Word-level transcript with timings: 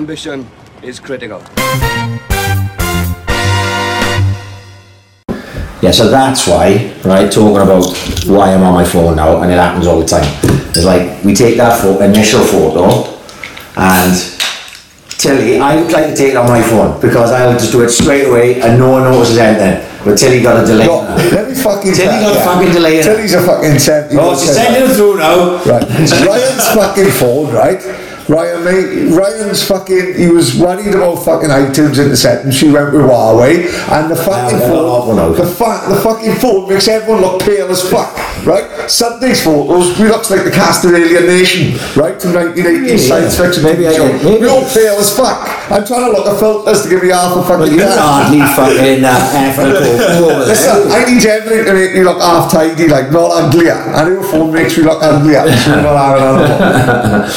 ambition 0.00 0.48
is 0.82 0.98
critical. 0.98 1.40
Yeah, 5.82 5.90
so 5.92 6.10
that's 6.10 6.46
why, 6.46 6.92
right, 7.04 7.30
talking 7.30 7.56
about 7.56 7.84
why 8.26 8.54
I'm 8.54 8.62
on 8.62 8.72
my 8.74 8.84
phone 8.84 9.16
now, 9.16 9.42
and 9.42 9.52
it 9.52 9.56
happens 9.58 9.86
all 9.86 10.00
the 10.00 10.06
time. 10.06 10.24
It's 10.74 10.84
like, 10.84 11.22
we 11.24 11.34
take 11.34 11.56
that 11.58 11.80
pho- 11.82 12.00
initial 12.00 12.40
photo, 12.40 12.84
and 13.76 14.12
Tilly, 15.20 15.58
I 15.58 15.76
would 15.76 15.92
like 15.92 16.06
to 16.12 16.16
take 16.16 16.30
it 16.32 16.36
on 16.36 16.48
my 16.48 16.62
phone, 16.62 16.98
because 17.00 17.30
I'll 17.32 17.58
just 17.58 17.72
do 17.72 17.82
it 17.82 17.90
straight 17.90 18.26
away, 18.28 18.60
and 18.62 18.78
no 18.78 18.90
one 18.90 19.02
notices 19.04 19.36
anything. 19.36 19.86
But 20.04 20.16
Tilly 20.16 20.40
got 20.40 20.64
a 20.64 20.66
delay. 20.66 20.86
No, 20.86 21.00
let 21.36 21.48
me 21.48 21.54
fucking 21.54 21.92
Tilly 21.92 22.08
tell 22.08 22.32
got 22.34 22.40
a 22.40 22.44
fucking 22.48 22.72
delay 22.72 22.96
it. 23.00 23.04
Tilly's 23.04 23.34
a 23.34 23.42
fucking 23.42 23.78
70 23.78 24.16
Oh, 24.18 24.32
she's 24.38 24.54
sending 24.54 24.88
it 24.90 24.94
through 24.96 25.18
now. 25.18 25.56
Right. 25.64 25.84
Ryan's 26.24 26.68
fucking 26.72 27.10
phone, 27.20 27.52
right? 27.52 28.09
Ryan, 28.28 28.64
mate, 28.64 29.10
Ryan's 29.16 29.66
fucking, 29.66 30.14
he 30.14 30.28
was 30.28 30.54
worried 30.56 30.94
about 30.94 31.16
fucking 31.24 31.48
iTunes 31.50 31.98
in 31.98 32.10
the 32.10 32.16
setting. 32.16 32.50
She 32.52 32.70
went 32.70 32.92
with 32.92 33.02
Huawei, 33.02 33.66
and 33.90 34.10
the 34.10 34.14
fucking 34.16 34.58
Yeah, 34.60 34.68
they're 34.68 34.82
not 34.82 35.06
one 35.08 35.16
phone, 35.16 35.34
the, 35.36 35.46
fa- 35.46 35.82
the 35.88 35.96
fucking 36.00 36.34
phone 36.36 36.68
makes 36.68 36.86
everyone 36.86 37.22
look 37.22 37.42
pale 37.42 37.68
as 37.70 37.82
fuck, 37.90 38.14
right? 38.46 38.88
Sunday's 38.90 39.42
photos, 39.42 39.98
we 39.98 40.06
looks 40.08 40.30
like 40.30 40.44
the 40.44 40.50
cast 40.50 40.84
of 40.84 40.94
Alien 40.94 41.26
Nation, 41.26 41.74
right? 42.00 42.20
From 42.22 42.32
1980s 42.32 42.86
Yeah, 42.88 42.96
science 42.98 43.36
fiction. 43.38 43.62
Maybe 43.64 43.88
I 43.88 43.98
maybe- 43.98 44.40
We're 44.40 44.48
all 44.50 44.62
pale 44.68 44.94
as 45.00 45.10
fuck. 45.16 45.48
I'm 45.70 45.84
trying 45.84 46.06
to 46.06 46.12
look 46.16 46.26
at 46.26 46.38
filters 46.38 46.82
to 46.82 46.88
give 46.88 47.02
me 47.02 47.08
half 47.10 47.34
a 47.36 47.42
fucking 47.42 47.72
You 47.72 47.78
year. 47.82 47.88
hardly 47.90 48.40
fucking 48.54 49.02
uh, 49.04 50.18
go 50.20 50.38
Listen. 50.46 50.90
I 50.90 51.04
need 51.04 51.24
everything 51.26 51.64
to 51.66 51.72
make 51.74 51.94
me 51.94 52.02
look 52.04 52.20
half 52.20 52.50
tidy, 52.52 52.86
like 52.88 53.10
not 53.10 53.30
uglier. 53.32 53.74
I 53.74 54.08
know 54.08 54.22
phone 54.22 54.52
makes 54.52 54.76
me 54.78 54.84
look 54.84 55.02
uglier. 55.02 55.46
So 55.60 55.72
I'm 55.74 55.82
not 55.82 55.96
having 55.98 56.22
another 56.22 57.20
one. 57.20 57.30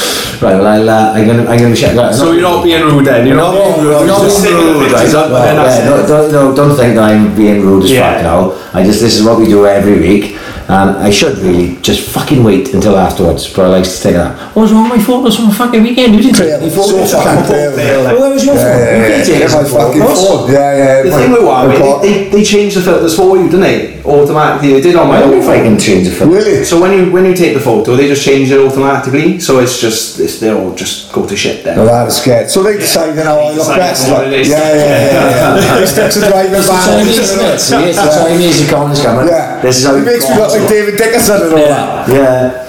Right, 0.43 0.59
well, 0.61 0.82
I'll, 0.83 0.89
uh, 0.89 1.13
I'm 1.13 1.27
gonna, 1.27 1.45
I'm 1.49 1.59
gonna 1.59 1.75
check 1.75 1.95
that. 1.95 2.13
So 2.13 2.31
you're 2.31 2.41
not 2.41 2.63
being 2.63 2.81
rude 2.83 3.05
then? 3.05 3.27
You're 3.27 3.37
not, 3.37 3.53
being 3.53 3.85
rude. 3.85 3.95
I'm 3.95 4.07
not 4.07 4.21
being 4.21 4.55
rude, 4.55 4.91
right? 4.91 5.01
pictures 5.01 5.13
up 5.15 5.25
and 5.27 5.33
then 5.35 5.55
Well, 5.57 5.79
yeah, 5.79 5.89
don't, 5.89 6.07
don't, 6.07 6.31
no, 6.31 6.55
don't 6.55 6.75
think 6.75 6.95
that 6.95 7.03
I'm 7.11 7.35
being 7.35 7.61
rude 7.61 7.85
as 7.85 7.91
Yeah. 7.91 8.13
fuck 8.15 8.23
now. 8.23 8.79
I 8.79 8.83
just, 8.83 8.99
this 9.01 9.15
is 9.17 9.23
what 9.25 9.39
we 9.39 9.45
do 9.45 9.65
every 9.65 9.99
week. 9.99 10.37
And 10.69 10.89
I 10.97 11.09
should 11.09 11.37
really 11.39 11.75
just 11.81 12.09
fucking 12.09 12.43
wait 12.43 12.73
until 12.73 12.97
afterwards, 12.97 13.51
but 13.53 13.65
I 13.65 13.67
like 13.69 13.83
to 13.83 14.01
take 14.01 14.13
that. 14.15 14.31
Oh, 14.55 14.61
What's 14.61 14.71
wrong 14.71 14.89
with 14.89 14.97
my 14.99 15.03
photos 15.03 15.35
from 15.35 15.49
a 15.49 15.53
fucking 15.53 15.83
weekend? 15.83 16.15
You 16.15 16.21
didn't 16.21 16.37
take 16.37 16.51
any 16.53 16.69
So 16.69 16.83
fucking 17.05 17.45
pale. 17.47 17.75
Well, 17.75 18.19
where 18.21 18.29
was 18.33 18.45
your 18.45 18.55
Yeah, 18.55 18.61
phone? 18.63 18.79
yeah, 18.79 18.95
You 18.95 19.01
yeah. 19.01 19.09
can't 19.09 19.25
take 19.27 19.39
Yeah, 19.39 19.61
my 19.61 19.63
fucking 19.63 20.01
photos. 20.01 20.27
phone. 20.27 20.51
Yeah, 20.51 20.77
yeah. 20.77 21.01
The 21.03 21.09
my- 21.11 21.17
thing 21.17 21.31
with 21.31 21.41
my 21.43 21.65
Huawei, 21.65 22.01
they, 22.01 22.09
they, 22.23 22.29
they 22.29 22.43
changed 22.43 22.77
the 22.77 22.81
filters 22.81 23.15
for 23.15 23.37
you, 23.37 23.45
didn't 23.45 23.61
they? 23.61 23.87
Eh? 23.87 24.01
Automatically, 24.05 24.73
they 24.73 24.81
did 24.81 24.95
on 24.95 25.07
my 25.07 25.17
I 25.17 25.19
don't 25.21 25.29
own 25.33 25.39
know 25.39 25.43
if 25.43 25.49
I 25.49 25.63
can 25.63 25.79
change 25.79 26.07
the 26.09 26.13
film. 26.15 26.31
Really? 26.31 26.63
So 26.65 26.79
when 26.81 26.91
you 26.97 27.11
when 27.11 27.25
you 27.25 27.33
take 27.33 27.53
the 27.53 27.59
photo, 27.59 27.95
they 27.95 28.07
just 28.07 28.23
change 28.23 28.51
it 28.51 28.59
automatically. 28.59 29.39
So 29.39 29.59
it's 29.59 29.79
just 29.79 30.19
it's, 30.19 30.39
they 30.39 30.49
all 30.51 30.73
just 30.75 31.11
go 31.13 31.25
to 31.25 31.35
shit 31.37 31.63
then. 31.63 31.77
No, 31.77 31.85
that 31.85 32.07
is 32.07 32.17
scared. 32.17 32.49
So 32.49 32.63
they 32.63 32.77
decided 32.77 33.23
how 33.23 33.39
I 33.39 33.51
look 33.51 33.67
best. 33.77 34.09
Like, 34.11 34.27
it 34.27 34.33
is. 34.33 34.49
yeah, 34.49 34.59
yeah, 34.59 34.75
yeah, 34.75 35.55
yeah. 35.55 35.79
They 35.79 35.85
stuck 35.85 36.11
to 36.11 36.19
driving 36.19 36.61
Chinese, 36.63 37.19
isn't 37.19 37.39
it? 37.39 37.43
ban. 37.43 37.59
See, 37.59 37.75
it's 37.89 37.97
the 38.01 38.11
Chinese 38.11 38.61
economy's 38.67 39.01
coming. 39.01 39.27
Yeah. 39.27 39.52
This 39.63 39.79
is 39.79 39.85
how 39.85 39.95
it 39.95 40.05
makes 40.05 40.29
me 40.29 40.35
look 40.35 40.51
like 40.51 40.67
David 40.69 40.97
Dickinson 40.97 41.41
and 41.41 41.53
all 41.53 41.57
that. 41.57 42.09
Yeah. 42.09 42.15
Yeah. 42.15 42.59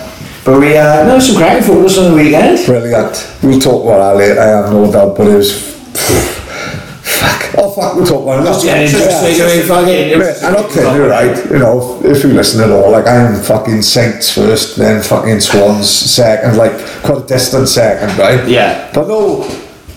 But 0.45 0.61
we, 0.61 0.77
uh, 0.77 1.05
no, 1.07 1.19
some 1.19 1.37
cracking 1.37 1.65
photos 1.67 1.99
on 1.99 2.13
the 2.13 2.17
weekend. 2.17 2.65
Brilliant. 2.67 3.37
We'll 3.43 3.59
talk 3.59 3.83
about 3.85 3.99
that 3.99 4.17
later. 4.17 4.41
I 4.41 4.45
have 4.45 4.73
no 4.73 4.93
doubt, 4.93 5.17
but 5.17 5.27
it 5.27 5.35
was. 5.35 5.75
Fuck. 7.03 7.55
Oh, 7.57 7.71
fuck, 7.71 7.97
we'll 7.97 8.07
talk 8.07 8.23
about 8.23 8.43
it. 8.43 8.47
Just 8.47 8.65
getting 8.65 8.87
into 8.87 8.99
it 8.99 9.11
straight 9.11 9.41
away, 9.41 9.63
fucking. 9.67 10.19
Mate, 10.19 10.37
I'm 10.43 10.53
not 10.53 10.71
kidding 10.71 10.95
you, 10.95 11.07
right? 11.07 11.51
You 11.51 11.59
know, 11.59 12.01
if 12.05 12.23
you 12.23 12.31
listen 12.31 12.61
at 12.63 12.71
all, 12.71 12.91
like 12.91 13.07
I'm 13.07 13.43
fucking 13.43 13.83
Saints 13.83 14.35
first, 14.35 14.77
then 14.77 15.03
fucking 15.03 15.41
Swans 15.41 15.89
second, 15.89 16.57
like 16.57 16.73
quite 17.03 17.25
a 17.25 17.27
distant 17.27 17.69
second, 17.69 18.17
right? 18.19 18.47
Yeah. 18.49 18.91
But 18.93 19.09
no, 19.09 19.49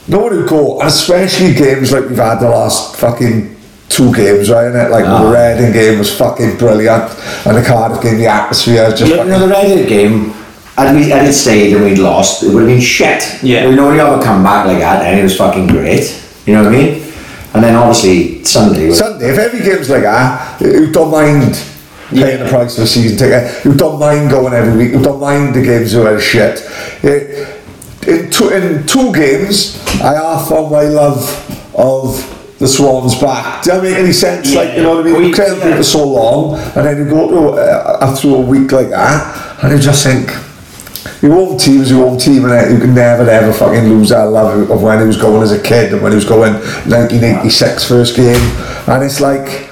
no 0.08 0.20
one 0.20 0.38
would 0.38 0.48
go, 0.48 0.80
and 0.80 0.88
especially 0.88 1.54
games 1.54 1.92
like 1.92 2.08
we've 2.08 2.18
had 2.18 2.40
the 2.40 2.50
last 2.50 2.96
fucking 2.98 3.57
two 3.90 4.14
games, 4.14 4.50
right? 4.50 4.66
innit? 4.72 4.90
Like 4.92 5.06
Ah. 5.06 5.24
the 5.24 5.30
Reading 5.32 5.72
game 5.74 6.00
was 6.00 6.14
fucking 6.16 6.58
brilliant, 6.58 7.12
and 7.46 7.58
the 7.58 7.62
Cardiff 7.64 8.02
game, 8.02 8.18
the 8.18 8.28
atmosphere 8.28 8.84
is 8.84 9.00
just 9.00 9.12
You 9.12 9.18
fucking. 9.18 9.32
know, 9.32 9.48
the 9.48 9.54
Reading 9.54 9.86
game, 9.88 10.34
had 10.78 10.96
we 10.96 11.10
had 11.10 11.26
it 11.28 11.34
stayed 11.34 11.74
and 11.76 11.84
we'd 11.86 11.98
lost, 11.98 12.44
it 12.44 12.50
would 12.54 12.62
have 12.64 12.70
been 12.70 12.82
shit. 12.82 13.24
Yeah. 13.42 13.66
You 13.68 13.76
know, 13.76 13.86
when 13.88 13.96
you 13.96 14.02
have 14.02 14.20
a 14.20 14.24
comeback 14.24 14.66
like 14.68 14.80
that, 14.80 15.04
and 15.06 15.20
it 15.20 15.24
was 15.24 15.36
fucking 15.38 15.68
great. 15.68 16.16
You 16.46 16.54
know 16.56 16.64
what 16.64 16.74
I 16.74 16.78
mean? 16.78 17.04
And 17.54 17.64
then 17.64 17.76
obviously 17.76 18.44
Sunday 18.44 18.88
was. 18.88 19.00
Sunday, 19.00 19.30
if 19.32 19.38
every 19.40 19.62
game's 19.62 19.90
like 19.90 20.04
that, 20.04 20.62
you 20.62 20.92
don't 20.92 21.10
mind 21.12 21.58
paying 22.12 22.40
the 22.44 22.50
price 22.50 22.78
of 22.78 22.84
a 22.84 22.88
season 22.88 23.18
ticket, 23.18 23.66
you 23.66 23.74
don't 23.74 24.00
mind 24.00 24.30
going 24.30 24.54
every 24.54 24.78
week, 24.78 24.92
you 24.94 25.02
don't 25.02 25.20
mind 25.20 25.54
the 25.56 25.62
games 25.62 25.94
are 25.96 26.04
very 26.04 26.22
shit. 26.22 26.64
Eh, 27.04 27.46
In 28.08 28.30
two, 28.30 28.50
in 28.50 28.86
two 28.88 29.12
games, 29.14 29.78
I 30.02 30.14
half 30.16 30.48
found 30.48 30.72
my 30.72 30.84
love 30.84 31.20
of 31.76 32.16
the 32.60 32.68
Swans 32.68 33.20
back. 33.22 33.64
Does 33.64 33.74
that 33.74 33.84
make 33.84 33.96
any 33.96 34.12
sense? 34.12 34.54
like, 34.56 34.76
you 34.76 34.84
know 34.84 34.96
what 34.96 35.02
I 35.06 35.10
mean? 35.10 35.18
We- 35.18 35.28
You 35.28 35.34
train 35.34 35.58
yeah. 35.60 35.76
for 35.78 35.84
so 35.84 36.08
long, 36.08 36.56
and 36.76 36.86
then 36.86 36.98
you 36.98 37.06
go 37.10 37.30
to 37.30 37.62
uh, 37.62 38.16
through 38.16 38.36
a 38.36 38.42
week 38.42 38.72
like 38.72 38.90
that, 38.90 39.64
and 39.64 39.74
you 39.74 39.80
just 39.80 40.04
think, 40.04 40.30
your 41.22 41.34
own 41.34 41.58
team's 41.58 41.90
your 41.90 42.06
own 42.08 42.18
team, 42.18 42.46
and 42.46 42.74
you 42.74 42.80
can 42.80 42.94
never 42.94 43.28
ever 43.30 43.54
fucking 43.54 43.86
lose 43.90 44.10
that 44.10 44.24
love 44.26 44.70
of 44.70 44.82
when 44.82 45.00
he 45.00 45.06
was 45.08 45.18
going 45.18 45.42
as 45.44 45.52
a 45.52 45.62
kid 45.62 45.94
and 45.94 46.02
when 46.02 46.12
he 46.12 46.16
was 46.16 46.26
going 46.26 46.54
1986 46.54 47.84
first 47.88 48.16
game, 48.16 48.36
and 48.88 49.04
it's 49.04 49.20
like. 49.20 49.66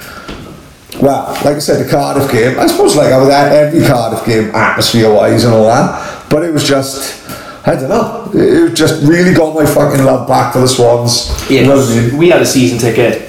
Well, 1.02 1.28
like 1.44 1.56
I 1.56 1.58
said, 1.58 1.84
the 1.84 1.90
Cardiff 1.90 2.32
game, 2.32 2.58
I 2.58 2.66
suppose 2.66 2.96
like 2.96 3.12
I 3.12 3.18
was 3.18 3.28
at 3.28 3.52
every 3.52 3.86
Cardiff 3.86 4.24
game 4.24 4.54
atmosphere 4.54 5.12
wise 5.12 5.44
and 5.44 5.52
all 5.52 5.64
that, 5.64 6.30
but 6.30 6.42
it 6.42 6.50
was 6.54 6.66
just, 6.66 7.15
I 7.68 7.74
don't 7.74 7.88
know, 7.88 8.30
it 8.32 8.74
just 8.74 9.04
really 9.04 9.34
got 9.34 9.52
my 9.52 9.66
fucking 9.66 10.04
love 10.04 10.28
back 10.28 10.52
for 10.52 10.60
the 10.60 10.68
Swans. 10.68 11.28
Yeah, 11.50 11.62
You 11.62 11.66
know 11.66 11.76
what 11.76 11.90
I 11.90 12.00
mean? 12.00 12.16
we 12.16 12.30
had 12.30 12.40
a 12.40 12.46
season 12.46 12.78
ticket 12.78 13.28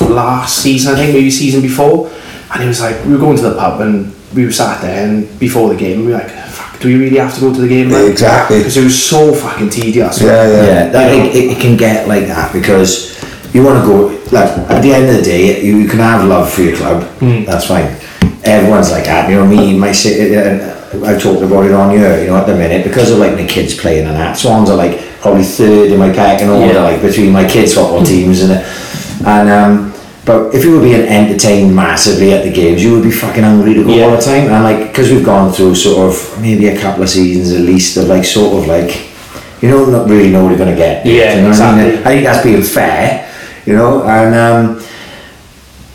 last 0.00 0.62
season, 0.62 0.94
I 0.94 0.96
think, 0.96 1.12
maybe 1.12 1.28
season 1.28 1.60
before, 1.60 2.08
and 2.54 2.62
it 2.62 2.68
was 2.68 2.80
like 2.80 3.04
we 3.04 3.12
were 3.12 3.18
going 3.18 3.36
to 3.36 3.42
the 3.42 3.56
pub 3.56 3.80
and 3.80 4.14
we 4.32 4.44
were 4.44 4.52
sat 4.52 4.80
there, 4.80 5.08
and 5.08 5.38
before 5.40 5.70
the 5.70 5.76
game, 5.76 6.04
we 6.04 6.12
were 6.12 6.18
like, 6.18 6.30
"Fuck, 6.30 6.80
do 6.80 6.88
we 6.88 7.04
really 7.04 7.18
have 7.18 7.34
to 7.34 7.40
go 7.40 7.52
to 7.52 7.60
the 7.60 7.68
game?" 7.68 7.90
Yeah, 7.90 8.06
exactly. 8.06 8.58
because 8.58 8.76
it 8.76 8.84
was 8.84 9.00
so 9.02 9.34
fucking 9.34 9.70
tedious. 9.70 10.20
Yeah, 10.20 10.48
yeah. 10.48 10.66
Yeah, 10.66 10.88
that, 10.90 11.12
it, 11.12 11.34
it, 11.34 11.56
it 11.56 11.60
can 11.60 11.76
get 11.76 12.06
like 12.06 12.26
that 12.26 12.52
because 12.52 13.14
you 13.54 13.64
want 13.64 13.80
to 13.82 13.86
go, 13.86 14.06
like, 14.32 14.50
at 14.70 14.82
the 14.82 14.92
end 14.92 15.08
of 15.08 15.16
the 15.16 15.22
day, 15.22 15.64
you, 15.64 15.78
you 15.78 15.88
can 15.88 16.00
have 16.00 16.26
love 16.28 16.52
for 16.52 16.62
your 16.62 16.76
club, 16.76 17.04
hmm. 17.18 17.44
that's 17.44 17.66
fine. 17.66 17.96
Everyone's 18.44 18.90
like 18.90 19.04
that, 19.04 19.30
you 19.30 19.36
know, 19.36 19.46
me, 19.46 19.78
my 19.78 19.92
city, 19.92 20.36
uh, 20.36 20.40
uh 20.40 20.73
I've 21.02 21.22
talked 21.22 21.42
about 21.42 21.64
it 21.64 21.72
on 21.72 21.90
here, 21.90 22.20
you 22.20 22.26
know, 22.28 22.36
at 22.36 22.46
the 22.46 22.54
minute, 22.54 22.84
because 22.84 23.10
of 23.10 23.18
like 23.18 23.32
my 23.34 23.46
kids 23.46 23.74
playing 23.74 24.06
and 24.06 24.16
that, 24.16 24.36
Swans 24.36 24.70
are 24.70 24.76
like 24.76 25.00
probably 25.20 25.42
third 25.44 25.90
in 25.90 25.98
my 25.98 26.12
pecking 26.12 26.48
order, 26.50 26.74
Yeah. 26.74 26.82
like 26.82 27.02
between 27.02 27.32
my 27.32 27.46
kids' 27.48 27.74
football 27.74 28.04
teams 28.04 28.42
and, 28.42 28.52
and, 29.26 29.48
um, 29.48 29.94
but 30.26 30.54
if 30.54 30.64
you 30.64 30.72
were 30.76 30.80
being 30.80 31.02
entertained 31.06 31.74
massively 31.74 32.32
at 32.32 32.44
the 32.44 32.50
games, 32.52 32.82
you 32.82 32.92
would 32.92 33.02
be 33.02 33.10
fucking 33.10 33.42
hungry 33.42 33.74
to 33.74 33.84
go 33.84 33.90
Yeah. 33.94 34.04
all 34.06 34.16
the 34.16 34.22
time. 34.22 34.48
And 34.50 34.64
like, 34.64 34.88
because 34.88 35.10
we've 35.10 35.24
gone 35.24 35.52
through 35.52 35.74
sort 35.74 35.98
of 36.08 36.40
maybe 36.40 36.68
a 36.68 36.78
couple 36.78 37.02
of 37.02 37.10
seasons 37.10 37.52
at 37.52 37.60
least 37.60 37.96
of 37.96 38.08
like 38.08 38.24
sort 38.24 38.56
of 38.62 38.66
like, 38.66 39.08
you 39.60 39.68
know, 39.70 39.84
not 39.86 40.08
really 40.08 40.30
know 40.30 40.42
what 40.42 40.50
you're 40.50 40.58
gonna 40.58 40.76
get. 40.76 41.04
Yeah, 41.06 41.34
you 41.36 41.42
know 41.42 41.48
what 41.50 41.60
I 41.60 41.76
mean? 41.76 41.86
exactly. 41.86 42.04
I 42.04 42.14
think 42.14 42.24
that's 42.26 42.42
being 42.44 42.62
fair, 42.62 43.30
you 43.66 43.74
know, 43.74 44.02
and 44.04 44.34
um, 44.34 44.82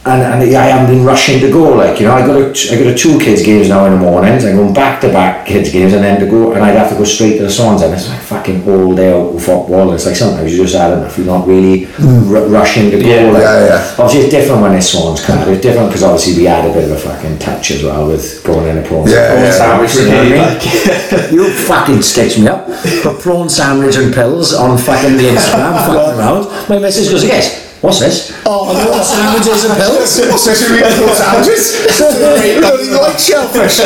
and, 0.09 0.43
and 0.43 0.55
I 0.55 0.65
haven't 0.65 0.95
been 0.95 1.05
rushing 1.05 1.39
to 1.41 1.51
go. 1.51 1.75
Like 1.75 1.99
you 1.99 2.07
know, 2.07 2.13
I 2.13 2.25
got 2.25 2.35
a, 2.37 2.49
I 2.49 2.77
got 2.81 2.87
a 2.87 2.95
two 2.95 3.19
kids 3.19 3.43
games 3.43 3.69
now 3.69 3.85
in 3.85 3.93
the 3.93 3.99
mornings. 3.99 4.45
I'm 4.45 4.55
going 4.55 4.73
back 4.73 4.99
to 5.01 5.09
back 5.09 5.45
kids 5.45 5.71
games, 5.71 5.93
and 5.93 6.03
then 6.03 6.19
to 6.19 6.25
go, 6.27 6.53
and 6.53 6.63
I'd 6.63 6.75
have 6.75 6.89
to 6.89 6.95
go 6.97 7.03
straight 7.03 7.37
to 7.37 7.43
the 7.43 7.49
Swans, 7.49 7.81
and 7.81 7.93
it's 7.93 8.07
like 8.09 8.19
fucking 8.21 8.67
all 8.69 8.95
day 8.95 9.13
out 9.13 9.33
with 9.33 9.45
football. 9.45 9.93
It's 9.93 10.05
like 10.05 10.15
sometimes 10.15 10.51
you 10.51 10.63
just 10.63 10.75
had 10.75 10.93
enough. 10.93 11.17
You're 11.17 11.27
not 11.27 11.47
really 11.47 11.85
mm. 11.85 12.35
r- 12.35 12.47
rushing 12.47 12.91
to 12.91 12.99
go. 12.99 13.07
Yeah, 13.07 13.31
like, 13.31 13.43
yeah, 13.43 13.65
yeah. 13.67 13.95
Obviously, 13.99 14.21
it's 14.21 14.31
different 14.31 14.61
when 14.61 14.75
it's 14.75 14.89
Swans 14.91 15.23
card. 15.25 15.47
It's 15.47 15.61
different 15.61 15.89
because 15.89 16.03
obviously 16.03 16.41
we 16.41 16.45
had 16.45 16.69
a 16.69 16.73
bit 16.73 16.85
of 16.85 16.91
a 16.91 16.99
fucking 16.99 17.39
touch 17.39 17.71
as 17.71 17.83
well 17.83 18.07
with 18.07 18.43
going 18.43 18.67
in 18.67 18.83
a 18.83 18.87
prawn 18.87 19.07
Yeah, 19.07 19.29
prawn 19.29 19.43
yeah. 19.43 19.51
sandwich. 19.51 19.95
You 19.95 20.05
know 20.05 20.17
what 20.17 20.25
I 20.25 20.29
mean? 20.29 21.21
Like- 21.21 21.31
You 21.31 21.49
fucking 21.49 22.01
stitch 22.01 22.37
me 22.39 22.47
up. 22.47 22.67
Put 23.03 23.19
prawn 23.19 23.49
sandwich 23.49 23.95
and 23.95 24.13
pills 24.13 24.53
on 24.53 24.77
fucking 24.77 25.17
the 25.17 25.23
Instagram, 25.23 25.77
fucking 25.85 26.19
around. 26.19 26.69
My 26.69 26.79
message 26.79 27.09
goes, 27.09 27.23
yes, 27.23 27.68
what's 27.81 27.99
this? 27.99 28.31
Oh, 28.45 28.67
prawn 28.71 29.03
sandwiches 29.03 29.65
and 29.65 29.73
pills. 29.79 30.19
What's 30.19 30.45
this? 30.45 30.59
You 30.69 30.77
eat 30.77 30.95
those 30.99 31.17
sandwiches? 31.17 31.63
You 31.99 32.61
don't 32.61 32.79
even 32.81 32.97
like 32.99 33.17
shellfish. 33.19 33.79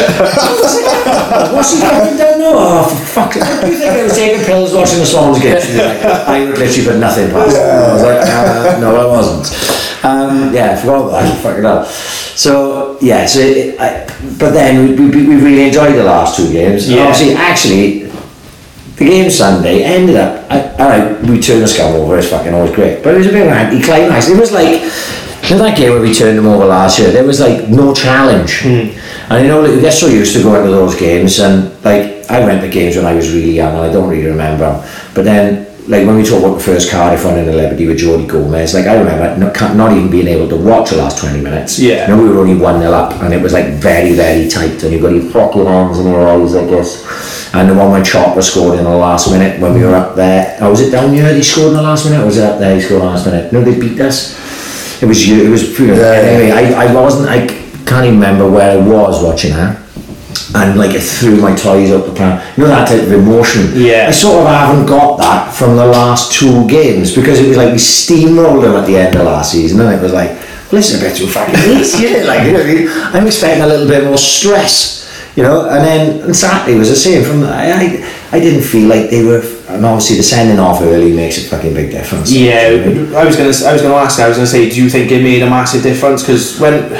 What's 1.54 1.74
he 1.74 1.80
fucking 1.82 2.18
done 2.18 2.40
now? 2.40 2.54
Oh, 2.56 2.84
for 2.90 3.06
fuck. 3.06 3.36
You 3.36 3.78
think 3.78 3.92
I 3.92 4.04
was 4.04 4.14
taking 4.16 4.46
pills 4.46 4.74
watching 4.74 5.00
the 5.00 5.06
Swans 5.06 5.40
game? 5.42 5.60
She's 5.62 5.76
like, 5.78 6.02
I 6.04 6.46
would 6.46 6.58
literally 6.58 6.86
put 6.88 6.98
nothing 7.00 7.30
past 7.32 7.56
her. 7.58 7.64
I 7.64 7.94
was 7.94 8.04
like, 8.04 8.22
uh, 8.28 8.80
no, 8.80 8.96
I 8.96 9.06
wasn't. 9.06 9.46
Um, 10.04 10.54
yeah, 10.54 10.72
I 10.74 10.76
forgot 10.76 11.08
about 11.08 11.12
that. 11.24 11.42
Fucking 11.44 11.64
hell. 11.64 11.86
So, 11.86 12.98
yeah, 13.00 13.26
so 13.26 13.40
it, 13.40 13.80
I, 13.80 14.06
but 14.40 14.52
then 14.52 14.98
we, 14.98 15.10
we, 15.10 15.28
we 15.28 15.36
really 15.36 15.66
enjoyed 15.68 15.94
the 15.96 16.04
last 16.04 16.36
two 16.36 16.52
games. 16.52 16.88
And 16.88 16.96
Yeah. 16.98 17.04
obviously, 17.08 17.36
actually, 17.36 18.13
the 18.98 19.06
game 19.06 19.30
Sunday 19.30 19.84
ended 19.84 20.16
up, 20.16 20.50
I, 20.52 20.72
alright, 20.74 21.22
we 21.24 21.40
turned 21.40 21.64
the 21.64 21.68
scum 21.68 21.94
over, 21.94 22.18
it's 22.18 22.30
fucking 22.30 22.54
always 22.54 22.74
great. 22.76 23.04
But 23.04 23.16
it 23.16 23.18
was 23.20 23.28
a 23.28 23.32
bit 23.32 23.48
of 23.48 23.54
an 23.54 23.58
anti-climax. 23.58 24.30
It 24.30 24.40
was 24.40 24.52
like, 24.52 24.82
in 25.52 25.58
that 25.58 25.76
game 25.78 25.92
where 25.92 26.02
we 26.02 26.14
turned 26.14 26.38
them 26.38 26.48
over 26.48 26.66
last 26.66 27.00
year, 27.00 27.12
there 27.12 27.26
was 27.26 27.40
like 27.40 27.68
no 27.68 27.94
challenge. 27.94 28.62
Hmm. 28.62 28.98
And 29.32 29.44
you 29.44 29.50
know, 29.50 29.62
like, 29.62 29.72
you 29.72 29.82
get 29.82 29.94
so 29.94 30.08
used 30.08 30.36
to 30.36 30.44
going 30.44 30.64
to 30.64 30.72
those 30.72 30.96
games, 30.96 31.40
and 31.40 31.72
like, 31.84 32.30
I 32.30 32.46
went 32.46 32.62
to 32.62 32.70
games 32.70 32.96
when 32.96 33.06
I 33.06 33.14
was 33.14 33.34
really 33.34 33.52
young, 33.52 33.74
and 33.74 33.84
I 33.84 33.92
don't 33.92 34.10
really 34.10 34.28
remember 34.28 34.72
them. 34.72 34.90
But 35.14 35.26
then, 35.26 35.68
like 35.88 36.08
when 36.08 36.16
we 36.16 36.24
talk 36.24 36.40
about 36.40 36.56
the 36.56 36.64
first 36.64 36.90
Cardiff 36.90 37.26
run 37.26 37.38
in 37.38 37.46
the 37.46 37.54
Liberty 37.54 37.88
with 37.88 38.00
Jordi 38.00 38.28
Gomez, 38.28 38.74
like 38.74 38.86
I 38.86 38.98
remember 38.98 39.38
not, 39.38 39.54
can't- 39.54 39.74
even 39.76 40.10
being 40.10 40.28
able 40.28 40.48
to 40.50 40.56
watch 40.56 40.92
the 40.92 40.98
last 40.98 41.20
20 41.20 41.42
minutes. 41.42 41.78
Yeah. 41.78 42.08
You 42.08 42.16
know, 42.16 42.24
we 42.24 42.30
were 42.30 42.40
only 42.40 42.56
1 42.56 42.80
0 42.80 42.92
up 42.92 43.22
and 43.22 43.34
it 43.34 43.42
was 43.42 43.52
like 43.52 43.66
very, 43.74 44.14
very 44.14 44.48
tight 44.48 44.82
and 44.84 44.94
you've 44.94 45.02
got 45.02 45.12
your 45.12 45.30
fucking 45.30 45.66
hands 45.66 46.00
in 46.00 46.08
your 46.08 46.28
eyes, 46.28 46.56
I 46.56 46.66
guess. 46.70 47.54
And 47.54 47.70
the 47.70 47.76
one 47.76 47.92
when 47.92 48.04
Chopper 48.04 48.42
scored 48.42 48.80
in 48.80 48.86
the 48.86 48.96
last 48.96 49.30
minute 49.30 49.60
when 49.62 49.74
we 49.74 49.84
were 49.84 49.94
up 49.94 50.16
there. 50.16 50.58
Oh, 50.62 50.72
was 50.72 50.82
it 50.82 50.92
down 50.92 51.14
here 51.14 51.34
he 51.34 51.44
scored 51.44 51.70
in 51.70 51.74
the 51.76 51.84
last 51.84 52.06
minute 52.06 52.22
or 52.22 52.26
was 52.26 52.38
it 52.38 52.46
up 52.46 52.60
there 52.60 52.76
he 52.76 52.82
scored 52.82 53.02
in 53.02 53.08
the 53.08 53.14
last 53.14 53.26
minute? 53.26 53.52
No, 53.52 53.62
they 53.62 53.80
beat 53.80 54.00
us. 54.00 54.42
It 55.04 55.06
was 55.06 55.28
you, 55.28 55.46
it 55.46 55.50
was, 55.50 55.78
you 55.78 55.88
know, 55.88 55.96
yeah. 55.96 56.22
anyway, 56.22 56.52
I, 56.52 56.86
I 56.88 56.94
wasn't, 56.94 57.30
I 57.30 57.46
can't 57.86 58.06
even 58.06 58.16
remember 58.16 58.50
where 58.50 58.72
I 58.72 58.78
was 58.78 59.22
watching 59.22 59.52
that. 59.52 59.83
And 60.56 60.78
like 60.78 60.94
it 60.94 61.02
threw 61.02 61.38
my 61.42 61.56
toys 61.56 61.92
out 61.92 62.06
the 62.06 62.14
pram. 62.14 62.42
You 62.58 62.64
know 62.64 62.70
that 62.70 62.88
type 62.88 63.02
of 63.04 63.12
emotion. 63.12 63.72
Yeah. 63.74 64.08
I 64.08 64.12
sort 64.12 64.42
of 64.42 64.48
haven't 64.48 64.86
got 64.86 65.18
that 65.18 65.54
from 65.54 65.76
the 65.76 65.86
last 65.86 66.32
two 66.34 66.68
games 66.68 67.14
because 67.16 67.40
it 67.40 67.48
was 67.48 67.58
like 67.58 67.72
we 67.72 67.78
steamrolled 67.80 68.62
them 68.62 68.76
at 68.76 68.86
the 68.86 68.98
end 68.98 69.16
of 69.16 69.26
last 69.26 69.52
season, 69.52 69.80
and 69.82 69.94
it 69.94 70.02
was 70.02 70.14
like, 70.14 70.30
well, 70.30 70.80
this 70.82 70.92
is 70.92 71.02
a 71.02 71.06
bit 71.06 71.16
too 71.18 71.28
fucking 71.28 71.56
easy, 71.80 72.06
isn't 72.06 72.22
it? 72.22 72.28
Like, 72.28 72.46
you 72.46 72.54
know 72.54 72.62
I 72.62 72.66
mean? 72.66 72.88
I'm 73.16 73.26
expecting 73.28 73.64
a 73.64 73.68
little 73.68 73.88
bit 73.88 74.04
more 74.06 74.18
stress, 74.18 75.10
you 75.36 75.44
know. 75.44 75.70
And 75.70 75.84
then 75.86 76.22
and 76.22 76.36
Saturday 76.36 76.78
was 76.78 76.90
the 76.90 76.96
same. 76.96 77.24
From 77.24 77.44
I, 77.44 77.72
I, 77.72 78.38
I 78.38 78.40
didn't 78.40 78.64
feel 78.64 78.88
like 78.90 79.10
they 79.10 79.24
were, 79.24 79.42
and 79.70 79.86
obviously 79.86 80.18
the 80.18 80.24
sending 80.24 80.60
off 80.60 80.82
early 80.82 81.14
makes 81.14 81.38
a 81.38 81.50
fucking 81.50 81.74
big 81.74 81.92
difference. 81.92 82.32
Yeah, 82.32 82.70
You 82.70 82.78
know 82.78 82.84
I 82.84 82.94
mean? 82.94 83.16
I 83.16 83.26
was 83.26 83.36
gonna, 83.36 83.70
I 83.70 83.74
was 83.74 83.82
gonna 83.82 83.96
ask. 83.96 84.20
I 84.20 84.28
was 84.28 84.38
gonna 84.38 84.48
say, 84.48 84.70
do 84.70 84.84
you 84.84 84.90
think 84.90 85.12
it 85.12 85.24
made 85.24 85.42
a 85.42 85.50
massive 85.50 85.84
difference? 85.84 86.22
Because 86.22 86.60
when, 86.60 86.92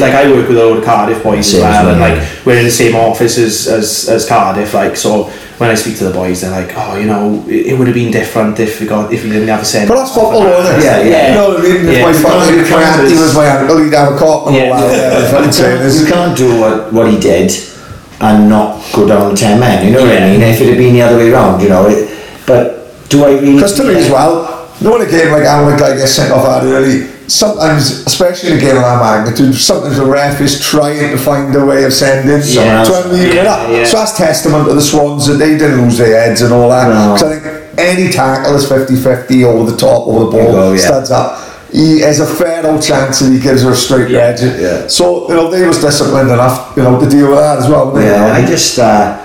like, 0.00 0.14
I 0.14 0.30
work 0.30 0.48
with 0.48 0.56
a 0.58 0.60
load 0.60 0.78
of 0.78 0.84
Cardiff 0.84 1.22
boys 1.22 1.50
Same 1.50 1.62
as 1.62 1.76
as 1.76 1.84
well, 1.84 1.88
and 1.90 2.00
me, 2.00 2.06
like 2.20 2.46
we're 2.46 2.58
in 2.58 2.64
the 2.64 2.70
same 2.70 2.94
office 2.94 3.38
as, 3.38 3.66
as 3.68 4.08
as 4.08 4.28
Cardiff. 4.28 4.74
Like, 4.74 4.96
so 4.96 5.24
when 5.58 5.70
I 5.70 5.74
speak 5.74 5.96
to 5.98 6.04
the 6.04 6.12
boys, 6.12 6.40
they're 6.42 6.50
like, 6.50 6.72
oh, 6.76 6.96
you 6.96 7.06
know, 7.06 7.44
it, 7.48 7.66
it 7.72 7.78
would 7.78 7.86
have 7.88 7.94
been 7.94 8.10
different 8.12 8.60
if 8.60 8.80
we 8.80 8.86
got 8.86 9.12
if 9.12 9.24
we 9.24 9.30
didn't 9.30 9.48
have 9.48 9.62
a 9.62 9.64
send. 9.64 9.88
But 9.88 9.96
that's 9.96 10.14
football, 10.14 10.46
isn't 10.46 10.80
it? 10.80 10.84
Yeah, 10.84 11.02
yeah. 11.02 11.28
You 11.28 11.34
know 11.34 11.48
what 11.48 11.60
I 11.60 11.62
mean? 11.62 11.86
If 11.88 11.96
Yeah. 11.96 12.02
my 12.06 12.12
fucking 12.12 12.58
if 12.60 12.70
my 12.70 12.82
auntie 12.82 13.14
was 13.16 13.34
my 13.34 13.48
uncle, 13.48 13.78
he'd 13.82 13.92
have 13.94 14.14
a 14.14 14.18
cop 14.18 14.46
and 14.48 14.56
Yeah. 14.56 14.70
all 14.70 14.80
that. 14.80 14.96
Yeah, 14.96 15.30
fucking 15.30 16.00
You 16.00 16.06
can't 16.06 16.36
do 16.36 16.60
what, 16.60 16.92
what 16.92 17.10
he 17.10 17.18
did 17.18 17.52
and 18.20 18.48
not 18.48 18.82
go 18.94 19.06
down 19.06 19.30
to 19.30 19.36
10 19.36 19.60
men, 19.60 19.86
you 19.86 19.92
know 19.92 20.00
what 20.04 20.16
I 20.16 20.30
mean? 20.30 20.40
If 20.42 20.60
it 20.60 20.68
had 20.68 20.78
been 20.78 20.94
the 20.94 21.02
other 21.02 21.16
way 21.18 21.30
around, 21.30 21.60
you 21.60 21.68
know. 21.68 21.86
It, 21.86 22.08
but 22.46 23.08
do 23.08 23.24
I 23.24 23.32
really. 23.32 23.54
Because 23.54 23.76
to 23.76 23.84
me 23.84 23.94
as 23.96 24.10
well, 24.10 24.68
you 24.80 24.88
know 24.88 24.92
when 24.98 25.06
a 25.06 25.10
game 25.10 25.30
like 25.32 25.42
that, 25.42 25.64
when 25.64 25.74
a 25.74 25.78
guy 25.78 25.96
gets 25.96 26.12
sent 26.12 26.32
off 26.32 26.46
out 26.46 26.62
early, 26.64 27.08
sometimes, 27.28 27.90
especially 28.06 28.52
in 28.52 28.58
a 28.58 28.60
game 28.60 28.76
of 28.76 28.82
that 28.82 29.00
magnitude, 29.00 29.54
sometimes 29.54 29.96
the 29.96 30.04
ref 30.06 30.40
is 30.40 30.60
trying 30.60 31.10
to 31.10 31.18
find 31.18 31.54
a 31.54 31.64
way 31.64 31.84
of 31.84 31.92
sending 31.92 32.40
Someone 32.42 32.74
else. 32.76 32.88
to 32.88 32.94
up. 32.94 33.12
Yeah, 33.12 33.70
yeah. 33.70 33.84
So 33.84 33.98
that's 33.98 34.16
testament 34.16 34.68
to 34.68 34.74
the 34.74 34.80
Swans 34.82 35.26
that 35.26 35.34
they 35.34 35.58
didn't 35.58 35.80
lose 35.82 35.98
their 35.98 36.20
heads 36.20 36.42
and 36.42 36.52
all 36.52 36.68
that. 36.70 36.88
No. 36.88 37.14
I 37.14 37.18
think 37.38 37.78
any 37.78 38.10
tackle 38.12 38.54
is 38.56 38.64
50-50 38.68 39.44
over 39.44 39.70
the 39.70 39.76
top, 39.76 40.06
over 40.06 40.24
the 40.26 40.30
ball, 40.30 40.52
go, 40.52 40.72
yeah. 40.72 40.78
studs 40.78 41.10
up. 41.10 41.42
He 41.72 42.00
has 42.00 42.20
a 42.20 42.26
fair 42.26 42.64
old 42.66 42.80
chance 42.82 43.18
that 43.20 43.30
he 43.32 43.40
gives 43.40 43.62
her 43.62 43.72
a 43.72 43.76
straight 43.76 44.10
Yeah, 44.10 44.18
edge. 44.20 44.40
yeah. 44.42 44.86
So, 44.86 45.28
you 45.28 45.34
know, 45.34 45.50
they 45.50 45.66
was 45.66 45.80
disciplined 45.80 46.30
enough, 46.30 46.74
you 46.76 46.82
know, 46.84 46.98
to 46.98 47.08
deal 47.08 47.28
with 47.28 47.38
that 47.38 47.58
as 47.58 47.68
well. 47.68 47.92
Yeah, 48.00 48.32
I 48.32 48.46
just, 48.46 48.78
uh, 48.78 49.22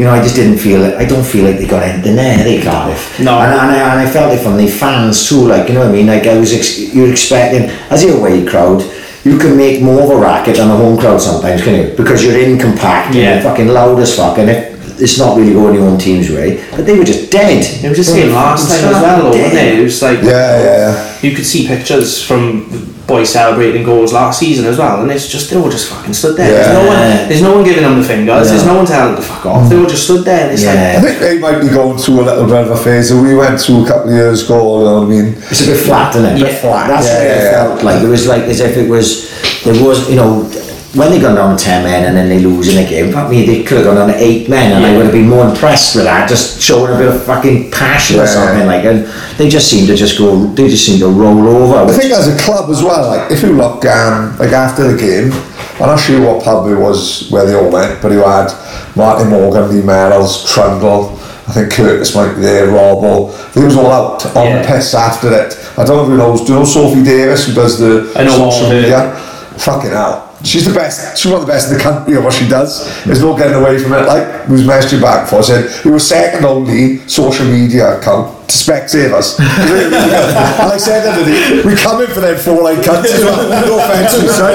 you 0.00 0.06
know, 0.06 0.12
I 0.12 0.22
just 0.22 0.34
didn't 0.34 0.56
feel 0.56 0.82
it. 0.82 0.94
I 0.96 1.04
don't 1.04 1.22
feel 1.22 1.44
like 1.44 1.58
they 1.58 1.66
got 1.66 1.82
anything 1.82 2.16
there, 2.16 2.38
they 2.42 2.62
Cardiff. 2.62 3.20
No. 3.20 3.38
And, 3.38 3.52
and, 3.52 3.70
I, 3.70 3.76
and 3.92 4.00
I 4.00 4.10
felt 4.10 4.32
it 4.32 4.42
from 4.42 4.56
the 4.56 4.66
fans 4.66 5.28
too, 5.28 5.46
like, 5.46 5.68
you 5.68 5.74
know 5.74 5.80
what 5.80 5.90
I 5.90 5.92
mean? 5.92 6.06
Like, 6.06 6.26
I 6.26 6.38
was, 6.38 6.54
ex- 6.54 6.78
you're 6.94 7.10
expecting, 7.12 7.68
as 7.90 8.02
a 8.04 8.16
away 8.16 8.46
crowd, 8.46 8.80
you 9.24 9.36
can 9.36 9.58
make 9.58 9.82
more 9.82 10.00
of 10.00 10.08
a 10.08 10.16
racket 10.16 10.56
than 10.56 10.70
a 10.70 10.74
home 10.76 10.98
crowd 10.98 11.20
sometimes, 11.20 11.62
can 11.62 11.74
you? 11.74 11.94
Because 11.98 12.24
you're 12.24 12.38
in 12.40 12.58
compact, 12.58 13.14
Yeah. 13.14 13.20
and 13.34 13.42
you're 13.44 13.50
fucking 13.50 13.68
loud 13.68 14.00
as 14.00 14.16
fuck, 14.16 14.38
and 14.38 14.48
it, 14.48 14.72
it's 15.02 15.18
not 15.18 15.36
really 15.36 15.52
going 15.52 15.74
your 15.74 15.86
own 15.86 15.98
team's 15.98 16.30
way. 16.30 16.64
But 16.70 16.86
they 16.86 16.96
were 16.98 17.04
just 17.04 17.30
dead. 17.30 17.60
It 17.84 17.88
was 17.90 17.98
the 17.98 18.04
same 18.04 18.32
last 18.32 18.70
time 18.70 18.94
as 18.94 19.02
well, 19.02 19.22
though, 19.30 19.38
wasn't 19.38 19.52
it? 19.52 19.78
It 19.80 19.82
was 19.82 20.00
like 20.00 20.22
Yeah, 20.22 20.30
yeah, 20.32 20.64
yeah. 20.94 21.18
you 21.20 21.36
could 21.36 21.44
see 21.44 21.66
pictures 21.68 22.22
from 22.26 22.64
the 23.10 23.16
boys 23.16 23.32
celebrating 23.32 23.82
goals 23.84 24.12
last 24.12 24.38
season 24.38 24.66
as 24.66 24.78
well, 24.78 25.02
and 25.02 25.10
it's 25.10 25.28
just 25.28 25.50
they 25.50 25.56
all 25.56 25.70
just 25.70 25.90
fucking 25.90 26.14
stood 26.14 26.36
there. 26.36 26.50
There's 26.50 26.72
no 26.72 26.86
one, 26.88 27.28
there's 27.28 27.42
no 27.42 27.54
one 27.56 27.64
giving 27.64 27.82
them 27.82 27.98
the 28.00 28.06
fingers. 28.06 28.48
There's 28.48 28.64
No. 28.64 28.72
no 28.72 28.78
one 28.78 28.86
telling 28.86 29.14
them 29.14 29.22
to 29.22 29.28
fuck 29.28 29.46
off. 29.46 29.68
They 29.68 29.76
all 29.76 29.86
just 29.86 30.04
stood 30.04 30.24
there, 30.24 30.44
and 30.44 30.52
it's 30.52 30.64
I 30.66 31.00
think 31.00 31.18
they 31.18 31.38
might 31.38 31.60
be 31.60 31.68
going 31.68 31.98
through 31.98 32.20
a 32.20 32.26
little 32.30 32.46
bit 32.46 32.56
of 32.66 32.70
a 32.70 32.76
phase 32.76 33.10
that 33.10 33.20
we 33.20 33.34
went 33.34 33.60
through 33.60 33.84
a 33.84 33.88
couple 33.88 34.10
of 34.10 34.14
years 34.16 34.44
ago, 34.44 34.78
you 34.78 34.84
know 34.84 34.94
what 35.00 35.04
I 35.04 35.06
mean? 35.06 35.34
It's 35.50 35.62
a 35.62 35.66
bit 35.66 35.78
flat, 35.80 36.14
isn't 36.16 36.24
it? 36.30 36.38
Yeah. 36.38 36.44
Bit 36.46 36.58
flat. 36.60 36.86
That's 36.88 37.06
Yeah, 37.06 37.14
what 37.18 37.24
yeah, 37.26 37.32
it 37.32 37.42
yeah. 37.44 37.50
felt 37.66 37.82
like. 37.82 38.02
It 38.02 38.08
was 38.08 38.26
like 38.26 38.42
as 38.44 38.60
if 38.60 38.76
it 38.76 38.88
was, 38.88 39.30
there 39.64 39.84
was, 39.84 40.08
you 40.08 40.16
know, 40.16 40.48
when 40.94 41.10
they 41.12 41.20
gone 41.20 41.36
down 41.36 41.56
to 41.56 41.64
10 41.64 41.84
men 41.84 42.04
and 42.04 42.16
then 42.16 42.28
they 42.28 42.40
lose 42.40 42.66
in 42.74 42.84
a 42.84 42.88
game, 42.88 43.12
fuck 43.12 43.30
me, 43.30 43.46
they 43.46 43.62
could 43.62 43.76
have 43.78 43.86
gone 43.86 43.94
down 43.96 44.08
to 44.08 44.14
8 44.16 44.48
men 44.48 44.72
and 44.72 44.84
I 44.84 44.96
would 44.96 45.04
have 45.04 45.14
been 45.14 45.28
more 45.28 45.48
impressed 45.48 45.94
with 45.94 46.04
that, 46.04 46.28
just 46.28 46.60
showing 46.60 46.92
a 46.92 46.98
bit 46.98 47.08
of 47.08 47.22
fucking 47.22 47.70
passion 47.70 48.18
or 48.18 48.26
something 48.26 48.66
like 48.66 48.84
And 48.84 49.06
they 49.38 49.48
just 49.48 49.70
seem 49.70 49.86
to 49.86 49.94
just 49.94 50.18
go, 50.18 50.46
they 50.54 50.68
just 50.68 50.84
seem 50.84 50.98
to 51.00 51.06
roll 51.08 51.46
over. 51.48 51.92
I 51.92 51.96
think 51.96 52.12
as 52.12 52.26
a 52.26 52.36
club 52.42 52.70
as 52.70 52.82
well, 52.82 53.06
like 53.06 53.30
if 53.30 53.42
you 53.42 53.52
look, 53.52 53.84
um, 53.84 54.36
like 54.38 54.50
after 54.50 54.90
the 54.90 54.98
game, 54.98 55.30
I'm 55.74 55.86
not 55.86 56.00
sure 56.00 56.20
what 56.20 56.42
pub 56.44 56.66
it 56.68 56.74
was 56.74 57.30
where 57.30 57.46
they 57.46 57.54
all 57.54 57.70
went, 57.70 58.02
but 58.02 58.10
you 58.10 58.24
had 58.24 58.52
Martin 58.96 59.28
Morgan, 59.30 59.70
Lee 59.70 59.82
Merrills, 59.82 60.44
Trundle, 60.52 61.16
I 61.46 61.52
think 61.52 61.72
Curtis 61.72 62.14
might 62.16 62.34
be 62.34 62.40
there, 62.42 62.66
Robble. 62.68 63.28
They 63.54 63.64
was 63.64 63.76
all 63.76 63.90
out 63.90 64.26
on 64.36 64.46
Yeah. 64.46 64.62
the 64.62 64.68
piss 64.68 64.92
after 64.94 65.32
it. 65.32 65.56
I 65.78 65.84
don't 65.84 65.96
know 65.96 66.02
if 66.04 66.08
you 66.10 66.16
know, 66.16 66.36
do 66.36 66.52
you 66.52 66.58
know 66.58 66.64
Sophie 66.64 67.02
Davis 67.04 67.46
who 67.46 67.54
does 67.54 67.78
the 67.78 68.12
I 68.16 68.24
know 68.24 68.30
social 68.50 68.66
of 68.66 68.72
her. 68.72 68.80
media? 68.80 69.16
Fucking 69.58 69.90
hell. 69.90 70.29
She's 70.42 70.64
the 70.64 70.72
best. 70.72 71.18
She's 71.18 71.30
one 71.30 71.40
of 71.42 71.46
the 71.46 71.52
best 71.52 71.70
in 71.70 71.76
the 71.76 71.82
country 71.82 72.16
at 72.16 72.22
what 72.22 72.32
she 72.32 72.48
does. 72.48 73.04
There's 73.04 73.20
no 73.20 73.36
getting 73.36 73.54
away 73.54 73.78
from 73.78 73.92
it. 73.92 74.06
Like, 74.06 74.46
who's 74.46 74.66
messaged 74.66 74.92
you 74.92 75.00
back 75.00 75.28
for? 75.28 75.42
Said 75.42 75.66
it 75.84 75.90
was 75.90 76.06
second 76.06 76.44
only 76.46 76.98
social 77.08 77.44
media 77.44 77.98
account 77.98 78.48
to 78.48 78.54
Specsavers. 78.54 79.38
and 79.40 80.72
I 80.72 80.78
said 80.78 81.64
we 81.64 81.74
come 81.76 82.00
in 82.00 82.08
for 82.08 82.20
them 82.20 82.38
four 82.38 82.62
line 82.62 82.76
cunts. 82.76 83.20
No 83.20 83.78
offence, 83.78 84.22
we 84.22 84.28
say. 84.28 84.52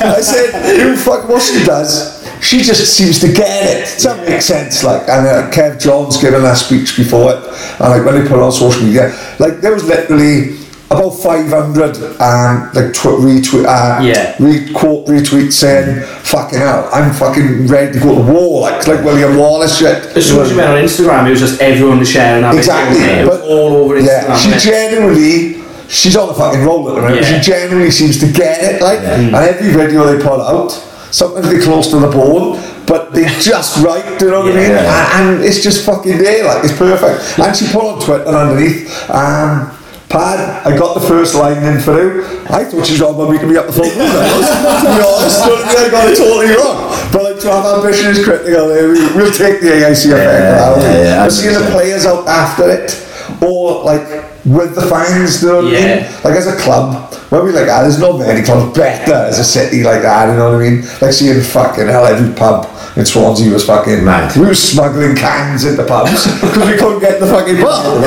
But 0.00 0.16
I 0.18 0.20
said, 0.20 0.78
you 0.78 0.96
fuck 0.96 1.28
what 1.28 1.42
she 1.42 1.64
does. 1.64 2.16
She 2.42 2.60
just 2.60 2.96
seems 2.96 3.20
to 3.20 3.28
get 3.32 3.64
it. 3.66 3.94
Does 3.94 4.02
that 4.02 4.28
make 4.28 4.42
sense? 4.42 4.84
Like, 4.84 5.08
and 5.08 5.26
uh, 5.26 5.50
Kev 5.50 5.80
Johns 5.80 6.20
given 6.20 6.42
that 6.42 6.54
speech 6.54 6.96
before 6.96 7.32
it, 7.32 7.38
and 7.80 7.90
like 7.90 8.04
when 8.04 8.14
they 8.14 8.28
put 8.28 8.38
it 8.38 8.42
on 8.42 8.52
social 8.52 8.82
media, 8.82 9.08
like 9.38 9.60
there 9.60 9.72
was 9.72 9.84
literally 9.84 10.58
about 10.90 11.10
500 11.10 11.96
um, 12.20 12.70
like 12.74 12.92
tw- 12.94 13.18
retweet, 13.18 13.64
uh, 13.66 14.00
Yeah. 14.02 14.34
re-quote, 14.38 15.06
retweet 15.06 15.52
saying, 15.52 16.00
fucking 16.22 16.58
hell, 16.58 16.88
I'm 16.92 17.12
fucking 17.12 17.66
ready 17.66 17.92
to 17.94 17.98
go 17.98 18.14
to 18.14 18.20
war, 18.32 18.62
like, 18.62 18.86
like 18.86 19.02
William 19.04 19.36
Wallace 19.36 19.78
shit. 19.78 20.16
As 20.16 20.26
soon 20.28 20.40
as 20.42 20.50
you 20.50 20.56
went 20.56 20.70
on 20.70 20.76
Instagram, 20.82 21.26
it 21.26 21.30
was 21.30 21.40
just 21.40 21.60
everyone 21.60 22.04
sharing 22.04 22.42
that. 22.42 22.54
Exactly. 22.54 23.02
It 23.02 23.26
was 23.26 23.40
all 23.42 23.76
over 23.76 23.96
Instagram. 24.00 24.06
Yeah, 24.28 24.36
she 24.36 24.70
genuinely, 24.70 25.62
she's 25.88 26.16
on 26.16 26.28
the 26.28 26.34
fucking 26.34 26.62
roll 26.64 26.88
at 26.88 26.94
the 26.94 27.00
moment. 27.00 27.20
Yeah. 27.20 27.40
She 27.40 27.50
genuinely 27.50 27.90
seems 27.90 28.18
to 28.20 28.26
get 28.30 28.62
it, 28.62 28.80
like, 28.80 29.00
and 29.00 29.34
every 29.34 29.72
video 29.72 30.04
they 30.06 30.22
put 30.22 30.38
out, 30.40 30.70
sometimes 31.10 31.48
they 31.48 31.58
close 31.58 31.88
to 31.90 31.98
the 31.98 32.08
bone, 32.08 32.62
but 32.86 33.12
they 33.12 33.24
just 33.40 33.82
right, 33.84 34.18
do 34.20 34.26
you 34.26 34.30
know 34.30 34.40
what 34.42 34.52
I 34.52 34.54
mean? 34.54 34.70
Yeah. 34.70 35.20
And, 35.20 35.36
and 35.38 35.44
it's 35.44 35.62
just 35.64 35.84
fucking 35.84 36.18
there, 36.18 36.44
like, 36.44 36.62
it's 36.64 36.76
perfect. 36.78 37.40
And 37.40 37.56
she 37.56 37.66
put 37.72 37.82
on 37.84 38.00
Twitter 38.00 38.24
and 38.26 38.36
underneath, 38.36 39.10
um, 39.10 39.72
Pad, 40.08 40.66
I 40.66 40.76
got 40.78 40.94
the 40.94 41.00
first 41.00 41.34
line 41.34 41.62
in 41.64 41.80
for 41.80 41.98
you. 41.98 42.24
I 42.46 42.62
thought 42.64 42.86
she 42.86 42.94
was 42.94 43.02
on 43.02 43.14
about 43.16 43.30
meeting 43.30 43.48
me 43.50 43.56
up 43.56 43.66
the 43.66 43.72
phone. 43.72 43.90
to 43.90 43.96
be 43.96 45.02
honest, 45.02 45.42
don't 45.42 45.66
I 45.66 45.90
got 45.90 46.08
it 46.08 46.16
totally 46.16 46.54
wrong. 46.54 46.94
But 47.12 47.22
like 47.24 47.40
to 47.42 47.50
have 47.50 47.82
ambition 47.82 48.10
is 48.12 48.24
critical. 48.24 48.68
there. 48.68 48.88
We, 48.88 49.00
we'll 49.16 49.32
take 49.32 49.60
the 49.60 49.82
AIC 49.82 50.14
effect. 50.14 50.14
Yeah, 50.14 50.54
now. 50.54 50.76
yeah, 50.78 51.02
yeah, 51.02 51.24
But 51.24 51.30
seeing 51.30 51.54
the 51.54 51.68
players 51.70 52.06
out 52.06 52.26
after 52.28 52.70
it, 52.70 52.94
or 53.42 53.82
like 53.82 54.06
with 54.46 54.76
the 54.76 54.86
fans, 54.86 55.40
do 55.40 55.46
you 55.46 55.52
know 55.52 55.62
what 55.64 55.74
I 55.74 55.74
mean? 55.74 56.22
Like 56.22 56.36
as 56.38 56.46
a 56.46 56.56
club, 56.56 57.12
when 57.30 57.44
we 57.44 57.50
like 57.50 57.66
that, 57.66 57.82
there's 57.82 57.98
not 57.98 58.18
many 58.20 58.42
clubs 58.46 58.78
better 58.78 59.12
as 59.12 59.40
a 59.40 59.44
city 59.44 59.82
like 59.82 60.02
that, 60.02 60.30
you 60.30 60.38
know 60.38 60.52
what 60.52 60.62
I 60.62 60.70
mean? 60.70 60.82
Like 61.02 61.12
seeing 61.12 61.42
fucking 61.42 61.88
hell, 61.88 62.06
every 62.06 62.32
pub 62.34 62.70
in 62.96 63.04
Swansea 63.04 63.52
was 63.52 63.66
fucking 63.66 64.04
Mad. 64.04 64.34
We 64.36 64.46
were 64.46 64.54
smuggling 64.54 65.14
cans 65.14 65.64
into 65.64 65.84
pubs 65.84 66.24
because 66.40 66.56
we 66.66 66.76
couldn't 66.78 67.00
get 67.00 67.20
the 67.20 67.26
fucking 67.26 67.58
pub. 67.58 68.02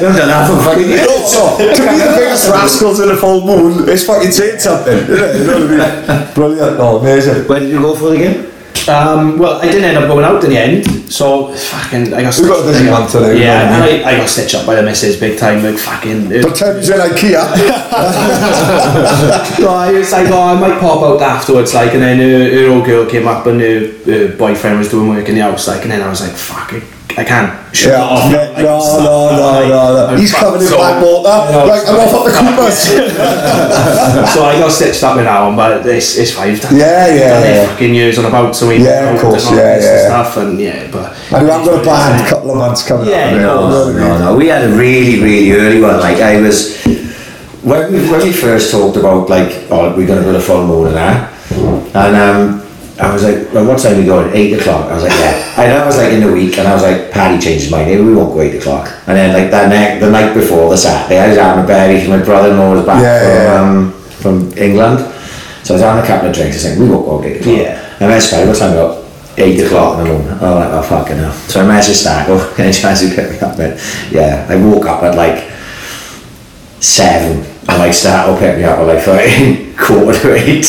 They've 0.00 0.16
done 0.16 0.28
that 0.28 0.48
for 0.50 0.56
fucking 0.64 0.88
years. 0.88 1.06
So, 1.26 1.58
to 1.58 1.64
be 1.66 1.98
the 1.98 2.14
biggest 2.16 2.48
rascals 2.48 3.00
in 3.00 3.08
the 3.08 3.16
full 3.16 3.44
moon, 3.44 3.88
it's 3.88 4.04
fucking 4.04 4.30
saying 4.30 4.60
something, 4.60 4.96
isn't 4.96 5.10
it? 5.10 5.40
You 5.40 5.46
know 5.46 5.66
what 5.66 5.80
I 5.80 6.24
mean? 6.24 6.28
Brilliant, 6.34 6.78
no, 6.78 6.98
amazing. 6.98 7.48
Where 7.48 7.58
did 7.58 7.68
you 7.68 7.80
go 7.80 7.96
for 7.96 8.10
the 8.10 8.16
game? 8.16 8.52
Um, 8.88 9.36
well, 9.36 9.60
I 9.60 9.64
didn't 9.64 9.84
end 9.84 9.98
up 9.98 10.06
going 10.08 10.24
out 10.24 10.44
in 10.44 10.50
the 10.50 10.56
end, 10.58 10.86
so 11.08 11.52
fucking 11.54 12.12
I 12.14 12.22
got. 12.22 12.38
We've 12.38 12.48
got 12.48 12.60
a 12.62 12.66
busy 12.66 12.78
stitched- 12.84 12.90
month 12.90 13.12
today, 13.12 13.40
Yeah, 13.42 13.60
haven't 13.68 13.96
and 13.98 14.06
I, 14.06 14.10
I 14.10 14.16
got 14.18 14.28
stitched 14.28 14.54
up 14.54 14.66
by 14.66 14.74
the 14.76 14.82
missus 14.82 15.18
big 15.18 15.38
time, 15.38 15.62
like 15.62 15.78
fucking. 15.78 16.28
But 16.28 16.54
Tim's 16.54 16.88
in 16.90 16.98
IKEA. 17.00 17.42
So 19.56 19.68
I 19.68 19.92
was 19.92 20.12
like, 20.12 20.28
oh, 20.30 20.42
I 20.42 20.60
might 20.60 20.78
pop 20.80 21.02
out 21.02 21.22
afterwards, 21.22 21.74
like, 21.74 21.92
and 21.94 22.02
then 22.02 22.18
her, 22.18 22.60
her 22.62 22.68
old 22.72 22.84
girl 22.84 23.06
came 23.08 23.26
up 23.26 23.46
and 23.46 23.60
her, 23.60 23.88
her 24.04 24.36
boyfriend 24.36 24.78
was 24.78 24.88
doing 24.90 25.08
work 25.08 25.28
in 25.28 25.34
the 25.34 25.40
house, 25.42 25.66
like, 25.68 25.82
and 25.82 25.90
then 25.90 26.02
I 26.02 26.08
was 26.08 26.20
like, 26.20 26.32
fuck, 26.32 26.72
I, 27.16 27.20
I 27.20 27.24
can't. 27.24 27.52
Yeah, 27.76 28.00
off, 28.02 28.30
no, 28.32 28.38
like, 28.38 28.56
no, 28.64 28.80
stop, 28.80 29.00
no, 29.04 29.36
no, 29.36 29.50
like, 29.52 29.68
no, 29.68 30.10
no. 30.10 30.16
He's 30.16 30.32
covered 30.32 30.60
in 30.60 30.66
so- 30.68 30.76
black 30.76 31.02
water. 31.02 31.52
know. 31.52 31.66
Like, 31.66 31.86
I'm 31.88 31.96
off 31.96 32.14
at 32.14 32.24
the 32.24 32.32
Coopers. 32.38 32.78
so 34.32 34.44
I 34.44 34.58
got 34.58 34.70
stitched 34.72 35.02
up 35.02 35.18
in 35.18 35.24
that 35.24 35.44
one, 35.44 35.56
but 35.56 35.86
it's, 35.86 36.16
it's 36.16 36.32
fine. 36.32 36.50
I've 36.52 36.62
Yeah, 36.72 37.06
yeah, 37.14 37.28
done 37.40 37.42
yeah. 37.54 37.66
fucking 37.68 37.94
years 37.94 38.18
on 38.18 38.24
about, 38.26 38.54
so 38.56 38.68
we 38.68 38.78
Yeah, 38.84 39.14
of 39.14 39.20
course, 39.20 39.48
the 39.48 39.56
yeah, 39.56 39.74
and 39.74 39.82
yeah. 39.82 40.06
stuff, 40.06 40.36
and 40.38 40.58
yeah, 40.60 40.90
but 40.90 41.16
And 41.32 41.50
I'm 41.50 41.64
going 41.64 41.78
to 41.80 41.84
band 41.84 42.26
a 42.26 42.28
couple 42.28 42.50
of 42.52 42.56
months 42.56 42.82
coming 42.86 43.08
Yeah, 43.08 43.26
up. 43.26 43.40
know, 43.40 43.68
no, 43.70 43.88
you 43.90 43.98
know 43.98 44.08
what 44.08 44.16
I 44.16 44.18
No, 44.18 44.32
no, 44.32 44.36
we 44.36 44.46
had 44.48 44.64
a 44.64 44.74
really, 44.76 45.20
really 45.22 45.52
early 45.52 45.80
one. 45.80 46.00
Like 46.00 46.18
I 46.18 46.40
was 46.40 46.76
when 47.62 47.92
we 47.92 47.98
when 48.10 48.20
we 48.22 48.32
first 48.32 48.70
talked 48.70 48.96
about 48.96 49.28
like, 49.28 49.66
oh, 49.70 49.94
we're 49.96 50.06
gonna 50.06 50.22
go 50.22 50.32
to 50.32 50.40
full 50.40 50.66
moon 50.66 50.86
and 50.88 50.96
that, 50.96 51.32
and 51.96 52.16
um, 52.16 52.65
I 52.98 53.12
was 53.12 53.22
like, 53.24 53.52
well, 53.52 53.66
what 53.66 53.78
time 53.78 53.94
are 53.94 53.98
we 54.00 54.06
going? 54.06 54.34
Eight 54.34 54.54
o'clock. 54.58 54.90
I 54.90 54.94
was 54.94 55.02
like, 55.04 55.12
yeah. 55.12 55.62
And 55.62 55.72
I 55.82 55.84
was 55.84 55.96
like 55.98 56.12
in 56.12 56.20
the 56.20 56.32
week, 56.32 56.56
and 56.58 56.66
I 56.66 56.72
was 56.74 56.82
like, 56.82 57.10
Paddy 57.10 57.38
changed 57.42 57.64
his 57.64 57.70
mind. 57.70 57.88
Maybe 57.88 58.02
we 58.02 58.14
won't 58.14 58.32
go 58.34 58.40
eight 58.40 58.56
o'clock. 58.58 58.88
And 59.06 59.16
then 59.16 59.32
like 59.34 59.50
that 59.50 59.68
night, 59.68 60.00
the 60.00 60.10
night 60.10 60.32
before 60.34 60.70
the 60.70 60.76
Saturday, 60.76 61.18
I 61.20 61.28
was 61.28 61.36
having 61.36 61.64
a 61.64 61.66
berry 61.66 61.94
because 61.94 62.08
my 62.08 62.22
brother-in-law 62.24 62.72
was 62.74 62.86
back 62.86 63.02
Yeah, 63.02 63.20
from 63.20 63.36
yeah. 63.36 63.60
um, 63.60 63.92
from 64.52 64.58
England, 64.58 65.00
so 65.62 65.74
I 65.74 65.76
was 65.76 65.82
having 65.82 66.04
a 66.04 66.06
couple 66.06 66.28
of 66.30 66.34
drinks. 66.34 66.56
I 66.56 66.60
said, 66.60 66.78
we 66.78 66.88
won't 66.88 67.04
go 67.04 67.22
eight 67.22 67.40
o'clock. 67.40 67.56
Yeah. 67.56 67.96
And 68.00 68.12
I 68.12 68.18
said, 68.18 68.48
what 68.48 68.56
time 68.56 68.70
we 68.72 68.76
got? 68.76 69.04
Eight 69.38 69.60
o'clock 69.60 69.98
in 69.98 70.04
the 70.04 70.12
morning. 70.14 70.28
I'm 70.32 70.40
like, 70.56 70.70
oh 70.72 70.82
fucking 70.82 71.16
hell. 71.18 71.32
So 71.32 71.60
I 71.60 71.64
messaged 71.68 72.00
Stackle, 72.00 72.58
any 72.58 72.72
chance 72.72 73.02
you 73.02 73.14
pick 73.14 73.30
me 73.32 73.38
up? 73.40 73.58
And 73.58 73.78
yeah, 74.10 74.46
I 74.48 74.56
woke 74.56 74.86
up 74.86 75.02
at 75.02 75.14
like 75.14 75.44
seven 76.80 77.44
and 77.68 77.78
like 77.78 77.92
Stackle 77.92 78.38
picked 78.38 78.58
me 78.58 78.64
up 78.64 78.78
at 78.78 78.86
like 78.86 79.02
fucking 79.04 79.65
quarter 79.76 80.18
to 80.22 80.34
eight. 80.34 80.66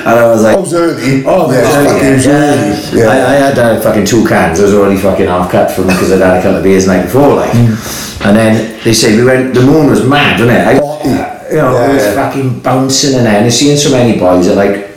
And 0.00 0.08
I 0.08 0.28
was 0.28 0.42
like, 0.42 0.56
Oh, 0.56 0.60
it 0.60 0.62
was 0.62 0.74
early. 0.74 1.24
Oh, 1.26 1.50
yeah, 1.52 1.60
yeah, 1.62 1.84
fucking 1.84 2.08
it 2.08 2.14
was 2.16 2.26
early. 2.26 3.02
I, 3.02 3.32
I 3.32 3.34
had 3.34 3.58
uh, 3.58 3.80
fucking 3.80 4.04
two 4.06 4.26
cans. 4.26 4.60
I 4.60 4.64
was 4.64 4.74
already 4.74 5.00
fucking 5.00 5.26
half 5.26 5.50
cut 5.50 5.70
from 5.70 5.86
because 5.86 6.12
I'd 6.12 6.20
had 6.20 6.38
a 6.38 6.42
couple 6.42 6.58
of 6.58 6.62
beers 6.62 6.86
the 6.86 6.92
night 6.94 7.04
before, 7.04 7.36
like. 7.36 7.54
And 7.54 8.36
then 8.36 8.80
they 8.84 8.92
say 8.92 9.16
we 9.16 9.24
went. 9.24 9.54
The 9.54 9.62
moon 9.62 9.88
was 9.90 10.06
mad, 10.06 10.40
wasn't 10.40 10.58
it? 10.58 10.66
I, 10.66 10.72
you 11.50 11.56
know, 11.58 11.72
Yeah, 11.74 11.90
it 11.90 11.94
was 11.94 12.02
yeah. 12.04 12.14
fucking 12.14 12.60
bouncing. 12.60 13.18
And 13.18 13.26
I've 13.28 13.52
seen 13.52 13.76
so 13.76 13.90
many 13.90 14.18
boys 14.18 14.46
that 14.46 14.54
like 14.56 14.88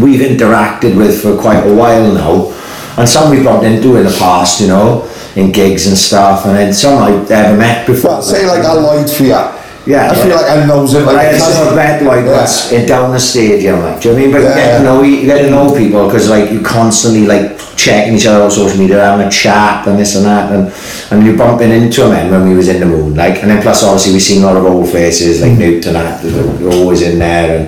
we've 0.00 0.20
interacted 0.20 0.96
with 0.96 1.22
for 1.22 1.36
quite 1.40 1.64
a 1.64 1.74
while 1.74 2.12
now, 2.12 2.54
and 2.98 3.08
some 3.08 3.30
we've 3.30 3.44
bumped 3.44 3.64
into 3.64 3.96
in 3.96 4.04
the 4.04 4.16
past, 4.18 4.60
you 4.60 4.66
know, 4.68 5.08
in 5.36 5.52
gigs 5.52 5.86
and 5.86 5.96
stuff, 5.96 6.46
and 6.46 6.56
then 6.56 6.72
some 6.74 6.98
I've 7.02 7.28
never 7.30 7.56
met 7.56 7.86
before. 7.86 8.10
Well, 8.10 8.22
say 8.22 8.46
like 8.46 8.64
I 8.64 8.72
lied 8.72 9.08
for 9.10 9.22
you. 9.24 9.57
Yeah, 9.88 10.10
I 10.10 10.14
feel 10.14 10.36
like 10.36 10.50
I 10.50 10.66
knows 10.66 10.92
him. 10.92 11.06
But 11.06 11.14
Like, 11.14 11.28
I 11.28 11.32
had 11.32 11.74
met 11.74 12.02
like 12.02 12.26
Yeah. 12.26 12.78
in 12.78 12.86
down 12.86 13.10
the 13.10 13.18
stadium, 13.18 13.80
like, 13.80 14.02
do 14.02 14.10
you 14.10 14.14
know 14.14 14.20
what 14.20 14.20
I 14.20 14.26
mean? 14.26 14.32
But 14.32 14.42
you 14.42 14.48
Yeah, 14.48 14.54
get 14.56 14.78
to 14.78 14.84
know 14.84 15.02
you 15.02 15.26
get 15.26 15.38
to 15.42 15.50
know 15.50 15.74
people 15.74 16.06
because 16.06 16.28
like 16.28 16.50
you 16.52 16.60
constantly 16.60 17.26
like 17.26 17.58
checking 17.74 18.14
each 18.14 18.26
other 18.26 18.44
on 18.44 18.50
social 18.50 18.78
media, 18.78 19.00
having 19.00 19.26
a 19.26 19.30
chat 19.30 19.86
and 19.86 19.98
this 19.98 20.14
and 20.14 20.26
that, 20.26 20.52
and 20.52 20.70
and 21.10 21.24
you 21.24 21.38
bumping 21.38 21.70
into 21.70 22.02
them 22.02 22.30
when 22.30 22.46
we 22.46 22.54
was 22.54 22.68
in 22.68 22.80
the 22.80 22.86
moon, 22.86 23.14
like, 23.14 23.40
and 23.40 23.50
then 23.50 23.62
plus 23.62 23.82
obviously 23.82 24.12
we 24.12 24.20
seen 24.20 24.42
a 24.42 24.46
lot 24.46 24.58
of 24.58 24.66
old 24.66 24.90
faces 24.90 25.40
like 25.40 25.52
mm. 25.52 25.58
Newt 25.58 25.86
and 25.86 25.96
that, 25.96 26.22
that 26.22 26.60
were 26.60 26.72
always 26.72 27.00
in 27.00 27.18
there, 27.18 27.48
and 27.56 27.64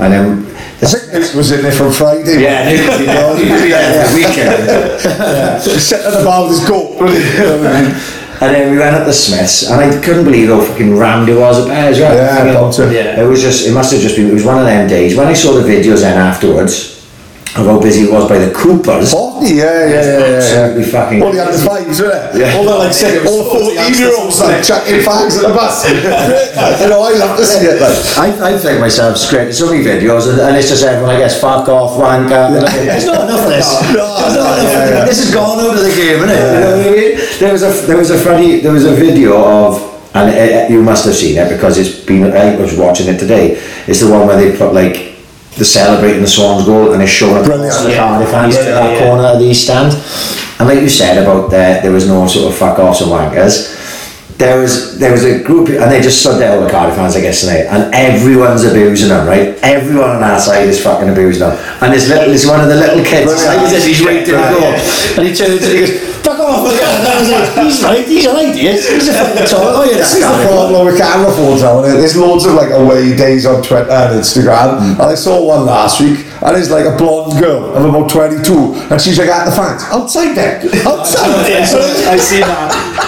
and 0.00 0.12
then. 0.14 0.44
I 0.80 0.86
think 0.86 1.34
was 1.34 1.50
in 1.50 1.62
there 1.62 1.72
from 1.72 1.90
Friday. 1.90 2.40
Yeah, 2.40 2.70
Newt 2.70 2.88
was 2.88 3.00
in 3.00 3.06
there. 3.06 3.36
He 3.36 3.50
was 3.50 3.62
in 3.62 3.68
there 3.68 3.92
for 3.92 4.08
the 4.08 4.14
weekend. 4.16 5.64
He's 5.74 5.84
sitting 5.84 6.06
at 6.06 6.18
the 6.18 6.24
bar 6.24 6.46
with 6.46 6.56
his 6.56 6.68
goat. 6.68 8.14
wasn't 8.40 8.56
he? 8.58 8.62
You 8.64 8.68
know 8.70 8.70
what 8.70 8.70
I 8.70 8.70
mean? 8.70 8.70
And 8.70 8.70
then 8.70 8.70
we 8.72 8.78
went 8.78 8.96
up 8.96 9.06
the 9.06 9.12
Smiths, 9.12 9.70
and 9.70 9.80
I 9.80 10.00
couldn't 10.04 10.24
believe 10.24 10.48
how 10.48 10.60
fucking 10.60 10.96
rammed 10.96 11.28
it 11.28 11.36
was 11.38 11.58
at 11.60 11.68
Bears, 11.68 12.00
right? 12.00 12.14
Yeah, 12.14 12.36
Fucking- 12.36 12.50
about. 12.84 12.92
Yeah. 12.92 13.20
It 13.22 13.26
was 13.26 13.40
just, 13.42 13.66
it 13.66 13.72
must 13.72 13.92
have 13.92 14.00
just 14.00 14.16
been, 14.16 14.28
it 14.30 14.34
was 14.34 14.44
one 14.44 14.58
of 14.58 14.64
them 14.66 14.88
days. 14.88 15.16
When 15.16 15.26
I 15.26 15.32
saw 15.34 15.52
the 15.52 15.62
videos 15.68 16.00
then 16.02 16.16
afterwards, 16.18 16.97
of 17.58 17.66
how 17.66 17.80
busy 17.80 18.06
it 18.06 18.12
was 18.12 18.28
by 18.28 18.38
the 18.38 18.52
Coopers, 18.54 19.10
Forty, 19.10 19.58
yeah, 19.58 19.64
yeah, 19.64 19.90
yeah, 19.90 20.18
yeah. 20.18 20.36
absolutely 20.38 20.84
fucking. 20.90 21.22
All 21.22 21.32
the 21.32 21.42
under 21.42 21.58
fives, 21.58 21.98
wasn't 22.00 22.14
it? 22.14 22.40
Yeah. 22.40 22.56
All 22.56 22.64
the 22.64 22.74
like 22.78 22.92
say, 22.94 23.18
all 23.26 23.44
the 23.44 23.50
fourteen 23.50 23.94
year 23.98 24.14
olds 24.14 24.38
like 24.40 24.62
chucking 24.62 25.02
fags 25.02 25.36
at 25.38 25.48
the 25.48 25.54
bus. 25.54 25.82
you 26.80 26.88
know, 26.88 27.02
I 27.02 27.12
love 27.18 27.36
to 27.36 27.44
see 27.44 27.66
it. 27.66 27.82
Like, 27.82 27.98
I, 28.16 28.54
I 28.54 28.58
think 28.58 28.80
myself 28.80 29.18
scraped 29.18 29.54
so 29.54 29.70
many 29.70 29.82
videos, 29.84 30.30
and, 30.30 30.40
and 30.40 30.56
it's 30.56 30.68
just 30.68 30.84
everyone, 30.84 31.16
I 31.16 31.18
guess, 31.18 31.40
fuck 31.40 31.68
off, 31.68 31.98
wanker. 31.98 32.60
There's 32.62 33.06
not 33.06 33.28
enough 33.28 33.42
of 33.42 33.50
this. 33.50 33.68
No, 33.94 34.06
There's 34.22 34.36
not 34.36 34.58
enough 34.58 34.72
yeah, 34.72 34.90
yeah. 34.90 35.04
This 35.04 35.18
has 35.24 35.34
gone 35.34 35.58
out 35.58 35.74
of 35.74 35.82
the 35.82 35.90
game, 35.90 36.22
isn't 36.22 36.30
it? 36.30 36.38
You 36.38 36.60
know 36.60 36.76
what 36.78 36.86
I 36.86 36.90
mean? 36.90 37.38
There 37.38 37.52
was 37.52 37.62
a 37.62 37.86
there 37.86 37.96
was 37.96 38.10
a 38.10 38.18
funny 38.18 38.60
there 38.60 38.72
was 38.72 38.84
a 38.84 38.94
video 38.94 39.36
of. 39.36 39.86
And 40.14 40.30
uh, 40.34 40.72
you 40.72 40.82
must 40.82 41.04
have 41.04 41.14
seen 41.14 41.36
it 41.36 41.50
because 41.50 41.76
it's 41.76 42.02
been. 42.04 42.32
I 42.32 42.56
was 42.56 42.76
watching 42.76 43.08
it 43.08 43.18
today. 43.18 43.62
It's 43.86 44.00
the 44.00 44.10
one 44.10 44.26
where 44.26 44.38
they 44.38 44.56
put 44.56 44.72
like 44.72 45.17
the 45.58 45.64
celebrating 45.64 46.22
the 46.22 46.28
Swans 46.28 46.64
goal 46.64 46.92
and 46.92 47.02
it's 47.02 47.10
showing 47.10 47.42
Brilliant. 47.44 47.64
across 47.72 47.82
the 47.84 47.90
Yeah. 47.90 47.98
Cardiff 48.08 48.30
fans 48.30 48.56
to 48.56 48.62
Yeah, 48.64 48.70
that 48.70 48.92
yeah. 48.92 49.06
corner 49.06 49.24
of 49.24 49.38
the 49.38 49.44
East 49.46 49.64
Stand. 49.64 49.92
And 50.58 50.68
like 50.68 50.80
you 50.80 50.88
said 50.88 51.18
about 51.22 51.50
there, 51.50 51.80
there 51.82 51.92
was 51.92 52.06
no 52.06 52.26
sort 52.26 52.50
of 52.50 52.54
fuck 52.58 52.78
offs 52.78 53.00
and 53.00 53.10
wankers. 53.10 53.74
There 54.38 54.56
was 54.60 54.98
there 54.98 55.10
was 55.10 55.24
a 55.24 55.40
group 55.42 55.68
and 55.68 55.90
they 55.90 56.00
just 56.00 56.20
stood 56.20 56.38
there 56.40 56.54
all 56.56 56.62
the 56.64 56.70
Cardiff 56.70 56.94
fans 56.94 57.16
I 57.16 57.20
guess 57.20 57.40
tonight 57.40 57.66
and 57.66 57.92
everyone's 57.92 58.64
abusing 58.64 59.08
them, 59.08 59.26
right? 59.26 59.58
Everyone 59.64 60.10
on 60.10 60.22
our 60.22 60.38
side 60.38 60.68
is 60.68 60.80
fucking 60.80 61.08
abusing 61.08 61.40
them. 61.40 61.58
And 61.82 61.92
this 61.92 62.08
little 62.08 62.30
this 62.32 62.46
one 62.46 62.60
of 62.60 62.68
the 62.68 62.76
little 62.76 63.02
kids 63.04 63.26
Brilliant. 63.32 63.62
like 63.62 63.70
this, 63.70 63.84
he's 63.84 64.00
waiting 64.04 64.26
to 64.26 64.34
Right, 64.36 64.54
go. 64.54 64.60
yeah. 64.60 65.18
And 65.18 65.26
he 65.26 65.34
turns 65.34 65.60
and 65.62 65.72
he 65.72 65.80
goes, 65.80 65.90
Fuck 66.28 66.40
off 66.40 66.62
like, 66.62 67.64
he's 67.64 67.82
right, 67.82 68.06
he's 68.06 68.24
he 68.54 68.66
is. 68.68 68.86
He's 68.86 69.08
a 69.08 69.12
fucking 69.14 69.46
total 69.46 69.80
oh, 69.80 69.84
yeah, 69.84 69.96
this 69.96 70.12
is 70.12 70.20
the 70.20 70.46
problem 70.46 70.84
with 70.84 70.98
camera 70.98 71.32
phones 71.32 71.62
There's 71.62 72.16
loads 72.18 72.44
of 72.44 72.52
like 72.52 72.70
away 72.70 73.16
days 73.16 73.46
on 73.46 73.62
Twitter 73.62 73.90
and 73.90 74.20
Instagram. 74.20 74.92
And 74.92 75.00
I 75.00 75.14
saw 75.14 75.42
one 75.42 75.64
last 75.64 76.02
week, 76.02 76.26
and 76.42 76.54
it's 76.54 76.68
like 76.68 76.84
a 76.84 76.94
blonde 76.98 77.40
girl 77.40 77.74
of 77.74 77.82
about 77.82 78.10
22, 78.10 78.44
and 78.92 79.00
she's 79.00 79.18
like 79.18 79.30
at 79.30 79.46
the 79.46 79.52
fans 79.52 79.82
outside 79.84 80.34
there, 80.34 80.60
outside 80.86 81.46
there. 81.46 81.62
I 82.12 82.18
see 82.18 82.40
that. 82.40 83.07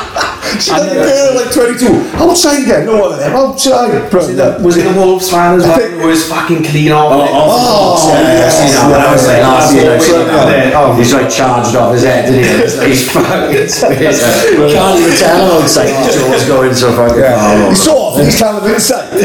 She's 0.61 0.71
like 0.71 0.91
a 0.91 0.95
girl 0.95 1.35
like 1.37 1.51
22, 1.53 1.87
outside 2.21 2.65
there. 2.65 2.85
No 2.85 3.01
one 3.01 3.13
of 3.13 3.19
them 3.19 3.33
outside. 3.35 4.11
Brilliant. 4.11 4.61
Was 4.63 4.77
it 4.77 4.83
the 4.85 4.93
Wolves 5.01 5.29
fan 5.31 5.55
as 5.59 5.65
well? 5.67 5.79
think- 5.79 5.95
Who 6.01 6.07
was 6.09 6.25
fucking 6.29 6.65
clean 6.65 6.93
off? 6.93 7.13
Oh, 7.13 7.25
it? 7.25 7.31
Oh, 7.33 7.35
oh, 7.35 7.97
oh 7.99 8.13
Yeah, 8.13 8.23
yes, 8.45 8.61
I've 8.61 8.69
seen 8.69 8.77
that 8.77 8.91
one. 8.91 9.01
I 9.01 9.03
was 9.13 9.27
like, 9.27 9.43
last 9.43 9.73
year, 9.75 9.85
yeah, 9.85 9.95
I've 9.95 10.03
seen 10.03 10.27
yeah. 10.27 10.71
that 10.71 10.89
one. 10.89 10.97
He's 10.99 11.13
like 11.15 11.31
charged 11.31 11.77
off 11.77 11.93
his 11.93 12.03
head, 12.05 12.27
didn't 12.27 12.45
he? 12.45 12.51
It's 12.65 12.77
like 12.77 12.89
he's 12.89 13.05
fucking 13.11 13.69
space. 13.69 14.21
Can't 14.21 15.01
even 15.01 15.17
tell 15.17 15.37
him 15.41 15.51
outside. 15.63 16.13
Joe's 16.13 16.45
going 16.47 16.75
so 16.75 16.93
fucking 16.93 17.19
Yeah, 17.19 17.37
far. 17.41 17.69
he's 17.71 17.83
so 17.83 17.93
off. 17.97 18.19
He's 18.21 18.37
kind 18.41 18.57
of 18.59 18.67
inside. 18.67 19.09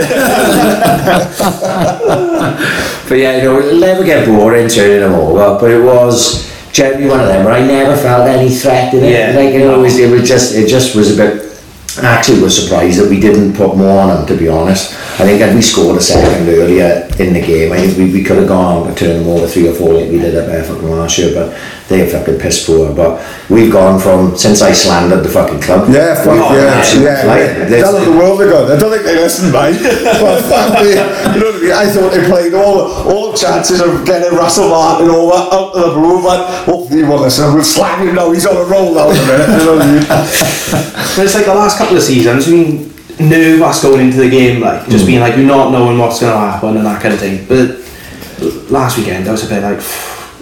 But 3.08 3.20
yeah, 3.20 3.38
you 3.38 3.44
know, 3.44 3.60
it'll 3.60 3.80
never 3.80 4.04
get 4.04 4.26
boring 4.26 4.68
turning 4.68 5.02
them 5.02 5.14
over, 5.14 5.60
but 5.60 5.70
it 5.70 5.80
was 5.84 6.50
generally 6.76 7.08
one 7.08 7.22
of 7.22 7.28
them 7.28 7.46
where 7.46 7.54
I 7.54 7.66
never 7.66 7.96
felt 7.96 8.28
any 8.28 8.50
threat 8.50 8.94
in 8.94 9.04
it. 9.04 9.12
Yeah. 9.12 9.40
Like, 9.40 9.54
you 9.54 9.60
know, 9.60 9.80
it 9.80 9.82
was, 9.82 9.98
it 9.98 10.12
was 10.12 10.28
just, 10.28 10.54
it 10.54 10.68
just 10.68 10.94
was 10.94 11.18
a 11.18 11.24
bit, 11.24 11.42
I 12.04 12.08
actually 12.08 12.42
was 12.42 12.62
surprised 12.62 13.00
that 13.00 13.10
we 13.10 13.18
didn't 13.18 13.56
put 13.56 13.78
more 13.78 14.02
on 14.02 14.10
them, 14.10 14.28
to 14.28 14.36
be 14.36 14.50
honest. 14.50 14.94
I 15.18 15.24
think 15.24 15.40
had 15.40 15.56
we 15.56 15.62
scored 15.62 15.96
a 15.96 16.02
second 16.02 16.50
earlier 16.50 17.08
in 17.18 17.34
the 17.34 17.42
game, 17.42 17.72
I 17.72 17.78
think 17.78 17.98
we, 17.98 18.12
we 18.12 18.24
could 18.24 18.38
have 18.38 18.50
gone 18.50 18.84
on 18.84 18.88
to 18.90 18.94
turn 18.94 19.24
them 19.24 19.30
over 19.30 19.48
three 19.48 19.70
or 19.70 19.74
four 19.74 19.94
like 19.94 20.12
we 20.12 20.18
did 20.18 20.36
at 20.36 20.66
fucking 20.66 20.90
last 20.92 21.18
year, 21.18 21.34
but 21.34 21.58
they 21.88 22.02
are 22.02 22.10
fucking 22.10 22.40
piss 22.40 22.66
poor. 22.66 22.94
But 22.94 23.22
we've 23.50 23.72
gone 23.72 24.00
from, 24.00 24.36
since 24.36 24.62
I 24.62 24.72
slandered 24.72 25.24
the 25.24 25.30
fucking 25.30 25.62
club. 25.62 25.90
Yeah, 25.90 26.16
fuck 26.16 26.34
we've 26.34 26.58
yeah, 26.58 26.82
yeah. 27.00 27.22
flight. 27.24 27.70
yeah. 27.70 27.82
Tell 27.82 28.04
the 28.04 28.12
world 28.12 28.42
ago. 28.42 28.66
I 28.66 28.80
don't 28.80 28.92
think 28.92 29.04
they 29.04 29.16
listen, 29.16 29.52
mate. 29.52 29.78
But 30.26 30.42
fuck 30.50 30.82
me. 30.82 30.90
You 30.90 31.40
know 31.40 31.52
what 31.52 31.56
I 31.56 31.62
mean? 31.62 31.72
I 31.72 31.86
thought 31.88 32.10
they 32.12 32.26
played 32.26 32.54
all 32.54 32.82
all 33.06 33.34
chances 33.34 33.82
of 33.82 34.06
getting 34.06 34.36
Russell 34.38 34.70
Martin 34.70 35.10
over 35.10 35.36
out 35.36 35.76
of 35.76 35.94
the 35.94 36.00
blue, 36.00 36.24
but 36.24 36.66
hopefully 36.66 37.02
he 37.02 37.08
won't 37.08 37.22
listen. 37.22 37.54
We'll 37.54 37.64
slap 37.64 38.00
him 38.00 38.16
now. 38.16 38.32
He's 38.32 38.46
on 38.46 38.58
a 38.58 38.64
roll 38.64 38.96
now 38.96 39.10
in 39.10 39.18
a 39.18 39.26
minute. 39.26 39.50
You 39.50 39.66
know 39.66 39.76
what 39.76 39.82
I 39.82 39.94
mean? 39.94 41.02
But 41.16 41.24
it's 41.24 41.36
like 41.36 41.46
the 41.46 41.56
last 41.56 41.78
couple 41.78 41.96
of 41.96 42.04
seasons, 42.04 42.46
we 42.46 42.92
nerve 43.20 43.62
us 43.62 43.82
going 43.82 44.02
into 44.02 44.18
the 44.18 44.30
game, 44.30 44.62
like 44.62 44.86
just 44.90 45.06
hmm. 45.06 45.12
being 45.12 45.20
like, 45.22 45.38
you're 45.38 45.46
not 45.46 45.72
knowing 45.72 45.98
what's 45.98 46.20
going 46.20 46.34
to 46.34 46.38
happen 46.38 46.76
and 46.76 46.86
that 46.86 47.02
kind 47.02 47.14
of 47.14 47.20
thing. 47.22 47.46
But 47.48 47.80
last 48.70 48.98
weekend, 48.98 49.28
I 49.28 49.32
was 49.32 49.46
a 49.46 49.50
bit 49.50 49.64
like, 49.64 49.80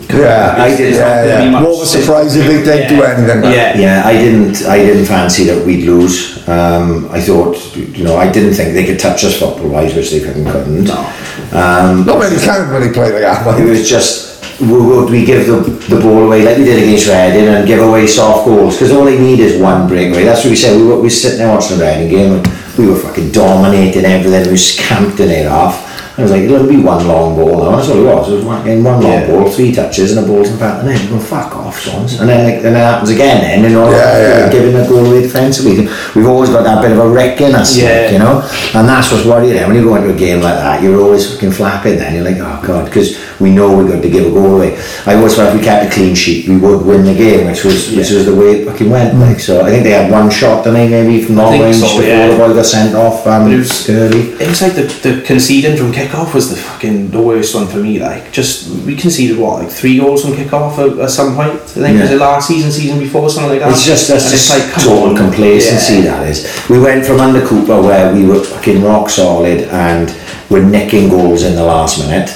Yeah, 0.09 0.55
I 0.57 0.75
did- 0.75 0.93
Yeah, 0.95 1.43
yeah. 1.43 1.59
More 1.62 1.73
of 1.73 1.81
a 1.81 1.85
surprise 1.85 2.35
if 2.35 2.45
they 2.47 2.63
didn't 2.63 2.89
do 2.97 3.03
anything. 3.03 3.41
but- 3.41 3.53
Yeah. 3.55 3.77
Yeah, 3.77 4.01
I 4.05 4.13
didn't. 4.13 4.65
I 4.67 4.77
didn't 4.79 5.05
fancy 5.05 5.45
that 5.45 5.65
we'd 5.65 5.85
lose. 5.85 6.39
Um, 6.47 7.09
I 7.12 7.19
thought, 7.21 7.57
you 7.75 8.03
know, 8.03 8.17
I 8.17 8.27
didn't 8.27 8.53
think 8.53 8.73
they 8.73 8.85
could 8.85 9.00
touch 9.00 9.23
us 9.23 9.35
football-wise, 9.38 9.93
which 9.95 10.12
they 10.12 10.19
fucking 10.19 10.45
couldn't. 10.45 10.83
No. 10.85 11.05
Um, 11.53 12.05
Not 12.05 12.19
many 12.19 12.38
can 12.38 12.71
when 12.73 12.83
he 12.83 12.89
played 12.89 13.13
like 13.13 13.21
that. 13.23 13.59
it 13.59 13.65
was 13.65 13.88
just 13.88 14.33
would 14.62 15.09
we 15.09 15.25
give 15.25 15.47
the, 15.47 15.55
the 15.93 16.00
ball 16.00 16.23
away 16.23 16.43
like 16.43 16.57
we 16.57 16.63
did 16.63 16.81
against 16.83 17.07
Reading 17.07 17.47
and 17.47 17.67
give 17.67 17.81
away 17.81 18.05
soft 18.07 18.45
goals 18.45 18.75
because 18.75 18.91
all 18.93 19.03
they 19.03 19.17
need 19.19 19.39
is 19.39 19.59
one 19.59 19.88
breakaway. 19.88 20.23
That's 20.23 20.43
what 20.43 20.51
we 20.51 20.55
said. 20.55 20.77
We 20.77 20.85
were, 20.88 20.95
we 20.97 21.01
were 21.03 21.09
sitting 21.09 21.39
there 21.39 21.50
watching 21.53 21.79
the 21.79 21.83
Reading 21.85 22.09
game 22.09 22.33
and 22.33 22.47
we 22.77 22.88
were 22.88 22.95
fucking 22.95 23.31
dominating 23.31 24.05
everything. 24.05 24.45
We 24.45 24.51
was 24.51 25.29
it 25.29 25.47
off. 25.47 25.89
I 26.15 26.22
was 26.22 26.32
like, 26.32 26.43
it'll 26.43 26.67
be 26.67 26.77
one 26.77 27.08
long 27.08 27.36
ball 27.36 27.63
now. 27.63 27.75
That's 27.77 27.89
all 27.89 27.98
it 27.98 28.05
was. 28.05 28.29
It 28.29 28.36
was 28.36 28.46
one, 28.46 28.67
in 28.67 28.84
one 28.84 29.01
long 29.01 29.12
Yeah. 29.12 29.27
ball, 29.27 29.50
three 29.50 29.72
touches, 29.72 30.15
and 30.15 30.24
a 30.24 30.27
ball's 30.27 30.50
in 30.51 30.58
front 30.58 30.77
of 30.79 30.86
the 30.86 30.91
net. 30.93 31.01
You 31.03 31.10
go, 31.10 31.20
fuck 31.20 31.55
off, 31.55 31.79
Swans. 31.82 32.20
And 32.20 32.29
then, 32.29 32.46
like, 32.53 32.62
then 32.62 32.74
it 32.75 32.77
happens 32.79 33.10
again, 33.10 33.41
then, 33.41 33.63
you 33.63 33.70
know, 33.75 33.89
Yeah, 33.89 34.20
yeah. 34.46 34.50
giving 34.51 34.75
a 34.75 34.88
goal 34.88 35.05
away 35.08 35.22
defensively. 35.24 35.88
We've 36.15 36.27
always 36.27 36.51
got 36.51 36.63
that 36.65 36.84
bit 36.84 36.91
of 36.91 37.00
a 37.00 37.08
wreck 37.10 37.41
in 37.41 37.55
us, 37.55 37.75
Yeah. 37.75 38.01
like, 38.03 38.12
you 38.12 38.20
know, 38.20 38.43
and 38.75 38.88
that's 38.88 39.12
what's 39.12 39.25
worrying. 39.25 39.65
When 39.65 39.75
you 39.75 39.84
go 39.84 39.96
into 39.96 40.12
a 40.12 40.13
game 40.13 40.41
like 40.41 40.55
that, 40.55 40.84
you're 40.84 41.01
always 41.01 41.34
fucking 41.34 41.51
flapping. 41.51 41.98
Then 41.98 42.13
you're 42.13 42.24
like, 42.25 42.38
oh 42.39 42.60
god, 42.62 42.86
because 42.86 43.17
we 43.39 43.53
know 43.53 43.75
we're 43.75 43.87
going 43.87 44.01
to 44.01 44.09
give 44.09 44.25
a 44.25 44.31
goal 44.31 44.55
away. 44.57 44.77
I 45.05 45.15
always 45.15 45.35
felt 45.35 45.53
if 45.53 45.59
we 45.59 45.65
kept 45.65 45.91
a 45.91 45.93
clean 45.93 46.15
sheet, 46.15 46.47
we 46.47 46.57
would 46.57 46.85
win 46.85 47.03
the 47.05 47.13
game, 47.15 47.47
which 47.47 47.63
was 47.63 47.91
which 47.95 48.11
was 48.11 48.25
the 48.25 48.35
way 48.35 48.61
it 48.61 48.65
fucking 48.67 48.89
went. 48.89 49.17
Like, 49.17 49.39
so 49.39 49.61
I 49.65 49.69
think 49.69 49.83
they 49.83 49.91
had 49.91 50.11
one 50.11 50.29
shot, 50.29 50.63
didn't 50.63 50.75
they, 50.75 50.89
maybe 50.89 51.23
from 51.23 51.35
long 51.35 51.59
range 51.59 51.77
so, 51.77 51.87
before 51.87 52.03
yeah. 52.03 52.27
the 52.27 52.37
ball 52.37 52.53
got 52.53 52.65
sent 52.65 52.95
off 52.95 53.25
um, 53.27 53.51
it 53.51 53.57
was- 53.57 53.89
early. 53.89 54.31
It 54.43 54.47
was 54.47 54.61
like 54.61 54.73
the, 54.73 54.83
the 55.07 55.21
conceding 55.25 55.77
from 55.77 55.91
kick-off 55.91 56.33
was 56.33 56.49
the 56.49 56.55
fucking 56.57 57.11
the 57.11 57.21
worst 57.21 57.55
one 57.55 57.67
for 57.67 57.77
me. 57.77 57.99
Like, 57.99 58.31
just 58.31 58.69
we 58.85 58.95
conceded 58.95 59.37
what 59.37 59.63
like 59.63 59.69
three 59.71 59.99
goals 59.99 60.23
from 60.25 60.35
kick-off 60.35 60.77
at, 60.79 60.97
at 60.99 61.09
some 61.09 61.35
point. 61.35 61.53
I 61.53 61.65
think 61.83 61.97
it 61.97 62.01
was 62.01 62.09
Yeah. 62.09 62.15
it 62.17 62.19
last 62.19 62.47
season, 62.47 62.71
season 62.71 62.99
before, 62.99 63.29
something 63.29 63.51
like 63.51 63.59
that. 63.59 63.71
It's 63.71 63.85
just 63.85 64.07
that's 64.07 64.29
just 64.31 64.49
like, 64.49 64.63
total 64.83 65.09
on. 65.09 65.15
complacency. 65.15 65.95
Yeah. 65.95 66.19
That 66.19 66.27
is. 66.27 66.69
We 66.69 66.79
went 66.79 67.05
from 67.05 67.19
under 67.19 67.45
Cooper 67.45 67.81
where 67.81 68.13
we 68.13 68.25
were 68.25 68.43
fucking 68.43 68.83
rock 68.83 69.09
solid 69.09 69.61
and 69.69 70.15
we're 70.49 70.63
nicking 70.67 71.09
goals 71.09 71.43
in 71.43 71.55
the 71.55 71.63
last 71.63 71.99
minute. 71.99 72.29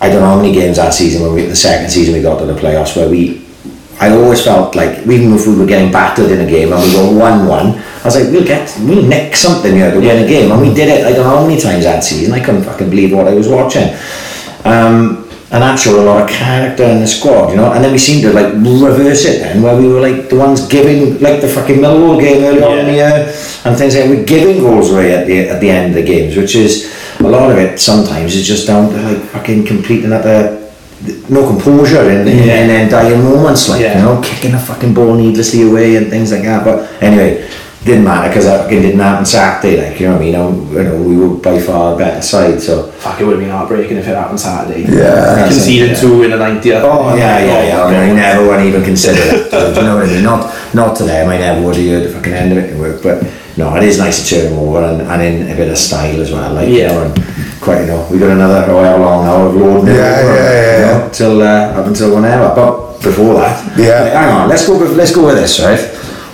I 0.00 0.08
don't 0.08 0.20
know 0.20 0.26
how 0.26 0.36
many 0.36 0.52
games 0.52 0.76
that 0.76 0.92
season 0.92 1.22
when 1.22 1.32
we 1.32 1.42
the 1.46 1.56
second 1.56 1.90
season 1.90 2.14
we 2.14 2.22
got 2.22 2.38
to 2.38 2.46
the 2.46 2.54
playoffs 2.54 2.96
where 2.96 3.08
we. 3.08 3.44
I 3.98 4.10
always 4.10 4.44
felt 4.44 4.74
like 4.74 5.06
even 5.06 5.32
if 5.32 5.46
we 5.46 5.56
were 5.56 5.64
getting 5.64 5.90
battered 5.90 6.30
in 6.30 6.46
a 6.46 6.50
game 6.50 6.70
and 6.70 6.82
we 6.82 6.92
go 6.92 7.10
one 7.16 7.46
one, 7.46 7.78
I 7.78 8.04
was 8.04 8.14
like, 8.14 8.30
we'll 8.30 8.44
get 8.44 8.70
we'll 8.80 9.06
nick 9.06 9.34
something 9.34 9.72
here 9.72 9.90
to 9.90 9.98
win 9.98 10.22
a 10.22 10.28
game, 10.28 10.52
and 10.52 10.60
we 10.60 10.74
did 10.74 10.88
it. 10.88 11.06
I 11.06 11.12
don't 11.12 11.24
know 11.24 11.36
how 11.36 11.46
many 11.46 11.58
times 11.58 11.84
that 11.84 12.04
season. 12.04 12.34
I 12.34 12.44
couldn't 12.44 12.64
fucking 12.64 12.90
believe 12.90 13.12
what 13.12 13.26
I 13.26 13.34
was 13.34 13.48
watching. 13.48 13.88
Um, 14.64 15.26
and 15.50 15.62
that 15.62 15.78
showed 15.78 16.00
a 16.00 16.04
lot 16.04 16.22
of 16.22 16.28
character 16.28 16.82
in 16.82 17.00
the 17.00 17.06
squad, 17.06 17.50
you 17.50 17.56
know. 17.56 17.72
And 17.72 17.82
then 17.82 17.92
we 17.92 17.98
seemed 17.98 18.22
to 18.22 18.32
like 18.32 18.52
reverse 18.52 19.24
it 19.24 19.38
then, 19.38 19.62
where 19.62 19.80
we 19.80 19.88
were 19.88 20.00
like 20.00 20.28
the 20.28 20.36
ones 20.36 20.66
giving, 20.66 21.20
like 21.20 21.40
the 21.40 21.48
fucking 21.48 21.76
Millwall 21.76 22.20
game 22.20 22.42
early 22.44 22.62
on 22.62 22.78
in 22.78 22.86
the 22.86 22.92
year, 22.94 23.32
and 23.64 23.78
things 23.78 23.94
like 23.94 24.10
we're 24.10 24.24
giving 24.24 24.60
goals 24.60 24.90
away 24.90 25.14
at 25.14 25.26
the 25.26 25.48
at 25.48 25.60
the 25.60 25.70
end 25.70 25.90
of 25.90 25.94
the 25.94 26.02
games, 26.02 26.36
which 26.36 26.56
is 26.56 26.92
a 27.20 27.28
lot 27.28 27.50
of 27.50 27.58
it. 27.58 27.78
Sometimes 27.78 28.34
is 28.34 28.46
just 28.46 28.66
down 28.66 28.90
to 28.90 28.96
like 29.02 29.22
fucking 29.30 29.66
completing 29.66 30.12
at 30.12 30.22
the 30.22 30.66
no 31.28 31.46
composure 31.46 32.08
in, 32.10 32.26
in, 32.26 32.48
in, 32.48 32.70
in 32.70 32.88
dying 32.88 33.22
moments, 33.22 33.68
like 33.68 33.80
Yeah. 33.82 33.98
you 33.98 34.04
know, 34.04 34.20
kicking 34.22 34.54
a 34.54 34.58
fucking 34.58 34.94
ball 34.94 35.14
needlessly 35.14 35.62
away 35.62 35.96
and 35.96 36.08
things 36.08 36.32
like 36.32 36.42
that. 36.42 36.64
But 36.64 37.02
anyway. 37.02 37.48
Didn't 37.84 38.02
matter 38.02 38.26
because 38.30 38.46
that 38.46 38.64
fucking 38.64 38.82
didn't 38.82 38.98
happen 38.98 39.24
Saturday, 39.24 39.76
like 39.90 40.00
you 40.00 40.08
know 40.08 40.14
what 40.14 40.22
I 40.22 40.24
mean. 40.24 40.34
Um, 40.34 40.72
You 40.74 40.82
know, 40.82 40.96
we 41.02 41.16
were 41.16 41.36
by 41.36 41.60
far 41.60 41.92
the 41.92 41.98
better 41.98 42.20
side, 42.20 42.60
so 42.60 42.90
Fuck, 42.90 43.20
it 43.20 43.24
would 43.24 43.34
have 43.34 43.40
been 43.40 43.50
heartbreaking 43.50 43.96
if 43.98 44.08
it 44.08 44.16
happened 44.16 44.40
Saturday. 44.40 44.82
Yeah. 44.92 45.46
conceding 45.46 45.90
Yeah. 45.90 46.00
two 46.00 46.24
in 46.24 46.32
the 46.32 46.36
90th. 46.36 46.82
Oh 46.82 47.14
yeah, 47.14 47.38
yeah, 47.44 47.66
yeah. 47.68 47.84
I, 47.84 47.90
mean, 48.08 48.10
I 48.10 48.20
never 48.20 48.48
would 48.48 48.66
even 48.66 48.82
consider 48.82 49.20
that. 49.50 49.72
do 49.74 49.80
you 49.80 49.86
know 49.86 49.96
what 49.98 50.08
I 50.08 50.12
mean? 50.14 50.24
Not, 50.24 50.52
not 50.74 50.96
to 50.96 51.04
them. 51.04 51.28
I 51.28 51.38
never 51.38 51.64
would 51.64 51.76
have 51.76 51.86
heard 51.86 52.02
the 52.08 52.12
fucking 52.12 52.32
end 52.32 52.50
of 52.50 52.58
it 52.58 52.70
in 52.72 52.80
work. 52.80 53.00
But 53.04 53.22
no, 53.56 53.74
it 53.76 53.82
is 53.84 53.98
nice 53.98 54.22
to 54.28 54.34
turn 54.36 54.50
them 54.50 54.58
over 54.60 54.82
and, 54.84 55.02
and 55.02 55.22
in 55.22 55.50
a 55.50 55.56
bit 55.56 55.68
of 55.70 55.78
style 55.78 56.20
as 56.20 56.30
well. 56.30 56.52
Like 56.52 56.68
you 56.68 56.78
Yeah. 56.78 56.88
know, 56.92 57.02
and 57.04 57.60
quite 57.60 57.80
you 57.82 57.86
know, 57.86 58.06
we 58.10 58.18
got 58.18 58.30
another 58.30 58.66
how 58.66 58.96
long 58.98 59.24
now 59.24 59.46
of 59.46 59.54
loading 59.54 59.88
it 59.88 59.96
Yeah, 59.96 60.20
over, 60.22 60.34
yeah, 60.34 60.52
yeah, 60.52 60.76
you 60.78 60.84
yeah. 60.84 60.98
know, 60.98 61.08
till 61.12 61.42
uh, 61.42 61.80
up 61.80 61.86
until 61.86 62.14
whenever. 62.14 62.52
But 62.54 63.02
before 63.02 63.34
that, 63.40 63.78
Yeah. 63.78 64.02
like, 64.02 64.12
hang 64.12 64.28
on. 64.28 64.48
Let's 64.48 64.66
go. 64.66 64.78
with- 64.78 64.96
Let's 64.96 65.12
go 65.14 65.26
with 65.26 65.36
this, 65.36 65.60
right? 65.60 65.80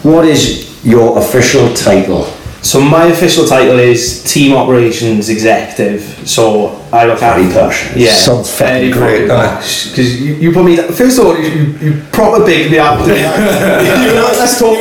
What 0.02 0.24
is 0.24 0.68
your 0.84 1.18
official 1.18 1.72
title? 1.74 2.26
So 2.62 2.80
my 2.80 3.06
official 3.06 3.46
title 3.46 3.78
is 3.78 4.22
Team 4.24 4.54
Operations 4.56 5.28
Executive. 5.28 6.02
So 6.24 6.76
I 6.92 7.06
look 7.06 7.18
Very 7.20 7.44
after. 7.46 7.58
posh. 7.60 7.96
Yeah, 7.96 8.12
Sounds 8.12 8.50
very 8.58 8.92
fucking 8.92 9.00
great, 9.00 9.26
fucking 9.26 9.28
doesn't 9.28 9.52
it? 9.52 9.56
posh. 9.56 9.88
Because 9.90 10.20
you, 10.20 10.34
you 10.34 10.52
put 10.52 10.64
me. 10.64 10.76
First 10.76 11.18
of 11.18 11.26
all, 11.26 11.36
you, 11.38 11.48
you, 11.48 11.64
you 11.80 12.02
proper 12.12 12.44
big 12.44 12.70
me 12.70 12.78
up. 12.78 13.00
you 13.08 14.12
know, 14.12 14.28
let's 14.36 14.58
talk. 14.58 14.76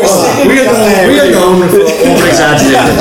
We 0.46 0.60
are 0.60 0.66
known, 0.68 1.08
we 1.08 1.20
are 1.20 1.32
known 1.32 1.70
for 1.70 1.82
over 1.88 2.28
exaggerating. 2.28 3.00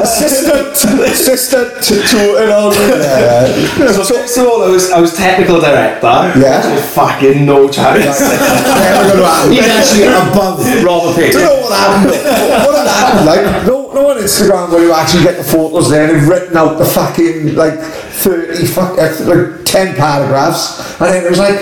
Assistant, 0.00 0.72
assistant 1.04 1.82
to, 1.82 1.94
to 2.02 2.16
you 2.16 2.46
know. 2.48 2.72
Yeah. 2.72 3.92
So 3.92 4.02
first 4.04 4.38
of 4.38 4.46
all, 4.46 4.62
I 4.64 4.68
was 4.68 4.90
I 4.90 5.00
was 5.00 5.14
technical 5.14 5.60
director. 5.60 6.08
Yeah. 6.40 6.64
Which 6.72 6.80
is 6.80 6.94
fucking 6.94 7.44
no 7.44 7.68
chance. 7.68 8.20
Never 8.20 9.12
gonna 9.12 9.26
happen. 9.28 9.52
He's 9.52 9.68
actually 9.68 10.08
above 10.08 10.58
Robert 10.84 11.14
Do 11.16 11.22
you 11.22 11.32
Pitt. 11.32 11.34
know 11.36 11.60
what 11.60 11.72
happened? 11.76 12.16
What 12.64 12.74
had 12.80 12.88
happened? 12.88 13.26
Like, 13.26 13.66
no, 13.66 13.81
no 13.94 14.10
on 14.10 14.16
Instagram 14.16 14.70
where 14.70 14.82
you 14.82 14.92
actually 14.92 15.24
get 15.24 15.36
the 15.36 15.44
photos 15.44 15.90
there 15.90 16.08
and 16.08 16.20
they've 16.20 16.28
written 16.28 16.56
out 16.56 16.78
the 16.78 16.84
fucking 16.84 17.54
like 17.54 17.78
thirty 17.78 18.66
fuck 18.66 18.98
uh, 18.98 19.14
like 19.24 19.64
ten 19.64 19.94
paragraphs, 19.96 21.00
and 21.00 21.12
then 21.12 21.24
it 21.26 21.30
was 21.30 21.38
like, 21.38 21.58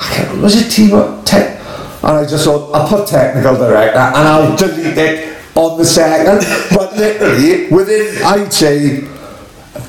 I 0.00 0.08
can't, 0.14 0.28
remember 0.28 0.44
was 0.44 0.56
it 0.56 0.70
team 0.70 0.94
up 0.94 1.24
tech? 1.24 1.58
And 2.02 2.16
I 2.18 2.26
just 2.26 2.44
thought 2.44 2.74
I'll 2.74 2.88
put 2.88 3.06
technical 3.06 3.54
director 3.56 3.98
and 3.98 4.16
I'll 4.16 4.56
delete 4.56 4.98
it 4.98 5.38
on 5.54 5.78
the 5.78 5.84
second. 5.84 6.44
But 6.76 6.96
literally 6.96 7.68
within 7.68 8.24
I'd 8.24 8.52
say. 8.52 9.08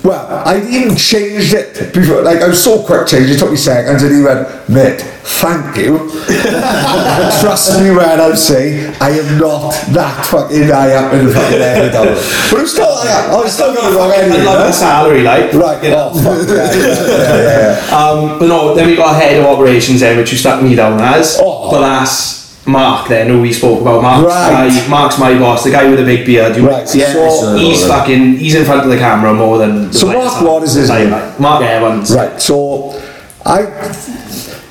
Well, 0.03 0.47
I'd 0.47 0.63
even 0.63 0.95
changed 0.95 1.53
it 1.53 1.93
before, 1.93 2.21
like 2.21 2.41
I 2.41 2.47
was 2.47 2.63
so 2.63 2.83
quick 2.83 3.05
change, 3.07 3.29
it 3.29 3.37
took 3.37 3.51
me 3.51 3.57
seconds 3.57 4.01
and 4.03 4.15
he 4.15 4.21
went, 4.21 4.47
mate, 4.69 4.99
thank 4.99 5.75
you. 5.77 5.97
Trust 7.41 7.81
me 7.81 7.91
when 7.91 8.19
I 8.19 8.33
say 8.35 8.87
I 9.01 9.09
am 9.11 9.37
not 9.39 9.71
that 9.91 10.25
fucking 10.25 10.63
high 10.69 10.93
up 10.95 11.13
in 11.13 11.25
the 11.27 11.33
fucking 11.33 11.59
air. 11.61 11.91
But 11.91 12.59
I'm 12.59 12.67
still 12.67 12.95
high 12.95 13.11
up, 13.27 13.31
I 13.33 13.41
was 13.43 13.51
still 13.53 13.73
it 13.73 13.95
wrong 13.95 14.11
I 14.11 14.15
anyway. 14.23 14.43
love 14.43 14.67
the 14.67 14.71
salary, 14.71 15.21
like. 15.21 15.53
Right, 15.53 15.83
You 15.83 15.89
know. 15.91 16.11
oh, 16.13 16.45
yeah, 16.47 16.73
yeah, 16.73 17.07
yeah, 17.07 17.35
yeah, 17.35 17.89
yeah. 17.89 17.97
Um, 17.97 18.39
but 18.39 18.47
no, 18.47 18.73
then 18.75 18.87
we 18.87 18.95
got 18.95 19.15
head 19.21 19.37
of 19.39 19.45
operations 19.45 19.99
then, 19.99 20.17
which 20.17 20.31
you 20.31 20.37
stuck 20.37 20.61
me 20.63 20.75
down 20.75 20.99
as. 21.01 21.37
Oh. 21.41 21.69
But 21.71 21.81
that's 21.81 22.42
Mark 22.65 23.09
then, 23.09 23.27
who 23.27 23.41
we 23.41 23.51
spoke 23.51 23.81
about. 23.81 24.01
Mark's, 24.01 24.25
Right. 24.27 24.69
my, 24.71 24.87
Mark's 24.87 25.19
my 25.19 25.37
boss, 25.37 25.63
the 25.65 25.71
guy 25.71 25.89
with 25.89 25.99
the 25.99 26.05
big 26.05 26.25
beard. 26.25 26.55
You 26.55 26.67
Right, 26.69 26.95
Yeah, 26.95 27.11
so, 27.11 27.29
so- 27.29 27.55
He's 27.57 27.85
fucking, 27.85 28.37
he's 28.37 28.55
in 28.55 28.63
front 28.65 28.83
of 28.83 28.89
the 28.89 28.97
camera 28.97 29.33
more 29.33 29.57
than. 29.57 29.91
So 29.91 30.05
players 30.07 30.25
Mark 30.31 30.41
are. 30.41 30.45
what 30.47 30.63
is 30.63 30.73
his 30.73 30.89
name? 30.89 31.11
like, 31.11 31.39
Mark 31.39 31.61
Evans. 31.63 32.15
Right, 32.15 32.41
so 32.41 32.99
I 33.45 33.61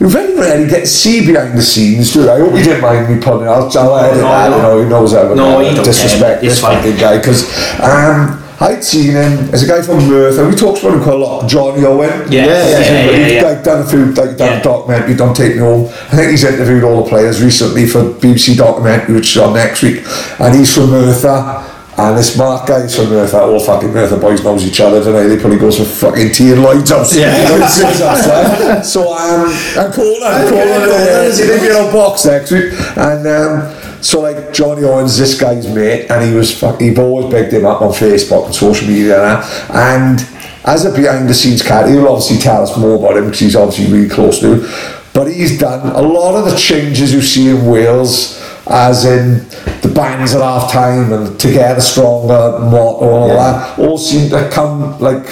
you 0.00 0.09
very 0.09 0.35
rarely 0.37 0.66
get 0.68 0.81
to 0.81 0.87
see 0.87 1.24
behind 1.26 1.57
the 1.57 1.62
scenes, 1.62 2.12
do 2.12 2.28
I? 2.28 2.37
I 2.37 2.38
hope 2.40 2.55
you 2.57 2.64
didn't 2.64 2.81
mind 2.81 3.14
me 3.14 3.22
putting 3.22 3.42
it 3.42 3.48
out. 3.48 3.76
I'll 3.76 3.96
edit 3.98 4.16
No, 4.22 4.28
that, 4.28 4.50
no. 4.50 4.57
you 4.57 4.62
know, 4.62 4.83
he 4.83 4.88
knows 4.88 5.14
I 5.14 5.24
would 5.24 5.37
No, 5.37 5.59
he 5.61 5.74
don't 5.76 5.85
disrespect 5.85 6.40
care. 6.40 6.50
This 6.50 6.61
fine. 6.61 6.76
fucking 6.78 6.96
guy 6.96 7.18
because 7.18 7.44
um, 7.78 8.41
I'd 8.62 8.85
seen 8.85 9.11
him 9.11 9.51
as 9.53 9.64
a 9.64 9.66
guy 9.66 9.83
from 9.83 9.98
Merthyr. 10.09 10.48
We 10.48 10.55
talked 10.55 10.81
about 10.83 10.94
him 10.94 11.03
quite 11.03 11.14
a 11.16 11.18
lot. 11.18 11.48
Jonny 11.48 11.85
Owen. 11.85 12.31
Yeah, 12.31 12.46
yeah, 12.46 12.64
He's 12.64 12.72
yeah, 12.72 13.11
yeah, 13.11 13.25
he's 13.25 13.33
yeah. 13.35 13.42
like 13.42 13.64
done 13.64 13.83
a 13.83 13.87
few, 13.88 14.05
like 14.12 14.37
done 14.37 14.53
Yeah. 14.53 14.61
a 14.61 14.62
documentary, 14.62 15.14
Don't 15.16 15.35
Take 15.37 15.55
Me 15.55 15.59
Home. 15.59 15.87
I 15.88 16.16
think 16.16 16.31
he's 16.31 16.44
interviewed 16.44 16.85
all 16.85 17.03
the 17.03 17.09
players 17.09 17.42
recently 17.42 17.87
for 17.87 18.05
BBC 18.05 18.57
documentary, 18.57 19.16
which 19.16 19.35
is 19.35 19.42
on 19.42 19.55
next 19.55 19.83
week. 19.83 20.05
And 20.38 20.55
he's 20.55 20.72
from 20.72 20.90
Merthyr. 20.90 21.70
And 21.98 22.16
this 22.16 22.38
Mark 22.38 22.66
guy 22.68 22.79
is 22.87 22.94
from 22.96 23.11
Merthyr, 23.11 23.40
all 23.40 23.59
fucking 23.61 23.92
Merthyr 23.92 24.16
boys 24.18 24.42
knows 24.44 24.64
each 24.64 24.81
other, 24.81 25.03
don't 25.03 25.12
they? 25.12 25.27
They 25.35 25.40
probably 25.40 25.59
go 25.59 25.70
for 25.72 25.85
fucking 25.85 26.33
tea 26.33 26.53
and 26.53 26.62
Lloyd's 26.62 26.88
house. 26.90 27.14
Yeah. 27.16 28.81
so, 28.83 29.12
um, 29.12 29.51
and 29.77 29.92
Colan, 29.92 30.48
Colan, 30.48 30.88
uh, 30.88 31.25
he's 31.25 31.40
in 31.40 31.64
your 31.64 31.92
box 31.92 32.25
next 32.25 32.51
week. 32.53 32.72
And, 32.96 33.27
um, 33.27 33.81
so 34.02 34.20
like 34.20 34.52
Jonny 34.52 34.82
Owens, 34.84 35.16
this 35.16 35.40
guy's 35.40 35.66
mate, 35.72 36.10
and 36.10 36.28
he 36.28 36.34
was 36.34 36.60
he've 36.78 36.98
always 36.98 37.32
bigged 37.32 37.52
him 37.52 37.64
up 37.64 37.80
on 37.80 37.90
Facebook 37.92 38.46
and 38.46 38.54
social 38.54 38.86
media 38.88 39.14
and 39.16 39.42
that. 39.42 39.70
And 39.70 40.40
as 40.64 40.84
a 40.84 40.92
behind 40.94 41.28
the 41.28 41.34
scenes 41.34 41.62
cat, 41.62 41.88
he'll 41.88 42.08
obviously 42.08 42.38
tell 42.38 42.62
us 42.62 42.76
more 42.76 42.96
about 42.96 43.16
him 43.16 43.24
because 43.26 43.40
he's 43.40 43.56
obviously 43.56 43.92
really 43.92 44.08
close 44.08 44.40
to 44.40 44.54
him. 44.54 45.00
But 45.14 45.28
he's 45.30 45.58
done 45.58 45.94
a 45.94 46.00
lot 46.02 46.34
of 46.34 46.50
the 46.50 46.56
changes 46.56 47.12
you 47.12 47.20
see 47.22 47.50
in 47.50 47.66
Wales, 47.66 48.40
as 48.66 49.04
in 49.04 49.46
the 49.82 49.92
bands 49.94 50.34
at 50.34 50.40
half 50.42 50.72
time 50.72 51.12
and 51.12 51.38
together 51.38 51.80
stronger, 51.80 52.56
and 52.56 52.74
all 52.74 53.28
that, 53.28 53.78
all 53.78 53.98
seem 53.98 54.30
to 54.30 54.48
come 54.50 54.98
like 55.00 55.26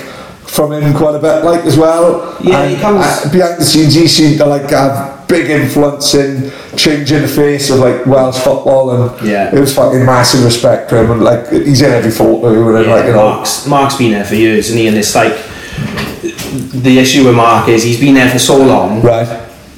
from 0.51 0.73
him 0.73 0.93
quite 0.95 1.15
a 1.15 1.19
bit 1.19 1.45
like 1.45 1.65
as 1.65 1.79
well. 1.79 2.37
Yeah, 2.43 2.67
he 2.67 2.77
comes- 2.77 3.05
uh, 3.05 3.31
behind 3.33 3.61
the 3.61 3.65
scenes 3.65 3.95
he 3.95 4.09
seemed 4.09 4.39
to 4.39 4.47
like 4.47 4.69
have 4.71 5.27
big 5.29 5.49
influence 5.49 6.13
in 6.15 6.51
changing 6.81 7.23
the 7.23 7.29
face 7.29 7.71
of 7.71 7.79
like 7.79 8.07
Welsh 8.07 8.39
football 8.39 8.91
and 8.95 9.27
Yeah. 9.29 9.55
it 9.55 9.61
was 9.61 9.75
fucking 9.75 10.05
massive 10.05 10.45
respect 10.45 10.89
for 10.91 10.97
him 11.03 11.11
and 11.11 11.23
like 11.23 11.49
he's 11.51 11.83
in 11.83 11.91
every 11.93 12.11
photo 12.11 12.49
and 12.77 12.87
Yeah, 12.87 12.95
like 12.95 13.05
you 13.07 13.13
know 13.13 13.29
Mark's, 13.35 13.67
Mark's 13.67 13.97
been 13.97 14.13
there 14.13 14.25
for 14.25 14.35
years, 14.35 14.71
and 14.71 14.79
he 14.79 14.87
and 14.89 14.97
it's 14.97 15.15
like 15.15 15.35
the 16.83 16.99
issue 16.99 17.25
with 17.27 17.35
Mark 17.37 17.69
is 17.69 17.83
he's 17.83 18.01
been 18.01 18.15
there 18.15 18.31
for 18.31 18.39
so 18.39 18.57
long. 18.57 19.03
right 19.03 19.29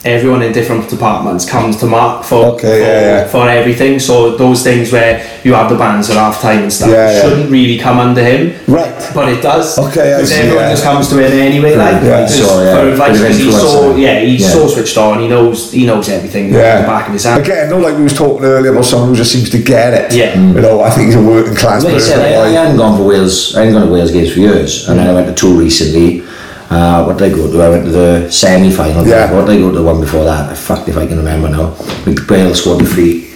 everyone 0.05 0.43
in 0.43 0.53
different 0.53 0.88
departments 0.91 1.49
comes 1.49 1.77
to 1.77 1.87
Mark 1.87 2.25
for 2.25 2.45
Okay, 2.55 2.61
for, 2.62 2.77
yeah, 2.79 3.01
yeah. 3.01 3.29
for 3.29 3.49
everything. 3.49 4.01
So 4.01 4.37
those 4.37 4.62
things 4.65 4.91
where 4.91 5.23
you 5.45 5.55
have 5.55 5.71
the 5.71 5.77
bands 5.77 6.11
at 6.11 6.17
half 6.17 6.41
time 6.41 6.62
and 6.65 6.73
stuff 6.73 6.91
Yeah, 6.91 7.11
yeah. 7.12 7.23
shouldn't 7.23 7.51
really 7.51 7.79
come 7.79 7.99
under 8.01 8.23
him. 8.23 8.53
Right. 8.67 8.93
But 9.15 9.29
it 9.29 9.41
does. 9.43 9.79
Okay, 9.79 10.12
I 10.15 10.17
Because 10.17 10.31
see, 10.31 10.41
everyone 10.41 10.65
yeah. 10.65 10.71
just 10.71 10.83
comes 10.85 11.09
to 11.11 11.19
him 11.19 11.33
anyway. 11.33 11.77
Like 11.77 12.03
Yeah. 12.03 12.27
just 12.27 12.38
So, 12.38 12.62
yeah, 12.65 12.75
for 12.81 12.88
advice 12.88 13.19
because 13.21 13.38
he's 13.38 13.61
so 13.61 13.97
yeah 13.97 14.21
he's 14.21 14.41
yeah. 14.43 14.49
so 14.49 14.67
switched 14.69 14.97
on. 14.99 15.21
He 15.21 15.29
knows 15.29 15.71
he 15.73 15.87
knows 15.87 16.09
everything 16.09 16.47
at 16.47 16.53
the 16.53 16.59
Yeah. 16.59 16.87
back 16.87 17.07
of 17.07 17.12
his 17.12 17.25
hand. 17.25 17.43
Again, 17.43 17.71
not 17.71 17.81
like 17.83 17.97
we 17.97 18.03
was 18.03 18.15
talking 18.15 18.45
earlier 18.45 18.73
about 18.73 18.85
someone 18.85 19.11
who 19.11 19.17
just 19.17 19.31
seems 19.33 19.51
to 19.51 19.59
get 19.59 19.95
it. 19.95 20.12
Yeah. 20.15 20.35
Mm. 20.35 20.55
You 20.57 20.61
know, 20.62 20.83
I 20.83 20.91
think 20.91 21.07
he's 21.07 21.17
a 21.17 21.23
working 21.23 21.55
class 21.55 21.85
Like 21.85 21.93
I 21.95 21.97
person. 21.99 22.15
said, 22.17 22.35
I, 22.35 22.35
I 22.41 22.45
like- 22.47 22.55
hadn't 22.57 22.77
gone 22.77 22.97
for 22.99 23.05
Wales. 23.05 23.55
I 23.55 23.61
hadn't 23.61 23.75
gone 23.75 23.87
to 23.87 23.93
Wales 23.93 24.11
games 24.11 24.33
for 24.33 24.41
years, 24.41 24.88
and 24.88 24.99
then 24.99 25.07
I 25.09 25.12
went 25.15 25.29
to 25.29 25.35
two 25.35 25.55
recently. 25.57 26.25
Uh, 26.72 27.04
what 27.04 27.18
did 27.18 27.32
I 27.32 27.37
go 27.37 27.50
to? 27.52 27.61
I 27.62 27.68
went 27.68 27.85
to 27.85 27.90
the 27.90 28.30
semi-final. 28.30 29.06
Yeah. 29.06 29.30
What 29.32 29.46
did 29.46 29.56
I 29.56 29.58
go 29.61 29.70
to 29.70 29.78
the 29.78 29.82
one 29.85 30.00
before 30.00 30.24
that? 30.24 30.50
I 30.50 30.54
fucked 30.54 30.88
if 30.88 30.96
I 30.96 31.06
can 31.06 31.18
remember 31.18 31.48
now. 31.50 31.76
We 32.06 32.14
Wales 32.28 32.61
scored 32.62 32.80
the 32.80 32.87
free. 32.87 33.28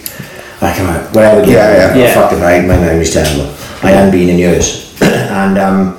I 0.59 0.73
can't 0.73 0.87
remember. 0.89 1.09
Whatever 1.13 1.41
game. 1.45 1.53
Yeah, 1.53 1.77
yeah. 1.77 1.93
I 1.93 1.97
Yeah. 1.97 2.13
fucked 2.15 2.33
if 2.33 2.41
I. 2.41 2.61
My 2.61 2.77
memory's 2.77 3.13
terrible. 3.13 3.45
I 3.83 3.91
hadn't 3.91 4.11
been 4.11 4.29
in 4.29 4.39
years, 4.39 4.97
and 5.01 5.57
um, 5.59 5.93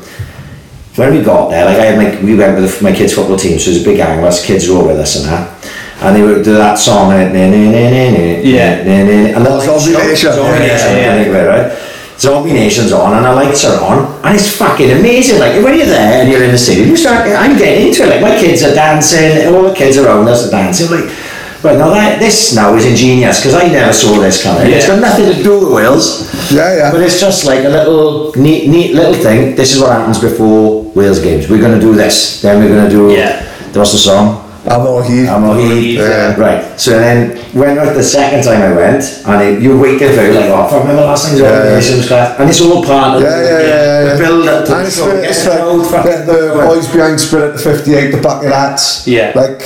when 0.96 1.14
we 1.14 1.22
got 1.22 1.50
there, 1.50 1.64
like 1.64 1.78
I 1.78 1.84
had 1.84 1.96
my, 1.96 2.24
we 2.24 2.34
went 2.34 2.58
with 2.60 2.82
my 2.82 2.92
kids' 2.92 3.12
football 3.14 3.36
team, 3.36 3.56
so 3.60 3.70
it 3.70 3.74
was 3.74 3.82
a 3.82 3.84
big 3.84 3.98
gang 3.98 4.18
of 4.18 4.24
us. 4.24 4.44
Kids 4.44 4.68
were 4.68 4.78
all 4.78 4.86
with 4.88 4.98
us 4.98 5.14
and 5.22 5.26
that. 5.30 5.54
And 6.02 6.16
they 6.16 6.22
would 6.22 6.44
do 6.44 6.54
that 6.54 6.74
song, 6.78 7.12
and 7.12 7.36
it, 7.36 8.44
Yeah. 8.44 8.82
and 8.82 9.46
the 9.46 9.60
Zombie 9.60 9.94
lights- 9.94 10.08
Nation. 10.24 10.32
Yeah, 10.34 10.58
yeah, 10.58 10.96
yeah. 10.98 11.12
I 11.12 11.16
think 11.22 11.28
of 11.28 11.34
it, 11.34 11.46
right? 11.46 11.72
Zombie 12.18 12.52
Nation's 12.52 12.92
on 12.92 13.14
and 13.14 13.24
the 13.24 13.32
lights 13.32 13.64
are 13.64 13.80
on 13.82 14.24
and 14.24 14.34
it's 14.34 14.56
fucking 14.56 14.90
amazing. 14.90 15.38
Like 15.38 15.62
when 15.62 15.76
you're 15.78 15.86
there 15.86 16.22
and 16.22 16.30
you're 16.30 16.42
in 16.42 16.50
the 16.50 16.58
city, 16.58 16.82
you 16.82 16.96
start. 16.96 17.28
I'm 17.28 17.56
getting 17.56 17.88
into 17.88 18.02
it. 18.02 18.10
Like 18.10 18.20
my 18.20 18.36
kids 18.38 18.62
are 18.62 18.74
dancing, 18.74 19.54
all 19.54 19.62
the 19.62 19.74
kids 19.74 19.96
around 19.96 20.28
us 20.28 20.48
are 20.48 20.50
dancing. 20.50 20.90
Like, 20.90 21.14
right 21.62 21.78
now 21.78 21.90
that 21.90 22.18
this 22.18 22.54
now 22.54 22.74
is 22.74 22.86
ingenious 22.86 23.38
because 23.38 23.54
I 23.54 23.68
never 23.68 23.92
saw 23.92 24.18
this 24.20 24.42
coming. 24.42 24.72
It's 24.72 24.86
got 24.86 25.00
nothing 25.00 25.26
to 25.26 25.42
do 25.42 25.60
with 25.60 25.72
Wales. 25.72 26.32
Yeah, 26.52 26.76
yeah. 26.76 26.90
But 26.90 27.02
it's 27.02 27.20
just 27.20 27.44
like 27.44 27.64
a 27.64 27.68
little 27.68 28.32
neat, 28.34 28.68
neat 28.68 28.94
little 28.94 29.14
thing. 29.14 29.54
This 29.54 29.74
is 29.74 29.80
what 29.80 29.92
happens 29.92 30.18
before 30.18 30.82
Wales 30.94 31.20
games. 31.20 31.48
We're 31.48 31.60
gonna 31.60 31.80
do 31.80 31.94
this. 31.94 32.42
Then 32.42 32.58
we're 32.62 32.74
gonna 32.74 32.90
do. 32.90 33.12
Yeah. 33.12 33.44
What's 33.74 33.92
the 33.92 33.98
song? 33.98 34.47
I'm 34.68 34.86
all 34.86 35.02
here. 35.02 35.28
I'm 35.30 35.44
a 35.44 35.58
heat. 35.60 35.94
Yeah. 35.96 36.36
Right. 36.36 36.78
So 36.78 36.98
then, 36.98 37.38
when 37.54 37.76
the 37.76 38.02
second 38.02 38.44
time 38.44 38.60
I 38.60 38.72
went, 38.76 39.02
and 39.26 39.42
it, 39.42 39.62
you're 39.62 39.78
waiting 39.80 40.08
for 40.12 40.22
like, 40.32 40.50
oh, 40.50 40.68
I 40.70 40.78
remember 40.80 41.02
last 41.04 41.28
time 41.28 41.38
Yeah, 41.38 41.42
yeah, 41.48 41.78
yeah. 41.80 41.96
yeah. 41.96 42.06
class, 42.06 42.38
and 42.40 42.50
it's 42.50 42.60
all 42.60 42.84
part 42.84 43.16
of 43.16 43.22
Yeah, 43.22 43.28
yeah, 43.28 43.42
yeah, 43.42 43.58
yeah, 43.58 44.04
yeah. 44.04 44.12
the 44.12 44.18
build 44.22 44.48
up 44.48 44.66
to 44.66 44.72
And 44.76 44.82
the 44.84 44.86
it's, 44.86 44.96
show. 44.96 45.08
it's 45.08 45.44
the 45.44 45.88
fucking- 45.90 46.26
the, 46.26 46.32
the 46.52 46.64
boys 46.66 46.86
behind 46.92 47.18
Spirit 47.20 47.54
of 47.54 47.62
58, 47.62 48.10
the 48.10 48.20
bucket 48.20 48.52
hats. 48.52 49.06
Yeah. 49.06 49.32
Like, 49.34 49.60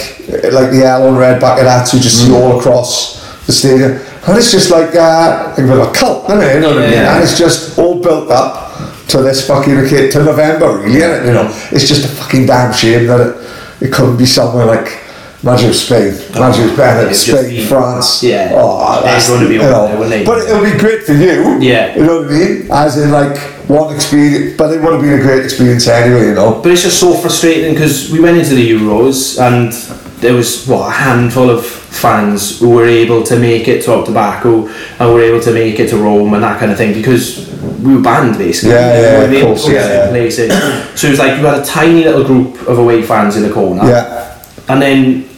like 0.53 0.71
the 0.71 0.79
yellow 0.87 1.09
and 1.09 1.19
red 1.19 1.41
bucket 1.41 1.67
hats 1.67 1.93
you 1.95 2.01
just 2.01 2.23
Mm. 2.23 2.27
see 2.29 2.35
all 2.35 2.59
across 2.59 3.47
the 3.47 3.53
stadium. 3.53 3.93
And 4.27 4.39
it's 4.39 4.53
just 4.53 4.71
like, 4.71 4.95
uh, 4.95 5.49
like 5.51 5.59
a 5.59 5.63
bit 5.63 5.79
of 5.79 5.89
a 5.89 5.93
cult, 5.93 6.27
isn't 6.31 6.43
it? 6.43 6.55
You 6.55 6.61
know 6.61 6.75
what 6.77 6.85
I 6.85 6.87
mean? 6.87 6.99
And 6.99 7.23
it's 7.25 7.37
just 7.37 7.77
all 7.77 8.01
built 8.01 8.31
up 8.31 8.71
to 9.09 9.19
this 9.21 9.47
fucking, 9.49 9.75
to 9.89 10.25
November, 10.25 10.79
really, 10.79 10.99
isn't 10.99 11.25
it? 11.25 11.27
You 11.27 11.33
know, 11.33 11.51
it's 11.73 11.89
just 11.89 12.05
a 12.05 12.09
fucking 12.09 12.47
damn 12.47 12.73
shame 12.73 13.09
that 13.09 13.21
it, 13.21 13.37
it 13.85 13.93
couldn't 13.93 14.17
be 14.17 14.27
somewhere 14.27 14.65
like, 14.67 15.03
Imagine 15.43 15.75
Spain, 15.75 16.15
oh, 16.15 16.37
imagine 16.37 16.69
if 16.69 16.77
Bennett, 16.77 17.17
Spain, 17.17 17.67
France. 17.67 18.23
yeah. 18.23 18.53
Oh, 18.55 19.03
that's 19.03 19.29
gonna 19.29 19.49
be 19.49 19.55
you 19.55 19.59
know. 19.59 19.89
there, 19.89 19.99
wouldn't 19.99 20.11
they? 20.11 20.25
But 20.25 20.49
it'll 20.49 20.63
be 20.63 20.79
great 20.79 21.03
for 21.03 21.15
you. 21.15 21.59
Yeah. 21.59 21.97
You 21.97 22.05
know 22.07 22.23
what 22.23 22.31
I 22.31 22.39
mean? 22.39 22.69
As 22.71 22.97
in 22.97 23.11
like 23.11 23.37
one 23.69 23.93
experience, 23.93 24.57
but 24.57 24.73
it 24.73 24.81
would 24.81 24.93
have 24.93 25.03
been 25.03 25.19
a 25.19 25.23
great 25.23 25.43
experience 25.43 25.89
anyway, 25.89 26.29
you 26.29 26.35
know. 26.35 26.61
But 26.63 26.71
it's 26.71 26.83
just 26.83 27.01
so 27.01 27.15
frustrating 27.15 27.75
because 27.75 28.09
we 28.13 28.21
went 28.21 28.39
into 28.39 28.55
the 28.55 28.71
Euros 28.71 29.41
and 29.43 29.73
there 30.23 30.35
was 30.35 30.67
what 30.69 30.89
a 30.89 30.91
handful 30.93 31.51
of 31.51 31.67
fans 31.67 32.61
who 32.61 32.71
were 32.71 32.87
able 32.87 33.23
to 33.25 33.39
make 33.39 33.67
it 33.69 33.83
to 33.83 34.05
Tobacco 34.07 34.69
and 34.99 35.13
were 35.13 35.21
able 35.21 35.41
to 35.41 35.53
make 35.53 35.79
it 35.81 35.89
to 35.91 35.97
Rome 35.99 36.33
and 36.35 36.43
that 36.45 36.59
kind 36.61 36.71
of 36.73 36.79
thing 36.79 36.95
because 36.95 37.51
we 37.83 37.95
were 37.97 38.01
banned 38.01 38.39
basically. 38.39 38.71
Yeah, 38.71 39.01
yeah, 39.01 39.01
We 39.01 39.09
of 39.09 39.21
weren't 39.21 39.35
able 39.35 39.49
course, 39.49 39.69
yeah, 39.69 39.89
yeah. 39.89 40.09
places. 40.11 40.53
So 40.99 41.09
it 41.09 41.11
was 41.11 41.19
like 41.19 41.39
you 41.39 41.45
had 41.45 41.61
a 41.61 41.65
tiny 41.65 42.05
little 42.05 42.25
group 42.25 42.63
of 42.69 42.79
away 42.79 43.03
fans 43.03 43.37
in 43.37 43.43
the 43.43 43.53
corner. 43.53 43.85
Yeah. 43.85 44.43
And 44.69 44.81
then 44.81 45.29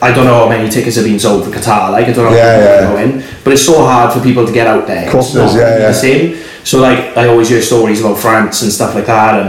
I 0.00 0.12
don't 0.12 0.26
know 0.26 0.38
how 0.44 0.48
many 0.48 0.68
tickets 0.70 0.96
have 0.96 1.06
been 1.06 1.18
sold 1.18 1.44
for 1.44 1.50
Qatar. 1.50 1.90
Like 1.90 2.06
I 2.06 2.12
don't 2.12 2.26
know 2.30 2.36
Yeah, 2.36 2.54
how 2.56 2.62
yeah. 2.62 2.88
are 2.88 2.92
going, 2.96 3.24
but 3.44 3.52
it's 3.54 3.64
so 3.64 3.78
hard 3.84 4.12
for 4.12 4.20
people 4.22 4.46
to 4.46 4.52
get 4.52 4.66
out 4.66 4.86
there. 4.86 5.06
Of 5.06 5.12
course 5.12 5.28
It's 5.28 5.34
not 5.36 5.54
yeah, 5.54 5.78
yeah. 5.78 5.88
The 5.88 5.94
same. 5.94 6.36
So 6.64 6.80
like 6.80 7.16
I 7.16 7.26
always 7.28 7.48
hear 7.48 7.62
stories 7.62 8.00
about 8.00 8.18
France 8.18 8.60
and 8.62 8.70
stuff 8.70 8.94
like 8.94 9.06
that, 9.06 9.34
and 9.40 9.48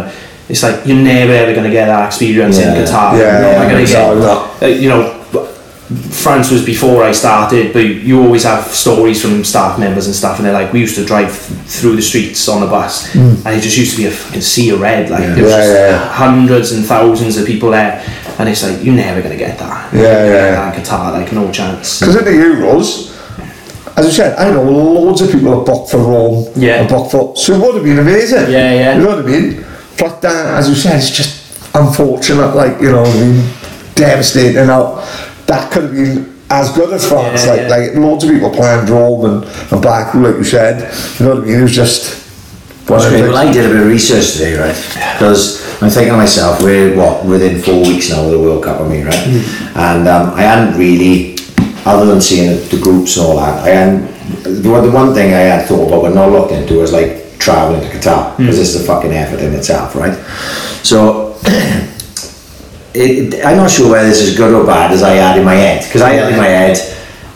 it's 0.49 0.63
like 0.63 0.85
you're 0.85 0.97
never 0.97 1.31
ever 1.33 1.53
gonna 1.53 1.69
get 1.71 1.85
that 1.87 2.05
experience 2.07 2.57
Yeah. 2.57 2.73
in 2.75 2.83
Qatar. 2.85 3.13
Yeah, 3.13 3.39
you're 3.39 3.51
yeah, 3.51 3.69
gonna 3.69 3.79
exactly. 3.81 4.21
get. 4.21 4.63
Uh, 4.63 4.65
you 4.81 4.89
know, 4.89 5.15
France 6.11 6.51
was 6.51 6.63
before 6.63 7.03
I 7.03 7.11
started, 7.11 7.73
but 7.73 7.83
you 7.83 8.21
always 8.21 8.43
have 8.43 8.65
stories 8.67 9.21
from 9.21 9.43
staff 9.43 9.79
members 9.79 10.05
and 10.05 10.15
stuff, 10.15 10.37
and 10.37 10.45
they're 10.45 10.53
like, 10.53 10.71
we 10.71 10.81
used 10.81 10.95
to 10.95 11.05
drive 11.05 11.29
th- 11.29 11.59
through 11.61 11.95
the 11.95 12.01
streets 12.01 12.47
on 12.47 12.61
a 12.61 12.67
bus, 12.67 13.15
and 13.15 13.47
it 13.47 13.61
just 13.61 13.75
used 13.77 13.91
to 13.95 13.97
be 13.97 14.05
a 14.05 14.11
fucking 14.11 14.41
sea 14.41 14.69
of 14.69 14.81
red. 14.81 15.09
Like 15.09 15.21
there 15.21 15.43
was. 15.43 15.51
Yeah, 15.51 15.57
just 15.57 15.69
yeah, 15.73 15.89
yeah. 15.89 16.07
hundreds 16.09 16.71
and 16.73 16.85
thousands 16.85 17.37
of 17.37 17.47
people 17.47 17.71
there, 17.71 18.03
and 18.37 18.47
it's 18.49 18.61
like 18.63 18.83
you're 18.83 18.93
never 18.95 19.21
gonna 19.21 19.37
get 19.37 19.57
that. 19.57 19.91
Yeah, 19.93 20.01
yeah, 20.01 20.33
yeah. 20.51 20.73
In 20.75 20.79
Qatar, 20.81 21.11
like 21.13 21.31
no 21.33 21.51
chance. 21.51 21.99
Because 22.01 22.17
in 22.17 22.25
the 22.25 22.31
Euros, 22.31 23.15
as 23.97 24.05
I 24.05 24.09
said, 24.11 24.37
I 24.37 24.51
know 24.51 24.63
loads 24.63 25.21
of 25.21 25.31
people 25.31 25.57
have 25.57 25.65
booked 25.65 25.89
for 25.91 25.97
Rome. 25.97 26.47
Yeah. 26.55 26.81
And 26.81 26.89
booked 26.89 27.11
for, 27.11 27.35
so 27.35 27.53
it 27.55 27.59
would 27.61 27.75
have 27.75 27.83
been 27.83 27.99
amazing. 27.99 28.51
Yeah, 28.51 28.73
yeah. 28.73 28.95
You 28.95 29.01
know 29.03 29.15
what 29.15 29.25
I 29.25 29.27
mean? 29.27 29.65
But 29.99 30.23
uh, 30.25 30.55
as 30.57 30.69
you 30.69 30.75
said, 30.75 30.97
it's 30.97 31.09
just 31.09 31.75
unfortunate, 31.75 32.55
like, 32.55 32.81
you 32.81 32.91
know 32.91 33.03
I 33.03 33.13
mean? 33.13 33.49
Devastating. 33.95 34.67
Now, 34.67 34.95
that 35.45 35.71
could 35.71 35.83
have 35.83 35.91
been 35.93 36.39
as 36.49 36.71
good 36.71 36.93
as 36.93 37.07
France. 37.07 37.45
Yeah, 37.45 37.51
like, 37.51 37.61
yeah. 37.61 37.67
like 37.67 37.95
loads 37.95 38.23
of 38.23 38.29
people 38.31 38.49
planned 38.49 38.89
Rome 38.89 39.25
and, 39.25 39.43
and 39.71 39.81
Baku, 39.81 40.19
like 40.21 40.35
you 40.37 40.43
said. 40.43 40.91
You 41.19 41.25
know 41.25 41.35
what 41.35 41.43
I 41.43 41.47
mean? 41.47 41.59
It 41.59 41.61
was 41.63 41.75
just. 41.75 42.15
one 42.89 42.99
of 42.99 43.03
That's 43.03 43.11
the 43.11 43.19
great. 43.21 43.29
Well, 43.29 43.47
I 43.47 43.51
did 43.51 43.65
a 43.65 43.69
bit 43.69 43.81
of 43.81 43.87
research 43.87 44.33
today, 44.33 44.57
right? 44.57 44.75
Because 45.17 45.59
I'm 45.81 45.89
thinking 45.89 46.13
to 46.13 46.17
myself, 46.17 46.61
we're 46.63 46.95
what 46.97 47.25
within 47.25 47.61
four 47.61 47.81
weeks 47.81 48.09
now 48.09 48.23
of 48.25 48.31
the 48.31 48.39
World 48.39 48.63
Cup, 48.63 48.81
I 48.81 48.87
mean, 48.87 49.05
right? 49.05 49.27
And 49.75 50.07
um, 50.07 50.33
I 50.33 50.41
hadn't 50.41 50.79
really, 50.79 51.35
other 51.85 52.05
than 52.05 52.21
seeing 52.21 52.57
the, 52.69 52.79
groups 52.81 53.17
and 53.17 53.25
all 53.25 53.35
that, 53.37 53.63
I 53.65 53.69
hadn't. 53.69 54.63
The, 54.63 54.69
one- 54.69 54.83
the 54.85 54.91
one 54.91 55.13
thing 55.13 55.33
I 55.33 55.39
had 55.39 55.67
thought 55.67 55.87
about 55.87 56.01
but 56.03 56.13
not 56.15 56.31
looked 56.31 56.51
into 56.51 56.75
was 56.79 56.93
like 56.93 57.18
traveling 57.39 57.81
to 57.81 57.87
Qatar 57.87 58.37
because 58.37 58.57
this 58.57 58.75
is 58.75 58.83
a 58.83 58.85
fucking 58.85 59.11
effort 59.11 59.39
in 59.39 59.53
itself, 59.53 59.95
right? 59.95 60.13
So. 60.83 61.37
It, 62.93 63.33
it- 63.33 63.45
I'm 63.45 63.57
not 63.57 63.69
sure 63.71 63.89
whether 63.91 64.07
this 64.07 64.21
is 64.21 64.35
good 64.37 64.53
or 64.53 64.65
bad 64.65 64.91
as 64.91 65.03
I 65.03 65.11
had 65.15 65.37
in 65.37 65.45
my 65.45 65.55
head 65.55 65.83
because 65.85 66.01
I 66.01 66.13
had 66.13 66.31
in 66.31 66.37
my 66.37 66.47
head 66.47 66.77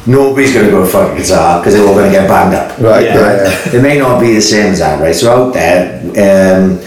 nobody's 0.06 0.54
going 0.54 0.66
to 0.66 0.72
go 0.72 0.84
to 0.84 0.90
fucking 0.92 1.24
Qatar 1.24 1.60
because 1.62 1.74
they're 1.76 1.88
all 1.88 1.94
going 1.94 2.12
to 2.12 2.18
get 2.18 2.28
banned 2.28 2.54
up 2.54 2.78
Right, 2.80 3.06
Yeah. 3.06 3.16
yeah, 3.16 3.44
yeah. 3.72 3.76
it 3.80 3.82
may 3.82 3.98
not 3.98 4.20
be 4.20 4.34
the 4.34 4.42
same 4.42 4.74
as 4.74 4.80
that, 4.80 5.00
right? 5.00 5.16
So 5.16 5.32
out 5.32 5.54
there, 5.54 6.00
um, 6.02 6.80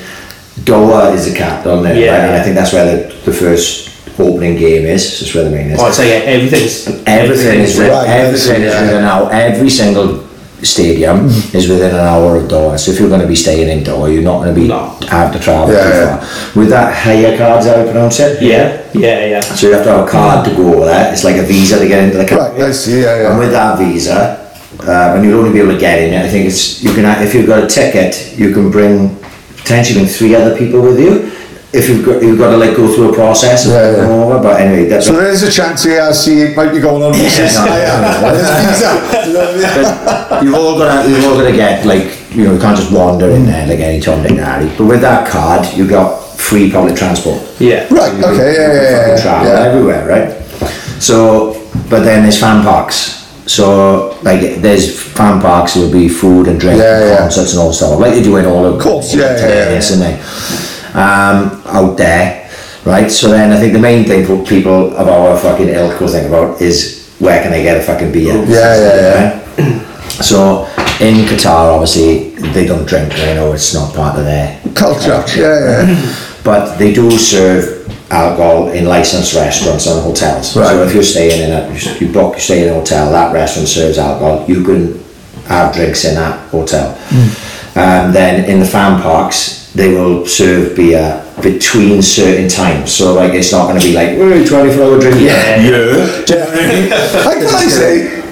Doha 0.65 1.15
is 1.15 1.31
the 1.31 1.37
capital, 1.37 1.79
isn't 1.85 1.97
it? 1.97 2.05
Yeah, 2.05 2.13
right? 2.19 2.25
And 2.27 2.35
I 2.37 2.43
think 2.43 2.57
that's 2.57 2.73
where 2.73 2.85
the, 3.09 3.15
the 3.25 3.33
first 3.33 3.89
opening 4.19 4.57
game 4.57 4.85
is. 4.85 5.21
That's 5.21 5.35
where 5.35 5.45
the 5.45 5.51
main 5.51 5.71
is. 5.71 5.81
Oh, 5.81 5.87
it's 5.89 5.99
like 5.99 6.09
everything's 6.09 6.89
everything 7.07 7.61
is 7.61 7.79
written, 7.79 7.95
Right, 7.97 8.09
everything 8.09 8.63
is 8.63 8.75
yeah. 8.75 8.81
within 8.83 9.03
now. 9.03 9.29
Every 9.29 9.71
single 9.71 10.26
stadium 10.63 11.27
is 11.53 11.69
within 11.69 11.91
an 11.95 12.01
hour 12.01 12.37
of 12.37 12.45
Doha. 12.49 12.79
So 12.79 12.91
if 12.93 12.99
you're 13.01 13.09
going 13.09 13.21
to 13.21 13.27
be 13.27 13.37
staying 13.37 13.69
in 13.69 13.85
Doha, 13.85 14.13
you're 14.13 14.23
not 14.23 14.43
going 14.43 14.55
to 14.55 14.61
be 14.61 14.69
No. 14.69 14.89
have 15.09 15.33
to 15.33 15.39
travel 15.39 15.73
Yeah, 15.75 15.83
too 15.83 15.89
yeah. 15.89 16.17
far. 16.19 16.57
With 16.57 16.69
that 16.71 16.95
Hayya 16.95 17.37
card, 17.37 17.61
is 17.61 17.67
how 17.67 17.77
you 17.81 17.85
pronounce 17.91 18.21
it? 18.21 18.43
Yeah, 18.43 18.83
yeah, 18.95 19.27
yeah. 19.27 19.41
So 19.41 19.69
you 19.69 19.75
have 19.75 19.85
to 19.85 19.91
have 19.91 20.07
a 20.07 20.11
card 20.11 20.49
to 20.49 20.55
go 20.55 20.75
over 20.75 20.87
there. 20.87 21.13
It's 21.13 21.25
like 21.25 21.37
a 21.37 21.43
visa 21.43 21.79
to 21.79 21.87
get 21.87 22.03
into 22.05 22.17
the 22.19 22.27
country. 22.27 22.61
Right, 22.61 22.69
I 22.69 22.73
see, 22.73 23.03
yeah, 23.03 23.23
yeah. 23.23 23.31
And 23.31 23.39
with 23.39 23.53
that 23.53 23.79
visa, 23.79 24.43
uh, 24.81 25.15
and 25.17 25.25
you'll 25.25 25.39
only 25.41 25.53
be 25.53 25.61
able 25.61 25.73
to 25.73 25.79
get 25.79 25.99
in. 26.01 26.15
I 26.21 26.29
think 26.29 26.47
it's 26.47 26.83
you 26.83 26.93
can 26.95 27.05
if 27.23 27.35
you've 27.35 27.47
got 27.47 27.65
a 27.65 27.67
ticket, 27.67 28.35
you 28.39 28.53
can 28.53 28.71
bring 28.71 29.17
potentially 29.57 30.01
bring 30.01 30.09
three 30.09 30.35
other 30.35 30.57
people 30.57 30.81
with 30.83 30.99
you. 30.99 31.33
If 31.73 31.89
you've 31.91 32.07
got 32.07 32.23
you've 32.23 32.39
got 32.39 32.51
to 32.53 32.57
like 32.57 32.77
go 32.77 32.87
through 32.95 33.11
a 33.11 33.15
process 33.15 33.67
and 33.67 33.75
Yeah, 33.75 34.07
yeah. 34.07 34.09
over. 34.13 34.43
But 34.43 34.61
anyway, 34.61 34.89
that's 34.89 35.07
So 35.07 35.13
there's 35.13 35.43
a 35.43 35.51
chance 35.51 35.83
here 35.85 36.01
I 36.01 36.13
see 36.13 36.41
it 36.43 36.57
might 36.57 36.73
be 36.73 36.81
going 36.81 37.03
on 37.03 37.13
visas. 37.13 37.55
Yeah, 37.55 38.21
no, 38.23 38.33
yeah, 38.33 38.71
visa. 38.71 39.27
You 39.27 39.33
know 39.35 39.41
what 39.41 39.55
I 39.55 40.39
mean? 40.41 40.45
you've 40.47 40.55
all 40.55 40.79
got 40.79 41.03
to 41.03 41.11
you've 41.11 41.25
all 41.25 41.35
got 41.37 41.51
to 41.51 41.57
get 41.57 41.85
like 41.85 42.31
you 42.35 42.45
know 42.45 42.55
you 42.55 42.61
can't 42.61 42.77
just 42.79 42.93
wander 42.93 43.29
in 43.31 43.45
there 43.47 43.67
like 43.67 43.81
any 43.81 44.01
Tom 44.01 44.23
Dick 44.23 44.31
and 44.33 44.41
Harry. 44.41 44.73
But 44.79 44.87
with 44.87 45.01
that 45.03 45.29
card, 45.29 45.67
you've 45.77 45.91
got 45.91 46.17
free 46.39 46.71
public 46.71 46.97
transport. 46.97 47.43
Yeah. 47.61 47.87
Right, 47.93 48.15
You 48.15 48.23
can- 48.23 48.35
okay, 48.35 48.55
yeah, 48.55 48.73
yeah, 48.73 49.07
yeah. 49.17 49.23
travel 49.23 49.49
yeah. 49.49 49.59
everywhere, 49.69 50.07
right? 50.09 50.43
So, 51.03 51.63
but 51.91 52.05
then 52.05 52.23
there's 52.23 52.39
fan 52.41 52.63
parks. 52.63 53.25
So, 53.47 54.19
like, 54.23 54.61
there's 54.61 54.99
fan 54.99 55.41
parks. 55.41 55.75
There 55.75 55.85
will 55.85 55.93
be 55.93 56.09
food 56.09 56.49
and 56.49 56.59
drink, 56.59 56.79
Yeah, 56.81 57.01
and 57.01 57.09
yeah. 57.11 57.19
concerts 57.19 57.53
and 57.53 57.61
all 57.61 57.73
stuff, 57.73 57.99
like 58.01 58.15
they 58.15 58.23
do 58.23 58.37
in 58.37 58.45
all 58.47 58.65
of 58.67 58.81
course, 58.81 59.15
yeah, 59.15 59.37
yeah, 59.37 59.71
yeah. 59.71 59.79
isn't 59.79 60.01
they? 60.01 60.15
Um, 60.97 61.61
out 61.67 61.99
there, 61.99 62.51
right? 62.87 63.11
So 63.11 63.29
then 63.29 63.53
I 63.53 63.61
think 63.61 63.75
the 63.75 63.79
main 63.79 64.07
thing 64.07 64.25
for 64.25 64.43
people 64.45 64.97
of 64.97 65.09
our 65.09 65.37
fucking 65.39 65.69
ilk 65.69 66.01
will 66.01 66.09
think 66.09 66.27
about 66.27 66.63
is 66.63 67.15
where 67.19 67.43
can 67.43 67.53
I 67.53 67.63
get 67.63 67.77
a 67.77 67.83
fucking 67.83 68.13
beer? 68.13 68.35
Yeah, 68.47 68.77
yeah, 68.77 69.43
Right? 69.59 70.23
So 70.25 70.65
in 71.01 71.27
Qatar, 71.27 71.75
obviously, 71.75 72.31
they 72.53 72.67
don't 72.67 72.87
drink. 72.87 73.13
I 73.13 73.35
know 73.35 73.53
it's 73.53 73.75
not 73.75 73.95
part 73.95 74.19
of 74.19 74.25
their 74.25 74.59
Culture, 74.75 75.23
yeah, 75.37 75.85
yeah. 75.87 76.17
but 76.45 76.77
they 76.77 76.95
do 76.95 77.11
serve 77.19 77.87
alcohol 78.11 78.69
in 78.69 78.87
licensed 78.87 79.35
restaurants 79.35 79.87
and 79.87 80.01
hotels. 80.03 80.57
Right. 80.57 80.69
So 80.69 80.83
if 80.85 80.95
you're 80.95 81.03
staying 81.03 81.43
in 81.43 81.53
a, 81.53 81.99
you 81.99 82.13
book, 82.13 82.35
you 82.37 82.41
stay 82.41 82.63
in 82.63 82.71
a 82.71 82.75
hotel, 82.75 83.11
that 83.11 83.33
restaurant 83.35 83.69
serves 83.69 83.99
alcohol, 83.99 84.47
you 84.49 84.65
can 84.65 85.03
have 85.47 85.75
drinks 85.75 86.05
in 86.05 86.15
that 86.15 86.49
hotel. 86.51 86.93
Um, 87.75 88.13
then 88.13 88.49
in 88.49 88.61
the 88.61 88.67
fan 88.67 89.03
parks, 89.03 89.66
they 89.77 89.93
will 89.93 90.27
serve 90.27 90.75
beer 90.75 91.23
between 91.43 92.01
certain 92.01 92.49
times. 92.49 92.95
So 92.95 93.15
like 93.15 93.35
it's 93.35 93.53
not 93.53 93.69
going 93.69 93.79
to 93.81 93.87
be 93.87 93.93
like, 93.93 94.17
we're 94.17 94.47
24 94.47 94.83
hour 94.83 94.99
drink. 95.01 95.21
Yeah. 95.21 95.61
Yeah. 95.61 96.25
Do 96.25 96.33
you 96.33 96.39
know 96.41 96.47
what 96.47 96.59
I 96.59 96.67
mean? 96.73 96.91
Like, 96.91 97.39
can 97.45 97.55
I 97.55 97.67
say, 97.69 98.23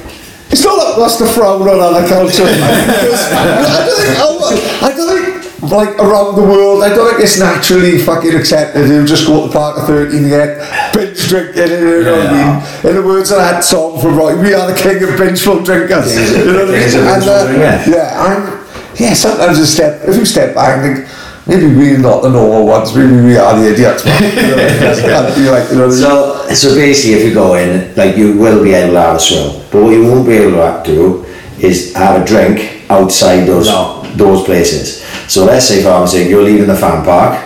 it's 0.50 0.64
not 0.64 0.76
like 0.78 0.96
that's 0.96 1.18
the 1.18 1.26
frown 1.26 1.62
on 1.68 1.80
other 1.80 2.08
culture. 2.08 2.44
I 2.48 3.84
don't 3.84 4.40
think, 4.48 4.82
I 4.82 4.92
don't 4.96 5.24
think, 5.24 5.70
like, 5.70 5.98
around 5.98 6.36
the 6.36 6.42
world, 6.42 6.82
I 6.82 6.90
don't 6.94 7.10
think 7.10 7.22
it's 7.24 7.38
naturally 7.38 7.98
fucking 7.98 8.34
accepted. 8.34 8.88
You 8.88 9.04
just 9.04 9.26
go 9.26 9.42
to 9.42 9.46
the 9.48 9.52
park 9.52 9.78
at 9.78 9.86
13 9.86 10.18
and 10.20 10.28
get 10.28 10.94
binge 10.94 11.28
drinking, 11.28 11.72
you 11.72 12.04
know 12.04 12.16
what 12.16 12.26
I 12.26 12.32
mean? 12.32 12.90
In 12.90 12.96
the 12.96 13.06
words 13.06 13.30
of 13.30 13.38
that 13.38 13.64
song 13.64 14.00
from 14.00 14.16
Roy, 14.16 14.36
we 14.40 14.54
are 14.54 14.70
the 14.70 14.76
king 14.78 15.02
of 15.02 15.10
bingeful 15.20 15.64
drinkers. 15.64 16.14
You 16.14 16.52
know 16.52 16.66
what 16.66 16.74
I 16.74 16.78
mean? 16.78 16.98
And, 17.04 17.24
uh, 17.24 17.46
drinkers. 17.46 17.88
yeah, 17.88 18.22
I'm, 18.22 18.64
yeah, 18.96 19.14
sometimes 19.14 19.58
you 19.58 19.64
step, 19.64 20.06
if 20.06 20.16
you 20.16 20.24
step 20.24 20.54
back 20.54 20.78
and 20.78 20.96
think, 20.98 21.08
maybe 21.46 21.66
we're 21.66 21.98
not 21.98 22.22
the 22.22 22.30
normal 22.30 22.66
ones, 22.66 22.94
maybe 22.94 23.16
we 23.20 23.36
are 23.36 23.58
the 23.58 23.72
idiots. 23.72 24.04
man. 24.04 24.22
You 24.22 24.56
know, 24.56 24.56
it 24.58 25.50
like, 25.50 25.70
you 25.70 25.76
know, 25.78 25.90
So, 25.90 26.48
so 26.54 26.74
basically, 26.74 27.14
if 27.20 27.28
you 27.28 27.34
go 27.34 27.54
in, 27.54 27.94
like 27.96 28.16
you 28.16 28.36
will 28.38 28.62
be 28.62 28.72
able 28.72 28.94
to 28.94 29.00
have 29.00 29.16
a 29.16 29.20
swim, 29.20 29.62
but 29.70 29.82
what 29.82 29.90
you 29.90 30.02
won't 30.04 30.26
be 30.26 30.34
able 30.34 30.52
to 30.52 30.82
do 30.84 31.24
is 31.58 31.92
have 31.94 32.20
a 32.20 32.24
drink 32.24 32.82
outside 32.90 33.46
those 33.46 33.66
No. 33.66 34.02
those 34.16 34.44
places. 34.44 35.02
So 35.28 35.44
let's 35.44 35.66
say, 35.66 35.82
for 35.82 35.88
argument's 35.88 36.12
sake, 36.12 36.28
you're 36.28 36.42
leaving 36.42 36.66
the 36.66 36.76
fan 36.76 37.04
park, 37.04 37.40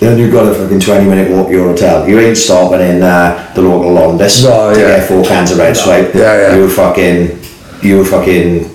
then 0.00 0.18
you've 0.18 0.32
got 0.32 0.46
a 0.50 0.54
fucking 0.54 0.80
twenty 0.80 1.08
minute 1.08 1.30
walk 1.30 1.48
to 1.48 1.52
your 1.52 1.68
hotel. 1.68 2.08
You 2.08 2.18
ain't 2.20 2.36
stopping 2.36 2.80
in 2.80 3.02
uh, 3.02 3.52
the 3.54 3.62
local 3.62 3.90
Londis 3.94 4.42
No, 4.42 4.72
to 4.74 4.80
yeah. 4.80 4.96
get 4.98 5.08
four 5.08 5.24
cans 5.24 5.50
of 5.52 5.58
red 5.58 5.76
stripe. 5.76 6.14
Yeah, 6.14 6.48
yeah. 6.52 6.56
You 6.56 6.68
fucking, 6.70 7.38
you 7.82 8.04
fucking 8.04 8.68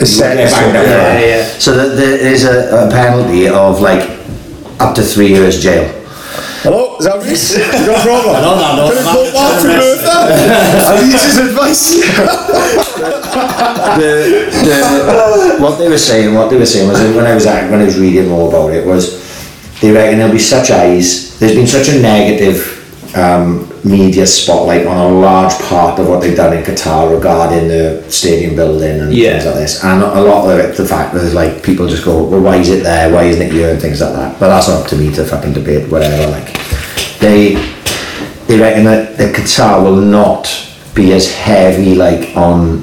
it's 0.00 0.10
set, 0.10 0.36
Yeah, 0.36 0.50
bang, 0.50 0.72
bang, 0.72 0.86
Yeah, 0.86 1.20
yeah. 1.20 1.44
So 1.58 1.74
that 1.76 1.94
there 1.96 2.18
is 2.18 2.44
a, 2.44 2.86
a 2.86 2.88
penalty 2.90 3.48
of 3.48 3.80
like 3.80 4.10
up 4.80 4.94
to 4.96 5.02
three 5.02 5.28
years 5.28 5.60
jail. 5.62 5.84
Hello, 6.64 6.96
is 6.96 7.04
that 7.04 7.20
Reese? 7.22 7.58
You 7.58 7.64
got 7.86 8.00
a 8.00 8.02
problem? 8.02 8.40
No, 8.40 8.56
no, 8.56 8.76
no, 8.76 8.88
Can 8.88 8.96
I 8.96 9.00
no, 9.04 9.12
call 9.12 9.24
no, 9.24 9.32
Martin 9.36 9.68
no, 9.68 9.76
Bertha? 9.84 10.16
His 11.12 11.36
advice. 11.38 12.00
the, 14.00 14.48
the, 14.64 14.76
what 15.60 15.76
they 15.78 15.88
were 15.88 15.98
saying, 15.98 16.34
what 16.34 16.48
they 16.48 16.56
were 16.56 16.64
saying 16.64 16.88
was 16.88 16.98
that 17.00 17.14
when 17.14 17.26
I 17.26 17.34
was 17.34 17.44
at, 17.44 17.70
when 17.70 17.80
I 17.80 17.84
was 17.84 17.98
reading 17.98 18.28
more 18.28 18.48
about 18.48 18.72
it 18.72 18.86
was 18.86 19.20
they 19.80 19.90
reckon 19.92 20.18
there'll 20.18 20.32
be 20.32 20.38
such 20.38 20.70
eyes. 20.70 21.38
There's 21.38 21.54
been 21.54 21.66
such 21.66 21.88
a 21.88 22.00
negative 22.00 22.80
um, 23.14 23.70
media 23.84 24.26
spotlight 24.26 24.86
on 24.86 24.96
a 24.96 25.08
large 25.14 25.52
part 25.68 25.98
of 25.98 26.08
what 26.08 26.22
they've 26.22 26.36
done 26.36 26.56
in 26.56 26.62
Qatar 26.64 27.14
regarding 27.14 27.68
the 27.68 28.02
stadium 28.08 28.56
building 28.56 28.98
and 29.00 29.12
Yeah. 29.12 29.32
things 29.32 29.44
like 29.44 29.54
this, 29.56 29.84
and 29.84 30.02
a 30.02 30.22
lot 30.22 30.50
of 30.50 30.58
it, 30.58 30.74
the 30.76 30.86
fact 30.86 31.12
that 31.14 31.34
like 31.34 31.62
people 31.62 31.86
just 31.86 32.04
go, 32.04 32.22
well, 32.24 32.40
why 32.40 32.56
is 32.56 32.70
it 32.70 32.82
there? 32.82 33.12
Why 33.12 33.24
isn't 33.24 33.42
it 33.42 33.52
here? 33.52 33.68
And 33.70 33.80
things 33.80 34.00
like 34.00 34.14
that. 34.14 34.40
But 34.40 34.48
that's 34.48 34.68
not 34.68 34.80
up 34.82 34.86
to 34.88 34.96
me 34.96 35.12
to 35.14 35.24
fucking 35.24 35.52
debate 35.52 35.90
whatever. 35.90 36.30
Like 36.30 36.56
they 37.20 37.56
they 38.46 38.58
reckon 38.58 38.84
that, 38.84 39.16
that 39.18 39.34
Qatar 39.34 39.82
will 39.82 39.96
not 40.00 40.48
be 40.94 41.12
as 41.12 41.30
heavy 41.34 41.94
like 41.94 42.34
on 42.36 42.82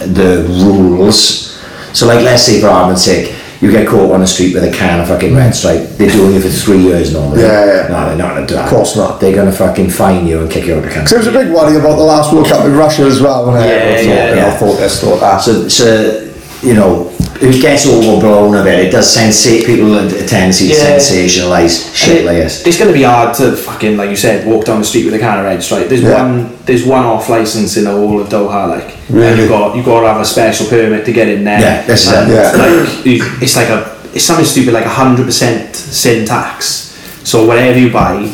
the 0.00 0.44
rules. 0.64 1.58
So 1.94 2.06
like 2.06 2.22
let's 2.24 2.42
say 2.42 2.60
for 2.60 2.68
argument's 2.68 3.04
sake, 3.04 3.32
you 3.60 3.70
get 3.70 3.86
caught 3.88 4.12
on 4.12 4.20
the 4.20 4.26
street 4.26 4.54
with 4.54 4.64
a 4.64 4.70
can 4.70 5.00
of 5.00 5.08
fucking 5.08 5.34
red 5.34 5.54
stripe, 5.54 5.88
they're 5.96 6.10
doing 6.10 6.34
you 6.34 6.40
for 6.40 6.48
three 6.48 6.78
years 6.78 7.12
normally. 7.12 7.42
Yeah, 7.42 7.64
yeah. 7.64 7.88
No, 7.88 8.06
they're 8.08 8.16
not 8.16 8.34
gonna 8.34 8.46
do 8.46 8.54
that. 8.54 8.64
Of 8.64 8.70
course 8.70 8.96
not. 8.96 9.20
They're 9.20 9.34
gonna 9.34 9.52
fucking 9.52 9.90
fine 9.90 10.26
you 10.26 10.40
and 10.40 10.50
kick 10.50 10.66
you 10.66 10.74
out 10.74 10.78
of 10.78 10.84
the 10.84 10.90
country. 10.90 11.16
There 11.16 11.22
country. 11.24 11.40
was 11.40 11.42
a 11.42 11.44
big 11.46 11.54
worry 11.54 11.76
about 11.78 11.96
the 11.96 12.04
last 12.04 12.32
World 12.32 12.46
Cup 12.48 12.64
in 12.66 12.74
Russia 12.74 13.02
as 13.04 13.20
well. 13.20 13.46
When 13.46 13.56
I, 13.56 13.66
Yeah, 13.66 13.74
yeah, 13.74 14.00
you 14.00 14.06
know, 14.08 14.34
yeah. 14.36 14.58
thought 14.58 14.76
this, 14.76 15.00
thought 15.00 15.20
that. 15.20 15.38
So, 15.38 15.68
so 15.68 16.30
you 16.62 16.74
know, 16.74 17.13
it 17.40 17.60
gets 17.60 17.86
overblown 17.86 18.54
a 18.54 18.62
bit. 18.64 18.86
It 18.86 18.90
does 18.90 19.14
sensate 19.16 19.66
people 19.66 19.96
a 19.98 20.08
tendency 20.26 20.68
to 20.68 20.74
Yeah. 20.74 20.96
sensationalise 20.98 21.94
shit 21.94 22.24
like 22.24 22.36
this. 22.36 22.66
It's 22.66 22.78
going 22.78 22.88
to 22.88 22.94
be 22.94 23.02
hard 23.02 23.34
to 23.36 23.52
fucking, 23.56 23.96
like 23.96 24.10
you 24.10 24.16
said, 24.16 24.46
walk 24.46 24.64
down 24.66 24.78
the 24.80 24.84
street 24.86 25.04
with 25.06 25.14
a 25.14 25.18
can 25.18 25.38
of 25.38 25.44
red 25.44 25.62
stripe. 25.62 25.88
There's 25.88 26.02
Yeah. 26.02 26.22
one, 26.22 26.50
there's 26.66 26.84
one 26.84 27.04
off 27.04 27.28
license 27.28 27.76
in 27.76 27.84
the 27.84 27.90
whole 27.90 28.20
of 28.20 28.28
Doha, 28.28 28.68
like, 28.68 28.90
Really? 29.10 29.28
and 29.32 29.40
you 29.40 29.48
got 29.48 29.76
you 29.76 29.82
got 29.82 30.00
to 30.00 30.06
have 30.06 30.20
a 30.20 30.24
special 30.24 30.66
permit 30.66 31.04
to 31.06 31.12
get 31.12 31.28
in 31.28 31.44
there. 31.44 31.60
Yeah, 31.60 31.80
And 31.80 32.30
it. 32.30 32.34
Yeah. 32.34 32.52
Like, 32.56 33.04
you- 33.06 33.24
it's 33.40 33.56
like 33.56 33.68
a, 33.68 33.84
it's 34.14 34.24
something 34.24 34.46
stupid 34.46 34.72
like 34.72 34.86
a 34.86 34.96
hundred 35.02 35.26
percent 35.26 35.74
sin 35.76 36.24
tax. 36.24 36.92
So 37.24 37.44
whatever 37.44 37.78
you 37.78 37.90
buy, 37.90 38.28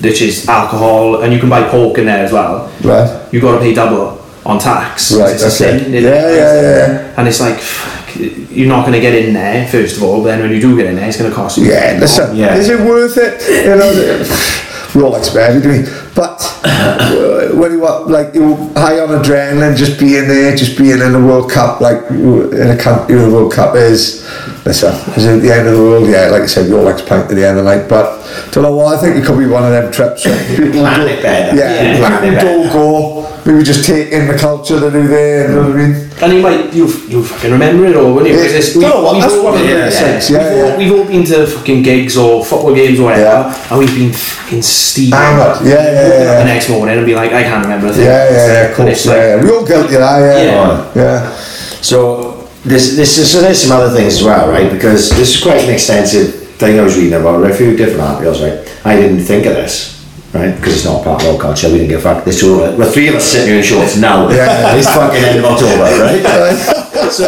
which 0.00 0.22
is 0.22 0.48
alcohol, 0.48 1.22
and 1.22 1.32
you 1.32 1.40
can 1.40 1.48
buy 1.48 1.62
pork 1.62 1.98
in 1.98 2.06
there 2.06 2.24
as 2.24 2.30
well. 2.32 2.70
Right. 2.82 3.08
You 3.32 3.40
got 3.40 3.52
to 3.52 3.58
pay 3.58 3.74
double 3.74 4.18
on 4.46 4.58
tax. 4.58 5.08
'cause 5.08 5.18
Right, 5.18 5.34
It's 5.34 5.42
a 5.42 5.46
okay. 5.64 5.78
sin. 5.80 5.92
Yeah, 5.92 6.00
yeah, 6.00 6.30
yeah, 6.30 6.62
yeah. 6.62 6.98
And 7.16 7.26
it's 7.26 7.40
like. 7.40 7.58
You're 8.18 8.68
not 8.68 8.82
going 8.82 8.92
to 8.94 9.00
get 9.00 9.14
in 9.14 9.32
there 9.34 9.66
first 9.68 9.96
of 9.96 10.02
all. 10.02 10.22
Then 10.22 10.40
when 10.40 10.50
you 10.50 10.60
do 10.60 10.76
get 10.76 10.86
in 10.86 10.96
there, 10.96 11.08
it's 11.08 11.16
going 11.18 11.30
to 11.30 11.34
cost 11.36 11.58
you. 11.58 11.66
Yeah, 11.66 11.96
listen, 12.00 12.36
Yeah. 12.36 12.56
is 12.56 12.68
it 12.68 12.80
worth 12.80 13.16
it? 13.16 13.40
You 13.64 13.76
know, 13.76 14.24
we 14.94 15.02
all 15.02 15.14
expect 16.18 16.64
it, 16.64 17.08
do 17.10 17.38
we? 17.38 17.48
But 17.48 17.56
when 17.56 17.72
you 17.72 17.84
are 17.86 18.04
like 18.06 18.34
you 18.34 18.54
high 18.74 18.98
on 19.00 19.08
adrenaline, 19.22 19.76
just 19.76 19.98
being 19.98 20.28
there, 20.28 20.54
just 20.56 20.76
being 20.78 21.00
in 21.00 21.12
the 21.12 21.18
World 21.22 21.50
Cup, 21.50 21.80
like 21.80 22.10
in 22.10 22.70
a 22.70 22.76
country, 22.76 23.16
the 23.16 23.30
World 23.30 23.52
Cup 23.52 23.74
is. 23.76 24.26
Listen, 24.64 24.92
is 25.16 25.24
it 25.24 25.40
the 25.40 25.50
end 25.54 25.66
of 25.66 25.76
the 25.76 25.82
world? 25.82 26.06
Yeah, 26.08 26.28
like 26.28 26.42
I 26.42 26.46
said, 26.46 26.68
we 26.68 26.76
all 26.76 26.82
like 26.84 26.98
to 26.98 27.04
pint 27.06 27.30
at 27.30 27.34
the 27.34 27.46
end 27.46 27.58
of 27.58 27.64
the 27.64 27.74
night, 27.76 27.88
but 27.88 28.20
don't 28.52 28.64
know 28.64 28.76
what 28.76 28.98
I 28.98 29.00
think 29.00 29.16
it 29.16 29.24
could 29.24 29.38
be 29.38 29.46
one 29.46 29.64
of 29.64 29.70
them 29.70 29.90
trips. 29.90 30.26
where 30.26 30.36
People 30.56 30.72
Plan 30.80 31.00
don't- 31.00 31.08
it 31.08 31.22
better. 31.22 31.56
Yeah, 31.56 31.72
Yeah, 31.72 31.92
people 32.20 32.28
it 32.28 32.34
better. 32.34 32.46
don't 32.46 32.72
go. 32.72 33.28
Maybe 33.46 33.62
just 33.64 33.86
take 33.86 34.12
in 34.12 34.26
the 34.26 34.36
culture 34.36 34.78
that 34.78 34.94
are 34.94 35.06
there. 35.08 35.48
You 35.48 35.54
know 35.56 35.62
what 35.68 35.70
I 35.78 35.86
mean? 35.88 36.10
And 36.20 36.32
you 36.34 36.42
might 36.42 36.72
you 36.74 36.84
you 37.08 37.24
fucking 37.24 37.50
remember 37.52 37.86
it 37.86 37.96
all, 37.96 38.12
wouldn't 38.12 38.30
you? 38.30 38.36
Yeah. 38.36 38.42
Because 38.46 38.56
it's- 38.58 38.72
Do 38.74 38.80
you 38.80 38.88
know 38.88 39.00
what? 39.04 39.14
we've 39.14 39.22
That's 39.22 39.34
all- 39.34 39.44
one 39.44 39.54
of 39.54 39.60
the 39.60 39.66
yeah, 39.68 39.74
biggest 39.88 40.30
yeah. 40.30 40.36
Yeah, 40.36 40.48
we've, 40.50 40.58
yeah. 40.58 40.72
All, 40.72 40.78
we've 40.78 40.92
all 40.92 41.04
been 41.04 41.24
to 41.24 41.46
fucking 41.46 41.82
gigs 41.82 42.16
or 42.18 42.44
football 42.44 42.74
games 42.74 43.00
or 43.00 43.04
whatever, 43.04 43.24
Yeah. 43.48 43.66
and 43.70 43.78
we've 43.78 43.94
been 43.96 44.12
fucking 44.12 44.60
steaming. 44.62 45.12
Yeah, 45.12 45.62
yeah, 45.64 45.64
yeah, 45.64 46.07
yeah. 46.08 46.38
The 46.38 46.44
next 46.44 46.68
morning 46.70 46.96
and 46.98 47.06
be 47.06 47.14
like, 47.14 47.32
I 47.32 47.42
can't 47.42 47.62
remember 47.64 47.88
a 47.88 47.92
thing. 47.92 48.04
Yeah, 48.04 48.30
yeah, 48.30 48.46
yeah, 48.52 48.68
of 48.70 48.76
course. 48.76 48.88
it's 48.90 49.06
Yeah, 49.06 49.12
like, 49.12 49.22
yeah. 49.22 49.42
We 49.44 49.50
all 49.50 49.66
guilty 49.66 49.94
of 49.94 50.00
that. 50.00 50.18
Yeah, 50.20 50.42
Yeah. 50.44 50.92
yeah. 50.94 51.30
So 51.82 52.48
this 52.64 52.96
this 52.96 53.18
is 53.18 53.30
so 53.30 53.40
there's 53.40 53.60
some 53.62 53.76
other 53.76 53.94
things 53.94 54.14
as 54.14 54.22
well, 54.24 54.48
right? 54.50 54.70
Because 54.70 55.10
this 55.10 55.36
is 55.36 55.42
quite 55.42 55.62
an 55.64 55.70
extensive 55.70 56.34
thing 56.58 56.78
I 56.78 56.82
was 56.82 56.96
reading 56.96 57.14
about 57.20 57.48
a 57.48 57.54
few 57.54 57.76
different 57.76 58.00
articles, 58.02 58.42
right? 58.42 58.58
I 58.84 58.96
didn't 58.96 59.20
think 59.20 59.46
of 59.46 59.54
this, 59.54 59.97
right? 60.32 60.54
Because 60.56 60.74
it's 60.76 60.84
not 60.84 61.04
part 61.04 61.22
of 61.22 61.34
our 61.34 61.40
culture. 61.40 61.68
We 61.68 61.78
didn't 61.78 61.90
give 61.90 62.00
a 62.00 62.02
fuck. 62.02 62.24
There's 62.24 62.40
two. 62.40 62.58
Well, 62.58 62.90
three 62.92 63.08
of 63.08 63.14
us 63.16 63.24
sitting 63.24 63.48
here 63.48 63.58
in 63.58 63.64
shorts 63.64 63.96
now. 63.96 64.28
Yeah. 64.30 64.76
It's 64.78 64.86
fucking 64.86 65.22
end 65.24 65.38
of 65.40 65.44
October, 65.44 65.82
right? 65.98 66.22
so 67.10 67.24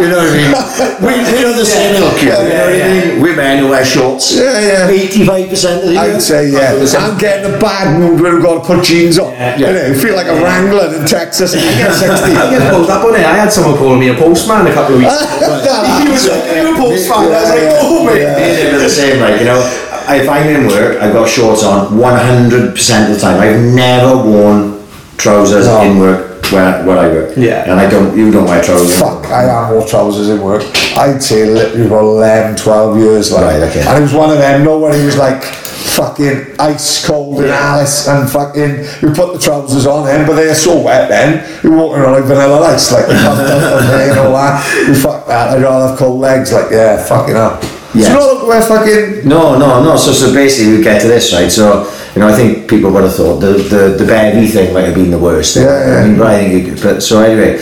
you 0.00 0.08
know 0.10 0.18
what 0.20 0.28
I 0.28 0.36
mean? 0.36 0.52
We 1.00 1.12
we're 1.22 1.56
the 1.56 1.64
same 1.64 1.96
ilk 2.02 2.18
here. 2.18 2.34
You 2.34 2.50
know 2.50 2.66
what 2.66 2.82
I 2.82 2.88
mean? 2.90 3.22
We're 3.22 3.36
men 3.36 3.62
who 3.62 3.68
wear 3.70 3.84
shorts. 3.84 4.34
Yeah, 4.36 4.58
yeah. 4.60 4.88
Eighty-five 4.90 5.48
percent 5.48 5.82
of 5.82 5.88
the 5.88 5.94
year. 5.94 6.14
I'd 6.16 6.20
say 6.22 6.50
yeah. 6.50 6.76
I'm 6.98 7.16
getting 7.16 7.54
a 7.54 7.58
bad 7.58 7.98
mood 7.98 8.20
when 8.20 8.36
I've 8.36 8.42
got 8.42 8.60
to 8.60 8.64
put 8.66 8.84
jeans 8.84 9.18
on. 9.18 9.32
Yeah. 9.32 9.56
You 9.56 9.66
know, 9.66 9.94
feel 9.94 10.16
like 10.16 10.26
a 10.26 10.34
wrangler 10.34 10.92
in 10.94 11.06
Texas. 11.06 11.54
I 11.56 11.60
get 11.60 11.94
60. 11.94 12.36
I 12.36 12.50
get 12.50 12.72
pulled 12.72 12.90
up 12.90 13.04
on 13.04 13.14
it. 13.14 13.24
I 13.24 13.36
had 13.36 13.52
someone 13.52 13.78
calling 13.78 14.00
me 14.00 14.08
a 14.08 14.14
postman 14.14 14.66
a 14.66 14.74
couple 14.74 14.96
of 14.96 15.00
weeks 15.00 15.14
ago. 15.14 15.56
he 16.02 16.10
was 16.10 16.26
like, 16.28 16.44
"Are 16.50 16.60
you 16.60 16.74
a 16.74 16.76
postman?" 16.76 17.18
I 17.18 17.40
was 17.40 17.48
like, 17.50 17.60
Yeah, 17.62 17.86
"Oh, 17.86 18.04
mate." 18.04 18.20
yeah. 18.20 18.34
They're 18.36 18.78
the 18.78 18.90
same, 18.90 19.20
like, 19.20 19.38
you 19.40 19.46
know, 19.46 19.60
if 20.08 20.28
I'm 20.28 20.46
in 20.48 20.66
work, 20.68 21.00
I've 21.02 21.12
got 21.12 21.28
shorts 21.28 21.62
on 21.64 21.88
100% 21.98 23.08
of 23.08 23.14
the 23.14 23.18
time. 23.20 23.40
I've 23.40 23.60
never 23.74 24.16
worn 24.16 24.86
trousers 25.16 25.66
No. 25.66 25.82
in 25.82 25.98
work 25.98 26.42
where, 26.52 26.84
where 26.84 26.98
I 26.98 27.08
work. 27.08 27.36
Yeah. 27.36 27.62
And 27.70 27.78
I 27.78 27.88
don't, 27.88 28.16
you 28.16 28.30
don't 28.32 28.44
wear 28.46 28.62
trousers. 28.62 28.98
Fuck, 28.98 29.26
I 29.26 29.42
have 29.42 29.70
more 29.72 29.86
trousers 29.86 30.28
in 30.30 30.40
work. 30.42 30.62
I'd 30.96 31.22
say 31.22 31.46
literally 31.46 31.86
about 31.86 32.00
11, 32.04 32.56
12 32.56 32.98
years. 32.98 33.32
Like, 33.32 33.44
Right, 33.44 33.62
okay. 33.70 33.86
And 33.86 33.98
it 33.98 34.02
was 34.02 34.14
one 34.14 34.30
of 34.30 34.38
them, 34.38 34.64
no 34.64 34.78
one 34.78 34.92
who 34.92 35.04
was 35.04 35.16
like 35.16 35.42
fucking 35.44 36.54
ice 36.58 37.04
cold 37.06 37.40
in 37.42 37.50
Alex 37.50 38.06
and 38.08 38.28
fucking, 38.30 38.78
you 39.02 39.14
put 39.14 39.32
the 39.32 39.38
trousers 39.40 39.86
on 39.86 40.06
him, 40.08 40.26
but 40.26 40.34
they 40.34 40.48
are 40.48 40.54
so 40.54 40.80
wet 40.80 41.08
then, 41.08 41.44
you're 41.62 41.76
walking 41.76 42.02
around 42.02 42.12
like 42.14 42.24
vanilla 42.24 42.60
ice, 42.66 42.92
like 42.92 43.06
the 43.08 43.14
pumped 43.14 43.50
out 43.50 43.80
and 43.82 43.90
rain 43.90 44.10
and 44.10 44.18
all 44.18 44.32
that. 44.32 44.86
You 44.88 44.94
fuck 44.94 45.26
that, 45.26 45.56
I'd 45.56 45.62
rather 45.62 45.88
have 45.88 45.98
cold 45.98 46.20
legs, 46.20 46.52
like, 46.52 46.70
yeah, 46.70 47.02
fucking 47.04 47.36
up. 47.36 47.62
Yes. 47.94 48.06
So 48.06 48.12
you 48.12 48.38
know, 48.38 48.46
we're 48.46 48.62
fucking 48.62 49.28
No, 49.28 49.58
no, 49.58 49.82
no. 49.82 49.96
So, 49.96 50.12
so 50.12 50.32
basically, 50.32 50.78
we 50.78 50.82
get 50.82 51.00
to 51.02 51.08
this, 51.08 51.32
right? 51.32 51.50
So, 51.50 51.90
you 52.14 52.20
know, 52.20 52.28
I 52.28 52.34
think 52.34 52.68
people 52.68 52.90
would 52.92 53.04
have 53.04 53.14
thought 53.14 53.40
the 53.40 53.52
the 53.54 53.96
the 53.98 54.06
Bevy 54.06 54.46
thing 54.46 54.72
might 54.72 54.84
have 54.84 54.94
been 54.94 55.10
the 55.10 55.18
worst. 55.18 55.56
Yeah, 55.56 55.62
yeah. 55.64 56.00
I 56.00 56.06
mean, 56.08 56.18
but 56.18 56.26
I 56.26 56.38
think, 56.38 56.68
it, 56.68 56.82
but 56.82 57.02
so 57.02 57.22
anyway, 57.22 57.60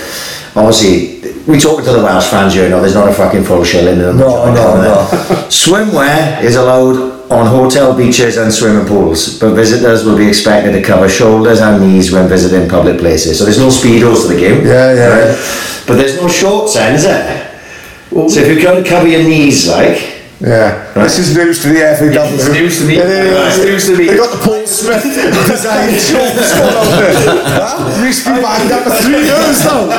obviously, 0.55 1.19
we 1.47 1.59
talking 1.59 1.85
to 1.87 1.93
the 1.93 2.03
Welsh 2.03 2.29
fans 2.29 2.53
here. 2.55 2.69
No, 2.69 2.81
there's 2.81 2.95
not 2.95 3.09
a 3.09 3.12
fucking 3.12 3.45
full 3.45 3.64
shilling 3.64 3.95
in 3.95 3.99
them. 4.01 4.19
No, 4.19 4.53
no, 4.53 4.83
no. 4.83 5.09
Swimwear 5.49 6.43
is 6.43 6.57
allowed 6.57 7.17
on 7.31 7.47
hotel 7.47 7.97
beaches 7.97 8.37
and 8.37 8.53
swimming 8.53 8.87
pools, 8.87 9.38
but 9.38 9.55
visitors 9.55 10.05
will 10.05 10.17
be 10.17 10.29
expected 10.29 10.73
to 10.73 10.83
cover 10.83 11.09
shoulders 11.09 11.61
and 11.61 11.83
knees 11.83 12.12
when 12.12 12.29
visiting 12.29 12.69
public 12.69 12.99
places. 12.99 13.38
So 13.38 13.45
there's 13.45 13.59
no 13.59 13.69
speedos 13.69 14.23
to 14.23 14.35
the 14.35 14.41
game. 14.41 14.67
Yeah, 14.67 14.95
yeah, 14.95 15.09
right? 15.09 15.85
But 15.87 15.97
there's 15.97 16.21
no 16.21 16.29
shorts 16.29 16.75
then, 16.75 16.95
is 16.95 17.05
it? 17.05 17.45
so 18.11 18.41
if 18.41 18.49
you're 18.49 18.62
going 18.62 18.83
to 18.83 18.88
cover 18.88 19.07
your 19.07 19.23
knees, 19.23 19.69
like, 19.69 20.17
Yeah, 20.40 20.94
this 20.94 21.18
is 21.18 21.35
news 21.35 21.62
to 21.62 21.68
the 21.74 21.83
FAW. 21.98 22.31
It's 22.31 22.46
news 22.46 22.79
to 22.79 22.87
is. 22.87 22.94
It's 22.94 23.59
news 23.59 23.87
to 23.90 23.98
me. 23.98 24.07
They 24.07 24.16
got 24.16 24.31
the 24.31 24.38
Paul 24.38 24.62
Smith 24.70 25.03
design 25.03 25.90
going 26.14 26.38
out 26.79 26.87
there. 26.94 27.11
Huh? 27.59 28.07
Used 28.07 28.22
to 28.22 28.35
be 28.35 28.40
banged 28.40 28.70
up 28.70 28.87
for 28.87 28.94
three 29.03 29.27
years 29.27 29.66
now. 29.66 29.90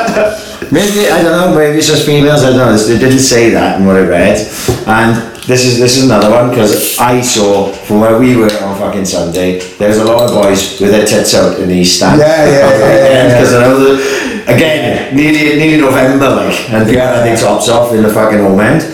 Maybe 0.72 1.12
I 1.12 1.24
don't 1.24 1.36
know. 1.36 1.52
Maybe 1.60 1.80
it's 1.80 1.88
just 1.88 2.06
females. 2.06 2.44
I 2.44 2.56
don't 2.56 2.72
know. 2.72 2.72
It 2.72 3.00
didn't 3.00 3.20
say 3.20 3.50
that 3.50 3.82
in 3.82 3.86
what 3.86 3.98
I 3.98 4.08
read. 4.08 4.40
And 4.88 5.20
this 5.44 5.66
is 5.66 5.78
this 5.78 5.98
is 5.98 6.06
another 6.06 6.32
one 6.32 6.52
because 6.52 6.98
I 6.98 7.20
saw 7.20 7.74
from 7.74 8.00
where 8.00 8.18
we 8.18 8.38
were 8.38 8.48
on 8.64 8.80
fucking 8.80 9.04
Sunday. 9.04 9.60
There's 9.76 9.98
a 9.98 10.06
lot 10.06 10.24
of 10.24 10.32
boys 10.32 10.80
with 10.80 10.92
their 10.92 11.06
tits 11.06 11.36
out 11.36 11.60
in 11.60 11.68
the 11.68 11.76
East 11.76 11.98
Stand. 11.98 12.22
Yeah, 12.22 12.46
yeah, 12.46 12.52
yeah, 12.54 12.80
yeah, 12.80 12.96
yeah. 12.96 13.28
Because 13.28 13.54
I 13.56 13.60
know 13.60 13.76
that 13.76 14.56
again, 14.56 15.14
nearly 15.14 15.60
nearly 15.60 15.82
November, 15.82 16.30
like, 16.30 16.70
and 16.72 16.88
yeah. 16.88 17.12
everything 17.12 17.36
tops 17.36 17.68
off 17.68 17.92
in 17.94 18.04
the 18.04 18.14
fucking 18.14 18.40
home 18.40 18.62
end. 18.62 18.88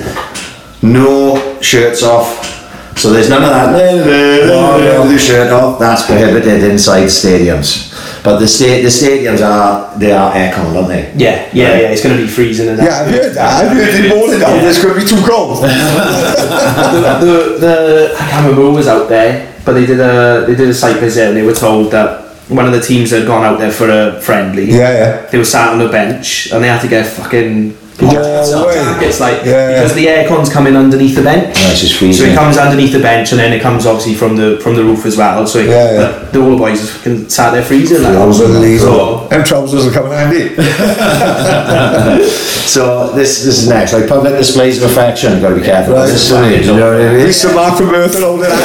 No 0.86 1.60
shirts 1.62 2.04
off. 2.04 2.54
So 2.98 3.12
there's 3.12 3.30
none 3.30 3.44
of 3.44 3.50
that. 3.50 3.72
No, 3.72 4.78
no, 4.78 5.08
the 5.08 5.18
shirt 5.18 5.52
off. 5.52 5.80
That's 5.80 6.06
prohibited 6.06 6.64
inside 6.64 7.06
stadiums. 7.06 7.92
But 8.24 8.40
the 8.40 8.48
sta- 8.48 8.82
the 8.82 8.90
stadiums 8.90 9.46
are 9.46 9.98
they 10.00 10.12
are 10.12 10.32
aircon, 10.32 10.76
aren't 10.76 10.88
they? 10.88 11.12
Yeah, 11.16 11.50
yeah, 11.54 11.80
yeah. 11.80 11.92
It's 11.92 12.02
going 12.02 12.16
to 12.16 12.22
be 12.22 12.28
freezing 12.28 12.70
and 12.70 12.80
that. 12.80 12.86
Yeah, 12.86 13.02
I've 13.02 13.12
heard 13.12 13.34
that. 13.34 13.66
I've 13.66 13.78
heard 13.78 14.06
it 14.06 14.10
morning 14.16 14.40
now. 14.40 14.56
There's 14.62 14.82
going 14.82 14.96
to 14.96 15.02
be 15.02 15.08
too 15.08 15.22
cold. 15.28 15.58
the, 15.62 17.20
the, 17.20 17.58
the 17.60 18.16
I 18.16 18.30
can't 18.30 18.44
remember 18.46 18.62
who 18.62 18.74
was 18.74 18.88
out 18.88 19.10
there, 19.10 19.54
but 19.66 19.74
they 19.74 19.86
did 19.86 20.00
a 20.00 20.46
they 20.48 20.56
did 20.56 20.70
a 20.70 20.74
site 20.74 21.00
visit 21.00 21.28
and 21.28 21.38
they 21.38 21.44
were 21.44 21.54
told 21.54 21.92
that 21.92 22.26
one 22.48 22.66
of 22.66 22.72
the 22.72 22.82
teams 22.82 23.12
had 23.12 23.26
gone 23.26 23.44
out 23.44 23.60
there 23.60 23.72
for 23.72 23.90
a 23.90 24.22
friendly. 24.22 24.66
Yeah, 24.66 24.92
yeah. 24.92 25.26
They 25.28 25.38
were 25.38 25.46
sat 25.46 25.74
on 25.74 25.80
the 25.80 25.90
bench 25.90 26.52
and 26.52 26.64
they 26.64 26.68
had 26.68 26.82
to 26.82 26.88
get 26.88 27.06
fucking 27.08 27.76
No 28.02 28.08
hot 28.10 28.68
way. 28.68 28.74
jackets, 28.76 29.20
like 29.22 29.46
Yeah, 29.46 29.68
because 29.74 29.94
the 29.96 30.06
aircon's 30.08 30.50
coming 30.52 30.76
underneath 30.76 31.16
the 31.16 31.22
bench. 31.24 31.58
Yeah, 31.58 31.72
it's 31.72 31.80
just 31.82 31.98
So 31.98 32.26
it 32.26 32.36
comes 32.36 32.58
underneath 32.58 32.92
the 32.92 33.00
bench 33.00 33.32
and 33.32 33.40
then 33.40 33.54
it 33.54 33.62
comes 33.62 33.86
obviously 33.86 34.16
from 34.16 34.36
the 34.36 34.60
from 34.62 34.76
the 34.76 34.84
roof 34.84 35.06
as 35.06 35.16
well. 35.18 35.48
So 35.48 35.60
it, 35.60 35.68
Yeah, 35.70 35.92
yeah. 35.92 35.98
but 36.22 36.34
the 36.34 36.42
all 36.42 36.58
boys 36.58 36.80
just 36.82 36.92
fucking 36.98 37.30
sat 37.30 37.52
there 37.52 37.64
freezing. 37.64 38.04
Like, 38.04 38.16
Unbelievable. 38.16 39.20
So, 39.22 39.28
Them 39.30 39.44
trousers 39.46 39.86
are 39.88 39.92
coming 39.92 40.12
handy. 40.12 40.56
So 42.66 43.12
this 43.16 43.44
this 43.46 43.60
is 43.60 43.68
next, 43.70 43.94
like 43.94 44.08
public 44.10 44.34
displays 44.38 44.82
of 44.84 44.90
affection. 44.92 45.40
Got 45.40 45.50
to 45.50 45.56
be 45.56 45.62
careful. 45.62 45.94
Right. 45.94 46.08
This 46.08 46.24
is 46.26 46.30
funny, 46.32 46.56
you 46.58 46.76
know 46.76 46.92
what 46.92 47.00
I 47.02 47.14
mean? 47.14 47.26
Lisa 47.28 47.54
Mark 47.54 47.78
from 47.78 47.92
Earth 47.92 48.16
and 48.16 48.24
all 48.26 48.38
that. 48.38 48.56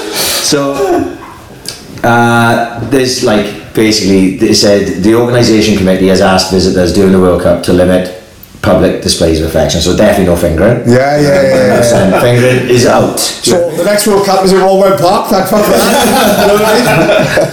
So 0.50 0.74
uh, 2.02 2.80
there's 2.90 3.22
like 3.22 3.59
basically 3.74 4.36
they 4.36 4.54
said 4.54 5.02
the 5.02 5.14
organisation 5.14 5.76
committee 5.76 6.08
has 6.08 6.20
asked 6.20 6.50
visitors 6.50 6.92
during 6.92 7.12
the 7.12 7.20
World 7.20 7.42
Cup 7.42 7.62
to 7.64 7.72
limit 7.72 8.16
public 8.62 9.02
displays 9.02 9.40
of 9.40 9.46
affection. 9.46 9.80
So 9.80 9.96
definitely 9.96 10.26
no 10.26 10.36
fingering. 10.36 10.80
Yeah, 10.86 11.18
yeah, 11.18 11.20
yeah. 11.20 11.42
yeah, 11.42 12.10
yeah. 12.10 12.20
Fingering 12.20 12.68
is 12.68 12.86
out. 12.86 13.18
So 13.18 13.70
the 13.70 13.84
next 13.84 14.06
World 14.06 14.26
Cup 14.26 14.44
is 14.44 14.52
in 14.52 14.58
Wellwell 14.58 14.98
Park. 15.00 15.30
Thank 15.30 15.50
that. 15.50 16.30
You 16.40 16.46
know 16.46 16.54
what 16.54 16.64
I 16.64 16.96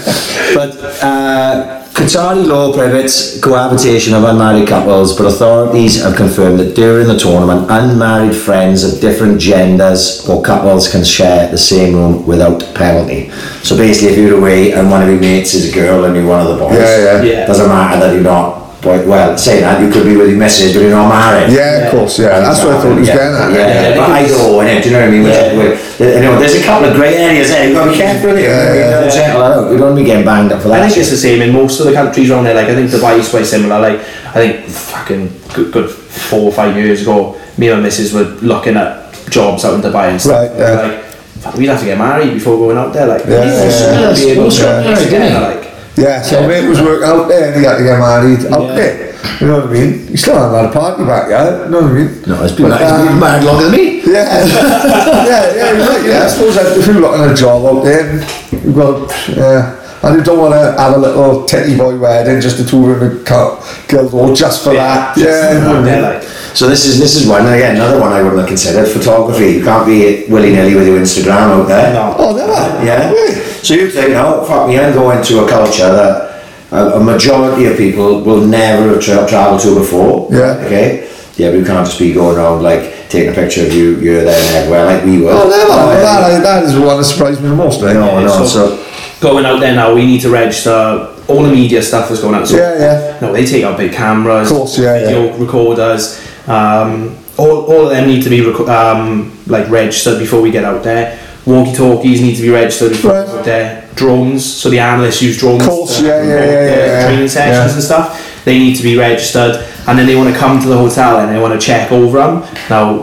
mean? 0.03 0.55
But 0.55 1.03
uh, 1.03 1.86
Qatari 1.97 2.45
law 2.45 2.71
prohibits 2.71 3.39
cohabitation 3.41 4.13
of 4.13 4.23
unmarried 4.23 4.67
couples, 4.67 5.17
but 5.17 5.25
authorities 5.25 6.03
have 6.03 6.15
confirmed 6.15 6.59
that 6.59 6.75
during 6.75 7.07
the 7.07 7.17
tournament, 7.17 7.65
unmarried 7.71 8.35
friends 8.35 8.83
of 8.83 9.01
different 9.01 9.41
genders 9.41 10.29
or 10.29 10.43
couples 10.43 10.91
can 10.91 11.03
share 11.03 11.49
the 11.49 11.57
same 11.57 11.95
room 11.95 12.23
without 12.27 12.59
penalty. 12.75 13.31
So 13.63 13.75
basically, 13.75 14.13
if 14.13 14.19
you're 14.19 14.37
away 14.37 14.73
and 14.73 14.91
one 14.91 15.01
of 15.01 15.09
your 15.09 15.19
mates 15.19 15.55
is 15.55 15.71
a 15.71 15.73
girl 15.73 16.05
and 16.05 16.15
you're 16.15 16.27
one 16.27 16.39
of 16.45 16.49
the 16.49 16.57
boys, 16.63 16.77
Yeah, 16.77 16.97
yeah. 16.99 17.21
Yeah. 17.23 17.45
doesn't 17.47 17.67
matter 17.67 17.99
that 18.01 18.13
you're 18.13 18.21
not. 18.21 18.66
Boy, 18.87 19.03
well, 19.03 19.37
saying 19.37 19.63
that 19.67 19.81
you 19.83 19.91
could 19.91 20.05
be 20.05 20.15
with 20.15 20.29
your 20.29 20.39
missus, 20.39 20.71
but 20.73 20.79
you're 20.79 20.91
not 20.95 21.11
married. 21.11 21.51
Yeah, 21.51 21.83
of 21.83 21.91
course. 21.91 22.19
Yeah, 22.19 22.39
that's 22.39 22.63
what 22.63 22.75
I 22.75 22.81
thought 22.81 22.93
he 22.93 22.99
was 23.03 23.07
yeah, 23.09 23.15
getting 23.19 23.35
at. 23.35 23.51
Yeah, 23.51 23.67
Yeah, 23.67 23.97
but 23.99 24.09
I 24.09 24.27
go 24.27 24.61
in 24.61 24.67
it, 24.67 24.83
do 24.83 24.89
you 24.89 24.95
know 24.95 25.01
what 25.03 25.07
I 25.07 25.11
mean? 25.11 25.23
Which- 25.23 25.33
Yeah. 25.35 25.57
which- 25.59 25.79
you 25.99 26.21
know, 26.23 26.39
there's 26.39 26.55
a 26.55 26.63
couple 26.63 26.87
of 26.89 26.95
grey 26.95 27.15
areas 27.17 27.49
there, 27.49 27.67
you've 27.67 27.75
got 27.75 27.85
to 27.85 27.91
be 27.91 27.97
careful 27.97 28.29
with 28.29 28.39
it. 28.39 28.43
Yeah, 28.43 28.73
you 28.73 28.79
yeah, 28.79 28.99
know, 29.01 29.09
settle 29.09 29.41
that 29.41 29.51
out. 29.57 29.71
You 29.71 29.77
don't 29.77 29.87
want 29.91 29.97
to 29.97 30.03
be 30.03 30.07
getting 30.07 30.23
banged 30.25 30.51
up 30.53 30.61
for 30.61 30.69
that. 30.69 30.79
I 30.79 30.81
think 30.83 30.93
shit. 30.93 31.01
it's 31.01 31.11
the 31.11 31.17
same 31.17 31.41
in 31.41 31.51
most 31.51 31.79
of 31.81 31.87
the 31.87 31.93
countries 31.93 32.31
around 32.31 32.45
there. 32.45 32.55
Like 32.55 32.69
I 32.69 32.75
think 32.75 32.89
Dubai 32.89 33.19
is 33.19 33.27
quite 33.29 33.45
similar. 33.45 33.79
Like 33.79 33.99
I 34.31 34.37
think 34.39 34.65
fucking 34.67 35.31
good, 35.53 35.71
good 35.73 35.89
four 35.89 36.43
or 36.47 36.51
five 36.53 36.77
years 36.77 37.01
ago, 37.01 37.35
me 37.57 37.67
and 37.69 37.79
my 37.81 37.83
missus 37.87 38.13
were 38.13 38.29
looking 38.41 38.77
at 38.77 39.11
jobs 39.29 39.65
out 39.65 39.73
in 39.75 39.81
Dubai 39.81 40.11
and 40.11 40.21
stuff. 40.21 40.47
Right, 40.47 40.51
yeah. 40.57 41.01
Like 41.43 41.55
we'd 41.55 41.67
have 41.67 41.79
to 41.79 41.85
get 41.85 41.97
married 41.97 42.33
before 42.33 42.57
going 42.57 42.77
out 42.77 42.93
there. 42.93 43.07
Like 43.07 43.25
Yeah, 43.25 43.41
we'd 43.41 43.47
yeah, 43.47 43.71
still 43.71 44.01
yeah. 44.01 44.13
be 44.15 44.31
able 44.31 44.43
Most 44.43 44.57
to 44.57 44.63
got 44.63 45.56
married, 45.97 46.05
didn't 46.05 46.05
he? 46.05 46.05
like 46.05 46.07
Yeah, 46.07 46.21
so 46.21 46.47
mate 46.47 46.67
was 46.69 46.81
working 46.81 47.07
out 47.07 47.27
there 47.27 47.47
and 47.47 47.55
he 47.59 47.65
had 47.65 47.77
to 47.77 47.83
get 47.83 47.99
married 47.99 48.45
out 48.53 48.67
Yeah. 48.69 48.75
there. 48.75 49.07
You 49.39 49.47
know 49.47 49.59
what 49.59 49.69
I 49.69 49.73
mean? 49.73 50.07
He 50.07 50.17
still 50.17 50.35
hasn't 50.35 50.55
had 50.55 50.65
a 50.65 50.71
party 50.73 51.03
back 51.05 51.29
yet. 51.29 51.65
You 51.65 51.69
know 51.71 51.81
what 51.81 51.91
I 51.91 51.93
mean? 51.93 52.23
No, 52.27 52.43
it's 52.43 52.53
been, 52.53 52.69
But, 52.69 52.79
been 52.79 53.07
um, 53.07 53.19
married 53.19 53.43
longer 53.45 53.63
than 53.69 53.71
me. 53.73 54.01
Yeah, 54.07 54.45
yeah, 54.45 55.55
yeah, 55.55 55.87
right, 55.87 56.05
yeah. 56.05 56.23
I 56.23 56.27
suppose 56.27 56.55
that 56.55 56.77
if 56.77 56.85
you're 56.87 56.95
looking 57.01 57.21
at 57.21 57.31
a 57.31 57.35
job 57.35 57.65
out 57.65 57.83
there, 57.83 58.15
you've 58.51 58.75
got, 58.75 59.11
yeah. 59.29 59.75
And 60.03 60.15
you 60.17 60.23
don't 60.23 60.37
want 60.39 60.53
to 60.53 60.79
have 60.81 60.93
a 60.95 60.97
little 60.97 61.45
titty 61.45 61.75
boy 61.75 61.97
wedding, 61.97 62.39
just 62.39 62.57
the 62.57 62.63
two 62.65 62.85
of 62.91 62.99
them 62.99 63.11
in 63.17 63.23
Gu- 63.23 63.57
Guildhall, 63.87 64.33
just 64.35 64.63
for 64.63 64.73
that. 64.73 65.15
just 65.17 65.27
Yeah, 65.27 65.67
out 65.67 65.83
there, 65.83 66.01
like 66.01 66.23
So 66.55 66.67
this 66.69 66.85
is 66.85 66.99
this 66.99 67.15
is 67.15 67.27
one 67.27 67.45
again 67.47 67.75
another 67.75 67.99
one 67.99 68.13
I 68.13 68.21
wouldn't 68.21 68.39
have 68.39 68.47
considered 68.47 68.87
photography. 68.87 69.53
You 69.53 69.63
can't 69.63 69.85
be 69.87 70.25
willy 70.29 70.51
nilly 70.51 70.75
with 70.75 70.87
your 70.87 70.99
Instagram 70.99 71.49
out 71.61 71.67
there. 71.67 71.93
no. 71.93 72.15
Oh, 72.17 72.35
never. 72.35 72.85
Yeah. 72.85 73.09
Really? 73.11 73.33
So 73.63 73.73
you 73.73 73.89
think, 73.89 74.11
no, 74.11 74.43
fuck 74.45 74.67
me, 74.67 74.79
I'm 74.79 74.93
going 74.93 75.23
to 75.23 75.45
a 75.45 75.49
culture 75.49 75.91
that 75.91 76.43
a, 76.71 76.97
a 76.97 77.03
majority 77.03 77.65
of 77.65 77.75
people 77.77 78.21
will 78.21 78.45
never 78.45 78.89
have 78.93 79.01
tra- 79.01 79.27
travelled 79.27 79.61
to 79.61 79.75
before. 79.75 80.27
Yeah. 80.31 80.61
Okay. 80.65 81.09
Yeah, 81.37 81.49
but 81.51 81.57
you 81.57 81.65
can't 81.65 81.85
just 81.85 81.99
be 81.99 82.13
going 82.13 82.37
around 82.37 82.61
like 82.63 83.09
taking 83.09 83.31
a 83.31 83.33
picture 83.35 83.65
of 83.65 83.73
you, 83.73 83.97
you're 83.99 84.23
there 84.23 84.39
and 84.39 84.55
everywhere 84.57 84.85
like 84.85 85.03
we 85.05 85.21
were. 85.21 85.31
Oh, 85.31 85.49
never. 85.49 85.71
Oh, 85.71 85.89
that, 86.01 86.31
yeah. 86.31 86.39
that 86.39 86.63
is 86.63 86.73
the 86.73 86.81
one 86.81 86.97
that 86.97 87.03
surprised 87.05 87.41
me 87.41 87.49
the 87.49 87.55
most, 87.55 87.81
mate. 87.81 87.93
No, 87.93 88.19
no. 88.21 88.27
so- 88.27 88.45
So 88.45 88.83
going 89.19 89.45
out 89.45 89.59
there 89.59 89.75
now, 89.75 89.93
we 89.93 90.05
need 90.05 90.21
to 90.21 90.29
register 90.29 91.13
all 91.27 91.43
the 91.43 91.51
media 91.51 91.81
stuff 91.81 92.07
that's 92.09 92.21
going 92.21 92.35
out. 92.35 92.47
So, 92.47 92.57
Yeah, 92.57 92.79
yeah. 92.79 93.19
No, 93.21 93.33
they 93.33 93.45
take 93.45 93.63
out 93.63 93.77
big 93.77 93.91
cameras, 93.93 94.49
Of 94.51 94.57
course, 94.57 94.77
yeah, 94.79 94.99
video 94.99 95.37
recorders. 95.37 96.19
Um, 96.47 97.17
all, 97.37 97.65
all 97.65 97.83
of 97.85 97.89
them 97.89 98.07
need 98.07 98.23
to 98.23 98.29
be 98.29 98.39
reco- 98.39 98.67
um, 98.69 99.31
like 99.47 99.69
registered 99.69 100.19
before 100.19 100.41
we 100.41 100.51
get 100.51 100.63
out 100.63 100.83
there. 100.83 101.19
Walkie 101.45 101.73
talkies 101.75 102.21
need 102.21 102.35
to 102.35 102.41
be 102.41 102.49
registered 102.49 102.91
before 102.91 103.11
we 103.11 103.17
Right. 103.17 103.27
get 103.27 103.35
out 103.37 103.45
there. 103.45 103.83
Drones, 103.95 104.45
so 104.45 104.69
the 104.69 104.79
analysts 104.79 105.21
use 105.21 105.37
drones. 105.37 105.63
Of 105.63 105.69
course, 105.69 106.01
yeah, 106.01 106.21
yeah, 106.23 106.23
yeah, 106.23 106.45
yeah, 106.45 106.75
yeah. 106.75 107.05
Training 107.07 107.27
sessions 107.27 107.57
Yeah. 107.69 107.73
and 107.73 107.83
stuff. 107.83 108.43
They 108.45 108.57
need 108.59 108.75
to 108.77 108.83
be 108.83 108.97
registered, 108.97 109.59
and 109.87 109.97
then 109.99 110.05
they 110.05 110.15
want 110.15 110.31
to 110.33 110.39
come 110.39 110.61
to 110.61 110.67
the 110.67 110.77
hotel 110.77 111.19
and 111.19 111.35
they 111.35 111.39
want 111.41 111.59
to 111.59 111.65
check 111.65 111.91
over 111.91 112.17
them. 112.19 112.43
Now, 112.69 112.99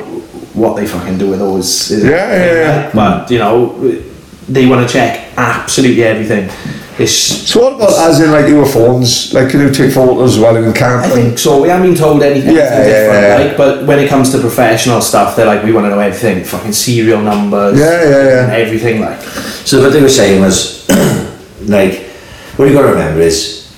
what 0.54 0.76
they 0.76 0.86
fucking 0.86 1.18
do 1.18 1.28
with 1.30 1.40
those 1.40 1.90
is 1.90 2.04
Yeah, 2.04 2.10
yeah, 2.10 2.52
yeah. 2.54 2.90
But 2.94 3.30
you 3.30 3.38
know, 3.38 3.74
they 4.48 4.66
want 4.66 4.86
to 4.86 4.92
check 4.92 5.32
absolutely 5.36 6.04
everything. 6.04 6.50
It's 6.96 7.12
So 7.50 7.60
what 7.62 7.72
about 7.74 8.08
as 8.08 8.20
in 8.20 8.30
like 8.30 8.48
your 8.48 8.64
phones? 8.66 9.34
Like 9.34 9.50
can 9.50 9.60
you 9.60 9.70
take 9.70 9.92
photos 9.92 10.38
while 10.38 10.54
you're 10.54 10.66
in 10.66 10.72
camp? 10.72 11.04
I 11.04 11.10
think 11.10 11.38
so. 11.38 11.60
We 11.62 11.68
haven't 11.68 11.88
been 11.88 11.96
told 11.96 12.22
anything 12.22 12.54
Yeah, 12.54 12.62
yeah, 12.70 12.84
different, 12.84 13.22
yeah. 13.26 13.48
like. 13.48 13.56
But 13.56 13.86
when 13.86 13.98
it 13.98 14.08
comes 14.08 14.30
to 14.30 14.38
professional 14.38 15.00
stuff, 15.00 15.34
they're 15.34 15.46
like, 15.46 15.64
we 15.64 15.72
want 15.72 15.86
to 15.86 15.90
know 15.90 15.98
everything, 15.98 16.44
fucking 16.44 16.72
serial 16.72 17.20
numbers, 17.20 17.78
Yeah, 17.78 18.02
yeah, 18.04 18.24
yeah. 18.24 18.44
and 18.44 18.52
everything. 18.52 19.00
Like, 19.00 19.20
So 19.66 19.82
what 19.82 19.92
they 19.92 20.00
were 20.02 20.08
saying 20.08 20.40
was, 20.40 20.86
like, 21.66 22.02
what 22.56 22.66
you 22.68 22.74
got 22.74 22.82
to 22.82 22.88
remember 22.92 23.20
is, 23.22 23.74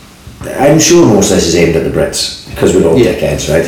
I'm 0.60 0.78
sure 0.78 1.06
most 1.06 1.30
of 1.30 1.36
this 1.36 1.46
is 1.46 1.56
aimed 1.56 1.76
at 1.76 1.84
the 1.84 1.90
Brits 1.98 2.50
because 2.50 2.74
we're 2.76 2.86
all 2.86 2.98
Yeah. 2.98 3.14
dickheads, 3.14 3.48
right? 3.48 3.64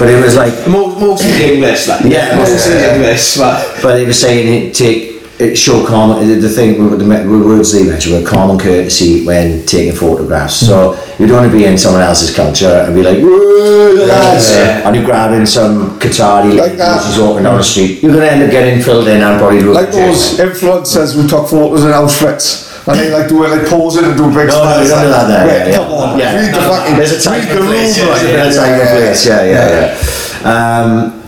But 0.00 0.08
it 0.10 0.20
was 0.20 0.34
like, 0.36 0.52
most 0.66 0.98
mostly 0.98 1.54
English, 1.54 1.86
like, 1.86 2.04
Yeah, 2.06 2.34
mostly 2.36 2.74
yeah, 2.74 2.80
yeah. 2.80 2.94
English, 2.96 3.36
but 3.36 3.78
but 3.82 3.94
they 3.94 4.04
were 4.04 4.12
saying 4.12 4.48
it 4.66 4.74
take 4.74 5.09
it 5.40 5.56
show 5.56 5.84
common 5.86 6.40
the 6.40 6.48
thing 6.48 6.90
with 6.90 6.98
the 6.98 7.04
me- 7.04 7.26
with 7.26 7.44
words 7.46 7.72
they 7.72 7.84
mentioned 7.84 8.22
were 8.22 8.28
common 8.28 8.58
courtesy 8.58 9.24
when 9.24 9.64
taking 9.66 9.94
photographs. 9.94 10.56
So 10.66 10.94
you 11.18 11.26
don't 11.26 11.38
want 11.40 11.50
to 11.52 11.56
be 11.56 11.64
in 11.64 11.76
someone 11.78 12.02
else's 12.02 12.34
culture 12.34 12.84
and 12.86 12.94
be 12.94 13.02
like, 13.02 13.18
"Whoa, 13.20 13.96
the 13.96 14.06
lads," 14.06 14.50
yeah. 14.50 14.86
and 14.86 14.94
you're 14.96 15.04
grabbing 15.04 15.46
some 15.46 15.98
Qatari 15.98 16.50
Like 16.54 16.62
lady 16.62 16.76
that. 16.76 17.02
who's 17.04 17.18
walking 17.18 17.44
down 17.44 17.56
the 17.58 17.64
street. 17.64 18.02
You're 18.02 18.12
gonna 18.12 18.26
end 18.26 18.42
up 18.42 18.50
getting 18.50 18.82
filled 18.82 19.08
in 19.08 19.22
and 19.22 19.38
probably 19.40 19.62
like 19.62 19.90
those 19.92 20.38
influencers 20.38 21.14
who 21.14 21.26
took 21.28 21.48
photos 21.48 21.84
in 21.84 21.90
Auschwitz. 21.90 22.66
And 22.88 22.98
they 22.98 23.10
like 23.12 23.28
doing 23.28 23.50
like 23.50 23.66
posing 23.68 24.04
and 24.04 24.16
doing 24.16 24.30
big 24.34 24.48
No, 24.48 24.64
no, 24.64 24.72
smiles. 24.72 24.88
you 24.88 24.94
don't 24.94 25.10
like, 25.10 25.26
that 25.28 25.46
yeah, 25.46 25.68
yeah. 25.68 25.76
Come 25.76 25.92
on, 25.92 26.18
Yeah. 26.18 26.34
read 26.34 26.54
the 26.54 26.60
fucking 26.60 26.96
There's 26.96 27.12
a 27.12 27.20
time 27.28 27.40
read 27.42 27.50
and 27.50 27.66
place. 27.68 27.98
room, 27.98 28.08
Yeah, 28.08 28.36
there's 28.42 28.56
a 28.56 28.60
time 28.60 28.72
and 28.80 28.88
place. 28.88 29.26
Yeah, 29.26 29.42
yeah, 29.44 29.94
yeah. 30.44 30.50
Um, 30.50 31.19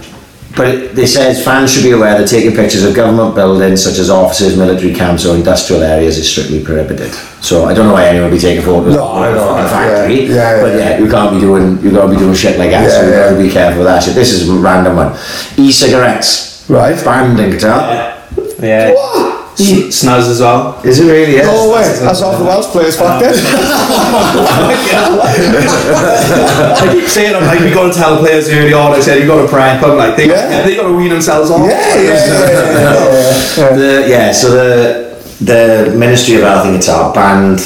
but 0.57 0.67
it, 0.69 0.95
they 0.95 1.07
says 1.07 1.45
fans 1.45 1.73
should 1.73 1.83
be 1.85 1.93
aware 1.93 2.19
that 2.19 2.29
taking 2.29 2.55
pictures 2.55 2.85
of 2.85 2.95
government 2.95 3.35
buildings 3.35 3.83
such 3.83 3.99
as 3.99 4.11
offices, 4.11 4.57
military 4.57 4.93
camps, 4.95 5.25
or 5.25 5.35
industrial 5.35 5.83
areas 5.83 6.19
is 6.19 6.31
strictly 6.31 6.63
prohibited. 6.63 7.11
So 7.43 7.65
I 7.65 7.75
don't 7.75 7.87
know 7.87 7.95
why 7.95 8.07
anyone 8.07 8.31
would 8.31 8.37
be 8.37 8.41
taking 8.41 8.63
photos 8.65 8.95
No, 8.95 9.05
of 9.09 9.33
a 9.33 9.35
no, 9.35 9.41
fucking 9.47 9.65
yeah, 9.65 9.69
factory. 9.69 10.25
yeah, 10.27 10.61
but 10.61 10.73
yeah. 10.75 10.91
yeah, 10.91 10.99
you 10.99 11.09
can't 11.11 11.35
be 11.35 11.41
doing 11.41 11.81
you 11.83 11.91
got 11.91 12.07
to 12.07 12.11
be 12.13 12.17
doing 12.19 12.35
shit 12.35 12.59
like 12.59 12.71
that. 12.71 12.91
so 12.91 13.01
Yeah, 13.01 13.07
you 13.07 13.13
got 13.31 13.39
to 13.39 13.43
be 13.47 13.51
careful 13.51 13.79
with 13.79 13.87
that 13.89 14.03
shit. 14.03 14.15
This 14.15 14.33
is 14.33 14.49
a 14.49 14.53
random 14.55 14.97
one. 14.97 15.17
E-cigarettes 15.57 16.69
Right. 16.69 17.03
banned 17.05 17.41
in 17.41 17.53
Qatar. 17.53 18.61
yeah. 18.63 18.93
What? 18.93 19.32
S- 19.53 19.71
hmm. 19.71 19.89
Snaz 19.93 20.29
as 20.31 20.41
well. 20.41 20.81
Is 20.85 20.99
it 21.01 21.07
really? 21.11 21.35
Yes. 21.35 21.47
No 21.47 21.69
way. 21.73 21.83
That's 22.01 22.23
off 22.23 22.39
the 22.39 22.45
Welsh 22.45 22.67
players 22.67 22.97
uh, 22.99 23.05
back 23.05 23.21
then. 23.21 23.35
I 26.81 26.89
keep 26.93 27.09
saying, 27.09 27.35
I'm 27.37 27.45
like, 27.45 27.61
we 27.61 27.71
got 27.71 27.93
to 27.93 27.99
tell 27.99 28.19
players 28.19 28.49
early 28.49 28.73
on. 28.73 28.93
I 28.93 29.01
said, 29.01 29.21
you 29.21 29.27
got 29.27 29.43
to 29.43 29.49
prep 29.49 29.81
them. 29.81 29.97
Like, 29.97 30.17
they, 30.17 30.27
Yeah. 30.29 30.63
they 30.65 30.77
got 30.77 30.89
to 30.89 30.95
wean 30.97 31.11
themselves 31.11 31.51
off. 31.51 31.61
Yeah, 31.61 31.97
yeah, 31.97 32.03
yeah, 32.03 32.51
yeah, 32.51 33.57
yeah. 33.57 33.77
The, 33.83 34.05
yeah, 34.09 34.33
so 34.33 34.51
the 34.51 35.03
the 35.45 35.93
Ministry 35.97 36.37
of 36.37 36.43
Health 36.43 36.67
and 36.67 36.79
Qatar 36.79 37.13
banned 37.15 37.59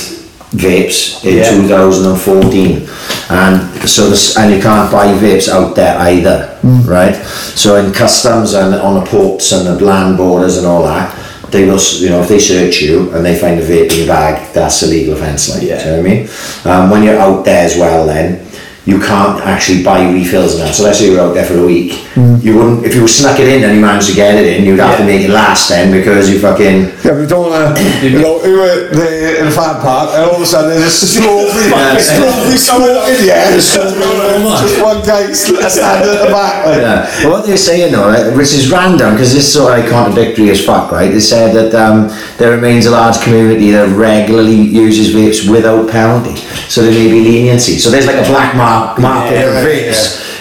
vapes 0.57 1.23
in 1.25 1.37
Yeah. 1.37 1.51
2014, 1.51 2.89
and 3.31 3.61
so 3.89 4.09
this, 4.09 4.37
and 4.37 4.55
you 4.55 4.61
can't 4.63 4.91
buy 4.91 5.09
vapes 5.19 5.49
out 5.49 5.75
there 5.77 5.99
either, 5.99 6.47
hmm. 6.63 6.83
right? 6.89 7.15
So 7.55 7.77
in 7.77 7.93
customs 7.93 8.55
and 8.55 8.75
on 8.75 8.95
the 8.95 9.05
ports 9.11 9.53
and 9.53 9.67
the 9.67 9.85
land 9.85 10.17
borders 10.17 10.57
and 10.57 10.67
all 10.67 10.83
that, 10.85 11.13
they 11.51 11.65
will, 11.67 11.79
you 11.99 12.09
know, 12.11 12.21
if 12.23 12.29
they 12.29 12.39
search 12.41 12.81
you 12.83 13.11
and 13.15 13.25
they 13.25 13.39
find 13.39 13.59
a 13.61 13.67
vaping 13.67 14.07
bag, 14.07 14.53
that's 14.53 14.83
a 14.83 14.87
legal 14.87 15.15
offence. 15.15 15.49
Like, 15.55 15.63
Yeah. 15.63 15.79
you 15.79 15.85
know 15.93 16.03
what 16.03 16.07
I 16.07 16.15
mean? 16.15 16.29
Um, 16.65 16.91
when 16.91 17.03
you're 17.03 17.19
out 17.19 17.45
there 17.45 17.65
as 17.65 17.77
well, 17.77 18.07
then 18.07 18.41
you 18.87 19.01
can't 19.01 19.43
actually 19.43 19.83
buy 19.83 20.09
refills 20.13 20.59
now. 20.59 20.71
So 20.71 20.85
let's 20.85 20.99
say 21.01 21.11
you're 21.11 21.21
out 21.21 21.35
there 21.35 21.45
for 21.45 21.59
a 21.59 21.67
week, 21.67 22.07
you 22.17 22.57
wouldn't 22.57 22.87
if 22.87 22.95
you 22.95 23.07
snuck 23.09 23.39
it 23.41 23.49
in 23.49 23.65
and 23.65 23.75
you 23.75 23.81
managed 23.81 24.09
to 24.09 24.15
get 24.15 24.37
it 24.37 24.47
in, 24.47 24.65
you'd 24.65 24.79
have 24.79 24.97
to 24.99 25.05
make 25.05 25.23
it 25.23 25.31
last 25.31 25.69
then 25.69 25.91
because 25.91 26.31
you 26.31 26.39
fucking 26.39 26.95
Yeah, 27.05 27.19
we 27.19 27.27
don't 27.27 27.51
want 27.51 27.77
to, 27.77 27.83
you 28.09 28.19
know, 28.23 28.41
we 28.43 28.53
were 28.55 28.89
there 28.95 29.41
in 29.43 29.49
a 29.49 29.51
fan 29.51 29.81
park 29.83 30.11
and 30.15 30.23
all 30.31 30.37
of 30.37 30.43
a 30.43 30.47
sudden 30.47 30.71
there's 30.71 31.03
a 31.03 31.07
strawberry, 31.07 31.67
Yeah. 31.71 31.99
strawberry 31.99 32.57
smoking, 32.57 33.27
yeah, 33.27 33.51
just 33.57 34.81
one 34.83 35.03
guy 35.05 35.33
standing 35.33 36.11
at 36.15 36.25
the 36.27 36.31
back. 36.33 36.67
Like, 36.67 36.79
Yeah. 36.79 37.25
Well, 37.25 37.33
what 37.39 37.47
they're 37.47 37.57
saying 37.57 37.93
though, 37.93 38.09
right, 38.09 38.37
which 38.37 38.53
is 38.55 38.71
random 38.71 39.13
because 39.15 39.33
this 39.35 39.45
is 39.47 39.53
sort 39.53 39.73
of 39.73 39.81
like 39.81 39.91
contradictory 39.91 40.51
as 40.51 40.65
fuck, 40.65 40.93
right? 40.93 41.11
They 41.11 41.21
said 41.21 41.55
that 41.57 41.75
um, 41.75 42.09
there 42.39 42.53
remains 42.55 42.87
a 42.87 42.91
large 42.91 43.21
community 43.21 43.71
that 43.73 43.89
regularly 43.97 44.55
uses 44.55 45.15
vapes 45.15 45.51
without 45.51 45.91
penalty, 45.91 46.37
so 46.69 46.83
there 46.83 46.93
may 46.93 47.11
be 47.11 47.21
leniency. 47.21 47.79
So 47.79 47.91
there's 47.91 48.07
like 48.07 48.17
a 48.17 48.29
black 48.31 48.55
mark 48.77 48.99
market 48.99 49.35
Yeah, 49.35 49.47
of 49.49 49.65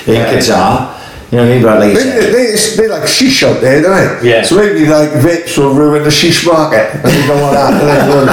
yeah, 0.07 0.13
in 0.13 0.39
Qatar. 0.39 0.94
You 1.35 1.41
know 1.43 1.47
what 1.47 1.51
I 1.51 1.55
mean? 1.55 1.63
But 1.67 1.79
like 1.83 1.89
you 1.91 1.95
They, 1.99 2.55
said, 2.55 2.79
they, 2.79 2.87
they 2.87 2.87
like 2.87 3.03
sheesh 3.03 3.43
out 3.43 3.59
there, 3.59 3.81
don't 3.81 4.23
they? 4.23 4.29
Yeah. 4.29 4.41
So 4.43 4.55
maybe 4.55 4.87
like 4.87 5.09
vapes 5.19 5.57
will 5.57 5.75
ruin 5.75 6.03
the 6.03 6.09
sheesh 6.09 6.47
market. 6.47 6.95
And 6.95 7.11
they 7.11 7.27
don't 7.27 7.41
want 7.43 7.59
that. 7.59 7.75
They 7.75 7.91
don't 7.91 8.07
want 8.07 8.31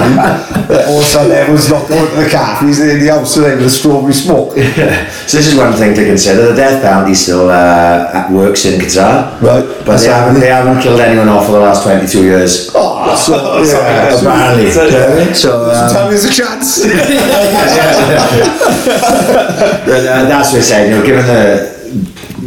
to. 0.70 0.86
All 0.86 0.98
of 0.98 1.02
a 1.02 1.08
sudden 1.10 1.32
everyone's 1.32 1.68
not 1.68 1.88
going 1.88 2.06
to 2.06 2.14
the 2.22 2.30
cafes, 2.30 2.78
they're 2.78 2.94
in 2.94 3.02
the 3.02 3.10
house 3.10 3.34
today 3.34 3.56
with 3.56 3.66
a 3.66 3.70
strawberry 3.70 4.14
smoke. 4.14 4.52
so 5.26 5.34
this 5.34 5.50
is 5.50 5.56
one 5.58 5.72
thing 5.74 5.96
to 5.98 6.04
consider. 6.06 6.54
The 6.54 6.54
death 6.54 6.80
penalty 6.80 7.14
still 7.14 7.50
uh, 7.50 8.28
works 8.30 8.66
in 8.66 8.78
Qatar, 8.78 9.34
Right. 9.42 9.66
But 9.84 9.98
they 9.98 10.06
haven't, 10.06 10.38
they 10.40 10.46
haven't 10.46 10.80
killed 10.80 11.00
anyone 11.00 11.28
off 11.28 11.46
for 11.46 11.52
the 11.52 11.60
last 11.60 11.82
22 11.82 12.22
years. 12.22 12.70
Oh, 12.72 13.16
so, 13.18 13.34
yeah. 13.66 14.14
Apparently. 14.14 14.70
So, 14.70 14.86
So, 15.34 15.34
so 15.34 15.70
um, 15.74 15.90
tell 15.90 16.04
me 16.06 16.14
there's 16.14 16.24
a 16.24 16.30
chance. 16.30 16.86
But, 19.82 20.06
uh, 20.06 20.24
that's 20.30 20.52
what 20.52 20.58
I 20.58 20.62
said, 20.62 20.88
you 20.88 20.96
know, 20.96 21.04
given 21.04 21.26
the 21.26 21.81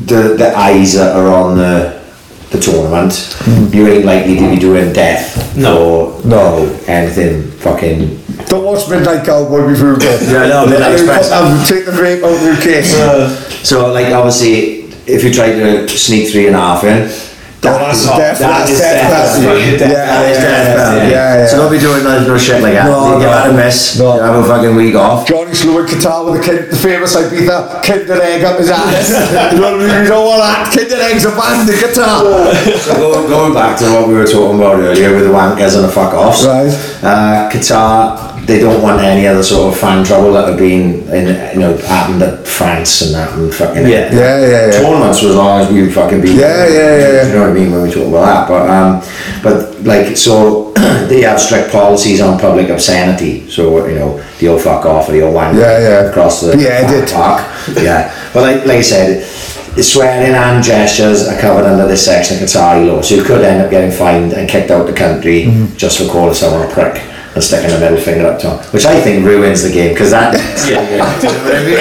the, 0.05 0.35
the 0.37 0.53
eyes 0.57 0.93
that 0.93 1.15
are 1.15 1.27
on 1.27 1.57
the 1.57 2.05
the 2.51 2.59
tournament, 2.59 3.13
hmm. 3.39 3.73
you 3.73 3.87
ain't 3.87 4.05
likely 4.05 4.37
to 4.37 4.49
be 4.49 4.57
doing 4.57 4.93
death 4.93 5.57
No. 5.57 6.17
or 6.17 6.25
no 6.25 6.79
anything 6.87 7.49
fucking. 7.51 8.21
Don't 8.45 8.63
watch 8.63 8.87
Midnight 8.89 9.25
Cowboy 9.25 9.67
before 9.67 9.93
you 9.93 9.99
go. 9.99 10.19
Yeah, 10.21 10.47
no, 10.47 10.67
Midnight 10.67 10.93
Express. 10.93 11.31
I'll 11.31 11.65
take 11.65 11.85
the 11.85 11.91
vape 11.91 12.23
out 12.23 12.35
of 12.35 12.41
your 12.43 12.55
case. 12.57 12.93
Uh, 12.95 13.29
so, 13.63 13.91
like, 13.91 14.13
obviously, 14.13 14.85
if 15.07 15.23
you 15.23 15.33
try 15.33 15.47
to 15.51 15.87
sneak 15.89 16.31
three 16.31 16.47
and 16.47 16.55
a 16.55 16.59
half 16.59 16.83
in, 16.83 17.07
that 17.07 17.34
that's 17.65 18.05
that 18.05 18.37
that's 18.37 18.77
death 18.77 19.09
penalty. 19.09 19.77
penalty. 19.77 19.93
Yeah, 19.93 21.09
yeah, 21.09 21.09
yeah. 21.09 21.47
So 21.47 21.57
don't 21.57 21.71
be 21.71 21.79
doing 21.79 22.03
no, 22.03 22.21
no 22.25 22.37
shit 22.37 22.61
like 22.61 22.73
that. 22.73 22.85
No, 22.85 23.17
you 23.17 23.25
no. 23.25 23.31
that 23.31 23.49
a 23.49 23.53
miss. 23.53 23.97
No. 23.97 24.15
You 24.15 24.21
have 24.21 24.43
a 24.43 24.47
fucking 24.47 24.75
week 24.75 24.95
off. 24.95 25.27
Johnny 25.27 25.53
Slew 25.53 25.79
in 25.79 25.85
Qatar 25.85 26.25
with 26.25 26.39
the, 26.39 26.43
kid, 26.45 26.71
the 26.71 26.77
famous 26.77 27.15
Ibiza 27.15 27.83
Kinder 27.83 28.21
Egg 28.21 28.43
up 28.43 28.59
his 28.59 28.69
ass. 28.69 29.09
you 29.53 29.59
know 29.61 29.77
what 29.77 29.81
I 29.81 29.87
mean? 29.87 30.03
You 30.03 30.09
don't 30.09 30.25
want 30.25 30.41
that. 30.41 30.71
Kinder 30.73 31.01
Egg's 31.01 31.25
a 31.25 31.31
banned 31.33 31.69
in 31.69 31.75
Qatar. 31.75 32.79
So 32.79 32.95
going, 32.95 33.27
going 33.27 33.53
back 33.53 33.77
to 33.79 33.85
what 33.93 34.07
we 34.07 34.13
were 34.15 34.25
talking 34.25 34.57
about 34.57 34.79
earlier 34.79 35.13
with 35.13 35.25
the 35.25 35.33
wankers 35.33 35.75
and 35.75 35.83
the 35.83 35.91
fuck 35.91 36.13
offs. 36.13 36.45
Right. 36.45 36.71
Uh, 37.03 37.49
Qatar, 37.51 38.24
they 38.45 38.59
don't 38.59 38.81
want 38.81 39.01
any 39.01 39.27
other 39.27 39.41
sort 39.43 39.73
of 39.73 39.79
fan 39.79 40.03
trouble 40.05 40.33
that 40.33 40.47
have 40.49 40.57
been 40.57 41.01
in, 41.09 41.53
you 41.55 41.59
know, 41.59 41.75
happened 41.77 42.21
at 42.21 42.45
France 42.47 43.01
and 43.01 43.15
that 43.15 43.33
and 43.37 43.53
fucking 43.53 43.83
Yeah. 43.83 44.13
Yeah, 44.13 44.39
yeah, 44.39 44.65
yeah. 44.67 44.71
tournaments 44.81 45.19
for 45.19 45.27
as 45.27 45.35
long 45.35 45.61
as 45.61 45.71
we 45.71 45.91
fucking 45.91 46.21
been. 46.21 46.35
Yeah, 46.37 46.67
yeah, 46.67 46.97
yeah, 46.97 47.11
yeah. 47.13 47.27
You 47.27 47.33
know 47.33 47.41
what 47.41 47.49
I 47.49 47.53
mean 47.53 47.71
when 47.71 47.81
we 47.83 47.91
talk 47.91 48.07
about 48.07 48.25
that, 48.25 48.47
but 48.47 48.69
um, 48.69 49.01
but 49.43 49.81
like 49.83 50.15
so 50.17 50.71
they 51.09 51.21
have 51.21 51.39
strict 51.41 51.71
policies 51.71 52.21
on 52.21 52.39
public 52.39 52.69
obscenity. 52.69 53.49
So 53.49 53.87
you 53.87 53.95
know 53.95 54.23
the 54.39 54.47
old 54.49 54.61
fuck 54.61 54.85
off 54.85 55.09
or 55.09 55.13
the 55.13 55.21
old 55.21 55.33
wank 55.33 55.57
Yeah, 55.57 55.79
yeah. 55.79 56.09
across 56.09 56.41
the 56.41 56.55
Beheaded. 56.55 57.09
park. 57.11 57.41
Yeah, 57.75 58.13
but 58.33 58.41
like 58.43 58.65
like 58.65 58.77
I 58.77 58.81
said. 58.81 59.27
Swearing 59.75 60.33
and 60.33 60.63
gestures 60.63 61.27
are 61.27 61.37
covered 61.37 61.65
under 61.65 61.85
this 61.85 62.05
section 62.05 62.37
of 62.37 62.43
Qatari 62.43 62.87
law, 62.87 63.01
so 63.01 63.13
you 63.15 63.23
could 63.25 63.43
end 63.43 63.61
up 63.61 63.69
getting 63.69 63.91
fined 63.91 64.31
and 64.31 64.47
kicked 64.47 64.71
out 64.71 64.87
the 64.87 64.93
country 64.93 65.43
Mm-hmm. 65.47 65.75
just 65.75 65.97
for 65.99 66.07
calling 66.09 66.33
someone 66.33 66.61
a 66.65 66.73
prick 66.73 66.95
and 67.35 67.43
sticking 67.43 67.69
a 67.71 67.79
middle 67.79 67.99
finger 67.99 68.27
up 68.27 68.39
to 68.39 68.47
them, 68.47 68.57
which 68.71 68.85
I 68.85 68.95
think 69.01 69.25
ruins 69.25 69.61
the 69.63 69.71
game 69.71 69.91
because 69.93 70.11
that 70.11 70.33
Yeah. 70.71 70.79
Do 71.19 71.27
you 71.27 71.33
know 71.35 71.51
I 71.51 71.59
mean? 71.67 71.75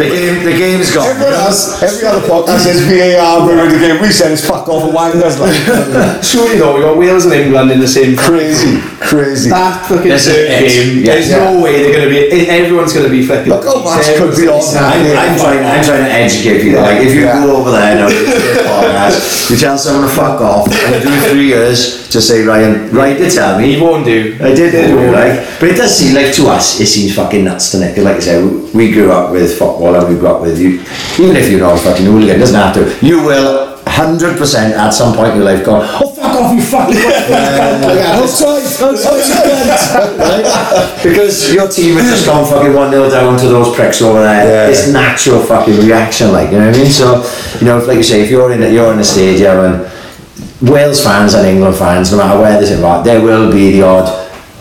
the 0.00 0.08
game 0.08 0.44
the 0.44 0.56
game's 0.56 0.90
gone. 0.94 1.06
Everyone 1.06 1.34
else, 1.34 1.82
every 1.82 2.08
other 2.08 2.24
podcast 2.26 2.64
says 2.64 2.80
VAR 2.88 3.46
ruined 3.46 3.70
the 3.72 3.78
game. 3.78 4.00
We 4.00 4.08
said 4.10 4.32
it's 4.32 4.44
fuck 4.44 4.66
off 4.68 4.82
and 4.88 4.96
wankers. 4.96 5.36
Like, 5.38 5.52
Surely 6.24 6.56
though, 6.58 6.74
we 6.74 6.80
got 6.82 6.96
Wales 6.96 7.24
and 7.26 7.34
England 7.34 7.70
in 7.70 7.80
the 7.80 7.86
same 7.88 8.16
crazy, 8.16 8.80
crazy. 8.98 9.50
That 9.50 9.86
fucking 9.86 10.08
This 10.08 10.26
is 10.26 10.32
third 10.34 10.48
game. 10.48 11.04
Yeah. 11.04 11.12
There's 11.12 11.28
Yeah. 11.30 11.52
no 11.52 11.60
way 11.62 11.82
they're 11.84 11.92
gonna 11.94 12.08
be. 12.10 12.48
Everyone's 12.48 12.92
gonna 12.92 13.08
be 13.12 13.24
flicking. 13.26 13.52
Look 13.52 13.64
how 13.64 13.84
much 13.84 14.06
could 14.16 14.34
be 14.36 14.48
on 14.48 14.64
that. 14.72 14.96
I'm, 14.96 15.04
I'm 15.04 15.36
trying. 15.38 15.64
I'm 15.64 15.84
trying 15.84 16.04
to 16.04 16.10
educate 16.10 16.62
people. 16.64 16.80
Like, 16.80 17.02
if 17.04 17.12
you 17.14 17.24
Yeah. 17.28 17.44
go 17.44 17.56
over 17.60 17.70
there 17.70 17.92
and 18.00 18.08
podcast, 18.64 19.50
you 19.50 19.56
tell 19.56 19.76
someone 19.78 20.08
to 20.08 20.14
fuck 20.14 20.40
off, 20.40 20.66
and 20.68 21.02
do 21.02 21.10
three 21.28 21.46
years, 21.48 22.08
to 22.08 22.20
say 22.22 22.42
Ryan, 22.42 22.90
right 22.90 23.16
to 23.18 23.30
tell 23.30 23.58
He 23.58 23.76
me. 23.76 23.80
won't 23.82 24.04
do. 24.04 24.36
I 24.42 24.54
did 24.54 24.72
He 24.94 25.00
do 25.00 25.04
it, 25.04 25.12
won't. 25.12 25.16
right? 25.16 25.56
But 25.60 25.68
it 25.70 25.76
does 25.76 25.96
seem 25.96 26.14
like 26.14 26.32
to 26.34 26.46
us, 26.48 26.80
it 26.80 26.86
seems 26.86 27.14
fucking 27.14 27.44
nuts 27.44 27.70
to 27.72 27.78
Nick. 27.80 27.96
Like 27.98 28.16
I 28.16 28.20
said, 28.20 28.44
we- 28.74 28.92
grew 28.94 29.10
up 29.10 29.32
with 29.32 29.58
football 29.58 29.94
and 29.94 30.08
we 30.08 30.14
grew 30.18 30.28
up 30.28 30.40
with 30.40 30.58
you. 30.60 30.80
Even 31.22 31.36
if 31.36 31.50
you're 31.50 31.60
not 31.60 31.74
a 31.74 31.78
fucking 31.80 32.06
hooligan, 32.06 32.36
it 32.36 32.38
doesn't 32.38 32.54
have 32.54 32.74
to. 32.74 33.06
You 33.06 33.22
will. 33.24 33.72
100% 33.84 34.72
at 34.74 34.90
some 34.90 35.14
point 35.14 35.30
in 35.32 35.36
your 35.36 35.44
life 35.44 35.64
go, 35.64 35.78
oh 35.82 36.10
fuck 36.10 36.24
off 36.34 36.54
you 36.54 36.62
fucking 36.62 36.94
yeah, 36.96 38.16
outside, 38.18 38.62
outside, 38.82 40.18
right? 40.18 40.98
Because 41.02 41.52
your 41.52 41.68
team 41.68 41.94
has 41.96 42.10
just 42.10 42.26
gone 42.26 42.44
fucking 42.46 42.72
1 42.74 42.90
0 42.90 43.10
down 43.10 43.38
to 43.38 43.46
those 43.48 43.74
pricks 43.76 44.02
over 44.02 44.20
there. 44.22 44.66
Yeah. 44.66 44.70
It's 44.70 44.88
natural 44.88 45.40
fucking 45.44 45.76
reaction, 45.86 46.32
like, 46.32 46.50
you 46.50 46.58
know 46.58 46.66
what 46.66 46.76
I 46.76 46.78
mean? 46.82 46.90
So, 46.90 47.22
you 47.60 47.66
know, 47.66 47.78
like 47.78 47.98
you 47.98 48.02
say, 48.02 48.22
if 48.22 48.30
you're 48.30 48.50
in, 48.52 48.62
a- 48.62 48.68
you're 48.70 48.92
in 48.92 48.98
a 48.98 49.04
stadium 49.04 49.58
and 49.58 49.92
Wales 50.68 51.02
fans 51.04 51.34
and 51.34 51.46
England 51.46 51.76
fans, 51.76 52.10
no 52.10 52.18
matter 52.18 52.40
where 52.40 52.60
they're 52.60 52.74
involved, 52.74 53.06
there 53.06 53.20
will 53.20 53.52
be 53.52 53.72
the 53.72 53.82
odd 53.82 54.08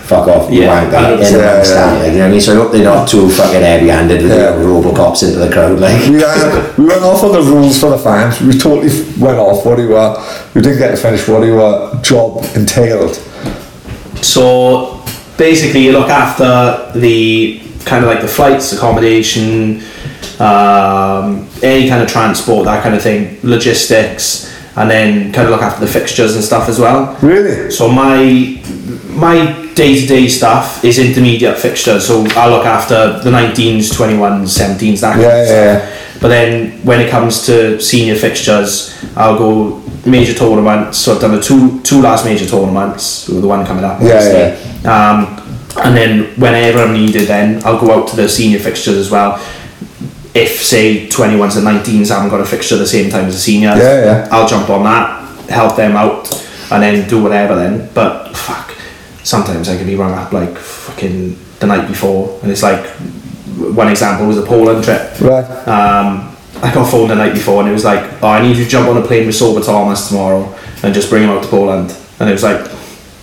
fuck 0.03 0.27
off 0.27 0.51
you 0.51 0.61
Yeah, 0.63 0.83
wanker 0.85 1.13
in 1.13 1.19
100%. 1.19 1.31
Yeah, 1.31 1.63
yeah. 1.63 2.05
you 2.05 2.11
know 2.11 2.19
what 2.19 2.27
I 2.27 2.31
mean? 2.31 2.41
So 2.41 2.51
I 2.53 2.55
hope 2.55 2.71
they're 2.71 2.83
not 2.83 3.07
too 3.07 3.29
fucking 3.29 3.61
heavy 3.61 3.87
handed 3.87 4.21
with 4.21 4.31
Yeah. 4.31 4.51
the 4.51 4.63
Robocops 4.63 5.23
into 5.23 5.39
the 5.39 5.51
crowd, 5.51 5.79
like. 5.79 5.99
We, 6.09 6.23
uh, 6.23 6.73
we 6.77 6.85
went 6.85 7.03
off 7.03 7.23
on 7.23 7.31
the 7.31 7.41
rules 7.41 7.79
for 7.79 7.89
the 7.91 7.97
fans. 7.97 8.41
We 8.41 8.53
totally 8.57 8.89
went 9.19 9.37
off 9.39 9.65
what 9.65 9.79
you 9.79 9.89
were. 9.89 10.15
We 10.53 10.61
didn't 10.61 10.77
get 10.79 10.91
to 10.91 10.97
finish 10.97 11.27
what 11.27 11.43
your 11.45 11.95
job 12.01 12.43
entailed. 12.55 13.15
So 14.21 15.01
basically, 15.37 15.81
you 15.85 15.91
look 15.93 16.09
after 16.09 16.97
the 16.99 17.61
kind 17.85 18.03
of 18.03 18.09
like 18.09 18.21
the 18.21 18.27
flights, 18.27 18.71
accommodation, 18.73 19.81
um, 20.39 21.47
any 21.61 21.89
kind 21.89 22.01
of 22.01 22.09
transport, 22.09 22.65
that 22.65 22.83
kind 22.83 22.95
of 22.95 23.01
thing, 23.01 23.37
logistics, 23.43 24.51
and 24.75 24.89
then 24.89 25.31
kind 25.33 25.45
of 25.47 25.51
look 25.51 25.61
after 25.61 25.85
the 25.85 25.91
fixtures 25.91 26.35
and 26.35 26.43
stuff 26.43 26.69
as 26.69 26.79
well. 26.79 27.17
Really? 27.21 27.69
So 27.71 27.89
my 27.89 28.61
my 29.09 29.62
day 29.75 29.99
to 30.01 30.07
day 30.07 30.27
stuff 30.27 30.83
is 30.83 30.99
intermediate 30.99 31.57
fixtures. 31.57 32.05
So 32.07 32.25
I 32.35 32.49
look 32.49 32.65
after 32.65 33.19
the 33.23 33.29
19s, 33.31 33.91
21s, 33.91 34.57
17s, 34.57 35.01
that 35.01 35.11
kind 35.13 35.21
Yeah, 35.21 35.41
of 35.41 35.47
yeah, 35.47 35.53
yeah. 35.79 35.99
But 36.21 36.29
then 36.29 36.71
when 36.85 37.01
it 37.01 37.09
comes 37.09 37.45
to 37.47 37.79
senior 37.81 38.15
fixtures, 38.15 38.95
I'll 39.15 39.37
go 39.37 39.81
major 40.05 40.33
tournaments. 40.33 40.97
So 40.99 41.15
I've 41.15 41.21
done 41.21 41.31
the 41.35 41.41
two 41.41 41.81
two 41.81 42.01
last 42.01 42.23
major 42.25 42.45
tournaments, 42.45 43.25
the 43.27 43.45
one 43.47 43.65
coming 43.65 43.83
up. 43.83 43.99
Yeah, 44.01 44.15
obviously. 44.15 44.89
Um, 44.89 45.39
and 45.83 45.97
then 45.97 46.39
whenever 46.39 46.79
I'm 46.79 46.93
needed, 46.93 47.27
then 47.27 47.61
I'll 47.65 47.79
go 47.79 47.91
out 47.91 48.07
to 48.09 48.15
the 48.15 48.29
senior 48.29 48.59
fixtures 48.59 48.95
as 48.97 49.09
well. 49.11 49.35
If 50.35 50.61
say 50.63 51.07
21s 51.07 51.57
and 51.57 51.67
19s 51.67 52.09
haven't 52.09 52.29
got 52.29 52.41
a 52.41 52.45
fixture 52.45 52.75
at 52.75 52.79
the 52.79 52.87
same 52.87 53.09
time 53.11 53.25
as 53.25 53.33
the 53.35 53.39
seniors, 53.39 53.77
Yeah, 53.79 54.05
yeah. 54.05 54.27
I'll 54.31 54.47
jump 54.47 54.69
on 54.69 54.83
that, 54.83 55.49
help 55.49 55.75
them 55.75 55.95
out, 55.95 56.31
and 56.71 56.81
then 56.81 57.07
do 57.09 57.21
whatever 57.21 57.55
then. 57.55 57.89
But 57.93 58.35
fuck, 58.35 58.62
sometimes 59.23 59.69
I 59.69 59.77
can 59.77 59.87
be 59.87 59.95
rung 59.95 60.13
up 60.13 60.31
like 60.31 60.55
fucking 60.57 61.37
the 61.59 61.67
night 61.67 61.87
before, 61.87 62.39
and 62.41 62.51
it's 62.51 62.63
like 62.63 62.85
one 63.75 63.89
example 63.89 64.27
was 64.27 64.37
a 64.37 64.43
Poland 64.43 64.83
trip. 64.83 65.19
Right. 65.21 65.45
Um, 65.67 66.35
I 66.61 66.73
got 66.73 66.89
phoned 66.89 67.11
the 67.11 67.15
night 67.15 67.33
before, 67.33 67.61
and 67.61 67.69
it 67.69 67.73
was 67.73 67.83
like, 67.83 68.23
oh, 68.23 68.27
I 68.29 68.41
need 68.41 68.57
you 68.57 68.63
to 68.63 68.69
jump 68.69 68.87
on 68.87 68.97
a 68.97 69.05
plane 69.05 69.25
with 69.25 69.35
Sorba 69.35 69.65
Thomas 69.65 70.07
tomorrow 70.07 70.55
and 70.81 70.93
just 70.93 71.09
bring 71.09 71.23
him 71.23 71.29
out 71.29 71.43
to 71.43 71.49
Poland. 71.49 71.95
And 72.19 72.29
it 72.29 72.33
was 72.33 72.43
like, 72.43 72.65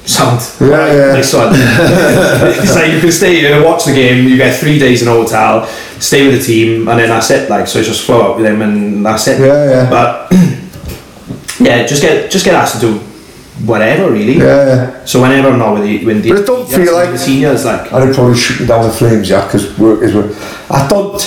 Sound. 0.04 0.40
Yeah, 0.60 0.68
Right, 0.68 0.96
yeah. 0.96 1.12
Nice 1.12 1.32
one. 1.34 1.50
it's 1.52 2.74
like 2.74 2.92
you 2.92 3.00
can 3.00 3.12
stay 3.12 3.36
here, 3.36 3.62
watch 3.64 3.84
the 3.84 3.92
game, 3.92 4.26
you 4.26 4.36
get 4.36 4.58
three 4.58 4.78
days 4.78 5.02
in 5.02 5.08
a 5.08 5.10
hotel, 5.12 5.66
stay 6.00 6.26
with 6.26 6.38
the 6.38 6.44
team, 6.44 6.88
and 6.88 6.98
then 6.98 7.08
that's 7.08 7.30
it. 7.30 7.50
Like, 7.50 7.66
so 7.66 7.78
it's 7.78 7.88
just 7.88 8.06
flow 8.06 8.22
out 8.22 8.36
with 8.36 8.46
them, 8.46 8.62
and 8.62 9.04
that's 9.04 9.28
it. 9.28 9.40
Yeah, 9.40 9.70
yeah. 9.70 9.90
But 9.90 10.32
yeah, 11.60 11.86
just 11.86 12.02
get 12.02 12.30
just 12.30 12.44
get 12.44 12.54
asked 12.54 12.80
to 12.80 12.80
do 12.80 13.09
whatever, 13.64 14.10
really. 14.12 14.38
Yeah, 14.38 14.66
yeah. 14.66 15.04
So 15.04 15.20
whenever 15.22 15.48
I'm 15.50 15.58
not 15.58 15.74
with 15.74 15.82
the 15.84 16.04
when 16.04 16.22
the, 16.22 16.30
But 16.30 16.40
it 16.40 16.46
don't 16.46 16.68
feel 16.68 16.86
so 16.86 16.94
like- 16.94 17.10
the 17.10 17.18
seniors 17.18 17.64
like 17.64 17.92
I'd 17.92 18.14
probably 18.14 18.36
shoot 18.36 18.60
me 18.60 18.66
down 18.66 18.84
the 18.86 18.92
flames, 18.92 19.28
yeah, 19.28 19.44
because 19.44 19.78
work 19.78 20.02
is 20.02 20.14
work. 20.14 20.32
I 20.70 20.86
don't 20.88 21.20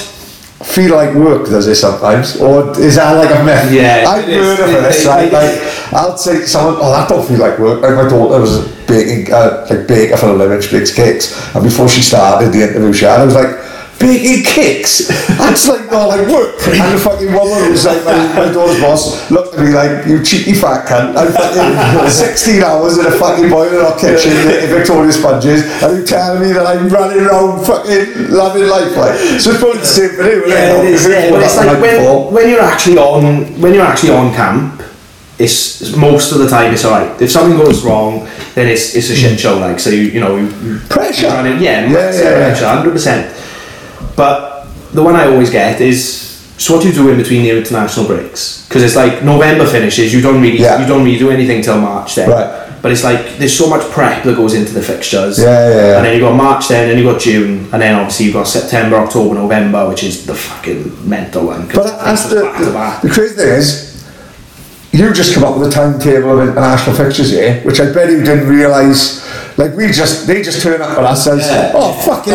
feel 0.63 0.95
like 0.95 1.13
work 1.13 1.45
does 1.47 1.67
it 1.67 1.75
sometimes, 1.75 2.37
or 2.39 2.71
is 2.79 2.95
that 2.95 3.11
like 3.13 3.29
a 3.37 3.43
myth? 3.43 3.71
Yeah, 3.71 4.17
is. 4.17 4.57
heard 4.57 4.75
of 4.77 4.83
this, 4.83 5.05
right? 5.05 5.31
Like, 5.39 5.59
I'll 5.93 6.17
say 6.17 6.39
to 6.39 6.47
someone, 6.47 6.75
oh, 6.79 6.91
that 6.91 7.09
don't 7.09 7.27
feel 7.27 7.37
like 7.39 7.59
work. 7.59 7.81
Like, 7.81 7.95
my 7.95 8.07
daughter 8.09 8.39
was 8.39 8.65
baking, 8.87 9.31
uh, 9.31 9.67
like, 9.69 9.87
baker 9.87 10.17
for 10.17 10.27
a 10.29 10.33
living, 10.33 10.61
she 10.61 10.71
bakes 10.77 10.93
cakes, 10.95 11.53
and 11.53 11.63
before 11.63 11.87
she 11.89 12.01
started 12.01 12.51
the 12.53 12.63
interview, 12.63 12.93
she 12.93 13.05
had, 13.05 13.19
I 13.19 13.25
was 13.25 13.35
like, 13.35 13.51
baking 13.99 14.43
kicks. 14.43 15.07
That's 15.37 15.67
like 15.67 15.89
not 15.91 16.07
like 16.07 16.27
work. 16.27 16.55
And 16.67 16.93
the 16.95 16.99
fucking 16.99 17.31
woman 17.33 17.71
was 17.71 17.85
like, 17.85 18.03
my, 18.05 18.15
my 18.35 18.51
daughter's 18.51 18.81
boss 18.81 19.31
looked 19.31 19.55
at 19.55 19.59
me 19.63 19.71
like, 19.71 20.05
you 20.07 20.23
cheeky 20.23 20.53
fat 20.53 20.85
cunt. 20.87 21.15
I'm 21.15 21.31
fucking 21.31 22.09
16 22.11 22.63
hours 22.63 22.97
in 22.97 23.05
a 23.05 23.11
fucking 23.11 23.49
boiler 23.49 23.83
hot 23.83 23.99
kitchen 23.99 24.31
in 24.31 24.69
Victoria 24.69 25.11
Sponges, 25.11 25.63
and 25.81 25.97
you're 25.97 26.05
telling 26.05 26.41
me 26.41 26.51
that 26.53 26.65
I'm 26.65 26.89
running 26.89 27.23
around 27.25 27.65
fucking 27.65 28.29
loving 28.31 28.67
life 28.67 28.95
like. 28.97 29.15
So 29.39 29.51
it's 29.51 29.59
probably 29.59 29.79
the 29.79 29.85
same 29.85 30.09
for 30.15 30.23
you, 30.23 30.47
Yeah, 30.47 30.79
it 30.81 30.85
is. 30.85 31.07
Yeah, 31.07 31.29
but 31.31 31.43
it's 31.43 31.57
like 31.57 31.79
when, 31.81 32.33
when 32.33 32.49
you're 32.49 32.61
actually 32.61 32.97
on 32.97 33.61
when 33.61 33.73
you're 33.73 33.85
actually 33.85 34.11
on 34.13 34.33
camp, 34.33 34.81
it's 35.39 35.95
most 35.95 36.31
of 36.31 36.39
the 36.39 36.47
time 36.49 36.73
it's 36.73 36.85
alright. 36.85 37.19
If 37.21 37.31
something 37.31 37.57
goes 37.57 37.83
wrong, 37.83 38.27
then 38.55 38.67
it's 38.67 38.95
it's 38.95 39.09
a 39.09 39.15
shit 39.15 39.39
show. 39.39 39.57
Like 39.57 39.79
so, 39.79 39.89
you 39.89 40.03
you 40.03 40.19
know, 40.19 40.35
you, 40.37 40.47
you 40.63 40.79
Pressure. 40.89 41.23
you're 41.27 41.31
running- 41.31 41.61
yeah, 41.61 41.85
Yeah, 41.85 41.91
massive 41.93 42.23
yeah, 42.25 42.29
yeah. 42.31 42.49
pressure, 42.49 42.67
hundred 42.67 42.91
percent. 42.91 43.35
But 44.15 44.67
the 44.93 45.03
one 45.03 45.15
I 45.15 45.27
always 45.27 45.49
get 45.49 45.81
is. 45.81 46.21
So 46.57 46.75
what 46.75 46.83
do 46.83 46.87
you 46.89 46.93
do 46.93 47.09
in 47.09 47.17
between 47.17 47.41
the 47.43 47.57
international 47.57 48.05
breaks? 48.05 48.65
Because 48.67 48.83
it's 48.83 48.95
like 48.95 49.23
November 49.23 49.65
finishes, 49.65 50.13
you 50.13 50.21
don't 50.21 50.41
really 50.41 50.59
Yeah. 50.59 50.79
you 50.79 50.87
don't 50.87 51.03
really 51.03 51.17
do 51.17 51.31
anything 51.31 51.61
till 51.61 51.79
March 51.81 52.15
then. 52.15 52.29
Right. 52.29 52.63
But 52.81 52.91
it's 52.91 53.03
like 53.03 53.37
there's 53.37 53.57
so 53.57 53.67
much 53.69 53.81
prep 53.91 54.23
that 54.23 54.35
goes 54.35 54.53
into 54.53 54.73
the 54.73 54.81
fixtures. 54.81 55.39
Yeah, 55.39 55.45
yeah, 55.45 55.75
yeah. 55.75 55.95
And 55.97 56.05
then 56.05 56.13
you 56.13 56.19
got 56.19 56.35
March 56.35 56.67
then, 56.67 56.89
then 56.89 56.97
you 56.97 57.05
got 57.05 57.19
June, 57.19 57.67
and 57.71 57.81
then 57.81 57.95
obviously 57.95 58.25
you've 58.25 58.35
got 58.35 58.47
September, 58.47 58.97
October, 58.97 59.35
November, 59.35 59.87
which 59.89 60.03
is 60.03 60.25
the 60.25 60.35
fucking 60.35 61.09
mental 61.09 61.47
one. 61.47 61.67
But 61.73 61.97
that's 62.03 62.25
the, 62.29 62.41
the, 62.41 63.07
the 63.07 63.13
crazy 63.13 63.35
thing 63.35 63.47
is, 63.47 64.05
you 64.91 65.11
just 65.13 65.33
come 65.33 65.43
up 65.43 65.57
with 65.57 65.69
a 65.69 65.71
timetable 65.71 66.39
of 66.39 66.49
international 66.49 66.95
fixtures 66.95 67.31
here, 67.31 67.61
which 67.61 67.79
I 67.79 67.91
bet 67.91 68.09
you 68.11 68.23
didn't 68.23 68.47
realise. 68.47 69.23
Like 69.55 69.75
we 69.77 69.91
just, 69.93 70.25
they 70.25 70.41
just 70.41 70.61
turn 70.63 70.81
up 70.81 70.97
with 70.97 71.05
us 71.05 71.27
as, 71.27 71.45
Yeah. 71.45 71.71
oh 71.75 71.93
fucking 72.01 72.33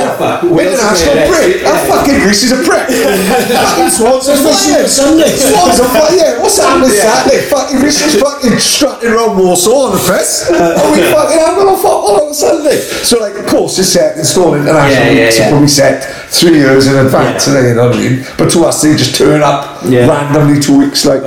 Wales 0.54 0.78
international 0.78 1.18
is 1.18 1.26
a 1.26 1.26
break. 1.26 1.54
prick. 1.58 1.66
Ah, 1.66 1.78
fucking 1.90 2.18
Greece 2.22 2.42
is 2.46 2.52
a 2.54 2.62
prick. 2.62 2.86
fucking 3.58 3.90
Swans 3.90 4.28
are 4.30 4.36
flying. 4.38 4.86
Sunday. 4.86 5.30
Swans 5.34 5.80
are 5.82 5.90
flying. 5.90 6.14
Yeah, 6.18 6.38
what's 6.38 6.58
happening 6.58 6.90
Saturday? 6.94 7.42
Fucking 7.50 7.78
Greece 7.82 7.98
is 8.06 8.22
fucking 8.22 8.58
strutting 8.62 9.10
around 9.10 9.34
Warsaw 9.36 9.90
on 9.90 9.98
the 9.98 10.02
piss. 10.06 10.46
and 10.46 10.86
we 10.94 11.02
fucking 11.10 11.38
have 11.42 11.58
a 11.58 11.74
football 11.74 12.28
on 12.28 12.34
Sunday. 12.34 12.78
So 13.02 13.18
like, 13.18 13.34
of 13.34 13.46
course, 13.46 13.78
it's 13.78 13.88
set 13.90 14.16
in 14.16 14.24
stone 14.24 14.60
international. 14.62 15.02
Yeah, 15.06 15.10
yeah, 15.10 15.24
weeks, 15.26 15.38
yeah. 15.38 15.48
probably 15.50 15.68
set 15.68 16.04
three 16.30 16.54
years 16.58 16.86
in 16.86 16.94
advance. 17.04 17.48
Yeah. 17.48 17.66
You 17.66 17.74
know 17.74 17.88
what 17.88 17.96
I 17.96 17.98
mean? 17.98 18.26
But 18.38 18.50
to 18.52 18.64
us, 18.64 18.82
they 18.82 18.94
just 18.94 19.16
turn 19.16 19.42
up 19.42 19.82
Yeah. 19.86 20.06
randomly 20.06 20.60
two 20.60 20.78
weeks 20.78 21.04
like. 21.04 21.22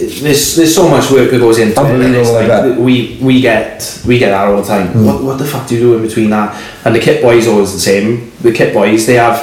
There's 0.00 0.56
there's 0.56 0.74
so 0.74 0.88
much 0.88 1.10
work 1.10 1.30
that 1.30 1.38
goes 1.38 1.58
into 1.58 1.72
it. 1.72 1.78
Unbelievable, 1.78 2.32
like 2.32 2.78
we 2.78 3.18
we 3.20 3.40
get 3.40 4.02
we 4.06 4.18
get 4.18 4.30
that 4.30 4.46
all 4.48 4.60
the 4.60 4.66
time. 4.66 4.88
Hmm. 4.88 5.04
What 5.06 5.22
what 5.22 5.38
the 5.38 5.44
fuck 5.44 5.68
do 5.68 5.74
you 5.74 5.80
do 5.80 5.96
in 5.96 6.02
between 6.02 6.30
that? 6.30 6.54
And 6.84 6.94
the 6.94 7.00
kit 7.00 7.22
boys 7.22 7.46
always 7.46 7.72
the 7.72 7.80
same. 7.80 8.32
The 8.40 8.52
kit 8.52 8.72
boys 8.74 9.06
they 9.06 9.14
have. 9.14 9.38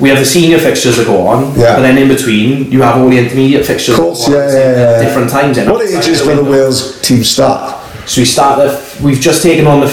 We 0.00 0.08
have 0.08 0.18
the 0.18 0.24
senior 0.24 0.58
fixtures 0.58 0.96
that 0.96 1.06
go 1.06 1.24
on, 1.26 1.56
Yeah. 1.56 1.76
but 1.76 1.82
then 1.82 1.96
in 1.96 2.08
between 2.08 2.70
you 2.72 2.82
have 2.82 2.96
all 2.98 3.08
the 3.08 3.16
intermediate 3.18 3.64
fixtures. 3.64 3.94
Of 3.94 4.00
course, 4.00 4.26
that 4.26 4.32
go 4.32 4.38
on 4.40 4.48
yeah, 4.48 4.58
at 4.58 4.76
yeah, 4.76 4.90
yeah. 4.90 5.02
Different 5.04 5.30
times. 5.30 5.56
in 5.56 5.70
What 5.70 5.86
ages 5.88 6.20
the 6.20 6.26
will 6.26 6.44
the. 6.44 6.50
Wales 6.50 7.00
team 7.00 7.22
start? 7.22 7.80
So 8.06 8.20
we 8.20 8.24
start 8.26 8.58
the, 8.58 9.02
we've 9.02 9.20
just 9.20 9.42
taken 9.42 9.66
on 9.66 9.80
the, 9.80 9.86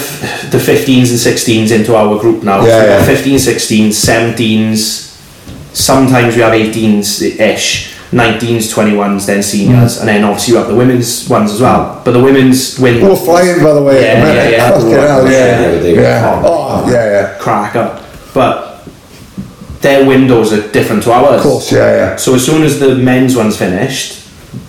the 0.51 0.57
15s 0.57 1.11
and 1.11 1.19
16s 1.19 1.71
into 1.71 1.95
our 1.95 2.19
group 2.19 2.43
now. 2.43 2.65
Yeah, 2.65 3.05
so 3.05 3.11
yeah. 3.11 3.21
15s, 3.21 3.47
16s, 3.53 3.93
17s, 4.35 5.11
sometimes 5.73 6.35
we 6.35 6.41
have 6.41 6.51
18s-ish, 6.53 7.95
19s, 8.11 8.73
21s, 8.73 9.25
then 9.25 9.41
seniors, 9.41 9.99
and 9.99 10.07
then 10.07 10.23
obviously 10.23 10.53
you 10.53 10.59
have 10.59 10.67
the 10.67 10.75
women's 10.75 11.29
ones 11.29 11.51
as 11.51 11.61
well. 11.61 12.01
But 12.03 12.11
the 12.11 12.19
women's 12.21 12.77
win 12.77 13.01
We're 13.01 13.15
flying, 13.15 13.63
by 13.63 13.73
the 13.73 13.81
way, 13.81 13.97
at 13.97 13.99
the 13.99 14.05
Yeah, 14.19 14.23
minute. 14.25 14.51
yeah, 14.51 14.57
yeah. 14.57 14.71
Fucking 14.75 14.91
hell, 14.91 15.31
yeah. 15.31 15.61
Yeah, 15.71 15.79
they- 15.79 15.95
Yeah. 15.95 16.41
Oh, 16.45 16.89
yeah, 16.91 17.05
yeah. 17.05 17.37
crack 17.39 17.75
up. 17.77 18.03
But 18.33 18.83
their 19.81 20.05
windows 20.05 20.51
are 20.53 20.67
different 20.71 21.03
to 21.03 21.11
ours. 21.11 21.37
Of 21.37 21.41
course, 21.43 21.71
yeah, 21.71 21.95
yeah. 21.95 22.15
So 22.17 22.35
as 22.35 22.45
soon 22.45 22.63
as 22.63 22.79
the 22.79 22.95
men's 22.95 23.35
one's 23.35 23.57
finished, 23.57 24.19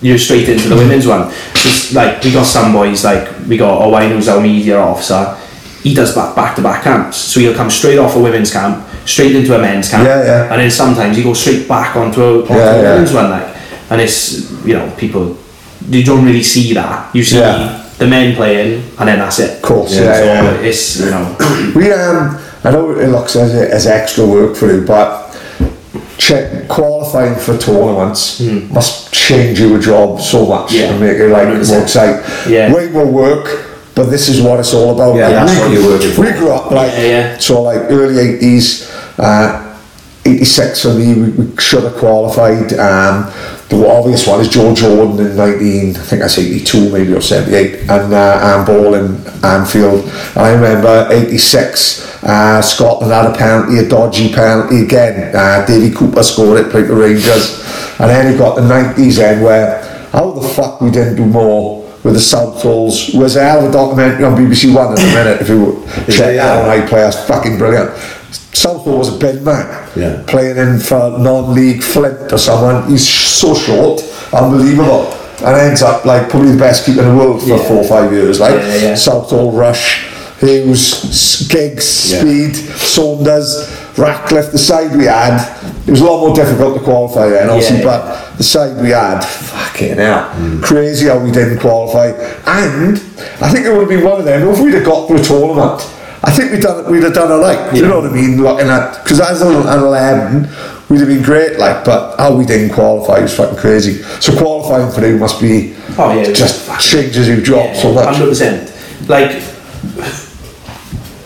you're 0.01 0.17
straight 0.17 0.47
into 0.47 0.69
the 0.69 0.75
women's 0.75 1.05
one. 1.05 1.29
Just 1.55 1.93
like 1.93 2.23
we 2.23 2.31
got 2.31 2.45
some 2.45 2.71
boys, 2.71 3.03
like 3.03 3.27
we 3.47 3.57
got 3.57 3.81
Owain 3.81 4.11
who's 4.11 4.27
our 4.29 4.39
media 4.41 4.77
officer. 4.79 5.37
He 5.83 5.93
does 5.93 6.15
back 6.15 6.33
back 6.35 6.55
to 6.55 6.61
back 6.61 6.83
camps, 6.83 7.17
so 7.17 7.41
he'll 7.41 7.53
come 7.53 7.69
straight 7.69 7.99
off 7.99 8.15
a 8.15 8.19
women's 8.19 8.51
camp, 8.51 8.85
straight 9.05 9.35
into 9.35 9.55
a 9.55 9.59
men's 9.61 9.89
camp, 9.89 10.05
Yeah, 10.07 10.23
yeah. 10.23 10.51
and 10.51 10.61
then 10.61 10.71
sometimes 10.71 11.17
he 11.17 11.23
goes 11.23 11.39
straight 11.41 11.67
back 11.67 11.95
onto 11.95 12.21
a, 12.21 12.41
onto 12.41 12.53
Yeah, 12.53 12.71
a 12.75 12.81
yeah. 12.81 12.93
women's 12.93 13.13
one, 13.13 13.29
like. 13.29 13.47
And 13.89 14.01
it's 14.01 14.49
you 14.65 14.73
know 14.75 14.89
people, 14.97 15.37
you 15.89 16.03
don't 16.03 16.25
really 16.25 16.43
see 16.43 16.73
that. 16.73 17.13
You 17.15 17.23
see 17.23 17.39
Yeah. 17.39 17.79
the 17.99 18.07
men 18.07 18.35
playing, 18.35 18.83
and 18.97 19.07
then 19.07 19.19
that's 19.19 19.39
it. 19.39 19.55
Of 19.57 19.61
course, 19.61 19.93
yeah, 19.93 20.13
so 20.17 20.23
yeah. 20.25 20.51
It's 20.69 20.99
you 20.99 21.11
know. 21.11 21.35
We 21.75 21.91
um, 21.91 22.39
I 22.63 22.71
know 22.71 22.91
it 22.97 23.09
looks 23.09 23.35
as, 23.35 23.53
as 23.53 23.85
extra 23.87 24.25
work 24.25 24.55
for 24.55 24.67
you, 24.73 24.85
but 24.85 25.35
check 26.17 26.67
qualifying 26.69 27.35
for 27.35 27.57
tournaments 27.57 28.39
must 28.71 29.11
change 29.13 29.59
your 29.59 29.79
job 29.79 30.21
so 30.21 30.45
much. 30.45 30.71
Yeah. 30.73 30.91
and 30.91 30.99
make 30.99 31.17
it 31.17 31.27
like 31.29 31.47
100%. 31.47 31.69
more 31.69 31.81
exciting. 31.83 32.51
Yeah. 32.53 32.73
Way 32.73 32.89
more 32.89 33.05
work, 33.05 33.45
but 33.95 34.05
this 34.09 34.29
is 34.29 34.41
what 34.41 34.59
it's 34.59 34.73
all 34.73 34.93
about. 34.95 35.15
Yeah, 35.17 35.29
that's 35.29 35.59
what 35.59 35.71
you're 35.71 35.85
working 35.85 36.11
for. 36.11 36.21
We 36.21 36.31
grew 36.31 36.51
up 36.51 36.71
like 36.71 36.91
Yeah, 36.93 37.03
yeah. 37.03 37.37
so 37.37 37.61
like 37.63 37.81
early 37.89 38.17
eighties, 38.19 38.89
uh, 39.17 39.79
eighty 40.25 40.45
six 40.45 40.81
for 40.81 40.93
me. 40.93 41.13
We, 41.13 41.29
we 41.31 41.57
should 41.57 41.83
have 41.83 41.95
qualified. 41.95 42.73
Um, 42.73 43.31
the 43.69 43.87
obvious 43.89 44.27
one 44.27 44.39
is 44.41 44.49
Joe 44.49 44.73
Jordan 44.75 45.25
in 45.25 45.35
nineteen, 45.35 45.95
I 45.95 45.99
think 45.99 46.21
that's 46.21 46.37
eighty 46.37 46.63
two 46.63 46.91
maybe 46.91 47.13
or 47.13 47.21
seventy 47.21 47.55
eight, 47.55 47.79
and 47.81 48.13
uh, 48.13 48.39
hand 48.39 48.67
ball 48.67 48.93
in 48.93 49.25
Anfield. 49.43 50.09
I 50.35 50.53
remember 50.53 51.07
eighty 51.11 51.37
six. 51.37 52.23
Uh, 52.23 52.61
Scotland 52.61 53.11
had 53.11 53.25
a 53.25 53.37
penalty, 53.37 53.79
a 53.79 53.87
dodgy 53.87 54.31
penalty 54.33 54.83
again. 54.83 55.35
Uh, 55.35 55.65
Davy 55.65 55.93
Cooper 55.93 56.23
scored 56.23 56.59
it, 56.59 56.71
played 56.71 56.87
the 56.87 56.95
Rangers, 56.95 57.61
and 57.99 58.09
then 58.09 58.31
you 58.31 58.37
got 58.37 58.55
the 58.55 58.61
nineties 58.61 59.19
end 59.19 59.43
where 59.43 59.81
how 60.11 60.31
the 60.31 60.47
fuck 60.47 60.79
we 60.79 60.91
didn't 60.91 61.15
do 61.15 61.25
more 61.25 61.81
with 62.03 62.13
the 62.13 62.19
Southall's 62.19 63.13
was 63.13 63.35
a 63.35 63.43
hell 63.43 63.63
of 63.63 63.69
a 63.69 63.71
documentary 63.71 64.23
on 64.25 64.35
BBC 64.35 64.73
One 64.75 64.91
in 64.93 64.99
a 64.99 65.13
minute 65.13 65.41
if 65.41 65.49
you 65.49 65.83
check 66.13 66.35
yeah. 66.35 66.47
out 66.47 66.69
I 66.69 66.85
play 66.85 67.01
that's 67.01 67.25
fucking 67.25 67.57
brilliant 67.57 67.89
Southall 68.53 68.97
was 68.99 69.15
a 69.15 69.17
big 69.19 69.41
man. 69.43 69.89
Yeah. 69.95 70.23
playing 70.27 70.57
in 70.57 70.79
for 70.79 71.17
non-league 71.19 71.83
Flint 71.83 72.31
or 72.31 72.37
someone. 72.37 72.89
He's 72.89 73.07
so 73.07 73.53
short 73.55 74.01
unbelievable. 74.33 75.11
And 75.45 75.55
ends 75.57 75.81
up 75.81 76.05
like 76.05 76.29
probably 76.29 76.51
the 76.51 76.57
best 76.57 76.85
keeper 76.85 77.01
in 77.01 77.09
the 77.09 77.15
world 77.15 77.41
for 77.41 77.49
Yeah. 77.49 77.67
four 77.67 77.77
or 77.77 77.83
five 77.83 78.11
years 78.13 78.39
like 78.39 78.55
Yeah, 78.55 78.75
yeah. 78.75 78.95
Southall 78.95 79.51
Rush 79.51 80.05
Hughes 80.39 81.47
Giggs 81.49 82.11
Yeah. 82.11 82.19
Speed 82.21 82.55
Saunders 82.55 83.69
Ratcliffe 83.97 84.51
the 84.51 84.57
side 84.57 84.95
we 84.95 85.05
had. 85.05 85.37
It 85.85 85.91
was 85.91 86.01
a 86.01 86.05
lot 86.05 86.25
more 86.25 86.35
difficult 86.35 86.75
to 86.77 86.83
qualify 86.83 87.29
then 87.29 87.49
obviously 87.49 87.83
but 87.83 88.37
the 88.37 88.43
side 88.43 88.81
we 88.81 88.89
had 88.91 89.19
fucking 89.23 89.97
hell. 89.97 90.29
Mm. 90.37 90.63
Crazy 90.63 91.07
how 91.07 91.19
we 91.19 91.31
didn't 91.31 91.59
qualify. 91.59 92.07
And 92.47 92.97
I 93.41 93.49
think 93.51 93.65
it 93.65 93.71
would 93.71 93.81
have 93.81 93.89
been 93.89 94.03
one 94.03 94.19
of 94.19 94.25
them 94.25 94.47
if 94.47 94.59
we'd 94.59 94.73
have 94.75 94.85
got 94.85 95.07
to 95.07 95.15
a 95.15 95.19
tournament 95.23 95.81
I 96.25 96.31
think 96.31 96.51
we'd 96.51 96.61
done 96.61 96.89
we'd 96.91 97.03
have 97.03 97.13
done 97.13 97.31
alright 97.31 97.73
do 97.73 97.79
you 97.79 97.87
know 97.87 97.99
what 97.99 98.09
I 98.09 98.13
mean 98.13 98.45
at 98.45 99.03
because 99.03 99.19
as 99.19 99.41
an, 99.41 99.55
an 99.67 99.79
11 99.79 100.49
we'd 100.89 100.99
have 100.99 101.07
been 101.09 101.23
great 101.23 101.59
like 101.59 101.83
but 101.83 102.15
how 102.17 102.35
we 102.35 102.45
didn't 102.45 102.73
qualify 102.73 103.19
was 103.19 103.35
fucking 103.35 103.57
crazy 103.57 104.01
so 104.21 104.35
qualifying 104.37 104.91
for 104.91 105.05
you 105.05 105.17
must 105.17 105.41
be 105.41 105.75
Oh, 105.97 106.11
yeah, 106.13 106.31
just 106.31 106.67
changes 106.79 107.27
your 107.27 107.41
job 107.41 107.75
so 107.75 107.93
much 107.93 108.15
Hundred 108.15 108.29
percent. 108.29 108.71
Like 109.07 109.43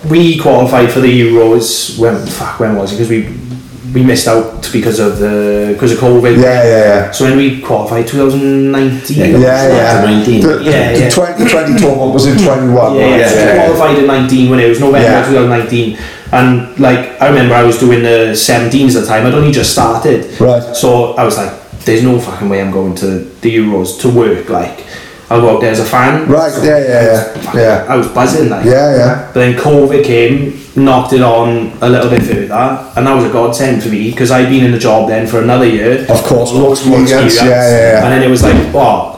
we 0.10 0.38
qualified 0.38 0.91
for 0.91 1.00
the 1.00 1.22
Euros 1.22 1.98
when 2.00 2.26
fuck 2.28 2.60
when 2.60 2.76
was 2.76 2.91
it? 2.91 2.95
Because 2.95 3.10
we 3.10 3.47
we 3.93 4.03
missed 4.03 4.27
out 4.27 4.67
because 4.73 4.99
of 4.99 5.19
the 5.19 5.69
because 5.73 5.91
of 5.93 5.99
COVID. 5.99 6.35
yeah 6.38 6.63
yeah 6.63 6.83
yeah 6.91 7.11
So 7.11 7.25
when 7.25 7.38
we 7.38 7.61
qualified 7.61 8.07
2019. 8.07 9.17
Yeah, 9.17 9.25
yeah, 9.25 9.67
yeah. 9.67 10.01
to 10.01 10.07
19. 10.07 10.41
The, 10.41 10.63
Yeah, 10.63 10.93
the 10.93 10.99
yeah. 10.99 11.09
2020 11.09 11.79
tournament 11.79 12.13
was 12.13 12.25
in 12.25 12.38
21. 12.38 12.95
Yeah, 12.95 12.99
yeah, 12.99 13.17
right? 13.17 13.29
so 13.29 13.35
we 13.35 13.41
yeah, 13.41 13.53
yeah. 13.53 13.65
qualified 13.65 13.99
in 13.99 14.07
19 14.07 14.49
when 14.49 14.59
it 14.59 14.67
was 14.69 14.79
November 14.79 15.07
Yeah. 15.07 15.25
2019. 15.25 15.97
And 16.31 16.77
like, 16.79 17.21
I 17.21 17.27
remember 17.29 17.55
I 17.55 17.63
was 17.63 17.77
doing 17.79 18.03
the 18.03 18.33
17s 18.35 18.95
at 18.95 19.01
the 19.01 19.07
time, 19.07 19.25
I'd 19.25 19.33
only 19.33 19.51
just 19.51 19.71
started. 19.71 20.39
Right. 20.41 20.75
So 20.75 21.13
I 21.13 21.23
was 21.23 21.38
like, 21.38 21.53
there's 21.85 22.03
no 22.03 22.19
fucking 22.19 22.49
way 22.49 22.59
I'm 22.61 22.71
going 22.71 22.95
to 22.95 23.19
the 23.41 23.55
Euros 23.55 23.99
to 24.01 24.09
work. 24.09 24.49
Like, 24.49 24.85
I'll 25.29 25.39
go 25.41 25.55
out 25.55 25.61
there 25.61 25.71
as 25.71 25.79
a 25.79 25.85
fan. 25.85 26.27
Right, 26.29 26.51
yeah, 26.63 26.79
yeah, 26.79 27.03
yeah. 27.03 27.53
Yeah, 27.55 27.85
I 27.88 27.95
was 27.95 28.07
buzzing 28.09 28.49
like. 28.49 28.65
yeah, 28.65 28.95
yeah. 28.95 29.31
But 29.33 29.39
then 29.39 29.53
COVID 29.57 30.03
came, 30.03 30.57
knocked 30.78 31.11
it 31.13 31.21
on 31.21 31.73
a 31.82 31.89
little 31.89 32.09
bit 32.09 32.21
further, 32.21 32.53
and 32.95 33.07
that 33.07 33.13
was 33.13 33.25
a 33.25 33.30
godsend 33.30 33.84
for 33.84 33.89
me 33.89 34.11
because 34.11 34.32
I'd 34.32 34.49
been 34.49 34.63
in 34.63 34.71
the 34.71 34.80
job 34.80 35.09
then 35.09 35.28
for 35.28 35.41
another 35.41 35.67
year. 35.67 36.01
Of 36.09 36.23
course, 36.23 36.51
Lots 36.53 36.86
more 36.86 37.01
experience, 37.01 37.36
yeah, 37.36 37.45
yeah, 37.45 37.91
yeah. 37.91 38.03
And 38.03 38.13
then 38.13 38.23
it 38.23 38.30
was 38.30 38.43
like, 38.43 38.55
oh, 38.75 39.13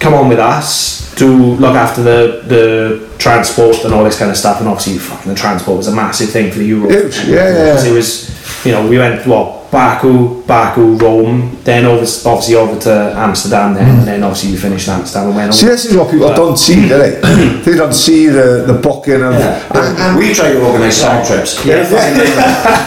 come 0.00 0.14
on 0.14 0.28
with 0.28 0.38
us 0.40 1.14
to 1.14 1.26
look 1.26 1.76
after 1.76 2.02
the 2.02 2.42
the 2.46 3.16
transport 3.18 3.84
and 3.84 3.94
all 3.94 4.04
this 4.04 4.18
kind 4.18 4.30
of 4.30 4.36
stuff. 4.36 4.58
And 4.60 4.68
obviously, 4.68 4.98
fucking 4.98 5.32
the 5.32 5.38
transport 5.38 5.76
was 5.78 5.88
a 5.88 5.94
massive 5.94 6.30
thing 6.30 6.50
for 6.50 6.58
the 6.58 6.66
Euro. 6.66 6.88
Huge, 6.90 7.16
yeah, 7.26 7.74
yeah. 7.74 7.84
It 7.84 7.92
was, 7.92 8.28
you 8.64 8.72
know, 8.72 8.86
we 8.88 8.98
went 8.98 9.26
what 9.26 9.70
Baku, 9.70 10.42
Baku, 10.46 10.96
Rome, 10.96 11.58
then 11.64 11.84
over, 11.84 12.02
obviously 12.02 12.54
over 12.54 12.78
to 12.80 13.12
Amsterdam, 13.16 13.74
then, 13.74 13.98
and 13.98 14.06
then 14.06 14.22
obviously 14.22 14.52
we 14.52 14.56
finished 14.56 14.88
Amsterdam 14.88 15.28
and 15.28 15.36
went. 15.36 15.54
See, 15.54 15.66
over. 15.66 15.74
this 15.74 15.84
is 15.86 15.96
what 15.96 16.10
people 16.10 16.28
But- 16.28 16.36
don't 16.36 16.56
see, 16.56 16.82
do 16.88 16.96
they? 16.96 17.20
they 17.64 17.76
don't 17.76 17.92
see 17.92 18.26
the, 18.28 18.64
the 18.66 18.74
booking 18.74 19.22
of. 19.22 19.32
Yeah. 19.34 19.66
And, 19.74 19.98
and 19.98 20.18
we 20.18 20.32
try 20.32 20.52
to 20.52 20.64
organise 20.64 21.00
song 21.00 21.26
trips. 21.26 21.64
Yeah. 21.66 21.82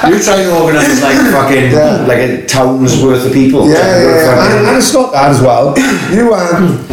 you 0.09 0.23
try 0.23 0.43
to 0.43 0.61
organise 0.61 1.01
like 1.01 1.17
fucking 1.32 1.71
Yeah. 1.71 2.05
like 2.07 2.19
a 2.19 2.45
town's 2.45 3.03
worth 3.03 3.25
of 3.25 3.34
people. 3.34 3.67
Yeah, 3.67 3.75
yeah, 3.75 4.03
yeah. 4.03 4.57
And, 4.59 4.67
and 4.69 4.78
it's 4.78 4.93
not 4.93 5.11
that 5.11 5.32
as 5.32 5.41
well. 5.41 5.78
You 6.13 6.34
um, 6.34 6.86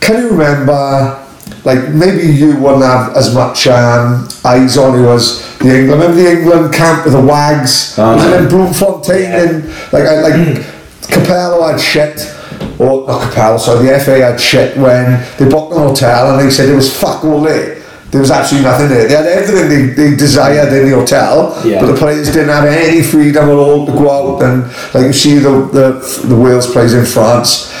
can 0.00 0.22
you 0.22 0.30
remember? 0.30 1.25
Like 1.66 1.88
maybe 1.90 2.22
you 2.32 2.56
wouldn't 2.62 2.84
have 2.84 3.16
as 3.16 3.34
much 3.34 3.66
um, 3.66 4.28
eyes 4.44 4.78
on 4.78 4.94
you 4.98 5.10
as 5.10 5.42
the 5.58 5.80
England. 5.80 6.00
Remember 6.00 6.14
the 6.22 6.30
England 6.30 6.72
camp 6.72 7.04
with 7.04 7.14
the 7.14 7.20
Wags? 7.20 7.98
Oh, 7.98 8.14
it 8.14 8.42
no. 8.44 8.48
Bloemfontein? 8.48 9.22
Yeah. 9.22 9.42
And 9.42 9.64
like 9.92 10.04
I- 10.04 10.20
like 10.22 10.38
Capello 11.10 11.68
had 11.70 11.80
shit. 11.80 12.32
Or 12.78 13.06
not 13.06 13.20
Capello, 13.22 13.58
sorry, 13.58 13.86
the 13.88 13.98
FA 14.00 14.20
had 14.20 14.40
shit 14.40 14.76
when 14.78 15.26
they 15.38 15.48
booked 15.48 15.72
an 15.72 15.78
hotel 15.78 16.30
and 16.30 16.46
they 16.46 16.50
said 16.50 16.68
it 16.68 16.74
was 16.74 16.88
fuck 16.94 17.24
all 17.24 17.40
there. 17.42 17.82
There 18.12 18.20
was 18.20 18.30
absolutely 18.30 18.70
nothing 18.70 18.88
there. 18.88 19.08
They 19.08 19.14
had 19.14 19.26
everything 19.26 19.68
they, 19.68 20.10
they 20.10 20.16
desired 20.16 20.72
in 20.72 20.88
the 20.88 20.94
hotel, 20.94 21.60
Yeah. 21.66 21.80
but 21.80 21.88
the 21.92 21.98
players 21.98 22.28
didn't 22.32 22.48
have 22.50 22.64
any 22.64 23.02
freedom 23.02 23.48
at 23.48 23.54
all 23.54 23.84
to 23.86 23.92
go 23.92 24.10
out 24.10 24.42
and 24.42 24.62
like 24.94 25.06
you 25.06 25.12
see 25.12 25.38
the 25.38 25.50
the, 25.72 25.86
the 26.28 26.36
Wales 26.36 26.70
players 26.70 26.94
in 26.94 27.04
France. 27.04 27.72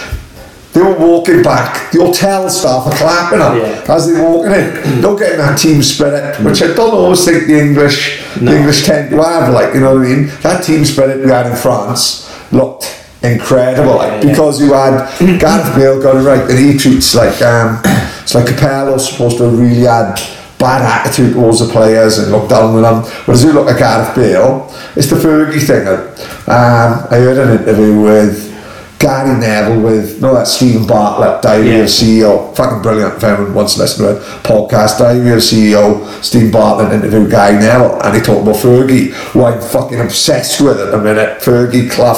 They 0.76 0.82
were 0.82 0.98
walking 0.98 1.42
back. 1.42 1.90
The 1.90 2.04
hotel 2.04 2.50
staff 2.50 2.86
are 2.86 2.92
clapping 2.92 3.40
up 3.40 3.56
Yeah. 3.56 3.94
as 3.94 4.06
they're 4.12 4.22
walking 4.22 4.52
in. 4.52 5.00
They're 5.00 5.16
getting 5.16 5.38
that 5.38 5.58
team 5.58 5.82
spirit, 5.82 6.38
which 6.44 6.62
I 6.62 6.74
don't 6.74 6.92
always 6.92 7.24
think 7.24 7.46
the 7.46 7.58
English 7.58 8.22
No. 8.42 8.52
the 8.52 8.58
English 8.58 8.84
tend 8.84 9.08
to 9.08 9.16
have. 9.22 9.54
Like 9.54 9.72
you 9.72 9.80
know 9.80 9.94
what 9.94 10.04
I 10.04 10.10
mean? 10.10 10.30
That 10.42 10.62
team 10.62 10.84
spirit 10.84 11.24
we 11.24 11.30
had 11.30 11.46
in 11.46 11.56
France 11.56 12.28
looked 12.52 12.84
incredible. 13.22 13.96
Like, 13.96 14.12
Yeah, 14.12 14.16
yeah. 14.20 14.30
because 14.32 14.60
you 14.60 14.74
had 14.74 15.08
Gareth 15.40 15.74
Bale 15.76 16.02
got 16.02 16.16
it 16.16 16.24
right, 16.28 16.44
and 16.50 16.58
he 16.58 16.76
treats 16.76 17.14
like 17.14 17.40
um, 17.40 17.80
it's 18.22 18.34
like 18.34 18.44
Capello's 18.44 19.08
supposed 19.10 19.38
to 19.38 19.44
have 19.44 19.58
really 19.58 19.86
had 19.88 20.20
bad 20.58 20.82
attitude 20.82 21.32
towards 21.32 21.60
the 21.60 21.72
players 21.72 22.18
and 22.18 22.30
look 22.32 22.50
down 22.50 22.74
on 22.76 22.82
them. 22.82 23.02
Whereas 23.24 23.42
you 23.44 23.52
look 23.52 23.68
at 23.70 23.78
Gareth 23.78 24.14
Bale, 24.14 24.70
it's 24.94 25.08
the 25.08 25.16
Fergie 25.16 25.62
thing. 25.66 25.86
Um, 25.88 27.06
I 27.10 27.16
heard 27.24 27.38
an 27.38 27.60
interview 27.60 27.98
with 28.00 28.52
Gary 28.98 29.38
Neville 29.38 29.80
with 29.82 30.22
no 30.22 30.34
that 30.34 30.46
Steven 30.46 30.86
Bartlett, 30.86 31.42
Diary 31.42 31.68
Yeah. 31.70 31.82
of 31.82 31.90
CEO, 31.90 32.52
fucking 32.54 32.80
brilliant. 32.82 33.14
If 33.16 33.24
anyone 33.24 33.54
wants 33.54 33.74
to 33.74 33.80
listen 33.80 34.06
to 34.06 34.16
it, 34.16 34.22
podcast 34.42 34.98
Diary 34.98 35.30
of 35.32 35.38
CEO, 35.42 36.06
Steven 36.22 36.50
Bartlett 36.50 36.92
interviewed 36.92 37.30
Gary 37.30 37.58
Neville, 37.58 38.00
and 38.02 38.14
he 38.14 38.22
talked 38.22 38.42
about 38.42 38.56
Fergie, 38.56 39.10
who 39.32 39.44
I'm 39.44 39.60
fucking 39.60 40.00
obsessed 40.00 40.60
with 40.62 40.80
it 40.80 40.84
at 40.86 40.90
the 40.92 40.98
minute. 40.98 41.40
Fergie, 41.40 41.90
Clough, 41.90 42.16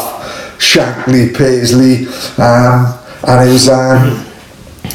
Shankly, 0.59 1.35
Paisley, 1.37 2.07
um, 2.39 2.95
and 3.27 3.49
it 3.49 3.53
was 3.53 3.69
um, 3.69 4.25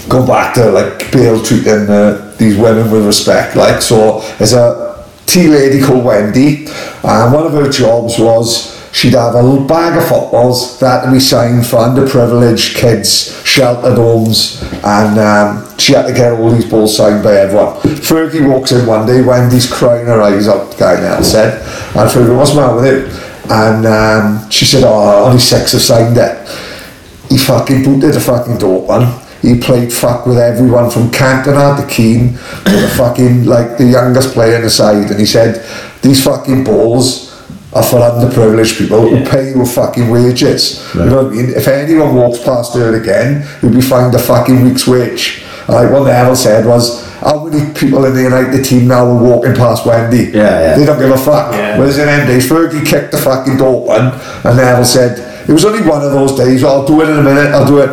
go 0.08 0.26
back 0.26 0.54
to 0.56 0.72
like 0.72 1.12
Bale 1.12 1.44
treating 1.44 1.90
uh, 1.90 2.34
these 2.38 2.56
women 2.58 2.90
with 2.92 3.06
respect. 3.06 3.56
Like 3.58 3.82
so, 3.82 4.22
there's 4.38 4.54
a 4.54 5.06
tea 5.26 5.48
lady 5.50 5.82
called 5.82 6.06
Wendy, 6.06 6.68
and 7.04 7.34
one 7.34 7.46
of 7.46 7.52
her 7.52 7.70
jobs 7.70 8.18
was 8.20 8.73
she'd 8.94 9.14
have 9.14 9.36
a 9.36 9.66
bag 9.66 9.98
of 9.98 10.08
footballs 10.08 10.80
that 10.80 11.12
be 11.12 11.20
signed 11.20 11.68
for 11.68 11.78
underprivileged 11.78 12.76
kids, 12.76 13.46
sheltered 13.46 13.98
homes, 13.98 14.62
and 14.84 15.20
um, 15.20 15.78
she 15.78 15.92
had 15.94 16.08
to 16.08 16.14
get 16.14 16.40
all 16.40 16.52
these 16.52 16.70
balls 16.70 16.96
signed 16.96 17.24
by 17.24 17.36
everyone. 17.36 17.76
Fergie 18.00 18.48
walks 18.48 18.72
in 18.72 18.86
one 18.86 19.06
day, 19.06 19.22
Wendy's 19.22 19.70
crying 19.70 20.06
her 20.06 20.22
eyes 20.22 20.48
out, 20.48 20.78
guy 20.78 21.02
now 21.02 21.22
said, 21.22 21.62
and 21.98 22.10
Fergie, 22.10 22.38
what's 22.38 22.52
the 22.52 22.62
matter 22.62 22.76
with 22.76 22.86
you? 22.86 23.20
And 23.52 23.86
um, 23.86 24.50
she 24.50 24.64
said, 24.64 24.84
oh, 24.86 25.26
only 25.26 25.40
six 25.40 25.74
have 25.74 25.82
signed 25.82 26.18
it 26.18 26.48
he 27.34 27.40
fucking 27.40 27.84
booted 27.84 28.14
the 28.14 28.20
fucking 28.20 28.60
door 28.60 28.92
on. 28.92 29.20
He 29.42 29.60
played 29.60 29.92
fuck 29.92 30.28
with 30.28 30.38
everyone 30.38 30.92
from 30.92 31.10
Cantona 31.10 31.76
to 31.76 31.88
Keane 31.92 32.34
to 32.34 32.72
the 32.72 32.94
fucking 32.96 33.46
like 33.46 33.78
the 33.78 33.86
youngest 33.86 34.34
player 34.34 34.56
in 34.56 34.62
the 34.62 34.70
side, 34.70 35.10
and 35.10 35.20
he 35.20 35.26
said 35.26 35.66
these 36.04 36.24
fucking 36.24 36.64
balls 36.64 37.33
are 37.76 37.84
for 37.84 38.00
underprivileged 38.00 38.78
people 38.78 39.02
who 39.02 39.26
pay 39.26 39.50
you 39.50 39.66
fucking 39.66 40.10
wages. 40.10 40.94
You 40.94 41.06
know 41.06 41.24
what 41.24 41.34
I 41.34 41.36
mean? 41.36 41.50
If 41.50 41.68
anyone 41.68 42.16
walks 42.16 42.44
past 42.44 42.76
her 42.76 43.00
again, 43.00 43.48
he'll 43.62 43.74
be 43.74 43.82
fined 43.82 44.14
a 44.16 44.20
fucking 44.20 44.64
week's 44.64 44.88
wage. 44.88 45.44
And 45.68 45.76
like 45.76 45.92
what 45.92 46.04
Neville 46.04 46.36
said 46.36 46.66
was, 46.66 47.04
how 47.22 47.46
many 47.46 47.74
people 47.74 48.04
in 48.06 48.14
the 48.14 48.22
United 48.22 48.64
team 48.64 48.88
now 48.88 49.08
are 49.08 49.24
walking 49.24 49.56
past 49.56 49.86
Wendy? 49.86 50.26
Yeah, 50.26 50.34
yeah. 50.34 50.78
They 50.78 50.86
don't 50.86 51.00
give 51.00 51.10
a 51.10 51.18
fuck. 51.18 51.54
Yeah. 51.54 51.80
Whereas 51.80 51.98
in 51.98 52.06
them 52.06 52.28
days, 52.28 52.50
Fergie 52.50 52.86
kicked 52.86 53.12
the 53.12 53.18
fucking 53.18 53.58
door 53.58 53.90
open, 53.90 54.12
and 54.44 54.58
Neville 54.58 54.86
said, 54.86 55.48
it 55.48 55.52
was 55.52 55.66
only 55.66 55.82
one 55.88 56.04
of 56.04 56.12
those 56.12 56.36
days, 56.36 56.64
I'll 56.64 56.86
do 56.86 57.02
it 57.02 57.10
in 57.10 57.18
a 57.18 57.24
minute, 57.24 57.54
I'll 57.54 57.66
do 57.68 57.80
it. 57.80 57.90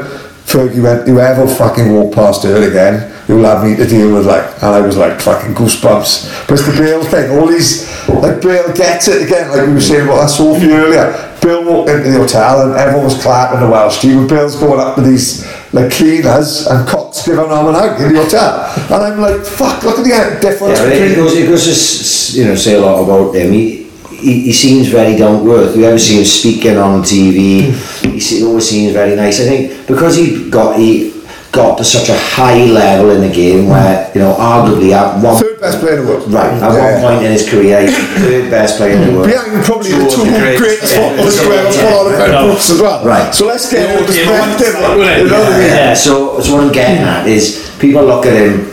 Fergie 0.46 0.82
went, 0.82 1.06
whoever 1.06 1.46
fucking 1.46 1.92
walked 1.94 2.16
past 2.16 2.42
her 2.42 2.68
again, 2.68 3.14
you'll 3.28 3.44
have 3.44 3.62
me 3.62 3.76
to 3.76 3.86
deal 3.86 4.12
with, 4.12 4.26
like, 4.26 4.44
and 4.62 4.74
I 4.74 4.80
was 4.80 4.96
like, 4.96 5.20
fucking 5.20 5.54
goosebumps. 5.54 6.48
But 6.48 6.58
it's 6.58 6.66
the 6.66 6.76
Bale 6.76 7.04
thing, 7.04 7.38
all 7.38 7.46
these, 7.46 7.86
like, 8.18 8.42
Bale 8.42 8.72
gets 8.74 9.08
it 9.08 9.22
again, 9.22 9.50
like 9.50 9.66
we 9.66 9.74
were 9.74 9.80
saying 9.80 10.06
about 10.06 10.22
that 10.22 10.30
Sophie 10.30 10.72
earlier. 10.72 11.26
Bill 11.40 11.64
walked 11.64 11.90
into 11.90 12.10
the 12.10 12.18
hotel 12.18 12.62
and 12.62 12.78
everyone 12.78 13.04
was 13.04 13.20
clapping 13.22 13.60
the 13.60 13.68
Welsh 13.68 14.00
team, 14.00 14.18
and 14.18 14.28
Bill's 14.28 14.56
going 14.56 14.80
up 14.80 14.96
to 14.96 15.02
these, 15.02 15.46
like, 15.72 15.90
cleaners, 15.92 16.66
and 16.66 16.86
cops 16.86 17.24
giving 17.24 17.44
an 17.44 17.48
hug 17.50 18.00
in 18.00 18.12
the 18.12 18.22
hotel. 18.22 18.72
And 18.94 19.04
I'm 19.04 19.20
like, 19.20 19.44
fuck, 19.44 19.82
look 19.82 19.98
at 19.98 20.34
the 20.34 20.40
difference 20.40 20.78
Yeah, 20.78 20.84
but 20.84 20.92
it 20.92 21.16
goes, 21.16 21.34
it 21.34 21.46
goes 21.46 21.64
to 21.64 22.38
you 22.38 22.44
know 22.46 22.54
say 22.54 22.74
a 22.74 22.80
lot 22.80 23.02
about 23.02 23.34
him. 23.34 23.52
He, 23.52 23.84
he, 24.10 24.42
he 24.42 24.52
seems 24.52 24.88
very 24.88 25.16
down 25.16 25.42
to 25.42 25.52
earth. 25.52 25.76
We 25.76 25.86
ever 25.86 25.98
see 25.98 26.18
him 26.18 26.24
speaking 26.24 26.76
on 26.76 27.02
TV. 27.02 27.72
He 28.02 28.44
always 28.44 28.68
seems 28.68 28.92
very 28.92 29.16
nice. 29.16 29.40
I 29.40 29.44
think 29.44 29.86
because 29.86 30.16
he 30.16 30.50
got 30.50 30.78
he 30.78 31.19
got 31.52 31.76
to 31.78 31.84
such 31.84 32.08
a 32.08 32.16
high 32.16 32.64
level 32.66 33.10
in 33.10 33.20
the 33.22 33.32
game 33.34 33.66
where 33.68 34.10
you 34.14 34.20
know 34.20 34.34
arguably 34.38 34.92
at 34.92 35.18
one 35.22 35.34
Third 35.36 35.60
best 35.60 35.80
player 35.80 35.98
in 35.98 36.06
the 36.06 36.12
world. 36.12 36.32
right 36.32 36.52
at 36.52 36.72
Yeah. 36.72 37.02
one 37.02 37.14
point 37.16 37.26
in 37.26 37.32
his 37.32 37.48
career 37.48 37.80
he's 37.82 37.96
the 37.96 38.20
third 38.20 38.50
best 38.50 38.76
player 38.78 38.92
in 38.94 39.06
the 39.06 39.12
world. 39.18 39.26
behind 39.26 39.64
probably 39.64 39.90
the 39.90 40.04
Two 40.06 40.10
two 40.10 40.22
of 40.22 40.26
the 40.32 40.38
greats. 40.38 40.60
greatest 40.60 40.92
Yeah. 40.94 41.08
footballers 41.08 41.38
who 41.40 41.52
ever 41.52 41.68
put 41.74 41.92
on 41.92 42.06
a 42.06 42.16
pair 42.16 42.50
as 42.54 42.80
well. 42.80 43.04
Right. 43.04 43.34
So 43.34 43.46
let's 43.46 43.68
get 43.70 43.82
Yeah, 43.88 43.98
a 43.98 44.06
perspective. 44.06 44.76
yeah, 44.78 44.96
yeah. 44.96 45.16
You 45.18 45.24
know 45.28 45.40
what 45.40 45.52
I 45.52 45.58
mean? 45.58 45.66
Yeah, 45.68 45.94
so, 45.94 46.40
so 46.40 46.54
what 46.54 46.64
I'm 46.64 46.72
getting 46.72 47.02
at 47.02 47.26
is 47.26 47.70
people 47.80 48.04
look 48.04 48.26
at 48.26 48.34
him 48.34 48.70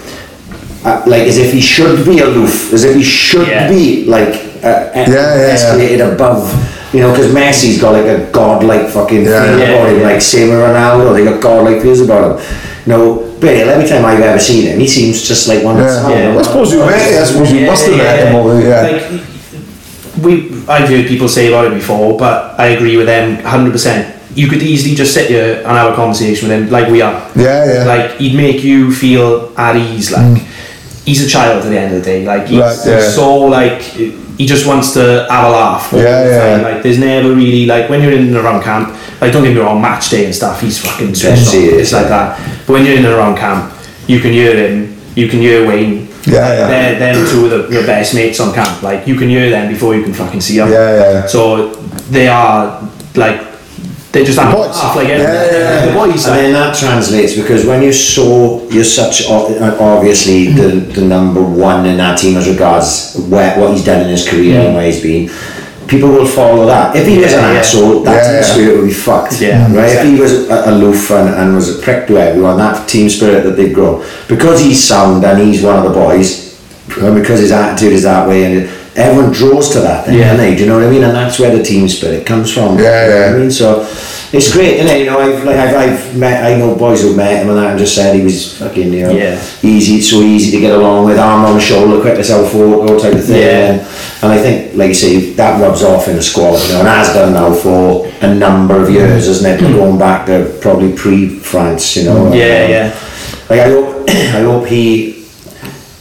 uh, 0.86 1.02
like 1.08 1.24
as 1.24 1.38
if 1.38 1.52
he 1.52 1.60
should 1.62 2.06
be 2.06 2.20
aloof, 2.20 2.72
as 2.74 2.84
if 2.84 2.96
he 2.96 3.04
should 3.04 3.48
Yeah. 3.48 3.68
be 3.68 4.06
like 4.06 4.36
uh, 4.64 4.90
Yeah, 4.94 5.06
yeah, 5.08 5.56
escalated 5.56 6.14
above. 6.14 6.46
You 6.94 7.02
know, 7.02 7.12
because 7.12 7.32
Messi's 7.34 7.82
got 7.82 7.92
like 7.94 8.06
a 8.06 8.30
godlike 8.32 8.88
fucking 8.90 9.24
Yeah. 9.26 9.44
feel 9.44 9.60
Yeah. 9.60 9.66
about 9.76 9.90
him, 9.90 10.04
like 10.04 10.22
same 10.22 10.50
with 10.50 10.60
Ronaldo, 10.60 11.14
they 11.14 11.24
got 11.26 11.42
godlike 11.42 11.82
feels 11.82 12.02
about 12.02 12.40
him. 12.40 12.46
No, 12.86 13.24
Bale, 13.42 13.70
every 13.70 13.88
time 13.88 14.06
I've 14.06 14.22
ever 14.22 14.40
seen 14.40 14.64
him, 14.68 14.80
he 14.80 14.88
seems 14.88 15.22
just 15.28 15.48
like 15.48 15.64
one 15.64 15.78
of 15.78 15.86
Yeah. 15.86 16.02
the 16.04 16.10
Yeah. 16.34 16.40
I 16.40 16.42
suppose 16.44 16.72
you 16.72 16.80
met 16.80 17.12
it. 17.12 17.22
I 17.22 17.26
suppose 17.26 17.52
you 17.52 17.66
must 17.68 17.86
have 17.88 17.98
met 17.98 18.20
him 18.28 18.36
over 18.36 18.62
yeah. 18.62 18.82
Like, 18.82 19.02
we, 20.22 20.52
I've 20.68 20.88
heard 20.90 21.06
people 21.08 21.28
say 21.28 21.48
about 21.50 21.66
it 21.68 21.74
before, 21.76 22.18
but 22.18 22.56
I 22.58 22.68
agree 22.68 22.98
with 22.98 23.06
them 23.08 23.38
100%. 23.44 24.06
You 24.34 24.48
could 24.48 24.64
easily 24.64 24.96
just 24.96 25.14
sit 25.14 25.28
here 25.28 25.58
and 25.66 25.68
have 25.78 25.92
a 25.94 25.96
conversation 25.96 26.48
with 26.50 26.58
him, 26.58 26.70
like 26.72 26.88
we 26.90 27.02
are. 27.02 27.22
Yeah, 27.36 27.66
yeah. 27.74 27.84
Like, 27.86 28.18
he'd 28.18 28.36
make 28.36 28.64
you 28.64 28.92
feel 28.94 29.52
at 29.58 29.76
ease. 29.76 30.12
Like, 30.12 30.42
he's 31.06 31.24
a 31.26 31.28
child 31.30 31.64
at 31.64 31.70
the 31.70 31.78
end 31.78 31.96
of 31.96 32.04
the 32.04 32.10
day. 32.10 32.26
Like, 32.26 32.48
he's, 32.48 32.60
Mm. 32.60 32.62
Right, 32.62 32.78
yeah. 32.88 32.96
he's 33.04 33.14
so, 33.16 33.36
like, 33.36 33.82
he 34.38 34.46
just 34.46 34.68
wants 34.68 34.94
to 34.94 35.26
have 35.30 35.46
a 35.46 35.50
laugh. 35.50 35.90
Yeah, 35.92 36.02
yeah, 36.02 36.58
yeah. 36.58 36.62
Like, 36.62 36.84
there's 36.84 37.00
never 37.00 37.34
really, 37.34 37.66
like, 37.66 37.90
when 37.90 38.02
you're 38.02 38.12
in 38.12 38.28
and 38.28 38.36
around 38.36 38.64
camp, 38.64 38.90
like, 39.20 39.34
don't 39.34 39.44
get 39.44 39.56
me 39.56 39.60
wrong, 39.60 39.82
match 39.82 40.10
day 40.10 40.26
and 40.26 40.36
stuff, 40.36 40.62
he's 40.62 40.80
fucking 40.80 41.16
switched 41.16 41.48
on. 41.48 41.80
It's 41.80 41.92
like 41.92 42.08
that. 42.08 42.40
But 42.68 42.74
when 42.74 42.86
you're 42.86 42.98
in 42.98 43.06
and 43.06 43.14
around 43.14 43.38
camp, 43.38 43.74
you 44.08 44.20
can 44.20 44.32
hear 44.32 44.56
him, 44.56 44.96
you 45.16 45.28
can 45.28 45.40
hear 45.40 45.68
Wayne. 45.68 46.08
Yeah, 46.26 46.34
yeah. 46.34 46.68
They're, 46.68 47.00
they're 47.00 47.32
two 47.32 47.46
of 47.46 47.50
the, 47.50 47.74
your 47.74 47.86
best 47.86 48.14
mates 48.14 48.40
on 48.40 48.54
camp. 48.54 48.84
Like, 48.84 49.08
you 49.08 49.16
can 49.16 49.30
hear 49.30 49.50
them 49.50 49.72
before 49.72 49.96
you 49.96 50.04
can 50.04 50.14
fucking 50.14 50.42
see 50.42 50.58
them. 50.58 50.70
Yeah, 50.70 50.96
yeah. 50.96 51.26
So, 51.26 51.74
they 52.12 52.28
are, 52.28 52.88
like, 53.16 53.47
they 54.14 54.24
just 54.24 54.40
have 54.40 54.54
Boys. 54.54 54.68
laugh, 54.76 54.96
like, 54.96 55.08
Yeah, 55.10 55.18
yeah, 55.18 55.52
yeah. 55.52 55.86
the 55.88 55.94
boys. 55.94 56.26
And 56.26 56.32
Like, 56.36 56.42
then 56.42 56.54
that 56.54 56.76
translates 56.78 57.36
because 57.36 57.66
when 57.66 57.82
you're 57.84 57.94
so 57.94 58.68
you're 58.70 58.84
such 58.84 59.24
o- 59.30 59.54
uh, 59.60 59.78
obviously 59.80 60.48
the, 60.54 60.70
the 60.98 61.02
number 61.02 61.42
one 61.44 61.86
in 61.86 61.98
that 61.98 62.18
team 62.18 62.38
as 62.38 62.48
regards 62.48 63.16
where 63.30 63.60
what 63.60 63.72
he's 63.74 63.84
done 63.86 64.02
in 64.02 64.08
his 64.10 64.28
career 64.28 64.62
and 64.62 64.76
where 64.76 64.86
he's 64.86 65.02
been. 65.02 65.30
people 65.88 66.10
will 66.10 66.26
follow 66.28 66.66
that. 66.66 66.96
If 66.96 67.06
he 67.08 67.18
was 67.18 67.32
an 67.34 67.40
Yeah, 67.40 67.54
yeah. 67.54 67.60
asshole, 67.60 68.00
that 68.04 68.16
Yeah, 68.16 68.24
team 68.28 68.34
yeah. 68.42 68.54
spirit 68.54 68.78
would 68.78 68.88
be 68.88 68.94
fucked. 68.94 69.42
Yeah, 69.42 69.62
right. 69.74 69.86
exactly. 69.86 70.10
If 70.12 70.16
he 70.16 70.22
was 70.22 70.50
a- 70.50 70.70
aloof 70.72 71.12
and, 71.12 71.30
and 71.36 71.56
was 71.56 71.78
a 71.78 71.82
prick 71.82 72.08
to 72.08 72.18
everyone, 72.18 72.58
that 72.58 72.88
team 72.90 73.10
spirit 73.10 73.44
that 73.44 73.56
they'd 73.58 73.74
grow 73.74 74.04
because 74.28 74.60
he's 74.62 74.84
sound 74.84 75.24
and 75.24 75.38
he's 75.42 75.62
one 75.64 75.78
of 75.78 75.84
the 75.84 75.94
boys, 76.04 76.58
and 77.02 77.14
because 77.16 77.40
his 77.42 77.52
attitude 77.52 77.94
is 77.94 78.04
that 78.04 78.28
way, 78.28 78.44
and 78.46 78.70
everyone 78.98 79.32
draws 79.32 79.70
to 79.72 79.80
that. 79.82 80.06
Then, 80.06 80.16
Yeah. 80.16 80.28
don't 80.30 80.38
they? 80.38 80.56
Do 80.56 80.64
you 80.64 80.70
know 80.70 80.76
what 80.80 80.88
I 80.88 80.90
mean? 80.90 81.04
And 81.04 81.16
that's 81.16 81.40
where 81.40 81.56
the 81.56 81.64
team 81.64 81.88
spirit 81.88 82.26
comes 82.26 82.52
from. 82.52 82.78
Yeah, 82.80 83.06
You 83.06 83.10
know 83.10 83.16
what 83.16 83.30
yeah. 83.30 83.36
I 83.36 83.40
mean, 83.40 83.52
so. 83.52 83.88
It's 84.34 84.52
great, 84.52 84.74
isn't 84.76 84.94
it? 84.94 85.00
You 85.00 85.06
know, 85.06 85.20
I've 85.22 85.42
like 85.46 85.56
I've, 85.56 85.74
I've 85.76 86.18
met 86.18 86.44
I 86.44 86.58
know 86.58 86.76
boys 86.76 87.02
who've 87.02 87.16
met 87.16 87.42
him 87.42 87.48
and 87.50 87.58
that 87.58 87.70
and 87.70 87.80
just 87.80 87.96
said 87.96 88.14
he 88.14 88.22
was 88.24 88.58
fucking 88.58 88.92
you 88.92 89.04
know 89.04 89.12
Yeah. 89.12 89.40
easy, 89.64 90.02
so 90.02 90.20
easy 90.22 90.52
to 90.52 90.60
get 90.60 90.74
along 90.74 91.06
with, 91.06 91.18
arm 91.18 91.46
on 91.46 91.54
the 91.54 91.62
shoulder, 91.62 92.02
quick 92.02 92.16
to 92.16 92.24
self 92.26 92.52
photo 92.52 93.00
type 93.00 93.14
of 93.14 93.24
thing. 93.26 93.42
Yeah. 93.42 93.72
And, 93.72 93.82
and 94.24 94.32
I 94.34 94.38
think, 94.38 94.76
like 94.76 94.90
you 94.90 94.94
say, 94.96 95.32
that 95.36 95.62
rubs 95.62 95.82
off 95.82 96.10
in 96.10 96.18
the 96.18 96.22
squad, 96.22 96.60
you 96.68 96.74
know, 96.74 96.80
and 96.80 96.88
has 96.90 97.14
done 97.14 97.32
now 97.36 97.54
for 97.54 98.06
a 98.22 98.34
number 98.36 98.76
of 98.84 98.90
years, 98.90 99.30
isn't 99.30 99.50
it? 99.50 99.62
Going 99.62 99.98
back 99.98 100.26
to 100.26 100.58
probably 100.60 100.92
pre 100.92 101.40
France, 101.40 101.96
you 101.96 102.04
know. 102.04 102.34
Yeah, 102.34 102.66
Um, 102.66 102.72
yeah. 102.72 102.96
Like 103.50 103.60
I 103.62 103.70
hope, 103.70 104.10
I 104.10 104.42
hope 104.44 104.66
he 104.68 105.24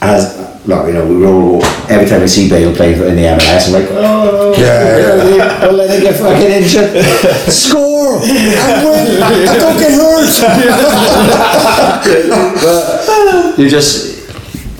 has. 0.01 0.46
Like, 0.67 0.87
you 0.87 0.93
know, 0.93 1.07
we 1.07 1.25
all 1.25 1.63
every 1.89 2.05
time 2.05 2.19
we 2.19 2.27
see 2.27 2.49
Bale 2.49 2.75
playing 2.75 2.99
in 2.99 3.15
the 3.15 3.21
MLS, 3.21 3.67
I'm 3.67 3.73
like, 3.73 3.87
oh, 3.91 4.53
Yeah, 4.57 5.35
yeah. 5.35 5.59
don't 5.61 5.77
let 5.77 5.89
him 5.89 6.01
get 6.01 6.19
fucking 6.19 6.51
injured. 6.51 7.05
Score! 7.51 8.19
And 8.21 8.83
win! 8.83 9.23
And 9.23 9.59
don't 9.61 9.79
get 9.79 9.93
hurt! 9.95 10.27
you 13.57 13.69
just 13.69 14.16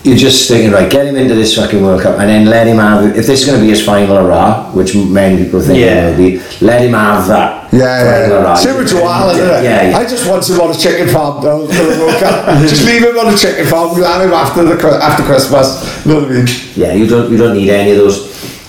you're 0.07 0.15
just 0.17 0.47
thinking 0.47 0.71
right 0.71 0.89
get 0.89 1.05
him 1.05 1.15
into 1.17 1.35
this 1.35 1.55
fucking 1.55 1.81
World 1.83 2.01
Cup 2.01 2.17
and 2.19 2.29
then 2.29 2.45
let 2.45 2.65
him 2.65 2.77
have 2.77 3.03
if 3.17 3.25
this 3.27 3.41
is 3.41 3.45
going 3.45 3.59
to 3.59 3.63
be 3.63 3.69
his 3.69 3.83
final 3.85 4.15
hurrah 4.15 4.71
which 4.71 4.95
many 4.95 5.43
people 5.43 5.59
think 5.61 5.79
Yeah. 5.79 6.07
it 6.07 6.11
will 6.11 6.17
be 6.17 6.39
let 6.65 6.81
him 6.81 6.93
have 6.93 7.27
that 7.27 7.71
Yeah, 7.73 8.03
yeah. 8.03 8.27
hurrah. 8.27 8.55
Similar 8.55 8.87
to 8.87 8.97
Alan, 9.03 9.35
isn't 9.35 9.45
it? 9.59 9.63
yeah, 9.63 9.89
yeah. 9.89 9.97
I 9.97 10.03
just 10.05 10.25
want 10.29 10.47
him 10.49 10.61
on 10.61 10.71
a 10.71 10.77
chicken 10.77 11.07
farm 11.09 11.43
down 11.43 11.67
for 11.67 11.83
the 11.83 11.97
World 11.99 12.17
Cup. 12.23 12.59
just 12.73 12.85
leave 12.85 13.03
him 13.03 13.17
on 13.19 13.33
a 13.33 13.37
chicken 13.37 13.65
farm, 13.65 13.93
we'll 13.95 14.21
him 14.21 14.31
after, 14.33 14.63
the, 14.63 14.75
after 15.03 15.23
Christmas. 15.23 15.67
You 16.05 16.13
know 16.13 16.19
what 16.21 16.31
I 16.31 16.33
mean? 16.35 16.45
yeah 16.75 16.93
you 16.93 17.05
don't 17.07 17.29
you 17.31 17.37
don't 17.37 17.55
need 17.55 17.69
any 17.69 17.91
of 17.91 17.97
those 17.97 18.17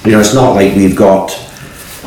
you 0.05 0.13
know 0.13 0.21
it's 0.21 0.35
not 0.35 0.51
like 0.55 0.75
we've 0.75 0.97
got 0.97 1.29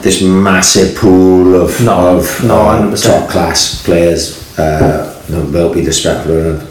this 0.02 0.22
massive 0.22 0.96
pool 0.98 1.56
of 1.64 1.80
No, 1.82 2.18
of 2.18 2.44
no, 2.44 2.56
uh, 2.62 2.92
100%. 2.92 3.06
top 3.06 3.30
class 3.30 3.84
players 3.84 4.22
uh, 4.60 5.22
no, 5.30 5.44
they'll 5.52 5.74
be 5.74 5.84
disrespectful 5.84 6.68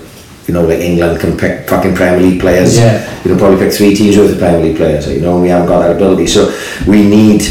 you 0.51 0.55
know, 0.55 0.65
like 0.67 0.81
England 0.81 1.21
can 1.21 1.37
pick 1.37 1.69
fucking 1.69 1.95
Premier 1.95 2.21
League 2.29 2.41
players. 2.41 2.77
Yeah. 2.77 3.07
You 3.23 3.31
can 3.31 3.39
probably 3.39 3.59
pick 3.65 3.73
three 3.73 3.95
teams 3.95 4.17
worth 4.19 4.33
of 4.33 4.39
Premier 4.41 4.61
League 4.61 4.77
players. 4.77 5.07
You 5.09 5.21
know, 5.21 5.35
and 5.35 5.43
we 5.43 5.49
haven't 5.49 5.69
got 5.69 5.81
that 5.87 5.95
ability. 5.95 6.27
So 6.27 6.51
we 6.89 7.07
need 7.09 7.43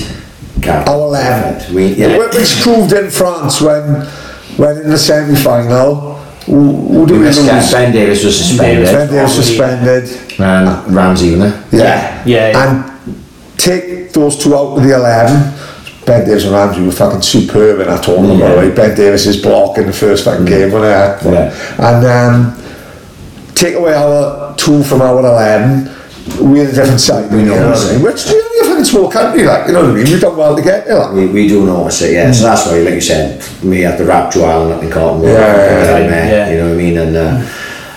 cap. 0.62 0.86
Our 0.88 1.00
eleven. 1.08 1.74
We 1.74 1.94
yeah. 1.94 2.18
Wh- 2.18 2.34
Which 2.36 2.60
proved 2.62 2.92
in 2.92 3.10
France 3.10 3.62
when, 3.62 4.02
when 4.58 4.78
in 4.84 4.90
the 4.90 4.98
semi 4.98 5.36
final, 5.38 6.16
who, 6.46 6.72
who 6.90 7.06
did 7.06 7.14
We 7.14 7.20
we 7.20 7.24
missed 7.26 7.40
lose? 7.40 7.48
Gav- 7.48 7.72
Ben 7.72 7.92
Davies 7.94 8.26
was 8.26 8.38
suspended. 8.38 8.86
Ben 8.86 9.08
Davies 9.10 9.34
suspended. 9.36 10.40
And 10.42 10.94
Ramsey, 10.94 11.38
wasn't 11.38 11.56
it? 11.74 11.78
Yeah. 11.80 12.24
Yeah, 12.26 12.50
yeah. 12.50 12.64
And 12.92 13.18
take 13.58 14.12
those 14.12 14.36
two 14.38 14.54
out 14.56 14.76
of 14.78 14.84
the 14.84 14.94
11. 14.96 16.06
Ben 16.06 16.26
Davies 16.28 16.46
and 16.46 16.54
Ramsey 16.54 16.82
were 16.82 16.92
fucking 16.92 17.22
superb 17.22 17.82
in 17.82 17.88
that 17.88 18.04
tournament, 18.04 18.40
Yeah. 18.40 18.48
by 18.50 18.56
the 18.56 18.70
way. 18.70 18.76
Ben 18.76 18.96
Davies's 18.98 19.42
block 19.42 19.78
in 19.78 19.86
the 19.86 19.94
first 19.94 20.26
fucking 20.26 20.46
game, 20.46 20.72
wasn't 20.72 21.26
it? 21.26 21.32
Yeah. 21.32 21.88
And 21.88 22.06
um, 22.06 22.56
take 23.60 23.76
away 23.76 23.94
our 23.94 24.56
two 24.56 24.82
from 24.84 25.02
our 25.02 25.20
11, 25.20 25.92
we're 26.40 26.70
a 26.70 26.72
different 26.72 27.00
side. 27.00 27.30
We 27.32 27.44
know 27.44 27.56
you 27.56 27.60
know 27.60 27.70
this, 27.72 27.84
what 27.84 27.92
I 27.92 27.96
mean? 27.96 28.04
Which 28.06 28.26
we're 28.26 28.64
a 28.64 28.68
fucking 28.68 28.86
small 28.86 29.12
country, 29.12 29.44
like, 29.44 29.68
you 29.68 29.74
know 29.74 29.82
what 29.82 29.92
I 29.92 29.94
mean? 29.96 30.06
We've 30.06 30.22
done 30.22 30.38
well 30.38 30.56
to 30.56 30.62
get 30.62 30.86
there. 30.86 31.00
Like. 31.00 31.14
We, 31.14 31.28
we 31.28 31.48
do 31.48 31.66
notice 31.66 32.02
it, 32.04 32.14
yeah. 32.14 32.32
So 32.32 32.44
that's 32.46 32.66
why, 32.68 32.80
like 32.80 32.94
you 32.96 33.02
said, 33.02 33.44
me 33.64 33.84
at 33.86 33.98
the 33.98 34.06
rap 34.06 34.36
Island, 34.36 34.74
up 34.74 34.84
in 34.84 34.90
Cotton, 34.92 35.24
Yeah, 35.24 35.32
yeah, 35.32 35.98
yeah. 36.00 36.10
met, 36.10 36.32
Yeah. 36.32 36.50
you 36.52 36.58
know 36.58 36.68
what 36.70 36.74
I 36.74 36.78
mean? 36.78 36.98
And 36.98 37.16
uh, 37.16 37.50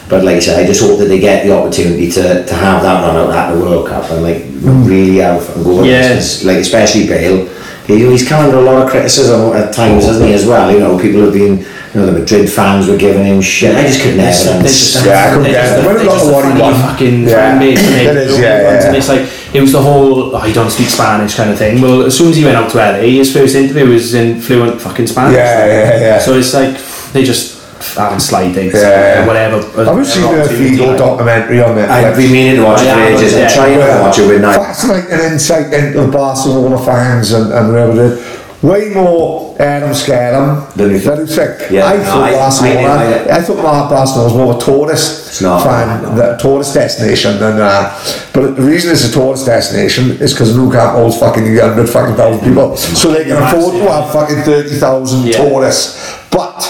but 0.08 0.24
like 0.24 0.36
I 0.36 0.40
said, 0.40 0.58
I 0.62 0.66
just 0.66 0.82
hope 0.82 0.98
that 0.98 1.06
they 1.06 1.18
get 1.20 1.44
the 1.46 1.52
opportunity 1.56 2.10
to, 2.12 2.44
to 2.44 2.54
have 2.54 2.82
that 2.82 3.00
run 3.06 3.16
out 3.16 3.32
at 3.34 3.54
the 3.54 3.60
World 3.60 3.88
Cup 3.88 4.10
and 4.10 4.22
like 4.22 4.44
really 4.60 5.18
have 5.18 5.48
and 5.56 5.64
go. 5.64 5.82
Yeah. 5.84 6.14
Yeah. 6.14 6.46
Like 6.46 6.58
especially 6.58 7.06
Bale, 7.06 7.48
he, 7.86 7.98
he's 8.10 8.26
come 8.28 8.44
under 8.44 8.58
a 8.58 8.62
lot 8.62 8.82
of 8.84 8.90
criticism 8.90 9.52
at 9.54 9.72
times, 9.74 10.04
hasn't 10.04 10.26
he? 10.26 10.32
As 10.34 10.46
well, 10.46 10.70
you 10.72 10.78
know, 10.78 10.98
people 10.98 11.20
have 11.22 11.32
been, 11.32 11.58
you 11.58 11.66
know, 11.94 12.06
the 12.06 12.18
Madrid 12.20 12.50
fans 12.50 12.86
were 12.88 12.96
giving 12.96 13.24
him 13.24 13.40
shit. 13.40 13.74
I 13.76 13.82
just 13.86 14.00
could 14.02 14.16
never 14.16 14.22
They're 14.22 14.62
just- 14.62 14.96
understand. 14.96 15.06
Yeah, 15.06 15.20
I 15.24 15.28
couldn't 15.28 15.42
they're 15.44 15.52
get 15.52 15.78
it. 15.78 15.86
When 15.86 15.94
they're 15.96 16.02
it 16.04 16.06
got 16.06 16.12
just 16.14 16.24
to 16.26 16.30
a 16.30 16.34
what 16.34 16.44
he 16.44 16.50
funny 16.50 16.62
won. 16.62 16.74
fucking 16.80 17.22
Yeah. 17.22 17.28
fan 17.34 17.58
base, 17.58 17.82
mate. 17.90 18.06
It 18.06 18.16
is, 18.16 18.38
yeah, 18.38 18.60
yeah. 18.62 18.86
And 18.86 18.96
it's 18.96 19.08
like 19.08 19.28
it 19.52 19.60
was 19.60 19.72
the 19.72 19.82
whole 19.82 20.34
oh, 20.36 20.44
you 20.46 20.54
don't 20.54 20.70
speak 20.70 20.88
Spanish 20.88 21.34
kind 21.34 21.50
of 21.50 21.58
thing. 21.58 21.80
Well, 21.82 22.02
as 22.02 22.16
soon 22.16 22.30
as 22.30 22.36
he 22.36 22.44
went 22.44 22.56
out 22.56 22.70
to 22.70 22.78
LA, 22.78 23.00
his 23.18 23.32
first 23.32 23.54
interview 23.56 23.88
was 23.90 24.14
in 24.14 24.40
fluent 24.40 24.80
fucking 24.80 25.06
Spanish. 25.08 25.36
Yeah, 25.36 25.66
yeah, 25.66 26.00
yeah. 26.00 26.18
So 26.18 26.34
it's 26.38 26.54
like 26.54 26.76
they 27.12 27.24
just 27.24 27.60
having 27.96 28.20
slide 28.20 28.54
dates, 28.54 28.74
Yeah. 28.74 29.22
or 29.24 29.26
whatever. 29.26 29.56
Have 29.84 29.96
you 29.98 30.04
seen 30.04 30.22
the 30.22 30.40
opportunity, 30.42 30.76
Figo 30.76 30.88
like- 30.88 30.98
documentary 30.98 31.62
on 31.62 31.76
Netflix? 31.76 31.90
I've 31.90 32.16
been 32.16 32.32
meaning 32.32 32.56
to 32.56 32.62
watch 32.64 32.80
it 32.82 32.86
Yeah, 32.86 32.94
for 32.94 33.12
ages 33.12 33.32
and 33.34 33.42
yeah. 33.42 33.54
trying 33.54 33.78
to 33.78 34.00
watch 34.02 34.18
it 34.18 34.26
with 34.28 34.40
night. 34.42 34.56
Fascinating 34.56 35.20
insight 35.32 35.72
into 35.72 36.00
the 36.02 36.08
Barcelona 36.08 36.78
fans 36.78 37.32
and, 37.32 37.52
and 37.52 37.68
whatever 37.72 37.92
it 37.92 37.98
is. 38.12 38.18
Way 38.62 38.90
more 38.94 39.56
Adam 39.58 39.92
Scarum 39.92 40.64
Than 40.76 40.92
you 40.92 41.00
than 41.00 41.18
you 41.18 41.26
think. 41.26 41.68
Yeah, 41.68 41.84
I 41.84 41.96
no, 41.96 42.02
thought 42.04 42.22
I- 42.22 42.32
Barcelona, 42.32 42.78
I- 42.88 43.32
I, 43.34 43.36
I- 43.38 43.42
thought 43.42 43.56
Mar- 43.60 43.90
Barcelona 43.90 44.24
was 44.28 44.34
more 44.36 44.54
of 44.54 44.60
a 44.62 44.64
tourist 44.64 45.26
It's 45.26 45.40
not, 45.42 45.64
fan, 45.64 46.02
no. 46.04 46.14
the 46.14 46.36
tourist 46.38 46.72
destination 46.72 47.40
than 47.40 47.60
uh, 47.60 47.92
but 48.32 48.54
the 48.54 48.62
reason 48.62 48.92
it's 48.92 49.04
a 49.04 49.12
tourist 49.12 49.46
destination 49.46 50.12
is 50.20 50.32
because 50.32 50.54
Nou 50.56 50.70
Camp 50.70 50.92
holds 50.92 51.18
fucking 51.18 51.42
100 51.42 51.88
fucking 51.90 52.14
thousand 52.14 52.40
people 52.48 52.76
so 52.76 53.10
they 53.12 53.24
can 53.24 53.42
afford 53.42 53.74
to 53.74 53.90
have 53.90 54.12
fucking 54.12 54.42
30,000 54.42 55.24
Yeah. 55.26 55.38
tourists 55.38 56.14
but 56.30 56.62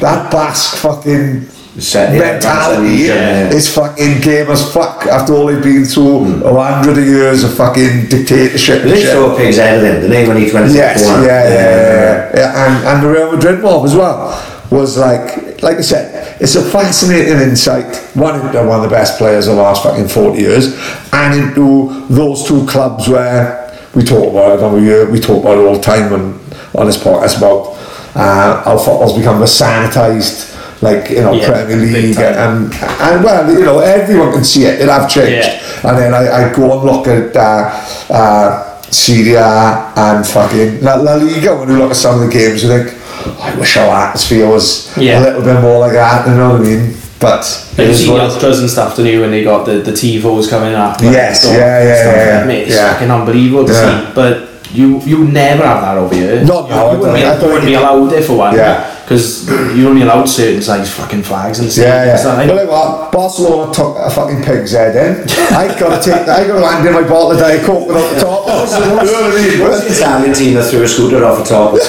that 0.00 0.30
Basque 0.30 0.76
fucking 0.78 1.46
Set- 1.78 2.12
yeah, 2.12 2.32
mentality 2.32 3.04
yeah. 3.04 3.48
is 3.48 3.72
fucking 3.72 4.20
game 4.20 4.50
as 4.50 4.72
fuck 4.72 5.06
after 5.06 5.32
all 5.32 5.46
they've 5.46 5.62
been 5.62 5.84
through 5.84 6.24
hmm. 6.24 6.42
a 6.42 6.72
hundred 6.72 6.98
of 6.98 7.06
years 7.06 7.44
of 7.44 7.54
fucking 7.54 8.08
dictatorship 8.08 8.82
They 8.82 9.10
a 9.10 9.36
pig's 9.36 9.56
head 9.56 9.78
at 9.78 9.84
him, 9.84 10.00
didn't 10.02 10.10
they, 10.10 10.26
when 10.26 10.36
he 10.36 10.52
went 10.52 10.72
Yes, 10.72 11.00
yeah, 11.00 11.22
yeah, 11.22 11.48
yeah, 11.48 12.30
yeah. 12.34 12.66
And, 12.66 12.86
and 12.88 13.06
the 13.06 13.10
Real 13.10 13.32
Madrid 13.32 13.62
mob 13.62 13.84
as 13.86 13.94
well 13.94 14.28
was 14.70 14.98
like, 14.98 15.62
like 15.62 15.78
I 15.78 15.80
said, 15.80 16.40
it's 16.40 16.56
a 16.56 16.62
fascinating 16.62 17.38
insight. 17.38 17.96
One 18.14 18.34
into 18.34 18.58
one 18.64 18.78
of 18.78 18.82
the 18.82 18.88
best 18.88 19.18
players 19.18 19.46
of 19.46 19.56
the 19.56 19.62
last 19.62 19.82
fucking 19.82 20.08
40 20.08 20.38
years, 20.38 20.74
and 21.12 21.40
into 21.40 22.06
those 22.08 22.46
two 22.46 22.66
clubs 22.66 23.08
where 23.08 23.78
we 23.94 24.02
talk 24.02 24.30
about 24.30 24.58
it, 24.58 24.62
and 24.62 24.74
we, 24.74 24.92
uh, 24.92 25.06
we 25.06 25.20
talk 25.20 25.42
about 25.42 25.58
it 25.58 25.66
all 25.66 25.76
the 25.76 25.82
time 25.82 26.12
on, 26.12 26.40
on 26.76 26.86
this 26.86 26.98
podcast 26.98 27.38
about 27.38 27.79
uh, 28.14 28.76
football's 28.78 29.16
become 29.16 29.40
a 29.42 29.46
sanitised, 29.46 30.48
like, 30.82 31.10
you 31.10 31.20
know, 31.20 31.32
Yeah, 31.32 31.50
Premier 31.52 31.76
League, 31.76 32.16
and, 32.18 32.72
and 32.72 33.24
well, 33.24 33.52
you 33.52 33.64
know, 33.64 33.78
everyone 33.80 34.32
can 34.32 34.44
see 34.44 34.64
it, 34.64 34.80
it 34.80 34.88
have 34.88 35.08
changed. 35.10 35.46
Yeah. 35.48 35.88
And 35.90 35.98
then 35.98 36.14
I, 36.14 36.50
I 36.50 36.52
go 36.54 36.72
and 36.78 36.82
look 36.90 37.06
at 37.06 37.36
uh, 37.36 37.70
uh, 38.12 38.80
Serie 38.82 39.34
A 39.34 39.92
and 39.96 40.26
fucking 40.26 40.82
La, 40.82 40.94
La 40.96 41.14
Liga 41.14 41.56
when 41.56 41.68
you 41.68 41.78
look 41.78 41.90
at 41.90 41.96
some 41.96 42.20
of 42.20 42.26
the 42.26 42.32
games, 42.32 42.62
you 42.62 42.68
think, 42.68 42.98
"Oh, 42.98 43.38
I 43.40 43.54
wish 43.58 43.76
our 43.76 43.88
atmosphere 44.06 44.48
was 44.48 44.96
Yeah. 44.96 45.20
a 45.20 45.22
little 45.22 45.42
bit 45.42 45.60
more 45.60 45.78
like 45.78 45.92
that, 45.92 46.26
you 46.28 46.34
know 46.34 46.50
what 46.52 46.60
I 46.62 46.64
mean? 46.64 46.96
But 47.20 47.44
Like 47.76 47.86
it 47.86 47.90
you 47.90 47.96
see 47.96 48.18
ultras 48.18 48.60
and 48.60 48.70
stuff, 48.70 48.96
don't 48.96 49.04
you, 49.06 49.20
when 49.20 49.30
they 49.30 49.44
got 49.44 49.66
the, 49.66 49.74
the 49.80 49.92
tifos 49.92 50.48
coming 50.48 50.74
up. 50.74 51.00
Yes, 51.02 51.44
yeah, 51.44 51.52
yeah, 51.84 52.02
stuff 52.02 52.16
yeah, 52.16 52.40
yeah. 52.40 52.46
Mate, 52.46 52.66
it's 52.68 52.76
Yeah. 52.76 52.92
fucking 52.94 53.10
unbelievable 53.10 53.66
to 53.66 53.72
Yeah. 53.72 54.06
see. 54.06 54.12
But 54.14 54.48
you 54.72 55.00
you 55.02 55.24
never 55.26 55.64
have 55.64 55.80
that 55.82 55.96
over 55.98 56.14
here. 56.14 56.44
No, 56.44 56.66
no, 56.68 56.92
you, 56.92 56.98
wouldn't, 56.98 57.16
be, 57.18 57.24
I 57.24 57.38
don't 57.38 57.48
wouldn't 57.50 57.66
be 57.66 57.74
allowed 57.74 58.12
it 58.12 58.24
for 58.24 58.36
one. 58.36 58.54
Yeah. 58.54 58.96
Because 59.02 59.48
you're 59.76 59.88
only 59.90 60.02
allowed 60.02 60.26
certain 60.26 60.62
size 60.62 60.88
fucking 60.94 61.24
flags 61.24 61.58
and 61.58 61.68
stuff. 61.68 61.84
Yeah, 61.84 62.04
yeah. 62.14 62.34
like- 62.36 62.46
Well, 62.46 62.56
like 62.56 62.68
what? 62.70 63.10
Barcelona 63.12 63.72
took 63.74 63.96
a 63.98 64.08
fucking 64.08 64.44
pig's 64.44 64.70
head 64.70 64.94
in. 64.94 65.28
I 65.52 65.66
gotta 65.76 66.00
take, 66.00 66.14
I 66.28 66.46
gotta 66.46 66.60
land 66.60 66.86
in 66.86 66.92
my 66.94 67.02
bottle 67.02 67.32
of 67.32 67.38
Diet 67.40 67.64
Coke 67.66 67.88
without 67.88 68.14
the 68.14 68.20
top. 68.20 68.46
you 68.46 68.86
know 68.86 69.02
what 69.02 69.34
I 69.34 69.48
mean? 69.50 69.60
What's 69.66 69.82
the 69.82 69.90
Italian 69.90 70.32
team 70.32 70.54
that 70.54 70.70
threw 70.70 70.82
a 70.84 70.88
scooter 70.88 71.24
off 71.24 71.38
the 71.38 71.44
top? 71.44 71.74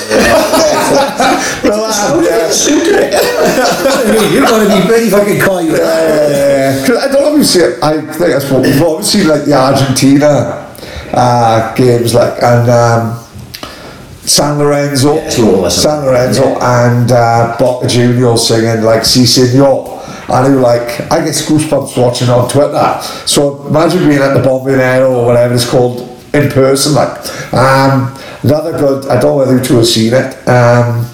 Well, 1.63 2.23
yeah. 2.23 2.49
You're 4.31 4.47
to 4.47 4.81
be 4.81 4.87
very 4.87 5.09
fucking 5.09 5.39
coy 5.41 5.65
with 5.67 5.77
that. 5.77 6.31
Yeah, 6.31 6.85
'Cause 6.87 6.97
I 6.97 7.07
don't 7.11 7.21
know 7.21 7.31
if 7.33 7.37
you 7.37 7.43
see 7.43 7.59
it. 7.59 7.83
I 7.83 8.01
think 8.01 8.33
I 8.35 8.39
spoke 8.39 8.63
before. 8.63 9.03
Seen 9.03 9.27
like 9.27 9.45
the 9.45 9.53
Argentina 9.53 10.70
uh, 11.13 11.73
games, 11.75 12.13
like 12.13 12.41
and 12.41 12.69
um, 12.69 13.23
San 14.23 14.57
Lorenzo, 14.59 15.15
Yeah. 15.15 15.69
San 15.69 16.05
Lorenzo, 16.05 16.43
and 16.59 17.11
uh, 17.11 17.55
Boca 17.59 17.87
Juniors 17.87 18.47
singing 18.47 18.83
like 18.83 19.03
"Si 19.05 19.25
Senor." 19.25 19.99
And 20.29 20.55
were 20.55 20.61
like, 20.61 21.01
I 21.11 21.19
get 21.25 21.33
goosebumps 21.33 21.97
watching 22.01 22.29
on 22.29 22.47
Twitter. 22.47 23.01
So 23.25 23.67
imagine 23.67 24.07
being 24.07 24.21
at 24.21 24.33
the 24.33 24.39
Bombonero 24.39 25.09
or 25.11 25.25
whatever 25.25 25.53
it's 25.53 25.69
called 25.69 26.07
in 26.33 26.49
person. 26.49 26.93
Like, 26.93 27.17
um, 27.53 28.17
another 28.41 28.71
good. 28.77 29.07
I 29.09 29.19
don't 29.19 29.31
know 29.31 29.37
whether 29.37 29.57
you 29.57 29.63
two 29.63 29.75
have 29.77 29.87
seen 29.87 30.13
it. 30.13 30.47
Um, 30.47 31.05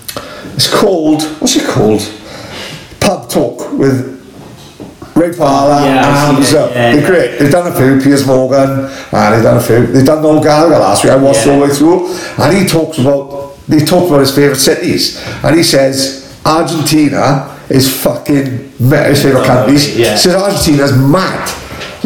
it's 0.54 0.72
called 0.72 1.24
what's 1.40 1.56
it 1.56 1.68
called? 1.68 2.02
Pub 3.00 3.28
Talk 3.30 3.72
with 3.74 4.17
Ray 5.18 5.34
Parlour, 5.36 5.86
Yeah, 5.86 6.28
arms 6.30 6.54
up. 6.54 6.70
yeah, 6.72 6.92
They're 6.94 7.02
yeah. 7.02 7.08
great. 7.08 7.40
They've 7.40 7.52
done 7.52 7.68
a 7.72 7.76
few, 7.76 8.00
Piers 8.02 8.26
Morgan, 8.26 8.70
and 9.12 9.34
they've 9.34 9.44
done 9.44 9.58
a 9.58 9.62
few. 9.62 9.88
They've 9.88 10.06
done 10.06 10.22
Noel 10.22 10.42
Gallagher 10.44 10.78
last 10.80 11.04
week. 11.04 11.14
I 11.14 11.16
watched 11.18 11.46
Yeah. 11.46 11.54
all 11.54 11.60
the 11.60 11.66
way 11.66 11.74
through, 11.74 12.16
and 12.38 12.58
he 12.58 12.66
talks 12.66 12.98
about 13.00 13.54
they 13.68 13.80
talk 13.80 14.08
about 14.08 14.22
his 14.22 14.32
favourite 14.34 14.60
cities, 14.60 15.20
and 15.44 15.56
he 15.56 15.64
says 15.64 16.34
Argentina 16.46 17.50
is 17.70 17.90
fucking 18.02 18.72
his 18.80 19.22
favourite 19.24 19.46
yeah. 19.98 20.12
He 20.14 20.18
says 20.18 20.36
Argentina's 20.36 20.94
mad. 20.94 21.50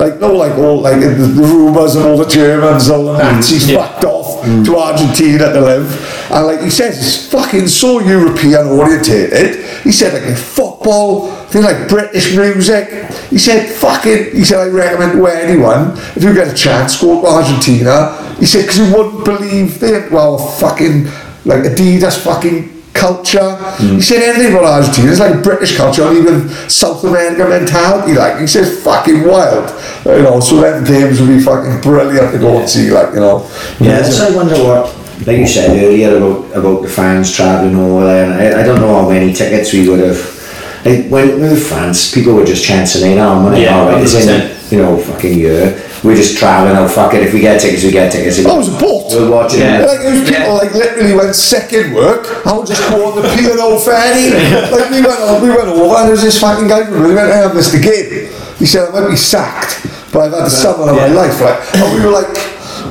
Like 0.01 0.19
no, 0.19 0.33
like 0.33 0.57
all 0.57 0.81
like 0.81 0.99
the, 0.99 1.13
rumours 1.37 1.93
and 1.95 2.05
all 2.07 2.17
the 2.17 2.25
Germans, 2.25 2.89
all 2.89 3.05
the 3.13 3.17
Nazis 3.21 3.67
Mm. 3.67 3.69
Yeah. 3.69 3.85
fucked 3.87 4.03
off 4.05 4.65
to 4.65 4.71
Argentina 4.75 5.53
to 5.53 5.61
live, 5.61 5.85
and 6.31 6.47
like 6.47 6.61
he 6.61 6.71
says, 6.71 6.97
it's 6.97 7.29
fucking 7.31 7.67
so 7.67 7.99
European 8.01 8.65
orientated. 8.67 9.63
He 9.83 9.91
said 9.91 10.09
like 10.17 10.35
football, 10.35 11.29
things 11.53 11.65
like 11.65 11.87
British 11.87 12.35
music. 12.35 12.89
He 13.29 13.37
said 13.37 13.69
fucking. 13.69 14.33
He 14.33 14.43
said 14.43 14.59
I 14.65 14.67
recommend 14.73 15.11
to 15.13 15.27
anyone 15.27 15.91
if 16.17 16.23
you 16.23 16.33
get 16.33 16.47
a 16.51 16.55
chance 16.57 16.99
go 16.99 17.21
to 17.21 17.27
Argentina. 17.27 18.17
He 18.39 18.47
said 18.47 18.61
because 18.65 18.79
you 18.79 18.89
wouldn't 18.95 19.23
believe 19.23 19.79
they 19.79 20.09
well 20.09 20.39
fucking 20.39 21.05
like 21.45 21.61
Adidas 21.69 22.17
fucking 22.23 22.80
culture. 22.93 23.55
He 23.79 24.01
said 24.01 24.21
anything 24.23 24.53
about 24.53 24.65
Argentina. 24.65 25.11
It's 25.11 25.19
like 25.19 25.43
British 25.43 25.77
culture, 25.77 26.03
or 26.03 26.13
even 26.13 26.49
South 26.69 27.03
American 27.03 27.49
mentality. 27.49 28.13
Like 28.13 28.39
he 28.39 28.47
says, 28.47 28.83
fucking 28.83 29.27
wild. 29.27 29.69
You 30.05 30.23
know, 30.23 30.39
so 30.39 30.61
them 30.61 30.83
games 30.83 31.19
would 31.19 31.27
be 31.29 31.39
fucking 31.39 31.81
brilliant 31.81 32.31
to 32.33 32.39
go 32.39 32.59
and 32.59 32.69
see. 32.69 32.91
Like 32.91 33.13
you 33.13 33.19
know, 33.21 33.49
Yeah, 33.79 34.03
so 34.03 34.27
I 34.31 34.35
wonder 34.35 34.55
what, 34.55 34.95
like 35.27 35.37
you 35.37 35.47
said 35.47 35.71
earlier 35.71 36.17
about 36.17 36.51
about 36.57 36.81
the 36.83 36.89
fans 36.89 37.31
travelling 37.31 37.75
over 37.75 38.05
there, 38.05 38.25
and 38.25 38.33
I, 38.33 38.61
I 38.61 38.65
don't 38.65 38.81
know 38.81 38.93
how 39.01 39.09
many 39.09 39.33
tickets 39.33 39.73
we 39.73 39.87
would 39.89 39.99
have. 39.99 40.19
Like 40.85 41.07
when 41.09 41.39
with 41.39 41.67
France, 41.67 42.11
people 42.13 42.33
were 42.33 42.45
just 42.45 42.65
chancing 42.65 43.11
in 43.11 43.19
on 43.19 43.43
money. 43.43 43.63
Yeah, 43.63 43.77
all 43.79 43.87
right, 43.87 44.01
it's 44.03 44.15
in 44.15 44.57
you 44.75 44.81
know 44.83 44.97
fucking 44.97 45.37
year. 45.37 45.77
We're 46.03 46.15
just 46.15 46.37
travelling 46.37 46.75
Oh 46.77 46.87
Fuck 46.87 47.13
it, 47.13 47.21
if 47.21 47.33
we 47.33 47.41
get 47.41 47.61
tickets, 47.61 47.83
we 47.83 47.91
get 47.91 48.11
tickets. 48.11 48.41
Oh, 48.45 48.55
it 48.55 48.57
was 48.57 48.73
a 48.73 48.79
boat. 48.79 49.11
We're 49.13 49.29
watching. 49.29 49.59
Yeah. 49.61 49.85
Like 49.85 50.01
there 50.01 50.11
was 50.17 50.23
people 50.27 50.41
Yeah. 50.49 50.61
like 50.61 50.73
literally 50.73 51.13
went 51.13 51.35
sick 51.35 51.73
in 51.73 51.93
work. 51.93 52.25
I 52.45 52.57
would 52.57 52.65
just 52.65 52.81
go 52.89 53.05
on 53.05 53.21
the 53.21 53.27
P&O 53.37 53.77
ferry. 53.79 54.33
like 54.73 54.89
we 54.89 55.01
went, 55.05 55.19
on, 55.21 55.41
we 55.41 55.49
went 55.49 55.69
over 55.69 55.95
and 56.01 56.05
there 56.09 56.11
was 56.17 56.23
this 56.23 56.39
fucking 56.41 56.67
guy. 56.67 56.89
We 56.89 57.13
went, 57.13 57.29
"Hey, 57.29 57.43
I 57.45 57.53
missed 57.53 57.71
the 57.73 57.79
game." 57.81 58.33
He 58.57 58.65
said, 58.65 58.89
"I 58.89 58.99
might 59.01 59.09
be 59.09 59.15
sacked, 59.15 59.85
but 60.11 60.25
I've 60.25 60.33
had 60.33 60.45
the 60.45 60.49
summer 60.49 60.89
of 60.89 60.95
my 60.97 61.07
life." 61.07 61.39
Like, 61.39 61.59
and 61.75 61.93
we 61.93 62.03
were 62.05 62.11
like, 62.11 62.33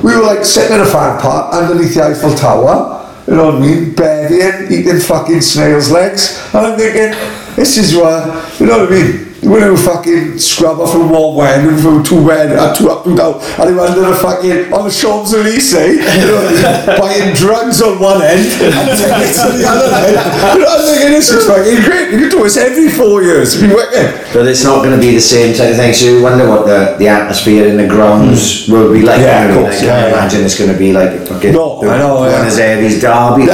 we 0.03 0.15
were 0.15 0.23
like 0.23 0.45
sitting 0.45 0.75
in 0.75 0.81
a 0.81 0.85
fan 0.85 1.19
park 1.19 1.53
underneath 1.53 1.93
the 1.95 2.03
Eiffel 2.03 2.33
Tower. 2.35 2.97
You 3.27 3.35
know 3.35 3.45
what 3.51 3.55
I 3.55 3.59
mean? 3.59 3.93
Bedding, 3.93 4.71
eating 4.71 4.99
fucking 4.99 5.41
snails' 5.41 5.91
legs, 5.91 6.39
and 6.53 6.65
I'm 6.65 6.77
thinking, 6.79 7.11
this 7.55 7.77
is 7.77 7.93
where 7.95 8.23
you 8.59 8.65
know 8.67 8.79
what 8.87 8.91
I 8.91 8.95
mean. 8.95 9.30
When 9.41 9.61
you 9.61 9.75
fucking 9.75 10.37
scrubber 10.37 10.85
from 10.85 11.09
one 11.09 11.33
way 11.35 11.49
and 11.49 11.81
from 11.81 12.03
two 12.03 12.21
red 12.21 12.51
and 12.53 12.77
two 12.77 12.91
up, 12.91 13.03
two 13.03 13.15
down, 13.17 13.41
and 13.41 13.69
he 13.69 13.75
went 13.75 13.95
to 13.95 14.01
the 14.01 14.13
fucking 14.13 14.71
on 14.71 14.85
the 14.85 14.93
Champs 14.93 15.33
Elysees, 15.33 15.97
you 15.97 16.29
know 16.29 16.45
I 16.45 16.97
buying 17.01 17.33
drugs 17.33 17.81
on 17.81 17.97
one 17.97 18.21
end 18.21 18.45
and 18.61 18.73
tickets 18.93 19.41
on 19.41 19.57
the 19.57 19.65
other 19.65 19.89
end. 19.97 20.13
You 20.53 20.61
know, 20.61 20.69
I'm 20.69 20.85
thinking 20.85 21.11
this 21.17 21.33
is 21.33 21.47
fucking 21.49 21.81
great. 21.81 22.13
You 22.13 22.19
can 22.21 22.29
do 22.29 22.43
this 22.43 22.55
every 22.57 22.89
four 22.89 23.23
years. 23.23 23.55
It'd 23.55 23.67
be 23.67 23.73
wicked. 23.73 24.13
But 24.29 24.45
it's 24.45 24.63
not 24.63 24.85
going 24.85 24.93
to 24.93 25.01
be 25.01 25.15
the 25.15 25.21
same 25.21 25.57
type 25.57 25.71
of 25.71 25.77
thing. 25.77 25.93
So 25.93 26.05
you 26.05 26.21
wonder 26.21 26.47
what 26.47 26.67
the, 26.67 26.95
the 26.99 27.07
atmosphere 27.07 27.65
in 27.65 27.77
the 27.77 27.87
grounds 27.87 28.67
hmm. 28.67 28.73
will 28.73 28.93
be 28.93 29.01
like. 29.01 29.21
Yeah, 29.21 29.41
I, 29.41 29.43
of 29.49 29.57
course, 29.57 29.81
I 29.81 29.85
yeah, 29.85 30.07
imagine 30.13 30.45
it's 30.45 30.57
going 30.57 30.71
to 30.71 30.77
be 30.77 30.93
like 30.93 31.25
fucking 31.25 31.53
No, 31.53 31.81
I 31.81 31.97
know, 31.97 32.25
yeah. 32.25 32.37
Buenos 32.37 32.59
Aires 32.59 33.01
derby. 33.01 33.49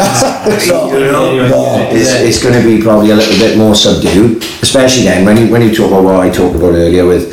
Know, 1.08 1.90
it's, 1.92 2.12
it's 2.22 2.44
going 2.44 2.54
to 2.54 2.66
be 2.66 2.82
probably 2.82 3.12
a 3.12 3.16
little 3.16 3.38
bit 3.38 3.58
more 3.58 3.76
subdued, 3.76 4.44
especially 4.62 5.04
then 5.04 5.26
when 5.26 5.38
you 5.38 5.52
when 5.52 5.62
you 5.62 5.77
talk 5.78 5.92
about 5.92 6.04
what 6.04 6.16
I 6.16 6.30
talked 6.30 6.56
about 6.56 6.74
earlier 6.74 7.06
with 7.06 7.24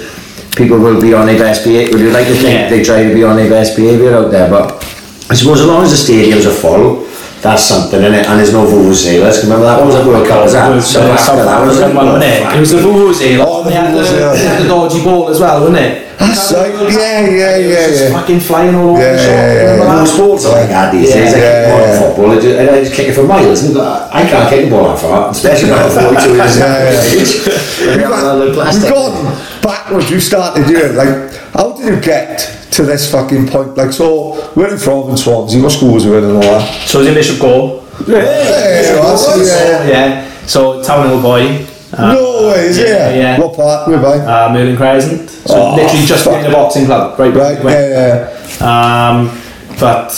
people 0.57 0.79
will 0.79 1.01
be 1.01 1.13
on 1.15 1.27
their 1.27 1.39
best 1.39 1.65
behaviour. 1.65 1.93
Would 1.93 2.01
you 2.01 2.11
like 2.11 2.27
to 2.29 2.35
think 2.35 2.55
Yeah. 2.55 2.69
they 2.71 2.83
try 2.85 3.03
to 3.03 3.13
be 3.15 3.25
on 3.25 3.37
their 3.37 3.51
best 3.51 3.77
behaviour 3.77 4.15
out 4.15 4.31
there? 4.31 4.49
But 4.49 4.85
I 5.31 5.35
suppose 5.35 5.61
as 5.61 5.67
long 5.67 5.83
as 5.83 5.91
the 5.91 6.13
stadiums 6.13 6.47
are 6.47 6.55
full. 6.55 7.04
that's 7.45 7.69
something, 7.69 8.01
isn't 8.01 8.15
it? 8.15 8.25
And 8.25 8.41
there's 8.41 8.57
no 8.57 8.65
vuvuzelas. 8.65 9.45
remember 9.45 9.69
that 9.69 9.85
was 9.85 9.95
a 9.95 10.09
World 10.09 10.27
Cup, 10.27 10.49
was 10.49 10.57
that? 10.57 10.73
So 10.81 11.05
yeah, 11.05 11.13
after 11.13 11.45
that 11.45 11.61
was 11.61 11.79
a 11.79 11.93
one, 11.93 12.17
Cup. 12.17 12.57
It 12.57 12.61
was 12.61 12.73
a 12.73 12.81
Vuvuzela, 12.81 13.45
oh, 13.45 13.61
and 13.61 13.69
they 13.69 13.77
had, 13.77 13.93
the, 13.93 14.01
they 14.01 14.49
had 14.49 14.63
the 14.65 14.69
dodgy 14.69 15.05
ball 15.05 15.29
as 15.29 15.39
well, 15.39 15.61
wasn't 15.61 15.77
it? 15.77 16.17
That's 16.17 16.53
right, 16.55 16.73
yeah, 16.89 17.29
yeah, 17.29 17.57
yeah, 17.59 17.87
yeah. 17.93 18.13
fucking 18.17 18.41
flying 18.41 18.75
all 18.75 18.97
over 18.97 19.01
yeah, 19.01 19.13
the 19.13 19.19
shop. 19.19 19.29
Yeah, 19.29 19.53
yeah, 19.53 19.77
yeah. 19.77 19.93
No 19.93 20.05
sports 20.07 20.47
are 20.47 20.57
like 20.57 20.69
that 20.71 20.93
these 20.93 21.13
days. 21.13 21.37
Yeah, 21.37 21.37
yeah, 21.37 21.85
yeah. 21.85 22.01
football, 22.01 22.31
I 22.31 22.41
just, 22.41 22.57
I 22.57 22.81
just 22.81 22.95
kick 22.95 23.09
it 23.09 23.15
for 23.15 23.25
miles. 23.25 23.63
And 23.65 23.77
I 23.77 24.25
can't 24.25 24.49
kick 24.49 24.67
a 24.67 24.71
ball 24.71 24.89
that 24.89 24.99
far, 25.05 25.29
especially 25.29 25.71
when 25.71 25.85
I'm 25.85 25.91
42 26.17 26.33
years 26.33 26.57
Yeah, 26.57 26.81
yeah, 26.81 27.13
age. 27.13 27.45
We've 28.73 28.89
gone 28.89 29.37
backwards, 29.61 30.09
you 30.09 30.21
started 30.21 30.65
doing. 30.67 30.97
Like, 30.97 31.35
how 31.53 31.77
did 31.77 31.93
you 31.93 32.01
get 32.01 32.64
to 32.77 32.83
this 32.85 33.11
fucking 33.11 33.49
point? 33.49 33.77
Like, 33.77 33.93
so 33.93 34.35
where 34.55 34.69
are 34.69 34.73
you 34.73 34.79
from 34.79 35.11
in 35.11 35.17
Swansea? 35.17 35.63
What 35.63 35.73
school 35.73 35.95
was 35.95 36.05
you 36.05 36.17
in 36.17 36.25
and 36.25 36.33
all 36.37 36.41
that? 36.43 36.89
So 36.89 36.99
I 36.99 37.01
was 37.01 37.09
in 37.09 37.15
Bishop 37.15 37.41
Gore. 37.41 37.83
Yeah, 38.09 38.17
yeah. 38.19 39.89
Yeah. 39.89 40.47
So 40.47 40.83
Town 40.83 41.09
Hill 41.09 41.23
boy. 41.23 41.67
Uh, 41.97 42.13
No 42.13 42.49
way, 42.49 42.67
is 42.67 42.79
yeah, 42.79 43.11
it? 43.11 43.19
yeah. 43.19 43.39
What 43.41 43.55
part? 43.55 43.87
Where 43.89 44.03
by? 44.03 44.19
uh, 44.19 44.53
Merlin 44.53 44.77
Crescent. 44.77 45.31
So 45.31 45.55
Oh, 45.55 45.77
literally 45.77 46.05
just 46.07 46.25
fuck. 46.25 46.35
in 46.39 46.43
the 46.45 46.51
boxing 46.51 46.87
club, 46.87 47.17
right? 47.19 47.33
Right, 47.33 47.63
where 47.65 47.87
we 47.89 47.95
yeah. 47.95 48.29
Um, 48.61 49.41
but 49.79 50.11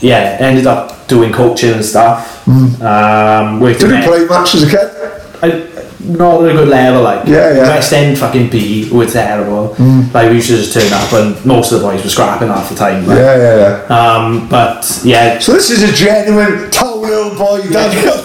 yeah, 0.00 0.36
ended 0.40 0.66
up 0.66 1.08
doing 1.08 1.32
coaching 1.32 1.72
and 1.72 1.84
stuff. 1.84 2.46
Um, 2.46 3.58
Did 3.60 3.82
in 3.82 3.90
you 3.96 4.02
play 4.04 4.26
much 4.26 4.54
as 4.54 4.64
a 4.64 4.68
kid? 4.70 5.23
Not 6.04 6.44
at 6.44 6.50
a 6.50 6.52
good 6.52 6.68
level, 6.68 7.02
like 7.02 7.26
Yeah, 7.26 7.54
yeah. 7.54 7.68
West 7.68 7.92
End 7.92 8.18
fucking 8.18 8.50
PE 8.50 8.90
were 8.90 9.06
terrible. 9.06 9.74
Like 10.12 10.28
we 10.28 10.36
used 10.36 10.48
to 10.48 10.56
just 10.56 10.74
turn 10.74 10.92
up, 10.92 11.12
and 11.12 11.44
most 11.46 11.72
of 11.72 11.80
the 11.80 11.86
boys 11.86 12.04
were 12.04 12.10
scrapping 12.10 12.48
half 12.48 12.68
the 12.68 12.74
time. 12.74 13.06
Like. 13.06 13.18
Yeah, 13.18 13.36
yeah, 13.36 13.86
yeah. 13.88 13.96
Um, 13.96 14.48
but 14.48 15.00
yeah, 15.04 15.38
So 15.38 15.52
this 15.52 15.70
is 15.70 15.82
a 15.82 15.92
genuine 15.92 16.70
town 16.70 17.04
hill 17.04 17.34
boy, 17.36 17.62
Daniel. 17.70 18.16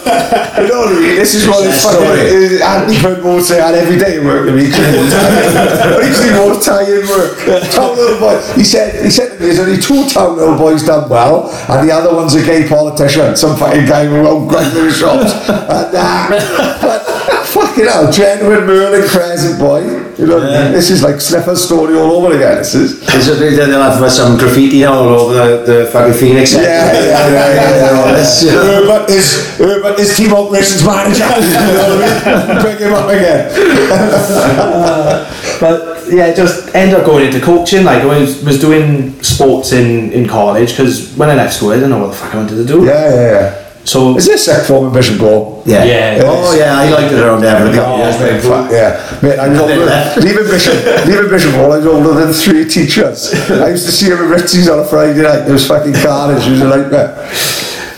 you 0.59 0.67
know 0.67 0.79
what 0.83 0.95
I 0.95 0.99
mean? 0.99 1.15
This 1.15 1.35
is 1.35 1.47
what 1.47 1.65
It's 1.65 1.83
fucking 1.83 2.61
uh, 2.61 2.67
Andy 2.67 3.41
say 3.41 3.61
had 3.61 3.75
every 3.75 3.97
day 3.97 4.19
work 4.23 4.45
with 4.45 4.55
me. 4.55 4.67
I 4.71 6.03
usually 6.03 6.33
more 6.35 6.59
tie-in 6.59 7.07
work. 7.07 7.37
Town 7.71 7.95
hill 7.95 8.19
boy. 8.19 8.41
He 8.55 8.63
said 8.63 9.03
he 9.03 9.09
said 9.09 9.29
to 9.29 9.39
me, 9.39 9.45
there's 9.47 9.59
only 9.59 9.79
two 9.79 10.07
town 10.09 10.37
hill 10.37 10.57
boys 10.57 10.83
done 10.83 11.09
well, 11.09 11.49
and 11.69 11.87
the 11.87 11.93
other 11.93 12.13
one's 12.13 12.35
a 12.35 12.43
gay 12.43 12.67
politician, 12.67 13.35
some 13.35 13.57
fucking 13.57 13.85
guy 13.85 14.05
who 14.05 14.15
owned 14.27 14.49
Gregory 14.49 14.91
shops. 14.91 15.31
And 15.47 15.95
uh, 15.95 16.29
but 16.81 17.38
fucking 17.79 17.91
hell, 17.91 18.11
genuine 18.11 18.65
Merlin 18.65 19.07
Crescent 19.07 19.59
boy. 19.59 19.81
You 20.17 20.25
know 20.27 20.39
what 20.39 20.49
I 20.49 20.63
mean? 20.63 20.71
This 20.73 20.89
is 20.89 21.01
like 21.03 21.21
Sniffer's 21.21 21.63
story 21.63 21.95
all 21.95 22.11
over 22.11 22.35
again. 22.35 22.57
This 22.57 22.75
is. 22.75 23.01
Is 23.15 23.27
it, 23.27 23.39
they'll 23.39 23.81
have 23.81 24.11
some 24.11 24.37
graffiti 24.37 24.83
all 24.83 25.07
over 25.07 25.33
the, 25.33 25.63
the 25.65 25.85
fucking 25.91 26.13
Phoenix. 26.13 26.53
Yeah, 26.53 26.61
yeah, 26.61 26.93
yeah, 26.93 27.03
yeah, 27.03 27.29
yeah, 27.29 27.75
yeah. 27.75 28.11
That's, 28.15 28.43
you 28.43 28.51
know. 28.51 28.63
Herbert 28.63 29.09
is 29.09 29.57
Herbert 29.57 29.99
is 29.99 30.17
team 30.17 30.33
operations 30.33 30.83
manager. 30.85 31.23
you 31.23 31.29
know 31.53 31.95
what 31.95 32.03
I 32.03 32.05
mean? 32.53 32.61
Bring 32.61 32.77
him 32.77 32.93
up 32.93 33.09
again. 33.09 33.49
but 35.59 36.07
yeah, 36.11 36.33
just 36.33 36.75
ended 36.75 36.99
up 36.99 37.05
going 37.05 37.25
into 37.27 37.39
coaching. 37.39 37.85
Like 37.85 38.03
I 38.03 38.19
was, 38.19 38.43
was 38.43 38.59
doing 38.59 39.13
sports 39.23 39.71
in 39.71 40.11
in 40.11 40.27
college 40.27 40.71
because 40.71 41.15
when 41.15 41.29
I 41.29 41.35
left 41.35 41.53
school, 41.55 41.71
I 41.71 41.75
didn't 41.75 41.91
know 41.91 41.99
what 41.99 42.11
the 42.11 42.17
fuck 42.17 42.35
I 42.35 42.37
wanted 42.37 42.55
to 42.55 42.65
do. 42.65 42.83
Yeah, 42.85 43.09
yeah, 43.09 43.31
yeah. 43.31 43.58
So 43.85 44.15
Is 44.17 44.25
this 44.27 44.45
sec 44.45 44.67
form 44.67 44.87
in 44.87 44.93
Bishop 44.93 45.19
Gore? 45.19 45.63
Yeah. 45.65 45.83
Yeah. 45.83 46.21
Oh 46.25 46.55
yeah, 46.55 46.77
I 46.77 46.89
liked 46.89 47.11
it 47.13 47.19
around 47.19 47.41
there 47.41 47.57
for 47.59 47.71
a 47.71 47.73
couple 47.73 48.03
of 48.03 48.19
mate. 48.21 48.41
Fuck, 48.41 48.71
yeah, 48.71 49.19
mate. 49.23 49.39
I'm 49.39 49.55
older. 49.57 50.21
Leaving 50.21 50.45
Bishop, 50.45 51.05
leaving 51.07 51.29
Bishop 51.29 51.51
Hall. 51.53 51.71
I 51.71 51.77
was 51.77 51.87
older 51.87 52.13
than 52.13 52.33
three 52.33 52.65
teachers. 52.69 53.33
I 53.49 53.69
used 53.69 53.85
to 53.87 53.91
see 53.91 54.07
him 54.07 54.19
at 54.19 54.29
Ritzy's 54.29 54.69
on 54.69 54.79
a 54.79 54.85
Friday 54.85 55.21
night. 55.23 55.41
There 55.45 55.53
was 55.53 55.65
fucking 55.67 55.93
carnage. 55.93 56.45
It 56.45 56.51
was 56.51 56.61
a 56.61 56.67
nightmare. 56.67 57.31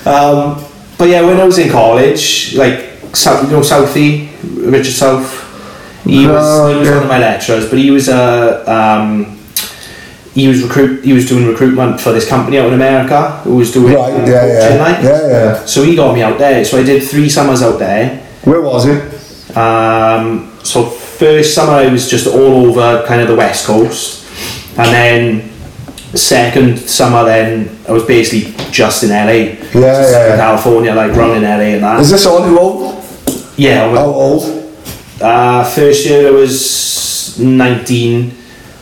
Um, 0.06 0.64
but 0.98 1.10
yeah, 1.10 1.22
when 1.24 1.40
I 1.40 1.44
was 1.44 1.58
in 1.58 1.70
college, 1.72 2.56
like 2.56 2.92
South, 3.14 3.44
you 3.44 3.52
know, 3.52 3.62
Southie, 3.62 4.30
Richard 4.72 4.94
South, 4.94 6.04
he 6.06 6.26
was 6.26 6.38
Oh, 6.60 6.72
he 6.72 6.80
was 6.80 6.88
yeah. 6.88 6.94
one 6.96 7.04
of 7.04 7.10
my 7.10 7.20
lecturers, 7.20 7.70
but 7.70 7.78
he 7.80 7.92
was 7.92 8.08
a 8.08 8.64
um, 8.72 9.38
he 10.34 10.48
was 10.48 10.64
recruit 10.64 11.04
he 11.04 11.14
was 11.14 11.28
doing 11.28 11.46
recruitment 11.48 12.00
for 12.00 12.12
this 12.14 12.28
company 12.28 12.58
out 12.58 12.68
in 12.68 12.74
America 12.74 13.32
who 13.44 13.56
was 13.58 13.72
doing 13.72 13.94
Right. 13.94 14.14
um, 14.14 14.26
Yeah, 14.26 14.46
yeah, 14.46 14.82
like. 14.84 15.04
yeah, 15.04 15.28
yeah. 15.28 15.66
So 15.66 15.84
he 15.84 15.96
got 15.96 16.14
me 16.16 16.22
out 16.24 16.38
there. 16.40 16.64
So 16.64 16.78
I 16.80 16.84
did 16.84 17.04
three 17.04 17.28
summers 17.30 17.62
out 17.62 17.80
there. 17.80 18.18
Where 18.46 18.62
was 18.62 18.86
it? 18.88 19.58
Um, 19.58 20.58
so 20.64 20.86
first 20.86 21.54
summer 21.54 21.74
I 21.74 21.88
was 21.92 22.10
just 22.10 22.28
all 22.28 22.68
over 22.70 23.04
kind 23.08 23.22
of 23.22 23.28
the 23.28 23.36
west 23.36 23.66
coast, 23.68 24.26
and 24.78 24.88
then 24.94 25.50
second 26.16 26.78
summer 26.78 27.24
then 27.26 27.78
I 27.88 27.92
was 27.92 28.04
basically 28.06 28.54
just 28.72 29.04
in 29.04 29.10
LA, 29.10 29.26
yeah, 29.34 29.60
yeah. 29.74 30.36
California, 30.38 30.94
like 30.94 31.12
running 31.16 31.38
in 31.38 31.44
LA 31.44 31.76
and 31.76 31.84
that. 31.84 32.00
Is 32.00 32.10
this 32.12 32.26
all 32.26 32.48
you 32.50 32.58
own? 32.60 33.04
yeah, 33.58 33.90
How 33.94 34.06
old? 34.06 34.44
uh, 35.22 35.64
first 35.66 36.06
year 36.08 36.28
I 36.28 36.32
was 36.32 37.38
19, 37.40 38.34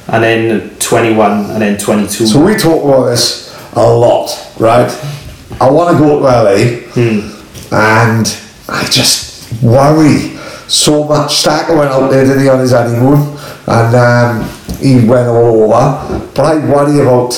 and 0.07 0.23
then 0.23 0.78
21, 0.89 1.51
and 1.51 1.61
then 1.61 1.77
22. 1.77 2.25
So 2.25 2.43
we 2.43 2.55
talk 2.55 2.83
about 2.83 3.05
this 3.05 3.55
a 3.73 3.79
lot, 3.87 4.29
right? 4.59 4.89
I 5.61 5.69
want 5.69 5.95
to 5.95 6.03
go 6.03 6.17
to 6.19 6.23
LA, 6.25 6.89
and 7.71 8.25
I 8.67 8.85
just 8.89 9.53
worry 9.61 10.35
so 10.67 11.03
much. 11.03 11.35
Stacker 11.35 11.75
went 11.77 11.91
out 11.91 12.09
there, 12.09 12.25
did 12.25 12.41
he, 12.41 12.49
on 12.49 12.59
his 12.59 12.71
honeymoon? 12.71 13.37
and 13.67 13.95
um, 13.95 14.49
he 14.79 14.95
went 15.07 15.27
all 15.27 15.63
over. 15.71 16.27
But 16.33 16.45
I 16.45 16.55
worry 16.65 16.99
about, 17.01 17.35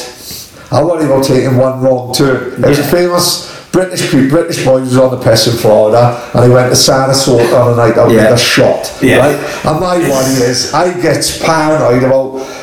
I 0.72 0.82
worry 0.82 1.04
about 1.06 1.26
taking 1.26 1.58
one 1.58 1.82
wrong 1.82 2.14
turn. 2.14 2.62
There's 2.62 2.80
a 2.80 2.88
famous 2.88 3.49
British 3.74 4.10
British 4.12 4.64
boy 4.64 4.78
who 4.80 4.86
was 4.86 4.97
on 4.97 5.12
the 5.12 5.22
piss 5.22 5.47
in 5.47 5.58
Florida, 5.58 6.30
and 6.34 6.45
he 6.45 6.49
went 6.49 6.70
to 6.74 6.76
Sarasota 6.78 7.54
on 7.62 7.74
a 7.74 7.76
night 7.76 7.97
out 7.97 8.12
Yeah. 8.12 8.32
with 8.32 8.39
a 8.39 8.43
shot. 8.43 8.97
Yeah. 9.02 9.18
Right? 9.18 9.66
And 9.66 9.80
my 9.82 9.97
worry 9.97 10.36
is, 10.49 10.74
I 10.74 10.93
get 11.02 11.41
paranoid 11.43 12.04
about. 12.04 12.60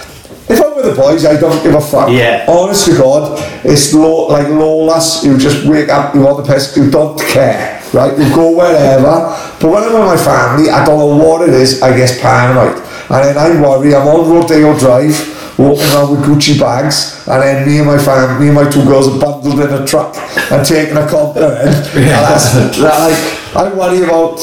With 0.78 0.94
the 0.94 1.02
boys, 1.02 1.26
I 1.26 1.34
don't 1.40 1.60
give 1.64 1.74
a 1.74 1.80
fuck. 1.80 2.08
Yeah. 2.08 2.46
Honest 2.46 2.86
to 2.86 2.96
God, 2.96 3.34
it's 3.64 3.92
low, 3.92 4.28
like 4.28 4.46
lawless. 4.46 5.24
You 5.24 5.36
just 5.36 5.66
wake 5.66 5.88
up, 5.88 6.14
you 6.14 6.20
want 6.20 6.46
the 6.46 6.52
piss, 6.54 6.76
you 6.76 6.88
don't 6.88 7.18
care, 7.20 7.82
right? 7.92 8.16
You 8.16 8.32
go 8.32 8.56
wherever. 8.56 9.34
But 9.60 9.68
when 9.72 9.82
I'm 9.82 9.92
with 9.92 10.06
my 10.06 10.16
family, 10.16 10.70
I 10.70 10.84
don't 10.86 11.00
know 11.00 11.16
what 11.16 11.48
it 11.48 11.52
is, 11.52 11.82
I 11.82 11.96
get 11.96 12.20
paranoid. 12.22 12.76
And 13.10 13.24
then 13.26 13.36
I 13.36 13.60
worry, 13.60 13.92
I'm 13.92 14.06
on 14.06 14.30
Rodeo 14.30 14.78
Drive, 14.78 15.58
walking 15.58 15.82
around 15.90 16.10
with 16.12 16.20
Gucci 16.30 16.60
bags, 16.60 17.26
and 17.26 17.42
then 17.42 17.66
me 17.66 17.78
and 17.78 17.86
my 17.88 17.98
family, 17.98 18.38
me 18.42 18.46
and 18.46 18.54
my 18.54 18.70
two 18.70 18.84
girls 18.84 19.08
are 19.08 19.18
bundled 19.18 19.58
in 19.58 19.82
a 19.82 19.84
truck 19.84 20.14
and 20.52 20.64
taking 20.64 20.96
a 20.96 21.08
continent. 21.08 21.74
And 21.96 22.06
that's, 22.06 22.52
that, 22.54 22.78
like, 22.78 23.56
I 23.56 23.74
worry 23.74 24.04
about. 24.04 24.38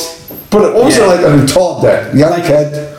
But 0.52 0.74
also 0.76 1.02
Yeah. 1.02 1.14
like 1.14 1.26
on 1.26 1.48
Todd 1.48 1.82
then? 1.84 2.18
Young 2.18 2.42
kid. 2.42 2.95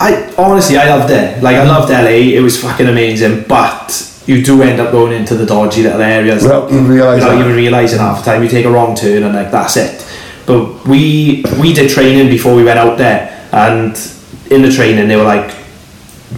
I 0.00 0.32
honestly, 0.38 0.78
I 0.78 0.88
loved 0.96 1.12
it. 1.12 1.42
Like 1.42 1.56
I 1.56 1.64
loved 1.64 1.90
LA. 1.90 2.34
It 2.38 2.40
was 2.40 2.60
fucking 2.60 2.86
amazing. 2.88 3.44
But 3.46 4.06
you 4.26 4.42
do 4.42 4.62
end 4.62 4.80
up 4.80 4.92
going 4.92 5.12
into 5.12 5.34
the 5.34 5.44
dodgy 5.44 5.82
little 5.82 6.00
areas 6.00 6.42
Without 6.42 6.70
even 6.70 6.88
realising. 6.88 7.24
without 7.28 7.40
even 7.40 7.56
realizing 7.56 7.98
half 7.98 8.24
the 8.24 8.30
time. 8.30 8.42
You 8.42 8.48
take 8.48 8.64
a 8.64 8.70
wrong 8.70 8.94
turn 8.96 9.22
and 9.22 9.34
like 9.34 9.50
that's 9.50 9.76
it. 9.76 10.06
But 10.46 10.86
we 10.86 11.44
we 11.60 11.72
did 11.74 11.90
training 11.90 12.28
before 12.28 12.54
we 12.54 12.64
went 12.64 12.78
out 12.78 12.96
there, 12.98 13.46
and 13.52 13.94
in 14.50 14.62
the 14.62 14.70
training 14.72 15.06
they 15.06 15.16
were 15.16 15.22
like, 15.24 15.50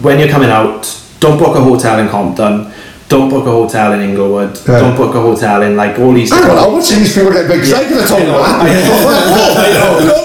when 0.01 0.19
you're 0.19 0.29
coming 0.29 0.49
out, 0.49 0.83
don't 1.19 1.37
book 1.39 1.55
a 1.55 1.61
hotel 1.61 1.99
in 1.99 2.09
Compton. 2.09 2.71
Don't 3.09 3.29
book 3.29 3.45
a 3.45 3.51
hotel 3.51 3.93
in 3.93 4.01
Inglewood. 4.01 4.57
Yeah. 4.67 4.79
Don't 4.79 4.95
book 4.97 5.13
a 5.13 5.21
hotel 5.21 5.61
in 5.61 5.75
like 5.75 5.99
all 5.99 6.13
these. 6.13 6.31
I 6.31 6.39
don't 6.39 6.47
know 6.47 6.55
how 6.55 6.71
much 6.71 6.89
these 6.89 7.13
people 7.13 7.31
get 7.31 7.47
big 7.47 7.61
because 7.61 7.73
I 7.73 7.83
could 7.87 7.97
have 7.97 8.09
told 8.09 8.21
them 8.21 8.33
that. 8.33 8.63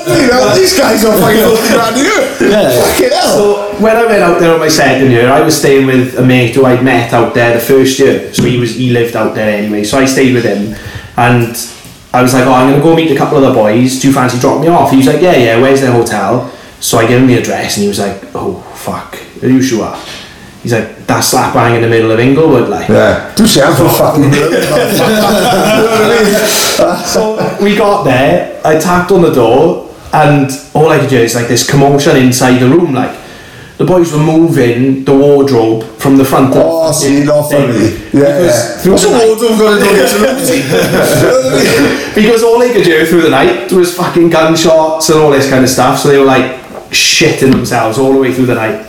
You 0.09 0.27
know, 0.29 0.55
these 0.55 0.79
guys 0.79 1.05
are 1.05 1.17
fucking 1.19 1.45
40 1.45 1.69
grand 1.75 1.97
a 1.97 2.01
year. 2.01 2.23
Yeah. 2.51 2.71
Fucking 2.81 3.11
hell. 3.11 3.35
So 3.35 3.83
when 3.83 3.97
I 3.97 4.07
went 4.07 4.23
out 4.23 4.41
there 4.41 4.55
on 4.55 4.61
my 4.61 4.69
second 4.69 5.11
year, 5.11 5.29
I 5.31 5.43
was 5.43 5.59
staying 5.59 5.87
with 5.87 6.19
a 6.19 6.25
mate 6.25 6.55
who 6.55 6.65
I'd 6.65 6.83
met 6.83 7.13
out 7.13 7.35
there 7.35 7.53
the 7.53 7.61
first 7.61 7.99
year. 7.99 8.33
So 8.33 8.45
he 8.45 8.59
was 8.59 8.75
he 8.77 8.91
lived 8.91 9.17
out 9.17 9.35
there 9.35 9.51
anyway. 9.59 9.85
So 9.85 9.99
I 9.99 10.07
stayed 10.07 10.33
with 10.33 10.45
him, 10.45 10.75
and 11.17 11.55
I 12.15 12.23
was 12.23 12.33
like, 12.33 12.47
"Oh, 12.47 12.55
I'm 12.55 12.71
gonna 12.71 12.83
go 12.83 12.95
meet 12.95 13.11
a 13.11 13.17
couple 13.17 13.37
of 13.37 13.45
the 13.45 13.53
boys. 13.53 14.01
Do 14.01 14.09
you 14.09 14.15
fancy 14.15 14.39
dropping 14.39 14.63
me 14.63 14.69
off?" 14.69 14.91
He 14.91 14.99
was 14.99 15.07
like, 15.07 15.21
"Yeah, 15.21 15.37
yeah. 15.37 15.61
Where's 15.61 15.81
their 15.81 15.93
hotel?" 15.93 16.51
So 16.81 16.99
I 16.99 17.07
gave 17.07 17.21
him 17.21 17.27
the 17.27 17.37
address, 17.39 17.77
and 17.77 17.83
he 17.83 17.89
was 17.89 17.99
like, 17.99 18.25
"Oh 18.35 18.63
fuck, 18.75 19.19
are 19.43 19.49
you 19.49 19.61
sure?" 19.61 19.95
He's 20.69 20.75
like, 20.79 21.07
that 21.07 21.21
slap 21.21 21.55
bang 21.55 21.77
in 21.77 21.81
the 21.81 21.89
middle 21.89 22.11
of 22.11 22.21
Inglewood, 22.21 22.69
like." 22.69 22.89
Yeah. 22.91 23.33
Do 23.35 23.47
say 23.47 23.63
I'm 23.63 23.75
from 23.75 23.89
fucking 23.89 24.29
brilliant. 24.29 24.65
You 24.65 24.71
know 24.71 24.77
what 24.77 26.13
I 26.13 26.23
mean? 26.23 27.07
So 27.07 27.59
we 27.65 27.75
got 27.75 28.05
there, 28.05 28.61
I 28.67 28.79
tapped 28.79 29.11
on 29.11 29.23
the 29.23 29.33
door, 29.33 29.89
and 30.13 30.51
all 30.75 30.91
I 30.91 30.99
could 30.99 31.11
hear 31.11 31.23
is 31.23 31.35
like 31.35 31.49
this 31.49 31.65
commotion 31.69 32.17
inside 32.19 32.59
the 32.59 32.69
room. 32.69 32.93
Like 32.93 33.17
the 33.79 33.87
boys 33.87 34.13
were 34.13 34.19
moving 34.23 35.05
the 35.05 35.17
wardrobe 35.17 35.85
from 35.97 36.19
the 36.19 36.25
front. 36.25 36.53
Oh, 36.55 36.93
see, 36.93 37.25
not 37.25 37.49
funny. 37.51 37.97
Yeah, 38.13 38.37
Because, 38.43 38.85
yeah. 38.85 38.93
What's 38.93 39.05
the 39.05 39.11
wardrobe 39.11 39.59
going 39.59 39.79
to 39.79 39.85
do 39.85 39.91
against 39.95 40.49
the 40.49 40.57
You 40.57 40.63
know 40.69 40.85
what 41.49 41.55
I 41.55 42.09
mean? 42.11 42.15
because 42.15 42.43
all 42.43 42.59
they 42.59 42.73
could 42.75 42.85
hear 42.85 43.07
through 43.07 43.23
the 43.23 43.31
night 43.31 43.73
was 43.73 43.97
fucking 43.97 44.29
gunshots 44.29 45.09
and 45.09 45.19
all 45.21 45.31
this 45.31 45.49
kind 45.49 45.65
of 45.65 45.71
stuff. 45.71 45.99
So 46.01 46.09
they 46.09 46.19
were 46.19 46.27
like 46.27 46.61
shitting 46.91 47.53
themselves 47.53 47.97
all 47.99 48.13
the 48.13 48.19
way 48.19 48.35
through 48.35 48.47
the 48.47 48.55
night. 48.55 48.85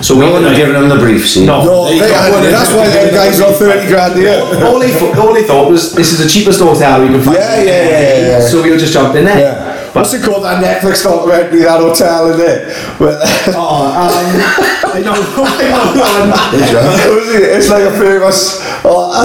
So 0.00 0.14
we 0.14 0.20
No 0.26 0.32
one 0.32 0.42
were 0.44 0.48
had 0.50 0.56
given 0.56 0.74
them 0.74 0.88
the 0.88 0.96
briefs. 0.96 1.30
see. 1.34 1.44
No. 1.46 1.64
No, 1.64 1.88
they, 1.90 1.98
that's 1.98 2.70
why 2.72 2.86
their 2.88 3.10
guys 3.10 3.38
got 3.40 3.56
30 3.56 3.88
grand 3.88 4.14
a 4.14 4.20
year. 4.20 4.38
all 4.64 4.78
they, 4.78 4.90
thought- 4.92 5.18
all 5.18 5.34
they 5.34 5.42
thought 5.42 5.68
was 5.70 5.92
this 5.94 6.12
is 6.12 6.18
the 6.22 6.28
cheapest 6.28 6.60
hotel 6.60 7.00
we 7.02 7.08
can 7.08 7.20
find. 7.20 7.36
Yeah, 7.36 7.56
yeah, 7.56 7.64
yeah, 7.64 7.82
yeah, 7.90 8.28
yeah. 8.38 8.40
So 8.40 8.62
we 8.62 8.70
were 8.70 8.76
just 8.78 8.92
jumped 8.92 9.14
jumping 9.14 9.24
there. 9.24 9.38
Yeah. 9.40 9.74
What's 9.92 10.12
it 10.14 10.22
called, 10.22 10.44
that 10.44 10.62
Netflix 10.62 11.02
documentary, 11.02 11.60
that 11.60 11.80
hotel 11.80 12.30
in 12.30 12.38
there? 12.38 12.68
Well, 13.00 13.18
Oh, 13.56 13.88
um, 13.88 14.92
I 14.94 15.00
don't 15.02 15.18
know. 15.18 15.44
I 15.44 16.06
don't 16.14 16.30
know. 16.30 17.32
it's 17.34 17.68
like 17.68 17.82
a 17.84 17.90
famous, 17.98 18.60
oh, 18.84 19.10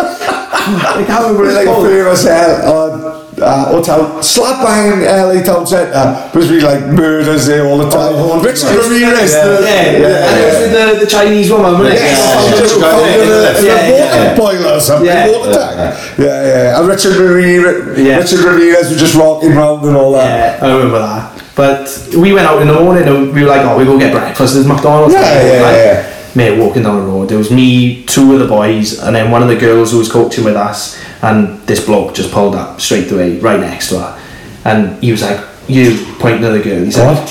I 0.00 1.04
can't 1.06 1.20
remember 1.26 1.44
it's 1.46 1.56
it's 1.56 1.58
like 1.58 1.68
a 1.68 1.70
called. 1.70 1.86
famous 1.88 2.24
uh, 2.26 3.17
uh, 3.42 3.66
hotel, 3.72 4.22
slap 4.22 4.64
bang 4.64 5.02
LA 5.02 5.42
town 5.42 5.66
centre, 5.66 6.30
was 6.34 6.48
really 6.50 6.60
like 6.62 6.84
murders 6.92 7.46
there 7.46 7.66
all 7.66 7.78
the 7.78 7.88
time. 7.90 8.12
Oh, 8.16 8.40
Richard. 8.42 8.68
Ramirez, 8.74 9.32
Yeah. 9.34 9.44
the, 9.44 9.60
Yeah, 9.62 9.82
yeah, 9.98 10.28
and 10.28 10.40
it 10.40 10.44
was 10.46 10.58
with 10.60 10.72
the, 10.72 11.04
the 11.04 11.10
Chinese 11.10 11.50
woman, 11.50 11.72
wasn't 11.78 11.88
it? 11.88 12.00
Yes, 12.00 12.18
Yeah, 12.18 12.40
she 12.40 12.50
yeah, 12.50 12.60
just 12.60 12.76
yeah. 12.78 12.90
found 12.90 13.06
in 13.06 13.28
a, 13.28 13.58
in 13.58 13.64
Yeah, 13.64 13.90
water 13.92 14.22
yeah. 14.24 14.36
boiler 14.36 14.72
or 14.76 14.80
something, 14.80 15.06
Yeah. 15.06 15.28
water 15.28 15.52
tank. 15.52 16.18
Yeah, 16.18 16.26
yeah. 16.46 16.78
And 16.78 16.88
Richard 16.88 17.16
Ramirez, 17.16 17.98
Yeah. 17.98 18.16
Richard 18.18 18.40
Ramirez 18.40 18.88
was 18.90 18.98
just 18.98 19.14
rocking 19.14 19.54
round 19.54 19.84
and 19.84 19.96
all 19.96 20.12
that. 20.12 20.60
Yeah, 20.60 20.66
I 20.66 20.70
remember 20.76 20.98
that. 21.00 21.42
But 21.54 21.90
we 22.16 22.32
went 22.32 22.46
out 22.46 22.62
in 22.62 22.68
the 22.68 22.74
morning 22.74 23.08
and 23.08 23.32
we 23.34 23.42
were 23.42 23.48
like, 23.48 23.62
oh, 23.66 23.76
we 23.76 23.84
go 23.84 23.98
get 23.98 24.12
breakfast. 24.12 24.54
There's 24.54 24.66
McDonald's. 24.66 25.12
Yeah, 25.14 25.22
down 25.22 25.42
the 25.42 25.48
yeah, 25.48 25.62
road, 25.62 25.76
yeah, 25.76 25.96
like, 26.08 26.17
Mate, 26.38 26.56
walking 26.56 26.84
down 26.84 27.00
the 27.00 27.04
road, 27.04 27.28
there 27.28 27.36
was 27.36 27.50
me, 27.50 28.04
two 28.04 28.32
of 28.32 28.38
the 28.38 28.46
boys, 28.46 29.00
and 29.00 29.16
then 29.16 29.32
one 29.32 29.42
of 29.42 29.48
the 29.48 29.56
girls 29.56 29.90
who 29.90 29.98
was 29.98 30.08
coaching 30.08 30.44
with 30.44 30.54
us, 30.54 30.96
and 31.20 31.60
this 31.66 31.84
bloke 31.84 32.14
just 32.14 32.30
pulled 32.30 32.54
up 32.54 32.80
straight 32.80 33.10
away, 33.10 33.40
right 33.40 33.58
next 33.58 33.88
to 33.88 33.98
her. 33.98 34.22
And 34.64 35.02
he 35.02 35.10
was 35.10 35.20
like, 35.20 35.44
you, 35.66 36.06
pointing 36.20 36.42
to 36.42 36.50
the 36.50 36.62
girl. 36.62 36.84
He's 36.84 36.96
like, 36.96 37.28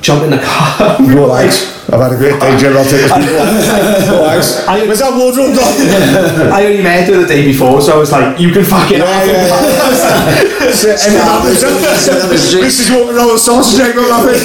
jump 0.00 0.22
in 0.24 0.30
the 0.30 0.38
car. 0.38 0.96
Go, 1.14 1.28
thanks. 1.34 1.76
I've 1.88 2.00
had 2.04 2.12
a 2.12 2.16
great 2.20 2.36
day, 2.38 2.52
Jim. 2.60 2.76
I'll 2.76 2.84
take 2.84 3.08
a 3.08 3.08
few. 3.08 3.32
Go. 3.32 4.20
I- 4.68 4.84
Where's 4.84 5.00
that 5.00 5.16
wardrobe 5.16 5.56
gone? 5.56 6.52
I 6.52 6.66
only 6.68 6.82
met 6.82 7.08
her 7.08 7.16
the 7.22 7.26
day 7.26 7.44
before, 7.48 7.80
so 7.80 7.94
I 7.96 7.98
was 7.98 8.12
like, 8.12 8.38
you 8.38 8.52
can 8.52 8.62
fuck 8.64 8.90
it 8.92 8.98
Yeah, 9.00 9.08
off. 9.08 9.24
yeah, 9.24 9.48
yeah. 9.48 10.44
So, 10.68 10.90
and 10.92 11.16
then 11.16 12.28
This 12.28 12.76
is 12.78 12.90
walking 12.92 13.16
around 13.16 13.32
with 13.32 13.40
sausage 13.40 13.80
egg 13.80 13.96
on 13.96 14.04
laughing. 14.10 14.36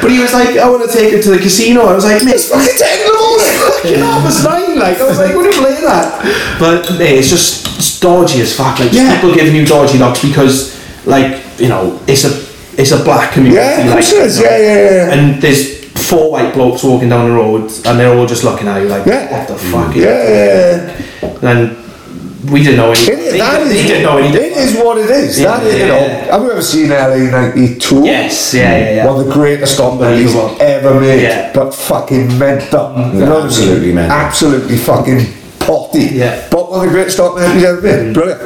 But 0.00 0.10
he 0.10 0.20
was 0.20 0.32
like, 0.32 0.58
I 0.58 0.68
want 0.68 0.84
to 0.84 0.92
take 0.92 1.12
her 1.14 1.22
to 1.22 1.30
the 1.30 1.38
casino. 1.38 1.82
I 1.88 1.94
was 1.94 2.04
like, 2.04 2.22
mate, 2.22 2.38
Fucking 2.40 2.76
taking 2.76 3.06
them 3.08 3.16
all. 3.16 3.38
fucking 3.40 3.98
half 4.00 4.22
past 4.28 4.44
nine. 4.44 4.78
Like, 4.78 5.00
I 5.00 5.08
was 5.08 5.18
like, 5.18 5.34
what 5.34 5.46
are 5.46 5.50
you 5.50 5.56
playing 5.60 5.80
that? 5.88 6.58
But 6.60 6.98
mate, 6.98 7.16
it's 7.18 7.30
just 7.30 7.64
it's 7.78 7.98
dodgy 7.98 8.40
as 8.42 8.54
fuck. 8.54 8.78
Like, 8.78 8.92
Yeah. 8.92 9.14
people 9.16 9.34
giving 9.34 9.54
you 9.56 9.64
dodgy 9.64 9.96
looks 9.98 10.20
because, 10.22 10.76
like, 11.06 11.42
you 11.58 11.68
know, 11.68 11.98
it's 12.06 12.24
a 12.24 12.43
it's 12.78 12.92
a 12.92 13.02
black 13.04 13.32
community. 13.32 13.60
Yeah, 13.62 13.84
like, 13.84 13.92
course 13.94 14.12
it 14.12 14.22
is. 14.26 14.38
you 14.38 14.44
know, 14.44 14.50
Yeah, 14.50 14.58
yeah, 14.58 14.90
yeah. 14.90 15.12
And 15.14 15.42
there's 15.42 15.84
four 16.08 16.30
white 16.32 16.52
blokes 16.54 16.82
walking 16.82 17.08
down 17.08 17.28
the 17.30 17.34
road, 17.36 17.70
and 17.86 17.98
they're 17.98 18.14
all 18.16 18.26
just 18.26 18.44
looking 18.44 18.68
at 18.68 18.82
you 18.82 18.88
like, 18.88 19.06
Yeah. 19.06 19.30
what 19.38 19.48
the 19.48 19.54
fuck? 19.56 19.94
Yeah, 19.94 20.04
yeah, 20.28 21.04
yeah. 21.22 21.50
And 21.50 22.50
we 22.50 22.62
didn't 22.62 22.76
know 22.76 22.90
anything. 22.90 23.18
It, 23.18 23.30
They, 23.32 23.38
that 23.38 23.64
they 23.64 23.78
is, 23.80 23.86
didn't 23.86 24.02
know 24.02 24.18
anything. 24.18 24.52
it 24.52 24.56
is 24.58 24.74
what 24.76 24.98
it 24.98 25.08
is. 25.08 25.40
Yeah, 25.40 25.56
that 25.56 25.66
is, 25.66 25.78
you 25.80 25.86
know, 25.86 25.96
yeah. 26.00 26.32
have 26.32 26.42
you 26.42 26.50
ever 26.52 26.62
seen 26.62 26.88
LA 26.90 27.16
92? 27.30 28.04
Yes, 28.04 28.52
yeah, 28.54 28.60
yeah, 28.76 28.94
yeah. 28.96 29.06
One 29.06 29.20
of 29.20 29.26
the 29.26 29.32
greatest 29.32 29.78
documentaries 29.78 30.26
Unbelievable. 30.28 30.56
ever 30.60 31.00
made, 31.00 31.22
Yeah. 31.22 31.52
but 31.54 31.72
fucking 31.74 32.38
meant 32.38 32.74
up. 32.74 32.96
You 33.14 33.20
know 33.20 33.30
what 33.30 33.38
I 33.38 33.40
mean? 33.40 33.44
absolutely 33.46 33.92
meant. 33.94 34.12
Absolutely 34.12 34.76
fucking 34.76 35.26
potty. 35.58 36.00
Yeah. 36.12 36.46
But 36.50 36.70
one 36.70 36.80
of 36.80 36.86
the 36.86 36.92
greatest 36.92 37.18
documentaries 37.18 37.62
ever 37.64 37.80
made. 37.80 37.92
Mm. 37.94 38.14
Brilliant. 38.14 38.42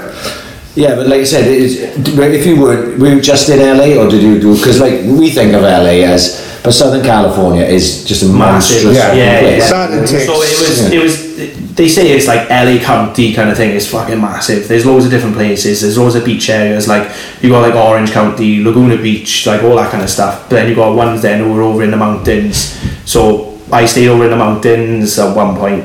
Yeah, 0.75 0.95
but 0.95 1.09
like 1.09 1.21
I 1.21 1.25
said, 1.25 1.47
it 1.47 1.61
is, 1.61 1.81
if 1.81 2.47
you 2.47 2.61
were, 2.61 2.97
were 2.99 3.15
you 3.15 3.21
just 3.21 3.49
in 3.49 3.59
LA 3.59 4.01
or 4.01 4.09
did 4.09 4.23
you 4.23 4.41
do? 4.41 4.57
Because 4.57 4.81
like 4.81 5.03
we 5.05 5.31
think 5.31 5.53
of 5.55 5.63
LA 5.63 6.07
as, 6.07 6.47
but 6.63 6.73
Southern 6.73 7.05
California 7.05 7.65
is 7.65 8.05
just 8.05 8.23
a 8.23 8.27
Massive, 8.27 8.85
monstrous 8.85 8.97
yeah, 8.97 9.03
fucking 9.03 9.19
yeah, 9.19 9.57
yeah. 9.57 9.67
Sad 9.67 9.91
it 9.93 10.07
takes. 10.07 10.27
So 10.27 10.35
it 10.43 10.61
was, 10.61 10.93
it 10.93 11.03
was. 11.03 11.75
They 11.75 11.89
say 11.89 12.13
it's 12.13 12.27
like 12.27 12.49
LA 12.51 12.85
County 12.85 13.33
kind 13.33 13.51
of 13.51 13.57
thing. 13.57 13.75
It's 13.75 13.87
fucking 13.89 14.21
massive. 14.21 14.69
There's 14.69 14.85
loads 14.85 15.05
of 15.05 15.11
different 15.11 15.37
places. 15.37 15.81
There's 15.81 15.97
loads 15.97 16.17
of 16.17 16.25
beach 16.25 16.49
areas. 16.51 16.87
Like 16.89 17.11
you 17.43 17.51
got 17.51 17.63
like 17.63 17.75
Orange 17.75 18.13
County, 18.13 18.63
Laguna 18.63 18.97
Beach, 18.97 19.47
like 19.47 19.63
all 19.63 19.77
that 19.77 19.91
kind 19.91 20.03
of 20.03 20.11
stuff. 20.11 20.49
But 20.49 20.57
then 20.57 20.69
you 20.69 20.75
got 20.75 20.95
ones 20.95 21.23
then 21.23 21.41
who 21.41 21.57
are 21.57 21.63
over 21.63 21.83
in 21.83 21.91
the 21.91 21.97
mountains. 21.97 22.77
So 23.09 23.59
I 23.73 23.87
stayed 23.87 24.09
over 24.09 24.25
in 24.25 24.31
the 24.31 24.37
mountains 24.37 25.19
at 25.19 25.35
one 25.35 25.57
point, 25.57 25.85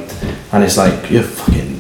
and 0.52 0.64
it's 0.64 0.78
like 0.78 1.10
you're 1.12 1.24
fucking 1.24 1.73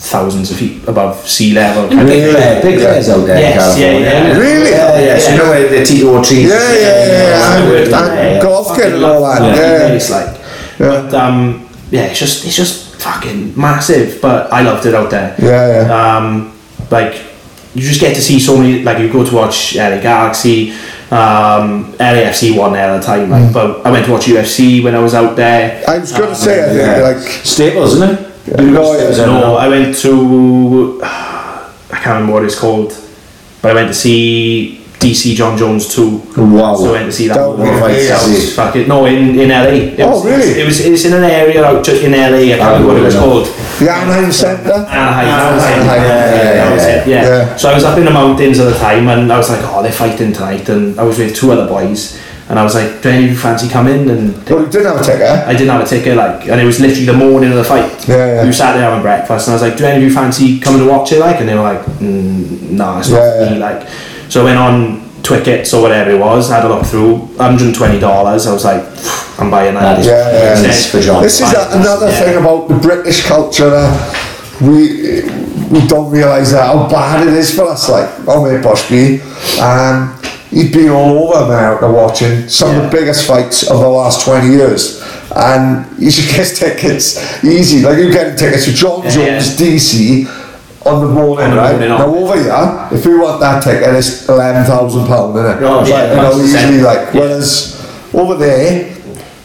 thousands 0.00 0.50
of 0.50 0.56
feet 0.56 0.82
above 0.88 1.28
sea 1.28 1.52
level. 1.52 1.86
kind 1.88 2.00
of 2.00 2.06
Big 2.06 2.34
thing. 2.34 2.62
big 2.62 2.78
bears 2.80 3.08
out 3.10 3.26
there 3.26 3.38
Yes, 3.38 3.76
in 3.76 3.82
yeah, 3.82 3.98
yeah. 4.32 4.38
Really? 4.38 4.70
Yeah, 4.70 4.98
yeah. 4.98 5.18
So 5.18 5.30
you 5.32 5.36
know 5.38 5.50
where 5.50 5.68
the 5.68 5.84
Tito 5.84 6.22
trees? 6.24 6.48
Yeah, 6.48 6.72
yeah, 6.72 7.06
yeah, 7.06 7.28
yeah. 7.28 7.64
I 7.64 7.68
worked 7.68 7.82
And, 7.82 7.90
down 7.92 8.16
yeah. 8.16 8.42
golf 8.42 8.76
kid 8.76 8.94
and 8.94 9.04
all 9.04 9.20
that. 9.22 9.38
fucking 9.38 9.56
Yeah. 9.56 9.88
place, 9.88 10.10
like. 10.10 10.40
But 10.78 11.12
um, 11.14 11.68
yeah, 11.90 12.04
it's 12.08 12.18
just 12.18 12.46
it's 12.46 12.56
just 12.56 12.96
fucking 12.96 13.52
massive. 13.60 14.20
But 14.22 14.50
I 14.52 14.62
loved 14.62 14.86
it 14.86 14.94
out 14.94 15.10
there. 15.10 15.34
Yeah, 15.38 15.82
yeah. 15.84 16.16
Um, 16.16 16.58
like 16.90 17.20
you 17.74 17.82
just 17.82 18.00
get 18.00 18.14
to 18.16 18.22
see 18.22 18.40
so 18.40 18.56
many. 18.56 18.82
Like 18.82 18.98
you 18.98 19.12
go 19.12 19.22
to 19.22 19.34
watch 19.34 19.76
LA 19.76 20.00
Galaxy, 20.00 20.70
um, 21.10 21.92
LAFC 22.00 22.56
one 22.56 22.72
there 22.72 22.88
at 22.90 23.00
the 23.00 23.06
time. 23.06 23.28
Like, 23.28 23.52
but 23.52 23.84
I 23.86 23.90
went 23.90 24.06
to 24.06 24.12
watch 24.12 24.24
UFC 24.26 24.82
when 24.82 24.94
I 24.94 24.98
was 25.00 25.12
out 25.14 25.36
there. 25.36 25.84
I 25.86 25.98
was 25.98 26.10
going 26.12 26.30
to 26.30 26.34
say, 26.34 26.64
I 26.64 26.68
think, 26.68 26.78
Yeah. 26.80 27.02
like, 27.02 27.18
Staples, 27.44 27.94
isn't 27.96 28.10
it? 28.18 28.26
No, 28.46 28.94
Staples, 28.94 29.18
yeah. 29.18 29.24
I 29.24 29.26
No. 29.26 29.54
I 29.56 29.68
went 29.68 29.96
to. 29.98 31.00
I 31.02 31.96
can't 32.02 32.06
remember 32.06 32.32
what 32.34 32.44
it's 32.44 32.58
called, 32.58 32.92
but 33.62 33.72
I 33.72 33.74
went 33.74 33.88
to 33.88 33.94
see 33.94 34.80
DC 35.00 35.34
Jon 35.34 35.56
Jones 35.56 35.88
2. 35.94 36.36
Wow. 36.36 36.76
So 36.76 36.90
I 36.90 36.92
went 36.92 37.06
to 37.06 37.12
see 37.12 37.28
that. 37.28 37.34
That 37.36 37.48
would 37.48 37.58
movie. 37.58 37.70
amazing. 37.70 38.08
That 38.08 38.28
was 38.28 38.54
fucking, 38.54 38.88
no, 38.88 39.06
in, 39.06 39.38
in 39.40 39.48
LA. 39.48 39.96
It 39.96 40.00
Oh, 40.00 40.10
was, 40.10 40.26
really? 40.26 40.60
It 40.60 40.64
was, 40.66 40.78
it's 40.80 41.04
in 41.06 41.14
an 41.14 41.24
area 41.24 41.64
out 41.64 41.82
just 41.82 42.02
in 42.04 42.12
LA, 42.12 42.52
I 42.52 42.58
can't 42.58 42.84
remember 42.84 42.88
what 42.88 42.96
it 42.98 43.04
was 43.04 43.16
called. 43.16 43.46
The 43.80 43.90
Anaheim 43.90 44.30
Centre. 44.30 44.72
Anaheim, 44.72 45.26
that 45.26 45.54
was 45.54 45.64
it. 45.64 45.70
Anaheim, 45.72 46.02
yeah, 46.02 46.34
yeah, 46.34 46.52
that 46.52 46.72
was 46.74 46.84
it, 46.84 47.08
yeah. 47.08 47.22
yeah. 47.22 47.56
So 47.56 47.70
I 47.70 47.74
was 47.74 47.84
up 47.84 47.96
in 47.98 48.04
the 48.04 48.10
mountains 48.10 48.58
at 48.60 48.70
the 48.70 48.78
time 48.78 49.08
and 49.08 49.32
I 49.32 49.38
was 49.38 49.48
like, 49.48 49.60
oh, 49.64 49.82
they're 49.82 49.90
fighting 49.90 50.32
tonight. 50.34 50.68
And 50.68 51.00
I 51.00 51.02
was 51.02 51.18
with 51.18 51.34
two 51.34 51.50
other 51.50 51.66
boys. 51.66 52.20
And 52.50 52.58
I 52.58 52.64
was 52.64 52.74
like, 52.74 53.00
do 53.00 53.08
any 53.10 53.24
of 53.26 53.30
you 53.30 53.36
fancy 53.36 53.68
coming? 53.68 54.10
And 54.10 54.34
Well, 54.48 54.62
you 54.62 54.66
didn't 54.68 54.86
have 54.92 55.00
a 55.00 55.04
ticket. 55.04 55.22
I 55.46 55.52
didn't 55.52 55.68
have 55.68 55.82
a 55.82 55.86
ticket, 55.86 56.16
like, 56.16 56.48
and 56.48 56.60
it 56.60 56.64
was 56.64 56.80
literally 56.80 57.06
the 57.06 57.12
morning 57.12 57.50
of 57.52 57.56
the 57.56 57.62
fight. 57.64 58.08
Yeah, 58.08 58.16
yeah. 58.34 58.44
We 58.44 58.52
sat 58.52 58.72
there 58.72 58.82
having 58.82 59.02
breakfast, 59.02 59.46
and 59.46 59.52
I 59.52 59.54
was 59.54 59.62
like, 59.62 59.76
"Do 59.78 59.84
any 59.84 59.98
of 59.98 60.02
you 60.02 60.12
fancy 60.12 60.58
coming 60.58 60.80
to 60.84 60.88
watch 60.90 61.12
it?" 61.12 61.20
Like, 61.20 61.38
and 61.40 61.48
they 61.48 61.54
were 61.54 61.62
like, 61.62 61.80
mm, 62.02 62.70
"Nah, 62.72 62.98
it's 62.98 63.08
not 63.10 63.18
Yeah, 63.18 63.38
for 63.38 63.44
yeah. 63.44 63.50
me." 63.52 63.58
Like, 63.60 63.88
so 64.28 64.40
I 64.40 64.44
went 64.44 64.58
on 64.58 65.08
Twickets 65.22 65.72
or 65.74 65.80
whatever 65.82 66.10
it 66.10 66.18
was. 66.18 66.48
had 66.50 66.64
a 66.64 66.68
look 66.68 66.84
through, 66.86 67.28
hundred 67.38 67.66
and 67.66 67.74
twenty 67.76 68.00
dollars. 68.00 68.48
I 68.48 68.52
was 68.52 68.64
like, 68.64 68.82
"I'm 69.38 69.48
buying 69.48 69.74
that." 69.74 69.82
That 69.82 69.98
is- 70.00 70.06
Yeah, 70.06 70.32
yeah. 70.62 70.68
It's 70.68 70.86
for 70.90 71.00
John. 71.00 71.22
This 71.22 71.40
is 71.40 71.52
a, 71.54 71.68
another 71.78 72.08
Yeah. 72.08 72.18
thing 72.20 72.36
about 72.36 72.66
the 72.68 72.74
British 72.74 73.26
culture 73.26 73.70
that 73.70 73.94
we 74.60 75.22
we 75.70 75.86
don't 75.86 76.10
realise 76.10 76.50
that 76.50 76.66
how 76.66 76.88
bad 76.88 77.28
it 77.28 77.32
is 77.34 77.54
for 77.54 77.68
us. 77.68 77.88
Like, 77.88 78.08
oh 78.26 78.42
mate, 78.44 78.60
Bushby, 78.60 79.20
um, 79.62 80.16
he'd 80.50 80.72
been 80.72 80.90
all 80.90 81.32
over 81.34 81.44
America 81.44 81.90
watching 81.90 82.48
some 82.48 82.74
of 82.76 82.82
the 82.82 82.88
biggest 82.90 83.26
fights 83.26 83.62
of 83.70 83.80
the 83.80 83.88
last 83.88 84.24
twenty 84.24 84.50
years, 84.54 85.02
and 85.34 85.86
you 85.98 86.10
should 86.10 86.28
get 86.34 86.46
tickets 86.56 87.42
easy. 87.44 87.82
Like 87.82 87.98
you 87.98 88.12
get 88.12 88.38
tickets 88.38 88.64
to 88.66 88.72
Jon 88.72 89.02
Yeah, 89.04 89.10
Jones 89.10 89.60
yeah. 89.60 89.66
DC. 89.66 90.36
On 90.86 91.06
the 91.06 91.12
morning, 91.12 91.44
On 91.44 91.50
the 91.50 91.56
right? 91.56 91.70
morning, 91.72 91.88
now 91.90 92.08
on. 92.08 92.14
over 92.16 92.36
here, 92.42 92.88
if 92.98 93.04
we 93.04 93.18
want 93.18 93.38
that 93.40 93.62
ticket, 93.62 93.94
it's 93.94 94.26
eleven 94.28 94.64
thousand 94.64 95.06
pound, 95.06 95.36
isn't 95.36 95.58
it? 95.58 95.62
Oh, 95.62 95.84
yeah, 95.86 95.94
Like, 95.94 96.08
you 96.10 96.16
know, 96.16 96.42
easily 96.44 96.80
like. 96.80 97.12
Yeah. 97.14 97.20
Whereas 97.20 98.10
over 98.14 98.34
there, 98.36 98.96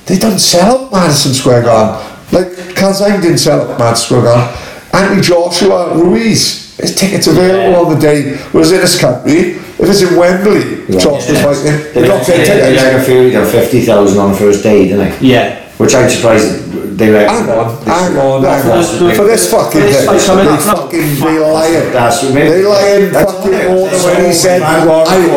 they 0.05 0.17
don't 0.17 0.39
sell 0.39 0.89
Madison 0.91 1.33
Square 1.33 1.63
Garden. 1.63 2.01
Like 2.31 2.47
Calzine 2.75 3.21
didn't 3.21 3.39
sell 3.39 3.67
Madison 3.77 4.05
Square 4.05 4.21
Garden. 4.23 4.57
Anthony 4.93 5.21
Joshua 5.21 5.93
Ruiz, 5.97 6.64
his 6.77 6.95
tickets 6.95 7.27
available 7.27 7.75
all 7.75 7.85
the 7.89 7.99
day. 7.99 8.35
Whereas 8.51 8.71
in 8.71 8.79
this 8.81 8.99
country, 8.99 9.55
if 9.79 9.81
it's 9.89 10.01
in 10.01 10.15
Wembley, 10.17 10.85
Joshua's 10.99 11.29
Yeah. 11.29 11.43
fighting, 11.43 11.63
They 11.93 12.01
they 12.01 12.07
got 12.07 12.17
don't 12.17 12.27
get 12.27 12.37
they 12.37 12.45
tickets. 12.45 12.83
got 12.83 12.95
a 12.95 12.99
Fury 13.03 13.31
got 13.31 13.47
fifty 13.47 13.81
thousand 13.85 14.19
on 14.19 14.31
the 14.33 14.37
first 14.37 14.63
day, 14.63 14.87
didn't 14.87 14.99
they? 14.99 15.13
Yeah. 15.27 15.55
Which 15.77 15.93
I'm 15.93 16.09
surprised 16.09 16.97
they 16.97 17.11
were. 17.11 17.19
Hang 17.27 17.49
on, 17.49 17.83
hang 17.83 18.17
on, 18.17 18.43
hang 18.43 18.71
on. 18.71 19.15
For 19.15 19.25
this 19.27 19.51
fucking 19.51 19.81
For 19.81 19.87
thing, 19.91 20.07
fight 20.07 20.21
coming 20.21 20.45
they 20.45 20.51
up, 20.53 20.59
no. 20.65 20.71
fucking 20.71 21.15
they 21.19 21.39
lying. 21.39 21.91
That's 21.91 22.23
what 22.23 22.33
made- 22.33 22.51
They 22.51 22.63
lying 22.63 23.11
fucking 23.11 23.51
what- 23.51 23.67
more 23.67 23.89
than 23.89 23.91
that's 23.91 24.05
when 24.05 24.25
he 24.25 24.31
said, 24.31 24.61
I, 24.61 24.87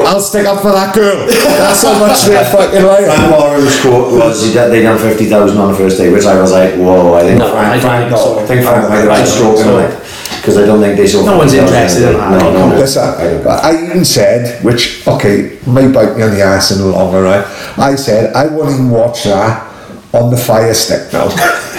I'll 0.06 0.20
stick 0.20 0.46
up 0.46 0.62
for 0.62 0.70
that 0.70 0.94
girl. 0.94 1.26
That's 1.26 1.82
how 1.82 1.98
much 1.98 2.22
they're 2.22 2.44
fucking 2.54 2.84
lying. 2.86 3.06
Van 3.06 3.30
Warren's 3.32 3.80
quote 3.80 4.12
was 4.12 4.44
he 4.44 4.50
they 4.52 4.82
done 4.82 4.98
fifty 4.98 5.24
thousand 5.26 5.58
on 5.58 5.72
the 5.72 5.78
first 5.78 5.98
day, 5.98 6.08
which 6.12 6.24
I 6.24 6.40
was 6.40 6.52
like, 6.52 6.74
whoa! 6.76 7.14
I 7.14 7.22
think 7.22 7.38
No, 7.40 7.46
I 7.46 7.50
Frank, 7.50 7.82
don't 7.82 7.90
Frank, 7.90 8.08
think 8.10 8.22
so. 8.22 8.38
I 8.38 8.46
think 8.46 8.62
Frank 8.62 8.88
might 8.88 8.96
have 9.02 9.08
I 9.10 9.16
had 9.18 9.26
a 9.26 9.26
don't 9.26 9.34
stroke 9.34 9.56
think 9.56 9.66
in 9.66 9.72
so. 9.74 10.07
It 10.48 10.54
because 10.54 10.58
I 10.58 10.66
don't 10.66 10.80
think 10.80 10.96
they 10.96 11.06
saw. 11.06 11.24
No 11.24 11.38
one's 11.38 11.54
interested 11.54 12.08
in 12.08 12.12
that. 12.14 12.30
No, 12.30 12.52
no, 12.52 12.68
no. 12.70 12.76
Listen, 12.76 13.02
I 13.02 13.70
I 13.70 13.84
even 13.84 14.04
said, 14.04 14.64
which, 14.64 15.06
okay, 15.06 15.58
may 15.66 15.90
bite 15.90 16.16
me 16.16 16.22
on 16.22 16.30
the 16.30 16.42
ass 16.42 16.70
in 16.70 16.78
the 16.78 16.86
long 16.86 17.12
run, 17.12 17.24
right? 17.24 17.78
I 17.78 17.94
said, 17.96 18.34
I 18.34 18.46
won't 18.46 18.72
even 18.72 18.90
watch 18.90 19.24
that 19.24 19.68
on 20.12 20.30
the 20.30 20.36
fire 20.36 20.72
stick 20.74 21.12
now. 21.12 21.28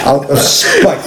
Out 0.06 0.30
of 0.30 0.38
spite. 0.38 1.02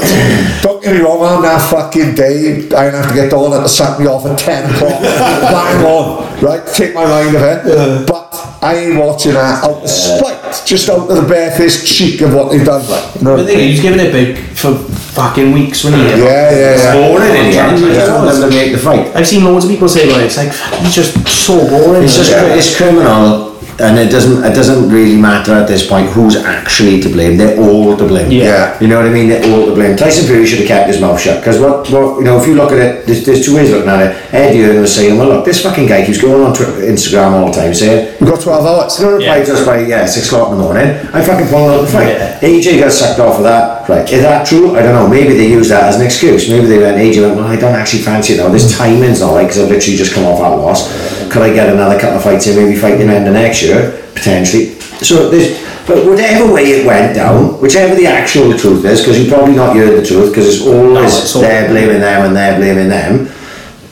Don't 0.62 0.84
get 0.84 0.94
me 0.96 1.02
wrong, 1.02 1.22
on 1.22 1.42
that 1.42 1.70
fucking 1.72 2.16
day, 2.16 2.68
I'd 2.76 2.94
have 2.94 3.10
to 3.10 3.16
get 3.16 3.32
Dawn 3.32 3.52
to 3.64 3.70
sat 3.70 4.00
me 4.00 4.06
off 4.06 4.26
at 4.26 4.38
10 4.38 4.76
o'clock. 4.76 5.02
Bang 5.02 5.86
on, 5.86 6.42
right? 6.44 6.68
Take 6.68 6.94
my 6.94 7.06
mind 7.06 7.36
of 7.36 7.42
it. 7.42 8.08
But 8.08 8.23
I 8.64 8.76
ain't 8.76 8.98
watching 8.98 9.34
that 9.34 9.64
out 9.66 9.84
of 9.84 9.90
spite. 9.90 10.64
Just 10.66 10.90
out 10.90 11.10
of 11.10 11.16
the 11.18 11.28
barefaced 11.28 11.86
cheek 11.86 12.22
of 12.22 12.34
what 12.34 12.50
they've 12.52 12.66
done, 12.66 12.88
like. 12.90 13.16
You 13.16 13.22
know? 13.22 13.36
But 13.36 13.44
the 13.44 13.48
thing 13.50 13.60
he 13.60 13.72
was 13.72 13.82
giving 13.82 14.00
it 14.00 14.12
big 14.14 14.38
for 14.56 14.74
fucking 15.14 15.52
weeks 15.52 15.84
when 15.84 15.94
he 15.94 16.00
Yeah, 16.00 16.16
yeah, 16.16 16.78
yeah. 16.78 16.94
Boring 16.94 17.28
in 17.28 17.52
the 17.52 17.58
end. 17.60 17.80
Yeah. 17.82 18.06
They 18.06 18.40
them 18.40 18.50
to 18.50 18.56
make 18.56 18.72
the 18.72 18.78
fight. 18.78 19.14
I've 19.16 19.28
seen 19.28 19.44
loads 19.44 19.66
of 19.66 19.72
people 19.72 19.90
say 19.90 20.08
about 20.10 20.22
it. 20.22 20.28
It's 20.28 20.38
like 20.38 20.54
he's 20.80 20.96
just 20.96 21.28
so 21.28 21.60
boring. 21.68 22.04
It's 22.04 22.16
just 22.16 22.32
Yeah. 22.32 22.56
it's 22.56 22.76
criminal, 22.76 23.53
and 23.80 23.98
it 23.98 24.10
doesn't 24.12 24.44
it 24.44 24.54
doesn't 24.54 24.90
really 24.90 25.20
matter 25.20 25.54
at 25.54 25.68
this 25.68 25.88
point 25.88 26.10
who's 26.10 26.36
actually 26.36 27.02
to 27.02 27.10
blame. 27.10 27.38
They're 27.38 27.60
all 27.60 27.98
to 27.98 28.06
blame. 28.08 28.32
Yeah. 28.32 28.80
You 28.80 28.88
know 28.88 28.98
what 28.98 29.08
I 29.08 29.14
mean? 29.14 29.30
They're 29.30 29.44
all 29.52 29.66
to 29.66 29.74
blame. 29.74 29.96
Tyson 29.98 30.26
Fury 30.28 30.46
should 30.46 30.60
have 30.60 30.68
kept 30.68 30.88
his 30.88 31.02
mouth 31.02 31.20
shut 31.20 31.40
because 31.42 31.60
what, 31.60 31.90
what 31.90 32.20
you 32.20 32.24
know 32.26 32.40
if 32.40 32.48
you 32.48 32.56
look 32.56 32.72
at 32.72 32.78
it, 32.80 33.06
there's, 33.08 33.26
there's 33.26 33.46
two 33.46 33.56
ways 33.56 33.70
of 33.72 33.78
looking 33.78 33.90
at 33.90 34.02
it. 34.12 34.34
Eddie 34.34 34.62
Hearn 34.62 34.82
was 34.82 34.94
saying, 34.94 35.18
well 35.18 35.28
look, 35.30 35.46
this 35.46 35.62
fucking 35.64 35.88
guy 35.88 36.06
keeps 36.06 36.22
going 36.22 36.44
on 36.44 36.54
Twitter, 36.54 36.74
Instagram 36.86 37.32
all 37.34 37.48
the 37.48 37.54
time 37.54 37.74
saying. 37.74 38.18
We've 38.20 38.30
got 38.30 38.42
12 38.42 38.66
hours. 38.66 38.86
It's 38.94 39.00
going 39.00 39.12
to 39.12 39.18
reply 39.18 39.38
Yeah. 39.40 39.46
to 39.46 39.54
us 39.54 39.66
by 39.66 39.80
yeah, 39.82 40.06
six 40.06 40.28
o'clock 40.28 40.52
in 40.52 40.58
the 40.58 40.64
morning. 40.64 40.88
I'm 41.14 41.24
fucking 41.26 41.48
pulling 41.48 41.74
out 41.74 41.82
the 41.82 41.88
fight. 41.92 42.08
Yeah. 42.10 42.40
AJ 42.42 42.80
got 42.80 42.92
sucked 42.92 43.20
off 43.20 43.38
of 43.38 43.44
that. 43.44 43.88
Right, 43.90 44.10
is 44.10 44.22
that 44.22 44.48
true? 44.48 44.78
I 44.78 44.82
don't 44.82 44.94
know. 44.96 45.08
Maybe 45.10 45.34
they 45.36 45.50
use 45.50 45.68
that 45.70 45.84
as 45.84 46.00
an 46.00 46.06
excuse. 46.06 46.48
Maybe 46.50 46.68
they 46.68 46.78
went, 46.80 46.96
AJ 46.98 47.22
went, 47.22 47.36
well, 47.36 47.48
I 47.48 47.58
don't 47.58 47.76
actually 47.76 48.02
fancy 48.02 48.34
it 48.34 48.38
now. 48.38 48.48
This 48.48 48.78
timing's 48.78 49.20
not 49.20 49.34
right 49.36 49.44
because 49.44 49.60
I've 49.60 49.70
literally 49.70 49.98
just 49.98 50.14
come 50.14 50.24
off 50.26 50.40
that 50.40 50.56
loss. 50.56 50.88
Could 51.34 51.42
I 51.42 51.52
get 51.54 51.68
another 51.74 52.00
couple 52.00 52.18
of 52.18 52.24
fights 52.24 52.46
in, 52.46 52.56
maybe 52.56 52.80
fight 52.80 52.98
the 52.98 53.06
end 53.06 53.28
of 53.28 53.34
next 53.34 53.64
year? 53.64 54.00
Potentially. 54.14 54.76
So 55.02 55.32
there's, 55.32 55.58
but 55.88 56.06
whatever 56.06 56.54
way 56.54 56.66
it 56.78 56.86
went 56.86 57.16
down, 57.16 57.60
whichever 57.60 57.96
the 57.96 58.06
actual 58.06 58.56
truth 58.56 58.86
is, 58.86 59.02
because 59.02 59.20
you 59.20 59.28
probably 59.28 59.56
not 59.56 59.76
heard 59.76 60.00
the 60.00 60.06
truth 60.06 60.30
because 60.32 60.48
it's 60.56 60.66
always 60.66 61.12
it's 61.24 61.36
all- 61.36 61.42
they're 61.42 61.68
blaming 61.68 62.02
them 62.02 62.28
and 62.28 62.36
they're 62.36 62.56
blaming 62.58 62.88
them. 62.88 63.30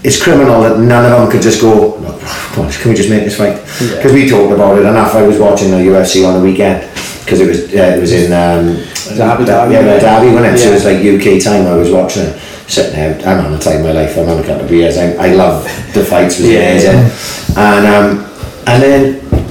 It's 0.04 0.22
criminal 0.22 0.62
that 0.62 0.78
none 0.80 1.04
of 1.12 1.20
them 1.20 1.32
could 1.32 1.42
just 1.42 1.62
go, 1.62 1.96
"Look, 1.98 2.58
on, 2.60 2.72
can 2.72 2.90
we 2.92 2.96
just 2.96 3.10
make 3.10 3.24
this 3.24 3.36
fight? 3.38 3.58
Because 3.80 4.14
we 4.14 4.30
talked 4.30 4.54
about 4.54 4.78
it 4.78 4.86
enough. 4.86 5.16
I 5.16 5.24
was 5.24 5.38
watching 5.40 5.72
the 5.72 5.78
UFC 5.78 6.24
on 6.26 6.36
the 6.36 6.40
weekend 6.40 6.88
because 7.26 7.40
it 7.40 7.48
was 7.48 7.60
uh, 7.74 7.98
it 7.98 8.00
was 8.00 8.12
in 8.14 8.32
um, 8.34 8.78
Abu 9.08 9.44
Dhabi, 9.46 9.74
yeah, 9.74 9.82
yeah. 9.82 9.92
Abu 9.94 10.06
Dhabi, 10.06 10.34
wasn't 10.34 10.56
it? 10.56 10.60
So 10.60 10.70
it 10.70 10.74
was 10.74 10.86
like 10.86 10.98
UK 11.00 11.42
time. 11.44 11.66
I 11.68 11.76
was 11.76 11.92
watching 11.92 12.24
it, 12.24 12.40
sitting 12.68 12.94
there. 12.94 13.20
I'm 13.28 13.46
on 13.46 13.52
the 13.52 13.60
time 13.60 13.78
of 13.78 13.86
my 13.86 13.92
life. 13.94 14.18
I'm 14.18 14.30
on 14.30 14.40
a 14.40 14.46
couple 14.46 14.64
of 14.64 14.70
beers. 14.70 14.98
I, 14.98 15.14
I 15.14 15.34
love 15.34 15.64
the 15.94 16.04
fights. 16.06 16.38
Was 16.40 16.50
Yeah, 16.50 16.60
amazing. 16.72 17.56
And 17.58 17.86
um, 17.88 18.26
and 18.68 18.84
then 18.84 19.02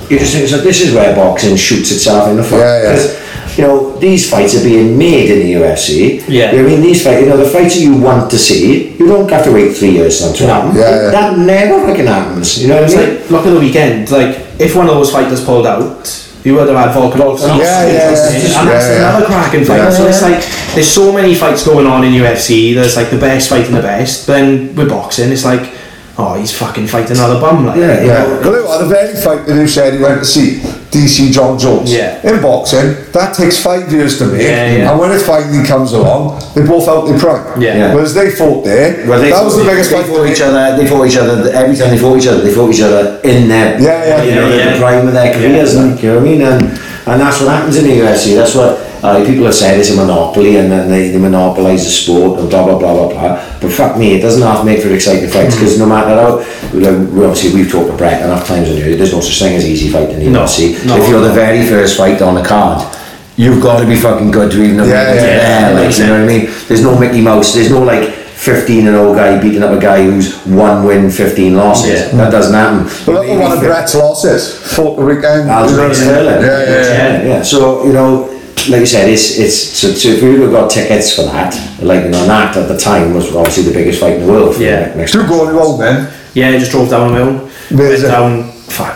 you 0.09 0.19
just 0.19 0.35
think, 0.35 0.49
so 0.49 0.59
this 0.59 0.81
is 0.81 0.95
where 0.95 1.15
boxing 1.15 1.57
shoots 1.57 1.91
itself 1.91 2.29
in 2.31 2.37
the 2.37 2.45
foot. 2.45 2.59
Yeah, 2.61 2.83
yeah. 2.83 2.91
'Cause, 2.97 3.59
you 3.59 3.65
know, 3.67 3.99
these 3.99 4.31
fights 4.31 4.55
are 4.55 4.63
being 4.63 4.97
made 4.97 5.29
in 5.31 5.39
the 5.41 5.53
UFC. 5.61 6.23
Yeah. 6.29 6.53
You 6.53 6.59
know 6.59 6.63
what 6.65 6.73
I 6.73 6.75
mean, 6.77 6.83
these 6.83 7.03
fights, 7.03 7.21
you 7.21 7.29
know, 7.29 7.37
the 7.37 7.51
fights 7.51 7.75
that 7.75 7.81
you 7.83 7.97
want 7.97 8.31
to 8.31 8.39
see, 8.39 8.93
you 8.97 9.07
don't 9.07 9.29
have 9.31 9.45
to 9.45 9.53
wait 9.53 9.77
three 9.77 9.91
years 9.91 10.21
for 10.21 10.29
them 10.29 10.37
to 10.37 10.47
happen. 10.47 10.77
Yeah, 10.77 11.03
yeah. 11.03 11.11
That 11.11 11.39
never 11.39 11.85
fucking 11.87 12.07
happens. 12.07 12.63
You 12.63 12.69
know 12.69 12.77
what 12.77 12.85
It's 12.85 12.95
I 12.97 13.07
mean? 13.07 13.21
like, 13.23 13.31
look 13.31 13.47
at 13.47 13.51
the 13.51 13.59
weekend. 13.61 14.11
Like, 14.11 14.39
if 14.61 14.77
one 14.77 14.89
of 14.89 14.95
those 14.95 15.11
fighters 15.11 15.45
pulled 15.45 15.67
out, 15.67 16.07
you 16.45 16.55
would 16.55 16.69
have 16.69 16.77
had 16.77 16.97
Volkanovski. 16.97 17.59
Yeah, 17.59 17.87
yeah, 17.87 17.93
yeah. 17.93 18.61
And 18.61 18.69
that's 18.69 18.89
Yeah, 18.89 19.09
another 19.11 19.27
cracking 19.27 19.65
fight. 19.65 19.79
Yeah. 19.79 19.91
So 19.91 20.07
it's 20.07 20.23
like, 20.23 20.45
there's 20.75 20.91
so 20.91 21.13
many 21.13 21.35
fights 21.35 21.65
going 21.65 21.87
on 21.87 22.05
in 22.05 22.13
UFC. 22.13 22.75
There's 22.75 22.97
like 22.97 23.11
the 23.11 23.19
best 23.19 23.51
fighting 23.51 23.75
the 23.75 23.83
best. 23.83 24.27
Then 24.27 24.75
with 24.75 24.89
boxing, 24.89 25.31
it's 25.31 25.45
like, 25.45 25.73
oh, 26.21 26.35
he's 26.39 26.53
fucking 26.57 26.87
fighting 26.87 27.17
another 27.17 27.41
bum. 27.41 27.67
Like, 27.67 27.77
Yeah, 27.77 28.05
Yeah, 28.05 28.25
but 28.43 28.53
look, 28.53 28.69
at 28.69 28.79
the 28.79 28.89
very 28.89 29.15
fight 29.21 29.47
that 29.47 29.57
you 29.57 29.67
said 29.67 29.95
he 29.95 30.01
went 30.01 30.19
to 30.21 30.25
see, 30.25 30.61
DC 30.93 31.33
Jon 31.33 31.59
Jones. 31.59 31.93
Yeah. 31.93 32.21
In 32.29 32.43
boxing, 32.43 32.95
that 33.13 33.35
takes 33.35 33.57
five 33.63 33.91
years 33.93 34.19
to 34.19 34.27
make, 34.27 34.43
Yeah, 34.43 34.71
yeah. 34.77 34.91
and 34.91 34.99
when 35.01 35.11
it 35.13 35.21
finally 35.23 35.65
comes 35.67 35.93
along, 35.93 36.43
they 36.55 36.63
both 36.67 36.87
out 36.89 37.07
their 37.07 37.19
prime. 37.19 37.61
Yeah. 37.61 37.77
Yeah. 37.77 37.95
Whereas 37.95 38.13
they 38.15 38.31
fought 38.31 38.65
there, 38.65 39.07
Well, 39.09 39.21
they 39.21 39.31
that 39.31 39.45
was 39.45 39.55
fought- 39.55 39.65
the 39.65 39.71
biggest 39.71 39.91
they 39.91 39.97
fight. 40.03 40.07
fought 40.07 40.27
each 40.29 40.41
other. 40.41 40.77
They 40.77 40.87
fought 40.89 41.05
each 41.07 41.17
other 41.17 41.51
every 41.53 41.77
time 41.77 41.91
they 41.91 41.99
fought 41.99 42.19
each 42.19 42.27
other. 42.27 42.41
They 42.43 42.53
fought 42.53 42.71
each 42.75 42.83
other 42.83 43.21
in 43.25 43.49
their 43.49 43.81
Yeah, 43.81 44.05
yeah. 44.07 44.23
you 44.25 44.35
know 44.35 44.49
Yeah, 44.49 44.65
the 44.67 44.71
yeah. 44.75 44.79
prime 44.81 45.07
of 45.09 45.13
their 45.15 45.33
careers. 45.33 45.75
Yeah. 45.75 45.83
Like 45.83 46.03
you 46.03 46.09
know 46.11 46.15
what 46.19 46.25
I 46.27 46.31
mean? 46.31 46.43
And 46.43 46.63
and 47.07 47.21
that's 47.21 47.41
what 47.41 47.49
happens 47.51 47.77
in 47.79 47.85
the 47.85 47.97
UFC. 48.03 48.35
That's 48.35 48.55
what 48.55 48.79
uh, 49.03 49.25
people 49.25 49.45
have 49.45 49.55
said 49.55 49.79
it's 49.79 49.91
a 49.91 49.97
monopoly 49.97 50.57
and 50.57 50.71
then 50.71 50.91
they, 50.91 51.09
they 51.11 51.19
monopolise 51.19 51.85
the 51.85 51.91
sport 51.91 52.39
and 52.41 52.51
blah 52.51 52.65
blah 52.65 52.79
blah 52.79 52.93
blah 52.95 53.09
blah. 53.09 53.59
But 53.61 53.73
fuck 53.73 53.97
me, 53.99 54.15
it 54.15 54.21
doesn't 54.21 54.43
have 54.43 54.61
to 54.61 54.65
make 54.65 54.83
for 54.83 54.93
exciting 54.93 55.29
fights 55.31 55.55
because 55.55 55.79
no 55.79 55.87
matter 55.87 56.11
how, 56.15 56.41
you 56.75 56.81
know, 56.81 56.99
we 57.13 57.25
obviously 57.25 57.55
we've 57.55 57.71
talked 57.71 57.91
to 57.91 57.97
Brett 57.97 58.23
enough 58.23 58.47
times 58.47 58.69
on 58.69 58.77
here. 58.77 58.97
There's 58.97 59.13
no 59.13 59.21
such 59.21 59.39
thing 59.39 59.57
as 59.57 59.67
easy 59.67 59.91
fight 59.91 60.11
in 60.11 60.21
the 60.21 60.31
No, 60.31 60.45
UFC. 60.45 60.85
no, 60.87 60.97
if 60.97 61.09
you're 61.09 61.21
the 61.21 61.33
very 61.33 61.67
first 61.67 61.97
fight 61.97 62.21
on 62.23 62.35
the 62.35 62.43
card. 62.45 62.97
You've 63.37 63.63
got 63.63 63.81
to 63.81 63.87
be 63.87 63.97
fucking 63.97 64.33
good 64.33 64.51
to 64.53 64.63
even 64.63 64.79
have 64.81 64.89
Yeah, 64.89 65.05
made 65.05 65.13
it 65.13 65.17
yeah, 65.17 65.73
there, 65.73 65.87
like, 65.87 65.97
you 65.97 66.07
know 66.07 66.13
what 66.13 66.21
I 66.21 66.27
mean? 66.27 66.51
There's 66.69 66.83
no 66.83 66.99
Mickey 66.99 67.23
Mouse, 67.23 67.55
there's 67.55 67.71
no 67.71 67.81
like 67.83 68.11
15 68.11 68.87
and 68.87 68.97
0 68.97 69.15
guy 69.15 69.41
beating 69.41 69.63
up 69.63 69.71
a 69.71 69.81
guy 69.81 70.03
who's 70.03 70.37
one 70.45 70.85
win, 70.85 71.11
15 71.11 71.55
losses. 71.57 71.89
Yeah. 71.91 72.17
That 72.17 72.31
doesn't 72.31 72.53
happen. 72.53 72.85
But 73.07 73.21
look 73.21 73.27
at 73.29 73.39
one 73.41 73.53
of 73.53 73.61
Brett's 73.61 73.95
losses. 73.95 74.59
Fought 74.75 74.97
the 74.97 75.05
weekend. 75.07 75.49
Aljamain 75.49 75.71
you 75.71 75.77
know 75.77 75.83
what 75.83 75.85
I 75.85 75.89
mean? 75.89 75.95
Sterling. 75.95 76.27
Yeah, 76.27 76.41
yeah, 76.43 76.65
yeah. 76.65 77.23
yeah, 77.23 77.23
yeah. 77.29 77.43
So, 77.43 77.85
you 77.87 77.93
know, 77.93 78.40
like 78.69 78.81
you 78.81 78.87
said, 78.87 79.09
it's, 79.09 79.39
it's 79.39 79.57
so, 79.57 79.93
so 79.93 80.09
if 80.11 80.23
we 80.23 80.31
would 80.33 80.41
have 80.43 80.53
got 80.53 80.71
tickets 80.71 81.15
for 81.15 81.23
that, 81.23 81.55
like, 81.83 82.05
you 82.05 82.11
know, 82.11 82.27
that 82.27 82.57
at 82.57 82.69
the 82.69 82.77
time 82.79 83.15
was 83.15 83.35
obviously 83.35 83.65
the 83.65 83.73
biggest 83.73 84.01
fight 84.01 84.15
in 84.17 84.27
the 84.27 84.33
world. 84.33 84.57
For 84.57 84.63
Yeah. 84.63 84.91
the 84.91 84.97
next 84.99 85.13
Two 85.13 85.27
going 85.27 85.55
wrong 85.57 85.79
then. 85.79 86.13
Yeah, 86.35 86.49
I 86.51 86.59
just 86.59 86.71
drove 86.71 86.91
down 86.91 87.09
on 87.09 87.13
my 87.13 87.21
own. 87.21 87.51
Went 87.73 88.03
down, 88.03 88.41
um, 88.43 88.53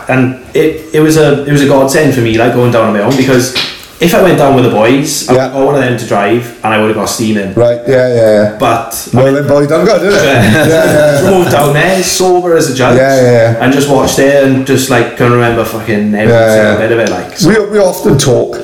and 0.09 0.45
it, 0.57 0.95
it 0.95 1.01
was 1.01 1.17
a 1.17 1.45
it 1.45 1.51
was 1.53 1.63
a 1.63 1.67
godsend 1.69 2.15
for 2.15 2.21
me, 2.21 2.37
like 2.39 2.53
going 2.55 2.71
down 2.73 2.87
on 2.89 2.93
my 2.93 3.01
own 3.01 3.17
because 3.17 3.55
if 4.01 4.13
I 4.15 4.23
went 4.23 4.39
down 4.39 4.55
with 4.55 4.65
the 4.65 4.71
boys, 4.71 5.29
I 5.29 5.35
Yeah. 5.35 5.47
would 5.47 5.53
got 5.55 5.67
one 5.67 5.75
of 5.77 5.81
them 5.81 5.97
to 5.99 6.07
drive, 6.07 6.59
and 6.65 6.75
I 6.75 6.79
would 6.81 6.89
have 6.89 6.97
got 6.97 7.07
steaming. 7.09 7.55
Right, 7.55 7.81
yeah, 7.89 8.09
yeah, 8.09 8.15
yeah. 8.15 8.57
But 8.59 9.09
Well, 9.15 9.33
then, 9.33 9.47
boy, 9.49 9.67
done 9.67 9.85
good, 9.85 10.01
didn't 10.01 10.19
it? 10.19 10.25
yeah, 10.25 10.65
yeah. 10.67 11.21
drove 11.21 11.51
down 11.51 11.73
there 11.73 12.03
sober 12.03 12.57
as 12.57 12.71
a 12.71 12.75
judge, 12.75 12.97
Yeah, 12.99 13.17
yeah, 13.17 13.31
yeah. 13.53 13.65
and 13.65 13.73
just 13.73 13.89
watched 13.89 14.19
it 14.19 14.45
and 14.45 14.67
just 14.67 14.91
like 14.91 15.17
can 15.17 15.33
remember 15.33 15.65
fucking 15.65 16.15
every 16.15 16.33
Yeah, 16.33 16.49
single 16.55 16.73
yeah. 16.73 16.79
bit 16.79 16.93
of 16.93 16.99
it. 16.99 17.09
Like, 17.11 17.37
so, 17.39 17.49
We, 17.49 17.71
we 17.71 17.79
often 17.79 18.19
talk. 18.19 18.57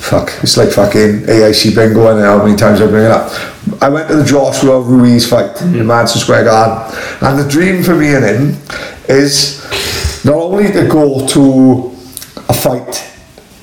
Fuck, 0.00 0.32
it's 0.42 0.56
like 0.56 0.70
fucking 0.70 1.22
AIC 1.28 1.74
bingo 1.74 2.10
and 2.10 2.20
how 2.20 2.42
many 2.42 2.56
times 2.56 2.80
I 2.80 2.86
bring 2.86 3.04
it 3.04 3.10
up. 3.10 3.30
I 3.82 3.88
went 3.90 4.08
to 4.08 4.16
the 4.16 4.24
Joshua 4.24 4.80
Ruiz 4.80 5.28
fight 5.28 5.60
in 5.60 5.72
mm. 5.74 5.86
Madison 5.86 6.20
Square 6.22 6.44
Garden, 6.44 6.98
and 7.20 7.38
the 7.38 7.48
dream 7.48 7.82
for 7.84 7.94
me 7.94 8.14
and 8.14 8.24
him 8.24 8.56
is 9.08 9.60
not 10.24 10.36
only 10.36 10.72
to 10.72 10.88
go 10.88 11.26
to 11.28 11.94
a 12.48 12.54
fight 12.54 13.06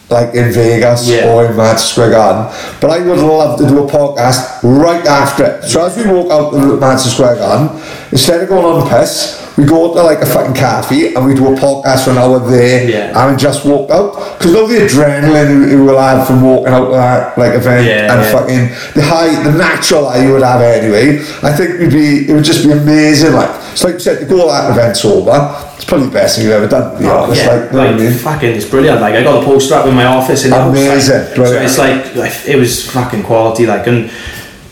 like 0.10 0.36
in 0.36 0.52
Vegas 0.54 1.08
Yeah. 1.10 1.34
or 1.34 1.48
in 1.48 1.58
Madison 1.58 1.88
Square 1.90 2.12
Garden, 2.12 2.78
but 2.80 2.92
I 2.92 3.00
would 3.00 3.18
love 3.20 3.60
to 3.60 3.68
do 3.68 3.84
a 3.84 3.90
podcast 3.90 4.62
right 4.64 5.06
after 5.06 5.44
it. 5.44 5.64
So 5.64 5.86
as 5.86 5.98
we 5.98 6.06
walk 6.06 6.32
out 6.32 6.54
of 6.54 6.80
Madison 6.80 7.12
Square 7.12 7.36
Garden, 7.38 7.82
instead 8.12 8.42
of 8.42 8.48
going 8.48 8.64
on 8.64 8.86
the 8.86 8.90
piss, 8.90 9.47
we 9.58 9.66
go 9.66 9.92
to 9.94 10.04
like 10.04 10.22
a 10.22 10.26
fucking 10.26 10.54
cafe 10.54 11.16
and 11.16 11.26
we 11.26 11.34
do 11.34 11.48
a 11.48 11.56
podcast 11.58 12.04
for 12.06 12.12
an 12.12 12.20
hour 12.20 12.38
there 12.40 12.88
Yeah. 12.88 13.28
and 13.30 13.40
just 13.40 13.66
walk 13.66 13.90
out. 13.90 14.14
Because 14.38 14.54
all 14.54 14.68
the 14.68 14.76
adrenaline 14.78 15.72
you 15.72 15.84
will 15.84 15.98
have 16.00 16.28
from 16.28 16.44
walking 16.44 16.68
out 16.74 16.86
to 16.86 16.92
that 16.92 17.38
like 17.40 17.54
event 17.56 17.88
Yeah, 17.88 18.14
and 18.14 18.22
yeah. 18.22 18.32
fucking 18.32 18.94
the 18.94 19.02
high, 19.02 19.44
the 19.44 19.58
natural 19.58 20.10
high 20.10 20.24
you 20.26 20.34
would 20.34 20.44
have 20.44 20.62
anyway, 20.62 21.18
I 21.42 21.52
think 21.54 21.80
would 21.80 21.90
be, 21.92 22.30
it 22.30 22.34
would 22.34 22.44
just 22.44 22.64
be 22.66 22.72
amazing. 22.72 23.34
Like, 23.34 23.50
it's 23.72 23.84
like 23.84 23.96
you 23.96 24.00
said, 24.00 24.20
to 24.20 24.26
go 24.26 24.42
to 24.46 24.52
that 24.52 24.72
event 24.72 24.96
sober, 24.96 25.34
it's 25.76 25.86
probably 25.86 26.06
the 26.08 26.14
best 26.14 26.36
thing 26.38 26.46
you've 26.46 26.54
ever 26.54 26.68
done, 26.68 27.04
oh, 27.04 27.24
honest. 27.24 27.42
yeah, 27.44 27.56
like, 27.56 27.72
what 27.72 27.88
I 27.88 27.98
mean? 27.98 28.14
fucking, 28.14 28.50
it's 28.56 28.66
brilliant. 28.70 29.02
Like, 29.02 29.16
I 29.16 29.24
got 29.24 29.40
the 29.40 29.46
poster 29.46 29.74
up 29.74 29.88
in 29.88 29.96
my 29.96 30.06
office 30.06 30.44
in 30.46 30.52
the 30.52 30.56
house, 30.58 30.70
Amazing, 30.70 31.16
like, 31.18 31.36
so 31.48 31.62
it's 31.62 31.78
like, 31.80 32.16
like 32.16 32.48
it 32.48 32.58
was 32.58 32.90
fucking 32.92 33.24
quality. 33.24 33.66
Like, 33.66 33.88
and 33.88 34.12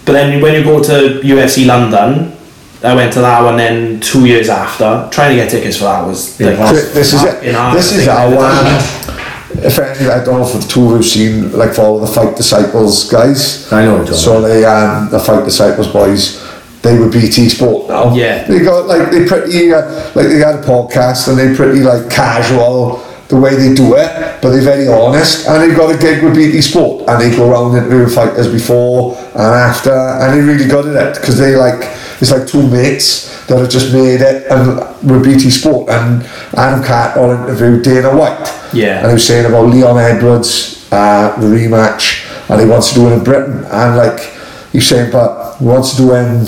but 0.05 0.13
then 0.13 0.39
when 0.41 0.53
you 0.53 0.63
go 0.63 0.83
to 0.83 1.19
UFC 1.23 1.65
London. 1.65 2.33
I 2.85 2.93
went 2.95 3.13
to 3.13 3.21
that 3.21 3.41
one 3.43 3.57
then 3.57 3.99
two 3.99 4.25
years 4.25 4.49
after. 4.49 5.09
Trying 5.11 5.31
to 5.31 5.43
get 5.43 5.49
tickets 5.49 5.77
for 5.77 5.85
that 5.85 6.05
was 6.05 6.39
like, 6.39 6.57
So 6.57 6.73
this 6.93 7.13
is 7.13 7.23
it. 7.23 7.41
This 7.73 7.91
is 7.93 8.07
our 8.07 8.29
one. 8.29 8.65
If 9.63 9.79
any, 9.79 10.09
I 10.09 10.23
don't 10.23 10.39
know 10.39 10.47
if 10.47 10.53
the 10.53 10.67
two 10.67 10.87
who've 10.89 11.05
seen 11.05 11.51
like 11.53 11.73
follow 11.73 11.99
the 11.99 12.07
Fight 12.07 12.35
Disciples 12.35 13.09
guys. 13.09 13.71
I 13.71 13.85
know 13.85 13.97
what 13.97 14.07
you're 14.07 14.15
So 14.15 14.41
they 14.41 14.65
um 14.65 15.09
the 15.09 15.19
Fight 15.19 15.45
Disciples 15.45 15.87
boys. 15.87 16.43
They 16.81 16.99
were 16.99 17.09
BT 17.09 17.49
Sport 17.49 17.89
now. 17.89 18.13
Yeah. 18.13 18.43
They 18.43 18.59
got 18.59 18.85
like 18.85 19.09
they 19.11 19.25
pretty 19.25 19.73
uh, 19.73 19.81
like 20.13 20.27
they 20.27 20.37
had 20.37 20.55
a 20.55 20.61
podcast 20.63 21.27
and 21.29 21.37
they 21.37 21.55
pretty 21.55 21.79
like 21.79 22.09
casual 22.11 23.01
the 23.29 23.37
way 23.37 23.55
they 23.55 23.73
do 23.73 23.95
it, 23.95 24.39
but 24.41 24.51
they're 24.51 24.61
very 24.61 24.87
honest. 24.87 25.47
And 25.47 25.63
they 25.63 25.75
got 25.75 25.95
a 25.95 25.97
gig 25.97 26.23
with 26.23 26.35
BT 26.35 26.61
Sport 26.61 27.09
and 27.09 27.19
they 27.19 27.35
go 27.35 27.49
around 27.49 27.75
interviewing 27.75 28.09
fighters 28.09 28.51
before 28.51 29.15
and 29.33 29.41
after, 29.41 29.91
and 29.91 30.33
they 30.33 30.41
really 30.41 30.67
got 30.69 30.85
at 30.85 31.17
it 31.17 31.19
because 31.19 31.39
they 31.39 31.55
like 31.55 31.81
it's 32.21 32.31
like 32.31 32.47
two 32.47 32.67
mates 32.67 33.45
that 33.47 33.59
have 33.59 33.69
just 33.69 33.93
made 33.93 34.21
it 34.21 34.47
and 34.49 34.77
with 35.09 35.23
BT 35.23 35.49
Sport 35.49 35.89
and 35.89 36.23
Adam 36.57 36.83
Catterall 36.83 37.31
interviewed 37.31 37.83
Dana 37.83 38.15
White. 38.15 38.71
Yeah. 38.73 38.99
And 38.99 39.07
he 39.07 39.13
was 39.13 39.27
saying 39.27 39.45
about 39.45 39.67
Leon 39.67 39.97
Edwards, 39.97 40.87
uh, 40.91 41.35
the 41.39 41.47
rematch, 41.47 42.25
and 42.49 42.61
he 42.61 42.67
wants 42.67 42.89
to 42.89 42.95
do 42.95 43.09
it 43.09 43.13
in 43.13 43.23
Britain. 43.23 43.65
And 43.65 43.97
like 43.97 44.19
he's 44.71 44.87
saying, 44.87 45.11
but 45.11 45.57
he 45.57 45.65
wants 45.65 45.91
to 45.91 45.97
do 45.97 46.13
it 46.13 46.25
in 46.25 46.45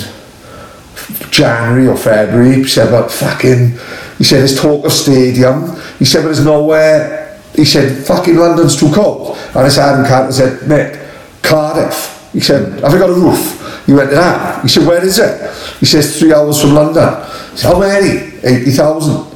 January 1.31 1.87
or 1.87 1.97
February. 1.97 2.55
He 2.55 2.63
said, 2.65 2.91
but 2.91 3.11
fucking, 3.11 3.77
he 4.17 4.23
said, 4.23 4.39
there's 4.39 4.59
talk 4.59 4.85
of 4.85 4.91
stadium. 4.91 5.75
He 5.99 6.05
said, 6.05 6.19
but 6.19 6.27
there's 6.27 6.45
nowhere. 6.45 7.39
He 7.55 7.65
said, 7.65 8.05
fucking 8.05 8.35
London's 8.35 8.79
too 8.79 8.91
cold. 8.93 9.37
And 9.49 9.57
I 9.59 9.69
said, 9.69 9.93
Adam 9.93 10.05
Catterall 10.05 10.31
said, 10.31 10.67
mate, 10.67 10.99
Cardiff. 11.41 12.29
He 12.33 12.39
said, 12.39 12.79
have 12.81 12.91
you 12.91 12.99
got 12.99 13.09
a 13.09 13.13
roof? 13.13 13.66
He 13.87 13.93
went 13.93 14.09
to 14.11 14.15
that. 14.17 14.61
He 14.61 14.67
said, 14.67 14.85
where 14.85 15.03
is 15.03 15.17
it? 15.17 15.33
He 15.79 15.85
says, 15.87 16.19
three 16.19 16.33
hours 16.33 16.61
from 16.61 16.73
London. 16.75 17.07
He 17.51 17.57
said, 17.57 17.73
how 17.73 17.79
many? 17.79 18.37
80,000. 18.43 19.33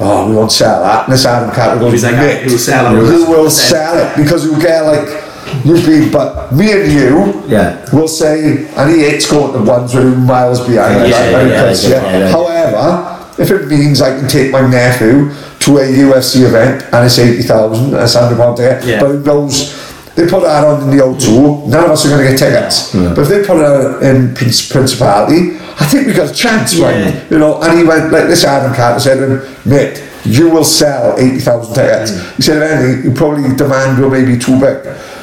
Oh, 0.00 0.28
we 0.28 0.34
won't 0.36 0.50
sell 0.52 0.82
that. 0.82 1.04
And 1.04 1.12
this 1.14 1.24
Adam 1.24 1.54
Catterall 1.54 1.78
goes, 1.78 1.92
He's 1.92 2.02
like, 2.04 2.14
ah, 2.14 2.20
"Mate, 2.20 2.42
"Who'll 2.42 2.58
sell 2.58 2.96
it?" 2.96 2.98
Who 3.06 3.30
will 3.30 3.50
sell 3.50 3.94
it? 3.98 4.16
Because 4.16 4.44
you'll 4.44 4.60
get 4.60 4.80
like, 4.82 5.64
you'll 5.64 5.86
be, 5.86 6.10
but 6.10 6.50
me 6.52 6.72
and 6.72 6.90
you 6.92 7.42
Yeah. 7.46 7.78
will 7.92 8.08
say, 8.08 8.66
and 8.74 8.90
he 8.90 9.00
hates 9.04 9.30
going 9.30 9.52
to 9.52 9.60
ones 9.60 9.94
with 9.94 10.18
miles 10.18 10.66
behind. 10.66 11.08
Yeah, 11.08 11.30
yeah, 11.30 11.46
yeah, 11.46 11.72
yeah, 11.72 12.18
yeah. 12.18 12.28
However, 12.32 13.18
if 13.38 13.50
it 13.52 13.68
means 13.68 14.02
I 14.02 14.18
can 14.18 14.26
take 14.28 14.50
my 14.50 14.62
nephew 14.68 15.30
to 15.60 15.78
a 15.78 15.82
UFC 15.86 16.42
event 16.46 16.82
and 16.92 17.06
it's 17.06 17.18
80,000, 17.20 17.92
that's 17.92 18.14
100 18.16 18.36
pound 18.36 18.56
ticket, 18.56 18.84
Yeah. 18.84 18.98
but 19.00 19.08
who 19.10 19.20
knows, 19.22 19.72
they 20.14 20.26
put 20.28 20.42
that 20.42 20.64
on 20.64 20.82
in 20.82 20.96
the 20.96 21.02
O2, 21.02 21.68
none 21.68 21.84
of 21.84 21.90
us 21.90 22.04
are 22.04 22.10
going 22.10 22.22
to 22.24 22.28
get 22.30 22.38
tickets. 22.38 22.92
But 22.94 23.18
if 23.18 23.28
they 23.28 23.44
put 23.44 23.56
it 23.58 23.64
on 23.64 24.02
in 24.04 24.34
Prince- 24.34 24.68
Principality, 24.70 25.56
I 25.80 25.86
think 25.86 26.06
we 26.06 26.12
got 26.12 26.30
a 26.30 26.34
chance, 26.34 26.74
Yeah. 26.74 26.86
right? 26.86 27.22
You 27.30 27.38
know, 27.38 27.60
and 27.62 27.78
he 27.78 27.84
went, 27.84 28.12
like 28.12 28.26
this 28.26 28.44
Adam 28.44 28.74
Catterall 28.74 29.00
said 29.00 29.16
to 29.16 29.36
him, 29.40 29.56
mate, 29.64 30.02
you 30.24 30.50
will 30.50 30.64
sell 30.64 31.16
80,000 31.18 31.74
tickets. 31.74 32.10
He 32.36 32.42
said, 32.42 32.58
if 32.62 32.70
anything, 32.70 33.04
you 33.04 33.16
probably 33.16 33.56
demand 33.56 33.98
will 34.00 34.10
maybe 34.10 34.38
too 34.38 34.60
big. 34.60 34.78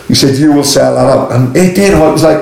He 0.07 0.15
said, 0.15 0.35
you 0.37 0.51
will 0.53 0.63
sell 0.63 0.95
that 0.95 1.05
out. 1.05 1.31
And 1.33 1.55
it 1.55 1.75
did, 1.75 1.93
it 1.93 1.97
was 1.99 2.23
like, 2.23 2.41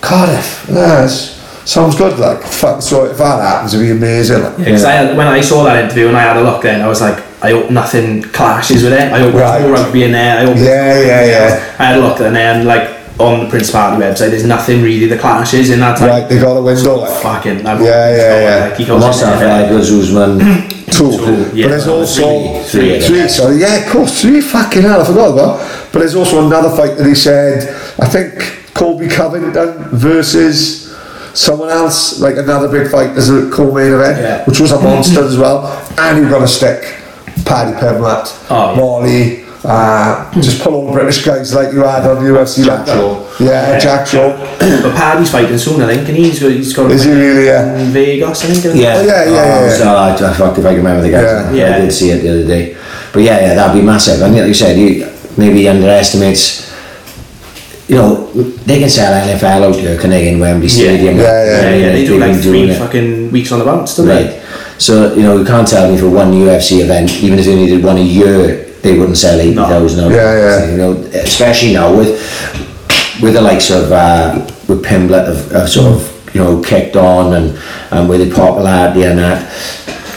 Cardiff, 0.00 0.66
yes, 0.68 1.38
sounds 1.64 1.94
good, 1.96 2.18
like, 2.18 2.42
fuck, 2.42 2.82
so 2.82 3.04
if 3.06 3.16
that 3.18 3.40
happens, 3.40 3.72
it'd 3.72 3.86
be 3.86 3.92
amazing. 3.92 4.42
Like. 4.42 4.58
Yeah, 4.58 4.64
'cause 4.70 4.84
I 4.84 4.92
had, 4.92 5.16
when 5.16 5.28
I 5.28 5.40
saw 5.40 5.62
that 5.64 5.84
interview 5.84 6.08
and 6.08 6.16
I 6.16 6.22
had 6.22 6.36
a 6.36 6.42
look 6.42 6.60
then, 6.62 6.82
I 6.82 6.88
was 6.88 7.00
like, 7.00 7.22
I 7.42 7.50
hope 7.50 7.70
nothing 7.70 8.22
clashes 8.22 8.82
with 8.84 8.92
it. 8.92 9.12
I 9.12 9.18
hope 9.18 9.34
Right. 9.34 9.58
there's 9.58 9.62
more 9.64 9.72
rugby 9.84 10.04
in 10.04 10.12
there. 10.12 10.38
I 10.38 10.44
hope 10.44 10.54
there's 10.54 10.66
Yeah, 10.66 11.00
yeah, 11.00 11.24
yeah. 11.26 11.50
else. 11.54 11.62
I 11.78 11.82
had 11.84 11.98
a 11.98 12.00
look 12.00 12.20
and 12.20 12.34
then 12.36 12.64
like 12.66 12.88
on 13.18 13.40
the 13.44 13.50
Principality 13.50 14.02
website, 14.02 14.30
there's 14.30 14.44
nothing 14.46 14.82
really 14.82 15.06
that 15.06 15.20
clashes 15.20 15.70
in 15.70 15.80
that 15.80 15.98
time. 15.98 16.08
Right, 16.08 16.28
they 16.28 16.38
got 16.38 16.56
a 16.56 16.62
window, 16.62 16.96
like. 16.96 17.10
Eh? 17.10 17.14
Fucking, 17.20 17.66
I'm, 17.66 17.82
Yeah, 17.84 18.16
yeah, 18.16 18.40
yeah. 18.40 18.64
Like, 18.68 18.76
he 18.78 18.84
goes 18.84 19.00
must 19.00 19.22
in 19.22 19.28
have 19.28 19.38
there. 19.40 19.62
like 19.62 19.82
Usman. 19.82 20.38
Two. 20.90 21.10
yeah. 21.54 21.66
but 21.66 21.70
there's 21.70 21.88
also 21.88 22.62
Three, 22.64 23.00
three. 23.00 23.28
sorry, 23.28 23.56
yeah, 23.56 23.76
of 23.84 23.90
course, 23.92 24.20
three. 24.20 24.40
Fucking 24.40 24.82
hell, 24.82 25.00
I 25.02 25.04
forgot 25.04 25.32
about. 25.32 25.58
But 25.92 25.98
there's 26.00 26.14
also 26.16 26.46
another 26.46 26.70
fight 26.76 26.96
that 26.98 27.06
he 27.06 27.14
said. 27.14 27.68
I 28.00 28.06
think 28.06 28.34
Colby 28.74 29.08
Covington 29.08 29.88
versus 29.92 30.92
someone 31.34 31.70
else, 31.70 32.20
like 32.20 32.36
another 32.36 32.68
big 32.68 32.90
fight 32.90 33.10
as 33.16 33.30
a 33.30 33.48
co-main 33.50 33.92
event, 33.94 34.18
Yeah. 34.20 34.44
which 34.44 34.60
was 34.60 34.72
a 34.72 34.80
monster 34.80 35.22
as 35.24 35.36
well. 35.38 35.70
And 35.98 36.18
you've 36.18 36.30
got 36.30 36.40
to 36.40 36.48
stick 36.48 36.84
Paddy 37.52 37.72
Pimblett, 37.78 38.46
Oh, 38.50 38.72
yeah. 38.72 38.78
Molly. 38.80 39.38
Uh, 39.64 40.28
just 40.40 40.60
pull 40.60 40.74
all 40.74 40.86
the 40.86 40.92
British 40.92 41.24
guys 41.24 41.54
like 41.54 41.72
you 41.72 41.80
had 41.84 42.04
on 42.04 42.16
UFC. 42.24 42.64
Jack 42.64 42.78
like 42.78 42.86
that. 42.86 42.96
Shore. 42.98 43.28
Yeah, 43.38 43.78
Jack 43.78 44.06
Shore. 44.08 44.30
But 44.58 44.96
Paddy's 44.96 45.30
fighting 45.30 45.56
soon, 45.58 45.80
I 45.82 45.94
think, 45.94 46.08
and 46.08 46.16
he's 46.16 46.40
got, 46.40 46.50
he's 46.50 46.72
got 46.74 46.90
a 46.90 46.94
Is 46.94 47.04
he 47.04 47.12
really? 47.12 47.46
Yeah. 47.46 47.78
in 47.78 47.92
Vegas, 47.92 48.42
I 48.44 48.46
think. 48.48 48.64
isn't? 48.64 48.76
Yeah, 48.80 48.94
Oh, 48.96 49.02
yeah, 49.06 49.24
yeah, 49.24 49.30
yeah, 49.30 49.58
Oh, 49.72 49.78
so 49.78 49.84
I, 49.94 50.30
I 50.30 50.34
fucked 50.34 50.58
if 50.58 50.64
I 50.66 50.68
can 50.70 50.78
remember 50.78 51.02
the 51.02 51.10
guys. 51.10 51.22
Yeah. 51.22 51.52
Yeah. 51.70 51.76
I 51.76 51.80
did 51.82 51.92
see 51.92 52.10
it 52.10 52.22
the 52.22 52.30
other 52.30 52.46
day. 52.46 52.76
But 53.12 53.20
yeah, 53.22 53.38
yeah, 53.40 53.54
that'd 53.54 53.80
be 53.80 53.86
massive. 53.86 54.20
And 54.22 54.34
like 54.34 54.48
you 54.48 54.54
said, 54.54 54.76
you 54.76 55.06
maybe 55.36 55.68
underestimates. 55.68 56.72
You 57.88 57.96
know, 57.96 58.32
they 58.64 58.78
can 58.80 58.88
sell 58.88 59.12
NFL 59.12 59.68
out 59.68 59.76
here, 59.76 59.98
can 60.00 60.10
they, 60.10 60.32
in 60.32 60.40
Wembley 60.40 60.68
Stadium? 60.68 61.18
Yeah, 61.18 61.22
yeah. 61.22 61.44
Yeah, 61.44 61.74
yeah, 61.76 61.92
they 61.92 62.04
do 62.06 62.12
They've 62.18 62.20
like 62.20 62.32
been 62.32 62.42
doing 62.42 62.66
three 62.66 62.70
it. 62.74 62.78
fucking 62.78 63.30
weeks 63.30 63.52
on 63.52 63.58
the 63.58 63.64
bounce, 63.64 63.96
don't 63.96 64.08
Right. 64.08 64.41
So, 64.78 65.14
you 65.14 65.22
know, 65.22 65.38
you 65.38 65.44
can't 65.44 65.66
tell 65.66 65.90
me 65.90 65.98
for 65.98 66.10
one 66.10 66.32
UFC 66.32 66.80
event, 66.82 67.10
even 67.22 67.38
if 67.38 67.44
they 67.44 67.54
needed 67.54 67.84
one 67.84 67.98
a 67.98 68.02
year, 68.02 68.64
they 68.82 68.98
wouldn't 68.98 69.16
sell 69.16 69.38
80,000 69.38 69.98
No. 69.98 70.08
Yeah, 70.10 70.36
yeah. 70.36 70.70
You 70.70 70.76
know, 70.76 70.92
especially 71.14 71.74
now 71.74 71.96
with 71.96 72.18
with 73.22 73.34
the 73.34 73.40
likes 73.40 73.70
of, 73.70 73.92
uh, 73.92 74.34
with 74.68 74.82
Pimblett 74.84 75.26
have, 75.28 75.50
have 75.52 75.68
sort 75.68 75.92
of, 75.94 76.34
you 76.34 76.40
know, 76.42 76.60
kicked 76.62 76.96
on 76.96 77.34
and, 77.34 77.58
and 77.92 78.08
with 78.08 78.28
the 78.28 78.34
popularity 78.34 79.04
and 79.04 79.18
that. 79.18 79.48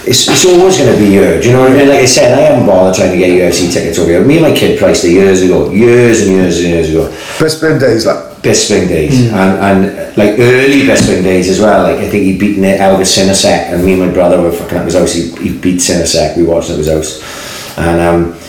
It's, 0.07 0.27
it's 0.27 0.45
always 0.45 0.77
going 0.77 0.93
to 0.93 0.99
be 0.99 1.09
here, 1.09 1.41
do 1.41 1.47
you 1.47 1.53
know 1.53 1.61
what 1.61 1.71
I 1.71 1.77
mean? 1.77 1.89
Like 1.89 1.99
I 1.99 2.05
said, 2.05 2.37
I 2.37 2.41
haven't 2.41 2.67
bothered 2.67 2.95
trying 2.95 3.11
to 3.11 3.17
get 3.17 3.29
UFC 3.29 3.73
tickets 3.73 3.97
over 3.97 4.09
here. 4.09 4.23
Me 4.23 4.37
and 4.37 4.43
my 4.43 4.55
kid 4.55 4.79
priced 4.79 5.03
it 5.03 5.11
years 5.11 5.41
ago, 5.41 5.71
years 5.71 6.21
and 6.21 6.31
years 6.31 6.59
and 6.59 6.67
years 6.67 6.89
ago. 6.89 7.09
Bisping 7.37 7.79
days, 7.79 8.05
like. 8.05 8.34
Bisping 8.45 8.87
days 8.87 9.31
and, 9.33 9.59
and 9.85 10.17
like 10.17 10.37
early 10.39 10.81
Bisping 10.87 11.23
days 11.23 11.49
as 11.49 11.59
well. 11.59 11.83
Like 11.83 11.97
I 11.97 12.09
think 12.09 12.23
he 12.23 12.37
beaten 12.37 12.63
Elvis 12.63 13.17
Sinosic 13.17 13.73
and 13.73 13.83
me 13.83 13.93
and 13.93 14.01
my 14.05 14.11
brother 14.11 14.41
were 14.41 14.51
fucking 14.51 14.77
at 14.77 14.85
his 14.85 14.93
house. 14.95 15.13
He, 15.13 15.31
he 15.43 15.57
beat 15.57 15.79
Sinosic. 15.81 16.37
We 16.37 16.43
watched 16.43 16.69
at 16.69 16.77
his 16.77 16.87
house, 16.87 17.77
and 17.77 17.99
um, 18.01 18.39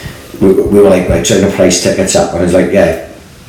we, 0.40 0.52
we 0.55 0.81
were 0.81 0.90
like, 0.90 1.09
like 1.09 1.24
trying 1.24 1.40
to 1.48 1.51
price 1.56 1.82
tickets 1.82 2.14
up, 2.14 2.31
and 2.32 2.40
I 2.40 2.43
was 2.44 2.52
like, 2.55 2.73
yeah. 2.73 3.02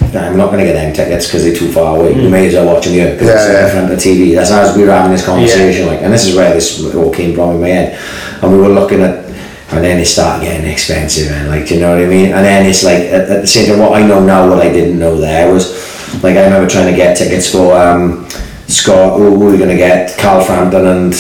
I'm 0.08 0.38
not 0.38 0.48
going 0.48 0.60
to 0.60 0.66
get 0.66 0.74
them 0.74 0.94
tickets 0.96 1.28
because 1.28 1.44
they're 1.44 1.56
too 1.56 1.70
far 1.72 1.98
away. 1.98 2.14
We 2.16 2.30
may 2.30 2.48
as 2.48 2.54
well 2.54 2.74
watch 2.74 2.86
them 2.86 2.94
here 2.94 3.12
because 3.12 3.28
Yeah, 3.28 3.34
it's 3.44 3.52
yeah. 3.52 3.66
in 3.66 3.72
front 3.72 3.92
of 3.92 4.00
the 4.00 4.02
TV. 4.10 4.36
That's 4.36 4.52
as 4.52 4.76
we 4.78 4.84
were 4.86 4.92
having 4.92 5.12
this 5.12 5.26
conversation, 5.26 5.86
like, 5.86 6.02
and 6.02 6.14
this 6.14 6.26
is 6.26 6.34
where 6.36 6.54
this 6.54 6.82
all 6.96 7.14
came 7.14 7.36
from 7.36 7.56
in 7.56 7.62
my 7.62 7.68
head. 7.68 8.00
And 8.42 8.52
we 8.52 8.58
were 8.58 8.70
looking 8.70 9.02
at, 9.02 9.26
and 9.74 9.84
then 9.84 10.00
it 10.00 10.06
started 10.06 10.46
getting 10.46 10.72
expensive, 10.72 11.30
and 11.32 11.50
like, 11.50 11.68
do 11.68 11.76
you 11.76 11.82
know 11.82 11.92
what 11.94 12.02
I 12.06 12.08
mean? 12.08 12.28
And 12.28 12.46
then 12.46 12.66
it's 12.66 12.84
like 12.86 13.00
at, 13.12 13.30
at 13.30 13.42
the 13.42 13.48
same 13.48 13.68
time, 13.68 13.80
what 13.80 14.02
I 14.02 14.08
know 14.08 14.24
now, 14.24 14.50
what 14.50 14.60
I 14.66 14.72
didn't 14.72 14.98
know 14.98 15.18
there 15.18 15.52
was, 15.54 15.76
like, 16.24 16.36
I 16.38 16.44
remember 16.46 16.68
trying 16.70 16.90
to 16.92 16.96
get 16.96 17.18
tickets 17.18 17.52
for 17.52 17.78
um, 17.78 18.28
Scott. 18.68 19.18
Who 19.20 19.38
were 19.40 19.52
we 19.52 19.58
going 19.58 19.70
to 19.70 19.78
get? 19.78 20.18
Carl 20.18 20.44
Frampton 20.44 20.86
and 20.88 21.14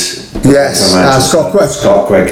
Yes, 0.46 0.94
uh, 0.96 1.20
Scott 1.20 1.52
Quigg. 1.52 1.70
Scott 1.70 2.08
Quigg. 2.08 2.30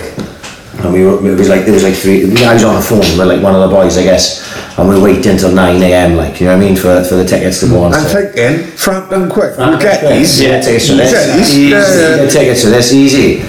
and 0.84 0.94
we 0.94 1.04
were, 1.06 1.18
it 1.26 1.38
was 1.38 1.50
like 1.50 1.66
there 1.66 1.74
was 1.74 1.84
like 1.84 1.96
three. 1.96 2.24
I 2.46 2.54
was 2.54 2.64
on 2.64 2.76
the 2.76 2.82
phone 2.82 3.00
with 3.00 3.28
like 3.28 3.42
one 3.42 3.56
of 3.56 3.62
the 3.70 3.76
boys, 3.76 3.98
I 3.98 4.04
guess, 4.04 4.44
and 4.78 4.88
we 4.88 5.00
waited 5.02 5.26
until 5.28 5.52
nine 5.52 5.82
a.m. 5.82 6.16
Like 6.16 6.40
you 6.40 6.48
know 6.48 6.56
what 6.56 6.64
I 6.64 6.68
mean 6.68 6.76
for 6.76 7.04
for 7.04 7.16
the 7.16 7.26
tickets 7.26 7.60
to 7.62 7.68
go 7.68 7.84
on. 7.84 7.94
I'm 7.94 8.06
thinking, 8.06 8.68
Frampton 8.78 9.30
Quigg, 9.30 9.56
Frampton 9.56 9.80
get 9.80 10.00
quick. 10.00 10.12
these. 10.20 10.42
Yeah, 10.42 10.62
tickets 10.62 10.88
for 10.90 10.96
this. 10.96 11.12
Get 11.12 11.40
Easy. 11.40 11.62
Yeah. 11.64 12.30
Tickets 12.30 12.64
for 12.64 12.70
this 12.70 12.94
easy. 12.94 13.44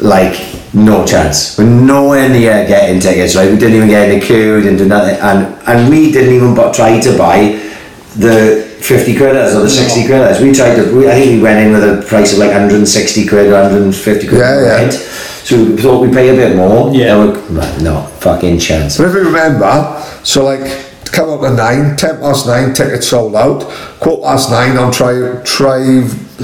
Like 0.00 0.34
no 0.74 1.06
chance. 1.06 1.56
We're 1.58 1.64
nowhere 1.70 2.28
near 2.28 2.66
getting 2.66 3.00
tickets. 3.00 3.34
Right, 3.34 3.50
we 3.50 3.56
didn't 3.56 3.74
even 3.76 3.88
get 3.88 4.10
in 4.10 4.18
the 4.20 4.26
queue. 4.26 4.56
We 4.56 4.62
didn't 4.62 4.78
do 4.78 4.86
nothing, 4.88 5.16
and 5.20 5.56
and 5.66 5.88
we 5.88 6.12
didn't 6.12 6.34
even 6.34 6.54
try 6.72 7.00
to 7.00 7.16
buy 7.16 7.58
the. 8.16 8.74
50 8.84 9.14
quidders 9.14 9.56
or 9.56 9.62
the 9.62 9.70
60 9.70 10.02
quidders. 10.02 10.42
We 10.42 10.52
tried 10.52 10.76
to, 10.76 10.94
we, 10.94 11.08
I 11.08 11.14
think 11.14 11.36
we 11.36 11.40
went 11.40 11.58
in 11.58 11.72
with 11.72 12.04
a 12.04 12.06
price 12.06 12.34
of 12.34 12.38
like 12.38 12.50
160 12.50 13.26
quid 13.26 13.46
or 13.46 13.52
150 13.52 14.28
quid. 14.28 14.38
Yeah, 14.38 14.60
yeah. 14.60 14.84
right? 14.84 14.92
So 14.92 15.64
we 15.64 15.80
thought 15.80 16.02
we'd 16.02 16.12
pay 16.12 16.28
a 16.28 16.34
bit 16.34 16.54
more. 16.54 16.94
Yeah. 16.94 17.16
We, 17.16 17.82
no, 17.82 18.02
fucking 18.20 18.58
chance. 18.58 18.98
But 18.98 19.08
if 19.08 19.14
you 19.14 19.24
remember, 19.24 20.04
so 20.22 20.44
like 20.44 20.68
come 21.12 21.30
up 21.30 21.42
at 21.44 21.56
nine, 21.56 21.96
ten 21.96 22.20
past 22.20 22.46
nine, 22.46 22.74
tickets 22.74 23.08
sold 23.08 23.34
out. 23.36 23.62
Quarter 24.00 24.22
past 24.22 24.50
nine 24.50 24.76
on 24.76 24.92
try 24.92 25.40
try 25.44 25.80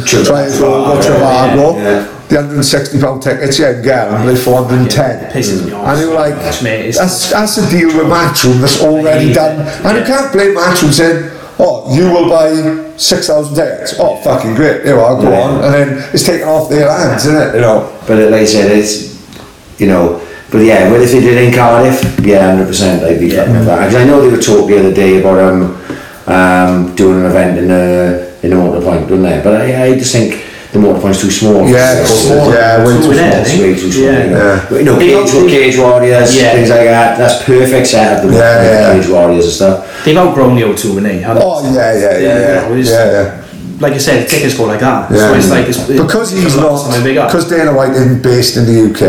Tri- 0.07 0.23
try 0.23 0.43
as 0.43 0.61
well, 0.61 0.95
go 0.95 1.01
Yeah, 1.03 1.75
yeah. 1.75 2.17
The 2.29 2.37
hundred 2.37 2.55
and 2.55 2.65
sixty 2.65 3.01
pound 3.01 3.23
tickets, 3.23 3.59
yeah, 3.59 3.77
you 3.77 3.83
get 3.83 4.09
them, 4.09 4.25
like 4.25 4.39
four 4.39 4.63
hundred 4.63 4.83
and 4.83 4.91
ten. 4.91 5.33
pisses 5.33 5.67
me 5.67 5.73
off. 5.73 5.89
And 5.89 6.01
you're 6.01 6.15
like, 6.15 6.37
that's 6.37 7.31
that's 7.31 7.59
a 7.59 7.69
deal 7.69 7.89
with 7.89 8.07
Matchroom 8.07 8.61
that's 8.61 8.81
already 8.81 9.33
done. 9.33 9.67
And 9.85 9.99
you 9.99 10.05
can't 10.05 10.33
blame 10.33 10.55
Matchroom 10.55 10.93
saying, 10.93 11.40
Oh, 11.63 11.95
you 11.95 12.11
will 12.11 12.29
buy 12.29 12.49
six 12.97 13.27
thousand 13.27 13.55
tickets. 13.55 13.95
Oh 13.99 14.17
fucking 14.23 14.55
great, 14.55 14.85
you 14.87 14.99
are, 14.99 15.21
go 15.21 15.31
Yeah. 15.31 15.41
on. 15.43 15.65
And 15.65 15.75
then 15.75 15.89
it's 16.15 16.25
taken 16.25 16.49
off 16.49 16.71
their 16.71 16.91
hands, 16.91 17.27
isn't 17.27 17.37
it? 17.49 17.55
You 17.57 17.61
know. 17.61 17.93
But 18.07 18.19
it, 18.19 18.31
like 18.31 18.43
I 18.43 18.45
said, 18.47 18.71
it's 18.71 19.21
you 19.81 19.87
know. 19.89 20.21
But 20.51 20.59
yeah, 20.61 20.91
well, 20.91 21.01
if 21.03 21.13
they 21.13 21.21
did 21.21 21.37
in 21.47 21.53
Cardiff, 21.55 22.03
yeah, 22.25 22.51
hundred 22.51 22.67
percent, 22.67 23.05
I'd 23.05 23.21
be 23.21 23.31
fucking 23.31 23.55
with 23.55 23.67
that. 23.67 23.79
'Cause 23.87 23.95
I 23.95 24.05
know 24.05 24.21
they 24.23 24.35
were 24.35 24.43
talking 24.43 24.69
the 24.71 24.79
other 24.81 24.95
day 24.95 25.21
about 25.21 25.39
um, 25.39 25.77
um 26.27 26.95
doing 26.97 27.21
an 27.21 27.27
event 27.27 27.59
in 27.59 27.69
the 27.69 28.31
in 28.43 28.51
the 28.51 28.57
Motorpoint, 28.57 29.07
didn't 29.09 29.23
they? 29.23 29.41
But 29.45 29.61
I, 29.61 29.85
I 29.85 29.95
just 29.99 30.13
think 30.13 30.40
the 30.73 30.79
motor 30.79 31.13
too 31.13 31.31
small. 31.31 31.67
Yeah, 31.69 32.01
of 32.01 32.07
course, 32.07 32.27
Small. 32.27 32.53
yeah, 32.55 32.85
way 32.87 32.93
Too 32.95 32.99
too 32.99 33.03
small. 33.03 33.15
small. 33.15 33.41
It's 33.43 33.59
way 33.59 33.75
too 33.75 33.91
small. 33.93 34.05
Yeah. 34.05 34.25
You 34.25 34.31
know, 34.31 34.39
Yeah. 34.71 34.79
You 34.79 34.85
know 34.85 34.97
They 34.99 35.07
cage, 35.09 35.33
got- 35.33 35.49
cage 35.51 35.79
warriors, 35.79 36.37
Yeah. 36.37 36.53
things 36.55 36.69
like 36.71 36.85
that. 36.85 37.19
That's 37.19 37.43
perfect 37.45 37.87
setup. 37.89 38.23
The 38.27 38.33
Yeah, 38.33 38.63
yeah. 38.63 38.93
cage 38.95 39.09
warriors 39.11 39.45
and 39.47 39.55
stuff. 39.55 40.05
They've 40.05 40.17
outgrown 40.17 40.55
the 40.57 40.63
O2 40.63 40.97
and 40.99 41.07
they. 41.07 41.25
Oh 41.27 41.63
yeah, 41.75 41.93
yeah, 41.93 42.19
yeah, 42.19 42.39
yeah, 42.39 42.69
You 42.69 42.75
yeah, 42.83 43.13
yeah. 43.13 43.31
Like 43.81 43.95
I 43.95 43.99
said, 43.99 44.29
tickets 44.29 44.55
go 44.55 44.65
like 44.65 44.81
that. 44.81 45.11
Yeah. 45.11 45.17
So 45.19 45.35
it's 45.35 45.49
like 45.51 45.67
it's, 45.69 45.79
because 45.89 46.31
he's 46.33 46.55
not 46.57 46.85
because 46.95 47.49
Dana 47.49 47.73
White 47.73 47.93
isn't 47.93 48.23
based 48.23 48.57
in 48.59 48.67
the 48.67 48.77
UK 48.91 49.03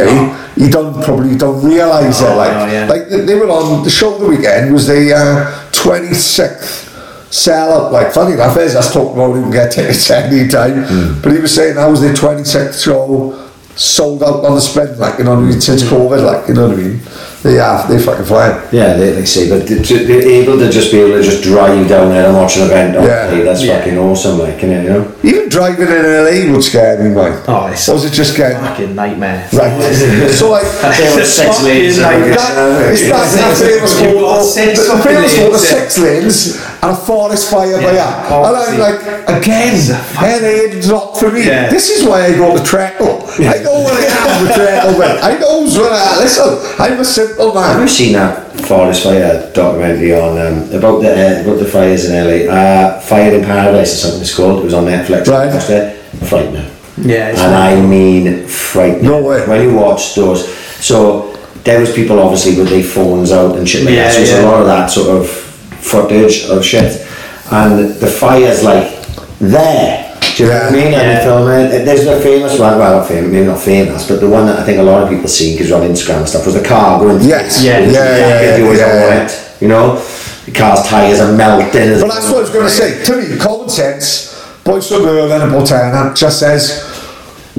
he 0.56 0.70
don't 0.70 1.02
probably 1.04 1.36
don't 1.36 1.62
realise 1.64 2.22
it 2.22 2.28
Oh, 2.28 2.36
like 2.38 2.54
no, 2.54 2.66
yeah. 2.72 2.86
like 2.88 3.10
they, 3.10 3.22
they 3.22 3.36
were 3.36 3.50
on 3.50 3.84
the 3.84 3.90
show 3.90 4.18
the 4.18 4.26
weekend 4.28 4.72
was 4.74 4.86
the 4.88 5.14
uh, 5.14 5.46
26th 5.72 6.88
sell 7.32 7.72
out 7.86 7.92
like 7.92 8.14
funny 8.14 8.34
enough 8.34 8.58
is 8.58 8.74
that's 8.74 8.92
talking 8.94 9.14
about 9.14 9.34
you 9.36 9.42
can 9.42 9.52
get 9.52 9.72
tickets 9.72 10.10
any 10.12 10.48
time 10.48 10.84
Hmm. 10.84 11.22
but 11.22 11.32
he 11.32 11.40
was 11.40 11.54
saying 11.56 11.76
that 11.76 11.88
was 11.88 12.02
their 12.02 12.14
26th 12.14 12.84
show 12.84 13.48
sold 13.76 14.22
out 14.22 14.44
on 14.44 14.54
the 14.56 14.62
sprint 14.62 15.00
like 15.00 15.18
you 15.18 15.24
know 15.24 15.36
what 15.36 15.46
I 15.46 15.50
mean 15.50 15.62
since. 15.62 15.82
COVID 15.84 16.22
like 16.24 16.48
you 16.50 16.54
know 16.54 16.68
what 16.68 16.78
I 16.78 16.82
mean 16.84 17.00
they 17.42 17.58
are 17.58 17.88
they 17.88 17.98
fucking 17.98 18.26
flying 18.26 18.54
Yeah, 18.72 18.94
they, 18.94 19.14
they 19.14 19.26
say, 19.26 19.50
but 19.50 19.66
to, 19.68 19.82
to, 19.82 20.06
they're 20.06 20.28
able 20.28 20.60
to 20.60 20.70
just 20.70 20.92
be 20.92 21.00
able 21.00 21.18
to 21.18 21.24
just 21.24 21.42
drive 21.42 21.88
down 21.88 22.10
there 22.10 22.28
and 22.28 22.36
watch 22.38 22.58
an 22.58 22.64
event. 22.70 22.94
Yeah. 22.94 23.02
telly, 23.32 23.42
that's 23.44 23.64
Yeah. 23.64 23.80
fucking 23.80 23.98
awesome, 23.98 24.38
like, 24.38 24.62
you 24.62 24.68
know. 24.70 25.12
even 25.24 25.50
driving 25.50 25.88
in 25.88 26.04
LA 26.06 26.54
would 26.54 26.64
scare 26.64 27.02
me 27.02 27.10
man 27.16 27.42
Oh, 27.48 27.66
it's 27.68 27.88
or 27.90 27.94
was 27.94 28.06
it 28.06 28.12
just 28.14 28.38
getting 28.38 28.58
fucking 28.60 28.94
nightmare. 28.94 29.48
right 29.54 29.74
so 30.36 30.52
like 30.52 30.68
There 30.82 31.16
were 31.16 31.24
six 31.26 31.64
lanes. 31.64 31.98
and 31.98 32.06
like. 32.06 32.38
That, 32.38 32.92
it's 32.92 33.02
that, 33.10 33.34
that 33.34 33.58
famous 33.58 34.02
You've 34.02 34.12
photo, 34.12 34.22
got 34.22 34.42
six 34.44 34.88
the, 34.88 34.94
the 34.98 35.02
famous 35.04 35.34
photo, 35.36 35.50
lanes, 35.50 35.68
six 35.68 35.98
lanes 35.98 36.71
and 36.82 36.92
a 36.92 36.96
forest 36.96 37.52
fire 37.52 37.78
by 37.78 37.94
Yeah, 37.94 38.10
that. 38.10 38.32
And 38.32 38.58
I'm 38.58 38.80
like, 38.80 39.02
again, 39.42 39.78
LA 40.18 40.88
not 40.90 41.18
for 41.18 41.32
me. 41.32 41.46
Yeah. 41.46 41.70
This 41.70 41.90
is 41.90 42.08
why 42.08 42.26
I 42.26 42.32
go 42.36 42.58
to 42.58 42.64
Treckle. 42.64 43.22
I 43.40 43.62
know 43.64 43.82
what 43.82 43.94
I 43.94 44.06
am 44.06 44.42
with 44.44 44.56
Treckle, 44.56 44.98
but 44.98 45.24
I 45.24 45.38
know 45.40 45.62
what 45.62 45.92
I 45.92 46.20
Listen, 46.20 46.76
I'm 46.80 47.00
a 47.00 47.06
simple 47.06 47.54
Have 47.54 47.76
man. 47.78 47.82
you 47.82 47.88
seen 47.88 48.14
that 48.14 48.60
Forest 48.62 49.04
Fire 49.04 49.52
documentary 49.54 50.14
on 50.14 50.38
um, 50.38 50.64
about 50.74 51.02
the 51.02 51.12
uh, 51.12 51.42
about 51.42 51.60
the 51.60 51.66
fires 51.66 52.06
in 52.10 52.14
LA? 52.16 52.52
Uh, 52.52 53.00
Fire 53.02 53.34
in 53.36 53.44
Paradise 53.44 53.94
or 53.94 53.98
something 53.98 54.22
it's 54.22 54.36
called. 54.36 54.60
It 54.62 54.66
was 54.66 54.74
on 54.74 54.86
Netflix. 54.86 55.28
Right. 55.28 55.50
I 55.50 55.54
watched 55.54 55.70
it. 55.70 55.98
Frightening. 56.26 56.70
Yeah, 56.98 57.30
it's 57.30 57.40
and 57.40 57.56
I 57.56 57.80
mean 57.82 58.48
frightening. 58.48 59.04
No 59.04 59.22
way. 59.24 59.48
When 59.48 59.62
you 59.70 59.76
watch 59.76 60.14
those, 60.16 60.48
so 60.84 61.32
there 61.64 61.80
was 61.80 61.94
people 61.94 62.20
obviously 62.20 62.58
with 62.58 62.70
their 62.70 62.84
phones 62.84 63.32
out 63.32 63.56
and 63.58 63.68
shit 63.70 63.86
like 63.86 63.94
Yeah, 63.96 64.04
that. 64.08 64.14
So 64.14 64.20
there's 64.20 64.44
a 64.44 64.48
lot 64.48 64.62
of 64.62 64.68
that 64.68 64.88
sort 64.88 65.10
of 65.10 65.41
footage 65.82 66.46
of 66.46 66.64
shit, 66.64 67.06
and 67.52 67.90
the 67.96 68.08
fire's 68.08 68.64
like 68.64 68.92
there. 69.40 70.08
Do 70.38 70.44
you 70.44 70.50
know 70.50 70.56
what 70.56 70.64
I 70.64 70.70
Yeah. 70.70 70.72
mean? 70.76 70.94
And 70.94 71.08
Yeah. 71.08 71.16
the 71.20 71.24
film, 71.26 71.48
uh, 71.48 71.86
there's 71.86 72.08
a 72.08 72.20
famous 72.22 72.58
one, 72.58 72.80
well, 72.80 73.04
famous, 73.04 73.32
maybe 73.32 73.46
not 73.46 73.60
famous, 73.60 74.06
but 74.08 74.22
the 74.22 74.28
one 74.30 74.46
that 74.48 74.60
I 74.60 74.64
think 74.64 74.80
a 74.80 74.84
lot 74.84 75.04
of 75.04 75.10
people 75.10 75.28
see 75.28 75.54
because 75.58 75.72
on 75.72 75.82
Instagram 75.82 76.18
and 76.18 76.30
stuff 76.30 76.46
was 76.46 76.56
the 76.56 76.62
car 76.62 77.00
going. 77.00 77.20
Yes. 77.22 77.62
Yeah. 77.62 77.80
yeah, 77.80 77.88
yeah, 77.90 78.42
yeah, 78.42 78.58
yeah, 78.58 78.76
yeah. 78.76 79.30
you 79.60 79.68
know, 79.68 80.00
the 80.46 80.52
car's 80.52 80.84
tyres 80.88 81.20
are 81.20 81.34
melting. 81.34 82.00
But 82.00 82.08
that's 82.10 82.28
what 82.30 82.38
I 82.38 82.42
was 82.42 82.50
going 82.50 82.66
to 82.66 82.72
say. 82.72 83.04
To 83.04 83.16
me, 83.18 83.38
common 83.38 83.70
sense, 83.70 84.34
boys 84.64 84.88
from 84.88 85.04
Merlin 85.04 85.42
and 85.42 85.52
Botana 85.52 86.16
just 86.16 86.40
says, 86.40 86.84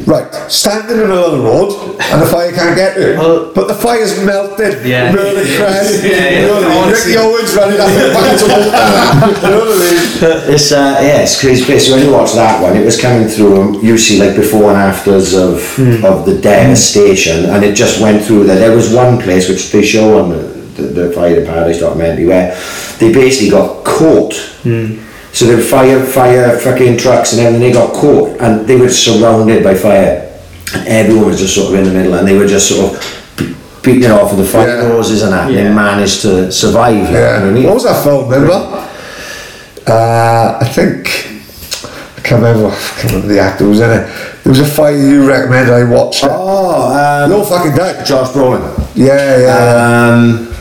right, 0.06 0.32
standing 0.50 0.92
in 0.92 1.02
the 1.02 1.08
middle 1.08 1.24
of 1.24 1.32
the 1.32 1.44
road 1.44 2.00
and 2.00 2.22
the 2.22 2.26
fire 2.26 2.52
can't 2.52 2.76
get 2.76 2.94
to 2.94 3.16
Well- 3.18 3.52
But 3.54 3.68
the 3.68 3.74
fire's 3.74 4.18
melted. 4.24 4.84
Yeah. 4.86 5.12
Merlin 5.12 5.44
Crest. 5.56 6.02
Yeah, 6.04 6.10
yeah. 6.10 6.40
You 6.40 6.46
know 6.46 6.54
what 6.54 6.64
I 6.64 6.68
mean? 6.68 6.78
Honestly. 6.78 7.12
Ricky 7.12 7.24
Owens 7.24 7.54
running 7.54 7.80
up 7.80 7.88
the 7.88 8.10
back 8.14 8.38
to 8.38 8.44
Botana. 8.44 9.42
You 9.42 9.48
know 9.50 9.58
what 9.58 9.76
I 9.76 10.40
mean? 10.48 10.54
It's 10.54 10.72
uh, 10.72 10.98
yeah, 11.02 11.22
it's 11.22 11.40
crazy. 11.40 11.78
So 11.78 11.94
when 11.96 12.04
you 12.06 12.12
watch 12.12 12.32
that 12.32 12.62
one, 12.62 12.76
it 12.76 12.84
was 12.84 13.00
coming 13.00 13.28
through. 13.28 13.60
and 13.60 13.82
You 13.82 13.98
see 13.98 14.18
like 14.18 14.34
before 14.36 14.70
and 14.70 14.78
afters 14.78 15.34
of 15.34 15.62
hmm. 15.76 16.04
of 16.04 16.24
the 16.26 16.38
devastation, 16.40 17.46
and 17.46 17.64
it 17.64 17.74
just 17.74 18.00
went 18.00 18.24
through 18.24 18.44
there. 18.44 18.58
There 18.58 18.74
was 18.76 18.92
one 18.94 19.20
place 19.20 19.48
which 19.48 19.70
they 19.72 19.82
show 19.82 20.18
on 20.22 20.30
the 20.30 20.42
the, 20.76 20.82
the 20.82 21.12
Fire 21.12 21.40
in 21.40 21.46
Paradise 21.46 21.80
documentary 21.80 22.26
where 22.26 22.56
they 22.98 23.12
basically 23.12 23.50
got 23.50 23.84
caught. 23.84 24.34
Hmm. 24.62 24.98
So 25.32 25.46
the 25.46 25.62
fire 25.62 26.04
fire 26.04 26.58
fucking 26.58 26.98
trucks 26.98 27.32
and 27.32 27.40
everything 27.40 27.60
they 27.68 27.72
got 27.72 27.92
caught, 27.94 28.38
and 28.40 28.66
they 28.66 28.76
were 28.76 28.88
surrounded 28.90 29.64
by 29.64 29.74
fire, 29.74 30.28
and 30.74 30.86
everyone 30.88 31.26
was 31.26 31.40
just 31.40 31.54
sort 31.54 31.72
of 31.72 31.78
in 31.80 31.84
the 31.84 31.90
middle, 31.98 32.14
and 32.14 32.26
they 32.28 32.36
were 32.36 32.46
just 32.46 32.68
sort 32.68 32.92
of. 32.94 33.36
be- 33.36 33.56
Beating 33.82 34.04
it 34.04 34.10
off 34.12 34.30
with 34.30 34.46
the 34.46 34.52
fire 34.52 34.68
Yeah. 34.80 34.88
hoses 34.92 35.22
and 35.22 35.32
that, 35.32 35.48
and 35.48 35.56
they 35.56 35.68
managed 35.68 36.22
to 36.22 36.52
survive. 36.52 36.94
like, 36.94 37.06
you 37.08 37.12
know 37.14 37.32
what 37.32 37.42
I 37.42 37.50
mean? 37.50 37.64
What 37.64 37.74
was 37.74 37.82
that 37.84 38.04
film, 38.04 38.28
remember? 38.28 38.88
Uh, 39.88 40.58
I 40.60 40.64
think. 40.72 41.08
I 42.16 42.20
can't 42.20 42.40
remember, 42.42 42.68
I 42.68 42.78
can't 43.00 43.12
remember 43.14 43.34
the 43.34 43.40
actor 43.40 43.64
who 43.64 43.70
was 43.70 43.80
in 43.80 43.90
it. 43.90 44.06
There 44.44 44.50
was 44.52 44.60
a 44.60 44.64
fire 44.64 44.96
you 44.96 45.26
recommended, 45.26 45.72
I 45.74 45.82
watched 45.82 46.22
it. 46.22 46.30
Oh, 46.32 46.92
um, 47.24 47.30
no 47.30 47.42
fucking 47.44 47.74
doubt. 47.74 48.06
Josh 48.06 48.28
Brolin. 48.28 48.62
Yeah, 48.94 49.38
yeah. 49.40 50.12
Um, 50.14 50.51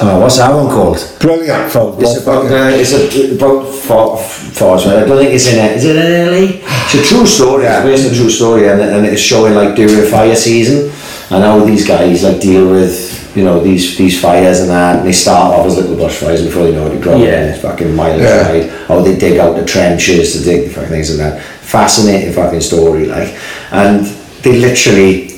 oh, 0.00 0.20
what's 0.20 0.36
that 0.38 0.52
one 0.54 0.68
called? 0.68 0.98
Brilliant 1.20 1.72
film. 1.72 1.96
It's 2.02 2.22
about 2.22 2.46
uh, 2.46 2.70
it's 2.72 2.92
a, 2.92 3.34
about 3.36 3.66
for, 3.68 4.18
Forest 4.18 4.86
I 4.86 5.04
don't 5.04 5.18
think 5.18 5.32
it's 5.34 5.46
in 5.48 5.58
it. 5.64 5.76
Is 5.76 5.84
it 5.84 5.96
in 5.96 6.26
LA? 6.26 6.60
It's 6.86 6.94
a 6.94 7.14
true 7.14 7.26
story. 7.26 7.64
Yeah. 7.64 7.84
It's 7.84 7.86
based 7.86 8.06
on 8.08 8.12
a 8.12 8.16
true 8.16 8.30
story, 8.30 8.68
and, 8.68 8.80
and 8.80 9.06
it's 9.06 9.20
showing 9.20 9.54
like 9.54 9.74
during 9.76 9.96
the 9.96 10.06
fire 10.06 10.34
season, 10.34 10.90
and 11.30 11.44
how 11.44 11.64
these 11.64 11.86
guys 11.86 12.22
like 12.22 12.40
deal 12.40 12.70
with 12.70 13.36
you 13.36 13.44
know 13.44 13.62
these 13.62 13.98
these 13.98 14.20
fires 14.20 14.60
and 14.60 14.70
that. 14.70 14.98
And 15.00 15.06
they 15.08 15.12
start 15.12 15.54
off 15.58 15.66
as 15.66 15.76
little 15.76 15.96
bush 15.96 16.16
fires 16.16 16.42
before 16.44 16.64
they 16.64 16.72
know 16.72 16.86
it, 16.86 16.90
they 16.90 17.00
grow 17.00 17.16
Yeah. 17.16 17.40
and 17.40 17.50
it's 17.54 17.62
fucking 17.62 17.94
miles 17.94 18.22
Yeah. 18.22 18.48
wide. 18.50 18.70
How 18.88 19.00
they 19.00 19.16
dig 19.16 19.38
out 19.38 19.56
the 19.56 19.64
trenches 19.64 20.32
to 20.32 20.44
dig 20.44 20.68
the 20.68 20.74
fucking 20.74 20.90
things 20.90 21.10
and 21.10 21.20
that. 21.20 21.42
Fascinating 21.42 22.32
fucking 22.32 22.60
story, 22.60 23.06
like, 23.06 23.36
and 23.72 24.06
they 24.42 24.58
literally. 24.58 25.35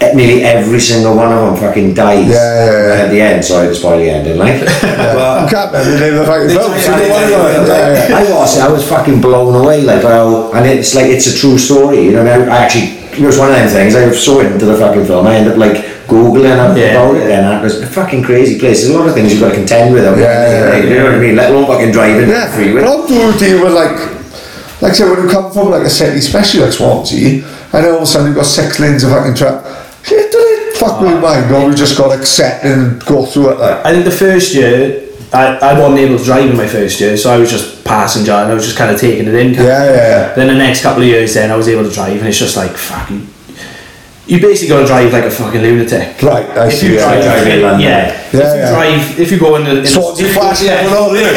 Nearly 0.00 0.42
every 0.42 0.80
single 0.80 1.14
one 1.14 1.30
of 1.30 1.44
them 1.44 1.56
fucking 1.60 1.92
dies 1.92 2.26
Yeah, 2.26 2.32
yeah, 2.34 2.86
yeah. 2.96 3.02
at 3.04 3.08
the 3.10 3.20
end. 3.20 3.44
Sorry 3.44 3.68
to 3.68 3.74
spoil 3.74 3.98
the 3.98 4.08
ending, 4.10 4.38
like. 4.38 4.62
I 4.62 5.46
can't 5.50 5.70
remember 5.70 5.90
the 5.92 6.00
name 6.00 6.14
of 6.14 6.20
the 6.20 6.26
fucking 6.26 6.48
film. 6.48 6.72
so 6.80 6.90
don't 6.90 7.04
it. 7.04 7.68
Yeah, 7.68 8.08
yeah. 8.08 8.16
I 8.16 8.22
was, 8.32 8.58
I 8.58 8.68
was 8.72 8.88
fucking 8.88 9.20
blown 9.20 9.54
away, 9.62 9.82
like, 9.82 10.02
how, 10.02 10.52
and 10.52 10.64
it's 10.66 10.94
like, 10.94 11.06
it's 11.06 11.26
a 11.26 11.36
true 11.36 11.58
story, 11.58 12.00
you 12.06 12.12
know, 12.12 12.20
and 12.24 12.50
I, 12.50 12.56
I 12.56 12.58
actually, 12.64 12.96
it 13.12 13.26
was 13.26 13.36
one 13.38 13.50
of 13.50 13.56
them 13.56 13.68
things, 13.68 13.94
I 13.94 14.06
was 14.08 14.24
so 14.24 14.40
into 14.40 14.64
the 14.64 14.76
fucking 14.76 15.04
film, 15.04 15.26
I 15.26 15.36
ended 15.36 15.52
up, 15.52 15.58
like, 15.58 15.84
googling 16.08 16.56
up 16.58 16.74
Yeah. 16.76 16.96
about 16.96 17.16
it, 17.16 17.30
and 17.30 17.60
it 17.60 17.62
was 17.62 17.82
a 17.82 17.86
fucking 17.86 18.22
crazy 18.22 18.58
place, 18.58 18.80
there's 18.80 18.94
a 18.94 18.98
lot 18.98 19.06
of 19.06 19.14
things 19.14 19.32
you've 19.32 19.42
got 19.42 19.50
to 19.50 19.54
contend 19.54 19.92
with, 19.94 20.06
out 20.06 20.16
Yeah, 20.16 20.76
yeah, 20.78 20.82
you 20.82 20.94
know 20.96 21.04
what 21.04 21.14
I 21.14 21.18
mean, 21.18 21.36
let 21.36 21.50
alone 21.52 21.66
fucking 21.66 21.92
driving 21.92 22.26
Yeah, 22.28 22.46
the 22.46 22.52
freeway. 22.52 22.80
but 22.80 22.88
how 22.88 23.06
do 23.06 23.14
you 23.14 23.38
deal 23.38 23.62
with 23.62 23.74
like, 23.74 24.00
like 24.80 24.92
I 24.92 24.94
said, 24.94 25.10
when 25.10 25.22
you 25.24 25.28
come 25.30 25.52
from 25.52 25.70
like 25.70 25.84
a 25.84 25.90
city, 25.90 26.18
especially 26.18 26.60
like 26.60 26.72
Swansea, 26.72 27.44
and 27.72 27.86
all 27.86 27.96
of 27.96 28.02
a 28.02 28.06
sudden 28.06 28.28
you've 28.28 28.36
got 28.36 28.46
six 28.46 28.80
lanes 28.80 29.04
of 29.04 29.10
fucking 29.10 29.34
traffic. 29.34 29.76
Shit, 30.02 30.32
do 30.32 30.38
they 30.38 30.78
fuck 30.78 31.00
with 31.00 31.10
your 31.10 31.20
mind, 31.20 31.50
or 31.54 31.68
we 31.68 31.74
just 31.74 31.96
got 31.98 32.14
to 32.14 32.20
accept 32.20 32.64
and 32.64 33.04
go 33.04 33.26
through 33.26 33.50
it 33.52 33.58
like. 33.58 33.84
I 33.84 33.92
think 33.92 34.04
the 34.04 34.10
first 34.10 34.54
year, 34.54 35.08
I, 35.32 35.56
I 35.58 35.78
wasn't 35.78 36.00
able 36.00 36.18
to 36.18 36.24
drive 36.24 36.48
in 36.50 36.56
my 36.56 36.66
first 36.66 37.00
year, 37.00 37.16
so 37.16 37.30
I 37.30 37.38
was 37.38 37.50
just 37.50 37.84
passenger 37.84 38.32
and 38.32 38.50
I 38.50 38.54
was 38.54 38.64
just 38.64 38.76
kind 38.78 38.90
of 38.94 39.00
taking 39.00 39.28
it 39.28 39.34
in. 39.34 39.54
Yeah, 39.54 39.62
yeah, 39.62 39.94
yeah. 39.94 40.34
Then 40.34 40.48
the 40.48 40.54
next 40.54 40.82
couple 40.82 41.02
of 41.02 41.08
years, 41.08 41.34
then 41.34 41.50
I 41.50 41.56
was 41.56 41.68
able 41.68 41.84
to 41.84 41.90
drive, 41.94 42.16
and 42.18 42.26
it's 42.26 42.38
just 42.38 42.56
like 42.56 42.72
fucking. 42.72 43.28
you 44.26 44.40
basically 44.40 44.68
got 44.74 44.80
to 44.80 44.86
drive 44.86 45.12
like 45.12 45.24
a 45.24 45.30
fucking 45.30 45.60
lunatic. 45.60 46.22
Right, 46.22 46.48
I 46.56 46.68
If 46.68 46.74
see. 46.74 46.86
you 46.88 46.94
yeah, 46.94 47.04
drive, 47.04 47.24
yeah. 47.24 47.34
drive 47.34 47.46
in 47.54 47.62
London. 47.62 47.80
yeah, 47.80 48.06
Yeah, 48.06 48.16
if 48.16 48.32
you 48.32 48.40
yeah. 48.40 48.70
drive, 48.72 49.20
if 49.20 49.30
you 49.32 49.38
go 49.38 49.56
in 49.56 49.64
the, 49.64 49.70
in 49.76 49.82
the 49.82 49.86
Swansea 49.88 50.28
flash 50.32 50.62
yeah. 50.62 50.82
going 50.82 50.96
on 50.96 51.14
there. 51.14 51.34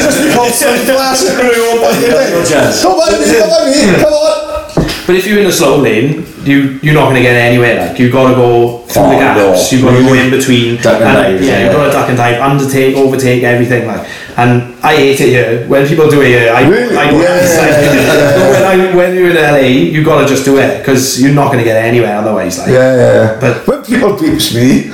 Just 0.00 0.22
because 0.22 0.54
Swansea 0.60 0.94
flash 0.94 1.20
is 1.22 1.34
going 1.36 1.50
on. 1.50 2.46
chance. 2.46 2.80
Come 2.82 2.92
on, 3.00 3.10
me, 3.12 3.26
come 3.26 3.50
on, 3.50 3.70
me, 3.70 4.00
come 4.00 4.12
on. 4.12 4.43
But 5.06 5.16
if 5.16 5.26
you're 5.26 5.38
in 5.40 5.46
a 5.46 5.52
slow 5.52 5.76
lane, 5.78 6.24
you 6.44 6.80
you're 6.82 6.94
not 6.94 7.04
going 7.10 7.16
to 7.16 7.22
get 7.22 7.36
anywhere. 7.36 7.76
Like 7.88 7.98
you 7.98 8.10
got 8.10 8.30
to 8.30 8.34
go 8.34 8.78
through 8.88 9.02
Oh, 9.04 9.10
the 9.10 9.16
gaps. 9.16 9.72
no. 9.72 9.76
You 9.78 9.84
got 9.84 9.96
to 9.98 10.02
go 10.02 10.14
in 10.14 10.30
between. 10.30 10.76
Duck 10.80 11.00
and 11.02 11.12
dive, 11.12 11.40
Yeah, 11.42 11.46
yeah. 11.50 11.66
you 11.66 11.72
got 11.76 11.84
to 11.86 11.92
duck 11.92 12.08
and 12.08 12.16
dive, 12.16 12.40
undertake, 12.40 12.96
overtake, 12.96 13.42
everything. 13.42 13.86
Like, 13.86 14.08
and 14.38 14.74
I 14.82 14.96
hate 14.96 15.20
it 15.20 15.28
here. 15.28 15.68
When 15.68 15.86
people 15.86 16.08
do 16.08 16.22
it 16.22 16.28
here, 16.28 16.52
I 16.54 16.62
Really? 16.66 16.96
I 16.96 17.10
Yeah, 17.10 17.36
it's 17.36 17.54
yeah, 17.54 17.92
yeah, 17.92 18.50
when 18.52 18.64
I 18.64 18.96
when 18.96 19.14
you're 19.14 19.30
in 19.30 19.36
LA, 19.36 19.68
you 19.92 20.02
got 20.02 20.22
to 20.22 20.26
just 20.26 20.44
do 20.46 20.56
it 20.58 20.78
because 20.78 21.20
you're 21.20 21.34
not 21.34 21.46
going 21.52 21.58
to 21.58 21.64
get 21.64 21.76
anywhere 21.84 22.16
otherwise. 22.16 22.58
Like, 22.58 22.68
Yeah, 22.68 22.96
yeah. 22.96 23.38
But- 23.40 23.66
when 23.68 23.82
people 23.84 24.16
beeps 24.16 24.54
me, 24.54 24.90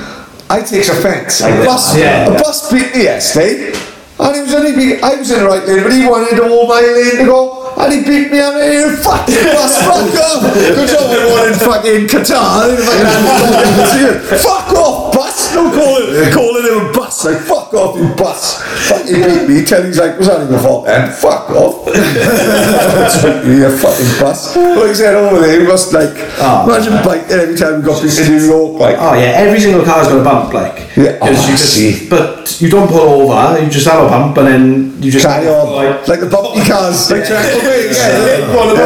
I 0.50 0.60
take 0.62 0.88
offence. 0.88 1.40
A 1.42 1.50
bus, 1.64 1.96
Yeah. 1.96 2.26
a 2.26 2.32
bus 2.42 2.72
beat 2.72 2.90
me 2.96 3.04
yesterday, 3.04 3.70
and 4.18 4.34
he 4.34 4.42
was 4.42 4.54
only 4.54 4.72
beat, 4.74 4.98
I 5.04 5.14
was 5.14 5.30
in 5.30 5.38
the 5.38 5.46
right 5.46 5.64
lane, 5.64 5.82
but 5.84 5.92
he 5.92 6.04
wanted 6.04 6.40
all 6.40 6.66
my 6.66 6.80
lane 6.80 7.16
to 7.18 7.24
go. 7.24 7.59
And 7.80 7.92
he 7.92 8.00
beat 8.04 8.30
me 8.30 8.40
on 8.40 8.60
it, 8.60 8.98
fucking 9.00 9.44
bus, 9.56 9.80
fuck 9.80 10.12
off! 10.20 10.42
Good 10.54 10.88
job 10.88 11.08
I 11.08 11.24
won 11.32 11.48
in 11.48 11.58
fucking 11.58 12.06
Qatar, 12.12 12.36
I 12.36 12.68
didn't 12.68 12.84
fucking 12.84 13.86
see 13.88 14.04
it. 14.10 14.20
Fuck 14.40 14.68
off, 14.76 15.14
bus! 15.14 15.54
No 15.54 15.70
calling, 15.72 16.32
calling 16.32 16.64
him 16.68 16.90
a 16.90 16.92
bus, 16.92 17.24
like 17.24 17.38
fuck 17.38 17.72
off, 17.72 17.96
you 17.96 18.12
bus! 18.14 18.62
Fucking 18.88 19.14
beat 19.24 19.48
me, 19.48 19.64
tell 19.64 19.82
he's 19.82 19.98
like, 19.98 20.18
was 20.18 20.28
that 20.28 20.48
your 20.50 20.58
fault 20.60 20.86
then? 20.86 21.10
Fuck 21.10 21.50
off! 21.50 21.86
you 23.46 23.66
a 23.66 23.70
fucking 23.70 24.20
bus. 24.20 24.56
Like 24.56 24.90
I 24.90 24.92
said 24.92 25.14
over 25.14 25.40
there, 25.40 25.60
he 25.60 25.66
must 25.66 25.92
like, 25.92 26.12
Oh, 26.42 26.64
imagine 26.68 26.92
biting 27.04 27.32
every 27.32 27.56
time 27.56 27.80
we 27.80 27.86
got 27.86 28.02
beat 28.02 28.18
in 28.18 28.28
New 28.32 28.44
York, 28.44 28.80
like. 28.80 28.96
Oh 28.98 29.14
yeah, 29.14 29.40
every 29.40 29.60
single 29.60 29.84
car's 29.84 30.08
got 30.08 30.20
a 30.20 30.24
bump, 30.24 30.52
like. 30.52 30.96
Yeah, 30.96 31.18
oh, 31.20 31.28
you 31.28 31.34
just, 31.34 31.74
see. 31.74 32.08
But 32.08 32.60
you 32.60 32.68
don't 32.68 32.88
pull 32.88 33.28
over. 33.28 33.60
You 33.62 33.70
just 33.70 33.86
have 33.86 34.04
a 34.04 34.08
bump, 34.08 34.36
and 34.38 34.46
then 34.46 35.02
you 35.02 35.10
just 35.10 35.24
carry 35.26 35.48
on 35.48 35.72
Like, 35.72 36.08
like 36.08 36.20
the 36.20 36.28
bumpy 36.28 36.64
cars 36.68 37.10
like 37.10 37.26
track 37.26 37.44
away 37.70 37.90
yeah, 37.92 38.38
yeah, 38.38 38.56
one 38.56 38.68
of 38.68 38.76
the 38.76 38.84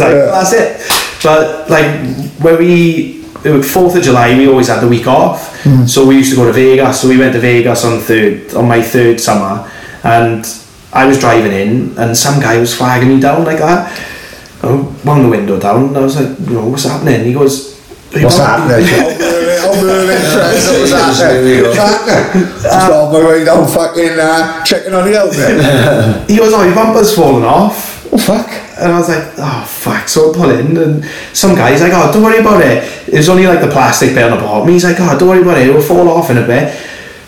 like, 0.00 0.14
that's 0.32 0.52
it. 0.52 1.22
But 1.22 1.70
like 1.70 1.88
when 2.40 2.58
we 2.58 3.24
it 3.44 3.50
was 3.50 3.70
Fourth 3.70 3.96
of 3.96 4.02
July, 4.02 4.36
we 4.36 4.48
always 4.48 4.68
had 4.68 4.80
the 4.80 4.88
week 4.88 5.06
off. 5.06 5.62
Hmm. 5.62 5.86
So 5.86 6.06
we 6.06 6.16
used 6.16 6.30
to 6.30 6.36
go 6.36 6.46
to 6.46 6.52
Vegas. 6.52 7.00
So 7.00 7.08
we 7.08 7.16
went 7.16 7.32
to 7.34 7.40
Vegas 7.40 7.84
on 7.84 8.00
third 8.00 8.54
on 8.54 8.68
my 8.68 8.82
third 8.82 9.20
summer, 9.20 9.70
and 10.04 10.44
I 10.92 11.06
was 11.06 11.18
driving 11.18 11.52
in, 11.52 11.98
and 11.98 12.16
some 12.16 12.40
guy 12.40 12.58
was 12.58 12.74
flagging 12.74 13.08
me 13.08 13.20
down 13.20 13.44
like 13.44 13.58
that. 13.58 13.92
I 14.62 14.68
wound 15.04 15.24
the 15.24 15.28
window 15.28 15.60
down, 15.60 15.88
and 15.88 15.96
I 15.96 16.00
was 16.00 16.16
like, 16.16 16.38
you 16.48 16.54
know, 16.54 16.66
what's 16.68 16.84
happening? 16.84 17.24
He 17.24 17.32
goes, 17.34 17.78
"Are 18.14 18.18
you 18.18 18.24
what's 18.24 18.38
on- 18.40 18.46
happening? 18.68 18.86
I'm 19.66 19.84
moving 19.84 20.22
friends 20.32 20.66
what's 20.66 20.92
happening? 20.92 21.62
what's 21.62 21.76
happening. 21.76 22.46
Just 22.62 22.90
on 22.90 23.12
my 23.12 23.28
way 23.28 23.44
down 23.44 23.66
fucking 23.66 24.18
uh, 24.18 24.64
checking 24.64 24.94
on 24.94 25.04
the 25.04 25.12
helmet 25.12 26.28
He 26.30 26.36
goes, 26.36 26.52
oh, 26.52 26.64
your 26.64 26.74
bumper's 26.74 27.14
fallen 27.14 27.44
off. 27.44 27.85
Oh 28.16 28.18
fuck 28.18 28.48
And 28.78 28.92
I 28.92 28.98
was 28.98 29.08
like, 29.08 29.32
oh 29.38 29.64
fuck, 29.68 30.08
so 30.08 30.30
I 30.30 30.36
pull 30.36 30.50
in 30.50 30.76
and 30.76 31.04
some 31.32 31.54
guy's 31.54 31.80
like, 31.80 31.92
oh 31.94 32.12
don't 32.12 32.22
worry 32.22 32.38
about 32.38 32.60
it. 32.60 33.08
It 33.08 33.16
was 33.16 33.28
only 33.28 33.46
like 33.46 33.60
the 33.60 33.68
plastic 33.68 34.14
bit 34.14 34.24
on 34.24 34.36
the 34.36 34.44
bottom. 34.44 34.68
He's 34.68 34.84
like, 34.84 34.96
oh 35.00 35.18
don't 35.18 35.28
worry 35.28 35.42
about 35.42 35.58
it, 35.58 35.68
it'll 35.68 35.82
fall 35.82 36.08
off 36.08 36.30
in 36.30 36.38
a 36.38 36.46
bit. 36.46 36.74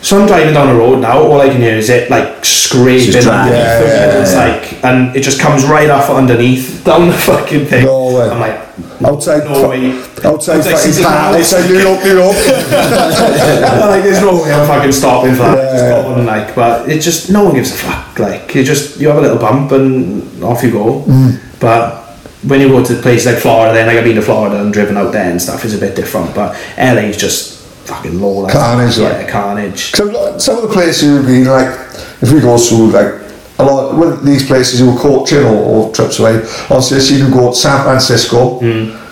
So 0.01 0.19
I'm 0.19 0.27
driving 0.27 0.53
down 0.53 0.67
the 0.67 0.75
road 0.75 1.01
now, 1.01 1.19
all 1.19 1.41
I 1.41 1.49
can 1.49 1.59
hear 1.59 1.75
is 1.75 1.89
it 1.89 2.09
like 2.09 2.45
scraping 2.45 3.15
underneath. 3.15 3.53
Yeah, 3.53 3.83
yeah, 3.83 4.09
and 4.09 4.21
it's 4.21 4.35
like 4.35 4.83
and 4.83 5.15
it 5.15 5.21
just 5.21 5.39
comes 5.39 5.65
right 5.65 5.89
off 5.89 6.09
underneath 6.09 6.83
down 6.85 7.07
the 7.07 7.13
fucking 7.13 7.65
thing. 7.65 7.85
No 7.85 8.15
way. 8.15 8.29
I'm 8.29 8.39
like 8.39 8.68
outside 9.05 9.43
No 9.45 9.69
way. 9.69 9.91
outside 10.23 10.25
Outside 10.25 10.63
fucking 10.63 10.77
Caesar's 10.77 11.05
car 11.05 11.13
Palace. 11.31 11.53
outside 11.53 11.69
New 11.69 11.79
York 11.79 12.03
New 12.03 12.17
York 12.17 12.35
like 13.89 14.03
there's 14.03 14.21
no 14.21 14.41
way 14.43 14.51
I'm 14.53 14.67
fucking 14.67 14.91
stopping 14.91 15.31
for 15.33 15.43
that. 15.43 15.75
Yeah, 15.75 16.17
yeah. 16.17 16.23
like 16.23 16.55
but 16.55 16.89
it 16.89 16.99
just 17.01 17.29
no 17.31 17.43
one 17.45 17.53
gives 17.55 17.71
a 17.71 17.75
fuck. 17.75 18.17
Like 18.19 18.53
you 18.55 18.63
just 18.63 18.99
you 18.99 19.07
have 19.09 19.17
a 19.17 19.21
little 19.21 19.37
bump 19.37 19.71
and 19.71 20.43
off 20.43 20.63
you 20.63 20.71
go. 20.71 21.01
Mm. 21.03 21.39
But 21.59 22.05
when 22.43 22.61
you 22.61 22.69
go 22.69 22.83
to 22.83 22.95
places 23.01 23.25
like 23.31 23.41
Florida, 23.41 23.73
then 23.73 23.87
like 23.87 23.97
I've 23.97 24.03
been 24.03 24.15
to 24.15 24.21
Florida 24.21 24.61
and 24.61 24.71
driven 24.73 24.97
out 24.97 25.11
there 25.11 25.29
and 25.29 25.41
stuff 25.41 25.65
is 25.65 25.73
a 25.75 25.77
bit 25.79 25.95
different. 25.95 26.33
But 26.35 26.53
LA's 26.77 27.17
just 27.17 27.59
fucking 27.87 28.19
low. 28.21 28.39
Like, 28.41 28.53
Carnage, 28.53 28.97
Yeah, 28.97 29.09
like. 29.09 29.27
carnage. 29.29 29.91
So 29.91 30.37
some 30.37 30.57
of 30.57 30.61
the 30.63 30.69
places 30.69 31.03
you've 31.03 31.25
been, 31.25 31.45
like, 31.45 31.73
if 32.21 32.31
we 32.31 32.39
go 32.39 32.55
through, 32.57 32.91
like, 32.91 33.13
a 33.59 33.63
lot 33.63 33.95
with 33.97 34.23
these 34.25 34.45
places 34.47 34.79
you 34.79 34.91
were 34.91 34.97
coaching 34.99 35.39
or, 35.43 35.55
or 35.55 35.91
trips 35.93 36.19
away, 36.19 36.37
obviously 36.69 36.97
I 36.97 36.99
see 37.01 37.17
you 37.17 37.25
can 37.25 37.33
go 37.33 37.49
to 37.51 37.55
San 37.55 37.83
Francisco. 37.83 38.59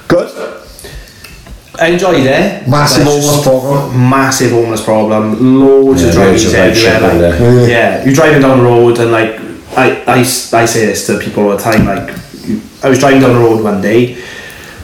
Good. 0.07 0.29
I 1.79 1.87
enjoyed 1.89 2.25
it. 2.25 2.67
Massive 2.67 3.05
But 3.05 3.17
it's 3.17 3.25
homeless 3.27 3.43
problem. 3.43 4.09
Massive 4.09 4.51
homeless 4.51 4.83
problem. 4.83 5.59
Loads 5.59 6.01
Yeah, 6.01 6.09
of 6.09 6.15
loads 6.15 6.43
drivers 6.43 6.45
of 6.47 6.53
red 6.53 6.75
shit 6.77 6.93
everywhere. 6.93 7.29
Like, 7.31 7.39
there. 7.39 7.69
yeah, 7.69 8.03
you're 8.05 8.13
driving 8.15 8.41
down 8.41 8.57
the 8.59 8.63
road 8.63 8.97
and 8.99 9.11
like 9.11 9.39
I, 9.77 10.01
I, 10.07 10.19
I 10.19 10.65
say 10.65 10.85
this 10.87 11.05
to 11.07 11.19
people 11.19 11.43
all 11.43 11.55
the 11.55 11.61
time. 11.61 11.85
Like 11.85 12.09
I 12.83 12.89
was 12.89 12.97
driving 12.99 13.21
down 13.21 13.33
the 13.35 13.39
road 13.41 13.63
one 13.63 13.81
day. 13.81 14.15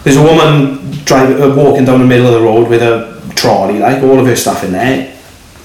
There's 0.03 0.17
a 0.17 0.21
woman 0.21 0.91
driving, 1.05 1.41
uh, 1.41 1.55
walking 1.55 1.85
down 1.85 1.99
the 1.99 2.05
middle 2.05 2.27
of 2.27 2.33
the 2.33 2.41
road 2.41 2.69
with 2.69 2.83
a 2.83 3.13
trolley, 3.35 3.79
like 3.79 4.03
all 4.03 4.19
of 4.19 4.25
her 4.27 4.35
stuff 4.35 4.63
in 4.63 4.73
there, 4.73 5.17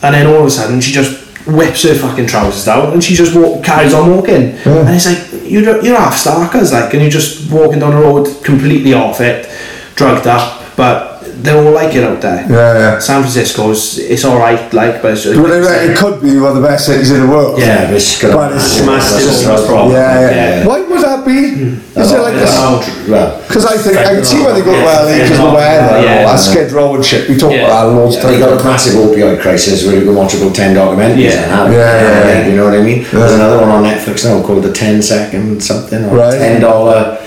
and 0.03 0.15
then 0.15 0.27
all 0.29 0.41
of 0.41 0.47
a 0.47 0.51
sudden 0.51 0.81
she 0.81 0.93
just 0.93 1.28
whips 1.49 1.83
her 1.83 1.95
fucking 1.95 2.27
trousers 2.27 2.65
down 2.65 2.93
and 2.93 3.03
she 3.03 3.15
just 3.15 3.35
walk, 3.35 3.65
carries 3.65 3.95
on 3.95 4.11
walking. 4.11 4.53
And 4.65 4.89
it's 4.91 5.07
like 5.07 5.43
you're 5.51 5.83
you're 5.83 5.97
half 5.97 6.15
starkers, 6.15 6.73
like, 6.73 6.93
and 6.93 7.03
you're 7.03 7.11
just 7.11 7.51
walking 7.51 7.79
down 7.81 7.93
the 7.93 8.01
road 8.01 8.45
completely 8.45 8.93
off 8.95 9.20
it, 9.20 9.49
drugged 9.95 10.27
up, 10.27 10.62
but. 10.77 11.08
They're 11.40 11.56
all 11.56 11.73
like 11.73 11.94
it 11.94 12.02
out 12.02 12.20
there. 12.20 12.43
Yeah, 12.51 12.78
yeah. 12.78 12.98
San 12.98 13.20
Francisco's, 13.23 13.98
it's 13.98 14.24
alright, 14.24 14.73
like, 14.74 15.01
but 15.02 15.12
it's 15.12 15.24
it, 15.27 15.36
it 15.39 15.97
could 15.97 16.20
be 16.20 16.36
one 16.39 16.56
of 16.56 16.62
the 16.62 16.66
best 16.69 16.86
cities 16.86 17.10
in 17.12 17.20
the 17.23 17.28
world. 17.28 17.59
Yeah, 17.60 17.86
but 17.86 17.94
it's 17.94 18.20
got 18.20 18.31
a 18.31 18.35
But 18.35 18.52
it's 18.56 18.85
massive, 18.85 19.27
massive 19.27 19.47
massive 19.48 19.66
problem. 19.69 19.93
Yeah, 19.93 20.20
yeah. 20.20 20.31
Yeah. 20.59 20.66
Why 20.66 20.81
would 20.82 21.01
that 21.02 21.24
be? 21.24 21.39
Hmm. 21.55 22.01
Is 22.01 22.10
it 22.12 22.19
like 22.19 22.35
oh, 22.35 22.82
this? 22.82 23.09
Well, 23.09 23.39
Because 23.47 23.66
I 23.66 23.77
think 23.78 23.97
I 23.98 24.15
can 24.19 24.24
see 24.24 24.40
why 24.43 24.52
they 24.52 24.62
go 24.62 24.73
Yeah. 24.73 24.98
LA 25.02 25.15
because 25.23 25.39
the 25.39 25.44
Yeah. 25.44 25.55
weather 25.55 26.02
Yeah. 26.02 26.23
all 26.23 26.27
that 26.35 26.40
skid 26.40 26.73
row 26.73 26.94
and 26.97 27.05
shit. 27.05 27.28
We 27.28 27.36
talk 27.39 27.52
Yeah. 27.52 27.66
about 27.66 27.86
that 27.86 27.94
loads 27.97 28.16
of 28.16 28.23
They 28.23 28.28
times. 28.40 28.44
got 28.44 28.60
a 28.60 28.65
massive 28.65 28.94
opioid 28.94 29.40
crisis 29.40 29.86
where 29.86 29.94
you 29.94 30.02
can 30.02 30.15
watch 30.16 30.35
about 30.35 30.55
10 30.55 30.74
documentaries 30.74 31.23
Yeah. 31.23 31.43
and 31.43 31.52
have 31.52 31.70
it. 31.70 31.77
Yeah, 31.77 32.02
yeah, 32.02 32.28
yeah. 32.43 32.47
You 32.48 32.56
know 32.56 32.65
what 32.65 32.74
I 32.74 32.82
mean? 32.82 33.06
There's 33.12 33.32
another 33.32 33.59
one 33.59 33.70
on 33.70 33.85
Netflix 33.85 34.24
now 34.24 34.43
called 34.43 34.62
The 34.65 34.73
10 34.73 35.01
Second 35.02 35.62
something 35.62 36.05
or 36.05 36.19
$10 36.19 37.19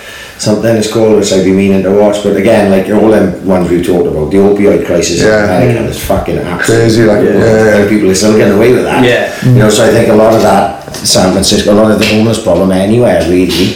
something 0.41 0.75
it's 0.75 0.91
called 0.91 1.17
which 1.17 1.31
I've 1.31 1.43
been 1.43 1.55
meaning 1.57 1.83
to 1.83 1.91
watch 1.91 2.23
but 2.23 2.35
again 2.35 2.71
like 2.71 2.89
all 2.89 3.09
them 3.11 3.45
ones 3.45 3.69
we've 3.69 3.85
talked 3.85 4.07
about 4.07 4.31
the 4.31 4.37
opioid 4.37 4.85
crisis 4.87 5.21
Yeah. 5.21 5.61
in 5.61 5.69
America 5.69 5.89
is 5.93 6.03
fucking 6.03 6.37
absolute 6.39 6.77
Crazy, 6.79 7.03
like, 7.03 7.23
yeah, 7.23 7.37
yeah. 7.37 7.75
And 7.77 7.89
people 7.89 8.09
are 8.09 8.15
still 8.15 8.35
getting 8.37 8.57
away 8.57 8.73
with 8.73 8.83
that 8.83 9.03
Yeah. 9.05 9.29
you 9.47 9.59
know 9.59 9.69
so 9.69 9.85
I 9.85 9.91
think 9.91 10.09
a 10.09 10.15
lot 10.23 10.33
of 10.33 10.41
that 10.41 10.95
San 10.95 11.31
Francisco 11.33 11.73
a 11.73 11.77
lot 11.81 11.91
of 11.91 11.99
the 11.99 12.05
homeless 12.07 12.41
problem 12.41 12.71
anywhere 12.71 13.21
really 13.29 13.75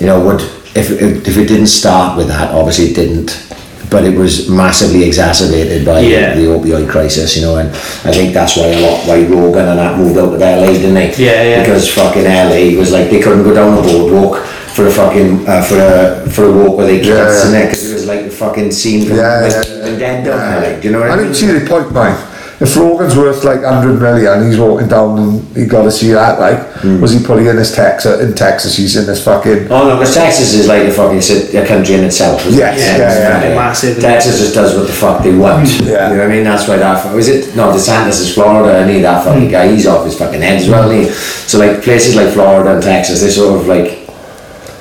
you 0.00 0.06
know 0.06 0.18
would 0.26 0.40
if, 0.74 0.90
if, 0.90 1.28
if 1.28 1.36
it 1.36 1.46
didn't 1.46 1.68
start 1.80 2.16
with 2.18 2.28
that 2.28 2.50
obviously 2.54 2.86
it 2.90 2.94
didn't 2.96 3.46
but 3.90 4.04
it 4.04 4.16
was 4.16 4.48
massively 4.48 5.02
exacerbated 5.04 5.84
by 5.84 5.98
Yeah. 6.00 6.34
the 6.36 6.46
opioid 6.46 6.88
crisis, 6.88 7.36
you 7.36 7.42
know, 7.42 7.56
and 7.56 7.70
I 8.08 8.12
think 8.16 8.32
that's 8.32 8.56
why 8.56 8.66
a 8.66 8.80
lot 8.86 8.98
why 9.08 9.18
Rogan 9.26 9.66
and 9.66 9.78
that 9.80 9.98
moved 9.98 10.16
out 10.16 10.32
of 10.32 10.38
LA, 10.40 10.70
didn't 10.78 10.94
they? 10.94 11.10
Yeah, 11.16 11.42
yeah. 11.42 11.60
Because 11.62 11.92
fucking 11.92 12.22
LA 12.22 12.78
was 12.78 12.92
like 12.92 13.10
they 13.10 13.18
couldn't 13.20 13.42
go 13.42 13.52
down 13.52 13.74
the 13.74 13.82
boardwalk 13.82 14.46
for 14.74 14.86
a 14.86 14.90
fucking 14.90 15.46
uh, 15.48 15.62
for 15.62 15.78
a 15.78 16.30
for 16.30 16.44
a 16.44 16.52
walk 16.52 16.78
with 16.78 16.86
their 16.86 16.98
kids 16.98 17.08
Yeah, 17.08 17.42
and 17.44 17.52
yeah. 17.52 17.60
that 17.60 17.64
because 17.66 17.90
it 17.90 17.94
was 17.94 18.06
like 18.06 18.24
the 18.24 18.30
fucking 18.30 18.70
scene 18.72 19.06
from 19.06 19.16
Yeah, 19.16 19.40
like, 19.40 19.52
yeah, 19.52 19.86
Evil 19.86 19.98
Dead, 19.98 20.24
don't 20.24 20.38
Yeah. 20.38 20.58
Like, 20.70 20.80
do 20.82 20.88
you 20.88 20.92
know 20.92 21.00
what 21.00 21.10
I 21.10 21.16
mean? 21.16 21.18
I 21.18 21.22
mean? 21.28 21.32
didn't 21.32 21.36
see 21.36 21.58
the 21.58 21.68
point, 21.68 21.92
mate. 21.92 22.26
If 22.62 22.76
Rogan's 22.76 23.16
worth 23.16 23.42
like 23.42 23.62
100 23.62 23.98
million, 24.02 24.46
he's 24.46 24.58
walking 24.58 24.86
down 24.86 25.18
and 25.18 25.56
he 25.56 25.64
got 25.64 25.84
to 25.84 25.90
see 25.90 26.10
that, 26.12 26.38
like, 26.38 26.58
Hmm. 26.84 27.00
was 27.00 27.10
he 27.12 27.24
putting 27.24 27.46
in 27.46 27.56
his 27.56 27.72
Texas, 27.72 28.20
in 28.20 28.34
Texas, 28.34 28.76
he's 28.76 28.96
in 28.96 29.06
this 29.06 29.24
fucking, 29.24 29.68
Oh 29.72 29.88
no, 29.88 29.96
because 29.96 30.14
Texas 30.14 30.52
is 30.52 30.68
like 30.68 30.82
a 30.82 30.90
fucking 30.90 31.20
ci- 31.22 31.56
a 31.56 31.66
country 31.66 31.94
in 31.94 32.04
itself. 32.04 32.44
isn't 32.46 32.58
Yes, 32.58 32.76
it? 32.78 32.80
yeah, 32.98 33.08
it's 33.08 33.16
yeah, 33.18 33.34
fucking- 33.40 33.54
massive. 33.56 34.00
Texas 34.00 34.38
just 34.40 34.54
does 34.54 34.76
what 34.76 34.86
the 34.86 34.92
fuck 34.92 35.22
they 35.22 35.34
want. 35.34 35.66
Yeah. 35.80 36.10
You 36.10 36.16
know 36.16 36.22
what 36.24 36.30
I 36.32 36.34
mean? 36.34 36.44
That's 36.44 36.68
why 36.68 36.76
that. 36.76 37.14
Was 37.14 37.28
it? 37.28 37.56
No, 37.56 37.72
DeSantis 37.72 38.20
is 38.20 38.34
Florida, 38.34 38.78
and 38.80 38.90
he 38.90 39.00
that 39.00 39.24
fucking 39.24 39.48
guy. 39.50 39.68
He's 39.72 39.86
off 39.86 40.04
his 40.04 40.18
fucking 40.18 40.42
head 40.42 40.60
as 40.60 40.68
well. 40.68 40.90
He, 40.90 41.06
so 41.08 41.58
like 41.58 41.80
places 41.82 42.14
like 42.14 42.28
Florida 42.34 42.74
and 42.74 42.82
Texas, 42.82 43.22
they're 43.22 43.30
sort 43.30 43.58
of 43.58 43.66
like. 43.68 43.99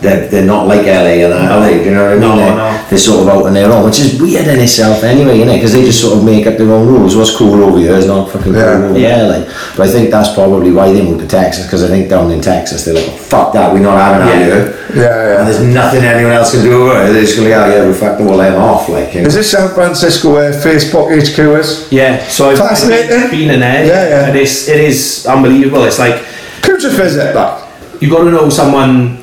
They're, 0.02 0.30
they're 0.30 0.46
not 0.46 0.66
like 0.66 0.86
LA 0.86 1.20
and 1.28 1.34
that, 1.34 1.52
are 1.52 1.60
they? 1.62 1.80
Do 1.84 1.90
you 1.90 1.92
know 1.92 2.04
what 2.04 2.12
I 2.12 2.16
mean? 2.16 2.22
No, 2.22 2.36
they're, 2.38 2.56
no. 2.56 2.86
they're 2.90 2.98
sort 3.00 3.20
of 3.24 3.28
out 3.28 3.46
on 3.48 3.54
their 3.54 3.70
own, 3.70 3.84
which 3.86 4.00
is 4.00 4.22
weird 4.22 4.48
in 4.48 4.60
itself 4.60 5.04
anyway, 5.04 5.40
innit? 5.40 5.56
Because 5.56 5.74
they 5.74 5.84
just 5.84 6.00
sort 6.00 6.18
of 6.18 6.24
make 6.24 6.48
up 6.48 6.56
their 6.58 6.72
own 6.72 6.88
rules. 6.88 7.18
What's 7.18 7.36
cool 7.36 7.62
over 7.64 7.78
here 7.78 7.96
is 7.96 8.06
not 8.08 8.32
fucking 8.32 8.54
cool 8.54 8.62
Yeah. 8.62 8.78
over 8.90 8.98
Yeah. 8.98 9.18
there. 9.18 9.40
Like, 9.40 9.48
but 9.76 9.88
I 9.88 9.92
think 9.92 10.10
that's 10.10 10.34
probably 10.34 10.72
why 10.72 10.94
they 10.94 11.02
moved 11.02 11.20
to 11.20 11.28
Texas, 11.28 11.66
because 11.66 11.84
I 11.84 11.88
think 11.90 12.08
down 12.10 12.32
in 12.32 12.40
Texas 12.40 12.86
they're 12.86 12.94
like, 12.94 13.10
fuck 13.20 13.52
that, 13.54 13.74
we're 13.74 13.80
not 13.80 13.98
having 14.00 14.26
that 14.28 14.40
Yeah. 14.40 14.46
here. 14.46 14.80
yeah, 14.96 15.02
yeah. 15.04 15.40
And 15.40 15.48
yeah. 15.50 15.52
there's 15.52 15.62
nothing 15.74 16.04
anyone 16.06 16.32
else 16.34 16.52
can 16.52 16.64
do 16.64 16.84
about 16.88 17.10
it. 17.10 17.14
They're 17.14 17.22
just 17.24 17.36
going 17.36 17.50
to 17.50 17.56
go, 17.56 17.68
yeah, 17.68 17.86
we 17.88 17.94
fucked 17.94 18.22
all 18.22 18.38
them 18.38 18.56
off. 18.56 18.88
Like, 18.88 19.14
you 19.14 19.22
know. 19.22 19.28
Is 19.28 19.34
this 19.36 19.52
San 19.52 19.68
Francisco 19.70 20.32
where 20.34 20.54
Facebook 20.54 21.12
HQ 21.12 21.38
is? 21.60 21.92
Yeah, 21.92 22.26
so 22.30 22.50
I've 22.52 22.58
Fascinating. 22.58 23.30
been 23.32 23.50
in 23.52 23.60
there. 23.60 23.86
Yeah, 23.86 24.08
yeah. 24.08 24.28
And 24.30 24.38
it's, 24.38 24.70
it 24.70 24.80
is 24.80 25.26
unbelievable. 25.28 25.84
It's 25.84 26.00
like 26.00 26.24
Could 26.62 26.80
just 26.80 26.96
visit 26.96 27.34
that. 27.34 27.68
you 28.00 28.10
got 28.10 28.24
to 28.24 28.32
know 28.32 28.50
someone 28.50 29.18
who's 29.18 29.19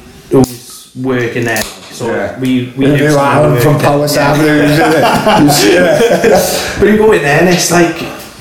working 1.02 1.44
there. 1.44 1.62
So 1.92 2.06
Yeah. 2.14 2.38
we 2.40 2.72
we 2.76 2.86
You 2.86 2.92
live 2.92 3.12
do 3.12 3.18
Alan 3.18 3.60
from 3.60 3.78
Powers 3.78 4.16
Avenue, 4.16 4.62
isn't 4.64 4.92
it? 4.94 5.04
You 5.42 5.50
see 5.50 5.76
it? 5.76 6.76
But 6.80 6.88
you 6.88 6.96
go 6.98 7.12
in 7.12 7.22
there 7.22 7.40
and 7.40 7.48
it's 7.48 7.70
like 7.70 7.96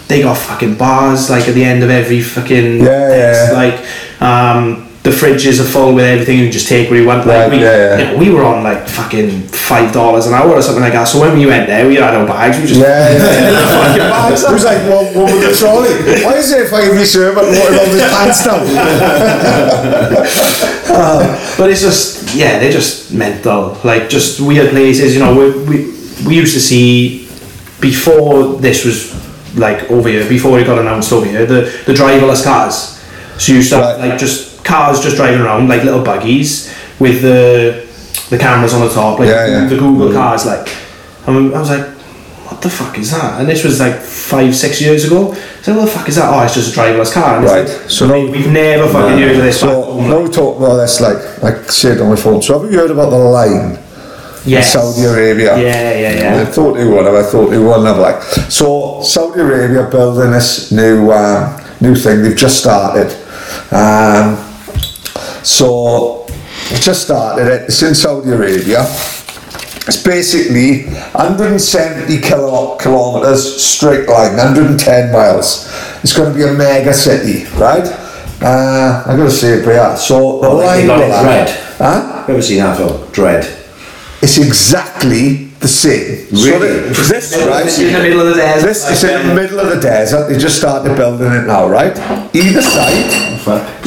they 0.07 0.22
got 0.22 0.38
fucking 0.38 0.76
bars 0.76 1.30
like 1.30 1.48
at 1.48 1.56
the 1.56 1.64
end 1.64 1.84
of 1.84 1.90
every 1.90 2.22
fucking 2.22 2.80
Yeah, 2.84 3.10
yeah, 3.10 3.52
yeah. 3.52 3.52
like 3.53 3.77
um 4.22 4.84
the 5.06 5.11
fridges 5.11 5.60
are 5.61 5.69
full 5.76 5.94
with 5.94 6.03
everything 6.03 6.38
you 6.40 6.45
can 6.45 6.52
just 6.52 6.68
take 6.68 6.90
where 6.90 6.99
you 6.99 7.06
want 7.07 7.26
like 7.27 7.38
Right, 7.48 7.52
we, 7.52 7.57
yeah, 7.61 7.77
yeah. 7.77 7.98
you 7.98 8.03
know, 8.11 8.18
we 8.23 8.27
were 8.34 8.44
on 8.44 8.64
like 8.64 8.88
fucking 8.90 9.30
five 9.53 9.94
dollars 9.94 10.26
an 10.26 10.34
hour 10.34 10.49
or 10.57 10.61
something 10.65 10.82
like 10.82 10.94
that 10.98 11.06
so 11.06 11.19
when 11.22 11.38
we 11.38 11.45
went 11.45 11.68
there 11.68 11.86
we 11.88 11.94
had 11.95 12.15
our 12.15 12.26
bags 12.26 12.57
we 12.60 12.65
just 12.65 12.80
Yeah, 12.82 13.14
yeah, 13.14 13.18
yeah. 13.53 13.77
fucking 13.77 14.10
bags 14.15 14.41
It 14.44 14.52
was 14.52 14.64
like, 14.65 14.82
one 14.90 15.06
one 15.14 15.30
with 15.32 15.44
the 15.45 15.53
trolley. 15.61 15.94
Why 16.26 16.34
is 16.41 16.49
it 16.52 16.61
if 16.65 16.73
I 16.73 16.90
reserve 16.90 17.38
it 17.38 17.45
water 17.53 17.77
on 17.82 17.88
his 17.94 18.02
pants 18.15 18.41
now? 18.49 18.57
Uh, 20.88 21.57
but 21.57 21.69
it's 21.69 21.82
just 21.82 22.36
yeah 22.36 22.57
they're 22.60 22.72
just 22.72 23.14
mental 23.14 23.77
like 23.84 24.07
just 24.07 24.40
weird 24.40 24.69
places 24.69 25.14
you 25.14 25.19
know 25.19 25.36
we, 25.36 25.52
we, 25.65 25.94
we 26.26 26.36
used 26.36 26.53
to 26.53 26.60
see 26.61 27.27
before 27.82 28.56
this 28.61 28.86
was 28.86 29.11
like 29.57 29.90
over 29.91 30.07
here 30.07 30.27
before 30.30 30.57
it 30.60 30.65
got 30.65 30.80
announced 30.80 31.11
over 31.11 31.26
here 31.26 31.45
the, 31.45 31.61
the 31.86 31.91
driverless 31.94 32.44
cars 32.44 33.02
so 33.41 33.52
you 33.52 33.61
start 33.61 33.99
Right. 33.99 34.10
like 34.10 34.19
just 34.19 34.55
cars 34.65 34.99
just 34.99 35.15
driving 35.15 35.41
around 35.41 35.67
like 35.69 35.83
little 35.83 36.03
buggies 36.03 36.73
with 36.99 37.21
the 37.21 37.85
the 38.29 38.37
cameras 38.37 38.73
on 38.73 38.81
the 38.81 38.93
top 38.93 39.19
like 39.19 39.29
Yeah, 39.29 39.47
yeah. 39.47 39.67
the 39.67 39.77
Google 39.77 40.11
cars 40.11 40.45
like 40.45 40.67
and 41.27 41.53
I 41.55 41.59
was 41.59 41.69
like 41.69 41.85
what 42.47 42.61
the 42.61 42.69
fuck 42.69 42.97
is 42.97 43.11
that 43.11 43.39
and 43.39 43.47
this 43.49 43.63
was 43.63 43.79
like 43.79 43.95
five 43.99 44.55
six 44.55 44.81
years 44.81 45.05
ago 45.05 45.33
so 45.61 45.75
what 45.75 45.85
the 45.85 45.91
fuck 45.91 46.07
is 46.09 46.15
that 46.15 46.31
oh 46.33 46.43
it's 46.43 46.53
just 46.55 46.75
a 46.75 46.79
driverless 46.79 47.11
car 47.13 47.37
and 47.37 47.45
Right, 47.45 47.67
like, 47.67 47.89
so 47.89 48.07
now- 48.07 48.31
we've 48.31 48.51
never 48.51 48.87
fucking 48.91 49.17
heard 49.19 49.35
of 49.37 49.43
this 49.43 49.59
So, 49.59 49.95
we 49.97 50.27
talk 50.29 50.57
about 50.57 50.77
this, 50.77 50.99
like, 51.01 51.41
like 51.43 51.69
said 51.71 52.01
on 52.01 52.09
my 52.09 52.15
phone. 52.15 52.41
So, 52.41 52.59
have 52.59 52.71
you 52.71 52.77
heard 52.77 52.91
about 52.91 53.09
the 53.09 53.17
line? 53.17 53.79
Yes. 54.45 54.73
Saudi 54.73 55.05
Arabia. 55.05 55.57
Yeah, 55.57 55.91
yeah, 56.03 56.35
yeah. 56.35 56.41
I 56.41 56.45
thought 56.45 56.73
they 56.75 56.85
would 56.87 57.03
have. 57.05 57.15
I 57.15 57.23
thought 57.23 57.49
they 57.49 57.57
wouldn't 57.57 57.87
have. 57.87 57.97
Like, 57.97 58.21
so 58.51 59.01
Saudi 59.01 59.41
Arabia 59.41 59.89
building 59.89 60.29
this 60.31 60.71
new 60.71 61.11
um, 61.11 61.59
new 61.81 61.95
thing. 61.95 62.21
They've 62.21 62.37
just 62.37 62.59
started. 62.59 63.09
Um, 63.71 64.37
so 65.45 66.26
they've 66.69 66.81
just 66.81 67.03
started 67.05 67.47
it. 67.47 67.61
It's 67.63 67.81
in 67.84 67.93
Saudi 67.95 68.31
Arabia. 68.31 68.81
It's 69.88 70.01
basically 70.01 70.85
170 71.13 72.19
kilo, 72.22 72.76
kilometers 72.77 73.63
straight 73.63 74.09
line, 74.09 74.35
110 74.35 75.11
miles. 75.11 75.69
It's 76.03 76.11
going 76.15 76.31
to 76.31 76.35
be 76.38 76.43
a 76.43 76.51
mega 76.53 76.93
city, 76.93 77.45
right? 77.59 77.85
Uh, 78.41 79.03
I'm 79.05 79.15
going 79.17 79.30
to 79.30 79.35
say 79.35 79.59
it, 79.59 79.65
yeah. 79.65 79.93
So 79.95 80.39
the 80.41 80.47
Oh, 80.47 80.55
like 80.57 80.65
line 80.65 80.88
got 80.88 80.97
will 80.99 81.05
it 81.05 81.11
have- 81.11 81.47
Dredd. 81.47 81.77
Huh? 81.77 82.26
Ever 82.30 82.41
seen 82.41 82.57
that 82.59 82.77
film? 82.77 82.97
Dredd. 83.11 83.43
It's 84.23 84.38
exactly 84.39 85.44
the 85.60 85.68
same. 85.68 86.27
So 86.36 86.45
Really? 86.52 86.80
the- 86.90 87.07
this, 87.10 87.36
right? 87.48 87.65
It's 87.65 87.80
in 87.80 87.94
the 87.94 87.99
middle 87.99 88.22
of 88.22 88.27
the 88.36 88.41
desert. 88.41 88.68
This 88.68 88.90
is 88.91 89.03
in 89.03 89.27
the 89.30 89.34
middle 89.34 89.60
of 89.60 89.69
the 89.69 89.80
desert. 89.82 90.27
They 90.30 90.38
just 90.38 90.57
started 90.57 90.95
building 90.95 91.32
it 91.32 91.48
now, 91.48 91.68
right? 91.68 91.95
Either 92.34 92.61
side, 92.61 93.06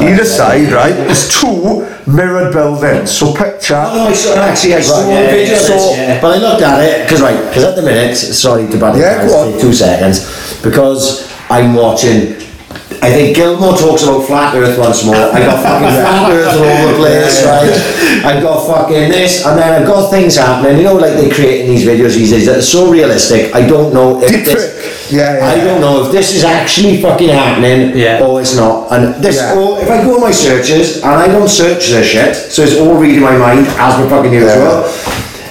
either 0.01 0.25
side, 0.25 0.73
right? 0.73 0.95
There's 0.97 1.29
two 1.29 1.87
mirrored 2.07 2.53
buildings. 2.53 3.11
So 3.11 3.33
picture. 3.35 3.77
Oh, 3.77 3.95
no, 3.95 4.05
I 4.09 4.13
saw, 4.15 4.35
actually, 4.41 4.75
I 4.75 4.81
saw 4.81 5.01
Right, 5.03 5.13
yeah, 5.13 5.31
video 5.31 5.55
yeah, 5.55 5.61
of 5.61 5.67
this, 5.69 5.97
yeah. 5.97 6.21
but 6.21 6.29
I 6.35 6.39
looked 6.39 6.63
at 6.63 6.81
it, 6.83 7.03
because 7.05 7.21
right, 7.21 7.39
because 7.49 7.65
at 7.65 7.77
the 7.77 7.83
minute, 7.83 8.17
sorry 8.17 8.67
to 8.67 8.77
bad 8.79 8.97
Yeah, 8.97 9.19
guys, 9.19 9.31
go 9.31 9.39
on. 9.39 9.53
take 9.53 9.61
two 9.61 9.73
seconds, 9.75 10.17
because 10.63 11.29
I'm 11.51 11.75
watching, 11.75 12.35
I 13.01 13.13
think 13.13 13.37
Gilmore 13.37 13.77
talks 13.77 14.03
about 14.03 14.27
flat 14.27 14.55
earth 14.57 14.77
once 14.79 15.05
more, 15.05 15.15
I 15.15 15.39
got 15.41 15.63
fucking 15.63 15.89
flat 16.03 16.31
earth 16.33 16.49
all 16.49 16.65
over 16.65 16.93
the 16.93 16.99
place, 16.99 17.45
right, 17.47 18.25
I've 18.27 18.43
got 18.43 18.67
fucking 18.67 19.09
this, 19.11 19.47
and 19.47 19.57
then 19.59 19.81
I've 19.83 19.87
got 19.87 20.11
things 20.11 20.37
happening, 20.37 20.79
you 20.79 20.83
know, 20.85 20.95
like 20.95 21.13
they're 21.15 21.33
creating 21.33 21.69
these 21.71 21.87
videos 21.87 22.15
these 22.17 22.31
days 22.31 22.47
that 22.47 22.59
are 22.59 22.63
so 22.63 22.91
realistic, 22.91 23.55
I 23.55 23.67
don't 23.67 23.95
know 23.95 24.21
if 24.23 24.45
this. 24.45 25.11
Yeah, 25.13 25.39
yeah, 25.39 25.47
I 25.47 25.65
don't 25.65 25.81
know 25.81 26.05
if 26.05 26.13
this 26.13 26.35
is 26.35 26.45
actually 26.45 27.01
fucking 27.01 27.29
happening, 27.31 27.97
Yeah. 27.97 28.21
or 28.23 28.41
it's 28.41 28.57
not, 28.57 28.91
and 28.93 29.15
this, 29.23 29.37
Yeah. 29.37 29.55
or 29.55 29.81
if 29.81 29.89
I 29.91 30.03
go 30.05 30.17
on 30.17 30.21
my 30.21 30.33
searches, 30.33 30.97
and 30.97 31.13
I 31.15 31.29
don't 31.29 31.49
search 31.49 31.89
this 31.89 32.07
shit, 32.07 32.35
so 32.35 32.63
it's 32.63 32.77
all 32.77 32.95
reading 32.95 33.21
my 33.23 33.37
mind 33.37 33.67
as 33.79 33.95
per 33.95 34.09
fucking 34.09 34.33
usual. 34.33 34.85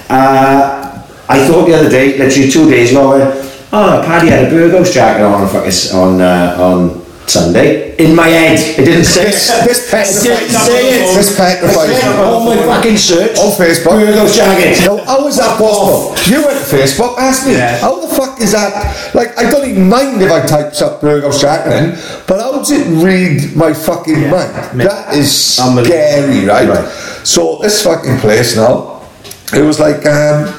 Uh, 0.09 0.99
I 1.29 1.45
thought 1.47 1.65
the 1.65 1.73
other 1.75 1.89
day, 1.89 2.17
literally 2.17 2.49
two 2.51 2.69
days 2.69 2.91
ago, 2.91 3.13
I 3.13 3.17
went, 3.19 3.45
oh, 3.73 4.03
Paddy 4.05 4.27
had 4.29 4.45
a 4.45 4.49
Burgos 4.49 4.93
jacket 4.93 5.23
on 5.23 5.33
on 5.41 5.47
fucking 5.47 5.67
s- 5.67 5.93
on 5.93 6.21
uh, 6.21 6.55
on 6.59 7.06
Sunday. 7.29 7.95
In 7.97 8.15
my 8.15 8.27
head, 8.27 8.57
it 8.79 8.85
didn't 8.85 9.03
say 9.05 9.25
This, 9.25 9.49
this 9.65 9.93
It 9.93 10.29
didn't 10.29 10.49
say 10.49 11.03
it. 11.03 11.15
This 11.15 11.35
petrifies 11.35 11.89
It's 11.89 12.05
on 12.05 12.45
my 12.45 12.55
fucking 12.63 12.97
search. 12.97 13.37
On 13.37 13.51
Facebook. 13.51 13.99
Burgos 13.99 14.35
jacket. 14.35 14.85
No, 14.85 15.03
how 15.03 15.27
is 15.27 15.37
that 15.37 15.57
possible? 15.57 16.15
You 16.25 16.45
went 16.45 16.57
to 16.57 16.75
Facebook, 16.75 17.17
ask 17.17 17.45
me, 17.45 17.53
Yeah. 17.53 17.77
how 17.79 17.99
the 17.99 18.07
fuck 18.15 18.39
is 18.39 18.53
that? 18.53 19.13
Like, 19.13 19.37
I 19.37 19.49
don't 19.49 19.67
even 19.67 19.89
mind 19.89 20.21
if 20.21 20.31
I 20.31 20.45
type 20.45 20.73
up 20.81 21.01
Burgos 21.01 21.43
in, 21.43 21.97
but 22.27 22.39
how 22.39 22.51
does 22.53 22.71
it 22.71 22.85
read 23.03 23.55
my 23.55 23.73
fucking 23.73 24.29
mind? 24.29 24.79
That 24.81 25.13
is 25.13 25.29
scary, 25.31 26.45
right? 26.45 26.67
Right. 26.67 26.87
So, 27.23 27.59
this 27.61 27.83
fucking 27.83 28.19
place 28.19 28.55
now, 28.55 29.01
it 29.53 29.63
was 29.63 29.79
like, 29.79 30.05
um, 30.05 30.53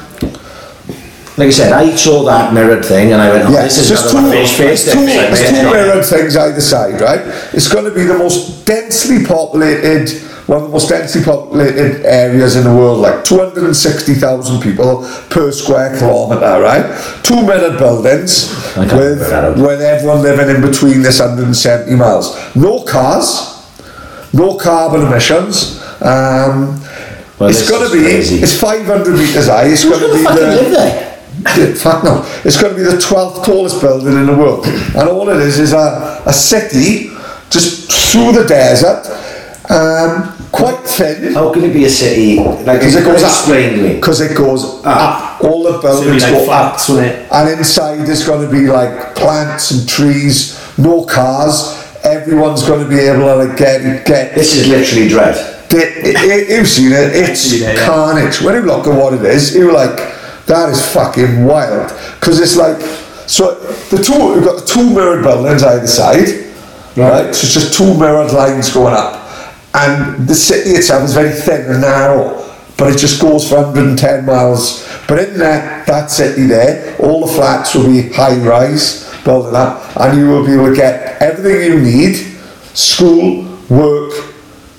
Like 1.39 1.47
I 1.47 1.51
said, 1.51 1.71
I 1.71 1.95
saw 1.95 2.23
that 2.25 2.53
mirrored 2.53 2.83
thing, 2.83 3.13
and 3.13 3.21
I 3.21 3.31
went, 3.31 3.45
oh, 3.45 3.53
yeah, 3.53 3.63
this 3.63 3.77
is 3.77 3.87
just 3.87 4.11
another 4.13 4.29
two, 4.29 4.41
fish 4.41 4.57
face. 4.57 4.85
it's 4.85 5.49
two, 5.49 5.71
mirrored 5.71 6.03
things 6.03 6.35
either 6.35 6.59
side, 6.59 6.99
right? 6.99 7.21
It's 7.53 7.69
going 7.69 7.85
to 7.85 7.91
be 7.95 8.03
the 8.03 8.17
most 8.17 8.65
densely 8.65 9.23
populated, 9.23 10.19
one 10.47 10.57
of 10.57 10.63
the 10.67 10.73
most 10.73 10.89
densely 10.89 11.23
populated 11.23 12.05
areas 12.05 12.57
in 12.57 12.65
the 12.65 12.75
world, 12.75 12.99
like 12.99 13.23
260,000 13.23 14.61
people 14.61 15.07
per 15.29 15.53
square 15.53 15.97
kilometre, 15.97 16.61
right? 16.61 17.23
Two 17.23 17.41
mirrored 17.45 17.79
buildings 17.79 18.51
with, 18.75 18.91
work 18.91 19.19
that 19.19 19.45
out. 19.45 19.57
with 19.57 19.79
everyone 19.79 20.21
living 20.21 20.53
in 20.53 20.61
between 20.61 21.01
this 21.01 21.21
170 21.21 21.95
miles. 21.95 22.35
No 22.53 22.83
cars, 22.83 23.63
no 24.33 24.57
carbon 24.57 25.07
emissions. 25.07 25.81
Um, 26.01 26.83
Well, 27.39 27.49
it's 27.49 27.69
going 27.69 27.87
to 27.89 27.95
be, 27.95 28.03
crazy. 28.03 28.43
it's 28.43 28.59
500 28.59 29.13
metres 29.15 29.47
high, 29.47 29.67
it's 29.67 29.85
going 29.85 30.01
to 30.01 30.11
be 30.11 30.21
the... 30.21 31.08
live 31.43 31.55
there? 31.55 31.67
Yeah, 31.69 31.73
Fuck 31.75 32.03
no. 32.03 32.23
It's 32.45 32.59
going 32.61 32.73
to 32.75 32.77
be 32.77 32.83
the 32.83 32.97
12th 32.97 33.45
tallest 33.45 33.81
building 33.81 34.13
in 34.13 34.25
the 34.25 34.35
world. 34.35 34.65
And 34.65 35.09
all 35.09 35.29
it 35.29 35.37
is 35.37 35.59
is 35.59 35.73
a, 35.73 36.21
a 36.25 36.33
city 36.33 37.09
just 37.49 37.91
through 38.11 38.31
the 38.33 38.45
desert, 38.47 39.05
um, 39.69 40.33
quite 40.51 40.79
thin. 40.85 41.33
How 41.33 41.53
can 41.53 41.63
it 41.63 41.73
be 41.73 41.85
a 41.85 41.89
city? 41.89 42.37
Like, 42.39 42.79
Because 42.79 42.95
it 42.95 43.03
goes 43.03 43.23
up. 43.23 43.29
explain 43.29 43.77
to 43.77 43.81
me. 43.83 43.95
Because 43.95 44.21
it 44.21 44.35
goes 44.37 44.83
up. 44.85 45.43
All 45.43 45.63
the 45.63 45.73
So 45.73 45.81
buildings 45.81 46.23
like 46.23 46.31
go 46.33 46.39
up. 46.51 46.79
flats, 46.79 46.89
it? 46.89 47.27
And 47.31 47.49
inside 47.59 47.97
there's 48.05 48.25
going 48.25 48.45
to 48.45 48.51
be 48.51 48.67
like 48.67 49.15
plants 49.15 49.71
and 49.71 49.87
trees, 49.87 50.59
no 50.77 51.05
cars. 51.05 51.75
Everyone's 52.03 52.63
going 52.65 52.81
to 52.83 52.89
be 52.89 52.99
able 52.99 53.19
to 53.25 53.35
like 53.35 53.57
get 53.57 54.05
get. 54.05 54.33
This 54.35 54.55
is 54.55 54.67
literally 54.67 55.09
Dredd. 55.09 55.55
It, 55.71 56.05
it, 56.05 56.15
it- 56.49 56.49
you've 56.57 56.67
seen 56.67 56.91
it. 56.91 57.15
It's 57.15 57.41
seen 57.41 57.69
it, 57.69 57.75
yeah. 57.75 57.85
carnage. 57.85 58.41
When 58.41 58.55
you 58.55 58.61
look 58.61 58.87
at 58.87 58.95
what 58.97 59.13
it 59.13 59.23
is, 59.23 59.53
you're 59.55 59.71
like, 59.73 59.97
that 60.49 60.69
is 60.69 60.93
fucking 60.93 61.45
wild. 61.45 61.89
Because 62.19 62.39
it's 62.39 62.57
like, 62.57 62.81
so 63.29 63.53
the 63.95 64.03
two 64.03 64.33
we've 64.33 64.43
got 64.43 64.61
the 64.61 64.65
two 64.65 64.89
mirrored 64.89 65.23
buildings 65.23 65.63
either 65.63 65.87
side, 65.87 66.53
right? 66.97 67.33
So 67.33 67.45
it's 67.45 67.53
just 67.53 67.77
two 67.77 67.97
mirrored 67.97 68.33
lines 68.33 68.73
going 68.73 68.95
up, 68.95 69.53
and 69.75 70.27
the 70.27 70.33
city 70.33 70.71
itself 70.71 71.03
is 71.03 71.13
very 71.13 71.31
thin 71.31 71.71
and 71.71 71.81
narrow. 71.81 72.45
But 72.77 72.93
it 72.93 72.97
just 72.97 73.21
goes 73.21 73.47
for 73.47 73.57
110 73.57 74.25
miles. 74.25 74.87
But 75.07 75.19
in 75.19 75.37
that, 75.39 75.85
that 75.85 76.09
city 76.09 76.47
there, 76.47 76.95
all 76.97 77.27
the 77.27 77.33
flats 77.33 77.75
will 77.75 77.87
be 77.87 78.09
high 78.09 78.37
rise, 78.37 79.13
building 79.23 79.53
up, 79.53 79.95
and 79.97 80.17
you 80.17 80.29
will 80.29 80.45
be 80.45 80.53
able 80.53 80.69
to 80.69 80.75
get 80.75 81.21
everything 81.21 81.73
you 81.73 81.79
need 81.81 82.15
school, 82.73 83.45
work, 83.69 84.13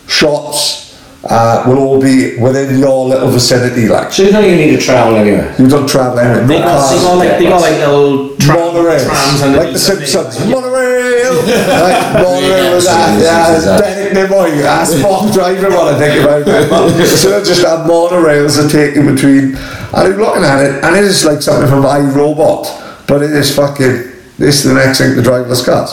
shops 0.09 0.90
uh, 1.25 1.65
will 1.67 1.79
all 1.79 2.01
be 2.01 2.39
within 2.39 2.79
your 2.79 3.07
little 3.07 3.29
vicinity. 3.29 3.89
Like 3.89 4.13
So 4.13 4.23
you 4.23 4.33
don't 4.33 4.45
even 4.45 4.57
need 4.59 4.77
to 4.77 4.83
travel 4.83 5.17
anywhere. 5.17 5.55
you 5.59 5.69
don't 5.69 5.87
travel 5.89 6.19
anywhere. 6.19 6.47
They 6.47 6.59
No 6.59 6.65
got, 6.65 6.91
they 6.91 6.97
cars. 6.97 7.03
got 7.05 7.15
like 7.19 7.39
they 7.39 7.45
got 7.45 7.61
like 7.61 7.77
little 7.79 8.37
tra- 8.37 8.57
Monorails, 8.57 9.05
trams 9.05 9.41
like 9.43 9.53
the 9.53 9.59
underneath 9.61 9.87
them, 9.87 9.97
Simpsons. 9.99 10.39
yeah. 10.41 10.55
Monorail, 10.55 11.35
like 11.85 12.13
monorail 12.25 12.75
with 12.77 12.85
that. 12.85 13.21
Yeah, 13.21 13.61
Yeah, 13.61 13.79
Derek 13.79 14.13
Nimoy, 14.31 14.63
that's 14.63 14.95
Spock 14.95 15.33
driving 15.33 15.73
one. 15.75 15.95
I 15.95 15.99
think 15.99 16.25
about 16.25 16.43
it. 16.47 17.07
so 17.19 17.45
just 17.45 17.63
have 17.63 17.81
monorails 17.87 18.57
that 18.57 18.71
take 18.73 18.95
you 18.97 19.03
between. 19.13 19.57
And 19.93 20.15
I'm 20.15 20.17
looking 20.17 20.45
at 20.45 20.65
it, 20.65 20.85
and 20.85 20.97
it 20.97 21.05
is 21.05 21.25
like 21.25 21.43
something 21.43 21.69
from 21.69 21.83
iRobot, 21.83 23.07
but 23.07 23.23
it 23.23 23.33
is 23.33 23.55
fucking. 23.55 24.09
This 24.39 24.65
is 24.65 24.73
the 24.73 24.75
next 24.75 24.99
thing 24.99 25.15
to 25.17 25.21
driverless 25.21 25.65
cars. 25.67 25.93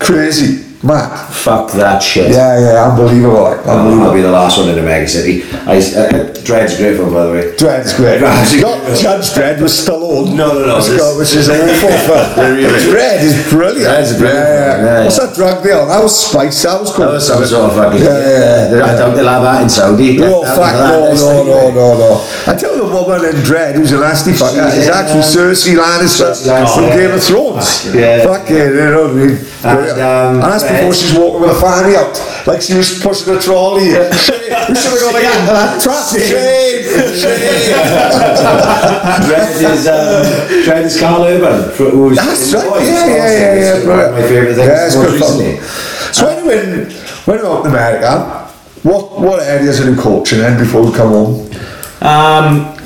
Crazy. 0.00 0.64
Matt. 0.82 1.34
Fuck 1.34 1.72
that 1.72 1.98
shit. 2.00 2.30
Yeah, 2.30 2.54
yeah, 2.60 2.90
unbelievable, 2.90 3.42
like, 3.42 3.66
I'll 3.66 3.82
unbelievable. 3.82 4.14
be 4.14 4.22
the 4.22 4.30
last 4.30 4.58
one 4.58 4.68
in 4.68 4.76
the 4.76 4.82
Mega 4.82 5.08
City. 5.08 5.42
I, 5.66 5.78
uh, 5.82 6.30
Dredd's 6.46 6.78
great 6.78 6.96
film, 6.96 7.12
by 7.12 7.26
the 7.26 7.32
way. 7.32 7.42
Dredd's 7.58 7.94
great. 7.98 8.20
Not 8.22 8.78
Judge 8.94 9.34
Dredd 9.34 9.60
was 9.60 9.72
Stallone. 9.74 10.36
No, 10.36 10.54
no, 10.54 10.66
no, 10.66 10.76
Let's 10.78 11.18
which 11.18 11.34
is 11.34 11.48
awful 11.50 11.90
film. 12.06 12.28
Really? 12.58 12.78
Dredd 12.94 13.22
is 13.26 13.50
brilliant. 13.50 13.90
Dredd's 13.90 14.16
brilliant 14.16 14.38
yeah, 14.38 14.74
film, 14.74 14.86
yeah, 14.86 15.04
What's 15.04 15.18
that 15.18 15.34
drug 15.34 15.62
deal? 15.64 15.86
That 15.86 16.02
was 16.02 16.14
spice. 16.14 16.62
That 16.62 16.80
was 16.80 16.92
cool. 16.94 17.06
That 17.06 17.12
was 17.14 17.26
some 17.26 17.44
sort 17.44 17.70
of 17.70 17.76
fucking. 17.76 17.98
Yeah, 17.98 18.18
yeah, 18.18 18.76
yeah. 18.78 18.84
I 18.86 18.94
don't 18.94 19.16
they'll 19.16 19.28
have 19.28 19.42
that 19.42 19.62
in 19.62 19.68
Saudi. 19.68 20.18
No, 20.18 20.44
That- 20.44 20.56
fuck, 20.56 20.74
no, 20.78 21.10
no, 21.10 21.42
no, 21.42 21.70
no, 21.74 21.98
no. 21.98 22.10
I 22.46 22.54
tell 22.54 22.76
you, 22.76 22.86
the 22.86 22.94
woman 22.94 23.24
in 23.26 23.42
Dredd 23.42 23.74
who's 23.74 23.90
a 23.90 23.98
nasty 23.98 24.32
fuck, 24.32 24.54
She's 24.54 24.86
is 24.86 24.86
in, 24.86 24.94
actually 24.94 25.26
um, 25.26 25.34
Cersei 25.34 25.74
Lannister 25.74 26.30
from 26.74 26.84
yeah. 26.84 26.96
Game 26.96 27.10
of 27.10 27.22
Thrones. 27.22 27.94
Yeah. 27.94 28.22
Fuck 28.24 28.48
yeah, 28.48 28.70
you 28.70 28.74
know 28.74 29.02
what 29.02 29.10
I 29.10 29.26
mean? 29.26 29.36
Um, 29.58 30.38
and 30.38 30.52
that's 30.54 30.67
before 30.70 30.94
she's 30.94 31.14
walking 31.18 31.40
with 31.42 31.50
a 31.56 31.60
fanny 31.60 31.96
out, 31.96 32.14
like 32.46 32.60
she 32.62 32.74
was 32.74 33.00
pushing 33.02 33.34
a 33.34 33.40
trolley. 33.40 33.88
We 33.88 33.94
should 34.16 34.42
have 34.44 35.00
gone 35.00 35.14
like, 35.14 35.80
trust 35.82 36.14
shame, 36.18 36.84
shame. 37.14 38.38
Dredd 39.26 39.50
is 39.72 39.86
um, 39.86 40.24
Dredd 40.64 40.84
is 40.84 41.00
Karl 41.00 41.24
Urban. 41.24 41.70
fr- 41.72 41.84
Who's 41.90 42.16
That's 42.16 42.52
right. 42.54 42.68
Boys. 42.68 42.88
Yeah, 42.88 43.06
yeah, 43.06 43.16
yeah, 43.16 43.54
yeah. 43.54 43.76
It's 43.76 43.86
one 43.86 44.00
of 44.00 44.12
my 44.12 44.22
favourite 44.22 44.54
things. 44.54 44.68
Yeah, 44.68 44.86
it's 44.86 44.96
most 44.96 45.10
good 45.10 45.20
fun. 45.20 45.38
recently. 45.38 45.68
So 46.12 46.46
when 46.46 46.68
you 46.68 46.84
when 47.24 47.38
you 47.38 47.44
went 47.44 47.44
out 47.44 47.64
in 47.64 47.70
America, 47.70 48.48
what 48.82 49.20
what 49.20 49.40
areas 49.40 49.80
are 49.80 49.90
you 49.90 49.96
coaching 50.00 50.40
in 50.40 50.58
before 50.58 50.84
you 50.84 50.92
come 50.92 51.08
home? 51.10 51.50
Um, 52.00 52.77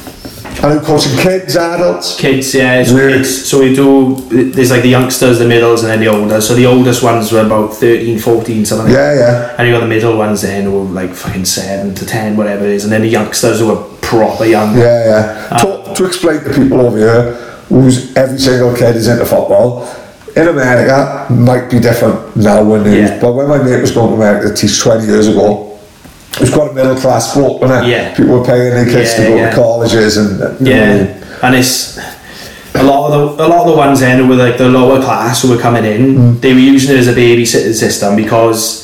Are 0.63 0.75
you 0.75 0.81
coaching 0.81 1.17
kids, 1.19 1.57
adults? 1.57 2.17
kids, 2.21 2.55
yeah, 2.55 2.83
so 2.85 2.97
Yeah. 2.97 3.17
kids. 3.17 3.49
So 3.49 3.59
we 3.61 3.75
do. 3.75 4.17
There's 4.31 4.71
like 4.71 4.83
the 4.83 4.89
youngsters, 4.91 5.39
the 5.39 5.45
middles, 5.47 5.83
and 5.83 5.91
then 5.91 6.01
the 6.01 6.09
oldest. 6.09 6.47
So 6.49 6.55
the 6.55 6.67
oldest 6.67 7.03
ones 7.03 7.33
were 7.33 7.41
about 7.41 7.75
13, 7.75 8.19
14, 8.19 8.65
something 8.65 8.87
like 8.87 8.95
Yeah, 8.95 9.15
yeah. 9.15 9.51
And 9.59 9.67
you 9.67 9.75
got 9.75 9.81
the 9.81 9.87
middle 9.89 10.17
ones 10.17 10.43
then 10.43 10.65
who 10.65 10.73
were 10.73 10.91
like 11.03 11.15
fucking 11.15 11.45
seven 11.47 11.95
to 11.97 12.07
ten, 12.07 12.37
whatever 12.37 12.65
it 12.65 12.71
is, 12.73 12.85
and 12.85 12.93
then 12.93 13.03
the 13.03 13.09
youngsters 13.09 13.59
who 13.61 13.69
were 13.69 13.83
proper 14.03 14.45
young. 14.45 14.77
Yeah, 14.79 15.05
yeah. 15.11 15.49
Uh, 15.51 15.59
to, 15.89 15.95
to 15.95 16.05
explain 16.07 16.41
to 16.45 16.51
people 16.55 16.81
over 16.81 16.99
here 16.99 17.33
who's 17.69 18.15
every 18.17 18.39
single 18.39 18.75
kid 18.77 18.95
is 18.97 19.09
into 19.09 19.25
football, 19.25 19.89
in 20.37 20.47
America 20.49 21.27
might 21.31 21.71
be 21.71 21.81
different 21.81 22.37
now 22.37 22.63
when 22.63 22.85
Yeah. 22.91 23.19
but 23.21 23.33
when 23.33 23.49
my 23.49 23.59
mate 23.59 23.81
was 23.81 23.91
going 23.91 24.11
to 24.11 24.15
America 24.15 24.49
to 24.49 24.55
teach 24.55 24.81
20 24.81 25.07
years 25.07 25.27
ago, 25.29 25.72
it 26.35 26.41
was 26.41 26.53
quite 26.53 26.71
a 26.71 26.75
middle 26.75 26.97
class 26.97 27.31
sport, 27.33 27.61
wasn't 27.61 27.85
it? 27.85 27.91
Yeah. 27.91 28.17
People 28.17 28.39
were 28.39 28.45
paying 28.45 28.75
their 28.75 28.87
kids 28.87 29.15
to 29.15 29.23
go 29.23 29.37
yeah. 29.37 29.51
to 29.51 29.57
colleges 29.57 30.17
and 30.17 30.39
know 30.39 30.57
Yeah, 30.61 31.39
and 31.43 31.55
it's 31.55 31.99
a 32.75 32.83
lot 32.83 33.13
of 33.13 33.37
the 33.37 33.47
a 33.47 33.49
lot 33.49 33.61
of 33.61 33.67
the 33.67 33.77
ones 33.77 34.01
then 34.01 34.19
who 34.19 34.29
were 34.29 34.37
like 34.37 34.57
the 34.57 34.69
lower 34.69 35.01
class 35.03 35.43
who 35.43 35.51
were 35.51 35.61
coming 35.61 35.85
in. 35.85 36.15
Mm. 36.15 36.41
They 36.41 36.55
were 36.55 36.61
using 36.61 36.97
it 36.97 37.01
as 37.01 37.09
a 37.09 37.13
babysitting 37.13 37.75
system 37.75 38.17
because 38.17 38.82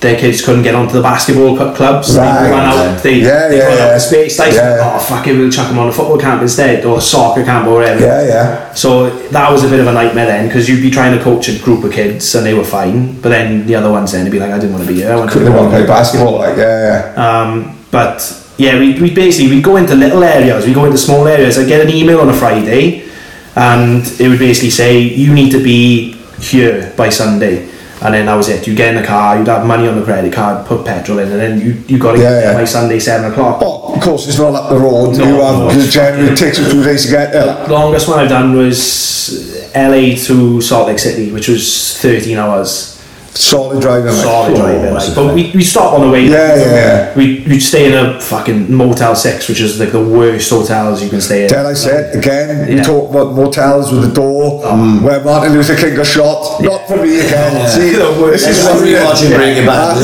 their 0.00 0.18
kids 0.18 0.42
couldn't 0.42 0.62
get 0.62 0.74
onto 0.74 0.94
the 0.94 1.02
basketball 1.02 1.56
clubs. 1.56 2.16
Right. 2.16 2.44
They 2.44 2.50
run 2.50 2.64
out. 2.64 3.02
They, 3.02 3.20
Yeah, 3.20 3.48
they 3.48 3.58
yeah, 3.58 3.66
run 3.66 3.78
out 3.78 3.94
of 3.96 4.02
space. 4.02 4.38
Like, 4.38 4.54
Yeah, 4.54 4.76
yeah. 4.76 4.96
oh 4.96 4.98
fuck 4.98 5.26
it, 5.26 5.34
we'll 5.36 5.50
chuck 5.50 5.68
them 5.68 5.78
on 5.78 5.88
a 5.88 5.92
football 5.92 6.18
camp 6.18 6.40
instead 6.40 6.84
or 6.84 6.98
a 6.98 7.00
soccer 7.00 7.44
camp 7.44 7.66
or 7.66 7.74
whatever. 7.74 8.00
Yeah, 8.00 8.26
yeah. 8.26 8.74
So 8.74 9.10
that 9.28 9.50
was 9.52 9.62
a 9.62 9.68
bit 9.68 9.80
of 9.80 9.86
a 9.86 9.92
nightmare 9.92 10.26
then 10.26 10.46
because 10.46 10.68
you'd 10.68 10.80
be 10.80 10.90
trying 10.90 11.16
to 11.16 11.22
coach 11.22 11.48
a 11.48 11.58
group 11.58 11.84
of 11.84 11.92
kids 11.92 12.34
and 12.34 12.46
they 12.46 12.54
were 12.54 12.64
fine, 12.64 13.20
but 13.20 13.28
then 13.28 13.66
the 13.66 13.74
other 13.74 13.90
ones 13.90 14.12
then 14.12 14.24
would 14.24 14.32
be 14.32 14.38
like, 14.38 14.52
I 14.52 14.58
didn't 14.58 14.72
want 14.72 14.84
to 14.84 14.88
be 14.88 15.00
here. 15.00 15.12
I 15.12 15.16
want 15.16 15.30
to 15.32 15.50
want 15.50 15.70
to 15.70 15.76
play 15.76 15.86
basketball, 15.86 16.38
like, 16.38 16.56
yeah, 16.56 17.12
yeah. 17.14 17.40
um, 17.42 17.76
but 17.90 18.22
yeah, 18.56 18.78
we 18.78 19.00
we 19.00 19.14
basically 19.14 19.50
we 19.56 19.62
go 19.62 19.76
into 19.76 19.94
little 19.94 20.22
areas, 20.22 20.66
we 20.66 20.72
go 20.72 20.84
into 20.84 20.98
small 20.98 21.26
areas. 21.26 21.58
I 21.58 21.64
get 21.64 21.80
an 21.80 21.90
email 21.90 22.20
on 22.20 22.28
a 22.28 22.34
Friday, 22.34 23.08
and 23.56 24.04
it 24.20 24.28
would 24.28 24.38
basically 24.38 24.70
say 24.70 24.98
you 24.98 25.32
need 25.34 25.50
to 25.52 25.62
be 25.62 26.14
here 26.40 26.92
by 26.96 27.08
Sunday, 27.10 27.68
and 28.02 28.14
then 28.14 28.26
that 28.26 28.34
was 28.34 28.48
it. 28.48 28.66
You 28.66 28.74
get 28.74 28.94
in 28.94 29.00
the 29.00 29.06
car, 29.06 29.38
you'd 29.38 29.48
have 29.48 29.66
money 29.66 29.86
on 29.86 29.98
the 29.98 30.04
credit 30.04 30.32
card, 30.32 30.66
put 30.66 30.84
petrol 30.86 31.18
in, 31.18 31.30
and 31.30 31.40
then 31.40 31.60
you 31.60 31.72
you 31.86 31.98
got 31.98 32.12
to 32.12 32.18
Yeah, 32.20 32.40
yeah. 32.40 32.52
by 32.54 32.64
Sunday 32.64 32.98
seven 32.98 33.30
o'clock. 33.30 33.60
Oh, 33.62 33.94
of 33.94 34.02
course, 34.02 34.26
it's 34.28 34.38
not 34.38 34.54
up 34.54 34.70
the 34.70 34.78
road. 34.78 35.16
No, 35.18 35.24
you 35.26 35.40
have, 35.42 35.58
no. 35.58 36.32
it 36.32 36.36
takes 36.36 36.58
you 36.58 36.70
two 36.70 36.82
days 36.82 37.04
to 37.04 37.10
get 37.10 37.32
there. 37.32 37.66
The 37.66 37.72
Longest 37.72 38.08
one 38.08 38.18
I've 38.20 38.28
done 38.28 38.56
was 38.56 39.70
LA 39.74 40.16
to 40.26 40.60
Salt 40.60 40.88
Lake 40.88 40.98
City, 40.98 41.30
which 41.32 41.48
was 41.48 41.98
thirteen 41.98 42.38
hours. 42.38 42.99
Solid 43.32 43.80
driving, 43.80 44.06
like. 44.12 44.22
solid 44.24 44.56
driving. 44.56 44.92
what's 44.92 45.06
Like, 45.06 45.14
but 45.16 45.34
we, 45.34 45.52
we 45.54 45.62
stop 45.62 45.94
on 45.94 46.00
the 46.06 46.10
way. 46.10 46.26
Yeah, 46.26 46.56
yeah, 46.56 46.64
yeah. 46.64 47.14
We 47.16 47.44
we'd 47.48 47.60
stay 47.60 47.86
in 47.86 47.94
a 47.94 48.20
fucking 48.20 48.74
Motel 48.74 49.14
Six, 49.14 49.48
which 49.48 49.60
is 49.60 49.78
like 49.78 49.92
the 49.92 50.02
worst 50.04 50.50
hotels 50.50 51.00
you 51.02 51.08
can 51.08 51.20
stay 51.20 51.44
in. 51.44 51.48
Dare 51.48 51.64
I 51.66 51.74
say 51.74 52.10
it 52.10 52.16
again? 52.18 52.68
You 52.68 52.78
Yeah. 52.78 52.82
talk 52.82 53.10
about 53.10 53.34
motels 53.34 53.92
with 53.92 54.02
the 54.02 54.12
door 54.12 54.62
mm. 54.64 55.02
where 55.02 55.22
Martin 55.22 55.52
Luther 55.52 55.76
King 55.76 55.94
got 55.94 56.06
shot. 56.06 56.60
Not 56.60 56.88
for 56.88 56.96
me 56.96 57.20
again. 57.20 57.68
See, 57.68 57.92
The 57.92 58.18
worst. 58.20 58.46
this 58.46 58.58
is 58.58 58.64
what 58.64 58.82
we 58.82 58.94
rewatching 58.94 59.34
Breaking 59.36 59.66
Bad. 59.66 59.96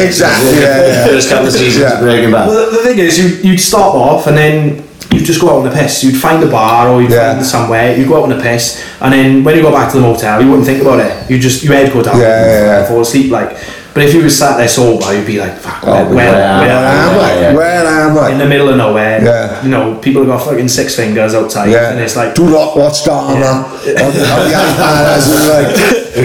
Exactly, 0.00 0.52
yeah, 0.60 0.86
yeah. 0.86 1.06
First 1.06 1.28
couple 1.28 1.46
of 1.48 1.52
seasons 1.52 1.78
Yeah. 1.82 1.94
of 1.94 2.00
Breaking 2.00 2.30
Bad. 2.30 2.48
Well, 2.48 2.70
the, 2.70 2.76
the 2.78 2.82
thing 2.82 2.98
is, 2.98 3.18
you, 3.18 3.50
you'd 3.50 3.60
stop 3.60 3.94
off 3.94 4.26
and 4.26 4.36
then 4.36 4.85
you'd 5.16 5.24
just 5.24 5.40
go 5.40 5.48
out 5.50 5.66
on 5.66 5.72
a 5.72 5.74
piss. 5.74 6.04
You'd 6.04 6.16
find 6.16 6.42
a 6.44 6.46
bar 6.50 6.88
or 6.88 7.00
you'd 7.02 7.10
Yeah. 7.10 7.34
find 7.34 7.44
somewhere, 7.46 7.96
you'd 7.96 8.08
go 8.08 8.18
out 8.18 8.24
on 8.30 8.38
a 8.38 8.40
piss, 8.42 8.82
and 9.00 9.12
then 9.12 9.42
when 9.44 9.56
you 9.56 9.62
go 9.62 9.72
back 9.72 9.90
to 9.92 9.96
the 9.98 10.02
motel, 10.02 10.40
you 10.42 10.48
wouldn't 10.50 10.66
think 10.66 10.82
about 10.82 11.00
it. 11.00 11.12
You 11.30 11.38
just, 11.38 11.62
your 11.64 11.74
head 11.74 11.92
go 11.92 12.02
down, 12.02 12.20
Yeah, 12.20 12.26
yeah, 12.28 12.56
and 12.58 12.66
yeah. 12.82 12.88
fall 12.88 13.00
asleep. 13.00 13.30
Like, 13.32 13.56
but 13.94 14.04
if 14.04 14.12
you 14.12 14.22
were 14.22 14.28
sat 14.28 14.58
there 14.58 14.68
sober, 14.68 15.14
you'd 15.16 15.26
be 15.26 15.38
like, 15.40 15.56
fuck, 15.56 15.78
Oh, 15.84 15.90
where, 15.92 16.14
where, 16.14 16.34
am 16.34 16.60
where 16.60 16.70
am 16.70 17.18
I? 17.18 17.22
I? 17.32 17.40
yeah. 17.40 17.54
Where 17.54 17.86
am 17.86 18.18
I? 18.18 18.30
In 18.32 18.38
the 18.38 18.46
middle 18.46 18.68
of 18.68 18.76
nowhere. 18.76 19.24
Yeah. 19.24 19.62
You 19.64 19.70
know, 19.70 19.94
people 19.96 20.20
have 20.22 20.28
got 20.36 20.44
fucking 20.44 20.68
six 20.68 20.94
fingers 20.94 21.32
outside, 21.34 21.70
Yeah. 21.70 21.90
and 21.92 22.00
it's 22.00 22.14
like, 22.14 22.34
do 22.34 22.44
not 22.50 22.76
watch 22.76 23.04
Dahmer 23.04 23.40
on, 23.40 23.64
on 23.64 24.12
the 24.12 24.54
iPad 24.66 25.16
as 25.16 25.28
we're 25.30 25.48
like, 25.48 25.72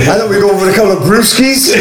I 0.10 0.18
thought 0.18 0.30
we'd 0.30 0.42
go 0.42 0.52
over 0.52 0.70
a 0.70 0.74
couple 0.74 0.92
of 0.92 1.04
brewskis. 1.04 1.72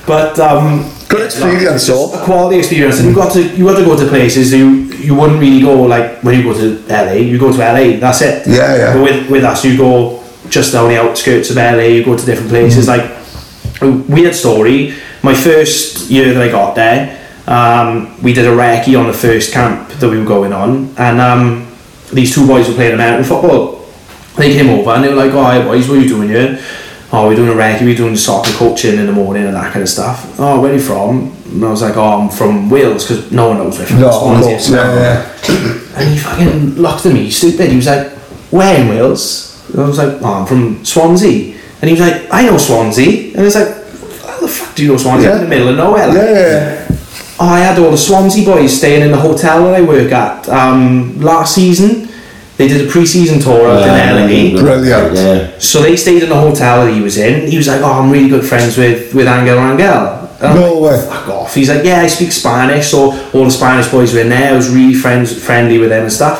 but 0.06 0.38
um, 0.40 0.84
Good 1.10 1.26
experience, 1.26 1.86
so. 1.86 2.12
a 2.12 2.24
quality 2.24 2.58
experience, 2.58 3.00
and 3.00 3.08
you 3.08 3.14
got 3.16 3.32
to 3.32 3.42
you 3.42 3.64
got 3.64 3.78
to 3.78 3.84
go 3.84 3.98
to 3.98 4.06
places 4.08 4.52
you 4.52 4.68
you 5.02 5.16
wouldn't 5.16 5.40
really 5.40 5.60
go 5.60 5.82
like 5.82 6.22
when 6.22 6.38
you 6.38 6.44
go 6.44 6.54
to 6.54 6.80
LA. 6.88 7.14
You 7.14 7.36
go 7.36 7.50
to 7.50 7.58
LA, 7.58 7.98
that's 7.98 8.22
it. 8.22 8.46
Yeah, 8.46 8.76
yeah. 8.76 8.92
But 8.94 9.02
with 9.02 9.30
with 9.30 9.44
us, 9.44 9.64
you 9.64 9.76
go 9.76 10.22
just 10.48 10.72
down 10.72 10.88
the 10.88 11.00
outskirts 11.00 11.50
of 11.50 11.56
LA. 11.56 11.90
You 11.98 12.04
go 12.04 12.16
to 12.16 12.24
different 12.24 12.50
places. 12.50 12.86
Mm. 12.86 12.94
Like 12.94 13.82
a 13.82 13.90
weird 14.12 14.36
story. 14.36 14.94
My 15.24 15.34
first 15.34 16.10
year 16.10 16.32
that 16.32 16.40
I 16.40 16.48
got 16.48 16.76
there, 16.76 17.18
um, 17.48 18.22
we 18.22 18.32
did 18.32 18.46
a 18.46 18.54
recce 18.54 18.96
on 18.96 19.08
the 19.08 19.12
first 19.12 19.52
camp 19.52 19.88
that 19.90 20.08
we 20.08 20.16
were 20.16 20.24
going 20.24 20.52
on, 20.52 20.94
and 20.96 21.20
um, 21.20 21.66
these 22.12 22.32
two 22.32 22.46
boys 22.46 22.68
were 22.68 22.74
playing 22.74 22.94
American 22.94 23.24
football. 23.24 23.84
They 24.36 24.52
came 24.52 24.70
over 24.70 24.90
and 24.90 25.02
they 25.02 25.08
were 25.08 25.16
like, 25.16 25.32
"Oh, 25.32 25.42
hi 25.42 25.60
boys, 25.64 25.88
what 25.88 25.98
are 25.98 26.02
you 26.02 26.08
doing 26.08 26.28
here?" 26.28 26.62
Oh, 27.12 27.26
we're 27.26 27.34
doing 27.34 27.48
a 27.48 27.52
recce, 27.52 27.82
we're 27.82 27.96
doing 27.96 28.14
soccer 28.16 28.52
coaching 28.52 28.96
in 28.98 29.06
the 29.06 29.12
morning 29.12 29.44
and 29.46 29.54
that 29.56 29.72
kind 29.72 29.82
of 29.82 29.88
stuff. 29.88 30.38
Oh, 30.38 30.60
where 30.60 30.70
are 30.70 30.74
you 30.74 30.80
from? 30.80 31.32
And 31.46 31.64
I 31.64 31.70
was 31.70 31.82
like, 31.82 31.96
oh, 31.96 32.20
I'm 32.20 32.28
from 32.30 32.70
Wales 32.70 33.04
because 33.06 33.32
no 33.32 33.48
one 33.48 33.58
knows 33.58 33.78
where 33.78 33.86
from. 33.88 34.00
No, 34.00 34.08
of 34.08 34.14
Swansea. 34.14 34.50
course, 34.52 34.70
yeah, 34.70 34.94
yeah. 35.48 35.98
And 35.98 36.08
he 36.10 36.18
fucking 36.18 36.74
looked 36.76 37.06
at 37.06 37.12
me, 37.12 37.28
stupid. 37.30 37.70
He 37.70 37.76
was 37.76 37.86
like, 37.86 38.12
where 38.52 38.80
in 38.80 38.88
Wales? 38.88 39.68
And 39.72 39.82
I 39.82 39.88
was 39.88 39.98
like, 39.98 40.22
oh, 40.22 40.34
I'm 40.34 40.46
from 40.46 40.84
Swansea. 40.84 41.56
And 41.80 41.88
he 41.90 41.92
was 41.92 42.00
like, 42.00 42.28
I 42.30 42.44
know 42.46 42.58
Swansea. 42.58 43.34
And 43.36 43.44
it's 43.46 43.56
like, 43.56 43.68
how 44.24 44.40
the 44.40 44.48
fuck 44.48 44.76
do 44.76 44.84
you 44.84 44.92
know 44.92 44.96
Swansea? 44.96 45.30
Yeah. 45.30 45.36
In 45.36 45.42
the 45.42 45.48
middle 45.48 45.68
of 45.70 45.76
nowhere. 45.76 46.06
like. 46.06 46.16
Yeah, 46.16 46.30
yeah. 46.30 46.86
Oh, 47.40 47.46
I 47.48 47.60
had 47.60 47.78
all 47.80 47.90
the 47.90 47.96
Swansea 47.98 48.44
boys 48.44 48.76
staying 48.76 49.02
in 49.02 49.10
the 49.10 49.16
hotel 49.18 49.64
that 49.64 49.74
I 49.74 49.80
work 49.80 50.12
at 50.12 50.48
um, 50.48 51.20
last 51.20 51.54
season. 51.56 52.06
They 52.60 52.68
did 52.68 52.86
a 52.86 52.90
pre-season 52.92 53.40
tour 53.40 53.70
out 53.70 53.80
in 53.88 54.54
LA. 54.54 54.60
Brilliant. 54.60 55.16
Yeah. 55.16 55.58
So 55.58 55.80
they 55.80 55.96
stayed 55.96 56.22
in 56.22 56.28
the 56.28 56.38
hotel 56.38 56.84
that 56.84 56.92
he 56.92 57.00
was 57.00 57.16
in. 57.16 57.50
He 57.50 57.56
was 57.56 57.66
like, 57.66 57.80
"Oh, 57.80 57.90
I'm 57.90 58.10
really 58.10 58.28
good 58.28 58.44
friends 58.44 58.76
with 58.76 59.14
with 59.14 59.26
Angel 59.26 59.56
Rangel." 59.56 60.28
And 60.40 60.46
I'm 60.46 60.56
No 60.60 60.74
like, 60.74 60.92
way. 60.92 61.06
Fuck 61.08 61.28
off. 61.28 61.54
He's 61.54 61.70
like, 61.70 61.82
"Yeah, 61.82 62.02
I 62.02 62.06
speak 62.06 62.32
Spanish." 62.32 62.90
So 62.90 63.12
all 63.32 63.44
the 63.46 63.50
Spanish 63.50 63.88
boys 63.88 64.12
were 64.12 64.20
in 64.20 64.28
there. 64.28 64.52
I 64.52 64.56
was 64.56 64.68
really 64.68 64.92
friends 64.92 65.32
friendly 65.42 65.78
with 65.78 65.88
them 65.88 66.02
and 66.02 66.12
stuff. 66.12 66.36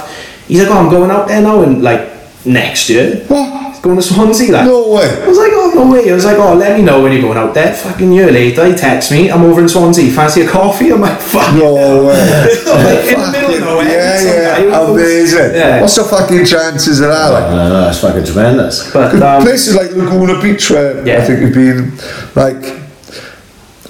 He's 0.47 0.61
like, 0.61 0.69
"Oh, 0.71 0.77
I'm 0.77 0.91
going 0.91 1.11
out 1.11 1.27
there 1.27 1.41
now 1.41 1.63
and 1.63 1.83
like 1.83 2.03
next 2.45 2.91
year, 2.91 3.25
What? 3.29 3.60
Going 3.83 3.97
to 3.97 4.03
Swansea." 4.03 4.53
Like. 4.53 4.67
No 4.67 4.89
way. 4.89 5.23
I 5.23 5.29
was 5.29 5.39
like, 5.39 5.53
oh, 5.53 5.73
no 5.75 5.91
way. 5.91 6.11
I 6.11 6.15
was 6.15 6.25
like, 6.25 6.37
oh, 6.39 6.55
let 6.55 6.77
me 6.77 6.85
know 6.85 7.03
when 7.03 7.13
you're 7.13 7.23
going 7.23 7.39
out 7.39 7.55
there. 7.55 7.73
Fucking 7.75 8.13
year 8.13 8.31
later, 8.31 8.67
he 8.67 8.75
texts 8.75 9.11
me, 9.11 9.31
I'm 9.31 9.43
over 9.43 9.61
in 9.61 9.69
Swansea, 9.69 10.11
fancy 10.13 10.43
a 10.43 10.49
coffee? 10.49 10.93
I'm 10.93 11.01
like, 11.01 11.21
fuck. 11.21 11.55
No 11.55 11.75
way. 12.07 12.47
like, 12.67 13.07
in 13.07 13.21
the 13.21 13.29
middle 13.33 13.55
of 13.55 13.61
nowhere. 13.61 13.87
Yeah, 13.87 14.59
yeah. 14.59 14.91
Amazing. 14.91 15.55
Yeah. 15.55 15.81
What's 15.81 15.97
the 15.97 16.05
fucking 16.05 16.45
chances 16.45 17.01
of 17.01 17.09
that? 17.09 17.29
Like? 17.29 17.51
No, 17.51 17.69
know, 17.69 17.81
that's 17.83 18.01
fucking 18.01 18.25
tremendous. 18.25 18.93
But, 18.93 19.21
um, 19.23 19.43
places 19.43 19.75
like 19.75 19.91
Laguna 19.93 20.41
Beach 20.41 20.71
where 20.71 21.01
I 21.01 21.25
think 21.25 21.41
we've 21.41 21.55
been 21.55 21.97
like 22.35 22.90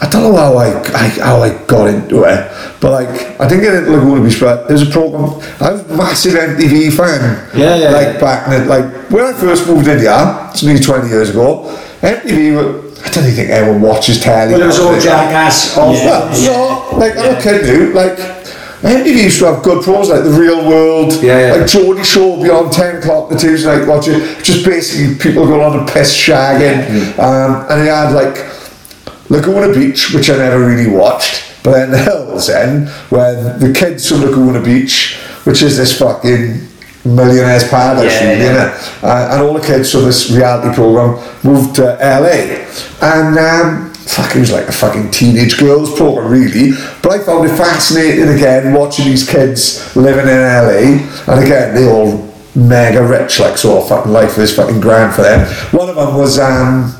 I 0.02 0.08
don't 0.08 0.22
know 0.32 0.36
how 0.36 0.56
I, 0.56 0.68
I 0.94 1.08
how 1.08 1.42
I 1.42 1.50
got 1.66 1.88
into 1.88 2.24
it 2.24 2.50
but 2.80 2.90
like 2.92 3.38
I 3.40 3.46
didn't 3.48 3.62
get 3.64 3.74
into 3.74 3.90
Laguna 3.90 4.24
Beach 4.24 4.40
but 4.40 4.66
there's 4.68 4.82
a 4.82 4.90
program 4.90 5.24
I 5.60 5.72
was 5.72 5.80
a 5.90 5.96
massive 5.96 6.32
MTV 6.34 6.92
fan 6.96 7.50
Yeah, 7.58 7.76
yeah, 7.76 7.90
like 7.90 8.14
yeah. 8.14 8.20
back 8.20 8.46
in 8.48 8.62
it 8.62 8.66
like 8.66 8.84
when 9.10 9.24
I 9.26 9.32
first 9.34 9.66
moved 9.66 9.86
in 9.88 9.98
here 9.98 10.48
it's 10.50 10.62
nearly 10.62 10.80
20 10.80 11.08
years 11.08 11.30
ago 11.30 11.66
MTV 12.00 12.88
I 13.04 13.08
don't 13.10 13.24
even 13.24 13.34
think 13.36 13.50
anyone 13.50 13.80
watches 13.82 14.20
telly 14.20 14.52
Well, 14.52 14.62
it 14.62 14.66
was 14.66 14.78
all 14.78 14.84
nowadays. 14.86 15.04
jackass. 15.04 15.76
All 15.76 15.92
well, 15.92 16.90
no, 16.92 16.98
like 16.98 17.16
I'm 17.18 17.32
not 17.34 17.42
kidding 17.42 17.66
you 17.68 17.92
like 17.92 18.16
MTV 18.80 19.24
used 19.24 19.38
to 19.40 19.52
have 19.52 19.62
good 19.62 19.84
programs 19.84 20.08
like 20.08 20.24
The 20.24 20.30
Real 20.30 20.66
World, 20.66 21.12
Yeah, 21.22 21.48
yeah. 21.48 21.52
like 21.60 21.66
Geordie 21.70 22.02
Shore 22.02 22.42
beyond 22.42 22.72
10 22.72 22.96
o'clock 22.96 23.28
the 23.28 23.36
Tuesday 23.36 23.76
night 23.76 23.86
watching, 23.86 24.14
just 24.42 24.64
basically 24.64 25.16
people 25.18 25.44
going 25.46 25.60
on 25.60 25.80
a 25.86 25.92
piss 25.92 26.16
shagging. 26.16 26.88
Um, 27.18 27.66
and 27.68 27.82
they 27.82 27.88
had 27.92 28.12
like 28.14 28.36
Laguna 29.30 29.72
Beach, 29.72 30.12
which 30.12 30.28
I 30.28 30.36
never 30.36 30.58
really 30.66 30.90
watched, 30.90 31.62
but 31.62 31.72
then 31.72 31.90
The 31.92 31.98
Hills 31.98 32.48
End, 32.50 32.88
where 33.10 33.56
the 33.58 33.72
kids 33.72 34.08
from 34.08 34.20
Laguna 34.22 34.60
Beach, 34.62 35.16
which 35.44 35.62
is 35.62 35.76
this 35.78 35.98
fucking 35.98 36.66
millionaire's 37.04 37.66
paradise, 37.68 38.12
Yeah, 38.20 38.28
really, 38.30 38.44
yeah. 38.44 38.70
innit? 38.74 39.02
Uh, 39.04 39.28
and 39.32 39.42
all 39.42 39.54
the 39.54 39.64
kids 39.66 39.90
from 39.92 40.04
this 40.04 40.30
reality 40.30 40.74
program 40.74 41.14
moved 41.44 41.76
to 41.76 41.82
LA, 41.82 42.66
and 43.02 43.38
um, 43.38 43.94
fuck, 43.94 44.34
it 44.34 44.40
was 44.40 44.50
like 44.52 44.66
a 44.68 44.72
fucking 44.72 45.10
teenage 45.12 45.58
girls 45.58 45.94
program, 45.96 46.30
really. 46.30 46.72
But 47.02 47.12
I 47.12 47.18
found 47.24 47.48
it 47.48 47.56
fascinating 47.56 48.28
again 48.28 48.74
watching 48.74 49.04
these 49.06 49.28
kids 49.28 49.94
living 49.96 50.26
in 50.26 50.40
LA, 50.40 51.32
and 51.32 51.44
again 51.44 51.74
they 51.74 51.88
all 51.88 52.28
mega 52.56 53.02
rich, 53.06 53.38
like 53.38 53.56
sort 53.56 53.82
of 53.82 53.88
fucking 53.88 54.10
life 54.12 54.36
is 54.38 54.54
fucking 54.56 54.80
grand 54.80 55.14
for 55.14 55.22
them. 55.22 55.46
One 55.72 55.88
of 55.88 55.94
them 55.96 56.16
was 56.16 56.38
um, 56.38 56.92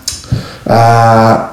uh, 0.67 1.53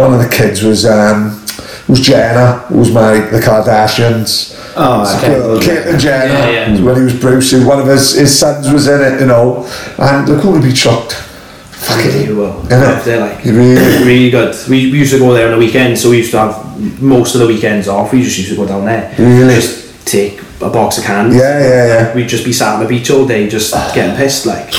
one 0.00 0.14
of 0.14 0.20
the 0.20 0.28
kids 0.28 0.62
was 0.62 0.84
um, 0.86 1.40
was 1.88 2.00
Jenner, 2.00 2.58
who 2.68 2.78
was 2.78 2.92
married 2.92 3.30
to 3.30 3.36
the 3.38 3.42
Kardashians. 3.42 4.56
Oh, 4.76 5.04
So, 5.04 5.20
Kendall 5.26 5.58
Caitlyn 5.58 5.98
Jenner, 5.98 6.32
Yeah, 6.32 6.50
yeah. 6.74 6.82
when 6.84 6.96
he 6.96 7.02
was 7.02 7.20
Bruce, 7.20 7.52
and 7.52 7.66
one 7.66 7.80
of 7.80 7.86
his, 7.86 8.12
his 8.12 8.36
sons 8.38 8.70
was 8.72 8.86
in 8.86 9.00
it, 9.02 9.20
you 9.20 9.26
know, 9.26 9.66
and 9.98 10.26
they're 10.26 10.40
going 10.40 10.60
to 10.62 10.66
be 10.68 10.74
shocked. 10.74 11.12
Fucking 11.14 12.06
Unbelievable. 12.10 12.64
Yeah. 12.70 13.00
They're 13.02 13.20
like 13.20 13.44
Really? 13.44 14.04
really 14.04 14.30
good. 14.30 14.54
We, 14.68 14.92
we 14.92 14.98
used 14.98 15.12
to 15.12 15.18
go 15.18 15.32
there 15.34 15.46
on 15.46 15.52
the 15.58 15.58
weekends, 15.66 16.00
so 16.02 16.10
we 16.10 16.18
used 16.18 16.30
to 16.32 16.38
have 16.38 17.02
most 17.02 17.34
of 17.34 17.40
the 17.40 17.46
weekends 17.48 17.88
off. 17.88 18.12
We 18.12 18.22
just 18.22 18.38
used 18.38 18.50
to 18.50 18.56
go 18.56 18.66
down 18.66 18.84
there. 18.84 19.12
Really? 19.18 19.54
Just 19.54 20.06
take 20.06 20.40
a 20.62 20.68
box 20.70 20.98
of 20.98 21.04
cans. 21.04 21.34
Yeah, 21.34 21.58
yeah, 21.60 21.86
yeah. 21.86 22.14
We'd 22.14 22.28
just 22.28 22.44
be 22.44 22.52
sat 22.52 22.74
on 22.74 22.80
the 22.82 22.86
beach 22.88 23.10
all 23.10 23.26
day, 23.26 23.48
just 23.48 23.72
getting 23.94 24.14
pissed, 24.16 24.44
like. 24.46 24.72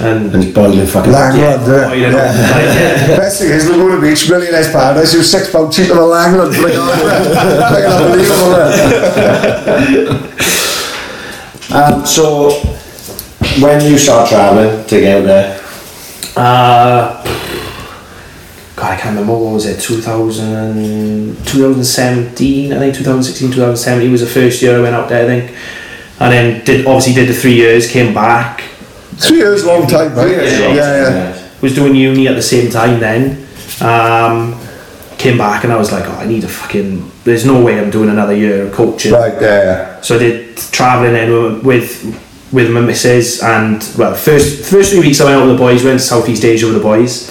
And 0.00 0.32
And 0.34 0.44
it's 0.44 0.52
boiling 0.52 0.86
fucking. 0.86 1.12
Langland, 1.12 1.40
Yeah, 1.40 1.56
yeah. 1.58 1.88
boiling 1.88 2.04
up, 2.06 2.12
yeah. 2.12 2.50
like, 2.50 3.08
yeah. 3.08 3.16
Best 3.22 3.40
thing 3.40 3.50
is, 3.50 3.66
Laguna 3.68 4.00
Beach, 4.00 4.28
millionaire's 4.28 4.70
paradise, 4.70 5.14
it 5.14 5.18
was 5.18 5.30
six 5.30 5.50
pound 5.50 5.72
cheaper 5.72 5.94
than 5.94 6.04
Langland. 6.08 6.52
Like, 6.62 6.76
like 7.70 7.84
unbelievable, 7.84 8.54
eh? 8.54 10.28
Um, 11.72 12.04
so, 12.04 12.50
when 13.60 13.80
you 13.90 13.96
start 13.96 14.28
travelling 14.28 14.84
to 14.86 15.00
get 15.00 15.22
there, 15.24 15.58
Uh, 16.36 17.22
God, 18.82 18.98
I 18.98 19.00
can't 19.00 19.14
remember 19.16 19.38
what 19.38 19.52
was 19.52 19.66
it, 19.66 19.80
2000, 19.80 21.36
2017, 21.46 22.72
I 22.72 22.78
think 22.80 22.96
2016, 22.96 23.52
2017 23.52 24.10
was 24.10 24.22
the 24.22 24.26
first 24.26 24.60
year 24.60 24.76
I 24.76 24.80
went 24.80 24.96
out 24.96 25.08
there, 25.08 25.22
I 25.22 25.26
think. 25.26 25.56
And 26.18 26.32
then 26.32 26.64
did 26.64 26.84
obviously 26.84 27.14
did 27.14 27.28
the 27.28 27.32
three 27.32 27.54
years, 27.54 27.88
came 27.88 28.12
back, 28.12 28.62
Three 29.18 29.36
years, 29.36 29.64
long 29.64 29.86
time, 29.86 30.12
right? 30.16 30.28
years, 30.28 30.58
long 30.58 30.74
yeah, 30.74 31.36
yeah. 31.36 31.48
was 31.60 31.76
doing 31.76 31.94
uni 31.94 32.26
at 32.26 32.34
the 32.34 32.42
same 32.42 32.72
time 32.72 32.98
then. 32.98 33.46
Um, 33.80 34.58
came 35.16 35.38
back 35.38 35.62
and 35.62 35.72
I 35.72 35.76
was 35.76 35.92
like, 35.92 36.04
oh, 36.08 36.18
I 36.18 36.26
need 36.26 36.42
a 36.42 36.48
fucking. 36.48 37.08
There's 37.22 37.46
no 37.46 37.62
way 37.64 37.78
I'm 37.78 37.90
doing 37.90 38.08
another 38.08 38.34
year 38.34 38.66
of 38.66 38.72
coaching. 38.72 39.12
Right, 39.12 39.40
yeah, 39.40 39.62
yeah. 39.62 40.00
So 40.00 40.16
I 40.16 40.18
did 40.18 40.56
travelling 40.56 41.14
in 41.14 41.62
with 41.62 42.02
with 42.52 42.70
my 42.72 42.80
missus 42.80 43.42
and 43.42 43.88
well, 43.96 44.16
first 44.16 44.68
first 44.68 44.90
three 44.90 45.00
weeks 45.00 45.20
I 45.20 45.26
went 45.26 45.36
out 45.36 45.46
with 45.46 45.56
the 45.56 45.62
boys. 45.62 45.84
Went 45.84 46.00
to 46.00 46.04
Southeast 46.04 46.44
Asia 46.44 46.66
with 46.66 46.74
the 46.74 46.82
boys. 46.82 47.30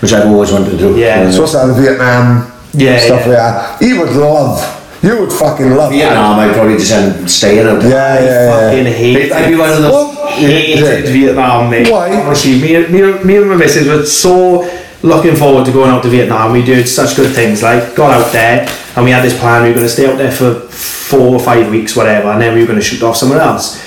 Which 0.00 0.12
I've 0.12 0.26
always 0.26 0.52
wanted 0.52 0.70
to 0.70 0.78
do. 0.78 0.96
Yeah. 0.96 1.30
So 1.30 1.40
what's 1.42 1.52
that, 1.54 1.66
the 1.66 1.74
Vietnam 1.74 2.50
Yeah, 2.72 2.98
stuff 3.00 3.26
yeah. 3.26 3.32
yeah. 3.32 3.78
He 3.78 3.98
would 3.98 4.10
love, 4.12 4.60
you 5.02 5.20
would 5.20 5.32
fucking 5.32 5.74
love 5.74 5.92
Vietnam, 5.92 6.38
I'd 6.38 6.54
probably 6.54 6.76
just 6.76 6.92
end 6.92 7.22
up 7.22 7.28
staying 7.28 7.66
out 7.66 7.80
there. 7.82 7.90
Yeah, 7.90 8.20
yeah, 8.20 8.24
yeah. 8.24 8.70
Fucking 8.70 8.92
hated. 8.92 9.32
I'd 9.32 9.48
be 9.50 9.56
one 9.56 9.70
of 9.70 9.82
those. 9.82 9.92
Well, 9.92 10.26
hated 10.36 11.04
yeah. 11.06 11.12
Vietnam, 11.12 11.70
mate. 11.70 11.90
Why? 11.90 12.14
Honestly, 12.20 12.60
me, 12.60 12.74
and- 12.76 12.90
me, 12.92 13.02
and- 13.02 13.24
me 13.24 13.36
and 13.36 13.48
my 13.48 13.56
missus 13.56 13.86
were 13.88 14.04
so 14.04 14.68
looking 15.02 15.36
forward 15.36 15.64
to 15.64 15.72
going 15.72 15.90
out 15.90 16.02
to 16.02 16.08
Vietnam. 16.08 16.52
We 16.52 16.62
did 16.64 16.86
such 16.88 17.14
good 17.16 17.32
things. 17.34 17.62
Like 17.62 17.94
got 17.94 18.10
out 18.12 18.32
there 18.32 18.68
and 18.96 19.04
we 19.04 19.12
had 19.12 19.22
this 19.24 19.38
plan. 19.38 19.62
We 19.62 19.68
were 19.68 19.74
going 19.76 19.86
to 19.86 19.92
stay 19.92 20.10
out 20.10 20.18
there 20.18 20.32
for 20.32 20.54
four 20.54 21.34
or 21.34 21.40
five 21.40 21.70
weeks, 21.70 21.94
whatever, 21.94 22.28
and 22.32 22.42
then 22.42 22.52
we 22.54 22.60
were 22.60 22.66
going 22.66 22.80
to 22.80 22.84
shoot 22.84 23.02
off 23.04 23.16
somewhere 23.16 23.40
else. 23.40 23.80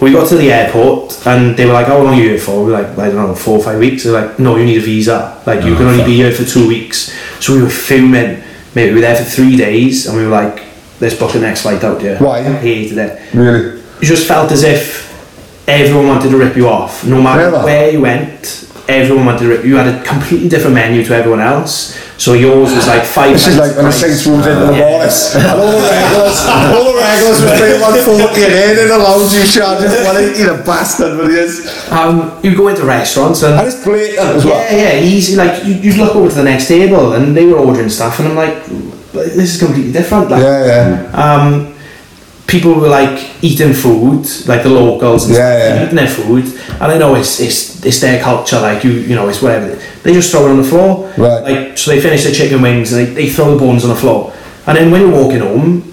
We 0.00 0.12
got 0.12 0.28
to 0.28 0.36
the 0.36 0.52
airport 0.52 1.26
and 1.26 1.56
they 1.56 1.66
were 1.66 1.72
like, 1.72 1.88
oh, 1.88 1.98
"How 1.98 2.02
long 2.04 2.14
are 2.14 2.22
you 2.22 2.30
here 2.30 2.38
for?" 2.38 2.64
We 2.64 2.72
were 2.72 2.78
like, 2.82 2.98
"I 2.98 3.06
don't 3.10 3.16
know, 3.16 3.34
four 3.34 3.58
or 3.58 3.64
five 3.64 3.78
weeks." 3.80 4.04
They're 4.04 4.12
like, 4.12 4.38
"No, 4.38 4.56
you 4.56 4.64
need 4.64 4.78
a 4.78 4.80
visa. 4.80 5.40
Like 5.44 5.64
you 5.64 5.74
oh, 5.74 5.76
can 5.76 5.86
only 5.86 6.04
be 6.04 6.14
here 6.14 6.32
for 6.32 6.44
two 6.44 6.68
weeks." 6.68 7.12
So 7.40 7.54
we 7.54 7.62
were 7.62 7.68
filming. 7.70 8.42
Maybe 8.74 8.90
we 8.90 8.96
were 8.96 9.00
there 9.00 9.16
for 9.16 9.24
three 9.24 9.56
days, 9.56 10.06
and 10.06 10.16
we 10.16 10.22
were 10.24 10.30
like, 10.30 10.62
"Let's 11.00 11.16
book 11.16 11.32
the 11.32 11.40
next 11.40 11.62
flight 11.62 11.82
out 11.82 12.00
here." 12.00 12.16
Why? 12.18 12.42
Hated 12.42 12.98
it 12.98 13.34
Really? 13.34 13.80
you 14.00 14.06
just 14.06 14.28
felt 14.28 14.52
as 14.52 14.62
if 14.62 15.08
everyone 15.66 16.06
wanted 16.06 16.30
to 16.30 16.36
rip 16.36 16.56
you 16.56 16.68
off. 16.68 17.04
No 17.04 17.20
matter 17.20 17.50
Never. 17.50 17.64
where 17.64 17.90
you 17.90 18.00
went, 18.00 18.68
everyone 18.88 19.26
wanted 19.26 19.40
to 19.40 19.48
rip 19.48 19.64
you. 19.64 19.76
had 19.76 19.88
a 19.88 20.04
completely 20.04 20.48
different 20.48 20.74
menu 20.74 21.04
to 21.04 21.14
everyone 21.14 21.40
else. 21.40 21.98
So 22.18 22.34
yours 22.34 22.74
was 22.74 22.86
like 22.88 23.04
five. 23.06 23.32
This 23.32 23.46
is 23.46 23.54
pints 23.56 23.68
like 23.68 23.76
when 23.78 23.84
the 23.86 23.94
of 23.94 23.94
Saints 23.94 24.26
rice. 24.26 24.26
moved 24.26 24.46
into 24.50 24.66
the 24.66 24.72
Yeah. 24.74 24.90
Morris. 24.90 25.34
And 25.38 25.46
all 25.46 25.70
the 25.70 25.86
regulars, 25.86 26.38
all 26.74 26.84
the 26.90 26.96
regulars 26.98 27.38
were 27.40 27.54
paying 27.62 27.80
140 27.80 28.42
and 28.42 28.54
in 28.58 28.78
in 28.82 28.88
the 28.90 28.98
lounge 28.98 29.30
you 29.38 29.44
charging 29.46 29.90
180 30.02 30.42
the 30.50 30.62
bastard 30.66 31.16
but 31.16 31.30
he 31.30 31.36
is. 31.38 31.62
Um, 31.94 32.34
you 32.42 32.56
go 32.56 32.66
into 32.68 32.82
restaurants 32.84 33.42
and. 33.46 33.54
And 33.54 33.68
it's 33.68 33.84
blatant 33.84 34.18
as 34.34 34.44
well. 34.44 34.58
Yeah, 34.58 34.98
yeah, 34.98 35.00
easy. 35.00 35.36
Like 35.36 35.64
you, 35.64 35.74
you 35.74 35.92
look 36.02 36.16
over 36.16 36.28
to 36.28 36.34
the 36.34 36.42
next 36.44 36.66
table 36.66 37.12
and 37.14 37.36
they 37.36 37.46
were 37.46 37.58
ordering 37.58 37.88
stuff, 37.88 38.18
and 38.18 38.28
I'm 38.28 38.34
like, 38.36 38.66
this 39.14 39.54
is 39.54 39.58
completely 39.62 39.92
different. 39.92 40.28
Like, 40.28 40.42
Yeah, 40.42 40.66
yeah. 40.66 41.22
um, 41.22 41.74
people 42.48 42.74
were 42.74 42.88
like 42.88 43.44
eating 43.44 43.72
food, 43.74 44.24
like 44.48 44.62
the 44.64 44.70
locals, 44.70 45.26
and 45.26 45.34
Yeah, 45.36 45.58
stuff, 45.58 45.76
yeah. 45.76 45.84
eating 45.84 45.96
their 45.96 46.08
food. 46.08 46.44
And 46.80 46.92
I 46.92 46.98
know 46.98 47.14
it's 47.14 47.38
it's 47.40 47.84
it's 47.84 48.00
their 48.00 48.20
culture, 48.22 48.58
like 48.60 48.82
you 48.82 48.90
you 48.92 49.14
know 49.14 49.28
it's 49.28 49.40
whatever. 49.42 49.78
They 50.02 50.12
just 50.14 50.30
throw 50.32 50.46
it 50.46 50.50
on 50.50 50.56
the 50.62 50.68
floor, 50.72 51.12
Right. 51.16 51.42
Like 51.48 51.78
so 51.78 51.90
they 51.92 52.00
finish 52.00 52.24
their 52.24 52.32
chicken 52.34 52.60
wings 52.62 52.92
and 52.92 53.06
they, 53.06 53.14
they 53.14 53.28
throw 53.30 53.52
the 53.54 53.58
bones 53.64 53.84
on 53.84 53.90
the 53.90 54.00
floor, 54.04 54.32
and 54.66 54.76
then 54.76 54.90
when 54.90 55.02
you're 55.02 55.12
walking 55.22 55.40
home. 55.40 55.84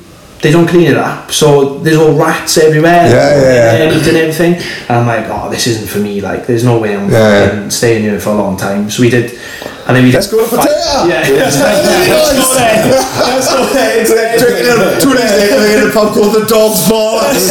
They 0.42 0.52
don't 0.52 0.68
clean 0.68 0.86
it 0.92 0.98
up, 0.98 1.32
so 1.32 1.80
there's 1.80 1.98
all 1.98 2.14
rats 2.14 2.58
everywhere. 2.60 3.08
Yeah, 3.10 3.42
yeah, 3.42 3.78
yeah. 3.78 4.08
and 4.10 4.18
everything. 4.18 4.54
And 4.90 4.92
I'm 5.00 5.08
like, 5.08 5.26
oh, 5.28 5.50
this 5.50 5.66
isn't 5.66 5.88
for 5.90 5.98
me. 5.98 6.22
Like, 6.22 6.46
there's 6.46 6.64
no 6.64 6.78
way 6.78 6.96
I'm 6.96 7.10
Yeah, 7.10 7.64
yeah. 7.64 7.70
staying 7.70 8.04
here 8.04 8.20
for 8.20 8.30
a 8.30 8.36
long 8.36 8.56
time. 8.56 8.92
So 8.92 9.02
we 9.02 9.10
did, 9.10 9.40
and 9.88 9.96
then 9.96 10.04
we 10.04 10.12
Let's 10.12 10.28
go 10.32 10.40
to 10.42 10.48
five- 10.50 10.66
Pattaya. 10.66 11.08
Yeah, 11.08 11.22
Let's 11.46 11.58
go 11.58 11.66
there. 11.66 12.10
Let's 12.10 13.50
go 13.54 13.66
there. 13.74 14.02
It's 14.02 14.10
like 14.10 14.40
drinking 14.40 14.66
a- 14.72 15.00
Two 15.02 15.14
days 15.14 15.32
later, 15.38 15.60
they're 15.62 15.82
in 15.84 15.90
a 15.90 15.94
pub 15.94 16.14
called 16.14 16.34
the 16.34 16.46
Dog's 16.46 16.82
Ballers. 16.90 17.46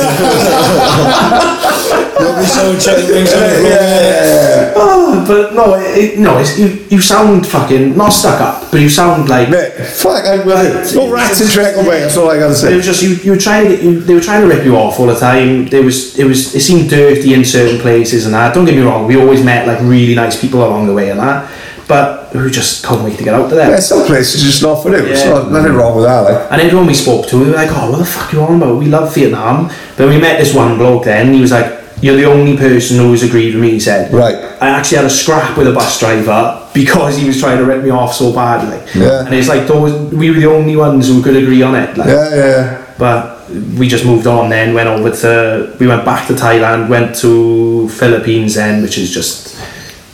You'll 2.20 2.39
be 2.39 2.47
so 2.47 2.78
chicken 2.78 3.11
wings 3.15 3.31
yeah, 3.32 3.61
yeah, 3.61 3.69
yeah. 3.70 4.73
Oh, 4.77 5.24
but 5.27 5.55
no, 5.55 5.74
it, 5.74 5.98
it- 6.15 6.19
no, 6.19 6.39
it's, 6.39 6.59
you, 6.59 6.85
you 6.89 7.01
sound 7.01 7.47
fucking 7.47 7.97
not 7.97 8.11
stuck 8.11 8.40
up, 8.40 8.70
but 8.70 8.81
you 8.81 8.89
sound 8.89 9.28
like 9.28 9.51
Mate, 9.51 9.73
fuck, 9.74 10.24
I'm 10.24 10.47
with 10.47 10.93
it. 10.93 10.97
No 10.97 11.12
rats 11.12 11.40
in 11.40 11.48
Treacle 11.48 11.82
Bay, 11.85 12.01
that's 12.01 12.16
all 12.16 12.31
I 12.31 12.39
gotta 12.39 12.55
say. 12.55 12.73
it 12.73 12.77
was 12.77 12.85
just 12.86 13.02
you. 13.02 13.11
You 13.16 13.32
were 13.32 13.39
trying 13.39 13.69
to 13.69 13.82
you. 13.82 14.01
They 14.01 14.15
were 14.15 14.20
trying 14.20 14.43
to 14.43 14.48
rip 14.48 14.65
you 14.65 14.77
off 14.77 14.98
all 14.98 15.06
the 15.06 15.15
time. 15.19 15.66
There 15.66 15.82
was 15.82 16.19
it 16.19 16.24
was 16.24 16.55
it 16.55 16.61
seemed 16.61 16.89
dirty 16.90 17.35
in 17.35 17.44
certain 17.44 17.81
places 17.81 18.24
and 18.27 18.35
that. 18.35 18.55
Don't 18.55 18.65
get 18.65 18.74
me 18.74 18.82
wrong. 18.82 19.06
We 19.06 19.16
always 19.20 19.44
met 19.44 19.66
like 19.66 19.81
really 19.82 20.15
nice 20.15 20.40
people 20.40 20.65
along 20.65 20.86
the 20.86 20.94
way 20.94 21.11
and 21.11 21.20
that, 21.20 21.51
but 21.89 22.23
we 22.35 22.51
just 22.51 22.85
couldn't 22.85 23.05
wait 23.05 23.16
to 23.19 23.24
get 23.24 23.35
out 23.35 23.48
to 23.48 23.55
there. 23.55 23.70
Yeah, 23.70 23.78
some 23.81 24.05
places 24.06 24.43
just 24.43 24.62
not 24.62 24.82
for. 24.82 24.94
It's 24.94 25.24
Yeah. 25.24 25.31
not, 25.31 25.52
nothing 25.52 25.74
wrong 25.74 25.97
with 25.97 26.05
that, 26.06 26.20
like. 26.20 26.51
And 26.51 26.61
everyone 26.61 26.86
we 26.86 26.94
spoke 26.94 27.27
to, 27.28 27.39
we 27.39 27.47
were 27.51 27.56
like, 27.56 27.70
"Oh, 27.73 27.90
what 27.90 27.98
the 27.98 28.05
fuck 28.05 28.32
you 28.32 28.40
on 28.40 28.56
about? 28.61 28.77
We 28.78 28.86
love 28.86 29.15
Vietnam." 29.15 29.70
But 29.97 30.09
we 30.09 30.19
met 30.19 30.39
this 30.40 30.52
one 30.55 30.77
bloke 30.77 31.05
then. 31.05 31.32
He 31.32 31.40
was 31.40 31.52
like, 31.52 31.73
"You're 32.01 32.16
the 32.16 32.24
only 32.27 32.56
person 32.56 32.98
who's 32.98 33.23
agreed 33.23 33.55
with 33.55 33.62
me." 33.62 33.70
He 33.73 33.81
said, 33.81 34.12
Right. 34.12 34.36
I 34.61 34.69
actually 34.69 34.97
had 34.98 35.06
a 35.06 35.11
scrap 35.11 35.56
with 35.56 35.69
a 35.69 35.73
bus 35.73 35.98
driver 36.01 36.59
because 36.73 37.16
he 37.16 37.27
was 37.27 37.39
trying 37.39 37.59
to 37.59 37.65
rip 37.65 37.82
me 37.85 37.90
off 37.90 38.15
so 38.15 38.32
badly. 38.32 38.78
Yeah. 38.94 39.24
And 39.27 39.35
it's 39.35 39.48
like 39.48 39.66
those 39.69 39.93
we 40.12 40.31
were 40.31 40.40
the 40.40 40.47
only 40.59 40.77
ones 40.77 41.09
who 41.09 41.23
could 41.23 41.36
agree 41.36 41.62
on 41.62 41.74
it. 41.77 41.97
Like, 41.97 42.09
Yeah, 42.09 42.35
yeah. 42.35 42.77
But 42.98 43.31
we 43.78 43.86
just 43.89 44.05
moved 44.05 44.27
on 44.27 44.48
then, 44.51 44.74
went 44.74 44.89
over 44.89 45.11
to 45.23 45.69
we 45.78 45.86
went 45.86 46.05
back 46.05 46.27
to 46.28 46.32
Thailand, 46.35 46.89
went 46.89 47.15
to 47.16 47.89
Philippines 47.90 48.55
then, 48.55 48.82
which 48.82 48.97
is 48.98 49.11
just 49.12 49.55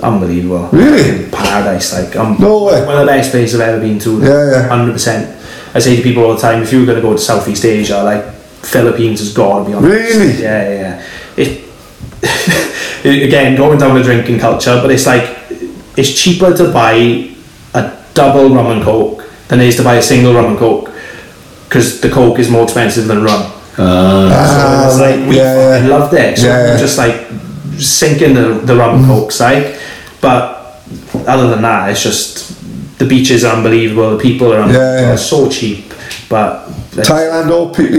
unbelievable. 0.01 0.69
Really? 0.73 1.29
Paradise, 1.31 1.93
like 1.95 2.17
um, 2.17 2.37
No 2.39 2.65
way. 2.65 2.85
one 2.85 2.97
of 2.97 3.01
the 3.01 3.07
best 3.07 3.31
places 3.31 3.61
I've 3.61 3.69
ever 3.69 3.81
been 3.81 3.99
to. 4.01 4.21
Yeah, 4.21 4.51
yeah. 4.51 4.69
Hundred 4.69 4.93
percent. 4.93 5.37
I 5.75 5.79
say 5.79 5.97
to 5.97 6.03
people 6.03 6.25
all 6.25 6.35
the 6.35 6.41
time, 6.41 6.63
if 6.63 6.73
you 6.73 6.81
were 6.81 6.87
gonna 6.87 7.01
go 7.01 7.13
to 7.13 7.19
Southeast 7.19 7.65
Asia, 7.65 8.03
like 8.03 8.25
Philippines 8.63 9.21
has 9.21 9.33
gotta 9.33 9.65
be 9.65 9.75
on 9.75 9.83
the 9.83 9.89
list. 9.89 10.17
Really? 10.19 10.43
Yeah, 10.43 10.69
yeah, 10.69 10.81
yeah. 10.81 11.03
It 11.37 11.65
again 13.29 13.57
going 13.57 13.79
down 13.79 13.95
the 13.97 14.03
drinking 14.03 14.39
culture, 14.41 14.79
but 14.83 14.91
it's 14.91 15.07
like 15.07 15.39
it's 15.97 16.13
cheaper 16.21 16.57
to 16.57 16.73
buy 16.73 17.31
a 17.75 17.97
double 18.15 18.51
rum 18.55 18.67
and 18.67 18.83
coke 18.83 19.25
than 19.49 19.61
it 19.61 19.69
is 19.69 19.77
to 19.77 19.83
buy 19.85 19.97
a 19.97 20.03
single 20.03 20.35
rum 20.35 20.47
and 20.47 20.59
coke 20.59 20.91
because 21.69 22.01
the 22.01 22.11
coke 22.11 22.39
is 22.39 22.51
more 22.51 22.65
expensive 22.65 23.07
than 23.07 23.23
rum. 23.23 23.53
Ah, 23.79 24.89
so 24.91 24.91
it's 24.91 25.01
like 25.01 25.29
we 25.29 25.37
yeah, 25.37 25.55
fucking 25.55 25.89
yeah. 25.89 25.97
loved 25.99 26.15
it. 26.15 26.39
So 26.39 26.47
Yeah, 26.47 26.67
yeah. 26.67 26.77
just 26.79 26.99
like 26.99 27.17
sinking 27.81 28.35
the 28.35 28.61
the 28.65 28.77
rum 28.77 28.91
mm. 28.91 28.99
and 28.99 29.07
coke 29.07 29.33
side, 29.33 29.79
but 30.21 30.83
other 31.27 31.49
than 31.51 31.63
that, 31.63 31.91
it's 31.91 32.03
just 32.03 32.99
the 32.99 33.07
beaches 33.07 33.45
are 33.45 33.57
unbelievable. 33.57 34.17
The 34.17 34.23
people 34.23 34.53
are 34.53 34.61
unbelievable. 34.61 34.95
Yeah, 34.95 35.01
yeah. 35.01 35.13
It's 35.15 35.27
so 35.27 35.49
cheap, 35.49 35.93
but 36.29 36.67
Thailand, 36.93 37.51
all 37.51 37.75
people, 37.75 37.99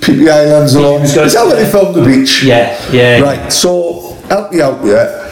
Phi 0.00 0.12
Phi 0.14 0.28
Islands 0.28 0.74
along. 0.74 1.00
was 1.02 1.14
gonna- 1.14 1.26
Is 1.26 1.34
that 1.34 1.46
where 1.46 1.56
they 1.56 1.70
filmed 1.70 1.94
the 1.94 2.04
beach? 2.04 2.44
Yeah, 2.44 2.76
yeah. 2.92 3.20
Right, 3.20 3.52
so 3.52 4.16
help 4.28 4.52
me 4.52 4.60
out 4.60 4.82
here. 4.84 5.22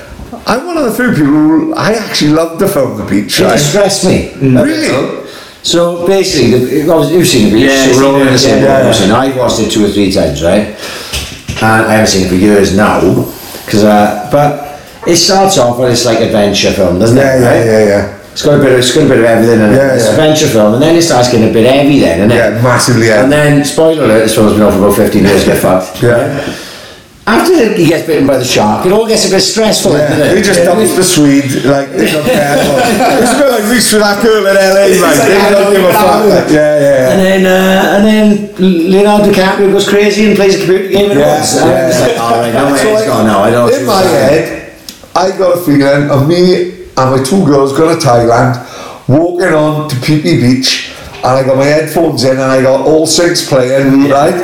I'm 0.46 0.66
one 0.66 0.76
of 0.76 0.84
the 0.84 0.92
few 0.92 1.10
people 1.10 1.32
who 1.32 1.74
I 1.74 1.92
actually 1.94 2.32
love 2.32 2.58
to 2.58 2.68
film 2.68 2.98
the 2.98 3.04
beach, 3.04 3.40
It 3.40 3.44
right? 3.44 3.52
distressed 3.52 4.04
me. 4.04 4.30
Mm. 4.34 4.62
Really? 4.62 5.24
So 5.62 6.06
basically, 6.06 6.82
the, 6.82 6.90
obviously 6.92 7.16
you've 7.18 7.26
seen 7.28 7.44
the 7.50 7.56
beach, 7.56 7.70
Yeah, 7.70 7.92
so 7.92 7.96
we're 7.96 8.06
all 8.06 8.20
in 8.20 8.26
the 8.26 8.38
same 8.38 8.62
yeah, 8.62 8.82
boat, 8.82 9.00
yeah. 9.00 9.16
I've 9.16 9.36
watched 9.36 9.60
it 9.60 9.70
two 9.70 9.86
or 9.86 9.88
three 9.88 10.12
times, 10.12 10.42
right? 10.42 10.76
And 11.62 11.86
I 11.86 11.92
haven't 11.92 12.08
seen 12.08 12.26
it 12.26 12.28
for 12.28 12.34
years 12.34 12.76
now, 12.76 13.00
because 13.64 13.84
uh, 13.84 14.28
but 14.30 14.80
it 15.08 15.16
starts 15.16 15.58
off 15.58 15.78
with 15.78 15.90
this 15.90 16.04
like 16.06 16.20
adventure 16.20 16.72
film, 16.72 16.98
doesn't 16.98 17.16
Yeah, 17.16 17.36
it? 17.36 17.40
yeah, 17.40 17.48
right? 17.48 17.66
yeah, 17.66 17.84
yeah. 17.84 18.20
It's 18.32 18.42
got 18.44 18.58
a 18.58 18.62
bit 18.62 18.72
of 18.72 18.78
it's 18.78 18.92
got 18.94 19.04
a 19.04 19.08
bit 19.08 19.18
of 19.18 19.24
everything 19.24 19.60
in 19.60 19.72
it. 19.72 19.76
Yeah, 19.76 19.94
it's 19.94 20.04
yeah. 20.04 20.10
adventure 20.10 20.48
film, 20.48 20.74
and 20.74 20.82
then 20.82 20.96
it 20.96 21.02
starts 21.02 21.30
getting 21.30 21.48
a 21.50 21.52
bit 21.52 21.70
heavy 21.72 22.00
then, 22.00 22.18
isn't 22.18 22.32
it? 22.32 22.34
Yeah, 22.34 22.62
massively 22.62 23.06
heavy. 23.06 23.22
And 23.24 23.32
then 23.32 23.64
spoiler 23.64 24.04
alert, 24.04 24.20
this 24.24 24.34
film's 24.34 24.54
been 24.54 24.62
on 24.62 24.72
for 24.72 24.78
about 24.78 24.96
fifteen 24.96 25.24
years, 25.24 25.44
get 25.44 25.60
fucked. 25.62 26.02
Yeah. 26.02 26.42
After 27.26 27.72
he 27.74 27.86
gets 27.86 28.06
bitten 28.06 28.26
by 28.26 28.36
the 28.36 28.44
shark, 28.44 28.84
it 28.84 28.92
all 28.92 29.08
gets 29.08 29.26
a 29.26 29.30
bit 29.30 29.40
stressful, 29.40 29.92
doesn't 29.92 30.18
Yeah, 30.18 30.32
it? 30.32 30.36
he 30.36 30.42
just 30.42 30.60
dumps 30.62 30.94
the 30.94 31.02
Swede, 31.02 31.64
like, 31.64 31.88
they 31.90 32.12
don't 32.12 32.22
care. 32.24 32.56
It's 33.22 33.32
a 33.32 33.38
bit 33.40 33.50
like 33.50 33.64
Reese 33.72 33.90
with 33.94 34.02
that 34.02 34.22
girl 34.22 34.44
in 34.44 34.52
LA, 34.52 34.92
man. 35.00 35.16
They 35.24 35.50
don't 35.50 35.72
give 35.72 35.84
a 35.88 35.92
fuck. 35.92 36.20
Like, 36.28 36.52
yeah, 36.52 36.80
yeah, 36.80 37.12
And 37.16 37.20
then, 37.24 37.42
uh, 37.48 37.96
and 37.96 38.04
then 38.04 38.54
Leonardo 38.90 39.32
DiCaprio 39.32 39.72
goes 39.72 39.88
crazy 39.88 40.26
and 40.26 40.36
plays 40.36 40.56
a 40.56 40.58
computer 40.58 40.88
game 40.88 41.10
in 41.12 41.18
Yeah, 41.18 41.38
once. 41.38 41.56
And 41.56 41.64
I'm 41.64 41.90
yeah. 41.90 42.06
like, 42.06 42.18
all 42.20 42.30
right, 42.36 42.52
no 42.52 42.72
way, 42.72 42.78
So, 42.78 42.88
it's 42.88 42.94
like, 43.00 43.06
gone 43.08 43.26
now. 43.26 43.40
I 43.40 43.50
don't. 43.50 43.72
In 43.72 43.86
my 43.86 44.02
head, 44.02 44.72
I 45.16 45.30
got 45.38 45.58
a 45.58 45.60
feeling 45.62 46.10
of 46.10 46.28
me 46.28 46.84
and 46.96 47.10
my 47.10 47.22
two 47.24 47.42
girls 47.46 47.72
going 47.72 47.98
to 47.98 48.04
Thailand, 48.06 48.60
walking 49.08 49.48
on 49.54 49.88
to 49.88 49.96
Phi 49.96 50.20
Phi 50.20 50.36
Beach, 50.44 50.92
and 51.24 51.32
I 51.40 51.42
got 51.42 51.56
my 51.56 51.64
headphones 51.64 52.22
in 52.24 52.32
and 52.32 52.42
I 52.42 52.60
got 52.60 52.82
all 52.84 53.06
six 53.06 53.48
playing, 53.48 54.10
right? 54.10 54.34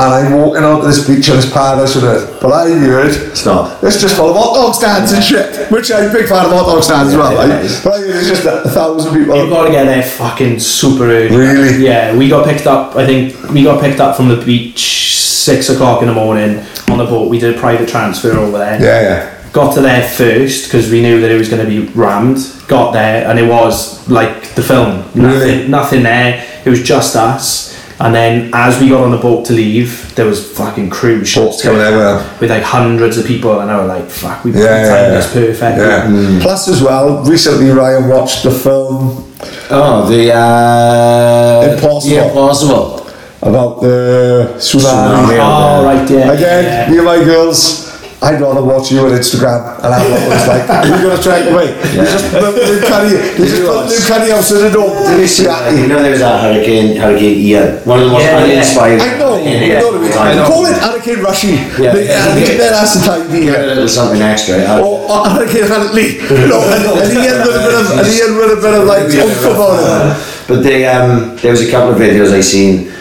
And 0.00 0.14
I'm 0.14 0.32
walking 0.40 0.64
onto 0.64 0.86
this 0.86 1.06
beach 1.06 1.28
and 1.28 1.36
it's 1.36 1.52
paradise 1.52 1.94
on 1.96 2.04
earth. 2.04 2.40
But 2.40 2.52
I 2.52 2.70
heard 2.70 3.10
It's 3.10 3.44
not. 3.44 3.84
it's 3.84 4.00
just 4.00 4.16
full 4.16 4.30
of 4.30 4.36
hot 4.36 4.54
dog 4.54 4.74
stands 4.74 5.12
and 5.12 5.22
shit, 5.22 5.70
which 5.70 5.92
I'm 5.92 6.08
a 6.08 6.12
big 6.12 6.26
fan 6.26 6.46
of 6.46 6.52
hot 6.52 6.64
dog 6.64 6.82
stands 6.82 7.12
as 7.12 7.18
well, 7.18 7.32
Yeah, 7.32 7.38
right? 7.38 7.50
it 7.60 7.64
is. 7.66 7.84
But 7.84 7.92
I 7.94 7.98
heard 7.98 8.16
it's 8.16 8.28
just 8.28 8.44
a, 8.46 8.62
a 8.62 8.68
thousand 8.70 9.12
people. 9.18 9.36
You've 9.36 9.50
got 9.50 9.66
to 9.66 9.70
get 9.70 9.84
there 9.84 10.02
fucking 10.02 10.58
super 10.58 11.04
early. 11.04 11.36
Really? 11.36 11.84
Yeah, 11.84 12.16
we 12.16 12.30
got 12.30 12.46
picked 12.48 12.66
up. 12.66 12.96
I 12.96 13.04
think 13.04 13.50
we 13.50 13.62
got 13.62 13.82
picked 13.82 14.00
up 14.00 14.16
from 14.16 14.28
the 14.28 14.42
beach 14.42 15.16
six 15.20 15.68
o'clock 15.68 16.00
in 16.00 16.08
the 16.08 16.14
morning 16.14 16.64
on 16.88 16.96
the 16.96 17.04
boat. 17.04 17.28
We 17.28 17.38
did 17.38 17.54
a 17.54 17.58
private 17.60 17.88
transfer 17.88 18.32
over 18.38 18.56
there. 18.56 18.80
Yeah, 18.80 19.02
yeah. 19.02 19.36
Got 19.52 19.74
to 19.74 19.80
there 19.82 20.08
first 20.08 20.64
because 20.66 20.90
we 20.90 21.02
knew 21.02 21.20
that 21.20 21.30
it 21.30 21.36
was 21.36 21.48
going 21.50 21.62
to 21.62 21.68
be 21.68 21.92
rammed. 21.92 22.38
Got 22.68 22.92
there 22.92 23.28
and 23.28 23.38
it 23.38 23.48
was 23.48 24.08
like 24.08 24.54
the 24.54 24.62
film. 24.62 24.98
Nothing, 25.14 25.22
Really? 25.24 25.68
nothing 25.68 26.02
there. 26.04 26.46
It 26.64 26.70
was 26.70 26.82
just 26.82 27.16
us. 27.16 27.69
And 28.00 28.14
then 28.14 28.50
as 28.54 28.80
we 28.80 28.88
got 28.88 29.02
on 29.04 29.10
the 29.10 29.18
boat 29.18 29.44
to 29.46 29.52
leave, 29.52 30.14
there 30.14 30.24
was 30.24 30.40
fucking 30.56 30.88
cruise 30.88 31.28
ships 31.28 31.62
coming 31.62 31.82
over. 31.82 32.24
with 32.40 32.48
like 32.50 32.62
hundreds 32.62 33.18
of 33.18 33.26
people, 33.26 33.60
and 33.60 33.70
I 33.70 33.76
was 33.78 33.88
like, 33.88 34.08
"Fuck, 34.08 34.44
we 34.44 34.52
Yeah, 34.52 34.60
yeah, 34.60 34.64
yeah, 34.64 34.88
timed 34.88 35.12
yeah. 35.12 35.20
this 35.20 35.32
perfect." 35.32 35.76
Yeah. 35.78 36.38
Plus, 36.40 36.68
as 36.68 36.80
well, 36.82 37.22
recently 37.24 37.68
Ryan 37.70 38.08
watched 38.08 38.42
the 38.42 38.50
film 38.50 39.26
Oh, 39.70 40.08
the 40.08 40.32
uh, 40.34 41.72
Impossible. 41.74 42.16
The 42.16 42.28
impossible. 42.28 43.06
about 43.42 43.80
the 43.80 44.54
tsunami. 44.56 45.36
Tsunami. 45.36 45.38
Oh 45.40 45.84
right, 45.84 46.10
yeah. 46.10 46.32
Again, 46.32 46.64
yeah. 46.64 46.90
me 46.90 46.96
and 46.98 47.06
my 47.06 47.22
girls, 47.24 47.89
I'd 48.22 48.36
rather 48.38 48.60
watch 48.62 48.92
you 48.92 49.00
on 49.00 49.16
Instagram 49.16 49.80
and 49.80 49.94
have 49.96 50.04
what 50.04 50.20
it's 50.28 50.44
like. 50.44 50.68
You're 50.84 51.00
going 51.08 51.16
to 51.16 51.22
try 51.24 51.38
and 51.40 51.56
wait. 51.56 51.72
You 51.96 52.04
just 52.04 52.28
put 52.28 52.52
new 52.52 52.80
canny, 52.84 53.16
you 53.16 53.44
just 53.48 53.64
put 53.64 53.88
new 53.88 54.02
canny 54.04 54.28
house 54.30 54.52
in 54.52 54.60
the 54.60 54.70
door. 54.70 54.92
Did 55.08 55.20
you 55.24 55.26
see 55.26 55.44
that? 55.48 55.72
You 55.72 55.88
know 55.88 56.02
there 56.04 56.10
was 56.12 56.20
that 56.20 56.36
hurricane, 56.44 57.00
Hurricane 57.00 57.38
Ian. 57.40 57.80
One 57.88 58.00
of 58.00 58.04
the 58.04 58.12
most 58.12 58.24
Yeah, 58.28 58.44
yeah. 58.44 58.52
uninspired. 58.60 59.00
I 59.00 59.16
know, 59.16 59.40
I 59.40 59.68
know 59.80 59.88
what 59.88 59.94
I 59.96 60.04
mean. 60.04 60.12
I 60.12 60.34
know. 60.36 60.44
Call 60.52 60.66
it 60.68 60.76
Hurricane 60.76 61.20
Rushy. 61.24 61.56
Yeah. 61.80 61.96
They- 61.96 62.12
I 62.12 62.28
think 62.36 62.60
that 62.60 62.74
has 62.76 62.92
the 63.00 63.02
time 63.08 63.24
Give 63.32 63.40
it 63.40 63.42
here. 63.42 63.56
a 63.56 63.66
little 63.72 63.88
something 63.88 64.20
extra. 64.20 64.56
Uh, 64.68 64.84
Or 64.84 65.00
or 65.08 65.24
Hurricane 65.24 65.64
Huntley. 65.64 66.20
No, 66.44 66.60
and 66.60 66.84
and 67.00 67.08
Ian 67.16 67.40
with 67.40 67.56
a 67.56 67.62
bit 67.64 67.72
of, 67.72 67.86
and 67.96 68.04
Ian 68.04 68.36
with 68.36 68.52
a 68.52 68.60
bit 68.60 68.74
of 68.76 68.84
like, 68.84 69.08
oomph 69.08 69.46
about 69.48 69.80
it. 69.80 70.44
But 70.46 70.60
they, 70.62 70.84
um, 70.86 71.36
there 71.40 71.52
was 71.56 71.62
a 71.66 71.70
couple 71.70 71.94
of 71.94 71.96
videos 71.96 72.32
I 72.36 72.42
seen 72.42 72.92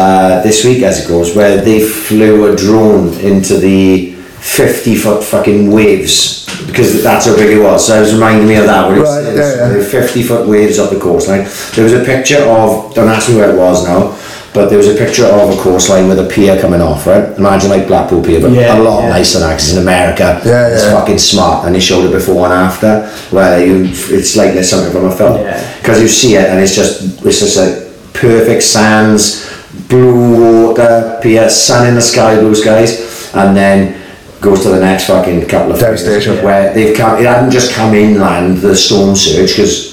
uh, 0.00 0.40
this 0.42 0.64
week, 0.64 0.80
as 0.82 1.04
it 1.04 1.08
goes, 1.08 1.36
where 1.36 1.60
they 1.60 1.80
flew 1.84 2.50
a 2.50 2.56
drone 2.56 3.12
into 3.20 3.58
the 3.58 4.14
50 4.42 4.96
foot 4.96 5.22
fucking 5.24 5.70
waves 5.70 6.44
because 6.66 7.02
that's 7.02 7.26
how 7.26 7.36
big 7.36 7.56
it 7.56 7.60
was. 7.62 7.86
So 7.86 7.96
it 7.96 8.00
was 8.00 8.12
reminding 8.14 8.46
me 8.48 8.56
of 8.56 8.66
that. 8.66 8.88
Where 8.88 9.00
it's, 9.00 9.08
Right, 9.10 9.24
it's 9.26 9.56
yeah, 9.56 9.76
yeah. 9.78 10.02
50 10.06 10.22
foot 10.24 10.48
waves 10.48 10.78
up 10.78 10.90
the 10.90 10.98
coastline. 10.98 11.46
There 11.74 11.84
was 11.84 11.92
a 11.92 12.04
picture 12.04 12.42
of, 12.44 12.92
don't 12.94 13.08
ask 13.08 13.28
me 13.30 13.36
where 13.36 13.50
it 13.54 13.56
was 13.56 13.84
now, 13.86 14.18
but 14.52 14.68
there 14.68 14.78
was 14.78 14.88
a 14.88 14.94
picture 14.94 15.24
of 15.26 15.56
a 15.56 15.62
coastline 15.62 16.08
with 16.08 16.18
a 16.18 16.28
pier 16.28 16.60
coming 16.60 16.80
off, 16.80 17.06
right? 17.06 17.24
Imagine 17.38 17.70
like 17.70 17.86
Blackpool 17.86 18.22
Pier, 18.22 18.40
but 18.40 18.50
Yeah, 18.50 18.78
a 18.78 18.82
lot 18.82 19.02
yeah. 19.04 19.08
nicer 19.10 19.38
than 19.38 19.48
that 19.48 19.54
'cause 19.58 19.68
it's 19.68 19.76
in 19.76 19.82
America. 19.82 20.40
Yeah, 20.44 20.68
It's 20.68 20.84
yeah. 20.84 20.98
fucking 20.98 21.18
smart. 21.18 21.64
And 21.66 21.74
they 21.74 21.80
showed 21.80 22.04
it 22.04 22.12
before 22.12 22.44
and 22.46 22.52
after, 22.54 23.08
where 23.30 23.64
you, 23.64 23.84
it's 23.90 24.36
like 24.36 24.52
there's 24.54 24.68
something 24.68 24.92
from 24.92 25.06
a 25.06 25.16
film 25.16 25.40
Yeah. 25.40 25.62
because 25.80 26.02
you 26.02 26.08
see 26.08 26.34
it 26.34 26.50
and 26.50 26.60
it's 26.60 26.74
just 26.74 27.24
it's 27.24 27.38
just 27.38 27.56
like 27.56 27.74
perfect 28.12 28.62
sands, 28.64 29.48
blue 29.88 30.66
water, 30.66 31.18
pier, 31.22 31.48
sun 31.48 31.86
in 31.86 31.94
the 31.94 32.02
sky, 32.02 32.38
blue 32.40 32.54
skies, 32.54 33.30
and 33.34 33.56
then 33.56 33.94
goes 34.42 34.62
to 34.64 34.68
the 34.70 34.80
next 34.80 35.06
fucking 35.06 35.46
couple 35.48 35.72
of 35.72 35.78
Devastation. 35.80 36.32
phases 36.32 36.44
where 36.44 36.74
they've 36.74 36.96
come. 36.96 37.18
It 37.18 37.24
hadn't 37.26 37.50
just 37.50 37.72
come 37.72 37.94
inland 37.94 38.58
the 38.58 38.74
storm 38.76 39.14
surge 39.16 39.50
because. 39.56 39.92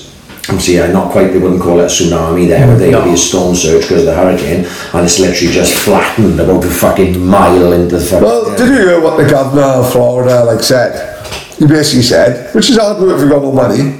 Obviously, 0.49 0.75
yeah, 0.77 0.91
not 0.91 1.11
quite. 1.11 1.27
They 1.27 1.37
wouldn't 1.37 1.61
call 1.61 1.79
it 1.79 1.83
a 1.83 1.85
tsunami 1.85 2.47
there, 2.47 2.65
but 2.65 2.79
they 2.79 2.91
would 2.91 3.03
be 3.03 3.13
a 3.13 3.17
storm 3.17 3.53
surge 3.55 3.83
because 3.83 3.99
of 3.99 4.05
the 4.07 4.15
hurricane, 4.15 4.65
and 4.95 5.05
it's 5.05 5.19
literally 5.19 5.53
just 5.53 5.75
flattened 5.77 6.39
about 6.39 6.65
a 6.65 6.69
fucking 6.71 7.23
mile 7.23 7.71
into 7.73 7.99
the 7.99 8.03
fucking. 8.03 8.23
Well, 8.23 8.57
did 8.57 8.67
you 8.67 8.73
hear 8.87 8.99
what 8.99 9.17
the 9.17 9.29
governor 9.29 9.61
of 9.61 9.91
Florida 9.91 10.43
like 10.45 10.63
said? 10.63 11.23
He 11.59 11.67
basically 11.67 12.01
said, 12.01 12.51
which 12.55 12.71
is 12.71 12.77
hard 12.77 12.99
work 12.99 13.13
if 13.17 13.21
you've 13.21 13.29
got 13.29 13.43
no 13.43 13.51
money, 13.51 13.99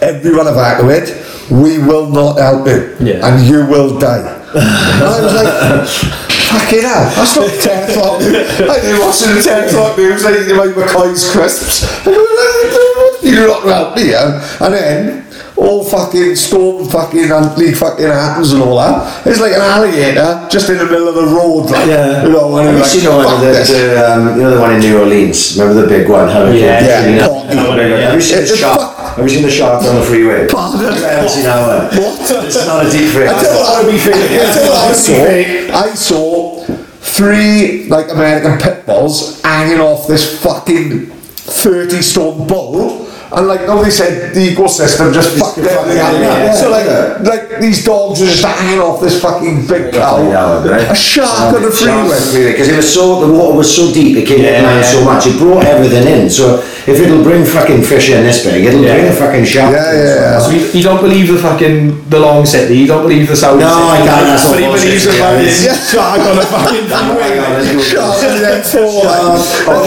everyone 0.00 0.46
evacuate, 0.46 1.10
we 1.50 1.78
will 1.78 2.10
not 2.10 2.38
help 2.38 2.68
you, 2.68 2.94
Yeah. 3.00 3.26
and 3.26 3.44
you 3.48 3.66
will 3.66 3.98
die. 3.98 4.22
and 4.54 5.02
I 5.02 5.20
was 5.20 5.34
like, 5.34 6.25
fucking 6.48 6.82
hell, 6.82 7.04
that's 7.14 7.36
not 7.36 7.50
10 7.62 7.90
o'clock 7.90 8.20
news. 8.20 8.60
I 8.60 8.80
did 8.80 8.98
watching 9.00 9.34
the 9.34 9.42
10 9.42 9.68
o'clock 9.68 9.98
news, 9.98 10.24
like 10.24 10.34
eating 10.40 10.56
my 10.56 10.66
McCoy's 10.66 11.30
crisps. 11.30 11.82
You're 13.22 13.48
not 13.48 13.62
going 13.64 13.94
to 13.94 14.02
me, 14.04 14.10
yeah? 14.12 14.56
And 14.60 14.74
then, 14.74 15.26
all 15.56 15.82
fucking 15.84 16.36
storm 16.36 16.86
fucking 16.88 17.28
Huntley 17.28 17.72
fucking 17.72 18.04
happens 18.06 18.52
and 18.52 18.62
all 18.62 18.76
that. 18.76 19.26
It's 19.26 19.40
like 19.40 19.52
an 19.52 19.60
alligator 19.62 20.46
just 20.50 20.68
in 20.68 20.76
the 20.78 20.84
middle 20.84 21.08
of 21.08 21.14
the 21.14 21.24
road, 21.24 21.70
like, 21.70 21.88
Yeah. 21.88 22.22
you 22.24 22.30
know, 22.30 22.56
and 22.58 22.66
Have 22.68 22.68
I'm 22.68 22.74
you 22.76 22.80
like, 22.82 22.90
seen 22.90 23.04
the 23.04 23.10
one, 23.10 23.24
fuck 23.24 23.40
the, 23.40 23.46
this. 23.46 23.70
the, 23.70 24.12
um, 24.12 24.36
you 24.36 24.42
know 24.42 24.54
the 24.54 24.60
one 24.60 24.74
in 24.74 24.80
New 24.80 24.98
Orleans? 25.00 25.56
Remember 25.58 25.80
the 25.82 25.88
big 25.88 26.08
one? 26.08 26.28
Hurricane 26.28 26.60
Yeah. 26.62 26.80
Katrina? 27.02 27.54
Yeah. 27.88 27.96
Have 28.06 28.14
you 28.14 28.20
seen 28.20 28.36
the 28.36 28.42
It's 28.42 28.56
shark? 28.56 28.78
fuck- 28.80 28.95
Have 29.16 29.24
you 29.24 29.30
seen 29.30 29.42
the 29.44 29.50
shark 29.50 29.82
on 29.82 29.96
the 29.96 30.02
freeway? 30.02 30.46
Pardon? 30.46 30.92
I 30.92 31.08
haven't 31.08 31.30
seen 31.30 31.44
that 31.44 31.90
one. 31.90 32.02
What? 32.02 32.44
It's 32.44 32.66
not 32.66 32.84
a 32.86 32.90
deep 32.90 33.10
freak. 33.12 33.28
I 33.28 33.42
tell 33.42 33.54
you 33.54 33.60
what, 33.64 33.84
would 33.84 33.92
be 33.92 33.98
fake. 33.98 34.14
I 34.14 34.52
tell 34.52 34.64
you 34.64 34.70
what 34.70 34.90
I 34.90 34.92
saw. 34.92 35.78
I 35.78 35.94
saw 35.94 36.64
three 37.00 37.88
like 37.88 38.10
American 38.10 38.58
pit 38.58 38.84
bulls 38.84 39.40
hanging 39.42 39.80
off 39.80 40.06
this 40.06 40.42
fucking 40.42 41.06
thirty 41.06 42.02
stone 42.02 42.46
bull. 42.46 43.06
And 43.32 43.48
like 43.48 43.62
nobody 43.66 43.90
said 43.90 44.34
the 44.34 44.54
ecosystem 44.54 45.12
just 45.12 45.36
fucked 45.36 45.58
everything 45.58 45.98
up. 45.98 46.12
yeah, 46.12 46.52
so 46.54 46.70
like 46.70 46.86
yeah. 46.86 47.18
like 47.28 47.60
these 47.60 47.84
dogs 47.84 48.22
are 48.22 48.26
just 48.26 48.44
hanging 48.44 48.80
off 48.80 49.00
this 49.00 49.20
fucking 49.20 49.66
big 49.66 49.92
cow. 49.92 50.22
A 50.22 50.94
shark 50.94 51.54
on 51.54 51.62
the 51.62 51.70
freeway. 51.70 52.52
Because 52.52 52.68
it 52.68 52.76
was 52.76 52.92
so, 52.92 53.26
the 53.26 53.32
water 53.32 53.56
was 53.56 53.74
so 53.74 53.92
deep, 53.92 54.16
it 54.16 54.28
came 54.28 54.42
Yeah, 54.42 54.58
in 54.58 54.62
yeah. 54.62 54.82
so 54.82 55.04
much, 55.04 55.26
it 55.26 55.36
brought 55.38 55.64
everything 55.64 56.06
in. 56.06 56.30
So 56.30 56.62
if 56.86 57.00
it'll 57.00 57.22
bring 57.22 57.44
fucking 57.44 57.82
fish 57.82 58.10
in 58.10 58.22
this 58.22 58.44
big, 58.44 58.64
it'll 58.64 58.82
Yeah. 58.82 58.94
bring 58.94 59.08
a 59.08 59.12
fucking 59.12 59.44
shark. 59.44 59.72
Yeah, 59.74 59.90
in 59.92 59.98
as 59.98 60.16
yeah. 60.16 60.38
So 60.40 60.50
you, 60.50 60.60
you 60.78 60.82
don't 60.82 61.00
believe 61.02 61.26
the 61.32 61.38
fucking 61.38 62.08
the 62.08 62.18
long 62.20 62.46
city. 62.46 62.76
You 62.78 62.86
don't 62.86 63.02
believe 63.02 63.26
the 63.28 63.34
south. 63.36 63.58
No, 63.58 63.66
I 63.66 63.98
can't, 63.98 64.06
that's 64.26 64.44
But 64.44 64.52
all 64.52 64.58
he 64.58 64.64
bullshit, 64.66 64.84
believes 64.86 65.04
the 65.04 65.12
yeah. 65.12 65.24
fucking 65.26 65.50
Yeah. 65.66 65.76
shark 65.90 66.20
on 66.20 66.38
a 66.38 66.46
fucking 66.46 66.86
Oh 66.92 67.14
my 67.18 67.30
God, 67.34 67.50
let's 67.58 67.72
go. 67.74 67.80
Shark 67.82 68.18
on 68.22 68.32
the 68.38 68.46
M4. 68.62 69.04
like. 69.04 69.20
Oh, 69.68 69.80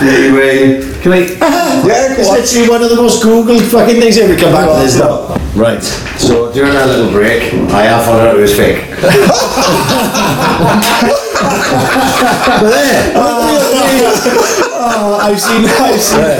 freeway. 0.00 0.58
Can 1.02 1.12
I? 1.12 1.20
Yeah, 1.86 2.08
go 2.16 2.18
It's 2.18 2.28
on. 2.28 2.34
literally 2.34 2.68
one 2.68 2.82
of 2.82 2.90
the 2.90 2.96
most 2.96 3.22
googled 3.22 3.62
fucking 3.70 4.00
things 4.00 4.18
ever 4.18 4.34
come 4.36 4.52
back 4.52 4.66
to 4.66 4.82
this 4.82 4.96
though. 4.96 5.38
Right. 5.54 5.82
So 6.18 6.50
during 6.52 6.72
that 6.74 6.88
little 6.88 7.10
break, 7.12 7.52
I 7.70 7.82
have 7.84 8.04
found 8.04 8.20
out 8.26 8.34
it 8.36 8.40
was 8.40 8.54
fake. 8.56 8.82
but 12.60 12.70
there. 12.70 13.12
Oh, 14.88 15.18
I've 15.20 15.40
seen. 15.40 15.62
that. 15.62 15.80
I've 15.80 16.00
seen. 16.00 16.20
that. 16.22 16.36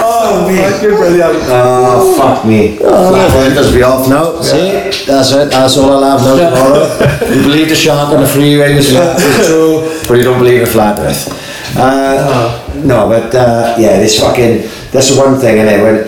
Oh, 0.00 0.46
me. 0.48 0.56
Fucking 0.58 0.96
brilliant. 0.96 1.38
Oh, 1.48 2.14
fuck 2.18 2.44
me. 2.44 2.76
Flat 2.78 3.34
earthers 3.36 3.72
be 3.72 3.82
off 3.82 4.08
now. 4.08 4.40
See? 4.42 4.70
That's 5.06 5.32
it. 5.32 5.50
That's 5.50 5.76
all 5.76 6.02
I'll 6.04 6.18
have 6.18 6.26
now 6.26 6.36
tomorrow. 6.50 7.34
you 7.34 7.42
believe 7.42 7.68
the 7.68 7.74
shark 7.74 8.10
on 8.12 8.20
the 8.22 8.28
freeway 8.28 8.74
was 8.74 8.92
was 8.92 9.46
true, 9.46 9.88
but 10.08 10.14
you 10.18 10.24
don't 10.24 10.38
believe 10.38 10.62
a 10.62 10.66
flat 10.66 10.98
earth. 10.98 11.28
Uh, 11.76 12.58
no, 12.84 13.08
but 13.08 13.34
uh, 13.34 13.74
yeah, 13.78 13.98
this 13.98 14.18
fucking, 14.20 14.62
that's 14.90 15.10
the 15.14 15.20
one 15.20 15.38
thing, 15.38 15.56
innit? 15.58 15.82
When, 15.82 16.04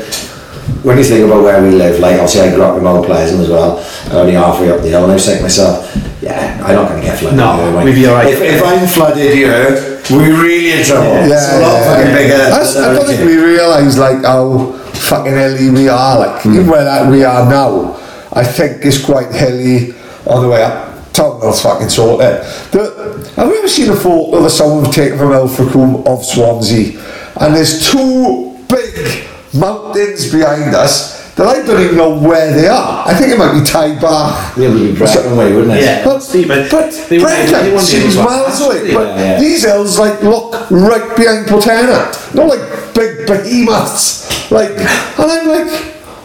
when 0.82 0.98
you 0.98 1.04
think 1.04 1.26
about 1.26 1.42
where 1.42 1.62
we 1.62 1.70
live, 1.70 2.00
like 2.00 2.14
obviously 2.14 2.40
I 2.42 2.54
grew 2.54 2.62
up 2.62 2.76
in 2.76 2.84
Mount 2.84 3.04
Pleasant 3.04 3.40
as 3.42 3.50
well, 3.50 3.84
only 4.12 4.32
halfway 4.32 4.70
up 4.70 4.80
the 4.80 4.88
hill, 4.88 5.02
and 5.02 5.12
I 5.12 5.14
was 5.14 5.24
thinking 5.24 5.40
to 5.40 5.42
myself, 5.44 6.22
yeah, 6.22 6.60
I'm 6.64 6.74
not 6.74 6.88
going 6.88 7.00
to 7.00 7.06
get 7.06 7.18
flooded. 7.18 7.38
No, 7.38 7.56
here, 7.56 7.84
we'd 7.84 7.94
be 7.94 8.06
alright. 8.06 8.28
If, 8.28 8.40
if 8.40 8.62
I'm 8.62 8.86
flooded 8.86 9.34
here, 9.34 10.00
we're 10.10 10.42
really 10.42 10.80
in 10.80 10.84
trouble. 10.84 11.04
Yeah, 11.04 11.36
it's 11.36 11.52
a 11.52 11.60
lot 11.60 11.72
yeah, 11.72 11.84
fucking 11.84 12.10
yeah. 12.10 12.16
bigger. 12.16 12.36
That's, 12.36 12.76
I 12.76 12.94
don't 12.94 13.06
think 13.06 13.24
we 13.24 13.36
realise 13.36 13.98
like 13.98 14.24
how 14.24 14.72
fucking 14.72 15.32
hilly 15.32 15.70
we 15.70 15.88
are. 15.88 16.18
Like 16.18 16.42
hmm. 16.42 16.54
even 16.54 16.66
where 16.66 16.84
that 16.84 17.10
we 17.10 17.24
are 17.24 17.48
now, 17.48 17.94
I 18.32 18.44
think 18.44 18.84
it's 18.84 19.04
quite 19.04 19.32
hilly 19.32 19.92
on 20.26 20.42
the 20.42 20.48
way 20.48 20.62
up. 20.62 20.88
Townhill's 21.12 21.60
fucking 21.62 21.88
sorted. 21.88 22.40
The, 22.72 23.32
have 23.36 23.48
you 23.48 23.58
ever 23.58 23.68
seen 23.68 23.90
a 23.90 23.96
photo 23.96 24.42
that 24.42 24.50
someone 24.50 24.90
taken 24.92 25.18
from 25.18 25.32
Ilfracombe 25.32 26.06
of 26.06 26.24
Swansea? 26.24 27.00
And 27.40 27.54
there's 27.54 27.90
two 27.90 28.56
big 28.68 29.29
mountains 29.52 30.30
behind 30.30 30.74
us 30.74 31.20
that 31.34 31.46
I 31.46 31.64
don't 31.64 31.80
even 31.80 31.96
know 31.96 32.18
where 32.18 32.52
they 32.52 32.66
are. 32.68 33.06
I 33.08 33.14
think 33.14 33.32
it 33.32 33.38
might 33.38 33.58
be 33.58 33.64
Ty 33.64 33.98
Bar. 34.00 34.52
Yeah, 34.56 34.68
we'd 34.74 34.92
be 34.92 34.98
Brecon 34.98 35.36
way, 35.36 35.52
wouldn't 35.54 35.72
it? 35.72 35.82
Yeah. 35.82 36.04
But, 36.04 36.20
Steve, 36.20 36.48
but 36.48 36.70
but 36.70 36.90
they 37.08 37.18
wouldn't- 37.18 37.46
they 37.48 37.52
Brecon 37.52 37.70
be 37.76 37.78
seems 37.80 38.16
miles 38.16 38.60
away. 38.60 38.92
But 38.92 39.08
Yeah, 39.16 39.16
yeah. 39.18 39.40
these 39.40 39.64
hills 39.64 39.98
like 39.98 40.22
look 40.22 40.54
right 40.70 41.16
behind 41.16 41.46
Portena. 41.46 42.12
Not 42.34 42.46
like 42.48 42.94
big 42.94 43.26
behemoths. 43.26 44.50
Like, 44.50 44.70
and 44.70 45.30
I'm 45.30 45.48
like, 45.48 45.66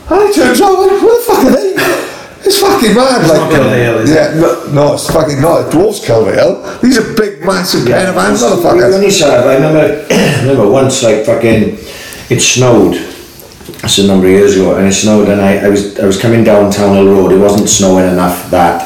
and 0.10 0.20
I 0.20 0.32
turn 0.34 0.48
around, 0.50 0.62
I'm 0.62 0.82
like, 0.82 1.02
where 1.02 1.16
the 1.18 1.24
fuck 1.26 1.46
are 1.46 1.52
they? 1.52 1.76
It's 2.48 2.60
fucking 2.60 2.94
mad. 2.94 3.22
like, 3.28 3.40
not 3.40 3.52
Kilvey, 3.52 4.04
is 4.04 4.12
it? 4.12 4.16
yeah, 4.16 4.40
no, 4.40 4.66
no, 4.74 4.94
it's 4.96 5.10
fucking 5.10 5.42
not. 5.42 5.68
It 5.68 5.72
dwarfs 5.72 6.00
Kilvey. 6.06 6.82
These 6.82 6.98
are 7.00 7.14
big, 7.16 7.44
massive 7.46 7.88
Yeah. 7.88 8.00
pair 8.02 8.10
of 8.10 8.16
hands, 8.16 8.42
We 8.42 8.48
motherfuckers. 8.50 8.94
only 8.94 9.10
saw 9.12 9.28
it, 9.28 9.46
I 9.48 9.54
remember, 9.56 10.06
I 10.12 10.40
remember 10.42 10.68
once 10.70 11.02
like 11.04 11.26
fucking, 11.26 11.78
it 12.30 12.42
snowed. 12.42 12.96
It's 13.86 14.00
a 14.00 14.08
number 14.08 14.26
of 14.26 14.32
years 14.32 14.58
ago, 14.58 14.78
and 14.78 14.88
it 14.88 14.94
snowed, 14.94 15.30
and 15.30 15.40
I, 15.40 15.58
I 15.58 15.70
was 15.70 15.98
I 16.00 16.08
was 16.08 16.20
coming 16.20 16.44
down 16.44 16.72
Townhill 16.72 17.06
Road. 17.06 17.32
It 17.32 17.38
wasn't 17.38 17.70
snowing 17.70 18.12
enough 18.12 18.50
that 18.50 18.82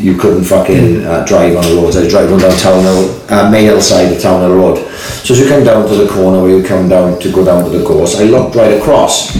you 0.00 0.16
couldn't 0.16 0.44
fucking 0.44 1.04
uh, 1.04 1.24
drive 1.26 1.54
on 1.56 1.62
the 1.62 1.76
roads. 1.76 1.96
I 1.96 2.00
was 2.00 2.08
driving 2.08 2.38
down 2.38 2.56
Townhill, 2.58 3.20
uh, 3.30 3.50
Mail 3.50 3.80
side 3.82 4.10
of 4.12 4.20
Townhill 4.20 4.56
Road. 4.56 4.78
So 4.98 5.34
as 5.34 5.40
you 5.40 5.46
come 5.46 5.62
down 5.62 5.86
to 5.88 5.94
the 5.94 6.08
corner 6.08 6.42
where 6.42 6.56
you 6.56 6.64
come 6.66 6.88
down 6.88 7.20
to 7.20 7.32
go 7.32 7.44
down 7.44 7.64
to 7.64 7.70
the 7.70 7.84
course, 7.84 8.18
I 8.18 8.24
looked 8.24 8.56
right 8.56 8.72
across, 8.80 9.36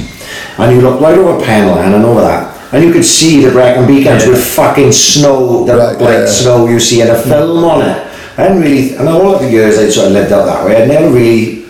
and 0.58 0.76
you 0.76 0.82
looked 0.82 1.00
right 1.00 1.16
over 1.16 1.42
Penlan 1.42 1.94
and 1.94 2.04
over 2.04 2.20
that. 2.20 2.74
And 2.74 2.84
you 2.84 2.92
could 2.92 3.04
see 3.04 3.42
the 3.42 3.52
Brecon 3.52 3.86
beacons 3.86 4.26
with 4.26 4.44
fucking 4.44 4.92
snow, 4.92 5.64
the 5.64 5.76
Right, 5.76 5.98
like 5.98 6.18
yeah. 6.18 6.26
snow 6.26 6.66
you 6.68 6.78
see 6.78 7.00
in 7.00 7.08
a 7.08 7.18
film 7.22 7.64
on 7.64 7.80
it. 7.82 7.96
I 8.36 8.42
hadn't 8.42 8.60
really, 8.60 8.96
and 8.96 9.08
all 9.08 9.34
of 9.34 9.40
the 9.40 9.50
years 9.50 9.78
I'd 9.78 9.92
sort 9.92 10.08
of 10.08 10.12
lived 10.12 10.32
out 10.32 10.44
that 10.44 10.66
way, 10.66 10.82
I'd 10.82 10.88
never 10.88 11.08
really 11.08 11.63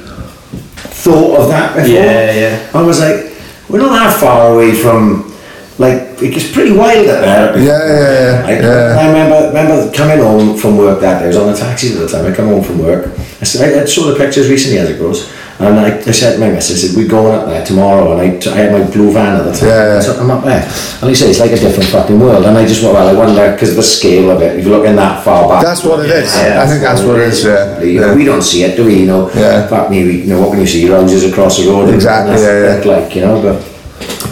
thought 1.04 1.40
of 1.40 1.48
that 1.48 1.76
before. 1.76 1.90
Yeah, 1.90 2.32
yeah. 2.32 2.70
I 2.72 2.82
was 2.82 2.98
like, 2.98 3.36
we're 3.68 3.78
not 3.78 3.92
that 3.92 4.18
far 4.18 4.54
away 4.54 4.74
from, 4.74 5.30
like, 5.78 6.22
it 6.22 6.32
gets 6.32 6.50
pretty 6.50 6.72
wild 6.72 7.06
out 7.08 7.20
there. 7.20 7.58
Yeah, 7.58 7.64
yeah, 7.64 8.10
yeah, 8.16 8.46
I, 8.46 8.52
yeah. 8.60 9.00
I 9.00 9.06
remember, 9.08 9.48
remember 9.48 9.92
coming 9.92 10.18
home 10.18 10.56
from 10.56 10.78
work 10.78 11.00
that 11.00 11.18
day, 11.18 11.26
I 11.26 11.28
was 11.28 11.36
on 11.36 11.52
a 11.52 11.56
taxi 11.56 11.92
at 11.92 11.98
the 11.98 12.08
time, 12.08 12.24
I 12.24 12.34
come 12.34 12.48
home 12.48 12.64
from 12.64 12.78
work, 12.78 13.12
I, 13.40 13.44
said, 13.44 13.60
I, 13.76 13.82
I 13.82 13.84
saw 13.84 14.10
the 14.10 14.16
pictures 14.16 14.48
recently 14.48 14.78
as 14.78 14.88
it 14.90 14.98
goes, 14.98 15.30
and 15.60 15.78
I, 15.78 15.98
I 15.98 16.10
said 16.10 16.34
to 16.34 16.40
my 16.40 16.50
missus, 16.50 16.82
I 16.84 16.88
said, 16.88 16.96
we're 16.96 17.08
going 17.08 17.34
up 17.34 17.46
there 17.46 17.64
tomorrow, 17.64 18.12
and 18.12 18.20
I, 18.20 18.50
I 18.50 18.54
had 18.56 18.72
my 18.72 18.90
blue 18.90 19.12
van 19.12 19.36
at 19.40 19.44
the 19.44 19.52
time, 19.52 19.68
Yeah, 19.68 19.94
yeah. 19.94 20.00
so 20.00 20.18
I'm 20.20 20.30
up 20.30 20.44
there, 20.44 20.62
and 21.00 21.08
he 21.08 21.14
said, 21.14 21.30
it's 21.30 21.38
like 21.40 21.52
a 21.52 21.56
different 21.56 21.88
fucking 21.90 22.18
world, 22.18 22.44
and 22.44 22.58
I 22.58 22.66
just 22.66 22.82
went, 22.82 22.94
well, 22.94 23.06
I 23.08 23.12
wonder, 23.16 23.52
because 23.52 23.70
of 23.70 23.76
the 23.76 23.82
scale 23.82 24.30
of 24.30 24.42
it, 24.42 24.58
if 24.58 24.64
you're 24.66 24.76
looking 24.76 24.96
that 24.96 25.22
far 25.24 25.48
back. 25.48 25.62
That's 25.62 25.84
what 25.84 26.04
it 26.04 26.10
is. 26.10 26.34
I 26.34 26.66
think 26.66 26.82
that's 26.82 27.02
what 27.02 27.20
it 27.20 27.28
is, 27.28 27.44
yeah. 27.44 27.80
You 27.80 28.00
know, 28.00 28.06
Yeah. 28.10 28.14
we 28.16 28.24
don't 28.24 28.42
see 28.42 28.64
it, 28.64 28.76
do 28.76 28.84
we? 28.86 29.00
You 29.00 29.06
know, 29.06 29.30
Yeah. 29.32 29.66
fuck 29.68 29.90
me, 29.90 30.04
we, 30.04 30.22
you 30.22 30.26
know, 30.34 30.40
what 30.40 30.50
can 30.50 30.60
you 30.60 30.66
see? 30.66 30.86
Houses 30.88 31.24
across 31.30 31.58
the 31.58 31.68
road. 31.70 31.94
Exactly, 31.94 32.42
yeah, 32.42 32.82
yeah. 32.82 32.90
Like, 32.90 33.14
you 33.14 33.20
know, 33.22 33.40
but. 33.40 33.70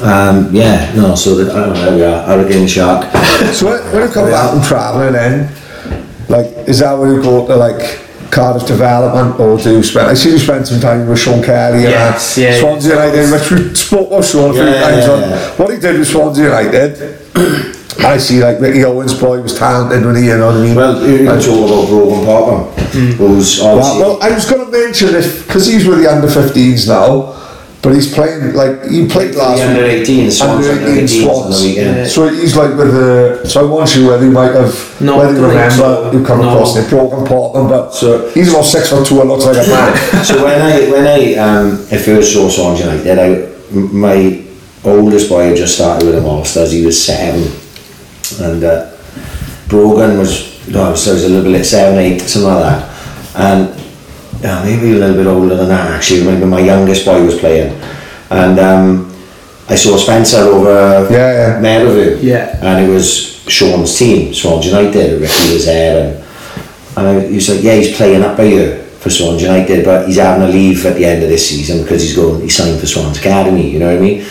Um, 0.02 0.48
yeah, 0.52 0.92
no, 0.96 1.14
so 1.14 1.36
that, 1.36 1.54
I 1.54 1.66
don't 1.66 1.74
know, 1.74 1.96
yeah, 1.96 2.26
Hurricane 2.26 2.66
Shark. 2.66 3.06
So 3.54 3.66
when, 3.66 3.92
when 3.92 4.08
you 4.08 4.12
come 4.12 4.28
back 4.30 4.50
from 4.50 4.62
travelling 4.62 5.12
then, 5.12 5.48
like, 6.28 6.46
is 6.68 6.80
that 6.80 6.98
where 6.98 7.14
you 7.14 7.22
go 7.22 7.46
to 7.46 7.54
like 7.54 8.00
Cardiff 8.32 8.66
Development 8.66 9.38
or 9.38 9.58
do 9.58 9.82
spend, 9.82 10.08
I 10.08 10.14
see 10.14 10.30
you 10.30 10.38
spend 10.38 10.66
some 10.66 10.80
time 10.80 11.06
with 11.06 11.18
Sean 11.18 11.42
Kelly 11.44 11.82
Yes, 11.82 12.38
and 12.38 12.44
yeah, 12.46 12.60
Swansea 12.60 12.94
United, 12.94 13.30
which 13.30 13.50
we 13.50 13.74
spoke 13.74 14.08
about 14.08 14.24
Sean 14.24 14.50
a 14.50 14.54
few 14.54 14.64
times 14.64 15.06
on 15.06 15.58
what 15.58 15.70
he 15.72 15.78
did 15.78 15.98
with 15.98 16.08
Swansea 16.08 16.44
United. 16.44 17.20
I 17.98 18.16
see 18.16 18.42
like 18.42 18.58
Ricky 18.58 18.84
Owens' 18.84 19.12
boy 19.12 19.42
was 19.42 19.58
talented 19.58 20.04
when 20.06 20.16
he, 20.16 20.28
you 20.28 20.38
know 20.38 20.46
what 20.46 20.56
I 20.56 20.62
mean? 20.62 20.74
Well, 20.74 21.06
you 21.06 21.18
can 21.18 21.40
talk 21.40 21.68
about 21.68 21.88
Brogan 21.88 22.24
Popper, 22.24 22.82
hmm. 22.96 23.10
who's 23.12 23.60
well, 23.60 23.76
well, 23.76 24.22
I 24.22 24.30
was 24.30 24.48
going 24.48 24.64
to 24.64 24.72
mention 24.72 25.08
this 25.08 25.42
because 25.46 25.66
he's 25.66 25.86
with 25.86 25.98
the 25.98 26.10
under 26.10 26.26
15s 26.26 26.88
now, 26.88 27.36
but 27.82 27.94
he's 27.94 28.14
playing 28.14 28.54
like 28.54 28.84
he 28.88 29.06
played 29.08 29.34
last 29.34 29.58
the 29.58 29.68
under 29.68 29.84
18 29.84 30.30
Swans, 30.30 30.66
Under 30.68 30.70
under 30.86 30.92
18 31.02 31.04
18s 31.04 31.28
on 31.28 31.50
the 31.50 31.56
Swans. 31.56 31.62
weekend. 31.64 32.08
So 32.08 32.28
he's 32.28 32.54
like 32.56 32.70
with 32.76 32.92
the. 32.94 33.42
So 33.48 33.60
I 33.60 33.68
want 33.68 33.94
you 33.96 34.06
whether 34.06 34.24
you 34.24 34.30
might 34.30 34.54
have, 34.54 35.00
No, 35.00 35.18
whether 35.18 35.34
you 35.34 35.44
remember 35.46 35.76
so. 35.76 36.12
you 36.12 36.24
come 36.24 36.40
No. 36.40 36.50
across 36.54 36.76
him, 36.76 36.88
Brogan 36.88 37.26
Portland, 37.26 37.68
but 37.68 37.90
So- 37.92 38.28
he's 38.30 38.50
about 38.50 38.64
six 38.66 38.88
foot 38.88 39.04
two 39.04 39.20
and 39.20 39.28
looks 39.28 39.44
like 39.44 39.56
a 39.56 39.68
man. 39.68 40.24
so 40.24 40.44
when 40.44 40.62
I 40.62 40.90
when 40.90 41.06
I 41.06 41.34
um 41.34 41.72
I 41.90 41.96
first 41.98 42.32
saw 42.32 42.48
Swans 42.48 42.78
United, 42.80 43.18
I 43.18 43.48
my 43.72 44.42
oldest 44.84 45.28
boy 45.28 45.46
had 45.48 45.56
just 45.56 45.74
started 45.74 46.06
with 46.06 46.14
the 46.14 46.20
Monsters. 46.20 46.70
He 46.72 46.84
was 46.86 47.02
seven, 47.04 47.50
and 48.40 48.62
uh, 48.62 48.90
Brogan 49.68 50.18
was 50.18 50.52
no, 50.68 50.94
so 50.94 51.10
he 51.10 51.14
was 51.14 51.24
a 51.24 51.28
little 51.30 51.52
bit 51.52 51.64
seven, 51.64 51.98
eight, 51.98 52.20
something 52.20 52.48
like 52.52 52.62
that, 52.62 52.88
and 53.34 53.81
yeah, 54.42 54.62
maybe 54.64 54.92
a 54.92 54.98
little 54.98 55.16
bit 55.16 55.26
older 55.26 55.56
than 55.56 55.68
that 55.68 55.90
actually. 55.90 56.24
Maybe 56.24 56.44
my 56.44 56.60
youngest 56.60 57.04
boy 57.04 57.24
was 57.24 57.38
playing, 57.38 57.72
and 58.30 58.58
um, 58.58 59.14
I 59.68 59.76
saw 59.76 59.96
Spencer 59.96 60.38
over 60.38 61.06
Yeah, 61.10 61.32
yeah. 61.32 61.60
Merivale, 61.60 62.18
Yeah. 62.22 62.58
and 62.62 62.84
it 62.86 62.92
was 62.92 63.42
Sean's 63.48 63.96
team, 63.98 64.34
Swans 64.34 64.66
United. 64.66 65.20
Ricky 65.20 65.52
was 65.52 65.66
there, 65.66 66.04
and 66.16 66.24
and 66.96 67.06
I, 67.08 67.26
he 67.26 67.36
was 67.36 67.48
like, 67.48 67.62
yeah, 67.62 67.74
he's 67.76 67.96
playing 67.96 68.22
up 68.22 68.36
by 68.36 68.44
you 68.44 68.82
for 69.00 69.10
Swans 69.10 69.40
United, 69.42 69.84
but 69.84 70.06
he's 70.06 70.18
having 70.18 70.46
a 70.46 70.52
leave 70.52 70.84
at 70.86 70.94
the 70.96 71.04
end 71.04 71.22
of 71.22 71.28
this 71.30 71.48
season 71.48 71.82
because 71.82 72.02
he's 72.02 72.14
going, 72.14 72.42
he's 72.42 72.54
signed 72.54 72.78
for 72.78 72.86
Swans 72.86 73.18
Academy, 73.18 73.68
you 73.70 73.78
know 73.78 73.86
what 73.86 73.96
I 73.96 74.00
mean? 74.00 74.26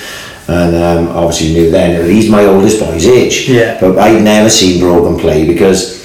And 0.47 0.75
um, 0.75 1.07
obviously 1.17 1.47
you 1.47 1.53
knew 1.61 1.71
then, 1.71 2.09
he's 2.09 2.29
my 2.29 2.45
oldest 2.45 2.79
boy's 2.79 3.05
age. 3.07 3.49
Yeah. 3.49 3.79
But 3.81 3.97
I'd 3.97 4.21
never 4.23 4.49
seen 4.49 4.79
Brogan 4.79 5.19
play 5.19 5.45
because 5.47 6.00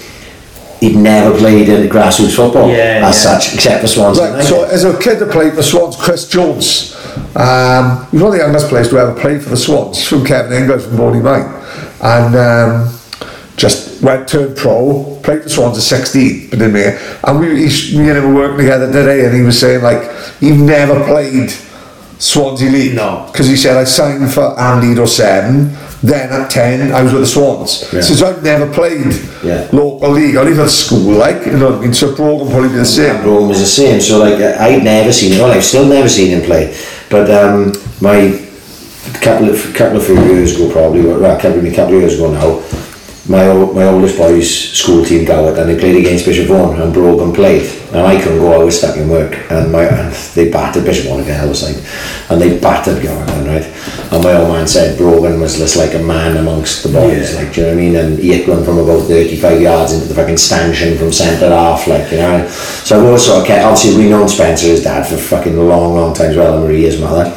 he'd 0.80 0.96
never 0.96 1.36
played 1.38 1.68
in 1.68 1.88
grassroots 1.88 2.36
football 2.36 2.68
Yeah, 2.68 3.06
as 3.08 3.16
yeah. 3.24 3.38
such, 3.38 3.54
except 3.54 3.80
for 3.80 3.86
Swans 3.88 4.18
Right, 4.18 4.44
so 4.44 4.64
as 4.64 4.84
a 4.84 4.98
kid 4.98 5.18
that 5.20 5.30
played 5.30 5.54
for 5.54 5.62
Swans, 5.62 5.96
Chris 5.96 6.28
Jones, 6.28 6.94
um, 7.36 8.06
he 8.10 8.16
was 8.16 8.22
one 8.22 8.26
of 8.26 8.32
the 8.32 8.38
youngest 8.38 8.68
players 8.68 8.88
to 8.90 8.98
ever 8.98 9.14
play 9.18 9.38
for 9.38 9.50
the 9.50 9.56
Swans. 9.56 10.06
From 10.06 10.24
Kevin 10.24 10.52
England 10.52 10.82
from 10.82 10.92
Bonymaen, 10.96 11.46
and 12.02 12.36
um, 12.36 12.98
just 13.56 14.02
went 14.02 14.28
turned 14.28 14.56
pro. 14.56 15.18
Played 15.22 15.42
for 15.44 15.48
Swans 15.48 15.76
at 15.78 15.82
16, 15.82 16.50
but 16.50 16.58
didn't 16.58 16.74
make 16.74 16.86
it. 16.86 17.18
And 17.24 17.40
we, 17.40 17.68
he, 17.68 17.98
me 17.98 18.08
and 18.10 18.18
him 18.18 18.34
were 18.34 18.42
working 18.42 18.58
together 18.58 18.86
today, 18.92 19.24
and 19.26 19.34
he 19.34 19.42
was 19.42 19.58
saying 19.58 19.82
like 19.82 20.02
he 20.40 20.50
never 20.52 21.02
played 21.04 21.50
Swansea 22.18 22.70
League. 22.70 22.94
No. 22.94 23.28
because 23.32 23.48
he 23.48 23.56
said 23.56 23.76
I 23.76 23.84
signed 23.84 24.32
for 24.32 24.58
Andy 24.58 24.98
or 25.00 25.06
seven. 25.06 25.76
Then 26.06 26.30
at 26.38 26.50
ten, 26.50 26.92
I 26.92 27.02
was 27.02 27.12
with 27.12 27.22
the 27.22 27.32
Swans. 27.36 27.70
Yeah. 27.92 28.00
So 28.00 28.26
I've 28.28 28.42
never 28.42 28.66
played 28.72 29.10
Yeah. 29.42 29.66
local 29.72 30.10
league, 30.18 30.36
only 30.36 30.54
for 30.54 30.68
school, 30.68 31.14
like 31.26 31.44
you 31.46 31.56
know 31.58 31.70
what 31.70 31.78
I 31.78 31.80
mean. 31.82 31.94
So 31.94 32.14
Brogan 32.14 32.48
probably 32.52 32.68
the 32.68 32.84
same. 32.84 33.24
Rome 33.26 33.48
was 33.48 33.58
the 33.58 33.72
same. 33.80 34.00
So 34.00 34.18
like 34.24 34.38
I'd 34.66 34.84
never 34.84 35.12
seen 35.12 35.32
him. 35.32 35.40
Well, 35.42 35.50
I've 35.56 35.64
still 35.64 35.86
never 35.86 36.08
seen 36.08 36.28
him 36.34 36.42
play. 36.42 36.64
But 37.10 37.26
um, 37.40 37.72
my 38.00 38.18
couple 39.26 39.48
of 39.50 39.58
couple 39.74 39.96
of 39.98 40.04
few 40.06 40.20
years 40.32 40.54
ago, 40.54 40.70
probably 40.70 41.00
well, 41.02 41.24
a 41.36 41.40
couple 41.40 41.66
of 41.66 41.74
couple 41.74 41.94
of 41.94 42.00
years 42.02 42.14
ago 42.14 42.30
now, 42.32 42.62
my 43.28 43.42
my 43.78 43.84
oldest 43.92 44.16
boy's 44.18 44.50
school 44.80 45.04
team 45.04 45.24
Goward 45.26 45.58
and 45.58 45.68
they 45.70 45.78
played 45.78 45.96
against 45.96 46.24
Bishop 46.24 46.46
Vaughan 46.46 46.80
and 46.82 46.92
Brogan 46.92 47.32
played 47.32 47.64
and 47.88 48.06
I 48.06 48.20
couldn't 48.20 48.38
go. 48.38 48.60
I 48.60 48.64
was 48.64 48.78
stuck 48.78 48.96
in 48.96 49.08
work 49.08 49.32
and 49.50 49.70
my 49.70 49.84
and 49.84 50.12
they 50.34 50.50
battered 50.50 50.84
Bishop 50.84 51.06
Vaughan 51.06 51.22
again. 51.22 51.40
I 51.40 51.46
was 51.46 51.62
like, 51.62 51.76
and 52.30 52.40
they 52.40 52.58
battered 52.58 53.02
Goward 53.02 53.28
right. 53.46 53.64
And 54.12 54.22
my 54.22 54.34
old 54.34 54.48
man 54.48 54.66
said 54.66 54.98
Brogan 54.98 55.40
was 55.40 55.58
just 55.58 55.76
like 55.76 55.94
a 55.94 55.98
man 55.98 56.36
amongst 56.36 56.82
the 56.82 56.88
boys, 56.90 57.32
Yeah. 57.32 57.40
like 57.40 57.54
do 57.54 57.60
you 57.60 57.66
know 57.66 57.72
what 57.74 57.78
I 57.78 57.84
mean? 57.84 57.96
And 57.96 58.18
he 58.18 58.32
hit 58.32 58.48
one 58.48 58.64
from 58.64 58.78
about 58.78 59.06
35 59.06 59.60
yards 59.60 59.92
into 59.92 60.06
the 60.06 60.14
fucking 60.14 60.36
stanchion 60.36 60.98
from 60.98 61.12
centre 61.12 61.48
half, 61.48 61.86
like 61.86 62.10
you 62.10 62.18
know. 62.18 62.46
So 62.48 62.98
I've 62.98 63.40
of 63.40 63.46
kept, 63.46 63.64
obviously 63.64 63.96
we 64.02 64.10
known 64.10 64.28
Spencer 64.28 64.66
his 64.66 64.82
dad 64.82 65.06
for 65.06 65.16
fucking 65.16 65.56
long, 65.56 65.94
long 65.94 66.14
time 66.14 66.30
as 66.30 66.36
well, 66.36 66.54
and 66.56 66.64
Marie 66.64 66.82
his 66.82 67.00
mother. 67.00 67.34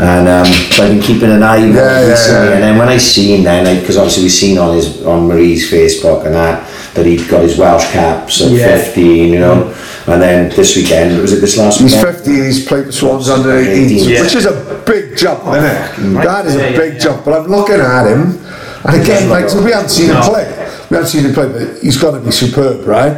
And 0.00 0.28
um, 0.28 0.46
so 0.72 0.84
I've 0.84 0.92
been 0.92 1.02
keeping 1.02 1.30
an 1.30 1.42
eye 1.42 1.56
on 1.62 1.68
him 1.70 1.74
Yeah, 1.74 2.00
yeah, 2.02 2.08
yeah. 2.08 2.52
And 2.54 2.62
then 2.62 2.78
when 2.78 2.88
I 2.88 2.98
seen 2.98 3.42
then, 3.42 3.80
because 3.80 3.96
obviously 3.96 4.22
we 4.24 4.28
seen 4.28 4.56
on 4.58 4.76
his 4.76 5.04
on 5.04 5.26
Marie's 5.26 5.70
Facebook 5.70 6.24
and 6.24 6.34
that 6.34 6.62
that 6.98 7.06
he'd 7.06 7.28
got 7.28 7.42
his 7.42 7.56
Welsh 7.56 7.86
caps 7.92 8.42
at 8.42 8.50
Yeah. 8.50 8.76
15, 8.78 9.32
you 9.32 9.38
know. 9.40 9.72
And 10.06 10.20
then 10.20 10.48
this 10.50 10.74
weekend, 10.76 11.20
was 11.20 11.32
it 11.32 11.40
this 11.40 11.56
last 11.56 11.80
He's 11.80 11.94
weekend? 11.94 12.16
15, 12.16 12.44
he's 12.44 12.66
played 12.66 12.86
for 12.86 12.92
Swans 12.92 13.28
under 13.28 13.56
18, 13.58 14.08
Yeah. 14.08 14.22
which 14.22 14.34
is 14.34 14.46
a 14.46 14.82
big 14.86 15.16
jump, 15.16 15.40
isn't 15.48 15.64
it? 15.64 16.14
right. 16.16 16.24
That 16.26 16.46
is 16.46 16.54
Yeah, 16.56 16.62
a 16.62 16.76
big 16.76 16.94
yeah. 16.94 16.98
jump, 17.00 17.24
but 17.24 17.34
I'm 17.34 17.46
looking 17.46 17.80
at 17.80 18.06
him, 18.06 18.38
and 18.84 19.02
again, 19.02 19.28
like, 19.28 19.48
so 19.48 19.62
we 19.62 19.70
haven't 19.72 19.90
seen 19.90 20.10
him 20.10 20.22
play. 20.22 20.46
We 20.90 20.96
haven't 20.96 21.10
seen 21.10 21.24
him 21.24 21.34
play, 21.34 21.48
but 21.48 21.82
he's 21.82 21.96
got 21.98 22.12
to 22.12 22.20
be 22.20 22.30
superb, 22.30 22.86
right? 22.86 23.16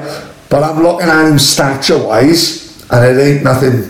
But 0.49 0.63
I'm 0.65 0.83
looking 0.83 1.09
at 1.09 1.27
him 1.31 1.39
stature 1.39 1.99
wise, 1.99 2.85
and 2.91 3.05
it 3.07 3.23
ain't 3.23 3.45
nothing 3.45 3.85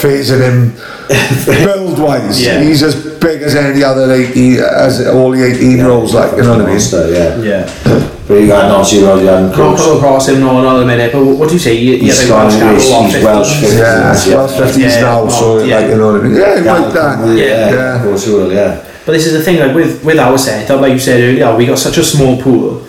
phasing 0.00 0.40
him 0.40 0.72
build 1.66 1.98
wise. 1.98 2.40
Yeah. 2.42 2.62
He's 2.62 2.82
as 2.82 2.94
big 3.24 3.42
as 3.42 3.54
any 3.56 3.82
other 3.82 4.12
18, 4.12 4.58
as 4.60 5.06
all 5.08 5.30
the 5.32 5.42
18 5.42 5.70
year 5.76 5.88
olds, 5.88 6.12
like, 6.14 6.36
you 6.36 6.42
know 6.42 6.50
what 6.52 6.60
I 6.60 6.64
mean? 6.64 6.74
Monster, 6.76 7.10
yeah. 7.10 7.40
Yeah. 7.40 8.10
But 8.28 8.34
you 8.40 8.46
got 8.46 8.68
Nancy 8.72 8.98
Rodian, 9.04 9.52
Can't 9.52 9.76
coach. 9.76 9.78
come 9.80 9.96
across 9.98 10.28
him 10.28 10.40
no 10.40 10.58
another 10.60 10.84
minute, 10.86 11.12
but 11.12 11.24
what 11.24 11.48
do 11.48 11.54
you 11.54 11.60
say? 11.60 11.74
You, 11.74 11.92
you 11.92 11.98
He's 12.08 12.18
think 12.20 12.30
Welsh 12.30 12.54
Scottish, 12.54 12.88
Capital, 12.88 13.04
he's 13.12 13.24
Welsh 13.24 13.52
50s? 13.52 13.60
fifties. 13.60 13.78
Yeah, 13.78 14.28
Yeah. 14.30 14.36
well, 14.36 14.48
50s 14.48 14.78
Yeah, 14.78 15.00
now, 15.02 15.28
so, 15.28 15.58
yeah. 15.64 15.76
like, 15.78 15.88
you 15.90 15.96
know 15.96 16.12
what 16.12 16.20
I 16.20 16.24
mean? 16.24 16.34
Yeah, 16.36 16.58
he 16.58 16.64
might 16.64 16.88
that. 16.94 17.36
Yeah. 17.36 17.44
Yeah. 17.74 17.96
Of 17.96 18.02
course, 18.04 18.24
he 18.26 18.32
will, 18.32 18.52
yeah. 18.52 18.84
But 19.04 19.12
this 19.12 19.26
is 19.26 19.32
the 19.34 19.42
thing, 19.42 19.58
like 19.60 19.74
with, 19.74 20.02
with 20.04 20.18
our 20.18 20.38
setup, 20.38 20.80
like 20.80 20.92
you 20.92 20.98
said 20.98 21.20
earlier, 21.20 21.54
we 21.56 21.66
got 21.66 21.78
such 21.78 21.98
a 21.98 22.04
small 22.04 22.40
pool. 22.40 22.86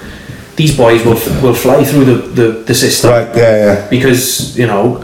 These 0.56 0.78
boys 0.78 1.04
will 1.04 1.20
will 1.44 1.54
fly 1.54 1.84
through 1.84 2.06
the, 2.06 2.14
the, 2.32 2.48
the 2.64 2.74
system 2.74 3.12
Right, 3.12 3.28
yeah, 3.36 3.56
yeah. 3.66 3.88
because 3.90 4.58
you 4.58 4.66
know 4.68 5.04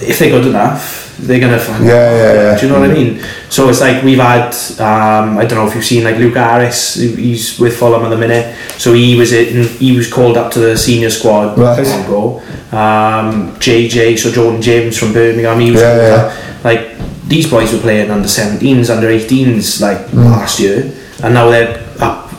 if 0.00 0.20
they're 0.20 0.30
good 0.30 0.46
enough, 0.46 1.03
they're 1.20 1.40
gonna 1.40 1.58
fucking. 1.58 1.86
Yeah, 1.86 2.16
yeah, 2.16 2.32
yeah. 2.34 2.58
Do 2.58 2.66
you 2.66 2.72
know 2.72 2.80
what 2.80 2.90
I 2.90 2.94
mean? 2.94 3.24
So 3.50 3.68
it's 3.68 3.80
like 3.80 4.02
we've 4.02 4.18
had. 4.18 4.48
Um, 4.80 5.38
I 5.38 5.44
don't 5.46 5.58
know 5.58 5.66
if 5.66 5.74
you've 5.74 5.84
seen 5.84 6.04
like 6.04 6.16
Luke 6.16 6.34
Harris. 6.34 6.94
He's 6.96 7.58
with 7.58 7.76
Fulham 7.78 8.02
at 8.04 8.08
the 8.10 8.16
minute. 8.18 8.56
So 8.78 8.92
he 8.92 9.16
was 9.16 9.32
in. 9.32 9.66
He 9.78 9.96
was 9.96 10.12
called 10.12 10.36
up 10.36 10.52
to 10.52 10.58
the 10.60 10.76
senior 10.76 11.10
squad. 11.10 11.56
Right. 11.58 11.78
not 11.86 11.86
long 11.86 12.04
ago. 12.04 12.42
Um, 12.76 13.56
JJ, 13.60 14.18
so 14.18 14.30
Jordan 14.32 14.60
James 14.60 14.98
from 14.98 15.12
Birmingham. 15.12 15.60
He 15.60 15.70
was 15.70 15.80
Yeah, 15.80 15.96
yeah. 15.96 16.60
Like 16.64 16.96
these 17.28 17.48
boys 17.48 17.72
were 17.72 17.78
playing 17.80 18.10
under 18.10 18.28
17s, 18.28 18.90
under 18.90 19.08
18s, 19.08 19.80
like 19.80 19.98
Mm. 20.08 20.24
last 20.30 20.58
year, 20.60 20.90
and 21.22 21.34
now 21.34 21.48
they're 21.50 21.80
up 22.00 22.30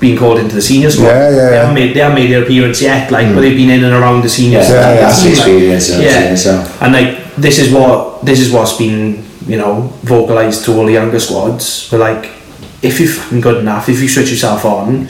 being 0.00 0.16
called 0.18 0.38
into 0.38 0.54
the 0.54 0.62
senior 0.62 0.90
squad. 0.90 1.06
Yeah, 1.06 1.30
yeah, 1.30 1.30
They 1.30 1.36
yeah. 1.54 1.60
haven't 1.60 1.74
made, 1.74 1.94
they 1.94 2.00
haven't 2.00 2.14
made 2.16 2.30
their 2.32 2.42
appearance 2.42 2.82
yet, 2.82 3.10
like, 3.12 3.28
but 3.34 3.40
they've 3.42 3.56
been 3.56 3.70
in 3.70 3.84
and 3.84 3.94
around 3.94 4.22
the 4.22 4.28
seniors. 4.28 4.68
Yeah, 4.68 4.94
yeah, 4.94 5.00
that's 5.00 5.22
the 5.22 5.28
Like, 5.30 5.38
experience. 5.38 5.90
and 5.90 6.02
yeah, 6.02 6.34
so. 6.34 6.66
and 6.80 6.92
like 6.92 7.18
this 7.36 7.58
is 7.58 7.72
what 7.72 8.24
this 8.24 8.40
is 8.40 8.52
what's 8.52 8.76
been 8.76 9.24
you 9.46 9.56
know 9.58 9.82
vocalized 10.02 10.64
to 10.66 10.72
all 10.76 10.86
the 10.86 10.92
younger 10.92 11.18
squads. 11.20 11.88
But 11.90 12.00
like, 12.00 12.30
if 12.82 13.00
you're 13.00 13.08
fucking 13.08 13.40
good 13.40 13.58
enough, 13.58 13.88
if 13.88 14.00
you 14.00 14.08
switch 14.08 14.30
yourself 14.30 14.64
on, 14.64 15.08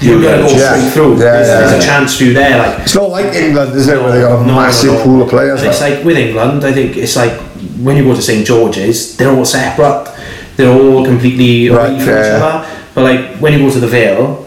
you're 0.00 0.20
gonna 0.22 0.42
go 0.42 0.48
Yeah. 0.48 0.74
straight 0.76 0.92
through. 0.92 1.12
Yeah, 1.12 1.18
there's, 1.32 1.48
yeah, 1.48 1.60
there's 1.60 1.84
a 1.84 1.86
chance 1.86 2.16
through 2.18 2.32
there. 2.34 2.58
Like 2.58 2.80
It's 2.80 2.94
not 2.94 3.10
like 3.10 3.34
England, 3.34 3.74
is 3.76 3.88
it, 3.88 4.00
where 4.02 4.12
they 4.12 4.20
got 4.20 4.42
a 4.42 4.46
no, 4.46 4.54
massive 4.54 4.92
no. 4.94 5.02
pool 5.04 5.22
of 5.22 5.28
players. 5.28 5.60
And 5.60 5.70
it's 5.70 5.80
Like. 5.80 6.04
with 6.04 6.16
England, 6.16 6.64
I 6.64 6.72
think 6.72 6.96
it's 6.96 7.16
like 7.16 7.32
when 7.82 7.96
you 7.96 8.04
go 8.04 8.14
to 8.14 8.22
St 8.22 8.46
George's, 8.46 9.16
they're 9.16 9.30
all 9.34 9.44
separate. 9.44 10.06
They're 10.56 10.72
all 10.72 11.04
completely 11.04 11.68
away 11.68 11.78
Right, 11.78 12.02
from 12.02 12.10
each 12.10 12.42
other. 12.42 12.66
But 12.94 13.04
like 13.04 13.36
when 13.38 13.52
you 13.52 13.58
go 13.60 13.70
to 13.72 13.80
the 13.80 13.86
Vale, 13.86 14.46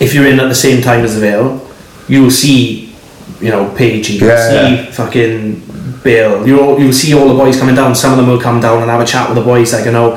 if 0.00 0.12
you're 0.14 0.26
in 0.26 0.38
at 0.40 0.48
the 0.48 0.54
same 0.54 0.82
time 0.82 1.04
as 1.04 1.14
the 1.14 1.20
Vale, 1.20 1.60
you'll 2.08 2.30
see, 2.30 2.94
you 3.40 3.48
know, 3.50 3.70
Page, 3.74 4.10
you'll 4.10 4.28
Yeah, 4.28 4.76
see 4.86 4.92
fucking 4.92 5.62
Bill. 6.04 6.46
You'll 6.46 6.78
you'll 6.78 6.92
see 6.92 7.14
all 7.14 7.26
the 7.28 7.34
boys 7.34 7.58
coming 7.58 7.74
down. 7.74 7.94
Some 7.96 8.12
of 8.12 8.18
them 8.18 8.28
will 8.28 8.40
come 8.40 8.60
down 8.60 8.82
and 8.82 8.90
have 8.90 9.00
a 9.00 9.04
chat 9.06 9.28
with 9.28 9.36
the 9.38 9.44
boys. 9.44 9.72
Like 9.72 9.86
I 9.86 9.90
know. 9.90 10.12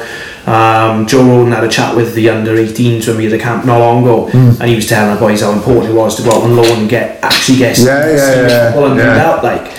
Um, 0.45 1.05
Joe 1.07 1.23
Rodon 1.23 1.53
had 1.53 1.65
a 1.65 1.67
chat 1.67 1.93
with 1.93 2.15
the 2.15 2.29
under 2.29 2.55
18s 2.55 3.05
when 3.07 3.17
we 3.17 3.25
had 3.25 3.33
a 3.33 3.37
camp 3.37 3.65
not 3.65 3.79
long 3.79 4.01
ago, 4.03 4.29
Hmm. 4.29 4.61
and 4.61 4.69
he 4.69 4.75
was 4.75 4.87
telling 4.87 5.13
the 5.13 5.19
boys 5.19 5.41
how 5.41 5.51
important 5.51 5.91
it 5.91 5.93
was 5.93 6.15
to 6.15 6.23
go 6.23 6.31
out 6.31 6.43
on 6.43 6.55
loan 6.55 6.65
and 6.67 6.89
get 6.89 7.19
actually 7.21 7.57
get 7.57 7.77
Yeah, 7.79 8.07
yeah, 8.07 8.15
yeah, 8.47 8.85
and 8.85 8.97
yeah. 8.97 9.13
that. 9.15 9.43
Like, 9.43 9.73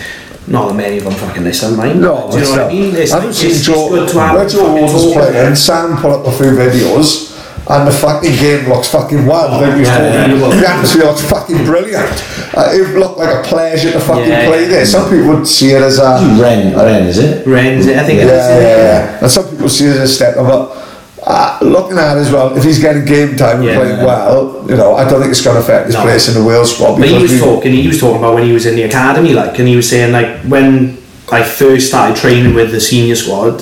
not 0.46 0.68
that 0.68 0.74
many 0.74 0.98
of 0.98 1.04
them 1.04 1.14
fucking 1.14 1.42
listen, 1.44 1.74
mind. 1.74 2.02
No, 2.02 2.28
do 2.30 2.36
you 2.38 2.44
know 2.44 2.50
what 2.50 2.60
I 2.60 2.68
mean? 2.68 2.94
It's, 2.96 3.12
I 3.12 3.20
haven't 3.20 3.32
seen 3.34 3.50
it's 3.50 3.62
Joe. 3.64 3.88
good 3.88 4.08
to 4.10 4.20
have 4.20 4.50
Joe 4.50 4.74
was 4.82 5.12
playing, 5.14 5.54
Sam 5.56 5.96
put 5.96 6.10
up 6.10 6.26
a 6.26 6.32
few 6.32 6.52
videos, 6.52 7.27
and 7.70 7.86
the 7.86 7.92
fucking 7.92 8.32
game 8.36 8.68
looks 8.68 8.88
fucking 8.88 9.26
wild. 9.26 9.52
like 9.60 9.74
we 9.76 9.82
yeah, 9.84 9.98
talking. 9.98 10.40
yeah. 10.40 10.60
The 10.60 10.68
atmosphere 10.68 11.04
looks 11.04 11.22
fucking 11.28 11.64
brilliant. 11.64 12.08
Uh, 12.56 12.70
it 12.72 12.98
looked 12.98 13.18
like 13.18 13.44
a 13.44 13.46
pleasure 13.46 13.92
to 13.92 14.00
fucking 14.00 14.28
Yeah, 14.28 14.46
play 14.48 14.66
there. 14.66 14.86
Some 14.86 15.08
people 15.10 15.28
would 15.36 15.46
see 15.46 15.72
it 15.72 15.82
as 15.82 15.98
a. 15.98 16.18
Ren, 16.40 16.68
is 17.06 17.18
it? 17.18 17.46
Ren, 17.46 17.74
is 17.78 17.86
it? 17.86 17.94
Rennes, 17.94 18.02
I 18.02 18.04
think 18.04 18.20
Yeah, 18.20 18.26
it 18.26 18.30
is. 18.32 18.46
yeah, 18.48 18.76
yeah. 18.76 19.18
And 19.22 19.30
some 19.30 19.48
people 19.50 19.68
see 19.68 19.84
it 19.86 19.96
as 19.96 20.10
a 20.10 20.14
step 20.14 20.34
but 20.36 20.84
uh, 21.26 21.58
looking 21.60 21.98
at 21.98 22.16
it 22.16 22.20
as 22.20 22.32
well, 22.32 22.56
if 22.56 22.64
he's 22.64 22.78
getting 22.78 23.04
game 23.04 23.36
time 23.36 23.56
and 23.56 23.64
Yeah. 23.64 23.76
playing 23.76 23.98
well, 23.98 24.64
you 24.68 24.76
know, 24.76 24.94
I 24.94 25.06
don't 25.08 25.20
think 25.20 25.30
it's 25.30 25.42
going 25.44 25.56
to 25.56 25.60
affect 25.62 25.86
his 25.86 25.94
No. 25.94 26.02
place 26.02 26.26
in 26.28 26.34
the 26.34 26.44
Wales 26.44 26.74
squad. 26.74 26.96
But 26.98 27.08
he 27.08 27.18
was 27.20 27.32
we- 27.32 27.38
talking. 27.38 27.72
He 27.72 27.86
was 27.86 28.00
talking 28.00 28.16
about 28.18 28.34
when 28.34 28.44
he 28.44 28.52
was 28.52 28.64
in 28.64 28.76
the 28.76 28.84
academy, 28.84 29.34
like, 29.34 29.58
and 29.58 29.68
he 29.68 29.76
was 29.76 29.88
saying 29.90 30.10
like 30.12 30.40
when 30.44 30.96
I 31.30 31.42
first 31.42 31.88
started 31.88 32.16
training 32.16 32.54
with 32.54 32.70
the 32.70 32.80
senior 32.80 33.14
squad, 33.14 33.60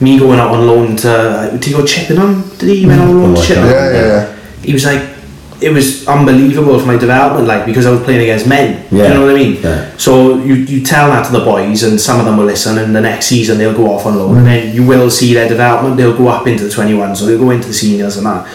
me 0.00 0.18
going 0.18 0.38
out 0.38 0.52
on 0.54 0.66
loan 0.66 0.96
to 0.96 1.10
uh, 1.10 1.50
did 1.50 1.64
he 1.64 1.72
go 1.72 1.84
Chippenham? 1.84 2.42
Did 2.58 2.76
he 2.76 2.86
went 2.86 3.00
on 3.00 3.08
loan 3.08 3.34
to 3.34 3.40
mm. 3.40 3.42
Oh, 3.42 3.46
Chippenham? 3.46 3.70
Yeah, 3.70 3.90
yeah, 3.90 4.06
yeah. 4.06 4.36
He 4.62 4.72
was 4.72 4.84
like, 4.84 5.16
it 5.60 5.70
was 5.70 6.06
unbelievable 6.06 6.78
for 6.78 6.86
my 6.86 6.98
development, 6.98 7.48
like 7.48 7.64
because 7.64 7.86
I 7.86 7.90
was 7.90 8.02
playing 8.02 8.22
against 8.22 8.46
men. 8.46 8.86
Yeah. 8.90 9.08
You 9.08 9.14
know 9.14 9.26
what 9.26 9.30
I 9.30 9.38
mean? 9.38 9.62
Yeah. 9.62 9.96
So 9.96 10.38
you, 10.38 10.54
you 10.54 10.84
tell 10.84 11.08
that 11.08 11.26
to 11.26 11.32
the 11.32 11.44
boys, 11.44 11.82
and 11.82 11.98
some 12.00 12.20
of 12.20 12.26
them 12.26 12.36
will 12.36 12.44
listen, 12.44 12.78
and 12.78 12.94
the 12.94 13.00
next 13.00 13.26
season 13.26 13.56
they'll 13.58 13.76
go 13.76 13.94
off 13.94 14.04
on 14.04 14.16
loan, 14.16 14.34
mm. 14.34 14.38
and 14.38 14.46
then 14.46 14.74
you 14.74 14.86
will 14.86 15.10
see 15.10 15.32
their 15.32 15.48
development. 15.48 15.96
They'll 15.96 16.16
go 16.16 16.28
up 16.28 16.46
into 16.46 16.64
the 16.64 16.70
twenty 16.70 16.94
one, 16.94 17.16
so 17.16 17.24
they'll 17.24 17.38
go 17.38 17.50
into 17.50 17.68
the 17.68 17.74
seniors 17.74 18.18
and 18.18 18.26
that. 18.26 18.46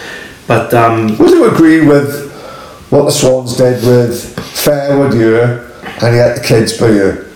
But 0.46 0.72
um, 0.74 1.16
Would 1.18 1.30
you 1.30 1.50
agree 1.50 1.86
with 1.86 2.30
what 2.90 3.04
the 3.04 3.10
Swans 3.10 3.56
did 3.56 3.82
with 3.84 4.36
Fairwood 4.36 5.14
year 5.14 5.72
and 6.02 6.14
yet 6.14 6.36
the 6.36 6.42
kids 6.44 6.76
per 6.76 6.92
year? 6.92 7.30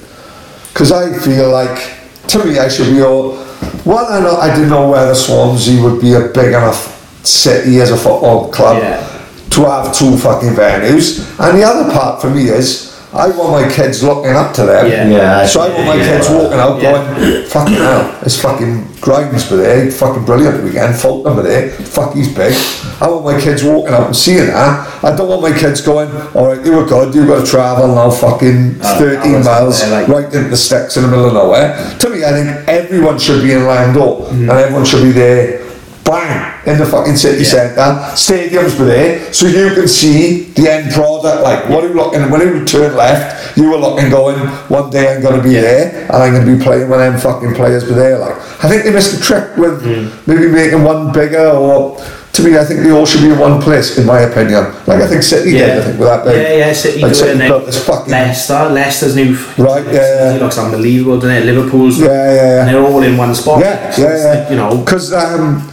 Because 0.73 0.93
I 0.93 1.19
feel 1.19 1.51
like, 1.51 1.97
to 2.29 2.45
me, 2.45 2.59
I 2.59 2.69
should 2.69 2.93
be 2.95 3.03
all. 3.03 3.46
One, 3.85 4.05
I, 4.09 4.21
know, 4.21 4.37
I 4.37 4.53
didn't 4.55 4.71
know 4.71 4.89
whether 4.91 5.15
Swansea 5.15 5.83
would 5.83 6.01
be 6.01 6.15
a 6.15 6.21
big 6.29 6.49
enough 6.49 6.93
city 7.25 7.81
as 7.81 7.91
a 7.91 7.97
football 7.97 8.51
club 8.51 8.83
Yeah. 8.83 9.07
to 9.51 9.65
have 9.65 9.95
two 9.95 10.17
fucking 10.19 10.55
venues. 10.55 11.21
And 11.39 11.59
the 11.59 11.65
other 11.65 11.91
part 11.93 12.21
for 12.21 12.29
me 12.31 12.49
is, 12.49 12.96
I 13.17 13.29
want 13.37 13.51
my 13.53 13.69
kids 13.73 14.03
looking 14.03 14.33
up 14.33 14.55
to 14.57 14.63
them. 14.67 14.87
Yeah. 14.91 15.09
Yeah, 15.09 15.47
So 15.47 15.61
I 15.63 15.69
want 15.69 15.87
my 15.87 15.95
yeah, 15.97 16.07
kids 16.17 16.29
yeah. 16.29 16.37
walking 16.37 16.59
out 16.59 16.83
Yeah. 16.83 16.93
going, 16.93 17.45
fucking 17.47 17.75
hell, 17.75 18.19
it's 18.23 18.41
fucking 18.41 18.87
Grimes 19.01 19.45
for 19.49 19.57
there, 19.57 19.91
fucking 19.91 20.25
brilliant 20.25 20.65
weekend, 20.65 20.97
Fulton 20.97 21.35
for 21.37 21.43
there, 21.43 21.71
fuck 21.71 22.13
he's 22.15 22.35
big. 22.35 22.55
I 23.01 23.09
want 23.09 23.25
my 23.25 23.41
kids 23.41 23.63
walking 23.63 23.95
out 23.95 24.07
and 24.09 24.17
seeing 24.17 24.47
that. 24.49 25.05
I 25.05 25.15
don't 25.15 25.29
want 25.29 25.43
my 25.43 25.57
kids 25.57 25.81
going, 25.81 26.11
alright, 26.35 26.65
you 26.65 26.73
were 26.77 26.85
good, 26.87 27.15
you've 27.15 27.29
got 27.29 27.45
to 27.45 27.51
travel 27.51 27.89
now 27.95 28.11
fucking 28.11 28.81
Uh, 28.83 28.99
13 28.99 29.35
hours 29.37 29.45
miles 29.45 29.81
there, 29.81 29.91
like- 30.01 30.09
right 30.09 30.25
into 30.35 30.49
the 30.51 30.57
sticks 30.57 30.97
in 30.97 31.03
the 31.05 31.09
middle 31.09 31.27
of 31.29 31.35
nowhere. 31.35 31.77
To 32.01 32.09
me, 32.11 32.25
I 32.25 32.33
think 32.33 32.69
everyone 32.69 33.19
should 33.19 33.43
be 33.43 33.53
in 33.53 33.61
Landore 33.61 34.31
and 34.31 34.51
everyone 34.51 34.85
should 34.85 35.03
be 35.03 35.13
there. 35.13 35.61
Bang! 36.05 36.53
In 36.67 36.79
the 36.79 36.85
fucking 36.85 37.17
city 37.17 37.45
centre, 37.45 37.81
stadiums 38.15 38.77
were 38.77 38.87
there, 38.87 39.33
so 39.33 39.47
you 39.47 39.73
can 39.73 39.87
see 39.87 40.51
the 40.55 40.69
end 40.69 40.93
product. 40.93 41.45
Like, 41.45 41.69
what 41.69 41.85
are 41.85 41.89
you 41.89 41.95
looking? 41.95 42.29
When 42.29 42.41
you 42.41 42.65
turn 42.65 42.97
left, 42.97 43.57
you 43.57 43.71
were 43.71 43.77
looking, 43.77 44.11
going, 44.11 44.37
one 44.69 44.91
day 44.91 45.15
I'm 45.15 45.23
going 45.23 45.37
to 45.37 45.43
be 45.43 45.55
there, 45.55 46.03
and 46.07 46.17
I'm 46.17 46.35
going 46.35 46.45
to 46.45 46.57
be 46.57 46.61
playing 46.61 46.89
when 46.89 46.99
them 46.99 47.21
fucking 47.21 47.55
players 47.55 47.89
were 47.89 47.95
there. 47.95 48.19
Like, 48.19 48.37
I 48.65 48.69
think 48.69 48.83
they 48.83 48.93
missed 48.93 49.17
a 49.17 49.23
trick 49.23 49.57
with 49.57 49.87
maybe 50.27 50.49
making 50.49 50.83
one 50.83 51.13
bigger, 51.13 51.51
or 51.51 52.03
to 52.33 52.43
me, 52.43 52.59
I 52.59 52.65
think 52.65 52.81
they 52.81 52.91
all 52.91 53.07
should 53.07 53.23
be 53.23 53.31
in 53.31 53.39
one 53.39 53.63
place, 53.63 53.97
in 53.97 54.05
my 54.05 54.21
opinion. 54.21 54.65
Like, 54.87 55.01
I 55.03 55.07
think 55.07 55.23
City 55.23 55.53
did. 55.53 55.71
I 55.71 55.83
think 55.83 55.99
with 55.99 56.09
that 56.09 56.25
big. 56.25 56.37
Yeah, 56.37 56.67
yeah, 56.67 56.73
City 56.73 57.01
like, 57.01 57.15
City 57.15 57.39
built 57.39 57.65
this 57.65 57.87
fucking. 57.87 58.11
Leicester, 58.11 58.69
Leicester's 58.71 59.17
new 59.17 59.35
Right, 59.57 59.87
yeah, 59.87 60.35
yeah. 60.35 60.43
Looks 60.43 60.59
unbelievable, 60.59 61.21
doesn't 61.21 61.31
it? 61.31 61.47
Liverpool's 61.47 61.99
Yeah, 61.99 62.07
yeah, 62.09 62.35
yeah. 62.35 62.61
and 62.61 62.69
they're 62.69 62.85
all 62.85 63.03
in 63.03 63.17
one 63.17 63.35
spot. 63.35 63.61
Yeah, 63.61 63.95
yeah, 63.97 64.17
yeah. 64.17 64.41
like, 64.41 64.51
you 64.51 64.57
know, 64.57 64.77
because 64.77 65.13
um, 65.15 65.73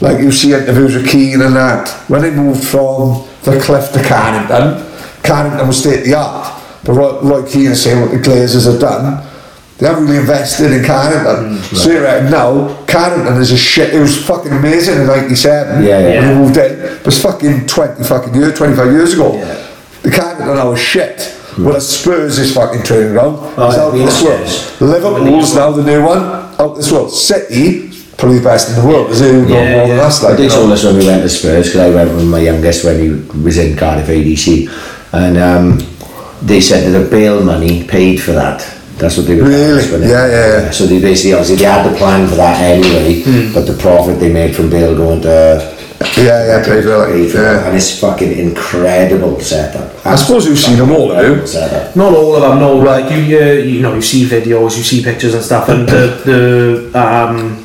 like 0.00 0.18
you 0.18 0.30
see 0.30 0.52
interviews 0.52 0.94
with 0.94 1.08
Keane 1.08 1.40
and 1.42 1.56
that 1.56 1.88
when 2.08 2.22
they 2.22 2.30
moved 2.30 2.64
from 2.64 3.26
the 3.42 3.60
Cliff 3.60 3.92
to 3.92 4.02
Carrington, 4.02 4.84
Carrington 5.22 5.66
was 5.66 5.80
state 5.80 6.00
of 6.00 6.04
the 6.04 6.14
art. 6.14 6.54
But 6.84 6.92
Roy, 6.92 7.20
Roy 7.20 7.48
Keane 7.50 7.72
is 7.72 7.82
saying 7.82 8.00
what 8.00 8.10
the 8.10 8.18
Glazers 8.18 8.70
have 8.70 8.80
done. 8.80 9.24
They 9.78 9.86
haven't 9.86 10.04
really 10.06 10.18
invested 10.18 10.72
in 10.72 10.84
Carrington. 10.84 11.56
Mm, 11.58 11.76
so 11.76 11.90
you 11.90 12.00
reckon 12.02 12.30
now, 12.30 12.84
Carrington 12.86 13.36
is 13.40 13.52
a 13.52 13.56
shit. 13.56 13.94
It 13.94 14.00
was 14.00 14.24
fucking 14.26 14.52
amazing 14.52 15.00
in 15.00 15.06
'97 15.06 15.84
Yeah, 15.84 15.98
yeah. 16.00 16.20
when 16.20 16.28
they 16.28 16.34
moved 16.34 16.56
in. 16.56 16.80
It 16.80 17.06
was 17.06 17.22
fucking 17.22 17.66
20 17.66 18.04
fucking 18.04 18.34
years, 18.34 18.58
25 18.58 18.92
years 18.92 19.12
ago. 19.14 19.34
Yeah. 19.34 19.66
The 20.02 20.10
Carrington 20.10 20.46
now 20.48 20.72
is 20.72 20.80
shit. 20.80 21.18
Mm. 21.18 21.64
Well, 21.64 21.74
the 21.74 21.80
Spurs 21.80 22.38
is 22.38 22.54
fucking 22.54 22.82
training 22.82 23.12
ground. 23.12 23.36
Oh, 23.56 23.68
it's 23.68 23.78
out 23.78 23.90
this 23.92 24.22
world. 24.22 24.90
Liverpool's 24.90 25.54
now 25.54 25.70
the 25.70 25.84
new 25.84 26.04
one. 26.04 26.22
Out 26.60 26.74
this 26.76 26.90
world. 26.90 27.12
City, 27.12 27.87
probably 28.18 28.38
the 28.38 28.44
best 28.44 28.68
in 28.70 28.82
the 28.82 28.86
world. 28.86 29.10
Is 29.10 29.20
it? 29.20 29.32
Who 29.32 29.42
got 29.48 29.54
Yeah, 29.62 29.76
more 29.78 29.88
than 29.88 29.96
yeah. 29.96 30.02
us? 30.02 30.22
Like, 30.22 30.36
they 30.36 30.42
you 30.44 30.48
know. 30.50 30.54
told 30.56 30.72
us 30.72 30.84
when 30.84 30.96
we 30.98 31.06
went 31.06 31.22
to 31.22 31.28
Spurs 31.28 31.66
because 31.68 31.80
I 31.80 31.90
went 31.94 32.10
with 32.14 32.28
my 32.28 32.40
youngest 32.40 32.84
when 32.84 32.98
he 33.00 33.08
was 33.42 33.56
in 33.58 33.76
Cardiff 33.76 34.08
ADC 34.08 34.68
and 35.12 35.36
um, 35.38 35.78
they 36.42 36.60
said 36.60 36.92
that 36.92 36.98
the 36.98 37.08
Bale 37.08 37.42
money 37.44 37.84
paid 37.86 38.18
for 38.18 38.32
that 38.32 38.60
that's 38.98 39.16
what 39.16 39.26
they 39.28 39.36
were 39.40 39.48
Really? 39.48 39.78
us 39.78 39.90
Yeah, 39.92 40.26
yeah, 40.26 40.62
yeah. 40.64 40.70
so 40.72 40.84
they 40.86 41.00
basically 41.00 41.32
obviously 41.34 41.56
they 41.56 41.64
had 41.70 41.88
the 41.90 41.96
plan 41.96 42.28
for 42.28 42.34
that 42.34 42.60
anyway 42.60 43.22
Hmm. 43.22 43.54
but 43.54 43.64
the 43.66 43.74
profit 43.74 44.18
they 44.18 44.32
made 44.32 44.54
from 44.56 44.68
bail 44.70 44.96
going 44.96 45.22
to 45.22 45.76
Yeah, 46.18 46.46
yeah, 46.46 46.64
paid 46.64 46.82
for 46.84 47.06
it, 47.08 47.12
paid 47.12 47.30
for 47.30 47.38
it. 47.38 47.42
yeah. 47.42 47.66
and 47.66 47.76
it's 47.76 47.98
fucking 48.00 48.32
incredible 48.36 49.40
setup 49.40 50.04
I 50.04 50.16
suppose 50.16 50.46
you've 50.46 50.58
seen 50.58 50.78
them 50.78 50.90
all, 50.90 51.10
have 51.14 51.24
you? 51.24 51.46
setup. 51.46 51.94
not 51.96 52.12
all 52.14 52.34
of 52.36 52.42
them. 52.42 52.58
No, 52.58 52.76
like 52.76 53.10
you, 53.10 53.38
uh, 53.38 53.52
you 53.52 53.80
know, 53.80 53.94
you 53.94 54.02
see 54.02 54.24
videos, 54.26 54.76
you 54.76 54.82
see 54.82 55.02
pictures 55.02 55.34
and 55.34 55.42
stuff, 55.44 55.68
and 55.68 55.88
the 55.88 56.02
the 56.92 56.98
um, 56.98 57.57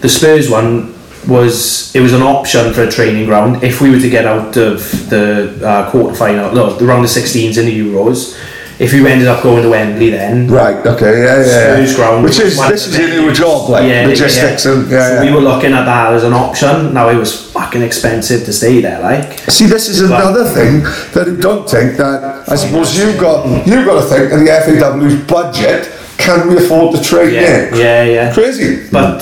the 0.00 0.08
Spurs 0.08 0.48
one 0.50 0.94
was 1.28 1.94
it 1.94 2.00
was 2.00 2.12
an 2.14 2.22
option 2.22 2.72
for 2.72 2.82
a 2.82 2.90
training 2.90 3.26
ground 3.26 3.62
if 3.62 3.80
we 3.82 3.90
were 3.90 3.98
to 4.00 4.08
get 4.08 4.24
out 4.26 4.56
of 4.56 4.78
the 5.10 5.60
uh, 5.66 5.90
quarter 5.90 6.14
final, 6.16 6.52
no, 6.52 6.74
the 6.74 6.86
round 6.86 7.04
of 7.04 7.10
16s 7.10 7.58
in 7.58 7.66
the 7.66 7.78
Euros. 7.80 8.38
if 8.78 8.94
you 8.94 9.06
ended 9.06 9.28
up 9.28 9.42
going 9.42 9.62
to 9.62 9.68
Wembley 9.68 10.08
then, 10.08 10.48
Right, 10.48 10.78
okay, 10.86 11.22
yeah, 11.22 11.44
yeah. 11.44 11.74
Spurs 11.84 11.94
ground, 11.96 12.24
Which 12.24 12.38
is, 12.40 12.56
this 12.56 12.86
is 12.86 12.96
your 12.98 13.08
new 13.10 13.32
job, 13.34 13.68
like, 13.68 13.84
Yeah, 13.90 14.06
logistics 14.06 14.64
yeah. 14.64 14.72
and, 14.72 14.90
yeah, 14.90 15.08
So 15.08 15.14
yeah. 15.22 15.24
we 15.30 15.36
were 15.36 15.42
looking 15.42 15.74
at 15.74 15.84
that 15.84 16.14
as 16.14 16.24
an 16.24 16.32
option. 16.32 16.94
Now 16.94 17.10
it 17.10 17.16
was 17.16 17.52
fucking 17.52 17.82
expensive 17.82 18.46
to 18.46 18.52
stay 18.54 18.80
there, 18.80 19.00
like. 19.02 19.38
See, 19.50 19.66
this 19.66 19.90
is 19.90 20.00
another 20.00 20.44
thing 20.48 20.84
that 21.12 21.26
you 21.26 21.36
don't 21.36 21.68
think 21.68 21.98
that 21.98 22.48
I 22.48 22.56
suppose 22.56 22.96
you've 22.96 23.18
got 23.20 23.44
you've 23.66 23.84
got 23.84 24.00
to 24.00 24.06
think 24.08 24.32
of 24.32 24.40
the 24.40 24.46
FAW's 24.64 25.16
budget. 25.28 25.92
Can 26.16 26.48
we 26.48 26.56
afford 26.56 26.96
to 26.96 27.02
trade 27.02 27.34
Yeah, 27.34 27.68
in? 27.68 27.74
yeah, 27.74 28.02
yeah. 28.04 28.32
Crazy. 28.34 28.88
But 28.90 29.20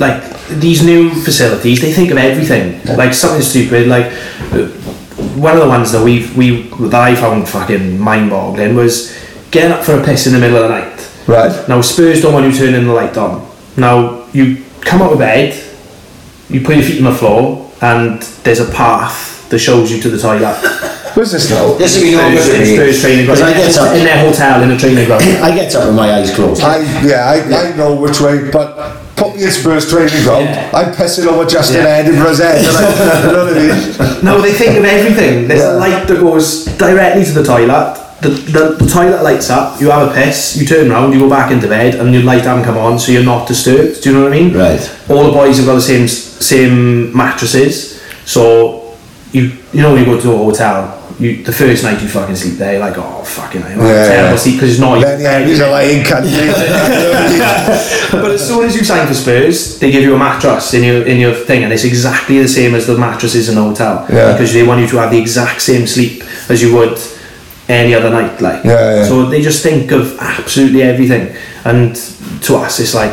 like 0.00 0.48
these 0.48 0.84
new 0.84 1.10
facilities, 1.10 1.80
they 1.80 1.92
think 1.92 2.10
of 2.10 2.16
everything. 2.16 2.82
Like 2.96 3.14
something 3.14 3.42
stupid. 3.42 3.86
Like 3.86 4.10
one 5.36 5.54
of 5.56 5.62
the 5.62 5.68
ones 5.68 5.92
that 5.92 6.02
we 6.02 6.26
we 6.36 6.62
that 6.88 6.94
I 6.94 7.14
found 7.14 7.48
fucking 7.48 7.98
mind-boggling 7.98 8.74
was 8.74 9.16
getting 9.50 9.72
up 9.72 9.84
for 9.84 10.00
a 10.00 10.04
piss 10.04 10.26
in 10.26 10.32
the 10.32 10.38
middle 10.38 10.56
of 10.56 10.68
the 10.68 10.80
night. 10.80 11.10
Right. 11.28 11.68
Now 11.68 11.80
Spurs 11.82 12.22
don't 12.22 12.32
want 12.32 12.46
you 12.46 12.58
turning 12.58 12.86
the 12.86 12.92
light 12.92 13.16
on. 13.16 13.48
Now 13.76 14.26
you 14.32 14.64
come 14.80 15.02
out 15.02 15.12
of 15.12 15.18
bed, 15.18 15.54
you 16.48 16.62
put 16.62 16.76
your 16.76 16.84
feet 16.84 17.04
on 17.04 17.12
the 17.12 17.18
floor, 17.18 17.70
and 17.82 18.22
there's 18.42 18.60
a 18.60 18.70
path 18.72 19.48
that 19.50 19.58
shows 19.58 19.92
you 19.92 20.00
to 20.02 20.08
the 20.08 20.18
toilet. 20.18 20.56
What's 21.14 21.32
this 21.32 21.50
now? 21.50 21.74
This 21.74 21.96
will 21.96 22.04
be 22.04 22.12
no 22.12 22.30
Spurs, 22.36 22.46
to 22.46 22.58
me. 22.58 22.76
Spurs 22.76 23.00
training 23.00 23.26
ground. 23.26 23.42
I 23.42 23.52
get 23.52 23.76
up, 23.76 23.96
in 23.96 24.04
their 24.04 24.18
hotel 24.24 24.62
in 24.62 24.70
a 24.70 24.78
training 24.78 25.06
ground. 25.06 25.24
I 25.24 25.54
get 25.54 25.74
up 25.74 25.86
with 25.88 25.96
my 25.96 26.12
eyes 26.12 26.32
closed. 26.34 26.62
I 26.62 26.78
yeah, 27.04 27.28
I, 27.28 27.70
I 27.72 27.76
know 27.76 28.00
which 28.00 28.20
way, 28.20 28.48
but 28.50 29.09
put 29.20 29.36
me 29.36 29.44
in 29.44 29.50
Spurs 29.50 29.88
training 29.90 30.22
ground. 30.24 30.44
Yeah. 30.46 30.70
I'm 30.78 30.92
pissing 30.94 31.26
over 31.26 31.44
Justin 31.44 31.76
Yeah. 31.84 31.94
Head. 31.96 32.06
and 32.08 32.18
I- 32.18 32.26
you 33.26 33.32
know 33.32 33.44
what 33.44 33.56
I 33.56 34.14
mean? 34.16 34.24
No, 34.24 34.40
they 34.40 34.52
think 34.52 34.78
of 34.78 34.84
everything. 34.84 35.46
There's 35.48 35.60
Yeah. 35.60 35.76
a 35.76 35.84
light 35.84 36.06
that 36.08 36.18
goes 36.20 36.64
directly 36.86 37.24
to 37.24 37.32
the 37.32 37.44
toilet. 37.44 37.96
The, 38.22 38.28
the, 38.28 38.64
the 38.84 38.86
toilet 38.86 39.22
lights 39.22 39.48
up, 39.48 39.80
you 39.80 39.88
have 39.90 40.10
a 40.10 40.12
piss, 40.14 40.54
you 40.58 40.66
turn 40.66 40.90
around, 40.90 41.12
you 41.14 41.20
go 41.20 41.30
back 41.30 41.50
into 41.50 41.68
bed, 41.68 41.94
and 41.94 42.12
your 42.12 42.22
light 42.22 42.42
hasn't 42.44 42.66
come 42.66 42.76
on, 42.76 42.98
so 42.98 43.12
you're 43.12 43.22
not 43.34 43.48
disturbed. 43.48 44.02
Do 44.02 44.10
you 44.10 44.16
know 44.16 44.24
what 44.24 44.32
I 44.34 44.40
mean? 44.40 44.54
Right. 44.54 44.90
All 45.08 45.24
the 45.24 45.32
boys 45.32 45.56
have 45.56 45.64
got 45.66 45.76
the 45.76 45.80
same 45.80 46.06
same 46.06 47.16
mattresses, 47.16 47.98
so 48.26 48.94
you 49.32 49.42
you 49.72 49.80
know 49.82 49.94
you 49.96 50.04
go 50.04 50.20
to 50.20 50.32
a 50.32 50.36
hotel, 50.36 50.76
you 51.20 51.42
the 51.44 51.52
first 51.52 51.84
night 51.84 52.00
you 52.02 52.08
fucking 52.08 52.34
sleep 52.36 52.54
there, 52.58 52.72
you're 52.72 52.80
like, 52.80 52.96
oh 52.98 53.22
fucking 53.22 53.60
hell, 53.62 53.78
Yeah, 53.86 54.06
terrible 54.08 54.30
yeah. 54.30 54.36
sleep 54.36 54.54
because 54.56 54.70
it's 54.70 54.80
not. 54.80 55.00
Then 55.00 55.20
yeah, 55.20 55.44
he's 55.46 55.60
a 55.60 55.68
lying 55.68 56.02
cunt. 56.02 56.24
but 58.12 58.30
as 58.32 58.46
soon 58.46 58.64
as 58.64 58.74
you 58.76 58.84
sign 58.84 59.06
for 59.06 59.14
Spurs, 59.14 59.78
they 59.78 59.90
give 59.90 60.02
you 60.02 60.14
a 60.14 60.18
mattress 60.18 60.74
in 60.74 60.82
your 60.82 61.06
in 61.06 61.18
your 61.20 61.34
thing, 61.34 61.64
and 61.64 61.72
it's 61.72 61.84
exactly 61.84 62.38
the 62.40 62.48
same 62.48 62.74
as 62.74 62.86
the 62.86 62.96
mattresses 62.98 63.48
in 63.48 63.54
the 63.54 63.62
hotel. 63.62 64.06
Yeah. 64.08 64.32
Because 64.32 64.52
they 64.52 64.62
want 64.62 64.80
you 64.80 64.88
to 64.88 64.96
have 64.98 65.10
the 65.10 65.18
exact 65.18 65.60
same 65.62 65.86
sleep 65.86 66.22
as 66.48 66.62
you 66.62 66.74
would 66.74 66.98
any 67.70 67.94
other 67.94 68.10
night. 68.10 68.40
Like, 68.40 68.64
Yeah, 68.64 68.96
yeah. 68.96 69.04
so 69.04 69.26
they 69.26 69.40
just 69.42 69.62
think 69.62 69.92
of 69.92 70.18
absolutely 70.18 70.82
everything, 70.82 71.34
and 71.64 71.94
to 72.42 72.56
us, 72.56 72.80
it's 72.80 72.94
like, 72.94 73.12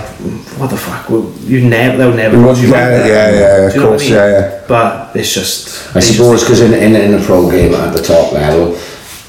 what 0.59 0.69
the 0.69 0.77
fuck? 0.77 1.09
Well, 1.09 1.31
you 1.41 1.67
never, 1.67 1.97
they'll 1.97 2.13
never. 2.13 2.37
You 2.37 2.45
watch 2.45 2.57
wouldn't 2.57 2.73
get 2.73 3.05
yeah, 3.07 3.31
yeah, 3.31 3.65
of 3.67 3.73
Do 3.73 3.77
you 3.77 3.83
know 3.83 3.91
what 3.91 3.99
course, 3.99 4.09
yeah, 4.09 4.29
yeah. 4.29 4.63
But 4.67 5.15
it's 5.15 5.33
just. 5.33 5.95
I 5.95 5.99
suppose 5.99 6.43
because 6.43 6.61
in, 6.61 6.73
in, 6.73 6.95
in 6.95 7.13
a 7.19 7.23
pro 7.23 7.49
game 7.49 7.73
at 7.73 7.93
the 7.93 8.01
top 8.01 8.31
level, 8.33 8.77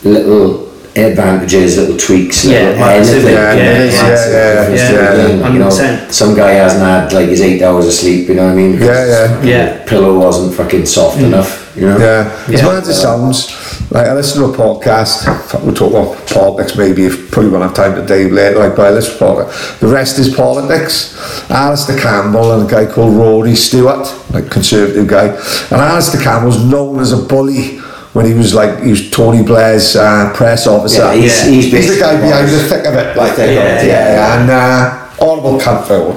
little 0.05 0.69
advantages, 0.97 1.77
little 1.77 1.97
tweaks, 1.97 2.45
Yeah, 2.45 2.71
little 2.71 2.85
anything. 2.85 3.33
yeah, 3.33 3.53
yeah, 3.53 3.63
yeah, 3.63 3.63
yeah, 3.63 3.85
difference 3.85 4.81
yeah, 4.81 4.89
to 4.89 4.95
the 4.97 5.23
yeah, 5.23 5.27
game, 5.29 5.53
you 5.53 5.59
know. 5.61 5.71
Some 6.11 6.35
guy 6.35 6.53
hasn't 6.53 6.83
had 6.83 7.13
like 7.13 7.29
his 7.29 7.41
eight 7.41 7.63
hours 7.63 7.87
of 7.87 7.93
sleep, 7.93 8.29
you 8.29 8.35
know 8.35 8.47
what 8.47 8.53
I 8.53 8.57
mean? 8.57 8.73
Yeah, 8.81 9.07
yeah. 9.07 9.43
Yeah. 9.43 9.85
Pillow 9.87 10.19
wasn't 10.19 10.55
fucking 10.55 10.87
soft 10.87 11.19
mm. 11.19 11.27
enough, 11.27 11.77
you 11.77 11.83
know? 11.83 11.99
Yeah, 11.99 12.45
as 12.49 12.61
Yeah. 12.61 12.67
mad 12.67 12.83
as 12.83 12.89
it 12.89 12.95
sounds, 12.95 13.47
like 13.91 14.07
I 14.07 14.13
listen 14.15 14.43
to 14.43 14.49
a 14.49 14.57
podcast, 14.57 15.25
we'll 15.65 15.75
talk 15.75 15.91
about 15.91 16.27
politics 16.29 16.77
maybe, 16.77 17.07
if 17.07 17.31
probably 17.31 17.51
won't 17.51 17.63
have 17.65 17.75
time 17.75 17.95
today 17.95 18.29
later, 18.31 18.59
like, 18.59 18.77
but 18.77 18.87
I 18.87 18.91
listen 18.91 19.15
to 19.15 19.19
politics. 19.19 19.79
The 19.81 19.87
rest 19.87 20.19
is 20.19 20.35
politics. 20.35 21.17
Alastair 21.51 21.99
Campbell 21.99 22.53
and 22.61 22.69
a 22.69 22.71
guy 22.71 22.85
called 22.93 23.15
Rory 23.17 23.55
Stewart, 23.55 24.07
like 24.31 24.51
conservative 24.51 25.07
guy, 25.09 25.29
and 25.29 25.73
Alastair 25.81 26.21
Campbell's 26.23 26.63
known 26.63 27.01
as 27.01 27.13
a 27.13 27.17
bully 27.17 27.79
when 28.13 28.27
he 28.27 28.35
was 28.35 28.53
like, 28.55 28.83
he 28.83 28.91
was 28.91 29.11
Tony 29.11 29.43
Blair's 29.43 29.97
uh, 29.97 30.33
press 30.35 30.67
officer. 30.67 31.01
Yeah, 31.03 31.15
he's- 31.15 31.45
Yeah. 31.47 31.51
he's 31.51 31.73
He's 31.73 31.95
the 31.95 32.01
guy 32.01 32.21
behind 32.21 32.51
was- 32.51 32.63
the 32.63 32.69
thick 32.69 32.85
of 32.87 32.95
it, 32.95 33.17
like 33.17 33.39
yeah, 33.39 33.47
yeah, 33.47 33.83
yeah. 33.85 34.41
and 34.41 34.51
uh, 34.51 35.09
horrible 35.17 35.59
cunt 35.61 35.87
for 35.87 35.95
all. 35.95 36.13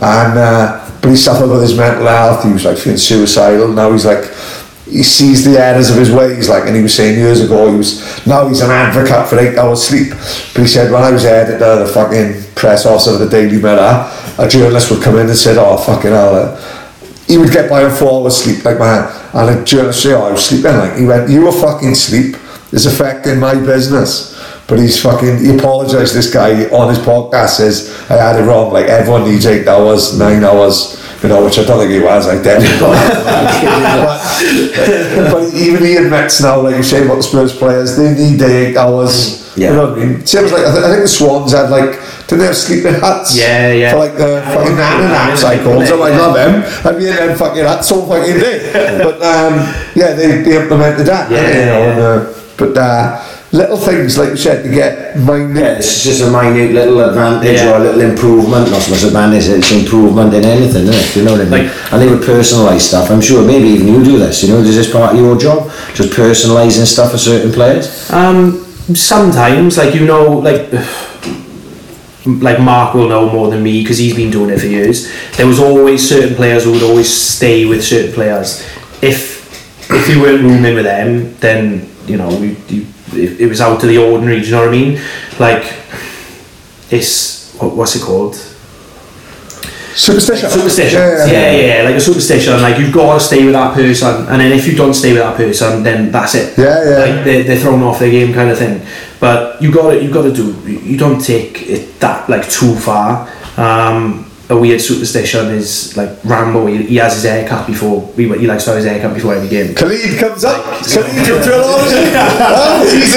And 0.00 0.38
uh, 0.38 0.80
but 1.00 1.10
he 1.10 1.16
suffered 1.16 1.48
with 1.48 1.62
his 1.62 1.76
mental 1.76 2.06
health. 2.06 2.44
He 2.44 2.52
was 2.52 2.64
like 2.64 2.78
feeling 2.78 2.98
suicidal. 2.98 3.68
Now 3.68 3.90
he's 3.92 4.04
like 4.06 4.24
he 4.92 5.02
sees 5.02 5.44
the 5.44 5.58
errors 5.58 5.90
of 5.90 5.96
his 5.96 6.10
ways. 6.10 6.48
Like, 6.48 6.66
and 6.66 6.76
he 6.76 6.82
was 6.82 6.94
saying 6.94 7.18
years 7.18 7.40
ago 7.40 7.70
he 7.70 7.76
was 7.76 8.26
now 8.26 8.46
he's 8.48 8.60
an 8.60 8.70
advocate 8.70 9.28
for 9.28 9.38
eight 9.38 9.58
hours 9.58 9.82
sleep. 9.82 10.10
But 10.54 10.62
he 10.62 10.66
said 10.66 10.92
when 10.92 11.02
I 11.02 11.10
was 11.10 11.24
editor 11.24 11.64
of 11.64 11.86
the 11.86 11.92
fucking 11.92 12.54
press 12.54 12.86
office 12.86 13.06
of 13.06 13.18
the 13.18 13.28
Daily 13.28 13.60
Mirror, 13.60 14.10
a 14.38 14.48
journalist 14.48 14.90
would 14.90 15.02
come 15.02 15.16
in 15.16 15.26
and 15.28 15.36
said, 15.36 15.56
"Oh 15.58 15.76
fucking 15.76 16.10
hell." 16.10 16.34
uh, 16.34 16.78
he 17.26 17.38
would 17.38 17.50
get 17.50 17.70
by 17.70 17.84
on 17.84 17.90
four 17.90 18.22
hours 18.22 18.36
sleep 18.36 18.64
like 18.64 18.78
man 18.78 19.10
and 19.32 19.60
a 19.60 19.64
journalist 19.64 20.02
say 20.02 20.12
oh 20.12 20.22
I 20.24 20.32
was 20.32 20.44
sleeping 20.44 20.76
like 20.76 20.96
he 20.98 21.06
went 21.06 21.30
you 21.30 21.42
were 21.42 21.52
fucking 21.52 21.94
sleep 21.94 22.36
is 22.72 22.84
affecting 22.86 23.38
my 23.38 23.54
business 23.54 24.38
but 24.66 24.78
he's 24.78 25.00
fucking 25.00 25.38
he 25.38 25.56
apologised 25.56 26.14
this 26.14 26.32
guy 26.32 26.64
on 26.70 26.88
his 26.88 26.98
podcast 26.98 27.50
says 27.56 27.90
I 28.10 28.14
had 28.14 28.38
it 28.38 28.44
wrong 28.44 28.72
like 28.72 28.86
everyone 28.86 29.24
needs 29.24 29.46
eight 29.46 29.66
hours 29.66 30.18
nine 30.18 30.44
hours 30.44 31.01
you 31.22 31.28
know 31.28 31.44
which 31.44 31.58
I 31.58 31.64
don't 31.64 31.78
think 31.78 31.92
he 31.92 32.00
was 32.00 32.26
I 32.28 32.42
definitely 32.42 32.78
but, 34.02 35.32
but 35.32 35.54
even 35.54 35.82
he 35.84 35.96
admits 35.96 36.40
now 36.42 36.60
like 36.60 36.76
you 36.76 36.82
say 36.82 37.04
about 37.04 37.16
the 37.16 37.22
Spurs 37.22 37.56
players 37.56 37.96
they 37.96 38.12
need 38.14 38.38
their 38.38 38.68
eight 38.70 38.76
hours. 38.76 39.40
Yeah. 39.54 39.68
you 39.70 39.76
know 39.76 39.90
what 39.90 39.98
I 39.98 40.04
mean? 40.06 40.26
Same 40.26 40.44
as 40.46 40.52
like 40.52 40.64
I, 40.64 40.72
th- 40.72 40.82
I 40.84 40.88
think 40.90 41.02
the 41.02 41.08
Swans 41.08 41.52
had 41.52 41.68
like 41.68 42.00
didn't 42.26 42.38
they 42.40 42.46
have 42.46 42.56
sleeping 42.56 42.94
huts 42.94 43.36
Yeah, 43.36 43.70
yeah. 43.72 43.92
for 43.92 43.98
like 43.98 44.16
the 44.16 44.40
fucking 44.48 44.76
nana 44.76 45.08
nap 45.12 45.36
cycles 45.36 45.90
I'm 45.90 46.00
like 46.00 46.14
love 46.14 46.34
them 46.34 46.64
I'd 46.86 46.96
be 46.98 47.08
in 47.08 47.16
them 47.16 47.36
fucking 47.36 47.62
huts 47.64 47.92
all 47.92 48.06
fucking 48.08 48.38
day? 48.40 48.72
But 49.04 49.20
um, 49.22 49.54
yeah 49.94 50.14
they, 50.14 50.40
they 50.42 50.56
implemented 50.56 51.06
that 51.06 51.30
Yeah, 51.30 51.44
you 51.48 51.66
know, 51.66 51.78
yeah. 51.84 51.90
and, 51.92 52.00
uh, 52.00 52.34
but 52.56 52.76
uh, 52.78 53.20
little 53.52 53.76
things 53.76 54.16
like 54.16 54.30
you 54.30 54.36
said 54.36 54.62
to 54.64 54.70
get 54.70 55.16
minute 55.18 55.60
Yeah, 55.60 55.76
it's 55.76 56.02
just 56.02 56.22
a 56.22 56.30
minute 56.30 56.72
little 56.72 57.00
advantage 57.00 57.56
Yeah. 57.60 57.72
or 57.72 57.76
a 57.76 57.80
little 57.80 58.00
improvement, 58.00 58.70
not 58.70 58.80
so 58.80 58.90
much 58.92 59.02
advantage, 59.04 59.46
it's 59.48 59.70
improvement 59.72 60.32
in 60.32 60.44
anything, 60.44 60.86
isn't 60.88 60.94
it? 60.94 61.16
You 61.16 61.24
know 61.24 61.32
what 61.32 61.40
I 61.42 61.44
mean? 61.44 61.50
Like- 61.66 61.92
and 61.92 62.00
they 62.00 62.08
would 62.08 62.22
personalise 62.22 62.80
stuff. 62.80 63.10
I'm 63.10 63.20
sure 63.20 63.44
maybe 63.44 63.68
even 63.68 63.88
you 63.88 64.02
do 64.02 64.18
this, 64.18 64.42
you 64.42 64.48
know, 64.48 64.60
is 64.60 64.74
this 64.74 64.90
part 64.90 65.12
of 65.14 65.20
your 65.20 65.36
job? 65.36 65.70
Just 65.94 66.10
personalising 66.10 66.86
stuff 66.86 67.10
for 67.12 67.18
certain 67.18 67.52
players? 67.52 68.10
Um, 68.10 68.64
sometimes, 68.94 69.76
like 69.76 69.94
you 69.94 70.06
know, 70.06 70.24
like 70.38 70.72
like 72.24 72.60
Mark 72.60 72.94
will 72.94 73.08
know 73.08 73.28
more 73.28 73.50
than 73.50 73.62
me 73.62 73.82
because 73.82 73.98
he's 73.98 74.14
been 74.14 74.30
doing 74.30 74.50
it 74.50 74.60
for 74.60 74.66
years. 74.66 75.10
There 75.36 75.46
was 75.46 75.58
always 75.58 76.08
certain 76.08 76.34
players 76.36 76.64
who 76.64 76.72
would 76.72 76.82
always 76.82 77.12
stay 77.12 77.66
with 77.66 77.84
certain 77.84 78.12
players. 78.12 78.62
If 79.02 79.42
if 79.90 80.08
you 80.08 80.22
weren't 80.22 80.42
rooming 80.42 80.74
with 80.74 80.84
them, 80.84 81.34
then 81.40 81.88
you 82.06 82.16
know 82.16 82.30
you, 82.68 82.86
it, 83.12 83.48
was 83.48 83.60
out 83.60 83.82
of 83.82 83.88
the 83.88 83.98
ordinary. 83.98 84.40
Do 84.40 84.46
you 84.46 84.52
know 84.52 84.60
what 84.60 84.68
I 84.68 84.72
mean? 84.72 85.00
Like 85.38 85.64
it's 86.90 87.54
what, 87.54 87.76
what's 87.76 87.96
it 87.96 88.02
called? 88.02 88.36
superstition 89.94 90.48
Superstition. 90.48 90.98
Yeah 90.98 91.26
yeah, 91.26 91.52
yeah, 91.52 91.82
like 91.82 91.96
a 91.96 92.00
superstition. 92.00 92.60
Like 92.60 92.78
you've 92.78 92.92
got 92.92 93.14
to 93.14 93.20
stay 93.20 93.44
with 93.44 93.52
that 93.54 93.74
person, 93.74 94.26
and 94.28 94.40
then 94.40 94.52
if 94.52 94.66
you 94.66 94.74
don't 94.74 94.94
stay 94.94 95.12
with 95.12 95.22
that 95.22 95.36
person, 95.36 95.82
then 95.82 96.10
that's 96.10 96.34
it. 96.34 96.56
Yeah, 96.58 96.82
yeah. 96.84 96.98
Like 96.98 97.24
they're, 97.24 97.44
they're 97.44 97.58
thrown 97.58 97.82
off 97.82 97.98
their 97.98 98.10
game, 98.10 98.32
kind 98.32 98.50
of 98.50 98.58
thing. 98.58 98.86
But 99.20 99.60
you 99.60 99.72
got 99.72 99.90
to 99.90 100.02
you 100.02 100.10
got 100.10 100.22
to 100.22 100.32
do. 100.32 100.52
You 100.68 100.96
don't 100.96 101.20
take 101.20 101.62
it 101.62 102.00
that 102.00 102.28
like 102.28 102.48
too 102.48 102.74
far. 102.74 103.28
Um, 103.56 104.31
a 104.52 104.56
weird 104.60 104.80
superstition 104.80 105.46
is 105.46 105.96
like 105.96 106.10
Rambo. 106.24 106.66
He, 106.66 106.82
he 106.84 106.96
has 106.96 107.14
his 107.14 107.24
haircut 107.24 107.66
before. 107.66 108.12
He, 108.14 108.28
he 108.28 108.46
likes 108.46 108.64
to 108.64 108.70
have 108.70 108.76
his 108.76 108.86
haircut 108.86 109.14
before 109.14 109.34
every 109.34 109.48
game. 109.48 109.74
Khalid 109.74 110.18
comes 110.18 110.44
up 110.44 110.62
Khalid 110.84 111.26
from 111.26 111.42
Trilogy 111.42 112.12
oh, 112.12 112.84
he's 112.92 113.14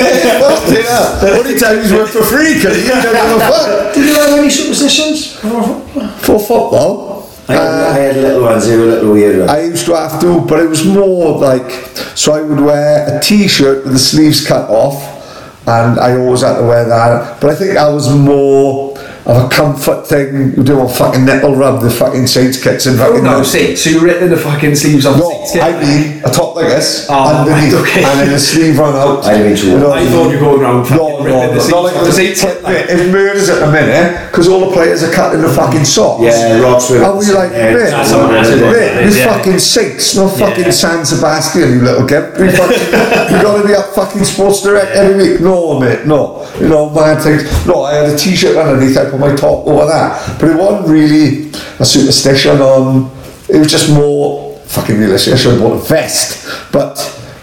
there 1.21 1.37
only 1.37 1.59
time 1.59 1.81
he's 1.81 1.91
worked 1.91 2.11
for 2.13 2.23
free 2.23 2.55
Khalid 2.61 2.87
don't 2.87 3.03
give 3.03 3.13
a 3.13 3.39
fuck 3.39 3.93
Did 3.93 4.05
you 4.05 4.15
have 4.15 4.39
any 4.39 4.49
superstitions? 4.49 5.35
for 6.25 6.39
football 6.39 7.29
I, 7.47 7.53
had, 7.53 7.61
I 7.61 7.93
had 7.99 8.17
uh, 8.17 8.21
little 8.21 8.41
ones, 8.43 8.67
they 8.67 8.77
were 8.77 8.83
a 8.83 8.87
little 8.87 9.11
weird. 9.13 9.39
ones. 9.39 9.51
I 9.51 9.61
used 9.61 9.85
to 9.85 9.95
have 9.95 10.19
to, 10.21 10.41
but 10.47 10.63
it 10.63 10.67
was 10.67 10.83
more 10.83 11.37
like 11.37 11.69
so 12.17 12.33
I 12.33 12.41
would 12.41 12.59
wear 12.59 13.17
a 13.17 13.19
t-shirt 13.21 13.83
with 13.83 13.93
the 13.93 13.99
sleeves 13.99 14.45
cut 14.47 14.67
off, 14.67 14.97
and 15.67 15.99
I 15.99 16.17
always 16.17 16.41
had 16.41 16.57
to 16.57 16.63
wear 16.63 16.85
that. 16.85 17.39
But 17.39 17.51
I 17.51 17.55
think 17.55 17.77
I 17.77 17.87
was 17.87 18.11
more 18.11 18.94
of 19.25 19.45
a 19.45 19.49
comfort 19.49 20.05
thing. 20.07 20.53
You 20.55 20.63
do 20.63 20.79
a 20.81 20.87
fucking 20.87 21.25
nipple 21.25 21.55
rub 21.55 21.81
the 21.81 21.89
fucking 21.89 22.27
Saints 22.27 22.61
kits 22.61 22.85
and 22.85 22.99
Oh 22.99 23.07
fucking. 23.07 23.23
no, 23.23 23.41
see, 23.43 23.75
so 23.75 23.89
you 23.89 23.99
ripping 24.01 24.29
the 24.29 24.37
fucking 24.37 24.75
sleeves 24.75 25.05
off 25.05 25.17
No, 25.17 25.29
the 25.51 25.61
I 25.61 25.71
mean 25.81 26.21
a 26.23 26.29
top 26.29 26.55
like 26.55 26.67
this, 26.67 27.07
Oh, 27.09 27.39
underneath, 27.41 27.73
right, 27.73 27.81
okay. 27.81 28.03
and 28.03 28.19
then 28.19 28.29
the 28.29 28.39
sleeve 28.39 28.77
run 28.77 28.95
out. 28.95 29.25
I 29.25 29.41
mean, 29.41 29.55
too. 29.57 29.71
You 29.71 29.77
know, 29.79 29.91
I 29.91 30.05
thought 30.05 30.29
you 30.31 30.37
were 30.37 30.45
going 30.45 30.61
around 30.61 30.85
fucking 30.85 30.97
No, 30.97 31.23
no, 31.23 31.47
the 31.47 31.53
no, 31.55 31.59
seats 31.59 31.71
not 31.71 31.83
like 31.83 31.95
off 31.95 31.99
the 32.01 32.05
the 32.05 32.11
seats. 32.13 32.41
seats. 32.41 32.53
It 32.65 33.11
murders 33.11 33.49
at 33.49 33.59
the 33.65 33.71
minute 33.71 34.29
because 34.31 34.47
all 34.47 34.59
the 34.69 34.71
players 34.71 35.01
are 35.03 35.11
cutting 35.11 35.41
the 35.41 35.49
fucking 35.49 35.85
socks. 35.85 36.21
Yeah, 36.23 36.59
rocks 36.61 36.89
with- 36.89 37.01
And 37.01 37.17
we 37.17 37.25
like, 37.33 37.51
Yeah, 37.51 37.73
mate, 37.73 37.89
that's 37.89 38.11
a 38.11 38.27
massive 38.27 38.61
one, 38.61 38.71
mate, 38.73 39.05
this 39.05 39.17
yeah. 39.17 39.37
fucking 39.37 39.59
seats, 39.59 40.15
not 40.15 40.37
fucking 40.37 40.65
Yeah. 40.65 40.71
San 40.71 41.03
Sebastian, 41.05 41.61
you 41.73 41.81
little 41.81 42.05
gimp. 42.05 42.37
You 42.37 42.51
fucking, 42.51 43.35
you 43.35 43.41
gotta 43.41 43.67
be 43.67 43.73
up 43.73 43.93
fucking 43.95 44.23
sports 44.23 44.61
direct 44.61 44.91
every 44.91 45.31
week. 45.31 45.41
No, 45.41 45.79
mate, 45.79 46.05
no. 46.05 46.45
You 46.59 46.67
know, 46.69 46.89
mad 46.91 47.21
things. 47.21 47.43
No, 47.65 47.83
I 47.83 47.95
had 47.95 48.09
a 48.09 48.17
t-shirt 48.17 48.55
underneath. 48.55 48.97
I 48.97 49.09
put 49.17 49.29
my 49.29 49.35
top 49.35 49.65
over 49.67 49.85
that, 49.85 50.39
but 50.39 50.49
it 50.49 50.55
wasn't 50.57 50.87
really 50.89 51.49
a 51.79 51.85
superstition 51.85 52.59
on. 52.61 53.11
It 53.49 53.57
was 53.57 53.69
just 53.71 53.89
more 53.93 54.57
fucking 54.65 54.97
realistic. 54.97 55.33
I 55.33 55.37
should 55.37 55.51
have 55.53 55.61
bought 55.61 55.77
a 55.77 55.87
vest, 55.87 56.47
but 56.71 56.95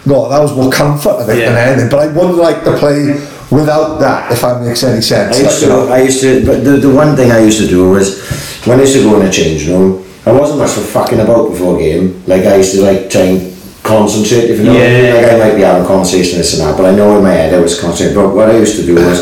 no, 0.05 0.28
that 0.28 0.40
was 0.40 0.55
more 0.57 0.70
comfort 0.70 1.20
I 1.20 1.27
think 1.27 1.40
Yeah. 1.40 1.53
than 1.53 1.69
anything. 1.69 1.89
But 1.90 2.01
I 2.01 2.07
wouldn't 2.09 2.36
like 2.36 2.65
to 2.65 2.73
play 2.77 3.15
without 3.51 3.99
that, 4.01 4.32
if 4.32 4.40
that 4.40 4.61
makes 4.62 4.82
any 4.82 5.01
sense. 5.01 5.36
I 5.36 5.43
used 5.43 5.44
Like, 5.44 5.61
you 5.62 5.66
to, 5.69 5.73
know. 5.86 5.93
I 5.93 6.03
used 6.03 6.20
to, 6.23 6.47
but 6.47 6.65
the, 6.65 6.70
the 6.78 6.90
one 6.90 7.15
thing 7.16 7.31
I 7.31 7.40
used 7.44 7.61
to 7.61 7.66
do 7.69 7.90
was 7.90 8.20
when 8.65 8.78
I 8.78 8.82
used 8.82 8.94
to 8.94 9.03
go 9.05 9.20
in 9.20 9.27
a 9.27 9.31
change 9.31 9.69
room, 9.69 10.05
I 10.27 10.32
wasn't 10.32 10.59
much 10.61 10.70
for 10.70 10.81
fucking 10.81 11.20
about 11.20 11.51
before 11.51 11.77
a 11.77 11.78
game. 11.78 12.23
Like 12.27 12.44
I 12.47 12.57
used 12.57 12.74
to 12.74 12.82
like 12.82 13.11
try 13.11 13.23
and 13.23 13.53
concentrate, 13.82 14.51
if 14.51 14.59
you 14.59 14.65
know 14.65 14.74
what 14.74 14.82
I 14.82 14.86
mean. 14.89 15.05
Yeah. 15.05 15.15
Like 15.15 15.32
I 15.32 15.39
might 15.39 15.55
be 15.57 15.62
having 15.62 15.85
a 15.85 15.86
conversation 15.86 16.39
this 16.39 16.55
and 16.55 16.62
that, 16.62 16.77
but 16.77 16.86
I 16.86 16.94
know 16.94 17.16
in 17.19 17.23
my 17.24 17.32
head 17.32 17.53
I 17.55 17.59
was 17.61 17.78
concentrating. 17.81 18.15
But 18.23 18.35
what 18.35 18.49
I 18.51 18.57
used 18.57 18.77
to 18.77 18.86
do 18.86 18.94
was 18.97 19.19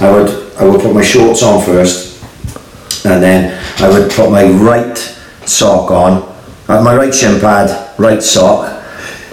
I 0.00 0.10
would 0.10 0.39
I 0.60 0.64
would 0.64 0.80
put 0.80 0.94
my 0.94 1.02
shorts 1.02 1.42
on 1.42 1.64
first, 1.64 2.22
and 3.06 3.22
then 3.22 3.58
I 3.82 3.88
would 3.88 4.10
put 4.10 4.30
my 4.30 4.44
right 4.50 4.96
sock 5.46 5.90
on, 5.90 6.22
uh, 6.68 6.82
my 6.82 6.94
right 6.94 7.14
shin 7.14 7.40
pad, 7.40 7.98
right 7.98 8.22
sock, 8.22 8.68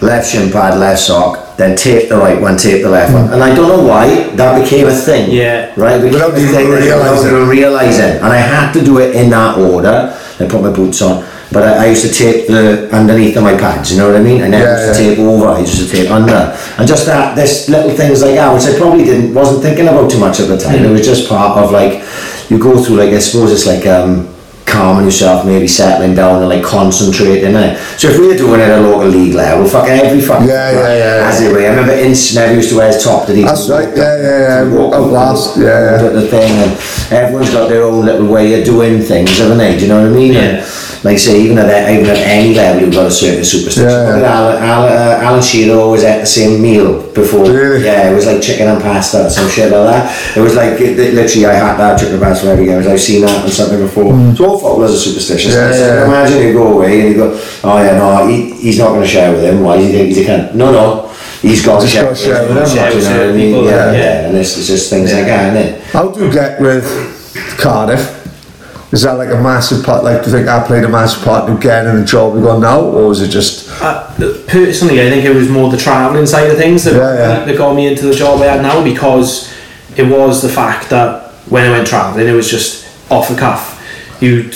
left 0.02 0.30
shin 0.32 0.52
pad, 0.52 0.80
left 0.80 1.02
sock, 1.02 1.58
then 1.58 1.76
tape 1.76 2.08
the 2.10 2.18
right 2.18 2.40
one, 2.40 2.56
tape 2.58 2.84
the 2.84 2.90
left 2.90 3.14
one. 3.14 3.32
And 3.34 3.44
I 3.44 3.54
don't 3.54 3.68
know 3.68 3.84
why 3.86 4.30
that 4.36 4.62
became 4.64 4.88
a 4.88 4.94
thing. 4.95 5.32
Yeah. 5.32 5.74
Right? 5.76 5.95
It 5.99 6.04
became 6.04 6.14
Without 6.14 6.34
a 6.38 6.41
you 6.41 6.48
thing 6.48 6.70
that- 6.70 6.82
realising. 6.82 7.48
realising. 7.49 8.16
And 8.18 8.26
I 8.28 8.38
had 8.38 8.72
to 8.74 8.84
do 8.84 8.99
it 8.99 9.16
in 9.16 9.30
that 9.32 9.58
order. 9.58 10.16
I 10.40 10.45
put 10.45 10.62
my 10.62 10.72
boots 10.72 11.02
on. 11.02 11.26
But 11.52 11.64
I, 11.64 11.86
I 11.86 11.86
used 11.88 12.06
to 12.06 12.11
tape 12.14 12.48
the 12.48 12.90
underneath 12.95 13.38
of 13.38 13.44
my 13.44 13.56
pads, 13.57 13.91
you 13.91 13.98
know 13.98 14.07
what 14.07 14.19
I 14.19 14.24
mean? 14.24 14.41
I 14.41 14.48
Yeah, 14.49 14.88
used 14.88 14.98
to 14.99 15.03
yeah. 15.03 15.10
tape 15.15 15.19
over, 15.19 15.48
I 15.48 15.60
used 15.60 15.80
to 15.80 15.95
tape 15.95 16.11
under. 16.11 16.56
And 16.78 16.88
just 16.88 17.06
that, 17.06 17.36
this 17.36 17.69
little 17.69 17.91
things 17.91 18.22
like 18.22 18.36
that, 18.36 18.53
which 18.53 18.65
I 18.65 18.78
probably 18.78 19.06
didn't, 19.06 19.34
wasn't 19.34 19.61
thinking 19.64 19.88
about 19.88 20.11
too 20.11 20.19
much 20.19 20.40
at 20.40 20.48
the 20.49 20.57
time. 20.57 20.84
It 20.84 20.90
was 20.91 21.06
just 21.06 21.30
part 21.30 21.57
of 21.57 21.72
like, 21.72 22.03
you 22.49 22.60
go 22.60 22.82
through 22.84 22.98
like, 22.98 23.14
I 23.14 23.19
suppose 23.19 23.52
it's 23.52 23.65
like, 23.65 23.86
um, 23.88 24.34
calming 24.65 25.06
yourself, 25.06 25.45
maybe 25.45 25.65
settling 25.65 26.14
down 26.14 26.41
and 26.41 26.49
like 26.49 26.61
concentrating 26.61 27.56
it. 27.56 27.78
So 27.98 28.10
if 28.10 28.19
we 28.19 28.28
were 28.28 28.36
doing 28.36 28.60
it 28.60 28.64
at 28.68 28.80
a 28.80 28.82
local 28.82 29.07
league 29.07 29.34
level, 29.34 29.65
fucking 29.65 29.90
every 29.94 30.19
fucking 30.22 30.45
Yeah, 30.49 30.72
yeah, 30.72 30.82
yeah, 30.82 31.15
yeah. 31.22 31.30
As 31.30 31.41
it 31.41 31.53
were, 31.53 31.61
I 31.61 31.68
remember 31.68 31.94
Ince 31.94 32.36
never 32.36 32.53
used 32.53 32.69
to 32.72 32.76
wear 32.78 32.88
his 32.91 33.02
top, 33.02 33.28
did 33.28 33.38
he? 33.38 33.44
That's 33.44 33.69
right, 33.69 33.88
yeah, 33.95 34.22
yeah, 34.22 34.64
yeah, 34.65 34.74
walk 34.76 34.94
out 34.94 35.07
last, 35.10 35.57
yeah, 35.57 35.64
yeah. 35.64 35.98
The, 36.03 36.10
the 36.19 36.28
thing, 36.28 36.52
and 36.52 36.72
everyone's 37.14 37.52
got 37.52 37.69
their 37.69 37.84
own 37.84 38.06
little 38.06 38.28
way 38.28 38.60
of 38.60 38.65
doing 38.65 39.02
things, 39.02 39.38
haven't 39.40 39.57
they? 39.57 39.78
Do 39.78 39.84
you 39.84 39.88
know 39.88 40.02
what 40.02 40.11
I 40.11 40.14
mean? 40.14 40.34
Yeah. 40.34 40.41
And 40.41 40.65
like 41.03 41.14
I 41.14 41.15
say, 41.18 41.41
even 41.41 41.57
at 41.57 41.68
that, 41.68 41.90
even 41.91 42.10
at 42.10 42.18
any 42.18 42.53
level, 42.56 42.82
you've 42.82 42.94
got 42.94 43.07
a 43.07 43.11
certain 43.11 43.44
superstition. 43.45 43.90
Yeah, 43.90 44.02
Look 44.07 44.15
at 44.18 44.22
yeah. 44.22 44.34
Alan, 44.34 44.64
Alan, 44.64 44.91
uh, 44.94 45.26
Alan 45.26 45.41
Shearer 45.44 45.78
always 45.80 46.03
ate 46.03 46.19
the 46.22 46.26
same 46.26 46.61
meal 46.61 47.02
before. 47.14 47.45
Really? 47.45 47.86
Yeah, 47.86 48.10
it 48.11 48.15
was 48.15 48.26
like 48.26 48.41
chicken 48.41 48.68
and 48.68 48.82
pasta 48.82 49.26
or 49.26 49.30
some 49.30 49.49
shit 49.49 49.72
like 49.72 49.88
that. 49.94 50.38
It 50.38 50.41
was 50.41 50.56
like 50.56 50.80
it, 50.82 50.98
it- 50.99 51.14
literally, 51.14 51.45
I 51.45 51.53
had 51.53 51.78
that 51.78 51.99
chicken 51.99 52.15
and 52.15 52.24
pasta 52.24 52.45
for 52.45 52.52
every 52.52 52.65
game. 52.65 52.80
I've 52.88 52.99
seen 52.99 53.22
that 53.22 53.44
on 53.44 53.49
something 53.52 53.80
before. 53.80 54.11
So 54.36 54.45
all 54.49 54.57
footballers 54.57 54.94
are 54.94 54.98
superstitious. 55.10 55.53
Mm. 55.53 55.57
Yeah, 55.57 55.72
So 55.74 55.86
yeah. 55.86 56.06
Imagine 56.06 56.48
you 56.48 56.53
go 56.53 56.74
away 56.74 56.99
and 57.02 57.10
you 57.10 57.15
go, 57.15 57.32
oh 57.64 57.78
yeah, 57.84 57.98
no, 57.98 58.28
he, 58.28 58.53
he's 58.53 58.80
not 58.80 58.90
going 58.90 59.02
to 59.02 59.07
share 59.07 59.32
with 59.32 59.44
him. 59.44 59.61
Why 59.61 59.78
do 59.78 59.84
you 59.84 59.91
think 59.91 60.07
he's 60.10 60.18
a 60.19 60.30
cunt? 60.30 60.56
No, 60.56 60.72
no. 60.72 61.14
He's 61.41 61.64
got 61.64 61.82
to 61.82 61.88
Just 61.88 61.94
share, 61.94 62.03
gotta 62.03 62.15
share 62.15 62.41
with 62.48 62.52
him. 62.52 62.57
him. 62.57 62.65
Share 62.68 62.95
with 62.95 63.03
you 63.03 63.10
know 63.11 63.19
what 63.19 63.30
I 63.30 63.38
mean? 63.38 63.65
Yeah, 63.65 63.69
yeah. 63.69 63.91
yeah. 63.94 64.28
And 64.28 64.38
it's, 64.38 64.57
it's 64.57 64.65
just 64.68 64.90
things 64.90 65.14
like 65.14 65.26
that, 65.26 65.56
isn't 65.56 65.76
it? 65.76 65.84
How 65.91 66.10
do 66.11 66.26
you 66.26 66.32
get 66.34 66.60
with 66.60 66.84
Cardiff? 67.60 68.16
Is 68.91 69.01
that 69.01 69.14
like 69.18 69.30
a 69.30 69.41
massive 69.41 69.85
part? 69.85 70.03
Like, 70.05 70.23
do 70.23 70.30
you 70.31 70.38
think 70.38 70.47
I 70.47 70.65
played 70.65 70.85
a 70.85 70.89
massive 70.89 71.23
part 71.26 71.49
in 71.49 71.59
getting 71.59 71.95
the 71.99 72.05
job 72.05 72.34
we 72.34 72.41
got 72.41 72.59
now, 72.59 72.80
or 72.80 73.11
is 73.11 73.22
it 73.22 73.27
just? 73.30 73.69
Uh, 73.81 74.05
personally, 74.47 75.01
I 75.05 75.09
think 75.09 75.26
it 75.26 75.35
was 75.35 75.49
more 75.49 75.69
the 75.69 75.77
travelling 75.77 76.26
side 76.26 76.49
of 76.49 76.57
things 76.57 76.85
that, 76.85 76.93
Yeah, 76.93 77.14
yeah. 77.39 77.45
that 77.45 77.57
got 77.57 77.76
me 77.76 77.88
into 77.88 78.05
the 78.05 78.14
job 78.15 78.41
I 78.41 78.45
had 78.45 78.61
now 78.61 78.81
because 78.81 79.53
it 79.97 80.03
was 80.03 80.41
the 80.41 80.47
fact 80.49 80.89
that 80.89 81.31
when 81.49 81.65
I 81.68 81.72
went 81.72 81.88
travelling, 81.88 82.27
it 82.27 82.31
was 82.34 82.49
just 82.49 82.88
off 83.11 83.27
the 83.27 83.35
cuff. 83.35 83.73
You'd 84.22 84.55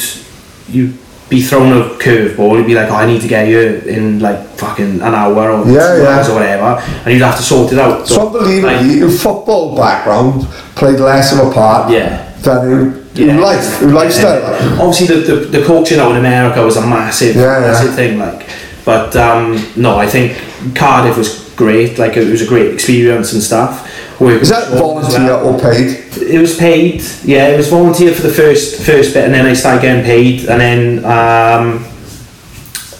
you'd 0.70 0.98
be 1.30 1.42
thrown 1.42 1.74
a 1.74 1.86
curveball. 1.96 2.58
You'd 2.58 2.68
be 2.68 2.76
like, 2.76 2.90
oh, 2.90 2.96
I 2.96 3.06
need 3.06 3.22
to 3.22 3.28
get 3.28 3.50
you 3.50 3.60
in 3.86 4.20
like 4.20 4.40
fucking 4.56 5.02
an 5.02 5.14
hour 5.14 5.52
or 5.52 5.66
Yeah, 5.70 5.96
two 5.98 6.04
yeah. 6.04 6.08
hours 6.10 6.30
or 6.30 6.36
whatever, 6.36 6.80
and 7.04 7.14
you'd 7.14 7.22
have 7.22 7.36
to 7.36 7.44
sort 7.44 7.74
it 7.74 7.80
out. 7.80 8.08
So 8.08 8.28
unbelievably, 8.28 8.62
like, 8.62 8.96
your 8.96 9.10
football 9.12 9.76
background 9.76 10.44
played 10.76 11.02
less 11.02 11.34
of 11.34 11.46
a 11.48 11.52
part 11.52 11.92
Yeah. 11.92 12.32
than 12.44 13.01
Yeah. 13.14 13.38
life, 13.40 13.82
lifestyle. 13.82 14.82
obviously 14.82 15.08
the, 15.08 15.22
the, 15.36 15.60
the 15.60 15.66
coaching 15.66 16.00
out 16.00 16.12
in 16.12 16.18
America 16.18 16.64
was 16.64 16.78
a 16.78 16.82
massive 16.82 17.36
Yeah, 17.36 17.60
massive 17.60 17.94
thing 17.94 18.18
like 18.20 18.48
but 18.86 19.16
um, 19.16 19.62
no 19.76 19.98
I 19.98 20.08
think 20.08 20.38
Cardiff 20.76 21.18
was 21.18 21.50
great 21.56 21.98
like 22.00 22.16
it 22.18 22.30
was 22.30 22.42
a 22.42 22.48
great 22.48 22.74
experience 22.74 23.34
and 23.34 23.42
stuff 23.44 23.86
Is 24.22 24.50
that 24.50 24.72
with 24.72 24.78
Sean 24.80 25.04
as 25.04 25.14
volunteer 25.14 25.28
well. 25.28 25.56
or 25.56 25.60
paid? 25.60 25.88
it 26.22 26.40
was 26.40 26.58
paid 26.58 27.02
yeah 27.26 27.48
it 27.50 27.58
was 27.58 27.68
volunteer 27.68 28.14
for 28.14 28.22
the 28.22 28.34
first 28.34 28.82
first 28.82 29.14
bit 29.14 29.26
and 29.26 29.34
then 29.34 29.46
I 29.46 29.54
started 29.54 29.82
getting 29.82 30.04
paid 30.06 30.48
and 30.50 30.60
then 30.62 30.98
um, 31.06 31.86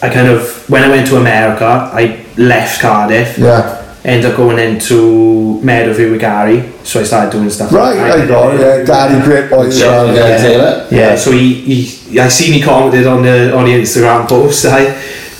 I 0.02 0.10
kind 0.12 0.28
of 0.28 0.68
when 0.68 0.82
I 0.84 0.88
went 0.90 1.06
to 1.08 1.16
America 1.16 1.64
I 1.64 2.24
left 2.36 2.80
Cardiff 2.82 3.38
Yeah. 3.38 3.78
Ended 4.04 4.30
up 4.30 4.36
going 4.36 4.58
into 4.58 5.60
Meadowview 5.62 6.10
with 6.10 6.20
Gary 6.20 6.72
so 6.82 7.00
I 7.00 7.04
started 7.04 7.30
doing 7.30 7.48
stuff 7.50 7.72
Right, 7.72 7.96
like 7.96 8.12
I 8.22 8.26
got 8.26 8.54
it. 8.54 8.60
Yeah, 8.60 8.84
Daddy, 8.84 9.24
great 9.24 9.48
boy. 9.48 9.66
as 9.66 9.78
well, 9.80 10.06
Yeah, 10.14 10.28
yeah. 10.28 10.36
Taylor. 10.38 10.88
Yeah, 10.90 11.16
so 11.16 11.30
he, 11.32 11.54
he 11.54 12.18
I 12.20 12.28
seen 12.28 12.52
he 12.52 12.60
commented 12.60 13.06
on 13.06 13.22
the 13.22 13.56
on 13.56 13.64
the 13.66 13.72
Instagram 13.72 14.28
post. 14.28 14.64
I, 14.66 14.86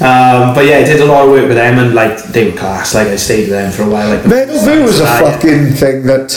um, 0.01 0.55
but 0.55 0.65
yeah, 0.65 0.79
I 0.79 0.85
did 0.85 1.01
a 1.01 1.05
lot 1.07 1.25
of 1.25 1.31
work 1.31 1.47
with 1.49 1.57
them 1.57 1.79
and 1.79 1.95
like 1.95 2.23
they 2.25 2.51
were 2.51 2.57
class. 2.57 2.95
Like 2.95 3.09
I 3.09 3.17
stayed 3.17 3.43
with 3.43 3.51
them 3.51 3.73
for 3.73 3.83
a 3.83 3.91
while. 3.91 4.09
Like 4.09 4.25
Meadowview 4.25 4.85
was 4.85 5.01
a 5.01 5.05
yeah. 5.05 5.21
fucking 5.21 5.67
thing 5.73 6.07
that 6.07 6.29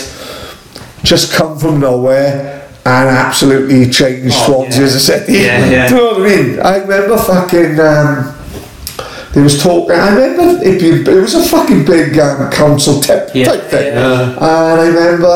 just 1.03 1.31
come 1.33 1.57
from 1.59 1.79
nowhere 1.79 2.67
and 2.87 3.09
absolutely 3.09 3.89
changed 3.89 4.35
Oh, 4.39 4.45
Swansea 4.65 4.79
yeah. 4.81 4.85
as 4.87 4.95
a 4.95 4.99
city. 4.99 5.33
Yeah, 5.33 5.69
yeah. 5.69 5.87
Do 5.89 5.95
you 5.95 6.01
know 6.01 6.07
what 6.19 6.21
I 6.31 6.35
mean? 6.35 6.59
I 6.59 6.77
remember 6.77 7.17
fucking. 7.17 7.79
Um, 7.79 8.34
there 9.35 9.43
was 9.43 9.61
talk. 9.61 9.91
I 9.91 10.09
remember 10.15 10.63
it, 10.65 10.81
it 11.07 11.21
was 11.21 11.35
a 11.35 11.43
fucking 11.43 11.85
big 11.85 12.17
um, 12.17 12.49
council 12.51 12.99
tip 12.99 13.29
Yeah, 13.35 13.45
type 13.45 13.63
thing. 13.65 13.93
yeah. 13.93 14.31
And 14.31 14.39
I 14.81 14.87
remember, 14.87 15.27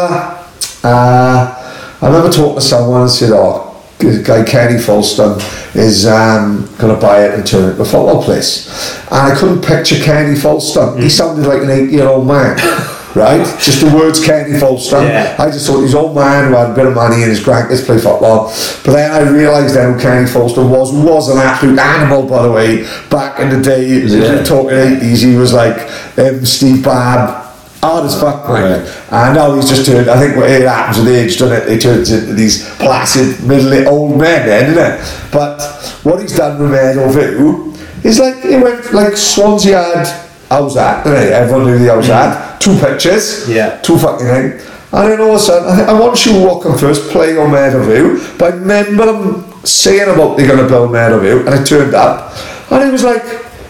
uh, 0.83 1.97
I 2.01 2.05
remember 2.07 2.31
talking 2.31 2.55
to 2.55 2.61
someone 2.61 3.01
and 3.01 3.11
said, 3.11 3.31
"Oh, 3.33 3.83
this 3.99 4.25
guy 4.25 4.43
Kenny 4.43 4.79
Folston 4.79 5.37
is 5.75 6.07
um, 6.07 6.65
going 6.77 6.95
to 6.95 6.99
buy 6.99 7.25
it 7.25 7.33
and 7.35 7.45
turn 7.45 7.65
it 7.65 7.71
into 7.71 7.81
a 7.81 7.85
football 7.85 8.23
place." 8.23 8.67
And 9.11 9.33
I 9.33 9.35
couldn't 9.37 9.61
picture 9.63 10.01
Kenny 10.03 10.35
Folston. 10.35 10.95
Mm. 10.95 11.03
He 11.03 11.09
sounded 11.09 11.45
like 11.45 11.61
an 11.61 11.69
eight-year-old 11.69 12.25
man. 12.25 12.57
Right, 13.15 13.43
just 13.59 13.81
the 13.81 13.91
words 13.95 14.23
Kenny 14.23 14.59
Folston. 14.59 15.07
Yeah. 15.09 15.35
I 15.39 15.49
just 15.49 15.65
thought 15.65 15.81
he's 15.81 15.95
old 15.95 16.15
man 16.15 16.49
who 16.49 16.55
had 16.55 16.71
a 16.71 16.75
bit 16.75 16.85
of 16.85 16.93
money 16.93 17.23
and 17.23 17.31
his 17.31 17.39
grandkids 17.39 17.83
play 17.85 17.97
football. 17.97 18.53
But 18.85 18.91
then 18.93 19.11
I 19.11 19.27
realised 19.27 19.75
then 19.75 19.93
who 19.93 19.99
Kenny 19.99 20.25
Folston 20.27 20.69
was 20.69 20.93
was 20.93 21.29
an 21.29 21.39
absolute 21.39 21.79
animal, 21.79 22.27
by 22.29 22.43
the 22.43 22.51
way. 22.51 22.83
Back 23.09 23.39
in 23.39 23.49
the 23.49 23.61
day, 23.61 23.87
Yeah. 23.87 24.35
you're 24.35 24.43
talking 24.43 24.77
eighties, 24.77 25.21
he 25.21 25.35
was 25.35 25.53
like 25.53 25.77
um, 26.19 26.45
Steve 26.45 26.83
Babb. 26.83 27.47
Hard 27.81 28.05
as 28.05 28.19
fuck. 28.19 28.47
Right. 28.47 28.85
And 29.09 29.35
now 29.35 29.55
he's 29.55 29.69
just 29.69 29.85
turned. 29.85 30.09
I 30.09 30.19
think 30.19 30.35
what 30.35 30.49
it 30.49 30.67
happens 30.67 30.97
with 30.99 31.07
age, 31.07 31.37
doesn't 31.39 31.63
it? 31.63 31.65
They 31.65 31.77
turn 31.79 31.99
into 31.99 32.33
these 32.33 32.67
placid, 32.75 33.41
middle 33.47 33.87
old 33.87 34.17
men, 34.19 34.45
then, 34.45 34.69
isn't 34.71 34.83
it? 34.83 35.31
But 35.31 35.61
what 36.03 36.21
he's 36.21 36.35
done 36.35 36.59
with 36.59 36.71
Meadowview 36.71 38.05
is 38.05 38.19
like 38.19 38.43
it 38.43 38.61
went 38.61 38.93
like 38.93 39.15
Swansea 39.15 39.81
had. 39.81 40.07
How's 40.49 40.75
that? 40.75 41.07
Everyone 41.07 41.67
knew 41.67 41.79
the 41.79 41.87
how's 41.93 42.07
that. 42.07 42.48
Two 42.59 42.77
pictures. 42.79 43.49
Yeah. 43.49 43.79
Two 43.81 43.97
fucking 43.97 44.27
things. 44.27 44.69
And 44.91 45.11
then 45.11 45.21
all 45.21 45.29
of 45.29 45.35
a 45.35 45.39
sudden, 45.39 45.69
I, 45.69 45.91
I 45.91 45.99
want 45.99 46.25
you 46.25 46.43
walking 46.43 46.75
first, 46.77 47.09
playing 47.11 47.37
on 47.37 47.49
Meadowview. 47.49 48.37
But 48.39 48.53
I 48.53 48.57
remember 48.57 49.05
them 49.05 49.65
saying 49.65 50.09
about 50.09 50.35
they're 50.35 50.47
going 50.47 50.63
to 50.63 50.67
build 50.67 50.89
Meadowview, 50.89 51.45
and 51.45 51.49
I 51.49 51.63
turned 51.63 51.93
up, 51.93 52.33
and 52.71 52.87
it 52.87 52.91
was 52.91 53.03
like 53.03 53.21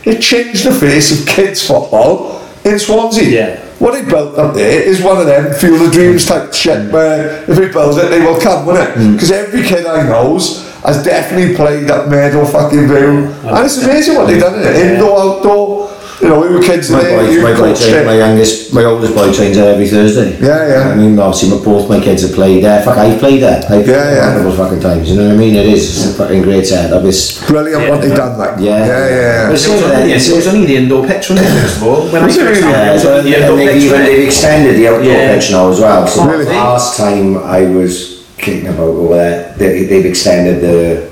it 0.05 0.21
changed 0.21 0.65
the 0.65 0.73
face 0.73 1.11
of 1.11 1.27
kids 1.27 1.65
football 1.65 2.41
in 2.63 2.79
Swansea. 2.79 3.29
Yeah. 3.29 3.65
What 3.79 3.93
they 3.93 4.03
built 4.03 4.37
up 4.37 4.55
there 4.55 4.81
is 4.81 5.01
one 5.01 5.17
of 5.17 5.25
them 5.25 5.53
field 5.53 5.81
of 5.81 5.91
dreams 5.91 6.25
type 6.25 6.53
shit 6.53 6.77
mm. 6.77 6.91
where 6.91 7.43
if 7.49 7.57
we 7.57 7.69
build 7.69 7.97
it, 7.97 8.09
they 8.09 8.19
will 8.19 8.39
come, 8.39 8.65
won't 8.65 8.79
it? 8.79 8.95
Mm. 8.95 9.13
Because 9.13 9.31
every 9.31 9.63
kid 9.63 9.85
I 9.85 10.03
knows 10.07 10.67
has 10.83 11.03
definitely 11.03 11.55
played 11.55 11.89
at 11.89 12.09
Meadow 12.09 12.45
fucking 12.45 12.87
View, 12.87 13.27
and 13.27 13.65
it's 13.65 13.83
amazing 13.83 14.15
what 14.15 14.27
they've 14.27 14.41
done 14.41 14.59
in 14.59 14.67
it. 14.67 14.93
Indoor, 14.93 15.19
outdoor. 15.19 15.98
You 16.21 16.27
know, 16.27 16.41
we 16.41 16.49
were 16.49 16.61
kids 16.61 16.89
My 16.91 16.99
there. 17.01 17.15
boy, 17.15 17.41
my 17.41 17.51
boy 17.55 17.71
coached 17.71 17.81
trains, 17.81 17.95
it. 17.95 18.05
my 18.05 18.17
youngest, 18.17 18.73
my 18.73 18.83
oldest 18.83 19.15
boy 19.15 19.31
trains 19.31 19.55
there 19.55 19.71
every 19.73 19.87
Thursday. 19.87 20.35
Yeah, 20.41 20.67
yeah. 20.67 20.89
I 20.91 20.95
mean, 20.95 21.17
obviously, 21.17 21.55
my, 21.57 21.63
both 21.63 21.87
my 21.87 22.01
kids 22.01 22.23
have 22.23 22.33
played 22.33 22.61
there. 22.61 22.83
Fuck, 22.83 22.97
I've 22.97 23.19
played 23.19 23.41
there. 23.41 23.59
I've 23.59 23.65
played 23.65 23.87
Yeah, 23.87 24.15
yeah. 24.15 24.43
multiple 24.43 24.65
fucking 24.65 24.81
times. 24.81 25.09
You 25.09 25.15
know 25.15 25.27
what 25.29 25.35
I 25.35 25.37
mean? 25.37 25.55
It 25.55 25.67
is 25.67 25.87
it's 25.87 26.13
a 26.13 26.17
fucking 26.17 26.41
great 26.41 26.65
setup. 26.67 27.05
It's 27.05 27.39
Brilliant 27.47 27.87
what 27.89 28.01
they've 28.01 28.13
done, 28.15 28.37
like. 28.37 28.59
Yeah. 28.59 28.79
yeah, 28.79 28.85
yeah. 28.85 29.47
But 29.47 29.49
yeah. 29.49 29.51
it's 29.53 29.65
It 29.65 29.71
was, 29.71 29.79
sort 29.79 29.91
of 29.93 29.97
only, 29.97 30.11
it 30.11 30.35
was 30.35 30.47
only 30.47 30.65
the 30.67 30.75
indoor 30.75 31.07
pitch, 31.07 31.29
wasn't 31.29 31.47
it, 31.47 31.61
first 31.61 31.77
of 31.77 31.83
all? 31.83 32.01
When 32.11 32.21
I 32.21 32.25
Was 32.25 32.35
it 32.37 32.39
first 32.43 32.61
really? 32.61 32.73
started, 32.73 32.89
it 32.89 32.93
was 32.93 33.03
Yeah, 33.05 33.11
only 33.15 33.31
the 33.31 33.37
and 33.47 33.59
they've 33.59 33.69
pitch, 33.71 33.83
even 33.83 34.01
they've 34.03 34.27
extended 34.27 34.75
the 34.75 34.87
outdoor 34.89 35.03
Yeah. 35.05 35.35
pitch 35.35 35.51
now 35.51 35.69
as 35.69 35.79
well. 35.79 36.05
So 36.07 36.27
Really? 36.27 36.45
last 36.45 36.97
time 36.97 37.37
I 37.37 37.61
was 37.63 38.25
kicking 38.37 38.67
about 38.67 38.91
over 38.91 39.15
there, 39.15 39.53
they, 39.57 39.85
they've 39.85 40.05
extended 40.05 40.59
the 40.59 41.07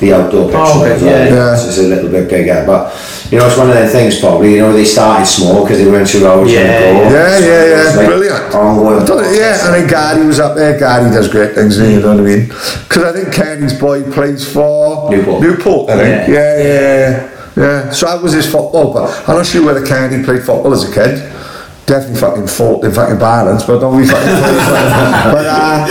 the 0.00 0.12
outdoor 0.12 0.46
pitch 0.46 0.54
Oh, 0.56 0.80
okay, 0.84 0.92
as 0.94 1.02
well. 1.02 1.26
yeah. 1.26 1.34
Yeah. 1.34 1.54
It's, 1.54 1.64
it's 1.66 1.78
a 1.78 1.82
little 1.82 2.08
bit 2.08 2.28
bigger, 2.30 2.62
but 2.64 2.92
you 3.30 3.38
know 3.38 3.46
it's 3.46 3.56
one 3.58 3.68
of 3.68 3.74
them 3.74 3.88
things. 3.88 4.20
Probably 4.20 4.54
you 4.54 4.58
know 4.60 4.72
they 4.72 4.84
started 4.84 5.26
small 5.26 5.62
because 5.64 5.78
they 5.78 5.86
weren't 5.90 6.08
sure 6.08 6.26
how 6.26 6.38
it 6.40 6.42
was 6.44 6.52
Yeah, 6.52 6.80
going 6.80 7.08
to 7.08 7.10
go. 7.10 7.14
Yeah, 7.14 7.38
So 7.38 7.44
yeah, 7.44 7.64
yeah, 7.66 7.96
like 7.96 8.06
brilliant. 8.06 8.54
ongoing 8.54 9.04
done 9.06 9.24
it, 9.24 9.36
yeah, 9.36 9.66
and 9.66 9.74
then 9.74 9.86
Gary 9.88 10.26
was 10.26 10.40
up 10.40 10.54
there. 10.56 10.78
Gary 10.78 11.10
does 11.10 11.28
great 11.28 11.54
things, 11.54 11.78
you 11.78 12.00
know 12.00 12.16
what 12.16 12.20
I 12.20 12.22
mean? 12.22 12.46
Because 12.48 13.04
I 13.04 13.12
think 13.12 13.32
Kenny's 13.34 13.78
boy 13.78 14.02
plays 14.12 14.50
for 14.50 15.10
Newport. 15.10 15.42
Newport, 15.42 15.90
I 15.90 15.96
think. 15.96 16.28
Yeah. 16.28 16.34
Yeah, 16.34 16.62
yeah, 16.62 17.00
yeah. 17.56 17.84
yeah. 17.86 17.90
So 17.90 18.06
that 18.06 18.22
was 18.22 18.32
his 18.32 18.46
football, 18.50 18.92
but 18.92 19.28
I'm 19.28 19.36
not 19.36 19.46
sure 19.46 19.64
whether 19.64 19.84
Kenny 19.84 20.24
played 20.24 20.42
football 20.42 20.72
as 20.72 20.88
a 20.88 20.92
kid. 20.94 21.34
Definitely 21.86 22.20
fucking 22.20 22.46
fought 22.48 22.84
in 22.84 22.92
fucking 22.92 23.18
balance, 23.18 23.64
but 23.64 23.78
don't 23.78 23.98
be 23.98 24.06
fucking 24.06 24.28
But, 25.32 25.46
uh, 25.48 25.86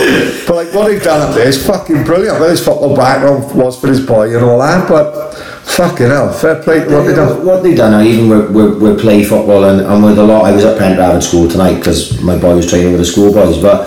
but 0.46 0.54
like 0.56 0.72
what 0.72 0.86
they've 0.86 1.02
done 1.02 1.28
up 1.28 1.34
there 1.34 1.48
is 1.48 1.66
fucking 1.66 2.04
brilliant. 2.04 2.38
Well, 2.38 2.50
his 2.50 2.64
football 2.64 2.94
background 2.96 3.52
was 3.54 3.80
for 3.80 3.88
his 3.88 4.04
boy 4.06 4.32
and 4.34 4.44
all 4.44 4.60
that, 4.60 4.88
but 4.88 5.34
fucking 5.68 6.06
hell, 6.08 6.32
fair 6.32 6.62
play 6.62 6.84
to 6.84 6.90
what 6.90 7.06
they 7.06 7.14
done. 7.14 7.44
What 7.46 7.62
they 7.62 7.74
done 7.74 7.94
I 7.94 8.06
even 8.06 8.28
with, 8.28 8.50
with, 8.50 8.82
with 8.82 9.00
play 9.00 9.22
football 9.24 9.64
and, 9.64 9.80
and 9.80 10.02
with 10.02 10.18
a 10.18 10.22
lot, 10.24 10.44
I 10.44 10.52
was 10.52 10.64
at 10.64 10.78
Pendragon 10.78 11.20
School 11.22 11.48
tonight 11.48 11.76
because 11.76 12.20
my 12.22 12.36
boy 12.38 12.56
was 12.56 12.68
training 12.68 12.90
with 12.92 13.00
the 13.00 13.06
schoolboys, 13.06 13.58
but 13.60 13.86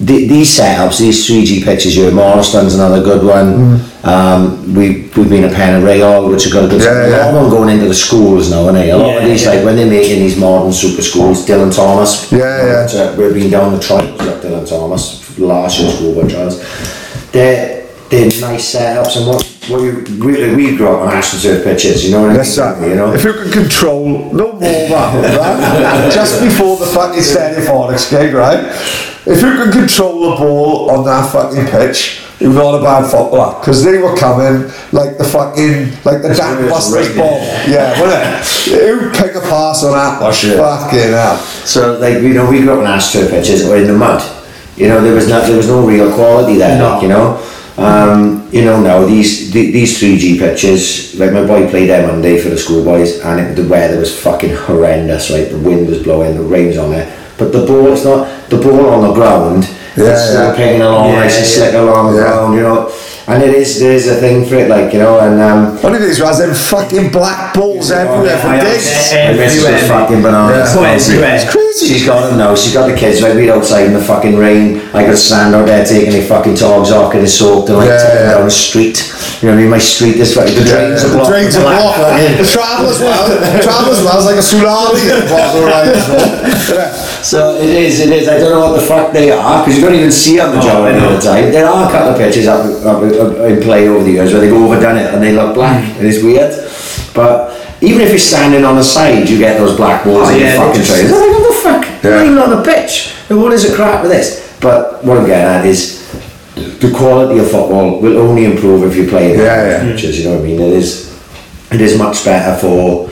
the, 0.00 0.26
these 0.26 0.58
setups, 0.58 0.98
these 0.98 1.28
3G 1.28 1.64
pitches 1.64 1.94
here, 1.94 2.10
Morriston's 2.10 2.74
another 2.74 3.02
good 3.04 3.24
one. 3.24 3.80
Um, 4.04 4.74
we, 4.74 5.02
we've 5.16 5.28
been 5.30 5.44
at 5.44 5.54
Penn 5.54 5.74
and 5.76 5.84
Rayall, 5.84 6.28
which 6.28 6.44
have 6.44 6.52
got 6.52 6.64
a 6.64 6.68
good 6.68 6.80
Yeah, 6.82 7.06
yeah. 7.06 7.30
A 7.30 7.32
lot 7.32 7.34
of 7.36 7.42
them 7.42 7.50
going 7.50 7.68
into 7.68 7.86
the 7.86 7.94
schools 7.94 8.50
now, 8.50 8.64
aren't 8.64 8.78
and 8.78 8.90
A 8.90 8.96
lot 8.96 9.06
Yeah, 9.10 9.18
of 9.20 9.24
these, 9.28 9.44
yeah. 9.44 9.50
like 9.52 9.64
when 9.64 9.76
they're 9.76 9.88
making 9.88 10.18
these 10.18 10.36
modern 10.36 10.72
super 10.72 11.02
schools, 11.02 11.46
Dylan 11.46 11.74
Thomas. 11.74 12.32
Yeah, 12.32 12.38
yeah. 12.92 13.00
uh, 13.00 13.14
We've 13.16 13.32
been 13.34 13.50
down 13.50 13.72
the 13.74 13.78
trial 13.80 14.10
with 14.12 14.42
Dylan 14.42 14.68
Thomas, 14.68 15.38
last 15.38 15.78
year's 15.78 15.94
schoolboy 15.94 16.28
trials. 16.28 16.58
They're, 17.30 17.86
they're 18.10 18.26
nice 18.40 18.74
setups, 18.74 19.18
and 19.18 19.26
what, 19.28 19.51
what 19.68 19.82
you, 19.82 20.24
we, 20.24 20.54
we 20.54 20.76
grew 20.76 20.88
up 20.88 21.02
on 21.02 21.12
Astroturf 21.12 21.62
pitches, 21.62 22.04
you 22.04 22.10
know 22.10 22.22
what 22.22 22.30
I 22.30 22.32
mean? 22.32 22.36
Yes, 22.38 22.54
sir. 22.54 22.88
You 22.88 22.96
know? 22.96 23.12
If 23.12 23.22
you 23.22 23.32
can 23.32 23.50
control 23.50 24.32
no 24.32 24.52
more 24.52 24.60
that, 24.60 25.38
right? 25.38 26.12
Just 26.12 26.42
before 26.42 26.76
the 26.78 26.86
fucking 26.86 27.20
Stereophonics 27.20 28.10
gig, 28.10 28.34
right? 28.34 28.58
If 29.24 29.40
you 29.40 29.52
can 29.54 29.70
control 29.70 30.30
the 30.30 30.36
ball 30.36 30.90
on 30.90 31.04
that 31.04 31.30
fucking 31.30 31.66
pitch, 31.66 32.22
you're 32.40 32.52
not 32.52 32.74
a 32.74 32.82
bad 32.82 33.08
footballer. 33.08 33.60
Because 33.60 33.84
they 33.84 33.98
were 33.98 34.16
coming 34.16 34.66
like 34.90 35.16
the 35.16 35.24
fucking, 35.24 35.94
like 36.04 36.22
the 36.22 36.34
Dan 36.36 36.68
Busters 36.68 37.08
right. 37.08 37.16
ball. 37.16 37.38
Yeah, 37.70 38.00
wasn't 38.00 38.74
it? 38.74 38.86
You 38.86 39.10
pick 39.10 39.36
a 39.36 39.40
pass 39.40 39.84
on 39.84 39.92
that, 39.92 40.20
was 40.20 40.42
fucking 40.42 41.12
hell. 41.12 41.38
So 41.38 41.98
like 42.00 42.20
you 42.22 42.34
know, 42.34 42.50
we 42.50 42.62
grew 42.62 42.72
up 42.72 42.80
in 42.80 42.86
Astro 42.86 43.28
pitches 43.28 43.64
or 43.64 43.76
in 43.76 43.86
the 43.86 43.96
mud. 43.96 44.20
You 44.76 44.88
know, 44.88 45.00
there 45.00 45.14
was 45.14 45.28
no 45.28 45.40
there 45.46 45.56
was 45.56 45.68
no 45.68 45.86
real 45.86 46.12
quality 46.12 46.56
there. 46.56 46.78
No. 46.78 47.00
You 47.00 47.08
know, 47.08 47.38
um, 47.84 48.48
you 48.52 48.64
know 48.64 48.80
now 48.80 49.04
these 49.04 49.52
the, 49.52 49.70
these 49.70 49.98
three 49.98 50.16
G 50.18 50.38
pitches. 50.38 51.14
Like 51.18 51.32
my 51.32 51.46
boy 51.46 51.68
played 51.68 51.88
there 51.90 52.06
Monday 52.06 52.38
for 52.40 52.48
the 52.48 52.58
schoolboys, 52.58 53.20
and 53.20 53.40
it, 53.40 53.54
the 53.54 53.68
weather 53.68 53.98
was 53.98 54.18
fucking 54.18 54.54
horrendous. 54.54 55.30
Right, 55.30 55.48
the 55.48 55.58
wind 55.58 55.88
was 55.88 56.02
blowing, 56.02 56.36
the 56.36 56.42
rain 56.42 56.68
was 56.68 56.78
on 56.78 56.90
there, 56.90 57.08
but 57.38 57.52
the 57.52 57.66
ball 57.66 57.92
it's 57.92 58.04
not 58.04 58.48
the 58.50 58.58
ball 58.58 58.88
on 58.90 59.08
the 59.08 59.14
ground. 59.14 59.64
Yeah, 59.96 60.12
it's 60.12 60.24
still 60.28 60.48
yeah. 60.48 60.56
picking 60.56 60.80
along 60.80 61.08
Yeah, 61.08 61.20
nice 61.20 61.36
and 61.36 61.46
yeah. 61.46 61.52
slick 61.52 61.74
along 61.74 62.14
the 62.14 62.20
ground. 62.22 62.54
You 62.54 62.62
know, 62.62 62.88
and 63.28 63.42
it 63.42 63.54
is 63.54 63.78
there 63.80 63.92
is 63.92 64.08
a 64.08 64.16
thing 64.16 64.44
for 64.46 64.56
it. 64.56 64.68
Like 64.68 64.92
you 64.92 64.98
know, 64.98 65.20
and 65.20 65.40
um, 65.40 65.76
One 65.82 65.94
of 65.94 66.02
these 66.02 66.20
was 66.20 66.38
them 66.38 66.54
fucking 66.54 67.10
black 67.10 67.54
balls 67.54 67.90
everywhere 67.90 68.38
for 68.38 68.50
days. 68.58 69.12
My 69.12 69.32
missus 69.34 69.88
fucking 69.88 70.22
bananas. 70.22 70.74
Yeah. 70.74 70.80
Oh, 70.80 70.84
everywhere. 70.84 71.34
It's 71.36 71.50
crazy. 71.50 71.86
She's 71.88 72.06
got 72.06 72.28
them 72.28 72.38
now. 72.38 72.54
She's 72.54 72.74
got 72.74 72.86
the 72.88 72.96
kids 72.96 73.22
right. 73.22 73.34
We'd 73.34 73.48
outside 73.50 73.86
in 73.86 73.94
the 73.94 74.02
fucking 74.04 74.36
rain. 74.36 74.80
I 74.92 75.06
got 75.06 75.16
stand 75.16 75.54
out 75.54 75.66
there 75.66 75.84
taking 75.84 76.12
their 76.12 76.26
fucking 76.26 76.56
togs 76.56 76.90
off, 76.90 77.12
getting 77.12 77.26
soaked, 77.28 77.68
and 77.70 77.78
like 77.78 77.88
Yeah, 77.88 77.98
taking 78.02 78.26
yeah. 78.26 78.32
down 78.34 78.44
the 78.44 78.50
street. 78.50 78.98
You 79.40 79.48
know 79.48 79.54
what 79.54 79.58
I 79.58 79.62
mean? 79.62 79.70
My 79.70 79.78
street 79.78 80.16
is 80.16 80.36
like 80.36 80.52
the 80.54 80.62
drains 80.64 81.02
are 81.02 81.08
the 81.08 81.16
blocked. 81.16 81.30
drains 81.30 81.56
are 81.56 81.64
blocked. 81.64 81.98
The 82.38 82.46
travelers 82.46 82.98
well, 83.00 83.24
the 83.26 83.62
travelers 83.62 84.00
well, 84.04 84.18
it's 84.18 84.28
like 84.28 84.38
a 84.38 84.44
tsunami 84.44 85.02
at 85.10 85.18
the 85.24 85.28
bottom 85.30 85.50
of 85.50 85.62
the 85.62 85.66
right. 85.66 86.92
So 87.22 87.56
it 87.56 87.70
is, 87.70 88.00
it 88.00 88.10
is. 88.10 88.28
I 88.28 88.38
don't 88.38 88.50
know 88.50 88.60
what 88.70 88.80
the 88.80 88.86
fuck 88.86 89.12
they 89.12 89.30
are 89.30 89.62
because 89.64 89.78
you 89.78 89.84
don't 89.84 89.94
even 89.94 90.10
see 90.12 90.36
them 90.36 90.54
majority 90.56 90.98
of 90.98 91.12
the 91.14 91.20
time. 91.20 91.50
There 91.50 91.66
are 91.66 91.88
a 91.88 91.90
couple 91.90 92.10
of 92.12 92.18
pictures 92.18 92.46
up, 92.46 92.64
up, 92.84 93.02
up 93.02 93.21
in 93.30 93.62
play 93.62 93.88
over 93.88 94.04
the 94.04 94.10
years 94.12 94.32
where 94.32 94.40
they've 94.40 94.52
overdone 94.52 94.96
it 94.98 95.12
and 95.14 95.22
they 95.22 95.32
look 95.32 95.54
black 95.54 95.82
mm. 95.84 95.98
and 95.98 96.06
it's 96.06 96.22
weird. 96.22 96.52
But 97.14 97.52
even 97.80 98.00
if 98.00 98.10
you're 98.10 98.18
standing 98.18 98.64
on 98.64 98.76
the 98.76 98.84
side, 98.84 99.28
you 99.28 99.38
get 99.38 99.58
those 99.58 99.76
black 99.76 100.04
balls 100.04 100.28
Oh, 100.28 100.34
in 100.34 100.40
yeah, 100.40 100.54
your 100.54 100.64
fucking 100.66 100.80
they 100.80 100.86
just- 100.86 101.00
trays. 101.00 101.12
I'm 101.12 101.20
like, 101.20 101.30
what 101.40 101.48
the 101.48 101.60
fuck? 101.62 102.04
Yeah. 102.04 102.24
Even 102.24 102.38
on 102.38 102.50
the 102.50 102.62
pitch. 102.62 103.12
What 103.28 103.52
is 103.52 103.68
the 103.68 103.74
crap 103.74 104.02
with 104.02 104.10
this? 104.10 104.56
But 104.60 105.04
what 105.04 105.18
I'm 105.18 105.26
getting 105.26 105.46
at 105.46 105.66
is 105.66 106.00
the 106.54 106.92
quality 106.96 107.38
of 107.40 107.50
football 107.50 108.00
will 108.00 108.18
only 108.18 108.44
improve 108.44 108.84
if 108.84 108.96
you 108.96 109.08
play 109.08 109.32
in 109.32 109.38
Yeah, 109.40 109.66
yeah. 109.66 109.92
pitches. 109.92 110.18
You 110.18 110.24
know 110.30 110.36
what 110.36 110.44
I 110.44 110.46
mean? 110.46 110.60
It 110.60 110.72
is. 110.72 111.10
It 111.70 111.80
is 111.80 111.96
much 111.98 112.24
better 112.24 112.56
for 112.60 113.08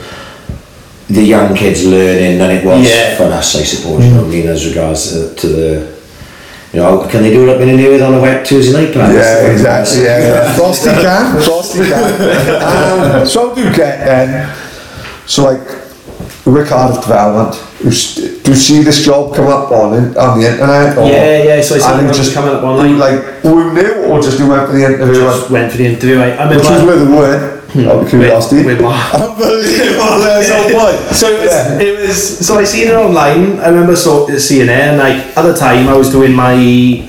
the 1.09 1.21
young 1.23 1.55
kids 1.55 1.83
learning 1.85 2.37
than 2.37 2.51
it 2.51 2.63
was 2.65 2.87
Yeah. 2.87 3.15
for 3.17 3.23
us, 3.23 3.55
I 3.55 3.63
suppose. 3.63 4.05
You 4.05 4.11
know 4.11 4.21
what 4.21 4.27
I 4.27 4.29
mean? 4.29 4.47
As 4.47 4.65
regards 4.67 5.11
to, 5.11 5.35
to 5.35 5.47
the, 5.47 6.00
you 6.73 6.79
know, 6.79 7.05
can 7.09 7.21
they 7.23 7.31
do 7.31 7.43
it 7.47 7.49
up 7.55 7.61
in 7.61 7.67
the 7.67 7.75
new 7.75 8.01
on 8.01 8.13
a 8.13 8.21
wet 8.21 8.45
Tuesday 8.45 8.71
night? 8.85 8.93
Pat? 8.93 9.13
Yeah, 9.13 9.51
exactly. 9.51 10.03
Yeah, 10.03 10.19
yeah. 10.19 10.53
Frosty 10.57 10.89
can, 10.89 11.41
Frosty 11.43 11.79
can. 11.79 13.19
Um, 13.21 13.25
so 13.25 13.53
do 13.53 13.63
get 13.75 14.05
then. 14.05 14.55
So 15.25 15.43
like, 15.43 15.67
Rick 16.45 16.69
Cardiff 16.69 17.01
Development. 17.03 17.53
Do 17.81 17.85
you 18.51 18.55
see 18.57 18.81
this 18.83 19.03
job 19.05 19.35
come 19.35 19.47
up 19.47 19.71
on 19.71 19.93
it- 19.93 20.17
on 20.17 20.39
the 20.39 20.47
internet? 20.51 20.97
Or, 20.97 21.07
Yeah, 21.07 21.43
yeah, 21.43 21.61
so 21.61 21.75
I 21.75 21.79
see 21.79 21.91
and 21.91 22.07
it 22.07 22.09
it 22.11 22.13
just 22.15 22.33
coming 22.33 22.53
up 22.55 22.63
online. 22.63 22.97
Like, 22.97 23.19
who 23.43 23.73
knew, 23.73 24.05
or 24.05 24.21
just 24.21 24.39
you 24.39 24.47
went 24.49 24.67
for 24.67 24.73
the 24.73 24.85
interview? 24.85 25.21
Just 25.21 25.49
went 25.51 25.71
for 25.71 25.77
the 25.77 25.85
interview. 25.85 26.19
I, 26.19 26.31
I 26.31 26.49
which 26.49 26.59
was 26.59 26.69
remember. 26.69 26.93
with 26.95 27.07
the 27.09 27.15
word. 27.15 27.60
Hmm. 27.73 27.87
Out 27.87 28.03
of 28.03 28.09
curiosity. 28.09 28.65
with 28.65 28.81
Mark. 28.81 29.13
Unbelievable. 29.13 30.19
There's 30.19 30.49
no 30.49 30.63
point. 30.77 31.15
So 31.15 31.27
it 31.29 31.39
was, 31.41 31.51
Yeah. 31.51 31.79
it 31.79 31.99
was. 32.07 32.45
So 32.45 32.57
I 32.59 32.63
seen 32.65 32.87
it 32.89 32.95
online. 32.95 33.59
I 33.59 33.67
remember 33.69 33.95
so, 33.95 34.27
seeing 34.37 34.63
it, 34.67 34.69
and 34.69 34.97
like 34.97 35.37
at 35.37 35.43
the 35.43 35.53
time, 35.55 35.87
I 35.87 35.93
was 35.95 36.09
doing 36.11 36.33
my 36.33 36.53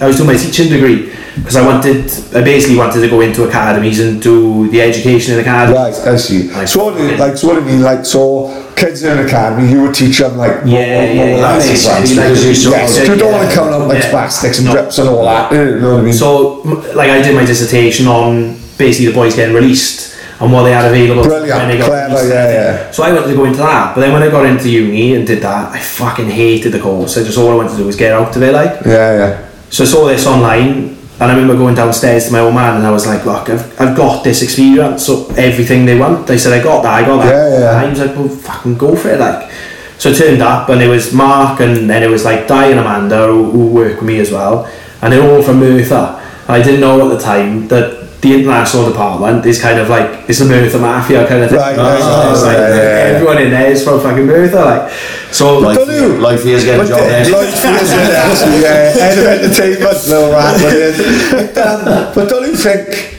I 0.01 0.07
was 0.07 0.17
doing 0.19 0.29
my 0.29 0.37
teaching 0.37 0.69
degree 0.71 1.11
because 1.35 1.57
I 1.57 1.67
wanted. 1.67 2.05
I 2.37 2.43
basically 2.43 2.77
wanted 2.77 3.01
to 3.01 3.09
go 3.09 3.21
into 3.23 3.43
academies 3.49 3.99
and 4.01 4.23
do 4.23 4.69
the 4.71 4.81
education 4.83 5.35
in 5.35 5.41
academies. 5.41 5.99
Right, 6.05 6.15
I 6.15 6.17
see. 6.17 6.49
Like, 6.53 6.69
so 6.69 6.85
what, 6.85 6.97
do 6.97 7.17
like, 7.17 7.37
so 7.37 7.49
what 7.49 7.55
do 7.55 7.61
you 7.61 7.67
mean? 7.67 7.83
Like, 7.83 8.05
so 8.07 8.71
kids 8.77 9.03
in 9.03 9.19
an 9.19 9.27
academy, 9.27 9.69
you 9.69 9.83
would 9.83 9.95
teach 9.95 10.19
them 10.19 10.37
like 10.37 10.63
Yeah, 10.65 10.79
yeah, 10.79 11.13
yeah, 11.13 11.37
that 11.41 11.59
that 11.59 11.67
makes 11.67 11.81
stuff. 11.81 11.99
sense, 11.99 12.11
because 12.15 12.45
you 12.47 12.55
sort 12.55 12.77
Yes, 12.77 12.99
you 13.09 13.17
don't 13.17 13.33
want 13.33 13.45
yeah. 13.45 13.49
to 13.51 13.55
come 13.57 13.69
out 13.69 13.89
like 13.89 14.03
Yeah. 14.05 14.11
spastics 14.13 14.59
and 14.59 14.67
No. 14.69 14.73
drips 14.75 14.99
and 14.99 15.09
all 15.09 15.25
that. 15.25 15.51
You 15.53 15.81
know 15.81 15.93
what 15.95 16.01
I 16.01 16.05
mean? 16.05 16.13
So 16.13 16.63
like 16.95 17.11
I 17.11 17.21
did 17.21 17.35
my 17.35 17.45
dissertation 17.45 18.07
on 18.07 18.57
basically 18.79 19.07
the 19.07 19.15
boys 19.15 19.35
getting 19.35 19.55
released 19.55 20.11
and 20.41 20.53
what 20.53 20.65
they 20.65 20.73
had 20.73 20.87
available. 20.87 21.23
Brilliant, 21.23 21.61
when 21.61 21.69
they 21.69 21.79
got 21.79 21.87
clever, 21.87 22.29
yeah, 22.29 22.53
yeah. 22.53 22.91
So 22.91 23.03
I 23.03 23.13
wanted 23.13 23.29
to 23.29 23.35
go 23.37 23.45
into 23.45 23.59
that, 23.59 23.95
but 23.95 24.01
then 24.01 24.13
when 24.13 24.23
I 24.23 24.31
got 24.31 24.47
into 24.47 24.69
uni 24.69 25.15
and 25.15 25.27
did 25.27 25.43
that, 25.43 25.73
I 25.73 25.79
fucking 25.79 26.29
hated 26.29 26.73
the 26.73 26.81
course. 26.81 27.17
I 27.17 27.23
just 27.25 27.39
all 27.39 27.51
I 27.51 27.55
wanted 27.55 27.73
to 27.73 27.77
do 27.79 27.87
was 27.87 27.97
get 27.97 28.13
out 28.13 28.35
of 28.35 28.43
it, 28.43 28.53
like. 28.53 28.85
yeah, 28.85 29.17
yeah. 29.17 29.49
So 29.71 29.85
I 29.85 29.87
saw 29.87 30.07
this 30.07 30.27
online, 30.27 30.97
and 31.21 31.23
I 31.23 31.35
remember 31.35 31.57
going 31.57 31.75
downstairs 31.75 32.27
to 32.27 32.33
my 32.33 32.41
old 32.41 32.55
man, 32.55 32.77
and 32.77 32.87
I 32.87 32.91
was 32.91 33.07
like, 33.07 33.25
"Look, 33.25 33.49
I've, 33.49 33.81
I've 33.81 33.97
got 33.97 34.23
this 34.25 34.43
experience, 34.43 35.07
so 35.07 35.27
everything 35.37 35.87
they 35.87 35.99
want." 35.99 36.27
They 36.27 36.37
said, 36.37 36.53
"I 36.53 36.63
got 36.63 36.83
that, 36.83 36.95
I 36.95 37.07
got 37.07 37.23
that." 37.23 37.31
Yeah, 37.31 37.59
yeah. 37.59 37.77
And 37.79 37.87
I 37.87 37.91
was 37.91 38.01
like, 38.01 38.17
"Well, 38.17 38.29
fucking 38.29 38.77
go 38.77 38.95
for 38.97 39.11
it!" 39.11 39.21
Like, 39.21 39.51
so 39.99 40.11
I 40.11 40.15
turned 40.15 40.43
up, 40.43 40.69
and 40.69 40.83
it 40.83 40.89
was 40.89 41.13
Mark, 41.15 41.61
and 41.61 41.89
then 41.89 42.03
it 42.03 42.11
was 42.11 42.25
like 42.25 42.49
Di 42.49 42.67
and 42.67 42.81
Amanda 42.81 43.29
who, 43.29 43.51
who 43.51 43.67
work 43.69 43.97
with 43.97 44.05
me 44.05 44.19
as 44.19 44.31
well, 44.31 44.69
and 45.01 45.13
they're 45.13 45.23
all 45.23 45.43
from 45.43 45.61
Merthyr. 45.61 46.19
I 46.49 46.61
didn't 46.61 46.81
know 46.81 47.09
at 47.09 47.17
the 47.17 47.23
time 47.23 47.69
that 47.69 48.02
the 48.23 48.33
international 48.35 48.89
department 48.89 49.45
is 49.45 49.61
kind 49.61 49.79
of 49.81 49.89
like 49.89 50.29
it's 50.31 50.39
the 50.39 50.45
Merthyr 50.47 50.79
mafia 50.79 51.27
kind 51.27 51.43
of 51.43 51.51
thing. 51.51 51.59
Right, 51.59 51.75
So 51.77 51.83
right, 51.83 52.31
it's 52.31 52.43
right, 52.43 52.49
like, 52.49 52.57
yeah, 52.57 52.69
yeah. 52.71 53.15
everyone 53.15 53.39
in 53.43 53.51
there 53.51 53.71
is 53.71 53.83
from 53.85 54.01
fucking 54.01 54.27
Merthyr, 54.27 54.65
like. 54.65 54.91
So 55.33 55.59
Life, 55.59 55.77
Don't 55.79 55.91
you? 55.91 56.21
life 56.21 56.45
is 56.47 56.65
getting 56.65 56.85
a 56.85 56.89
job 56.89 57.01
there. 57.01 57.25
Like, 57.25 57.55
yeah, 58.63 58.93
head 58.93 59.19
of 59.19 59.27
entertainment, 59.27 60.07
little 60.07 60.31
rat. 60.31 60.61
But, 60.61 61.55
then, 61.55 61.79
um, 62.09 62.15
but 62.15 62.29
don't 62.29 62.47
you 62.49 62.55
think? 62.57 63.19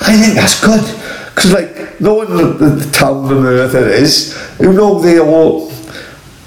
I 0.00 0.12
think 0.20 0.34
that's 0.34 0.60
good 0.60 0.84
because, 1.34 1.52
like, 1.52 2.00
knowing 2.00 2.28
the, 2.36 2.44
the, 2.52 2.68
the 2.76 2.90
town 2.92 3.32
and 3.32 3.46
earth 3.46 3.74
it 3.74 3.88
is, 4.02 4.38
you 4.60 4.72
know 4.72 5.00
they 5.00 5.18
all 5.18 5.70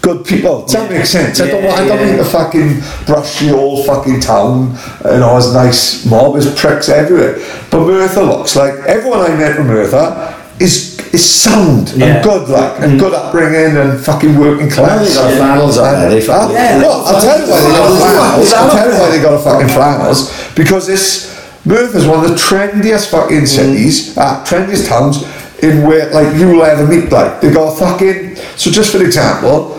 good 0.08 0.26
people. 0.26 0.62
Does 0.64 0.74
that 0.74 0.90
make 0.90 1.06
sense? 1.06 1.40
I 1.42 1.48
don't 1.52 1.64
want. 1.64 1.80
I 1.80 1.88
don't 1.88 2.00
Yeah, 2.00 2.06
mean 2.06 2.18
to 2.18 2.26
fucking 2.26 2.70
brush 3.06 3.40
the 3.40 3.56
old 3.56 3.86
fucking 3.86 4.20
town. 4.22 4.76
You 5.06 5.20
know, 5.20 5.36
as 5.38 5.54
nice 5.54 6.06
mob, 6.06 6.38
as 6.38 6.48
pricks 6.60 6.88
everywhere. 6.90 7.34
But 7.70 7.80
Merthyr 7.86 8.24
looks 8.24 8.56
like 8.56 8.74
everyone 8.96 9.22
I 9.30 9.36
met 9.36 9.56
from 9.58 9.68
Merthyr 9.68 10.08
is 10.60 10.96
is 11.14 11.24
sound 11.24 11.90
Yeah. 11.96 12.06
and 12.06 12.24
good, 12.24 12.50
like, 12.50 12.82
and 12.82 13.00
good 13.00 13.14
upbringing 13.14 13.78
and 13.78 14.00
fucking 14.00 14.38
working 14.38 14.70
class. 14.70 15.08
they 15.08 15.14
got 15.16 15.32
flannels 15.40 15.78
on 15.78 15.94
there, 15.94 16.10
they 16.10 16.20
fucking- 16.22 16.54
yeah, 16.56 16.80
no, 16.80 16.90
I'll 17.08 17.22
tell 17.22 17.40
you 17.40 17.48
why 17.48 17.60
they 17.62 17.72
got 17.72 17.98
flannels. 17.98 18.54
I'll 18.54 18.70
tell 18.78 18.88
you 18.92 18.98
why 19.00 19.10
they 19.12 19.22
got 19.22 19.34
a 19.34 19.40
fucking 19.40 19.70
flannels 19.70 20.20
because 20.56 20.86
this 20.86 21.32
Merthyr 21.66 21.98
is 22.00 22.06
one 22.06 22.24
of 22.26 22.30
the 22.30 22.36
trendiest 22.36 23.08
fucking 23.10 23.46
cities, 23.46 24.18
uh, 24.18 24.44
trendiest 24.46 24.88
towns 24.90 25.24
in 25.60 25.84
where 25.88 26.12
like 26.12 26.36
you'll 26.38 26.64
ever 26.64 26.86
meet. 26.86 27.10
Like 27.12 27.40
they 27.42 27.52
got 27.52 27.74
a 27.74 27.76
fucking. 27.78 28.36
So 28.58 28.70
just 28.70 28.92
for 28.92 29.02
example, 29.04 29.78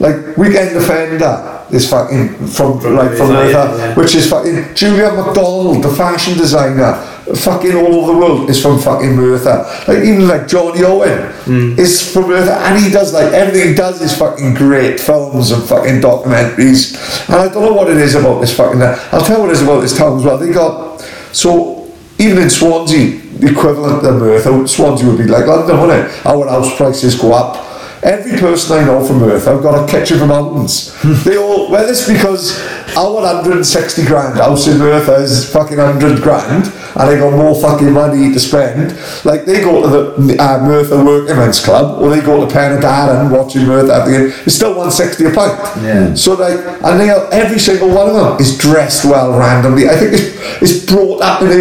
like 0.00 0.36
Weekend 0.36 0.76
Offender 0.76 1.66
is 1.70 1.88
fucking 1.88 2.46
from 2.48 2.80
like 2.96 3.16
from 3.16 3.30
Yeah, 3.30 3.52
Merthyr, 3.52 3.78
yeah. 3.78 3.94
which 3.94 4.14
is 4.14 4.28
fucking 4.28 4.74
Julien 4.74 5.14
Macdonald, 5.14 5.84
the 5.84 5.90
fashion 5.90 6.36
designer, 6.36 6.94
fucking 7.36 7.76
all 7.76 7.94
over 7.94 8.12
the 8.12 8.18
world 8.18 8.50
is 8.50 8.60
from 8.60 8.78
fucking 8.78 9.14
Merthyr. 9.14 9.64
Like 9.86 10.04
even 10.04 10.26
like 10.26 10.48
Jonny 10.48 10.82
Owen 10.82 11.30
hmm. 11.44 11.78
is 11.78 12.12
from 12.12 12.28
Merthyr, 12.28 12.52
and 12.52 12.82
he 12.82 12.90
does 12.90 13.12
like 13.12 13.32
everything 13.32 13.68
he 13.68 13.74
does 13.74 14.00
is 14.00 14.16
fucking 14.16 14.54
great 14.54 14.98
films 14.98 15.50
and 15.50 15.62
fucking 15.62 16.00
documentaries. 16.00 16.96
And 17.28 17.36
I 17.36 17.48
don't 17.52 17.62
know 17.62 17.74
what 17.74 17.90
it 17.90 17.98
is 17.98 18.14
about 18.14 18.40
this 18.40 18.56
fucking. 18.56 18.82
I'll 18.82 19.24
tell 19.24 19.36
you 19.36 19.42
what 19.42 19.50
it 19.50 19.56
is 19.56 19.62
about 19.62 19.80
this 19.80 19.96
town 19.96 20.18
as 20.18 20.24
well. 20.24 20.38
They 20.38 20.52
got 20.52 21.00
so 21.32 21.80
even 22.18 22.42
in 22.42 22.50
Swansea, 22.50 23.20
the 23.38 23.50
equivalent 23.50 24.02
to 24.02 24.12
Merthyr, 24.12 24.66
Swansea 24.66 25.06
would 25.08 25.18
be 25.18 25.24
like 25.24 25.46
London, 25.46 25.80
wouldn't 25.80 26.06
it? 26.06 26.26
Our 26.26 26.48
house 26.48 26.76
prices 26.76 27.18
go 27.18 27.32
up. 27.32 27.69
Every 28.02 28.38
person 28.40 28.78
I 28.78 28.84
know 28.86 29.04
from 29.06 29.22
Earth, 29.22 29.46
I've 29.46 29.62
got 29.62 29.76
a 29.76 29.90
kitchen 29.90 30.18
for 30.18 30.26
mountains. 30.26 30.90
they 31.24 31.36
all, 31.36 31.70
well, 31.70 31.86
it's 31.88 32.08
because 32.08 32.58
our 32.96 33.12
160 33.12 34.06
grand 34.06 34.38
house 34.38 34.66
in 34.68 34.78
Merthyr 34.78 35.16
is 35.20 35.52
fucking 35.52 35.76
100 35.76 36.22
grand, 36.22 36.64
and 36.96 37.08
they 37.10 37.18
got 37.18 37.36
more 37.36 37.54
fucking 37.60 37.92
money 37.92 38.32
to 38.32 38.40
spend. 38.40 38.96
Like, 39.26 39.44
they 39.44 39.60
go 39.60 39.82
to 39.82 39.88
the 40.22 40.36
uh, 40.42 40.64
Merthyr 40.64 41.04
Working 41.04 41.36
Men's 41.36 41.60
Club, 41.62 42.00
or 42.00 42.08
they 42.08 42.22
go 42.22 42.40
to 42.40 42.50
Penydarren 42.52 43.30
watching 43.30 43.66
Merthyr 43.66 43.92
at 43.92 44.06
the 44.06 44.14
end. 44.16 44.24
It's 44.46 44.54
still 44.54 44.70
160 44.70 45.26
a 45.26 45.30
pint. 45.32 45.84
Yeah. 45.84 46.14
So 46.14 46.32
like, 46.36 46.56
and 46.82 46.98
they 46.98 47.10
are, 47.10 47.28
every 47.34 47.58
single 47.58 47.88
one 47.94 48.08
of 48.08 48.14
them 48.14 48.40
is 48.40 48.56
dressed 48.56 49.04
well 49.04 49.38
randomly. 49.38 49.90
I 49.90 49.96
think 49.96 50.14
it's, 50.14 50.62
it's 50.62 50.86
brought 50.90 51.20
up 51.20 51.42
in 51.42 51.48
a, 51.48 51.54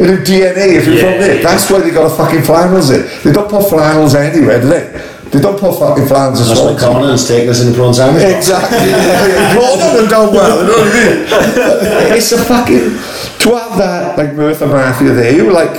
in 0.00 0.08
a 0.08 0.22
DNA 0.24 0.78
if 0.78 0.86
you're 0.86 0.94
Yeah, 0.96 1.00
from 1.12 1.20
there. 1.20 1.36
yeah. 1.36 1.42
That's 1.42 1.70
why 1.70 1.80
they 1.80 1.90
got 1.90 2.10
a 2.10 2.16
fucking 2.16 2.42
flannels 2.44 2.88
in. 2.88 3.02
They 3.24 3.32
don't 3.32 3.50
put 3.50 3.68
flannels 3.68 4.14
anywhere, 4.14 4.58
do 4.58 4.68
they? 4.68 5.11
They 5.32 5.40
don't 5.40 5.58
put 5.58 5.78
fucking 5.78 6.02
in 6.04 6.08
That's 6.08 6.40
why 6.60 6.76
Swansea. 6.76 6.78
Conan's 6.78 7.26
taking 7.26 7.48
us 7.48 7.62
in 7.62 7.72
the 7.72 7.74
prawn 7.74 7.94
sandwich. 7.94 8.22
Exactly. 8.22 8.92
Gordon 9.56 9.96
have 9.96 10.10
done 10.10 10.34
well, 10.34 10.60
you 10.60 10.68
know 10.68 10.78
what 10.78 10.92
I 10.92 12.08
mean? 12.10 12.16
It's 12.18 12.32
a 12.32 12.44
fucking 12.44 12.90
to 13.40 13.56
have 13.56 13.78
that 13.78 14.18
like 14.18 14.34
Merthyr 14.34 14.66
Mafia 14.66 15.14
there. 15.14 15.34
You 15.34 15.46
were 15.46 15.52
like, 15.52 15.72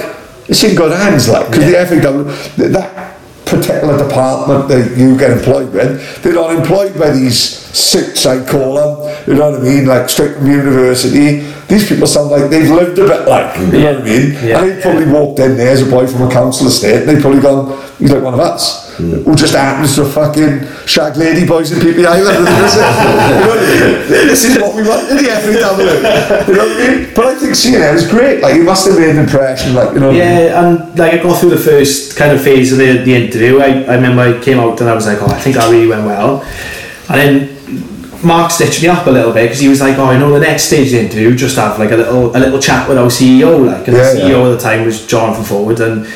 it's 0.47 0.63
in 0.63 0.75
good 0.75 0.91
hands, 0.91 1.29
like 1.29 1.51
because 1.51 1.65
the 1.71 2.01
FAW 2.01 2.23
th- 2.57 2.71
that 2.73 3.17
particular 3.45 3.97
department 3.97 4.67
that 4.69 4.97
you 4.97 5.15
get 5.17 5.29
employed 5.31 5.71
with, 5.71 6.23
they're 6.23 6.33
not 6.33 6.55
employed 6.55 6.97
by 6.97 7.11
these 7.11 7.37
suits, 7.39 8.25
I 8.25 8.43
call 8.45 8.73
them. 8.75 9.23
You 9.27 9.35
know 9.35 9.51
what 9.51 9.59
I 9.61 9.63
mean? 9.63 9.85
Like 9.85 10.09
straight 10.09 10.35
from 10.37 10.47
university. 10.47 11.52
These 11.73 11.89
people 11.89 12.05
sound 12.05 12.29
like 12.29 12.51
they've 12.51 12.69
lived 12.69 12.99
a 12.99 13.07
bit 13.07 13.27
like, 13.27 13.57
you 13.57 13.65
know 13.65 13.93
what 13.93 14.01
I 14.01 14.05
mean? 14.05 14.33
Yeah. 14.45 14.61
And 14.61 14.69
they 14.69 14.79
probably 14.79 15.07
walked 15.11 15.39
in 15.39 15.57
there 15.57 15.71
as 15.71 15.81
a 15.81 15.89
boy 15.89 16.05
from 16.05 16.29
a 16.29 16.31
council 16.31 16.67
estate 16.67 17.01
and 17.01 17.09
they 17.09 17.19
probably 17.19 17.41
gone, 17.41 17.73
he's 17.97 18.11
like 18.11 18.21
one 18.21 18.35
of 18.35 18.39
us. 18.39 18.93
Hmm. 18.97 19.25
Who 19.25 19.33
just 19.35 19.55
happens 19.55 19.95
to 19.95 20.05
fucking 20.05 20.67
shag 20.85 21.17
lady 21.17 21.47
boys 21.47 21.71
in 21.71 21.81
Phi 21.81 21.93
Phi 21.93 22.05
Island. 22.05 22.45
This 22.45 22.75
is, 22.75 22.85
what 23.41 23.57
I 23.57 23.65
mean? 23.65 24.27
This 24.29 24.43
is 24.45 24.61
what 24.61 24.75
we 24.75 24.87
want 24.87 25.09
in 25.09 25.17
the 25.17 25.23
FAW. 25.33 26.45
You 26.45 26.53
know 26.53 26.67
what 26.67 26.77
I 26.77 27.01
mean? 27.01 27.13
But 27.15 27.25
I 27.25 27.35
think 27.39 27.55
seeing 27.55 27.73
it 27.73 27.91
was 27.91 28.07
great. 28.07 28.43
Like, 28.43 28.53
you 28.53 28.63
must 28.63 28.85
have 28.87 28.99
made 28.99 29.09
an 29.09 29.17
impression, 29.17 29.73
like, 29.73 29.95
you 29.95 29.99
know 29.99 30.13
what 30.13 30.17
I 30.17 30.19
mean? 30.19 30.45
Yeah, 30.45 30.69
and 30.69 30.99
like 30.99 31.13
I 31.13 31.23
got 31.23 31.39
through 31.39 31.49
the 31.49 31.57
first 31.57 32.15
kind 32.15 32.31
of 32.33 32.43
phase 32.43 32.71
of 32.71 32.77
the, 32.77 33.01
the 33.03 33.15
interview. 33.15 33.57
I, 33.57 33.81
I 33.89 33.95
remember 33.95 34.21
I 34.21 34.39
came 34.43 34.59
out 34.59 34.79
and 34.79 34.87
I 34.87 34.93
was 34.93 35.07
like, 35.07 35.17
oh, 35.23 35.25
I 35.25 35.39
think 35.39 35.55
that 35.55 35.71
really 35.71 35.87
went 35.87 36.05
well. 36.05 36.43
And 37.09 37.17
then 37.17 37.52
Mark 38.23 38.51
stitched 38.51 38.81
me 38.81 38.87
up 38.89 39.05
a 39.07 39.11
little 39.11 39.33
bit 39.33 39.43
because 39.45 39.59
he 39.59 39.67
was 39.67 39.81
like, 39.81 39.97
oh, 39.97 40.05
I 40.05 40.17
know 40.17 40.31
the 40.31 40.39
next 40.39 40.63
stage 40.65 40.93
interview, 40.93 41.35
just 41.35 41.55
have 41.57 41.77
like 41.79 41.91
a 41.91 41.97
little 41.97 42.35
a 42.35 42.39
little 42.39 42.59
chat 42.59 42.87
with 42.87 42.97
our 42.97 43.07
CEO. 43.07 43.65
Like, 43.65 43.87
and 43.87 43.97
Yeah, 43.97 44.13
the 44.13 44.19
yeah. 44.19 44.25
CEO 44.29 44.51
at 44.51 44.55
the 44.57 44.63
time 44.63 44.85
was 44.85 45.05
Jonathan 45.07 45.43
Ford, 45.43 45.79
and 45.79 46.07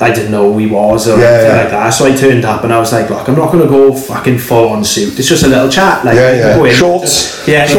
I 0.00 0.12
didn't 0.14 0.30
know 0.30 0.52
who 0.52 0.58
he 0.58 0.66
was 0.68 1.08
or 1.08 1.18
Yeah, 1.18 1.26
anything 1.26 1.50
yeah. 1.50 1.56
like 1.62 1.70
that. 1.70 1.90
So 1.90 2.06
I 2.06 2.14
turned 2.16 2.44
up 2.44 2.62
and 2.62 2.72
I 2.72 2.78
was 2.78 2.92
like, 2.92 3.10
look, 3.10 3.28
I'm 3.28 3.34
not 3.34 3.50
going 3.50 3.64
to 3.64 3.68
go 3.68 3.92
fucking 3.94 4.38
full 4.38 4.68
on 4.68 4.84
suit. 4.84 5.18
It's 5.18 5.28
just 5.28 5.42
a 5.42 5.48
little 5.48 5.68
chat. 5.68 6.04
Like, 6.04 6.14
Yeah, 6.14 6.62
yeah. 6.64 6.72
Shorts. 6.72 7.46
yeah, 7.48 7.66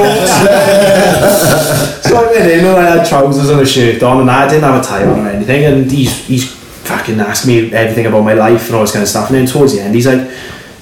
so 2.02 2.18
I 2.18 2.22
went 2.32 2.52
in 2.52 2.60
and 2.66 2.78
I 2.78 2.98
had 2.98 3.08
trousers 3.08 3.50
and 3.50 3.62
a 3.62 3.66
shirt 3.66 4.02
on 4.04 4.22
and 4.22 4.32
I 4.32 4.48
didn't 4.50 4.64
have 4.64 4.84
a 4.84 4.86
tie 4.86 5.06
on 5.06 5.20
or 5.26 5.30
anything 5.30 5.66
and 5.66 5.92
he's, 5.92 6.26
he's 6.26 6.52
fucking 6.52 7.20
asked 7.20 7.48
me 7.48 7.72
everything 7.74 8.06
about 8.06 8.22
my 8.24 8.34
life 8.34 8.68
and 8.68 8.76
all 8.76 8.82
this 8.82 8.92
kind 8.92 9.04
of 9.04 9.10
stuff 9.10 9.30
and 9.30 9.38
then 9.38 9.46
towards 9.46 9.74
the 9.74 9.82
end 9.82 9.94
he's 9.96 10.08
like 10.08 10.30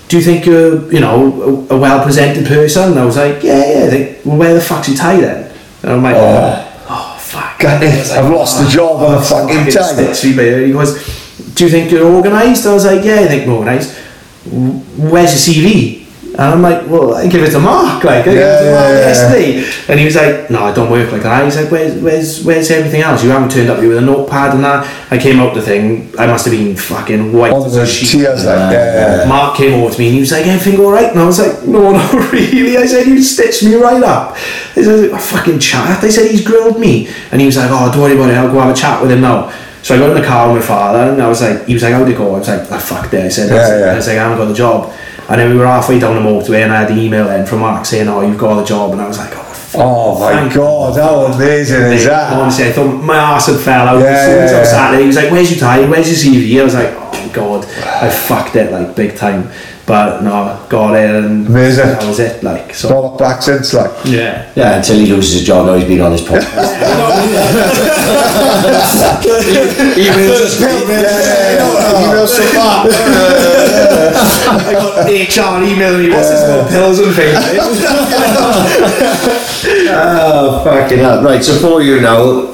do 0.07 0.18
you 0.18 0.23
think 0.23 0.45
you're 0.45 0.91
you 0.91 0.99
know 0.99 1.68
a, 1.69 1.76
a 1.76 1.80
well 1.80 2.03
presented 2.03 2.45
person? 2.45 2.91
And 2.91 2.99
I 2.99 3.06
was 3.06 3.18
like 3.18 3.44
yeah 3.44 3.80
yeah. 3.80 3.86
I 3.86 3.90
think 3.90 4.26
well 4.26 4.38
where 4.38 4.53
the 4.53 4.61
fuck's 4.61 4.90
your 4.90 4.98
tie 4.98 5.19
then? 5.19 5.52
And 5.84 5.91
I'm 5.94 6.03
like 6.03 6.15
oh, 6.15 6.86
oh 6.90 7.18
fuck. 7.19 7.60
God, 7.60 7.84
I've 7.84 8.32
lost 8.32 8.60
the 8.60 8.68
oh, 8.68 8.69
job 8.69 9.02
on 9.02 9.14
a 9.14 9.18
"Oh, 9.18 9.22
fucking 9.22 9.72
tie." 9.72 10.14
he 10.65 10.72
goes 10.72 10.94
do 11.56 11.65
you 11.65 11.69
think 11.69 11.91
you're 11.91 12.14
organised 12.14 12.65
I 12.65 12.73
was 12.73 12.86
like 12.86 13.03
yeah 13.03 13.22
I 13.22 13.27
think 13.27 13.44
I'm 13.44 13.53
organised 13.53 13.98
where's 14.45 15.48
your 15.48 15.56
CV 15.56 16.05
and 16.38 16.41
I'm 16.53 16.62
like 16.62 16.88
well 16.90 17.16
I 17.16 17.28
give 17.28 17.44
it 17.44 17.52
to 17.52 17.60
Mark 17.60 18.03
like 18.03 18.22
I 18.22 18.24
give 18.24 18.34
it 18.34 18.40
Yeah, 18.40 18.60
to 18.60 18.72
Mark 18.72 18.90
yeah, 18.90 18.99
yeah. 18.99 19.07
yesterday 19.07 19.45
and 19.90 19.99
he 19.99 20.06
was 20.06 20.16
like, 20.16 20.49
no, 20.49 20.64
I 20.66 20.74
don't 20.74 20.90
work 20.91 21.12
like 21.12 21.24
that. 21.24 21.45
He's 21.45 21.56
like, 21.56 21.72
where's, 21.72 21.94
where's, 22.02 22.44
where's 22.44 22.72
everything 22.72 23.02
else? 23.02 23.24
You 23.24 23.30
haven't 23.30 23.52
turned 23.52 23.70
up 23.70 23.80
here 23.80 23.90
with 23.90 23.99
a 23.99 24.02
notepad 24.02 24.56
and 24.56 24.64
that. 24.64 24.82
I 25.12 25.18
came 25.20 25.40
out 25.40 25.53
the 25.53 25.62
thing, 25.62 26.12
I 26.18 26.26
must 26.28 26.45
have 26.45 26.52
been 26.53 26.76
fucking 26.76 27.32
white 27.32 27.53
On 27.53 27.66
as 27.66 27.76
a 27.78 27.82
the 27.82 27.86
sheet. 27.86 28.20
tears, 28.20 28.45
like, 28.45 28.72
yeah, 28.74 29.22
yeah. 29.22 29.28
Mark 29.28 29.56
came 29.57 29.74
over 29.80 29.94
to 29.94 29.99
me 29.99 30.07
and 30.07 30.16
he 30.16 30.20
was 30.22 30.32
like, 30.32 30.45
everything 30.48 30.80
alright? 30.84 31.12
And 31.12 31.20
I 31.20 31.26
was 31.26 31.40
like, 31.40 31.64
no, 31.68 31.91
not 31.99 32.32
really. 32.32 32.78
I 32.78 32.86
said, 32.88 33.06
you 33.07 33.22
stitched 33.22 33.64
me 33.64 33.76
right 33.76 34.02
up. 34.03 34.34
I 34.76 34.82
said, 34.82 35.12
a 35.12 35.20
fucking 35.20 35.60
chat. 35.60 36.02
They 36.02 36.10
said, 36.12 36.32
he's 36.32 36.44
grilled 36.45 36.80
me. 36.80 37.07
And 37.32 37.40
he 37.40 37.45
was 37.45 37.57
like, 37.57 37.70
oh, 37.72 37.91
don't 37.91 38.02
worry 38.02 38.16
about 38.16 38.30
it, 38.32 38.36
I'll 38.38 38.52
go 38.52 38.60
have 38.60 38.76
a 38.76 38.78
chat 38.80 39.02
with 39.02 39.12
him 39.12 39.22
now. 39.22 39.52
So 39.84 39.94
I 39.95 39.99
got 39.99 40.10
in 40.16 40.20
the 40.20 40.28
car 40.28 40.52
with 40.52 40.62
my 40.64 40.68
father 40.68 41.12
and 41.14 41.22
I 41.22 41.28
was 41.28 41.41
like, 41.41 41.66
he 41.68 41.76
was 41.76 41.84
like, 41.84 41.94
how'd 41.94 42.10
it 42.10 42.18
go? 42.18 42.34
I 42.36 42.40
was 42.40 42.48
like, 42.48 42.62
ah, 42.72 42.76
I 42.76 42.80
fucked 42.80 43.14
it. 43.14 43.24
I 43.24 43.30
said, 43.30 43.49
Yeah, 43.49 43.56
"That's 43.56 43.70
it." 43.72 43.80
yeah. 43.82 43.91
I 43.91 43.95
was 43.95 44.07
like, 44.07 44.18
I 44.18 44.24
haven't 44.24 44.38
got 44.40 44.45
the 44.48 44.53
job. 44.56 44.91
And 45.27 45.41
then 45.41 45.49
we 45.52 45.57
were 45.57 45.65
halfway 45.65 45.99
down 45.99 46.15
the 46.15 46.22
motorway 46.22 46.64
and 46.64 46.72
I 46.72 46.81
had 46.81 46.89
the 46.89 47.02
email 47.02 47.30
in 47.30 47.45
from 47.45 47.60
Mark 47.60 47.85
saying, 47.85 48.07
oh, 48.07 48.22
you've 48.22 48.38
got 48.38 48.56
the 48.60 48.65
job. 48.65 48.91
And 48.91 49.02
I 49.02 49.07
was 49.07 49.18
like, 49.18 49.31
oh. 49.34 49.45
Oh 49.77 50.19
my 50.19 50.53
god, 50.53 50.97
how 50.97 51.26
amazing 51.26 51.81
is 51.91 52.06
that? 52.06 52.31
Honestly, 52.31 52.65
I 52.65 52.72
thought 52.72 52.93
my 52.93 53.18
arse 53.18 53.47
had 53.47 53.60
fell 53.60 53.88
out 53.89 53.99
Yeah, 53.99 54.06
as 54.07 54.26
soon 54.26 54.43
as 54.43 54.53
I 54.53 54.60
was 54.60 54.68
yeah, 54.68 54.72
sat 54.72 54.91
there. 54.91 55.02
He 55.02 55.07
was 55.07 55.15
like, 55.18 55.31
"Where's 55.31 55.52
your 55.52 55.60
tie? 55.60 55.85
Where's 55.85 56.23
your 56.23 56.34
CV?" 56.34 56.61
I 56.61 56.64
was 56.64 56.73
like, 56.76 56.93
"Oh 56.95 57.31
God, 57.34 57.65
I 57.65 58.10
fucked 58.10 58.56
it 58.56 58.72
like 58.72 58.95
big 58.95 59.18
time." 59.18 59.52
But 59.88 60.24
no, 60.24 60.66
got 60.68 60.95
it, 60.95 61.12
and 61.24 61.45
Amazing. 61.45 61.86
that 61.86 62.03
was 62.07 62.20
it. 62.20 62.41
Like 62.44 62.74
so, 62.74 62.90
Not 62.90 63.03
up 63.14 63.20
back 63.20 63.44
since, 63.44 63.72
like. 63.72 63.91
yeah. 64.06 64.52
Yeah, 64.56 64.78
until 64.78 64.98
he 64.98 65.06
loses 65.06 65.34
his 65.36 65.44
job, 65.45 65.68
now 65.68 65.76
he's 65.76 65.86
been 65.88 66.02
on 66.02 66.12
his 66.12 66.22
podcast. 66.22 66.45
Emails 69.95 70.41
us, 70.41 70.60
Email 70.60 72.28
so 72.28 72.44
far. 72.56 72.88
I 74.48 74.49
got 74.74 75.06
HR 75.06 75.64
emailing 75.64 76.02
me, 76.03 76.10
"What's 76.10 76.30
this 76.30 76.44
about 76.44 76.70
pills 76.70 76.99
and 76.99 77.14
things?" 77.16 77.40
Oh, 79.98 80.62
fucking 80.64 80.99
hell. 80.99 81.24
Right, 81.24 81.44
so 81.44 81.56
for 81.60 81.82
you 81.82 81.99
now, 82.02 82.45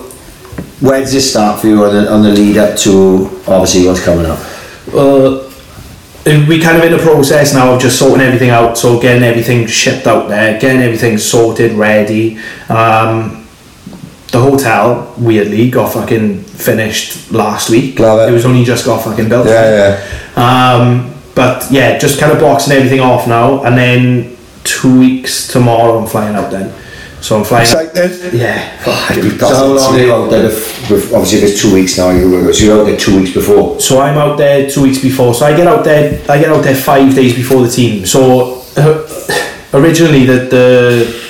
where 0.79 0.99
does 1.01 1.11
this 1.11 1.29
start 1.29 1.59
for 1.59 1.67
you 1.67 1.83
on 1.83 1.93
the, 1.93 2.09
on 2.11 2.23
the 2.23 2.29
lead 2.29 2.57
up 2.57 2.77
to 2.79 3.27
obviously 3.47 3.85
what's 3.85 3.99
coming 4.03 4.25
up? 4.25 4.39
uh, 4.93 5.43
and 5.47 5.50
we 6.25 6.59
kind 6.61 6.77
of 6.77 6.83
in 6.83 6.91
the 6.91 6.99
process 7.01 7.53
now 7.53 7.73
of 7.73 7.81
just 7.81 7.97
sorting 7.97 8.21
everything 8.21 8.49
out, 8.51 8.77
so 8.77 8.99
getting 8.99 9.23
everything 9.23 9.65
shipped 9.67 10.05
out 10.05 10.29
there, 10.29 10.59
getting 10.59 10.81
everything 10.81 11.17
sorted, 11.17 11.73
ready. 11.73 12.37
Um, 12.69 13.47
the 14.31 14.39
hotel, 14.39 15.13
weirdly, 15.17 15.69
got 15.69 15.91
fucking 15.93 16.43
finished 16.43 17.31
last 17.31 17.69
week. 17.69 17.99
Love 17.99 18.29
it. 18.29 18.31
was 18.31 18.45
only 18.45 18.63
just 18.63 18.85
got 18.85 19.03
fucking 19.03 19.29
built. 19.29 19.47
Yeah, 19.47 19.99
Um, 20.35 21.13
but 21.35 21.69
yeah, 21.71 21.97
just 21.97 22.19
kind 22.19 22.31
of 22.31 22.39
boxing 22.39 22.73
everything 22.73 22.99
off 22.99 23.27
now, 23.27 23.63
and 23.63 23.77
then 23.77 24.37
two 24.63 24.99
weeks 24.99 25.47
tomorrow 25.47 25.99
I'm 25.99 26.07
flying 26.07 26.35
out 26.35 26.51
then. 26.51 26.73
So 27.21 27.37
I'm 27.37 27.43
flying. 27.43 27.63
Excited? 27.63 28.33
Yeah. 28.33 28.77
fucking- 28.83 29.37
So 29.39 29.47
how 29.55 29.65
long 29.67 29.93
are 29.95 29.99
you 30.03 30.13
out 30.13 30.29
there? 30.31 30.49
bef- 30.49 30.87
bef- 30.89 31.13
Obviously, 31.13 31.37
if 31.39 31.43
it's 31.51 31.61
two 31.61 31.73
weeks 31.73 31.97
now, 31.97 32.09
you 32.09 32.51
so 32.53 32.65
you're 32.65 32.79
out 32.79 32.85
there 32.87 32.97
two 32.97 33.15
weeks 33.19 33.31
before. 33.31 33.79
So 33.79 34.01
I'm 34.01 34.17
out 34.17 34.37
there 34.37 34.67
two 34.69 34.81
weeks 34.81 34.97
before. 34.99 35.33
So 35.35 35.45
I 35.45 35.55
get 35.55 35.67
out 35.67 35.83
there. 35.83 36.19
I 36.27 36.39
get 36.39 36.49
out 36.49 36.63
there 36.63 36.75
five 36.75 37.13
days 37.15 37.35
before 37.35 37.61
the 37.61 37.69
team. 37.69 38.05
So 38.07 38.63
uh, 38.75 39.03
originally, 39.73 40.25
the 40.25 40.39
the 40.49 41.21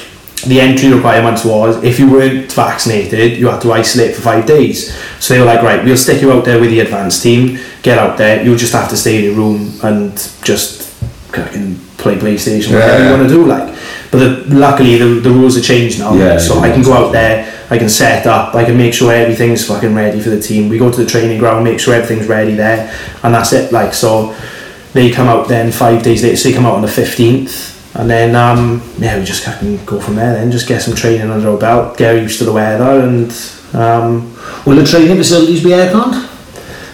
the 0.47 0.59
entry 0.61 0.91
requirements 0.91 1.43
was 1.45 1.83
if 1.83 1.99
you 1.99 2.09
weren't 2.09 2.51
vaccinated, 2.51 3.37
you 3.37 3.47
had 3.47 3.61
to 3.61 3.71
isolate 3.73 4.15
for 4.15 4.21
five 4.21 4.45
days. 4.45 4.91
So 5.19 5.33
they 5.33 5.39
were 5.39 5.45
like, 5.45 5.61
right, 5.61 5.83
we'll 5.85 5.97
stick 5.97 6.21
you 6.21 6.31
out 6.31 6.45
there 6.45 6.59
with 6.59 6.71
the 6.71 6.79
advanced 6.79 7.21
team. 7.21 7.59
Get 7.83 7.97
out 7.99 8.17
there. 8.17 8.41
You'll 8.43 8.57
just 8.57 8.73
have 8.73 8.89
to 8.89 8.97
stay 8.97 9.17
in 9.19 9.23
your 9.25 9.35
room 9.35 9.73
and 9.83 10.13
just 10.43 10.83
fucking 11.33 11.75
play 11.97 12.15
PlayStation, 12.15 12.73
whatever 12.73 12.97
Yeah. 13.03 13.05
you 13.11 13.17
want 13.17 13.29
to 13.29 13.35
do. 13.35 13.45
Like, 13.45 13.70
but 14.11 14.19
the, 14.19 14.55
luckily 14.55 14.97
the, 14.97 15.21
the 15.21 15.31
rules 15.31 15.55
have 15.55 15.63
changed 15.63 15.99
now. 15.99 16.13
Yeah, 16.13 16.37
so. 16.37 16.59
I 16.59 16.69
can 16.69 16.83
go 16.83 16.93
out 16.93 17.11
there 17.11 17.61
I 17.71 17.77
can 17.77 17.87
set 17.87 18.27
up. 18.27 18.53
I 18.53 18.65
can 18.65 18.75
make 18.75 18.93
sure 18.93 19.13
everything's 19.13 19.65
fucking 19.65 19.95
ready 19.95 20.19
for 20.19 20.29
the 20.29 20.41
team. 20.41 20.67
We 20.67 20.77
go 20.77 20.91
to 20.91 21.03
the 21.03 21.09
training 21.09 21.39
ground, 21.39 21.63
make 21.63 21.79
sure 21.79 21.93
everything's 21.93 22.27
ready 22.27 22.53
there, 22.53 22.93
and 23.23 23.33
that's 23.33 23.53
it. 23.53 23.71
Like 23.71 23.93
so, 23.93 24.35
they 24.91 25.09
come 25.09 25.29
out 25.29 25.47
then 25.47 25.71
five 25.71 26.03
days 26.03 26.21
later. 26.21 26.35
So 26.35 26.49
they 26.49 26.53
come 26.53 26.65
out 26.65 26.75
on 26.75 26.81
the 26.81 26.89
fifteenth. 26.89 27.69
And 27.95 28.09
then, 28.09 28.35
um, 28.35 28.81
yeah, 28.99 29.17
we 29.17 29.23
just 29.23 29.45
fucking 29.45 29.85
go 29.85 30.01
from 30.01 30.15
there. 30.15 30.33
Then 30.33 30.51
just 30.51 30.67
get 30.67 30.81
some 30.81 30.95
training 30.95 31.29
under 31.29 31.49
our 31.49 31.57
belt, 31.57 31.97
get 31.97 32.21
used 32.21 32.39
to 32.39 32.45
the 32.45 32.53
weather, 32.53 33.01
and 33.01 33.31
um, 33.73 34.33
Will 34.65 34.75
the 34.75 34.85
training 34.85 35.17
facilities 35.17 35.63
be 35.63 35.71
aircon? 35.71 36.27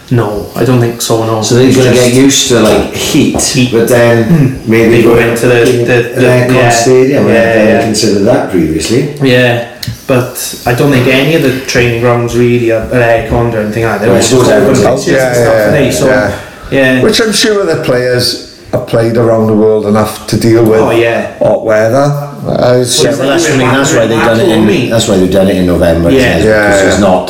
No, 0.09 0.49
I 0.55 0.63
don't 0.63 0.79
think 0.79 1.01
so. 1.01 1.25
No. 1.25 1.41
So 1.41 1.55
they're 1.55 1.73
going 1.73 1.89
to 1.89 1.93
get 1.93 2.13
used 2.13 2.47
to 2.49 2.61
like 2.61 2.93
heat, 2.93 3.35
but 3.71 3.87
then 3.89 4.23
hmm. 4.63 4.71
maybe 4.71 4.97
They 4.97 5.03
go 5.03 5.15
go 5.15 5.19
into 5.19 5.47
the- 5.47 5.55
the- 5.85 6.13
an 6.15 6.15
the- 6.15 6.21
aircon 6.21 6.53
yeah. 6.55 6.69
stadium. 6.69 7.25
I 7.27 7.33
Yeah, 7.33 7.63
yeah. 7.63 7.81
considered 7.83 8.23
that 8.23 8.49
previously. 8.51 9.15
Yeah, 9.21 9.81
but 10.07 10.63
I 10.65 10.73
don't 10.75 10.91
think 10.91 11.07
any 11.07 11.35
of 11.35 11.41
the 11.43 11.59
training 11.65 12.01
grounds 12.01 12.37
really 12.37 12.71
are, 12.71 12.83
are 12.93 13.01
air-conned 13.01 13.53
or 13.55 13.59
anything 13.61 13.83
like 13.83 13.99
that. 13.99 14.07
Well, 14.07 14.15
I 14.15 14.19
all 14.19 14.23
suppose 14.23 14.47
everyone's- 14.49 15.03
pitches 15.05 15.07
yeah, 15.07 15.33
stuff, 15.33 15.73
yeah. 15.75 15.91
So, 15.91 16.05
yeah. 16.07 16.39
yeah. 16.71 17.03
Which 17.03 17.19
I'm 17.21 17.33
sure 17.33 17.65
the 17.65 17.83
players 17.83 18.59
have 18.71 18.87
played 18.87 19.17
around 19.17 19.47
the 19.47 19.55
world 19.55 19.85
enough 19.85 20.25
to 20.27 20.39
deal 20.39 20.59
oh, 20.59 20.69
with 20.71 20.79
Oh, 20.79 20.91
yeah. 20.91 21.37
hot 21.39 21.65
weather. 21.65 22.26
I 22.45 22.77
was- 22.77 23.03
Yeah, 23.03 23.11
well, 23.17 23.29
that's, 23.29 23.45
I 23.49 23.57
mean, 23.57 23.67
that's 23.67 23.93
why 23.93 24.05
they've 24.07 24.19
done 24.23 24.39
it 24.39 24.49
in. 24.49 24.89
That's 24.89 25.07
why 25.07 25.17
they've 25.17 25.31
done 25.31 25.47
it 25.47 25.55
in 25.57 25.65
November. 25.65 26.09
Yeah. 26.11 26.19
Yeah, 26.19 26.43
Yeah, 26.43 26.67
because 26.67 26.81
yeah. 26.81 26.89
it's 26.91 26.99
not 26.99 27.29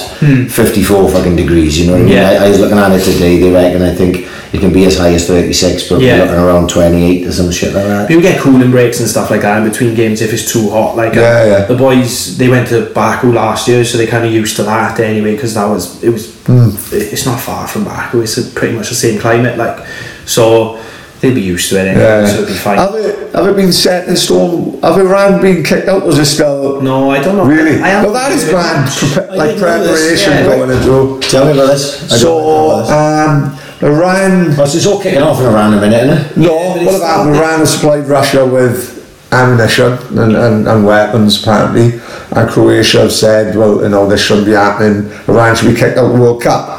54 0.52 1.10
fucking 1.10 1.36
degrees. 1.36 1.80
You 1.80 1.88
know 1.88 1.94
what 1.94 2.02
I 2.02 2.06
mean? 2.06 2.14
Yeah. 2.14 2.30
I, 2.42 2.46
I 2.46 2.50
was 2.50 2.60
looking 2.60 2.78
at 2.78 2.92
it 2.92 3.04
today. 3.04 3.40
They 3.40 3.52
reckon 3.52 3.82
I 3.82 3.94
think 3.96 4.28
it 4.54 4.60
can 4.60 4.72
be 4.72 4.86
as 4.86 4.98
high 4.98 5.14
as 5.14 5.28
36, 5.28 5.90
but 5.90 6.02
Yeah. 6.02 6.18
we're 6.20 6.26
looking 6.26 6.36
around 6.44 6.70
28 6.70 7.28
or 7.28 7.32
some 7.32 7.52
shit 7.52 7.74
like 7.74 7.86
that. 7.86 8.08
People 8.08 8.22
get 8.24 8.40
cooling 8.40 8.72
breaks 8.72 9.00
and 9.00 9.08
stuff 9.10 9.30
like 9.30 9.42
that 9.42 9.62
in 9.64 9.70
between 9.70 9.94
games 9.96 10.22
if 10.22 10.34
it's 10.34 10.52
too 10.52 10.70
hot. 10.70 10.96
Like 10.96 11.16
uh, 11.18 11.20
Yeah, 11.22 11.46
yeah. 11.46 11.66
the 11.66 11.76
boys, 11.76 12.38
they 12.38 12.48
went 12.50 12.68
to 12.70 12.90
Baku 12.94 13.32
last 13.32 13.68
year, 13.68 13.84
so 13.86 13.98
they 13.98 14.08
kind 14.08 14.26
of 14.26 14.32
used 14.32 14.56
to 14.58 14.64
that 14.64 15.00
anyway. 15.00 15.36
Because 15.36 15.54
that 15.56 15.66
was 15.70 16.02
it 16.04 16.10
was 16.10 16.34
Hmm. 16.48 16.70
it's 16.94 17.26
not 17.26 17.40
far 17.42 17.68
from 17.68 17.84
Baku. 17.84 18.22
It's 18.22 18.38
a, 18.38 18.44
pretty 18.52 18.74
much 18.76 18.88
the 18.90 18.96
same 18.96 19.20
climate. 19.20 19.58
Like 19.58 19.86
so, 20.26 20.80
they'll 21.20 21.34
be 21.36 21.42
used 21.42 21.70
to 21.70 21.80
it 21.80 21.88
anyway. 21.88 22.04
Yeah. 22.04 22.26
So 22.28 22.34
it'll 22.42 22.46
be 22.48 22.54
fine. 22.54 22.78
Have 22.78 22.96
it, 22.96 23.34
have 23.36 23.48
it 23.48 23.56
been 23.56 23.72
set 23.74 24.08
in 24.08 24.16
stone? 24.16 24.80
Have 24.82 24.98
Iran 24.98 25.42
been 25.42 25.64
kicked 25.64 25.88
out? 25.88 26.06
Was 26.06 26.18
it 26.20 26.26
still 26.26 26.82
no, 26.82 27.10
I 27.12 27.22
don't 27.22 27.38
know. 27.38 27.46
really? 27.46 27.82
I 27.82 28.04
well, 28.04 28.14
that 28.14 28.32
is 28.32 28.48
grand, 28.50 28.88
prepa- 28.90 29.30
I 29.30 29.36
like 29.36 29.50
didn't 29.56 29.62
know 29.62 29.84
this, 29.84 30.00
preparation 30.22 30.32
yeah. 30.34 30.44
going 30.46 30.70
into. 30.72 31.20
Tell 31.30 31.46
me 31.46 31.52
about 31.54 31.68
this. 31.68 32.04
I 32.06 32.08
don't 32.10 32.20
So, 32.20 32.82
this. 32.82 32.90
um, 32.92 33.60
Iran. 33.82 34.58
Well, 34.58 34.68
so 34.68 34.78
it's 34.78 34.86
all 34.88 35.02
kicking 35.02 35.22
off 35.22 35.40
in 35.40 35.46
Iran 35.48 35.74
in 35.74 35.80
a 35.80 35.82
minute, 35.82 36.04
isn't 36.04 36.32
it? 36.32 36.38
No, 36.38 36.54
Yeah, 36.54 36.70
what 36.70 36.82
it's 36.94 36.98
about 36.98 37.26
not- 37.28 37.36
Iran 37.36 37.60
has 37.60 37.74
supplied 37.74 38.08
Russia 38.08 38.46
with 38.46 38.96
ammunition 39.32 39.92
and, 40.18 40.36
and, 40.38 40.68
and 40.68 40.86
weapons 40.86 41.42
apparently, 41.42 42.00
and 42.32 42.50
Croatia 42.50 43.02
have 43.02 43.12
said, 43.12 43.56
well, 43.58 43.82
you 43.84 43.90
know, 43.90 44.08
this 44.08 44.22
shouldn't 44.22 44.46
be 44.48 44.54
happening. 44.54 45.12
Iran 45.28 45.56
should 45.56 45.70
be 45.74 45.76
kicked 45.80 45.98
out 45.98 46.06
of 46.06 46.14
the 46.14 46.20
World 46.22 46.42
Cup. 46.42 46.70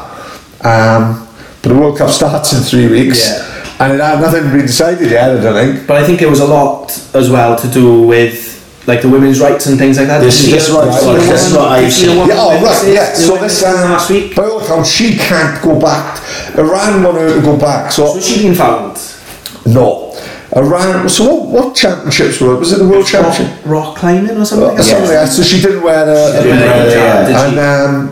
Um, 0.65 1.27
but 1.61 1.69
the 1.69 1.75
World 1.75 1.97
Cup 1.97 2.09
starts 2.09 2.53
in 2.53 2.61
three 2.63 2.87
weeks, 2.87 3.29
Yeah. 3.29 3.45
And 3.79 3.93
it 3.93 3.99
had 3.99 4.19
nothing 4.21 4.43
been 4.51 4.65
decided 4.65 5.09
yet. 5.11 5.29
I 5.37 5.41
don't 5.41 5.53
think. 5.75 5.87
But 5.87 5.97
I 6.03 6.05
think 6.05 6.21
it 6.21 6.29
was 6.29 6.39
a 6.41 6.45
lot 6.47 6.91
as 7.13 7.29
well 7.29 7.55
to 7.57 7.67
do 7.69 8.01
with 8.03 8.47
like 8.87 9.01
the 9.01 9.09
women's 9.09 9.39
rights 9.39 9.67
and 9.67 9.77
things 9.77 9.97
like 9.97 10.07
that. 10.07 10.19
This- 10.19 10.43
Did 10.45 10.53
this 10.55 10.67
hear- 10.67 10.75
is 10.81 10.85
what- 10.85 10.85
did 10.85 11.03
you 11.03 11.19
hear 11.21 11.31
this 11.31 11.47
is 11.47 11.53
what 11.53 11.71
I've 11.71 11.83
did 11.83 11.97
you 12.01 12.07
hear 12.07 12.15
seen. 12.19 12.27
Yeah, 12.27 12.35
oh, 12.39 12.49
right, 12.49 12.61
women's- 12.61 12.87
yeah. 12.95 13.09
the 13.11 13.15
So 13.17 13.33
women's 13.33 13.53
this 13.53 13.63
one 13.63 13.75
um, 13.83 13.91
last 13.91 14.09
week. 14.09 14.35
by 14.35 14.43
all 14.43 14.59
accounts, 14.61 14.89
she 14.89 15.15
can't 15.17 15.61
go 15.61 15.79
back. 15.79 16.21
Iran 16.57 17.03
want 17.03 17.17
her 17.17 17.35
to 17.35 17.41
go 17.41 17.55
back, 17.57 17.91
so 17.91 18.13
Was 18.15 18.25
she 18.25 18.43
been 18.43 18.55
found? 18.55 18.97
no. 19.65 20.05
Iran. 20.55 21.07
So 21.07 21.25
what, 21.31 21.45
what 21.65 21.75
championships 21.75 22.41
were? 22.41 22.55
it? 22.55 22.59
Was 22.59 22.73
it 22.73 22.79
the 22.79 22.87
World 22.87 23.05
Championship? 23.05 23.47
Rock, 23.65 23.85
rock 23.85 23.95
climbing 23.97 24.35
or 24.35 24.43
something? 24.45 24.79
Or 24.79 24.81
something 24.81 25.03
like 25.05 25.11
that. 25.13 25.27
So 25.29 25.43
she 25.43 25.61
didn't 25.61 25.83
wear 25.83 26.05
the. 26.07 26.37
She 26.41 26.43
didn't 26.49 26.59
wear 26.59 27.25
the 27.27 27.35
and 27.35 27.53
she? 27.53 27.59
um, 27.59 28.11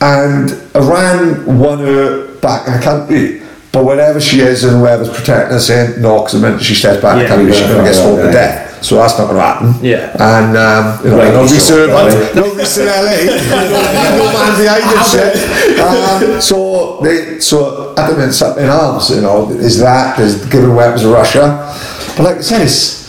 and 0.00 0.76
Iran 0.76 1.58
won 1.58 1.78
her 1.78 2.34
back 2.36 2.66
in 2.68 2.74
the 2.74 2.80
country. 2.80 3.41
But 3.72 3.84
wherever 3.86 4.20
she 4.20 4.40
is 4.40 4.64
and 4.64 4.78
whoever's 4.78 5.08
protecting 5.08 5.52
her 5.54 5.58
saying 5.58 6.00
no, 6.02 6.18
because 6.18 6.32
the 6.40 6.46
minute 6.46 6.62
she 6.62 6.74
steps 6.74 7.00
back 7.00 7.16
in 7.24 7.46
the 7.46 7.52
Yeah. 7.52 7.52
she's 7.58 7.66
going 7.66 7.78
to 7.78 7.84
get 7.84 7.94
Yeah, 7.94 8.00
stoned 8.00 8.22
to 8.22 8.30
death. 8.32 8.68
So 8.84 8.96
that's 8.96 9.16
not 9.16 9.26
going 9.30 9.36
to 9.36 9.42
happen. 9.42 9.74
Yeah. 9.84 10.10
And 10.18 10.56
um, 10.58 11.04
you 11.04 11.10
know, 11.12 11.18
Rightly 11.18 11.32
no 11.40 11.46
so, 11.46 11.54
reason, 11.54 11.90
right. 11.94 12.34
no 12.34 12.54
reason 12.54 12.86
LA, 12.86 13.16
no, 13.24 14.18
no 14.18 14.24
man 14.34 14.52
behind 14.60 14.84
it 14.92 15.06
shit. 15.08 15.80
Um, 15.80 16.40
so 16.42 17.00
they, 17.02 17.38
so 17.40 17.94
at 17.96 18.10
the 18.10 18.16
minute, 18.16 18.28
it's 18.30 18.42
up 18.42 18.58
in 18.58 18.68
arms. 18.68 19.08
You 19.10 19.20
know, 19.22 19.48
is 19.50 19.78
that 19.78 20.18
is 20.18 20.44
giving 20.46 20.74
weapons 20.74 21.02
to 21.02 21.08
Russia? 21.08 21.72
But 22.16 22.24
like 22.24 22.36
I 22.38 22.40
said, 22.42 22.62
it's 22.62 23.01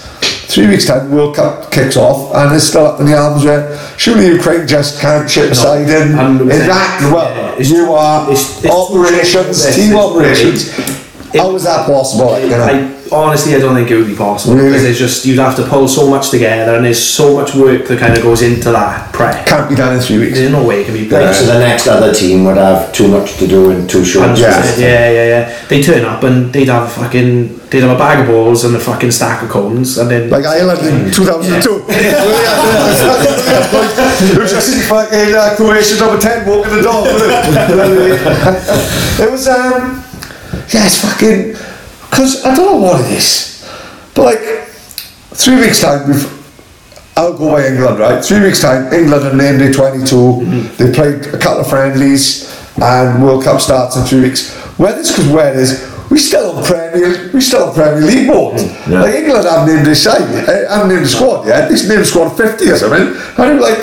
three 0.48 0.68
weeks 0.68 0.86
time. 0.86 1.10
World 1.12 1.36
Cup 1.36 1.72
kicks 1.72 1.98
off, 1.98 2.34
and 2.36 2.56
it's 2.56 2.66
still 2.66 2.86
up 2.86 3.00
in 3.00 3.06
the 3.08 3.18
arms. 3.18 3.44
Where 3.46 3.78
surely 3.98 4.28
Ukraine 4.28 4.68
just 4.68 5.00
can't 5.00 5.28
chip 5.30 5.52
aside 5.52 5.90
in, 5.90 6.12
in 6.12 6.18
100%. 6.18 6.48
that. 6.48 7.12
Well, 7.14 7.56
Yeah, 7.60 7.78
you 7.78 7.94
are 7.94 8.30
operations, 8.70 9.76
team 9.76 9.96
operations. 9.96 10.70
It- 11.34 11.40
How 11.42 11.56
is 11.56 11.64
that 11.64 11.86
possible? 11.88 12.28
Like, 12.32 12.44
you 12.44 12.50
know? 12.50 12.64
I 12.64 12.90
honestly 13.12 13.54
I 13.56 13.60
don't 13.60 13.76
think 13.76 13.92
it 13.92 13.98
would 13.98 14.08
be 14.08 14.16
possible 14.16 14.56
Really? 14.56 14.70
because 14.70 14.86
it's 14.86 14.98
just 14.98 15.26
you'd 15.26 15.38
have 15.38 15.56
to 15.58 15.64
pull 15.68 15.88
so 15.88 16.08
much 16.10 16.30
together 16.32 16.74
and 16.76 16.84
there's 16.86 17.02
so 17.04 17.36
much 17.36 17.54
work 17.54 17.86
that 17.88 18.00
kind 18.00 18.16
of 18.18 18.24
goes 18.24 18.42
into 18.42 18.72
that 18.72 19.12
prep. 19.14 19.46
can't 19.46 19.70
be 19.70 19.76
done 19.76 19.94
in 19.96 20.02
three 20.02 20.18
weeks. 20.18 20.38
There's 20.40 20.52
no 20.52 20.64
way 20.66 20.82
it 20.82 20.86
can 20.86 20.94
be 20.96 21.02
Like, 21.08 21.26
done. 21.26 21.34
so 21.34 21.46
the 21.46 21.60
next 21.60 21.86
other 21.88 22.12
team 22.14 22.44
would 22.46 22.58
have 22.58 22.92
too 22.92 23.08
much 23.08 23.38
to 23.38 23.46
do 23.48 23.70
in 23.72 23.86
too 23.88 24.04
short. 24.04 24.36
Yeah. 24.38 24.64
Yeah. 24.78 24.78
yeah, 24.78 25.10
yeah, 25.12 25.26
yeah. 25.28 25.54
They 25.70 25.82
turn 25.84 26.04
up 26.06 26.24
and 26.24 26.52
they'd 26.54 26.70
have 26.70 26.92
fucking, 26.92 27.60
they'd 27.70 27.82
have 27.82 27.92
a 27.96 28.00
bag 28.00 28.20
of 28.22 28.28
balls 28.28 28.64
and 28.64 28.76
a 28.76 28.80
fucking 28.80 29.12
stack 29.12 29.44
of 29.44 29.50
cones, 29.50 29.98
and 30.00 30.10
then 30.10 30.30
Like 30.32 30.46
Ireland 30.46 30.82
in 30.88 31.12
2002. 31.12 31.84
it 34.34 34.38
was 34.40 34.52
just 34.52 34.74
fucking 34.90 35.36
uh, 35.36 35.54
Croatia 35.56 35.98
number 36.00 36.20
10 36.20 36.46
walking 36.48 36.74
the 36.78 36.82
dog. 36.82 37.06
it? 37.08 37.14
it 39.28 39.32
was, 39.32 39.48
um, 39.48 40.03
yeah, 40.70 40.86
it's 40.86 41.02
fucking, 41.02 41.54
because 42.10 42.44
I 42.46 42.56
don't 42.56 42.66
know 42.66 42.78
what 42.78 43.02
it 43.06 43.12
is, 43.18 43.68
but 44.16 44.24
like, 44.26 44.68
three 45.34 45.56
weeks' 45.58 45.82
time, 45.82 46.08
we've, 46.08 47.18
I'll 47.18 47.38
go 47.38 47.52
by 47.52 47.68
England, 47.68 48.00
right? 48.00 48.24
Three 48.24 48.42
weeks' 48.42 48.62
time, 48.62 48.92
England 48.94 49.26
are 49.26 49.36
named 49.36 49.60
day 49.60 49.72
22. 49.72 50.46
They 50.78 50.92
played 50.94 51.34
a 51.34 51.38
couple 51.38 51.62
of 51.62 51.70
friendlies, 51.70 52.50
and 52.82 53.24
World 53.24 53.44
Cup 53.44 53.62
starts 53.62 53.96
in 53.98 54.04
three 54.06 54.22
weeks. 54.22 54.52
Whether 54.80 55.00
it's 55.02 55.12
because 55.12 55.30
where 55.30 55.54
is, 55.54 55.90
we 56.10 56.18
still 56.18 56.58
on 56.58 56.64
Premier, 56.66 57.30
we 57.34 57.42
still 57.42 57.70
on 57.70 57.74
Premier 57.76 58.02
League 58.02 58.28
board. 58.28 58.60
Yeah. 58.88 59.02
Like 59.02 59.16
England 59.16 59.46
haven't 59.46 59.74
named 59.76 59.86
their 59.88 59.96
side, 59.96 60.22
eh, 60.22 60.68
haven't 60.70 60.90
named 60.90 61.06
the 61.06 61.10
squad 61.10 61.46
yet. 61.48 61.70
They 61.70 61.76
named 61.88 62.02
the 62.02 62.06
squad 62.06 62.30
50 62.36 62.70
or 62.70 62.78
something. 62.78 63.08
And 63.08 63.40
I'm 63.40 63.60
like, 63.60 63.80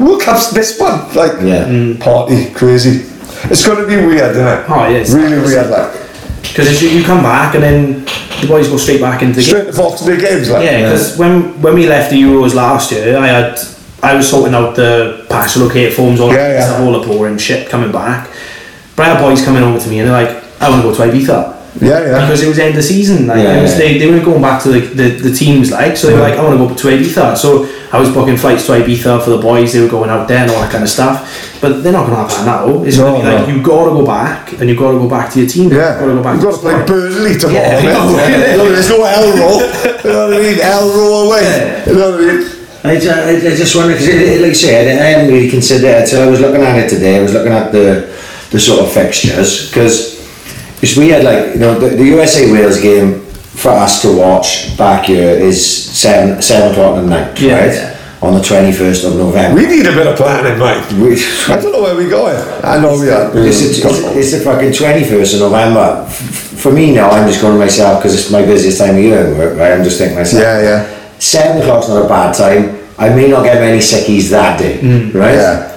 World 0.00 0.22
Cup's 0.22 0.50
this 0.50 0.78
one, 0.78 0.98
Like, 1.14 1.40
Yeah. 1.42 1.94
party, 2.00 2.50
crazy. 2.52 3.06
It's 3.50 3.64
going 3.64 3.78
to 3.78 3.86
be 3.86 3.96
weird, 4.04 4.32
isn't 4.32 4.46
it? 4.46 4.64
Oh, 4.68 4.88
yes, 4.88 5.10
Really 5.12 5.38
weird, 5.38 5.70
like. 5.70 5.92
Because 6.48 6.82
you, 6.82 6.88
you 6.90 7.04
come 7.04 7.22
back 7.22 7.54
and 7.54 7.62
then 7.62 8.04
the 8.40 8.46
boys 8.46 8.68
go 8.68 8.76
straight 8.76 9.00
back 9.00 9.22
into 9.22 9.36
the 9.36 9.40
game. 9.42 9.48
Straight 9.48 9.66
to 9.66 9.72
Fox 9.72 10.00
Day 10.04 10.18
games, 10.20 10.50
like. 10.50 10.64
Yeah, 10.64 10.82
because 10.82 11.18
when 11.18 11.60
when 11.62 11.74
we 11.74 11.86
left 11.86 12.10
the 12.10 12.20
Euros 12.20 12.54
last 12.54 12.92
year, 12.92 13.16
I 13.18 13.26
had 13.26 13.58
I 14.02 14.14
was 14.14 14.28
sorting 14.28 14.54
out 14.54 14.76
the 14.76 15.24
pass 15.30 15.56
locate 15.56 15.92
forms, 15.94 16.20
all 16.20 16.28
Yeah, 16.28 16.48
that 16.60 16.78
yeah. 16.80 16.84
all 16.86 16.98
the 17.00 17.06
boring 17.06 17.38
shit 17.38 17.68
coming 17.68 17.90
back. 17.90 18.28
But 18.96 19.06
I 19.06 19.14
had 19.14 19.20
boys 19.20 19.44
coming 19.44 19.62
over 19.62 19.78
to 19.80 19.88
me 19.88 19.98
and 20.00 20.08
they're 20.08 20.24
like, 20.24 20.44
I 20.60 20.68
want 20.68 20.82
to 20.82 20.88
go 20.88 20.94
to 20.94 21.02
Ibiza. 21.10 21.54
Yeah, 21.80 21.88
yeah. 22.06 22.20
Because 22.20 22.42
it 22.42 22.48
was 22.48 22.58
end 22.60 22.76
of 22.78 22.84
season, 22.84 23.26
like 23.26 23.38
Yeah, 23.42 23.62
was, 23.62 23.72
yeah. 23.72 23.78
they, 23.78 23.98
they 23.98 24.06
weren't 24.08 24.24
going 24.24 24.40
back 24.40 24.62
to 24.62 24.68
the, 24.68 24.80
the, 24.80 25.08
the 25.30 25.34
teams, 25.34 25.72
like 25.72 25.96
so 25.96 26.06
they 26.06 26.14
were 26.14 26.20
like, 26.20 26.34
I 26.34 26.42
want 26.44 26.56
to 26.58 26.68
go 26.68 26.74
to 26.74 26.88
Ibiza. 26.96 27.36
So 27.36 27.64
I 27.94 28.00
was 28.00 28.10
booking 28.12 28.36
flights 28.36 28.66
to 28.66 28.72
Ibiza 28.72 29.22
for 29.22 29.30
the 29.30 29.38
boys. 29.38 29.72
They 29.72 29.80
were 29.80 29.88
going 29.88 30.10
out 30.10 30.26
there 30.26 30.38
and 30.42 30.50
all 30.50 30.60
that 30.62 30.72
kind 30.72 30.82
of 30.82 30.90
stuff. 30.90 31.16
But 31.60 31.82
they're 31.82 31.92
not 31.92 32.06
going 32.06 32.16
to 32.16 32.22
have 32.22 32.30
that 32.30 32.44
now. 32.44 32.82
It's 32.84 32.98
No, 32.98 33.04
going 33.04 33.22
to 33.22 33.30
be 33.30 33.36
like 33.36 33.48
no. 33.48 33.54
you 33.54 33.62
got 33.62 33.84
to 33.84 33.90
go 33.90 34.04
back 34.04 34.52
and 34.58 34.68
you've 34.68 34.78
got 34.78 34.92
to 34.92 34.98
go 34.98 35.08
back 35.08 35.32
to 35.32 35.40
your 35.40 35.48
team. 35.48 35.70
Yeah, 35.70 35.94
You've 35.94 36.00
got 36.00 36.06
to 36.06 36.14
go 36.18 36.22
back. 36.22 36.34
You've 36.34 36.44
got 36.44 36.54
to 36.56 36.58
play 36.60 36.74
the 36.78 36.84
Burnley 36.84 37.34
tomorrow. 37.38 37.62
Yeah, 37.62 37.82
mate. 37.82 38.52
I 38.52 38.56
know. 38.56 38.68
There's 38.72 38.88
no 38.90 39.04
L 39.04 39.26
roll. 39.38 39.60
You 39.62 40.10
know 40.10 40.28
what 40.28 40.34
I 40.36 40.42
mean? 40.42 40.58
L 40.60 40.88
roll 40.98 41.30
away. 41.30 41.84
You 41.86 41.94
know 41.94 42.10
what 42.10 42.20
I 42.20 42.26
mean? 42.26 42.50
I, 42.84 42.98
ju- 43.00 43.08
I, 43.08 43.30
I 43.36 43.56
just 43.56 43.74
wonder 43.76 43.94
because, 43.94 44.40
like 44.42 44.50
I 44.50 44.52
say, 44.52 44.72
I, 44.76 45.02
I 45.02 45.06
hadn't 45.16 45.32
really 45.32 45.48
considered 45.48 45.86
it 45.88 46.02
until 46.02 46.22
I 46.22 46.30
was 46.30 46.40
looking 46.40 46.60
at 46.62 46.76
it 46.84 46.88
today. 46.90 47.16
I 47.18 47.22
was 47.22 47.32
looking 47.32 47.52
at 47.52 47.72
the 47.72 48.12
the 48.50 48.60
sort 48.60 48.80
of 48.80 48.92
fixtures 48.92 49.68
because 49.70 50.12
we 50.98 51.08
had 51.08 51.24
like 51.24 51.54
you 51.54 51.60
know 51.60 51.78
the, 51.78 51.96
the 51.96 52.04
USA 52.04 52.50
Wales 52.52 52.78
game 52.80 53.23
for 53.56 53.70
us 53.70 54.02
to 54.02 54.16
watch 54.16 54.76
back 54.76 55.06
here 55.06 55.30
is 55.30 55.58
seven 55.64 56.42
seven 56.42 56.72
o'clock 56.72 56.98
at 56.98 57.04
night, 57.04 57.40
Yeah, 57.40 57.58
right? 57.58 57.72
yeah. 57.74 57.90
On 58.22 58.32
the 58.34 58.40
twenty 58.42 58.72
first 58.72 59.04
of 59.04 59.16
November. 59.16 59.60
We 59.60 59.66
need 59.66 59.86
a 59.86 59.92
bit 59.92 60.06
of 60.06 60.16
planning, 60.16 60.58
mate. 60.58 60.84
We- 60.92 61.20
I 61.52 61.60
don't 61.60 61.72
know 61.72 61.82
where 61.82 61.94
we're 61.94 62.08
going. 62.10 62.36
I 62.64 62.80
know 62.80 62.98
we 62.98 63.10
are. 63.10 63.30
It's, 63.36 63.60
it's, 63.60 63.78
it's 63.84 64.32
the 64.32 64.40
fucking 64.40 64.70
21st 64.70 65.34
of 65.34 65.40
November. 65.40 66.06
For 66.08 66.72
me 66.72 66.94
now, 66.94 67.10
I'm 67.10 67.28
just 67.28 67.42
going 67.42 67.52
to 67.52 67.58
myself 67.58 68.00
because 68.00 68.14
it's 68.18 68.30
my 68.30 68.40
busiest 68.42 68.78
time 68.78 68.96
of 68.96 69.02
year 69.02 69.18
at 69.26 69.36
work, 69.36 69.58
right? 69.58 69.72
I'm 69.72 69.84
just 69.84 69.98
thinking 69.98 70.16
myself. 70.16 70.42
Yeah, 70.42 70.62
yeah. 70.62 71.18
Seven 71.18 71.60
o'clock's 71.60 71.88
not 71.88 72.04
a 72.04 72.08
bad 72.08 72.34
time. 72.34 72.80
I 72.96 73.10
may 73.10 73.28
not 73.28 73.44
get 73.44 73.60
many 73.60 73.78
sickies 73.78 74.30
that 74.30 74.58
day, 74.58 74.78
mm. 74.78 75.12
right? 75.14 75.34
Yeah. 75.34 75.70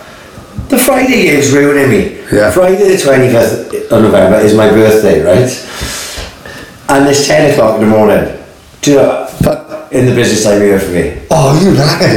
The 0.69 0.77
Friday 0.77 1.23
game's 1.23 1.51
ruining 1.51 1.89
me. 1.89 2.21
Yeah. 2.31 2.51
Friday 2.51 2.77
the 2.87 2.95
25th 2.95 3.91
of 3.91 4.03
November 4.03 4.37
is 4.39 4.53
my 4.55 4.69
birthday, 4.69 5.21
right? 5.21 5.49
And 6.89 7.07
it's 7.07 7.27
10 7.27 7.51
o'clock 7.51 7.75
in 7.75 7.81
the 7.81 7.87
morning. 7.87 8.43
Do 8.81 8.91
you 8.91 8.97
know, 8.97 9.29
But 9.41 9.91
in 9.91 10.05
the 10.05 10.15
business 10.15 10.45
of 10.45 10.61
for 10.79 10.91
me. 10.91 11.25
oh, 11.31 11.59
you 11.61 11.71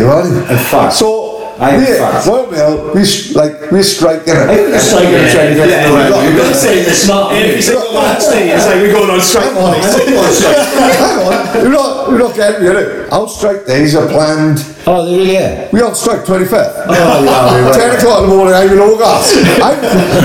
aren't 0.09 0.31
you? 0.31 0.39
And 0.45 0.61
fuck. 0.61 0.93
So 0.93 1.20
I 1.61 1.71
am 1.77 1.81
we, 1.81 1.87
fucked. 1.99 2.27
well, 2.27 2.49
well, 2.51 2.95
we 2.95 3.03
s- 3.03 3.35
like 3.37 3.71
we're 3.71 3.83
striking 3.83 4.33
it. 4.33 4.49
It's 4.73 4.93
like 4.97 5.05
a 5.13 5.31
trend 5.31 5.61
of 5.61 5.69
Yeah. 5.69 5.89
November. 5.93 6.25
You've 6.25 6.37
got 6.41 6.49
to 6.49 6.57
Yeah. 6.57 6.57
say 6.57 6.83
the 6.85 6.95
smart. 6.95 7.35
Every 7.37 7.61
single 7.61 7.93
match 7.93 8.25
day, 8.33 8.49
it's 8.51 8.65
like 8.67 8.77
we're 8.81 8.93
going 8.93 9.11
on 9.11 9.21
strike. 9.21 9.53
Hang 9.53 9.57
on, 9.61 9.75
hang 9.77 11.21
on. 11.29 11.61
You're 11.61 11.73
not, 11.73 12.09
you're 12.09 12.19
not 12.19 12.35
getting 12.35 12.61
me. 12.63 12.67
you 12.69 12.73
know. 12.73 13.07
Our 13.13 13.29
strike 13.29 13.67
days 13.67 13.95
are 13.95 14.07
planned. 14.09 14.65
Oh, 14.87 15.05
they 15.05 15.17
really 15.19 15.37
are. 15.37 15.69
We're 15.73 15.85
on 15.85 15.95
strike 15.95 16.25
25th. 16.25 16.73
Oh, 16.89 16.95
yeah, 16.95 17.65
right. 17.67 17.75
10 17.93 17.97
o'clock 18.01 18.25
in 18.25 18.31
the 18.31 18.35
morning, 18.37 18.55
I'm 18.55 18.73
in 18.73 18.79
August. 18.81 19.37
I'm 19.61 19.77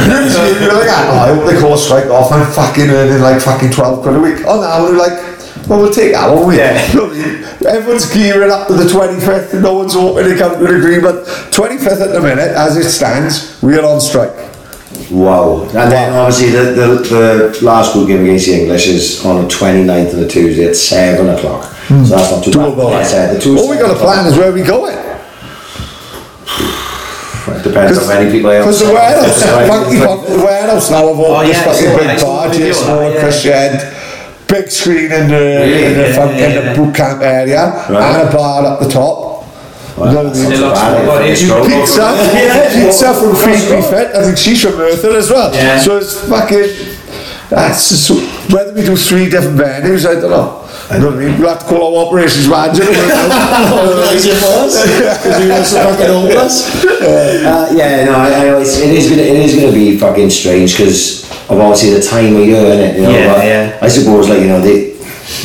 usually 0.08 0.64
you're 0.64 0.74
like, 0.74 0.88
oh, 0.88 1.20
I 1.20 1.36
hope 1.36 1.46
they 1.52 1.60
call 1.60 1.74
a 1.74 1.78
strike 1.78 2.08
off. 2.08 2.32
I'm 2.32 2.46
fucking 2.54 2.90
earning 2.90 3.22
like 3.22 3.42
fucking 3.42 3.72
12 3.72 4.02
quid 4.04 4.16
a 4.16 4.20
week. 4.20 4.40
Oh, 4.48 4.62
now 4.62 4.84
we're 4.88 4.96
like, 4.98 5.14
well, 5.68 5.82
we'll 5.82 5.92
take 5.94 6.14
that, 6.14 6.30
won't 6.30 6.48
we? 6.48 6.58
Yeah. 6.58 6.74
Everyone's 7.68 8.12
gearing 8.14 8.52
up 8.52 8.68
to 8.68 8.74
the 8.74 8.84
25th. 8.86 9.62
No 9.62 9.74
one's 9.76 9.94
hoping 9.94 10.26
to 10.26 10.38
come 10.38 10.60
to 10.60 10.66
an 10.66 10.76
agreement. 10.76 11.26
25th 11.52 12.02
at 12.02 12.14
the 12.14 12.22
minute, 12.22 12.50
as 12.56 12.78
it 12.78 12.90
stands, 12.90 13.62
we're 13.64 13.84
on 13.84 14.00
strike. 14.00 14.36
Wow. 15.12 15.64
And 15.64 15.92
then 15.92 16.14
obviously 16.14 16.50
the, 16.52 16.72
the, 16.72 17.56
the 17.58 17.66
last 17.66 17.94
good 17.94 18.08
game 18.08 18.22
against 18.24 18.46
the 18.48 18.62
English 18.62 18.88
is 18.88 19.26
on 19.26 19.44
the 19.44 19.48
29th 19.50 20.14
of 20.14 20.20
the 20.20 20.28
Tuesday 20.28 20.68
at 20.68 20.76
7 20.76 21.28
o'clock. 21.30 21.66
Hmm. 21.88 22.04
So 22.06 22.16
that's 22.16 22.32
not 22.32 22.44
too 22.44 22.52
bad. 22.52 22.74
Doable. 22.74 22.92
Like 22.92 23.06
I 23.08 23.34
the 23.34 23.40
two 23.40 23.58
All 23.58 23.70
we 23.70 23.78
got 23.78 23.94
to 23.94 24.00
plan 24.00 24.26
is 24.28 24.38
where 24.38 24.52
we 24.52 24.62
going. 24.64 24.96
It 27.48 27.64
depends 27.64 27.98
on 27.98 28.06
how 28.06 28.14
many 28.20 28.32
people 28.32 28.50
Because 28.52 28.80
the 28.80 28.94
warehouse, 28.94 29.46
Right. 29.46 29.68
funky 29.68 30.00
pump, 30.00 30.28
the 30.28 30.38
warehouse 30.38 30.90
now 30.90 31.08
have 31.08 31.20
Oh, 31.20 31.36
opened 31.36 31.50
this 31.50 31.58
yeah, 31.58 31.64
fucking 31.74 31.98
big 31.98 32.08
I 32.10 32.18
saw 32.18 32.26
bar, 32.26 32.50
the 32.50 32.58
Jason 32.58 32.88
Moore, 32.88 33.04
yeah. 33.12 33.20
Chris 33.20 33.42
Shed, 33.42 33.94
big 34.48 34.70
screen 34.70 35.12
in 35.12 35.28
the, 35.28 35.64
in 35.88 35.94
the, 35.98 36.08
yeah, 36.10 36.16
fucking 36.16 36.38
yeah, 36.38 36.48
in 36.48 36.56
the 36.56 36.62
yeah. 36.72 36.76
boot 36.76 36.96
camp 36.96 37.22
area, 37.22 37.66
Right. 37.90 38.22
and 38.22 38.30
a 38.30 38.32
bar 38.32 38.66
up 38.66 38.80
the 38.80 38.90
top. 38.90 39.44
You 39.98 40.04
know 40.06 40.24
what 40.26 40.36
I 40.36 40.40
mean? 40.40 40.52
It 40.52 40.60
looks 40.60 40.80
bad, 40.82 41.26
it's 41.30 41.42
if 41.42 41.48
you- 41.48 41.56
a 41.56 41.66
Pizza, 41.66 42.02
Yeah. 42.34 42.86
pizza 42.86 43.14
from 43.14 43.36
Feed 43.36 43.70
Me 43.72 43.82
Fit. 43.82 44.08
I 44.16 44.24
think 44.24 44.38
she's 44.38 44.62
from 44.62 44.76
Merthyr 44.78 45.16
as 45.18 45.30
well. 45.30 45.54
Yeah. 45.54 45.80
So 45.80 45.98
it's 45.98 46.14
fucking. 46.28 46.70
That's 47.50 47.90
just, 47.90 48.10
whether 48.52 48.74
we 48.74 48.82
do 48.84 48.96
three 48.98 49.30
different 49.30 49.58
venues, 49.58 50.06
I 50.06 50.16
don't 50.20 50.32
know. 50.32 50.62
You 50.92 51.00
know 51.00 51.06
what 51.12 51.16
I 51.16 51.20
mean? 51.20 51.40
We'll 51.40 51.50
have 51.50 51.60
to 51.60 51.66
call 51.66 51.98
our 52.00 52.06
operations 52.08 52.48
manager. 52.50 52.84
Because 52.86 54.26
we 55.40 55.48
were 55.50 55.64
so 55.64 55.78
fucking 55.84 56.08
hopeless. 56.08 56.86
Uh, 56.86 57.72
yeah, 57.76 58.06
no, 58.06 58.14
I, 58.16 58.30
I 58.32 58.62
it's, 58.62 58.78
it 58.80 58.92
is 58.92 59.10
gonna 59.10 59.22
it 59.22 59.38
is 59.46 59.56
gonna 59.56 59.72
be 59.72 59.98
fucking 59.98 60.30
strange 60.30 60.76
because 60.78 61.25
of 61.50 61.60
obviously 61.60 61.92
the 61.92 62.02
time 62.02 62.36
of 62.36 62.46
year, 62.46 62.62
innit? 62.62 62.96
You 62.96 63.02
know, 63.04 63.10
Yeah, 63.12 63.34
but 63.34 63.46
yeah. 63.46 63.80
I 63.82 63.88
suppose 63.88 64.30
like 64.30 64.40
you 64.42 64.48
know 64.48 64.62
they, 64.62 64.94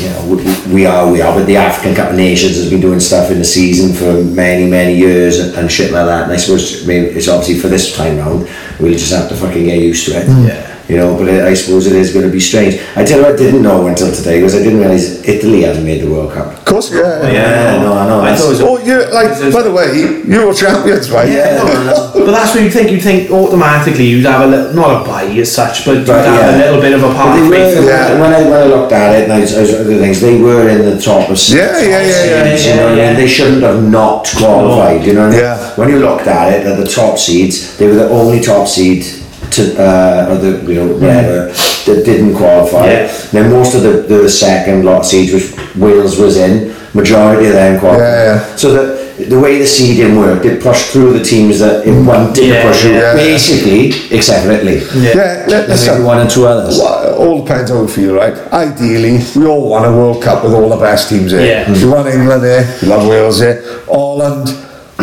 you 0.03 0.09
know, 0.11 0.37
we, 0.67 0.75
we 0.75 0.87
are 0.87 1.11
we 1.11 1.21
are, 1.23 1.35
but 1.35 1.47
the 1.47 1.57
African 1.57 1.95
Cup 1.95 2.11
of 2.11 2.17
Nations 2.17 2.57
has 2.57 2.71
been 2.71 2.81
doing 2.81 3.01
stuff 3.01 3.31
in 3.31 3.39
the 3.39 3.45
season 3.45 3.93
for 3.95 4.23
many 4.25 4.69
many 4.69 4.95
years 4.97 5.39
and, 5.39 5.55
and 5.57 5.71
shit 5.71 5.93
like 5.93 6.07
that. 6.07 6.25
And 6.25 6.33
I 6.33 6.37
suppose 6.37 6.85
I 6.85 6.87
mean, 6.87 7.05
it's 7.05 7.29
obviously 7.29 7.59
for 7.59 7.69
this 7.69 7.97
time 7.97 8.19
round 8.19 8.49
we'll 8.79 8.93
just 8.93 9.13
have 9.13 9.29
to 9.29 9.37
fucking 9.37 9.65
get 9.65 9.79
used 9.81 10.07
to 10.07 10.13
it. 10.19 10.27
Yeah. 10.29 10.77
You 10.91 10.97
know, 10.97 11.17
but 11.17 11.29
I, 11.29 11.51
I 11.51 11.55
suppose 11.55 11.87
it 11.87 11.95
is 11.95 12.13
going 12.13 12.27
to 12.27 12.33
be 12.33 12.41
strange. 12.41 12.75
I 12.97 13.05
tell 13.05 13.19
you, 13.19 13.25
what 13.25 13.35
I 13.35 13.37
didn't 13.37 13.63
know 13.63 13.87
until 13.87 14.11
today 14.13 14.41
because 14.41 14.57
I 14.57 14.59
didn't 14.59 14.81
realise 14.81 15.23
Italy 15.23 15.63
hasn't 15.63 15.87
made 15.87 16.03
the 16.03 16.11
World 16.11 16.33
Cup. 16.33 16.49
Of 16.59 16.65
course, 16.65 16.91
yeah. 16.93 17.21
Oh, 17.23 17.31
yeah, 17.31 17.79
no, 17.85 17.93
I 17.95 18.07
know. 18.09 18.21
I 18.23 18.35
thought 18.35 18.47
it 18.47 18.59
was. 18.59 18.61
Oh, 18.61 18.77
you 18.83 18.97
like, 19.15 19.31
by 19.55 19.63
the 19.63 19.71
way, 19.71 19.87
Euro 20.27 20.53
champions, 20.53 21.09
right? 21.13 21.29
Yeah, 21.31 21.63
no, 21.63 21.65
no. 21.85 22.25
But 22.27 22.33
that's 22.33 22.55
what 22.55 22.65
you 22.65 22.71
think. 22.71 22.91
You'd 22.91 23.03
think 23.03 23.31
automatically 23.31 24.05
you'd 24.07 24.25
have 24.27 24.43
a 24.43 24.47
little, 24.49 24.73
not 24.75 25.03
a 25.03 25.07
buy 25.07 25.25
as 25.39 25.55
such, 25.55 25.85
but 25.87 25.99
you'd 25.99 26.07
But, 26.09 26.25
have 26.27 26.35
yeah. 26.35 26.57
a 26.57 26.59
little 26.59 26.81
bit 26.81 26.93
of 26.95 27.03
a 27.05 27.09
But 27.15 27.35
they 27.37 27.49
were. 27.49 27.87
Yeah. 27.87 28.21
when, 28.21 28.33
I, 28.35 28.43
when 28.51 28.53
I 28.63 28.65
looked 28.67 28.93
at 28.93 29.15
it 29.15 29.25
and 29.25 29.33
I 29.33 29.41
was, 29.41 29.57
I 29.57 29.61
was 29.61 29.71
the 29.87 29.99
things, 29.99 30.21
they 30.21 30.41
were 30.43 30.69
in 30.69 30.83
the 30.91 31.01
top 31.01 31.27
of 31.31 31.37
s- 31.39 31.51
Yeah, 31.53 31.79
yeah, 31.79 32.03
yeah, 32.03 32.25
yeah. 32.25 32.57
seeds, 32.57 32.67
you 32.67 32.75
know 32.75 32.89
what 32.89 32.97
Yeah, 32.99 33.11
mean? 33.13 33.17
They 33.21 33.29
shouldn't 33.29 33.63
have 33.63 33.83
not 33.89 34.27
qualified, 34.37 35.07
you 35.07 35.13
know 35.15 35.29
what 35.29 35.35
I 35.35 35.39
mean? 35.39 35.41
Yeah. 35.41 35.75
When 35.77 35.89
you 35.89 36.01
looked 36.01 36.27
at 36.27 36.53
it, 36.53 36.67
at 36.67 36.77
the 36.83 36.87
top 36.91 37.17
seeds, 37.19 37.77
they 37.79 37.87
were 37.87 37.95
the 37.95 38.09
only 38.11 38.41
top 38.41 38.67
seed 38.67 39.05
to, 39.53 39.63
uh, 39.83 40.27
or 40.31 40.37
the, 40.39 40.51
you 40.73 40.75
know, 40.75 40.93
whatever, 40.95 41.47
that 41.87 42.03
didn't 42.05 42.35
qualify. 42.37 42.87
Yeah. 42.87 43.07
Then 43.33 43.51
most 43.51 43.75
of 43.75 43.83
the, 43.83 44.03
the 44.03 44.29
second 44.29 44.85
lot 44.85 45.01
of 45.01 45.07
seeds, 45.07 45.33
which 45.33 45.77
Wales 45.77 46.19
was 46.19 46.37
in, 46.37 46.75
majority 46.95 47.47
of 47.47 47.53
them 47.55 47.79
qualified. 47.81 48.03
Yeah, 48.03 48.35
yeah. 48.49 48.57
So 48.57 48.73
the, 48.73 49.25
the 49.27 49.39
way 49.39 49.59
the 49.59 49.67
seeding 49.67 50.17
worked, 50.17 50.47
it 50.47 50.63
pushed 50.63 50.87
through 50.93 51.13
the 51.19 51.23
teams 51.25 51.59
that 51.59 51.87
it 51.87 51.93
wanted 52.07 52.43
Yeah, 52.45 52.63
to 52.63 52.69
push 52.69 52.81
through, 52.81 52.93
yeah. 52.93 53.15
basically, 53.15 54.17
except 54.17 54.47
for 54.47 54.53
Italy. 54.53 54.79
Yeah, 54.95 55.15
let, 55.15 55.47
Maybe 55.49 55.69
listen. 55.73 56.05
one 56.05 56.21
and 56.21 56.31
two 56.31 56.47
others. 56.47 56.79
Well, 56.79 57.19
all 57.19 57.45
depends 57.45 57.71
how 57.71 57.83
we 57.83 57.89
feel, 57.89 58.15
right? 58.15 58.35
Ideally, 58.53 59.19
we 59.37 59.47
all 59.47 59.69
want 59.69 59.85
a 59.87 59.91
World 59.93 60.23
Cup 60.23 60.43
with 60.43 60.55
all 60.55 60.69
the 60.71 60.77
best 60.77 61.09
teams 61.11 61.33
here. 61.33 61.43
Yeah. 61.43 61.71
We 61.73 61.85
want 61.89 62.09
England 62.09 62.43
here, 62.43 62.79
we 62.83 62.89
love 62.89 63.07
Wales 63.07 63.41
here, 63.41 63.63
Holland. 63.87 64.49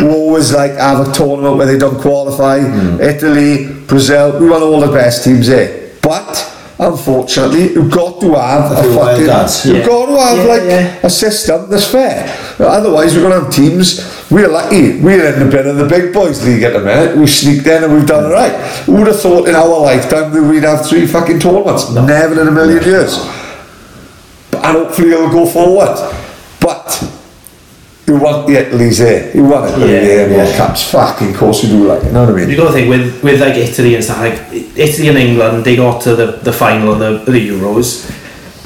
We 0.02 0.08
always 0.08 0.52
like 0.52 0.72
have 0.72 1.08
a 1.08 1.12
tournament 1.12 1.56
where 1.56 1.66
they 1.66 1.78
don't 1.78 2.00
qualify. 2.00 2.58
Italy, 3.00 3.72
Brazil, 3.86 4.38
we 4.40 4.48
want 4.48 4.62
all 4.62 4.80
the 4.80 4.92
best 4.92 5.24
teams 5.24 5.46
here. 5.46 5.92
But 6.02 6.44
unfortunately, 6.78 7.72
you've 7.74 7.90
got 7.92 8.20
to 8.20 8.34
have 8.34 8.72
a 8.72 8.82
few 8.82 8.94
fucking. 8.94 9.26
cards. 9.26 9.66
You've 9.66 9.86
got 9.86 10.06
to 10.06 10.16
have 10.22 10.36
Yeah, 10.38 10.44
like 10.54 10.62
yeah. 10.62 11.00
a 11.06 11.10
system 11.10 11.68
that's 11.70 11.86
fair. 11.90 12.34
Otherwise, 12.60 13.14
we're 13.14 13.22
going 13.22 13.38
to 13.38 13.44
have 13.44 13.52
teams. 13.52 14.14
We're 14.30 14.48
lucky. 14.48 15.00
We're 15.00 15.32
in 15.32 15.38
the 15.44 15.50
bit 15.50 15.66
of 15.66 15.76
the 15.76 15.86
big 15.86 16.12
boys 16.12 16.44
league 16.44 16.62
at 16.62 16.72
the 16.74 16.80
minute. 16.80 17.16
We've 17.16 17.28
sneaked 17.30 17.66
in 17.66 17.84
and 17.84 17.92
we've 17.94 18.06
done 18.06 18.30
it 18.30 18.34
right. 18.34 18.52
Who 18.84 18.92
would 18.96 19.06
have 19.08 19.20
thought 19.20 19.48
in 19.48 19.54
our 19.54 19.80
lifetime 19.80 20.32
that 20.32 20.42
we'd 20.42 20.62
have 20.64 20.86
three 20.86 21.06
fucking 21.06 21.40
tournaments? 21.40 21.90
Never 21.90 22.40
in 22.40 22.48
a 22.48 22.50
million 22.50 22.82
years. 22.84 23.16
But- 24.50 24.64
And 24.64 24.76
hopefully 24.78 25.10
it'll 25.12 25.30
go 25.30 25.46
forward. 25.46 25.96
But 26.60 26.86
you 28.08 28.16
want 28.18 28.46
the 28.48 28.54
Italy's 28.66 28.98
there. 28.98 29.36
You 29.36 29.44
want 29.44 29.70
Italy 29.70 29.92
Yeah, 29.92 30.26
World 30.26 30.48
yeah. 30.48 30.56
Cups. 30.56 30.90
Fucking 30.90 31.34
course 31.34 31.62
you 31.62 31.68
do 31.70 31.86
like. 31.86 32.02
You 32.04 32.12
know 32.12 32.24
what 32.24 32.34
I 32.34 32.36
mean? 32.38 32.48
You 32.50 32.56
got 32.56 32.68
to 32.68 32.72
think 32.72 32.88
with 32.88 33.22
with 33.22 33.40
like 33.40 33.54
Italy 33.56 33.94
and 33.94 34.02
stuff 34.04 34.18
like 34.18 34.38
Italy 34.76 35.08
and 35.08 35.18
England, 35.18 35.64
they 35.64 35.76
got 35.76 36.00
to 36.02 36.16
the, 36.16 36.26
the 36.48 36.52
final 36.52 36.92
of 36.94 36.98
the, 36.98 37.10
of 37.20 37.26
the 37.26 37.48
Euros. 37.48 37.88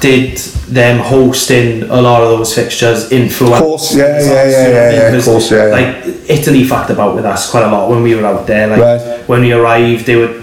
Did 0.01 0.37
them 0.67 0.99
hosting 0.99 1.85
a 1.85 2.01
lot 2.03 2.23
of 2.25 2.29
those 2.39 2.55
fixtures 2.55 3.13
influence? 3.13 3.61
Of 3.61 3.63
course, 3.63 3.95
yeah, 3.95 4.19
yeah, 4.19 4.49
yeah, 4.49 4.69
yeah, 4.69 4.91
yeah, 5.11 5.17
of 5.17 5.25
course, 5.25 5.51
yeah, 5.53 5.67
yeah. 5.67 5.73
Like 5.79 6.07
Italy 6.29 6.65
fucked 6.65 6.91
about 6.91 7.15
with 7.15 7.25
us 7.25 7.49
quite 7.51 7.63
a 7.65 7.71
lot 7.71 7.89
when 7.89 8.03
we 8.03 8.15
were 8.17 8.27
out 8.27 8.47
there. 8.47 8.67
Like 8.67 8.81
Right. 8.81 9.29
when 9.29 9.41
we 9.43 9.53
arrived, 9.53 10.07
they 10.07 10.17
would 10.17 10.35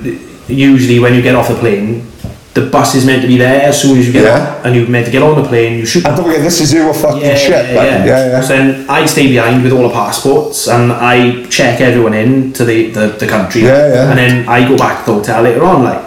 usually 0.48 1.00
when 1.00 1.14
you 1.14 1.22
get 1.22 1.36
off 1.36 1.50
the 1.50 1.56
plane, 1.56 2.09
the 2.60 2.70
bus 2.70 2.96
is 2.96 3.06
meant 3.06 3.22
to 3.22 3.28
be 3.28 3.38
there 3.38 3.62
as 3.70 3.82
soon 3.82 3.98
as 4.00 4.06
you 4.08 4.14
get 4.14 4.24
Yeah. 4.24 4.40
on, 4.60 4.66
and 4.66 4.76
you're 4.76 4.88
meant 4.88 5.06
to 5.06 5.12
get 5.12 5.22
on 5.24 5.42
the 5.42 5.48
plane. 5.48 5.78
You 5.80 5.86
shoot 5.86 6.06
And 6.06 6.16
don't 6.16 6.26
forget, 6.26 6.42
this 6.44 6.60
is 6.62 6.74
your 6.74 6.94
fucking 6.94 7.22
yeah, 7.22 7.36
shit. 7.36 7.66
yeah, 7.74 7.84
yeah. 7.84 8.06
yeah, 8.06 8.28
yeah. 8.32 8.42
So 8.42 8.50
then 8.58 8.86
I 8.90 9.06
stay 9.06 9.28
behind 9.28 9.64
with 9.64 9.74
all 9.74 9.88
the 9.90 9.94
passports 9.94 10.68
and 10.68 10.92
I 10.92 11.46
check 11.46 11.80
everyone 11.82 12.14
in 12.14 12.54
to 12.54 12.66
the, 12.66 12.90
the, 12.92 13.08
the 13.20 13.28
country. 13.28 13.62
Yeah, 13.64 13.94
yeah. 13.94 14.10
And 14.10 14.18
then 14.18 14.48
I 14.50 14.68
go 14.68 14.76
back 14.78 15.06
to 15.06 15.12
the 15.12 15.18
hotel 15.20 15.42
later 15.44 15.64
on. 15.64 15.84
Like 15.84 16.02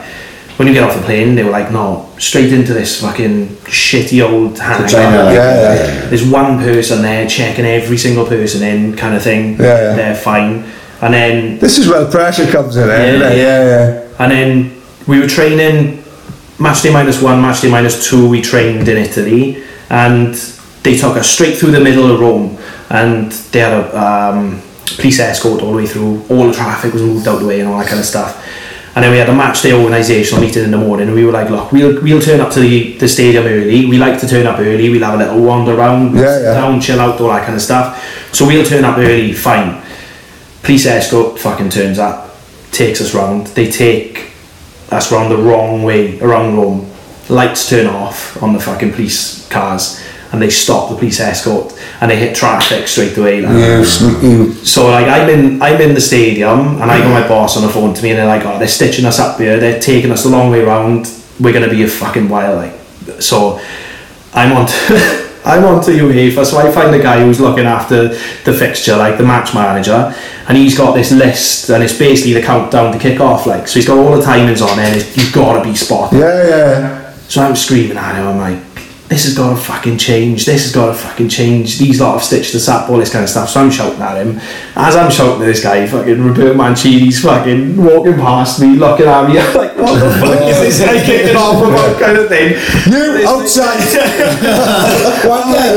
when 0.56 0.68
you 0.68 0.74
get 0.74 0.82
off 0.84 0.94
the 0.94 1.02
plane, 1.02 1.34
they 1.34 1.42
were 1.44 1.50
like, 1.50 1.72
no, 1.72 2.08
straight 2.18 2.52
into 2.52 2.72
this 2.74 3.00
fucking 3.00 3.48
shitty 3.66 4.22
old 4.22 4.58
hangar. 4.58 4.82
Like, 4.82 4.92
Yeah, 4.92 5.74
yeah. 5.74 6.06
There's 6.10 6.24
one 6.26 6.58
person 6.58 7.02
there 7.02 7.26
checking 7.26 7.64
every 7.64 7.96
single 7.96 8.26
person 8.26 8.62
in, 8.62 8.94
kind 8.96 9.14
of 9.16 9.22
thing. 9.22 9.52
Yeah. 9.52 9.94
They're 9.96 10.14
fine. 10.14 10.64
And 11.00 11.12
then 11.14 11.58
This 11.58 11.78
is 11.78 11.88
where 11.88 12.04
the 12.04 12.10
pressure 12.10 12.46
comes 12.46 12.76
in, 12.76 12.88
eh, 12.88 12.92
Yeah, 12.92 13.04
isn't 13.14 13.32
it? 13.32 13.36
yeah. 13.38 13.64
yeah, 13.64 13.88
yeah. 13.88 14.22
and 14.22 14.30
then 14.30 14.82
we 15.08 15.18
were 15.18 15.26
training 15.26 16.01
match 16.62 16.82
day 16.82 16.92
minus 16.92 17.20
one, 17.20 17.40
match 17.42 17.60
day 17.62 17.70
minus 17.70 18.08
two. 18.08 18.28
We 18.28 18.40
trained 18.40 18.88
in 18.88 18.96
Italy, 18.96 19.62
and 19.90 20.34
they 20.82 20.96
took 20.96 21.16
us 21.16 21.28
straight 21.28 21.56
through 21.58 21.72
the 21.72 21.80
middle 21.80 22.10
of 22.10 22.20
Rome, 22.20 22.58
and 22.90 23.32
they 23.52 23.60
had 23.60 23.72
a 23.72 23.84
um, 24.32 24.62
police 24.96 25.18
escort 25.20 25.62
all 25.62 25.70
the 25.72 25.76
way 25.76 25.86
through. 25.86 26.24
All 26.30 26.46
the 26.46 26.52
traffic 26.54 26.92
was 26.92 27.02
moved 27.02 27.26
out 27.28 27.40
the 27.40 27.46
way 27.46 27.60
and 27.60 27.68
all 27.68 27.78
that 27.78 27.88
kind 27.88 28.00
of 28.00 28.06
stuff. 28.06 28.38
And 28.94 29.02
then 29.02 29.10
we 29.10 29.16
had 29.16 29.30
a 29.30 29.34
match 29.34 29.62
day 29.62 29.70
organisational 29.70 30.40
meeting 30.42 30.64
in 30.64 30.70
the 30.70 30.76
morning, 30.76 31.06
and 31.08 31.16
we 31.16 31.24
were 31.24 31.32
like, 31.32 31.48
"Look, 31.48 31.72
we'll 31.72 32.02
we'll 32.02 32.20
turn 32.20 32.40
up 32.40 32.52
to 32.52 32.60
the, 32.60 32.92
the 32.98 33.08
stadium 33.08 33.44
early. 33.46 33.86
We 33.86 33.96
like 33.98 34.20
to 34.20 34.28
turn 34.28 34.46
up 34.46 34.58
early. 34.58 34.90
We'll 34.90 35.02
have 35.04 35.14
a 35.14 35.24
little 35.24 35.42
wander 35.42 35.74
around, 35.74 36.14
Yeah, 36.14 36.40
yeah. 36.40 36.54
down, 36.54 36.80
chill 36.80 37.00
out, 37.00 37.18
all 37.20 37.28
that 37.28 37.44
kind 37.44 37.54
of 37.56 37.62
stuff. 37.62 38.34
So 38.34 38.46
we'll 38.46 38.64
turn 38.66 38.84
up 38.84 38.98
early, 38.98 39.32
fine. 39.32 39.82
Police 40.62 40.86
escort 40.86 41.38
fucking 41.40 41.70
turns 41.70 41.98
up, 41.98 42.36
takes 42.70 43.00
us 43.00 43.14
round. 43.14 43.46
They 43.48 43.70
take 43.70 44.31
us 44.92 45.10
round 45.12 45.30
the 45.30 45.36
wrong 45.36 45.82
way 45.82 46.20
around 46.20 46.56
Rome. 46.56 46.88
Lights 47.28 47.68
turn 47.68 47.86
off 47.86 48.42
on 48.42 48.52
the 48.52 48.60
fucking 48.60 48.92
police 48.92 49.48
cars, 49.48 50.02
and 50.32 50.42
they 50.42 50.50
stop 50.50 50.90
the 50.90 50.96
police 50.96 51.20
escort, 51.20 51.72
and 52.00 52.10
they 52.10 52.16
hit 52.16 52.34
traffic 52.36 52.88
straight 52.88 53.16
away. 53.16 53.40
Like. 53.42 53.86
Sneaky. 53.86 54.52
So 54.64 54.86
like 54.90 55.06
I'm 55.06 55.28
in 55.28 55.62
I'm 55.62 55.80
in 55.80 55.94
the 55.94 56.00
stadium 56.00 56.80
and 56.80 56.90
I 56.90 56.98
got 56.98 57.10
my 57.10 57.26
boss 57.26 57.56
on 57.56 57.62
the 57.62 57.68
phone 57.72 57.94
to 57.94 58.02
me 58.02 58.10
and 58.10 58.18
they're 58.18 58.26
like, 58.26 58.44
oh, 58.44 58.58
they're 58.58 58.68
stitching 58.68 59.04
us 59.04 59.18
up 59.18 59.38
here. 59.38 59.58
They're 59.58 59.80
taking 59.80 60.10
us 60.10 60.24
the 60.24 60.30
long 60.30 60.50
way 60.50 60.62
around. 60.62 61.10
We're 61.40 61.52
gonna 61.52 61.70
be 61.70 61.82
a 61.84 61.88
fucking 61.88 62.28
while. 62.28 62.56
Like, 62.56 62.74
so 63.20 63.60
I'm 64.34 64.52
on. 64.52 64.66
I'm 65.44 65.64
on 65.64 65.82
to 65.84 65.90
UEFA, 65.90 66.44
so 66.46 66.58
I 66.58 66.70
find 66.70 66.94
a 66.94 67.02
guy 67.02 67.20
who's 67.24 67.40
looking 67.40 67.64
after 67.66 68.08
the 68.08 68.52
fixture, 68.52 68.96
like 68.96 69.18
the 69.18 69.24
match 69.24 69.54
manager, 69.54 70.14
and 70.48 70.56
he's 70.56 70.76
got 70.76 70.92
this 70.94 71.10
list, 71.12 71.68
and 71.70 71.82
it's 71.82 71.98
basically 71.98 72.32
the 72.34 72.42
countdown 72.42 72.92
to 72.92 72.98
kick 72.98 73.20
off. 73.20 73.46
Like, 73.46 73.66
so 73.66 73.74
he's 73.80 73.86
got 73.86 73.98
all 73.98 74.16
the 74.16 74.22
timings 74.24 74.62
on, 74.62 74.78
it, 74.78 74.82
and 74.84 74.96
it's- 74.96 75.16
you've 75.16 75.32
got 75.32 75.58
to 75.62 75.68
be 75.68 75.74
spot. 75.74 76.12
Yeah, 76.12 76.48
yeah. 76.48 77.12
So 77.28 77.42
I'm 77.42 77.56
screaming 77.56 77.96
at 77.96 78.14
him. 78.16 78.26
I'm 78.28 78.38
like, 78.38 78.58
this 79.12 79.24
has 79.24 79.34
got 79.36 79.50
to 79.50 79.56
fucking 79.62 79.98
change. 79.98 80.46
This 80.46 80.62
has 80.62 80.72
got 80.72 80.86
to 80.86 80.94
fucking 80.94 81.28
change. 81.28 81.78
These 81.78 82.00
lot 82.00 82.14
have 82.14 82.22
stitched 82.24 82.54
us 82.54 82.66
up, 82.66 82.88
all 82.88 82.96
this 82.96 83.12
kind 83.12 83.22
of 83.22 83.28
stuff. 83.28 83.50
So 83.50 83.60
I'm 83.60 83.70
shouting 83.70 84.00
at 84.00 84.16
him. 84.16 84.40
As 84.74 84.96
I'm 84.96 85.10
shouting 85.10 85.42
at 85.42 85.44
this 85.44 85.62
guy, 85.62 85.86
fucking 85.86 86.22
Roberto 86.22 86.54
Mancini's 86.54 87.20
fucking 87.20 87.76
walking 87.76 88.14
past 88.14 88.58
me, 88.62 88.68
looking 88.76 89.04
at 89.06 89.28
me. 89.28 89.38
I'm 89.38 89.54
like, 89.54 89.76
what 89.76 90.00
the 90.00 90.10
fuck 90.20 90.40
is 90.48 90.78
this 90.78 90.80
guy 90.80 91.04
kicking 91.04 91.36
off 91.36 91.62
about 91.62 92.00
kind 92.00 92.16
of 92.16 92.28
thing? 92.28 92.52
You 92.90 93.12
like- 93.18 93.26
outside. 93.26 93.80
One 95.28 95.52
day, 95.52 95.76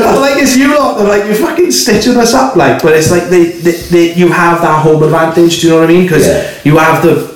I'm 0.00 0.20
like 0.20 0.40
it's 0.42 0.56
you 0.56 0.78
lot. 0.78 0.98
They're 0.98 1.08
like 1.08 1.24
you're 1.24 1.34
fucking 1.34 1.70
stitching 1.72 2.16
us 2.16 2.34
up, 2.34 2.54
like. 2.56 2.80
But 2.82 2.92
it's 2.94 3.10
like 3.10 3.24
they, 3.24 3.46
they, 3.50 3.72
they 3.72 4.14
you 4.14 4.28
have 4.28 4.60
that 4.62 4.82
home 4.82 5.02
advantage. 5.02 5.60
Do 5.60 5.66
you 5.66 5.72
know 5.72 5.80
what 5.80 5.90
I 5.90 5.92
mean? 5.92 6.02
Because 6.04 6.26
Yeah. 6.26 6.58
you 6.64 6.76
have 6.78 7.02
the, 7.02 7.14
the, 7.14 7.27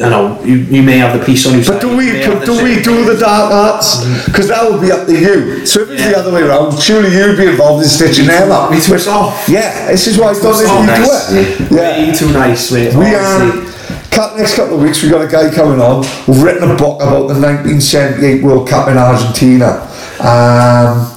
I 0.00 0.08
know 0.08 0.42
you, 0.42 0.56
you 0.56 0.82
may 0.82 0.98
have 0.98 1.18
the 1.18 1.24
piece 1.24 1.46
on 1.46 1.52
your 1.52 1.64
But 1.64 1.80
side. 1.80 1.80
do 1.82 1.96
we 1.96 2.12
may 2.12 2.44
do 2.44 2.64
we 2.64 2.82
do 2.82 3.04
the 3.04 3.18
dark 3.20 3.52
arts? 3.52 4.04
Because 4.26 4.48
that 4.48 4.70
would 4.70 4.80
be 4.80 4.90
up 4.90 5.06
to 5.06 5.12
you. 5.12 5.66
So 5.66 5.82
if 5.82 5.90
it's 5.90 6.04
the 6.04 6.16
other 6.16 6.32
way 6.32 6.42
around, 6.42 6.78
surely 6.80 7.12
you'd 7.12 7.36
be 7.36 7.46
involved 7.46 7.82
in 7.82 7.88
stitching 7.88 8.26
them 8.26 8.50
up. 8.50 8.70
We 8.70 8.80
twist 8.80 9.08
off. 9.08 9.48
Yeah, 9.48 9.90
this 9.90 10.06
is 10.06 10.18
why 10.18 10.30
I've 10.30 10.40
done 10.40 10.56
this. 10.56 10.70
We 10.70 10.86
nice. 10.86 11.28
do 11.28 11.36
it. 11.36 11.70
Yeah. 11.72 12.08
Way 12.08 12.14
too 12.14 12.32
nice, 12.32 12.72
mate. 12.72 12.94
We 12.94 13.14
honestly. 13.14 13.66
are. 13.66 13.70
Cut 14.10 14.36
next 14.36 14.56
couple 14.56 14.74
of 14.76 14.82
weeks, 14.82 15.02
we've 15.02 15.12
got 15.12 15.22
a 15.22 15.28
guy 15.28 15.54
coming 15.54 15.80
on. 15.80 16.00
We've 16.26 16.42
written 16.42 16.68
a 16.68 16.74
book 16.74 16.96
about 17.00 17.28
the 17.28 17.38
1978 17.38 18.42
World 18.42 18.68
Cup 18.68 18.88
in 18.88 18.96
Argentina, 18.98 19.86
um, 20.18 21.16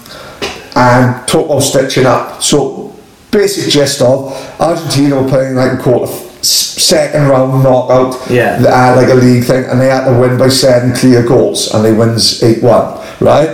and 0.75 1.27
talk 1.27 1.45
about 1.47 1.61
stitching 1.61 2.05
up. 2.05 2.41
So, 2.43 2.93
basic 3.31 3.71
gist 3.71 4.01
of 4.01 4.31
Argentina 4.61 5.21
were 5.21 5.27
playing 5.27 5.55
like 5.55 5.73
a 5.79 5.81
quarter, 5.81 6.11
second 6.43 7.27
round 7.27 7.63
knockout, 7.63 8.17
Yeah. 8.29 8.59
uh, 8.67 8.95
like 8.95 9.09
a 9.09 9.15
league 9.15 9.45
thing, 9.45 9.63
and 9.65 9.79
they 9.79 9.87
had 9.87 10.05
to 10.05 10.13
win 10.19 10.37
by 10.37 10.49
seven 10.49 10.93
clear 10.93 11.23
goals, 11.23 11.73
and 11.73 11.83
they 11.83 11.93
wins 11.93 12.43
eight 12.43 12.61
one, 12.61 12.99
right? 13.19 13.49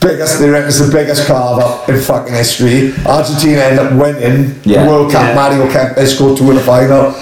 Biggest, 0.00 0.38
they 0.38 0.48
reckon 0.48 0.68
it's 0.68 0.78
the 0.78 0.92
biggest 0.92 1.26
carve 1.26 1.58
up 1.58 1.88
in 1.88 2.00
fucking 2.00 2.32
history. 2.32 2.94
Argentina 3.06 3.60
end 3.60 3.78
up 3.80 3.92
winning 3.92 4.54
Yeah. 4.64 4.84
the 4.84 4.90
World 4.90 5.12
Cup. 5.12 5.22
Yeah. 5.22 5.34
Mario 5.34 5.66
Kempes 5.68 6.14
scored 6.14 6.36
two 6.38 6.48
in 6.50 6.56
the 6.56 6.62
final. 6.62 7.12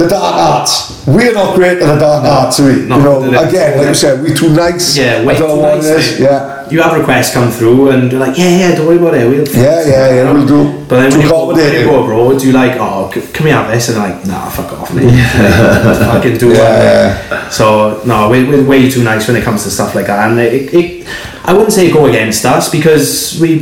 The 0.00 0.08
dark 0.08 0.34
arts. 0.34 1.04
We're 1.06 1.34
not 1.34 1.54
great 1.56 1.76
at 1.76 1.92
the 1.92 2.00
dark 2.00 2.24
arts, 2.24 2.58
are 2.58 2.72
we? 2.72 2.86
No, 2.86 2.96
you 3.22 3.32
know, 3.32 3.46
again, 3.46 3.76
like 3.76 3.88
you 3.88 3.94
said, 3.94 4.22
we're 4.22 4.34
too 4.34 4.48
nice. 4.48 4.96
Yeah, 4.96 5.16
I 5.20 5.24
way 5.26 5.36
don't 5.38 5.56
too 5.56 5.62
nice, 5.62 5.84
is. 5.84 6.20
Yeah. 6.20 6.70
You 6.70 6.80
have 6.80 6.96
requests 6.96 7.34
come 7.34 7.50
through 7.50 7.90
and 7.90 8.10
you're 8.10 8.20
like, 8.20 8.38
yeah, 8.38 8.48
yeah, 8.60 8.74
don't 8.76 8.86
worry 8.86 8.96
about 8.96 9.12
it. 9.12 9.28
We'll 9.28 9.46
Yeah, 9.48 9.84
yeah, 9.84 10.14
yeah, 10.14 10.32
we'll 10.32 10.46
do. 10.46 10.86
But 10.88 11.00
then 11.00 11.10
when 11.12 11.20
you, 11.20 11.28
go, 11.28 11.48
when 11.48 11.74
you 11.74 11.84
go 11.84 12.02
abroad, 12.04 12.42
you 12.42 12.52
like, 12.52 12.78
oh, 12.80 13.10
c- 13.12 13.20
can 13.30 13.44
we 13.44 13.50
have 13.50 13.70
this? 13.70 13.88
And 13.90 13.98
they're 13.98 14.08
like, 14.16 14.26
nah, 14.26 14.48
fuck 14.48 14.72
off, 14.72 14.94
mate. 14.94 15.04
Like, 15.04 15.98
fucking 15.98 16.38
do 16.38 16.48
Yeah, 16.54 17.46
it. 17.48 17.52
So, 17.52 18.00
no, 18.06 18.30
we're, 18.30 18.48
we're 18.48 18.64
way 18.66 18.90
too 18.90 19.04
nice 19.04 19.28
when 19.28 19.36
it 19.36 19.44
comes 19.44 19.64
to 19.64 19.70
stuff 19.70 19.94
like 19.94 20.06
that. 20.06 20.30
And 20.30 20.40
it, 20.40 20.72
it, 20.72 21.08
I 21.44 21.52
wouldn't 21.52 21.74
say 21.74 21.92
go 21.92 22.06
against 22.06 22.46
us 22.46 22.70
because 22.70 23.38
we 23.38 23.58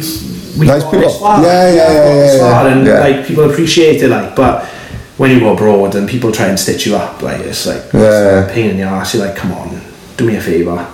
we 0.56 0.66
Nice 0.66 0.84
people. 0.84 1.00
Yeah, 1.00 1.42
yeah, 1.42 1.74
yeah, 1.74 2.14
yeah, 2.14 2.36
yeah. 2.36 2.66
And 2.68 2.84
like 3.16 3.26
people 3.26 3.50
appreciate 3.50 4.02
it, 4.02 4.08
like, 4.08 4.36
but 4.36 4.68
when 5.18 5.30
you 5.30 5.40
go 5.40 5.52
abroad 5.52 5.94
and 5.96 6.08
people 6.08 6.32
try 6.32 6.46
and 6.46 6.58
stitch 6.58 6.86
you 6.86 6.96
up, 6.96 7.20
like 7.22 7.40
it's 7.40 7.66
like 7.66 7.82
it's 7.84 7.94
Yeah. 7.94 8.46
a 8.46 8.52
pain 8.52 8.70
in 8.70 8.76
the 8.78 8.84
ass. 8.84 9.14
You're 9.14 9.26
like, 9.26 9.36
come 9.36 9.52
on, 9.52 9.80
do 10.16 10.24
me 10.26 10.36
a 10.36 10.40
favour. 10.40 10.86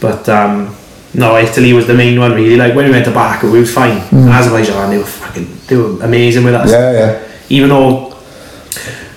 But 0.00 0.28
um, 0.28 0.76
no, 1.14 1.36
Italy 1.36 1.72
was 1.72 1.86
the 1.86 1.94
main 1.94 2.18
one 2.20 2.32
really. 2.32 2.56
Like 2.56 2.74
when 2.74 2.84
we 2.86 2.90
went 2.92 3.04
to 3.06 3.10
Baku, 3.12 3.50
we 3.50 3.60
was 3.60 3.72
fine. 3.72 3.98
Azerbaijan, 4.12 4.90
they 4.90 4.98
were 4.98 5.04
fucking, 5.04 5.48
they 5.66 5.76
were 5.76 6.02
amazing 6.04 6.44
with 6.44 6.54
us. 6.54 6.70
Mm. 6.70 6.72
Yeah, 6.72 6.92
yeah. 6.92 7.28
Even 7.48 7.68
though 7.70 8.12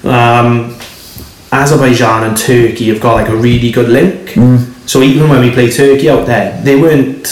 um, 0.04 0.78
Azerbaijan 1.52 2.24
and 2.24 2.38
Turkey 2.38 2.90
have 2.90 3.02
got 3.02 3.16
like 3.16 3.30
a 3.30 3.36
really 3.36 3.72
good 3.72 3.90
link. 3.90 4.30
Mm. 4.32 4.74
So 4.88 5.02
even 5.02 5.30
when 5.30 5.42
we 5.42 5.52
play 5.52 5.70
Turkey 5.70 6.10
out 6.10 6.26
there, 6.26 6.62
they 6.64 6.80
weren't 6.80 7.28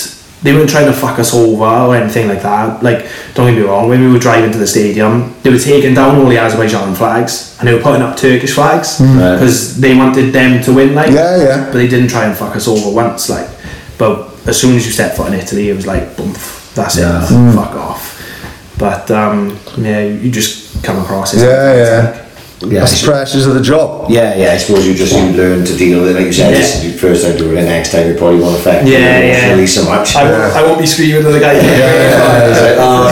they 0.45 0.53
weren't 0.53 0.69
trying 0.69 0.85
to 0.85 0.93
fuck 0.93 1.17
us 1.19 1.33
over 1.33 1.65
or 1.65 1.95
anything 1.95 2.27
like 2.27 2.41
that. 2.43 2.81
Like, 2.83 2.99
don't 3.33 3.47
get 3.51 3.59
me 3.59 3.65
wrong, 3.67 3.89
when 3.89 3.99
we 3.99 4.09
were 4.13 4.19
driving 4.19 4.51
to 4.51 4.57
the 4.57 4.67
stadium, 4.67 5.33
they 5.43 5.49
were 5.49 5.57
taking 5.59 5.93
down 5.95 6.15
all 6.17 6.29
the 6.29 6.37
Azerbaijan 6.37 6.93
flags 6.95 7.57
and 7.59 7.67
they 7.67 7.73
were 7.73 7.81
putting 7.81 8.03
up 8.03 8.15
Turkish 8.15 8.53
flags 8.53 8.99
Mm. 8.99 9.17
because 9.33 9.77
they 9.81 9.93
wanted 9.97 10.31
them 10.31 10.61
to 10.63 10.71
win. 10.73 10.93
Like, 10.95 11.11
Yeah, 11.11 11.35
yeah. 11.47 11.57
but 11.71 11.73
they 11.73 11.87
didn't 11.87 12.09
try 12.09 12.25
and 12.25 12.35
fuck 12.37 12.55
us 12.55 12.67
over 12.67 12.89
once. 12.91 13.27
Like, 13.29 13.47
but 13.97 14.29
as 14.45 14.55
soon 14.61 14.75
as 14.77 14.85
you 14.85 14.91
step 14.91 15.15
foot 15.17 15.27
in 15.27 15.33
Italy, 15.33 15.69
it 15.69 15.75
was 15.75 15.87
like, 15.87 16.15
boom, 16.15 16.33
that's 16.75 16.95
Yeah. 16.97 17.23
it, 17.23 17.29
Mm. 17.31 17.55
fuck 17.55 17.75
off. 17.75 18.03
But 18.77 19.09
um, 19.11 19.57
yeah, 19.77 20.01
you 20.23 20.29
just 20.29 20.83
come 20.83 20.97
across 21.03 21.33
it. 21.33 21.39
Yeah, 21.41 21.73
yeah. 21.83 22.03
Yeah, 22.71 22.79
That's 22.81 23.01
the 23.01 23.07
pressures 23.07 23.45
of 23.45 23.53
the 23.53 23.61
job. 23.61 24.09
Yeah, 24.09 24.35
yeah, 24.35 24.51
I 24.53 24.57
suppose 24.57 24.85
you 24.87 24.93
just 24.93 25.13
you 25.13 25.25
learn 25.37 25.63
to 25.65 25.75
deal 25.75 26.01
with 26.01 26.11
it. 26.11 26.15
Like 26.15 26.25
you 26.25 26.33
said, 26.33 26.51
Yeah. 26.51 26.57
this 26.57 26.75
is 26.77 26.83
your 26.85 26.93
first 26.97 27.23
time 27.25 27.37
doing 27.37 27.57
it, 27.57 27.63
next 27.65 27.91
time 27.91 28.07
you 28.07 28.15
probably 28.15 28.39
won't 28.39 28.55
affect 28.59 28.87
Yeah, 28.87 28.97
you 28.97 29.27
yeah. 29.27 29.37
emotionally 29.37 29.67
so 29.67 29.83
much. 29.85 30.15
I, 30.15 30.23
won't, 30.29 30.53
I 30.55 30.61
won't 30.63 30.79
be 30.79 30.85
screaming 30.87 31.25
at 31.25 31.31
the 31.31 31.39
guy. 31.39 31.53
Yeah, 31.53 32.49
it's 32.49 32.61
like, 32.67 32.77
oh, 32.79 33.05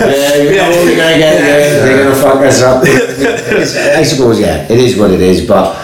yeah, 0.00 0.42
you 0.42 0.56
know 0.56 0.68
what 0.70 0.84
you're 0.86 0.96
gonna 0.96 1.18
get, 1.18 1.34
yeah, 1.40 1.84
they're 1.84 2.04
gonna 2.04 2.16
fuck 2.16 2.40
us 2.42 2.62
up. 2.62 2.82
I 3.98 4.02
suppose, 4.02 4.40
yeah, 4.40 4.64
it 4.70 4.78
is 4.78 4.96
what 4.96 5.10
it 5.10 5.20
is, 5.20 5.46
but 5.46 5.74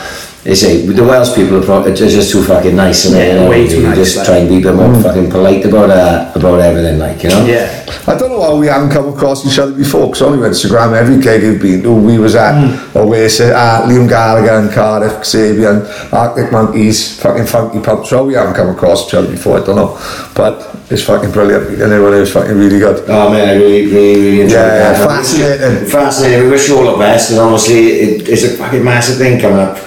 they 0.44 0.54
say 0.56 0.84
the 0.84 1.04
Welsh 1.04 1.34
people 1.36 1.62
are 1.62 1.64
probably 1.64 1.92
they're 1.92 2.08
just 2.08 2.32
too 2.32 2.42
fucking 2.42 2.74
nice, 2.74 3.04
and 3.06 3.14
Yeah, 3.16 3.44
you 3.44 3.48
way 3.50 3.68
too 3.68 3.76
you 3.80 3.88
nice, 3.88 3.96
just 3.96 4.16
like. 4.16 4.26
try 4.26 4.36
and 4.38 4.48
be 4.48 4.58
a 4.58 4.60
bit 4.60 4.74
more 4.74 4.92
fucking 5.02 5.30
polite 5.30 5.64
about 5.64 5.90
uh, 5.90 6.32
about 6.34 6.58
everything, 6.60 6.98
like 6.98 7.22
you 7.22 7.28
know. 7.30 7.44
Yeah. 7.46 7.78
I 8.08 8.16
don't 8.18 8.30
know 8.30 8.40
why 8.40 8.52
we 8.54 8.66
haven't 8.66 8.90
come 8.90 9.06
across 9.14 9.46
each 9.46 9.58
other 9.60 9.70
before 9.72 10.06
because 10.08 10.22
on 10.22 10.38
Instagram, 10.38 10.94
every 10.98 11.22
gig 11.22 11.42
you've 11.44 11.62
been 11.62 11.82
to, 11.84 11.92
we 11.94 12.18
was 12.18 12.34
at 12.34 12.54
Oasis, 12.96 13.50
at 13.52 13.84
Liam 13.86 14.08
Gallagher 14.08 14.58
and 14.66 14.72
Cardiff, 14.72 15.12
Sabian, 15.22 15.86
Arctic 16.12 16.50
Monkeys, 16.50 17.20
fucking 17.20 17.46
Funky 17.46 17.78
Pumps. 17.80 18.10
So 18.10 18.24
we 18.26 18.34
haven't 18.34 18.54
come 18.54 18.70
across 18.70 19.06
each 19.06 19.14
other 19.14 19.30
before, 19.30 19.60
I 19.60 19.64
don't 19.64 19.76
know. 19.76 19.96
But 20.34 20.74
it's 20.90 21.04
fucking 21.04 21.30
brilliant. 21.30 21.68
And 21.80 21.92
everyone 21.92 22.18
was 22.18 22.32
fucking 22.32 22.58
really 22.58 22.80
good. 22.80 23.04
Oh 23.08 23.30
man, 23.30 23.48
I 23.50 23.54
really, 23.54 23.86
really, 23.86 24.20
really 24.20 24.40
enjoyed 24.40 24.58
Yeah, 24.58 24.98
yeah, 24.98 25.06
fascinating. 25.06 25.86
Fascinating. 25.88 26.44
We 26.46 26.50
wish 26.50 26.68
you 26.68 26.78
all 26.78 26.90
the 26.92 26.98
best, 26.98 27.30
and 27.30 27.38
honestly, 27.38 27.76
it, 27.86 28.28
it's 28.28 28.42
a 28.42 28.56
fucking 28.56 28.82
massive 28.82 29.18
thing 29.18 29.40
coming 29.40 29.60
up. 29.60 29.78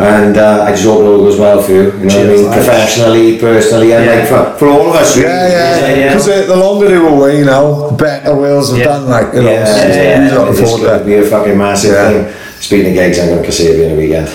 And 0.00 0.36
uh, 0.36 0.62
I 0.62 0.70
just 0.70 0.84
hope 0.84 1.00
it 1.00 1.06
all 1.06 1.18
goes 1.18 1.40
well 1.40 1.60
for 1.60 1.72
you. 1.72 1.90
You 1.98 2.06
know 2.06 2.18
what 2.18 2.26
I 2.26 2.28
mean? 2.28 2.52
Professionally, 2.52 3.38
personally, 3.38 3.92
and 3.94 4.04
Yeah. 4.04 4.14
like 4.14 4.28
for, 4.28 4.58
for 4.58 4.68
all 4.68 4.90
of 4.90 4.94
us. 4.94 5.16
really. 5.16 5.28
Yeah, 5.28 5.48
yeah, 5.48 5.94
yeah. 5.96 6.08
because 6.14 6.46
the 6.46 6.56
longer 6.56 6.86
they 6.88 6.98
were 6.98 7.08
away 7.08 7.42
now, 7.42 7.88
the 7.88 7.96
better 7.96 8.36
Wales 8.36 8.68
have 8.70 8.78
Yeah. 8.78 8.84
done, 8.84 9.08
like, 9.08 9.34
you 9.34 9.42
know. 9.42 9.50
Yeah, 9.50 9.64
so 9.64 9.88
yeah, 9.88 9.94
yeah. 10.28 10.34
looking 10.38 10.62
It's 10.62 10.70
going 10.76 10.94
it. 10.94 10.98
to 11.00 11.04
be 11.04 11.14
a 11.16 11.22
fucking 11.24 11.58
massive 11.58 11.92
Yeah. 11.94 12.08
thing. 12.10 12.34
Speaking 12.60 12.86
of 12.90 12.94
gigs, 12.94 13.18
I'm 13.18 13.28
going 13.28 13.42
to 13.42 13.48
Kasabian 13.48 13.82
in 13.90 13.96
the 13.96 13.96
weekend. 13.96 14.28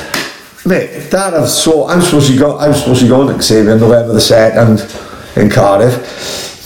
Mate, 0.65 1.09
Dad, 1.09 1.33
I've 1.33 1.47
so 1.49 1.87
I'm 1.87 2.01
supposed 2.01 2.31
to 2.31 2.37
go. 2.37 2.57
I'm 2.57 2.73
supposed 2.73 3.01
to 3.01 3.07
go 3.07 3.25
to 3.27 3.33
Kasabian 3.33 3.79
November 3.79 4.13
the 4.13 4.21
second 4.21 4.85
in 5.37 5.49
Cardiff. 5.49 5.93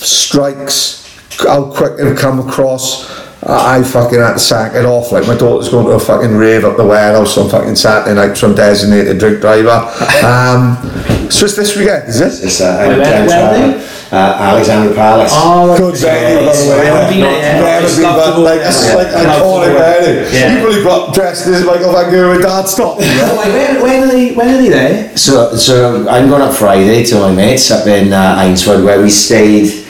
Strikes, 0.04 1.04
how 1.40 1.66
quick 1.66 1.94
it'll 2.00 2.16
come 2.16 2.40
across. 2.48 3.06
I 3.46 3.78
I 3.80 3.84
fucking 3.84 4.20
had 4.20 4.34
to 4.34 4.40
sack 4.40 4.74
it 4.76 4.86
off. 4.86 5.12
Like 5.12 5.28
my 5.28 5.36
daughter's 5.38 5.70
going 5.70 5.86
to 5.86 5.92
a 5.94 6.00
fucking 6.00 6.36
rave 6.36 6.66
up 6.66 6.76
the 6.78 6.86
warehouse 6.86 7.38
on 7.38 7.50
fucking 7.50 7.76
Saturday 7.76 8.16
night. 8.16 8.36
Some 8.36 8.56
designated 8.56 9.20
drink 9.20 9.42
driver. 9.42 9.86
Um, 10.28 10.76
so 11.30 11.46
it's 11.46 11.56
this 11.56 11.76
weekend, 11.78 12.08
is 12.10 12.20
it? 12.22 12.44
It's 12.46 12.62
uh, 12.62 12.76
Where- 12.78 12.92
I'm, 12.94 13.00
where- 13.00 13.02
where 13.02 13.24
are 13.24 13.28
traveling. 13.28 13.88
Uh, 14.10 14.16
Alexandra 14.40 14.96
Palace. 14.96 15.32
Oh, 15.36 15.78
Good 15.78 15.98
venue, 15.98 16.48
by 16.48 16.56
the 16.56 16.70
way. 16.70 16.78
Never 16.86 17.12
been 17.12 17.20
there. 17.20 17.62
never 17.62 17.86
It's 17.86 17.96
been, 17.98 18.04
love 18.04 18.36
to 18.36 18.42
like, 18.42 18.60
there. 18.60 18.70
it's 18.70 18.94
like 18.96 19.08
Yeah. 19.12 19.36
iconic 19.36 19.78
venue. 19.78 20.30
Yeah. 20.32 20.56
People 20.56 20.72
who 20.74 20.84
got 20.84 21.14
dressed 21.14 21.48
as 21.48 21.66
Michael 21.66 21.92
Van 21.92 22.10
Gogh 22.12 22.30
with 22.32 22.42
dad 22.42 22.66
stop. 22.70 22.98
when, 23.00 23.82
when 23.84 24.04
are 24.04 24.08
they? 24.08 24.34
When 24.34 24.48
are 24.48 24.58
they 24.62 24.70
there? 24.70 25.18
So, 25.18 25.56
so 25.58 26.08
I'm 26.08 26.30
going 26.30 26.42
up 26.42 26.56
Friday 26.56 27.04
to 27.04 27.16
my 27.20 27.36
mates 27.36 27.70
up 27.70 27.86
in 27.86 28.14
uh, 28.14 28.38
Ainsworth 28.40 28.84
where 28.86 29.02
we 29.02 29.10
stayed 29.10 29.86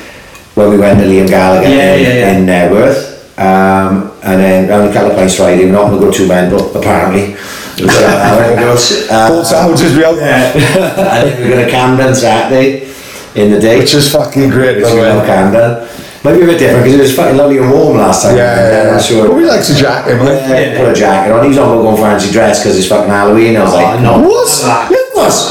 when 0.55 0.71
we 0.71 0.77
went 0.79 0.99
to 0.99 1.05
Liam 1.05 1.27
Gallagher 1.29 1.69
Yeah, 1.69 1.93
in, 1.93 2.01
yeah, 2.03 2.13
yeah. 2.13 2.37
in 2.39 2.45
Knebworth. 2.47 3.06
Um, 3.37 4.11
and 4.23 4.41
then 4.41 4.67
round 4.69 4.89
the 4.89 4.93
couple 4.93 5.11
of 5.11 5.17
pints 5.17 5.35
Friday, 5.35 5.65
we're 5.65 5.71
not 5.73 5.89
going 5.89 5.99
to 6.01 6.05
go 6.07 6.11
two 6.11 6.27
men, 6.27 6.49
but 6.51 6.75
apparently. 6.75 7.35
So, 7.77 7.85
there 7.85 8.53
it 8.53 8.59
goes. 8.59 9.07
Uh, 9.09 9.29
Both 9.29 9.45
sandwiches 9.47 9.95
be 9.95 10.03
out 10.03 10.15
there. 10.15 10.53
and 10.55 11.29
then 11.29 11.41
we're 11.41 11.49
going 11.55 11.65
to 11.65 11.71
Camden 11.71 12.15
Saturday 12.15 12.91
in 13.35 13.51
the 13.51 13.59
day. 13.59 13.77
Which 13.79 13.93
is 13.93 14.11
fucking 14.11 14.49
great, 14.49 14.81
by 14.81 14.81
Which 14.81 14.89
the 14.89 14.95
we 14.95 15.01
way. 15.01 15.09
love 15.13 15.25
Camden. 15.27 15.87
Might 16.23 16.33
be 16.33 16.41
a 16.41 16.45
bit 16.47 16.57
different 16.57 16.83
because 16.83 16.97
it 16.99 17.01
was 17.03 17.15
fucking 17.15 17.37
lovely 17.37 17.59
and 17.59 17.69
warm 17.71 17.97
last 17.97 18.23
time. 18.23 18.35
Yeah, 18.35 18.57
yeah, 18.57 18.89
I'm 18.89 18.97
yeah. 18.97 18.99
sure. 18.99 19.27
But 19.27 19.37
we 19.37 19.45
like 19.45 19.63
to 19.63 19.75
jacket, 19.75 20.15
man. 20.17 20.49
Yeah, 20.49 20.79
put 20.79 20.89
a 20.89 20.93
jacket 20.95 21.31
on. 21.31 21.43
He 21.43 21.49
was 21.49 21.57
on 21.59 21.77
going 21.77 21.95
fancy 21.97 22.31
dress 22.31 22.59
because 22.63 22.75
it's 22.79 22.87
fucking 22.89 23.09
Halloween. 23.11 23.55
I 23.55 23.63
was 23.63 23.73
like, 23.73 24.01
no. 24.01 24.19
What? 24.27 24.49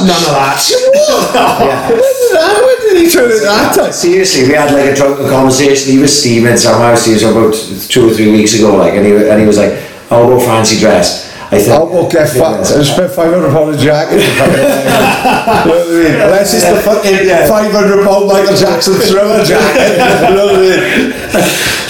None 0.01 0.23
of 0.25 0.33
that. 0.33 0.57
It 0.77 0.93
was. 0.95 1.05
None 1.05 1.21
of 1.21 1.33
that. 1.33 1.61
Yeah. 1.61 1.89
When 1.91 2.01
did 2.01 2.33
that? 2.33 2.55
When 2.65 2.79
did 2.89 2.97
he 3.05 3.11
turn 3.11 3.31
it 3.31 3.43
that 3.43 3.75
time? 3.77 3.93
Seriously, 3.93 4.49
we 4.49 4.55
had 4.55 4.73
like 4.73 4.93
a 4.93 4.95
drunken 4.95 5.29
conversation. 5.29 5.93
He 5.93 5.99
was 5.99 6.13
steaming 6.19 6.57
somehow. 6.57 6.97
He 6.97 7.13
was 7.13 7.23
about 7.23 7.55
two 7.89 8.09
or 8.09 8.13
three 8.15 8.31
weeks 8.33 8.55
ago, 8.55 8.77
like, 8.77 8.95
and 8.95 9.05
he 9.07 9.13
and 9.15 9.41
he 9.41 9.47
was 9.47 9.59
like, 9.59 9.73
oh, 10.11 10.23
"I'll 10.23 10.29
go 10.29 10.41
fancy 10.41 10.79
dress." 10.79 11.36
I 11.47 11.59
think 11.63 11.71
I 11.71 11.79
won't 11.79 12.11
get 12.11 12.29
fucked. 12.29 12.73
I 12.75 12.83
spent 12.83 13.13
five 13.13 13.33
hundred 13.33 13.51
pound 13.51 13.75
a 13.75 13.79
jacket. 13.79 14.19
you 14.27 14.35
know 14.35 15.79
what 15.79 15.87
I 15.87 15.95
mean? 15.95 16.15
Unless 16.27 16.55
it's 16.55 16.67
the 16.69 16.81
fucking 16.83 17.23
five 17.49 17.71
hundred 17.71 18.03
pound 18.05 18.27
Michael 18.27 18.57
Jackson 18.57 18.95
thriller 18.95 19.45
jacket. 19.45 19.95
You 20.29 20.35
know 20.35 20.47
what 20.47 20.57
I 20.57 20.61
mean? 20.61 21.13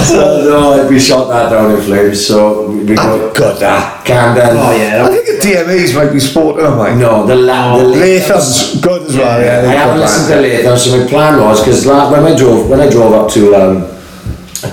So, 0.06 0.44
no, 0.44 0.86
we 0.88 1.00
shot 1.00 1.28
that 1.28 1.50
down 1.50 1.70
in 1.74 1.80
flames. 1.82 2.24
So 2.26 2.68
we 2.70 2.94
Oh, 2.98 3.32
got 3.32 3.34
God, 3.34 3.60
that. 3.60 4.04
Camden. 4.04 4.44
Oh 4.56 4.76
yeah. 4.76 5.04
I 5.04 5.08
think 5.10 5.26
the 5.26 5.48
DMAs 5.48 5.94
might 5.96 6.12
be 6.12 6.20
sporting 6.20 6.62
them, 6.64 6.76
mate. 6.78 6.96
No, 7.00 7.26
the 7.26 7.34
la- 7.34 7.78
the 7.78 7.84
Lathums 7.84 8.80
good 8.82 9.02
as 9.08 9.16
well. 9.16 9.40
Yeah, 9.40 9.68
I 9.68 9.72
haven't 9.72 10.00
listened 10.00 10.28
to 10.28 10.34
man. 10.42 10.62
Latham, 10.64 10.78
so 10.78 10.98
my 11.00 11.06
plan 11.08 11.40
was 11.40 11.60
because 11.60 11.86
when 11.86 12.24
I 12.24 12.36
drove 12.36 12.68
when 12.68 12.80
I 12.80 12.88
drove 12.90 13.12
up 13.14 13.30
to 13.32 13.54
um, 13.56 13.95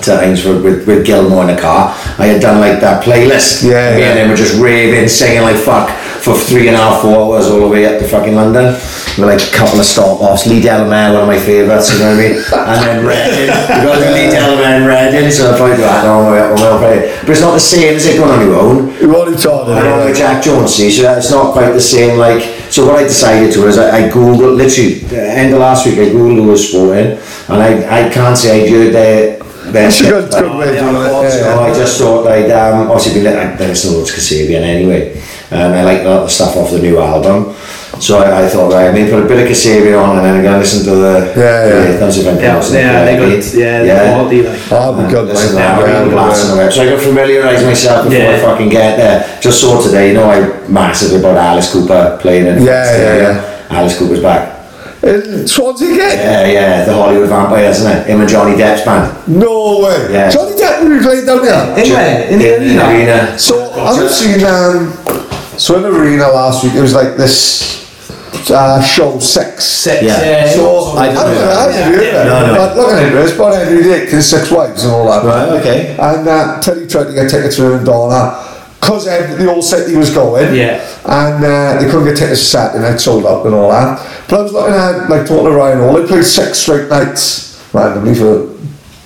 to 0.02 0.20
Ainsford 0.22 0.62
with, 0.62 0.86
with 0.86 1.06
Gilmore 1.06 1.48
in 1.48 1.54
the 1.54 1.60
car, 1.60 1.90
I 2.18 2.26
had 2.26 2.40
done 2.40 2.60
like 2.60 2.80
that 2.80 3.04
playlist. 3.04 3.62
Yeah, 3.62 3.94
Me 3.94 4.00
yeah. 4.02 4.08
and 4.10 4.18
them 4.18 4.28
were 4.30 4.36
just 4.36 4.60
raving, 4.60 5.08
singing 5.08 5.42
like 5.42 5.56
fuck 5.56 5.90
for 6.24 6.34
three 6.34 6.68
and 6.68 6.76
a 6.76 6.80
half, 6.80 7.02
four 7.02 7.34
hours 7.36 7.46
all 7.48 7.60
the 7.60 7.68
way 7.68 7.84
up 7.86 8.00
to 8.00 8.08
fucking 8.08 8.34
London. 8.34 8.74
With 9.14 9.30
like 9.30 9.46
a 9.46 9.52
couple 9.54 9.78
of 9.78 9.86
stop 9.86 10.20
offs. 10.20 10.44
Lee 10.46 10.60
Delamere, 10.60 11.12
one 11.12 11.22
of 11.22 11.28
my 11.28 11.38
favourites, 11.38 11.92
you 11.92 12.00
know 12.00 12.16
what 12.16 12.18
I 12.18 12.28
mean? 12.28 12.34
And 12.66 12.80
then 12.82 13.06
Reading. 13.06 13.46
You 13.46 13.86
got 13.86 14.00
Lee 14.10 14.26
Delamere 14.30 14.74
and 14.74 14.86
Reading, 14.90 15.30
so 15.30 15.52
I 15.52 15.56
probably 15.56 15.76
do 15.76 15.82
that 15.82 16.04
on 16.04 16.24
my 16.24 16.32
way 16.32 16.40
up 16.40 16.58
on 16.58 16.62
own 16.66 16.78
play. 16.78 17.18
But 17.20 17.30
it's 17.30 17.40
not 17.40 17.52
the 17.52 17.60
same 17.60 17.94
as 17.94 18.06
it 18.06 18.16
going 18.18 18.30
on 18.32 18.40
your 18.44 18.56
own. 18.58 18.86
What 19.12 19.28
are 19.28 19.30
you 19.30 19.36
talking 19.36 19.74
I 19.74 19.82
don't 19.82 19.92
about? 20.00 20.06
like 20.06 20.16
Jack 20.16 20.42
Jones, 20.42 20.74
see, 20.74 20.90
so 20.90 21.12
it's 21.16 21.30
not 21.30 21.52
quite 21.52 21.70
the 21.72 21.80
same. 21.80 22.18
Like, 22.18 22.42
so 22.72 22.86
what 22.86 22.96
I 22.96 23.04
decided 23.04 23.52
to 23.54 23.68
is 23.68 23.78
I, 23.78 24.06
I 24.06 24.10
googled 24.10 24.56
literally 24.56 24.94
the 25.06 25.22
end 25.22 25.52
of 25.54 25.60
last 25.60 25.86
week. 25.86 25.98
I 25.98 26.10
googled 26.10 26.36
who 26.42 26.48
was 26.50 26.68
sporting, 26.68 27.12
and 27.48 27.62
I, 27.62 28.06
I 28.08 28.10
can't 28.10 28.36
say 28.36 28.64
I 28.64 28.66
their 28.66 28.90
their 28.90 29.43
That's 29.74 30.00
good, 30.02 30.30
good 30.30 30.56
way 30.58 30.68
of 30.68 30.74
doing 30.78 30.94
it. 30.96 31.40
Yeah, 31.42 31.58
I 31.58 31.68
yeah. 31.68 31.74
just 31.74 31.98
thought 31.98 32.26
I'd 32.26 32.50
um, 32.50 32.90
obviously 32.90 33.20
been 33.22 33.24
li- 33.32 33.38
I 33.40 33.66
listen 33.68 33.90
to 33.90 33.96
loads 33.98 34.10
of 34.10 34.16
Kasabian 34.16 34.62
anyway, 34.62 35.20
and 35.50 35.74
I 35.74 35.82
like 35.84 36.00
a 36.02 36.08
lot 36.08 36.22
of 36.24 36.30
stuff 36.30 36.56
off 36.56 36.70
the 36.70 36.78
new 36.80 36.98
album. 37.00 37.54
So 38.00 38.18
I, 38.18 38.44
I 38.44 38.48
thought 38.48 38.72
right, 38.72 38.92
maybe 38.92 39.10
put 39.10 39.22
a 39.24 39.28
bit 39.28 39.42
of 39.42 39.48
Kasabian 39.50 39.94
on, 40.02 40.16
and 40.18 40.26
then 40.26 40.42
gonna 40.42 40.58
listen 40.58 40.84
to 40.84 40.94
the 40.94 41.32
Yeah, 41.36 41.66
yeah. 41.68 41.92
the 41.92 41.98
Thumbs 41.98 42.18
Up 42.18 42.26
and 42.26 42.40
Yeah, 42.40 42.56
and 42.58 42.74
yeah, 42.74 43.04
they 43.04 43.16
got 43.18 43.54
yeah, 43.54 44.04
the 44.04 44.10
quality 44.14 44.42
like. 44.42 44.72
Oh, 44.72 45.02
be 45.04 45.10
good, 45.12 45.26
Listen, 45.28 45.56
Yeah, 45.56 45.78
yeah. 46.06 46.70
So 46.70 46.82
I 46.82 46.90
got 46.90 47.00
familiarise 47.00 47.64
myself 47.64 48.04
before 48.08 48.20
I 48.20 48.30
Yeah. 48.30 48.42
fucking 48.42 48.68
get 48.68 48.96
there. 48.96 49.38
Just 49.40 49.60
saw 49.60 49.80
today, 49.82 50.08
you 50.08 50.14
know, 50.14 50.30
I 50.30 50.68
massive 50.68 51.18
about 51.18 51.36
Alice 51.36 51.72
Cooper 51.72 52.18
playing 52.20 52.46
in 52.46 52.62
Yeah, 52.62 52.84
Stadium. 52.84 53.36
yeah, 53.36 53.78
Alice 53.78 53.98
Cooper's 53.98 54.20
back. 54.22 54.53
In 55.04 55.46
Swansea 55.46 55.92
again? 55.92 56.18
Yeah, 56.18 56.46
yeah, 56.46 56.84
the 56.86 56.94
Hollywood 56.94 57.28
Vampire, 57.28 57.64
isn't 57.70 57.90
it? 57.90 58.06
Him 58.06 58.20
and 58.20 58.28
Johnny 58.28 58.56
Depp's 58.56 58.82
band. 58.84 59.12
No 59.28 59.80
way. 59.80 60.08
Yeah. 60.12 60.30
Johnny 60.30 60.52
Depp 60.56 60.82
will 60.82 60.96
be 60.98 61.04
playing 61.04 61.26
down 61.26 61.42
there. 61.44 61.84
In 61.84 61.92
where? 61.92 62.28
In 62.32 62.38
the 62.38 62.56
In 62.56 62.76
the 62.76 62.86
arena. 62.88 63.14
arena. 63.24 63.38
So 63.38 63.70
I've 63.72 64.10
seen 64.10 64.44
um, 64.44 64.92
so 65.58 65.76
in 65.76 65.82
the 65.82 65.90
arena 65.90 66.28
last 66.28 66.64
week 66.64 66.74
it 66.74 66.80
was 66.80 66.94
like 66.94 67.16
this 67.16 68.50
uh, 68.50 68.80
show 68.82 69.18
six. 69.18 69.64
Six. 69.64 70.02
Yeah. 70.02 70.22
Yeah. 70.24 70.52
So 70.52 70.96
I 70.96 71.08
I 71.08 71.12
don't 71.12 71.14
don't 71.14 71.34
know, 71.34 71.40
know. 71.44 71.50
I 71.52 71.72
haven't 71.72 71.94
heard 71.94 72.02
Yeah. 72.04 72.22
it. 72.22 72.24
No, 72.26 72.46
no. 72.46 72.54
But 72.56 72.76
looking 72.76 73.06
into 73.06 73.18
it, 73.20 73.24
it's 73.24 73.34
about 73.34 73.54
every 73.54 73.82
day, 73.82 74.06
his 74.06 74.28
six 74.28 74.50
wives 74.50 74.84
and 74.84 74.92
all 74.92 75.06
that. 75.06 75.24
Right, 75.24 75.60
okay. 75.60 75.96
And 76.00 76.26
uh, 76.28 76.60
Teddy 76.62 76.86
tried 76.86 77.04
to 77.04 77.12
get 77.14 77.28
tickets 77.30 77.56
for 77.56 77.76
him, 77.76 77.84
Donna, 77.84 78.40
because 78.84 79.06
they 79.06 79.46
all 79.46 79.62
said 79.62 79.88
he 79.88 79.96
was 79.96 80.14
going. 80.14 80.54
Yeah. 80.54 80.76
And 81.04 81.44
uh, 81.44 81.80
they 81.80 81.90
couldn't 81.90 82.04
get 82.04 82.18
tickets 82.18 82.50
for 82.52 82.58
and 82.58 82.82
night, 82.82 82.98
sold 82.98 83.24
out 83.26 83.46
and 83.46 83.54
all 83.54 83.70
that. 83.70 83.98
But 84.28 84.40
I 84.40 84.42
was 84.42 84.52
looking 84.52 84.74
at, 84.74 85.08
like, 85.08 85.26
talking 85.26 85.44
to 85.44 85.50
Ryan 85.50 85.78
Hall, 85.78 85.94
they 85.94 86.06
played 86.06 86.24
six 86.24 86.58
straight 86.58 86.88
nights 86.88 87.72
randomly 87.72 88.14
for 88.14 88.44
a 88.44 88.54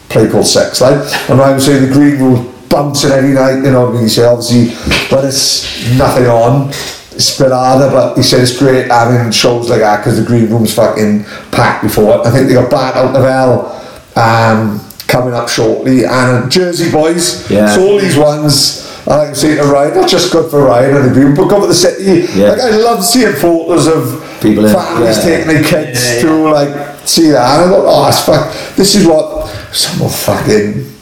play 0.08 0.28
called 0.28 0.46
Sex, 0.46 0.80
like. 0.80 0.98
And 1.30 1.38
Ryan 1.38 1.54
was 1.54 1.66
saying 1.66 1.86
the 1.86 1.92
green 1.92 2.18
room 2.18 2.54
bouncing 2.68 3.12
every 3.12 3.32
night, 3.32 3.56
you 3.56 3.70
know 3.70 3.86
what 3.86 3.90
I 3.90 3.92
mean? 3.94 4.02
He 4.02 4.08
said, 4.08 4.26
obviously, 4.26 4.74
when 5.14 5.26
it's 5.26 5.96
nothing 5.96 6.26
on, 6.26 6.70
it's 6.70 7.38
a 7.38 7.44
bit 7.44 7.52
harder, 7.52 7.90
but 7.90 8.16
he 8.16 8.22
said 8.22 8.40
it's 8.42 8.58
great 8.58 8.88
having 8.88 9.30
shows 9.32 9.70
like 9.70 9.80
that 9.80 9.98
because 9.98 10.20
the 10.20 10.26
green 10.26 10.50
room's 10.50 10.74
fucking 10.74 11.24
packed 11.50 11.82
before. 11.82 12.26
I 12.26 12.30
think 12.30 12.48
they 12.48 12.54
got 12.54 12.70
Bat 12.70 12.96
Out 12.96 13.16
of 13.16 13.22
Hell 13.22 13.74
um, 14.16 14.80
coming 15.08 15.34
up 15.34 15.48
shortly, 15.48 16.04
and 16.04 16.50
Jersey 16.50 16.90
Boys. 16.92 17.50
Yeah. 17.50 17.74
So 17.74 17.88
all 17.88 17.98
these 17.98 18.16
ones. 18.16 18.87
I 19.08 19.16
like 19.24 19.36
seeing 19.36 19.56
to 19.56 19.64
Ryan, 19.64 19.94
not 19.94 20.08
just 20.08 20.30
good 20.30 20.50
for 20.50 20.64
Ryan 20.64 20.96
and 20.98 21.04
the 21.10 21.14
view, 21.14 21.34
but 21.34 21.48
good 21.48 21.60
for 21.62 21.66
the 21.66 21.74
city. 21.74 22.30
Yeah. 22.38 22.50
Like 22.50 22.60
I 22.60 22.76
love 22.76 23.02
seeing 23.04 23.32
photos 23.32 23.86
of 23.86 24.22
People 24.42 24.66
in- 24.66 24.72
families 24.74 25.16
yeah. 25.18 25.22
taking 25.24 25.48
their 25.48 25.62
kids 25.64 26.04
Yeah, 26.04 26.14
yeah. 26.14 26.22
to 26.22 26.32
like 26.50 26.98
see 27.08 27.30
that. 27.30 27.60
And 27.60 27.70
I 27.72 27.76
thought, 27.76 27.84
oh, 27.88 28.08
it's 28.08 28.20
fuck. 28.24 28.76
This 28.76 28.94
is 28.94 29.06
what 29.06 29.48
someone 29.72 30.10
fucking 30.10 30.92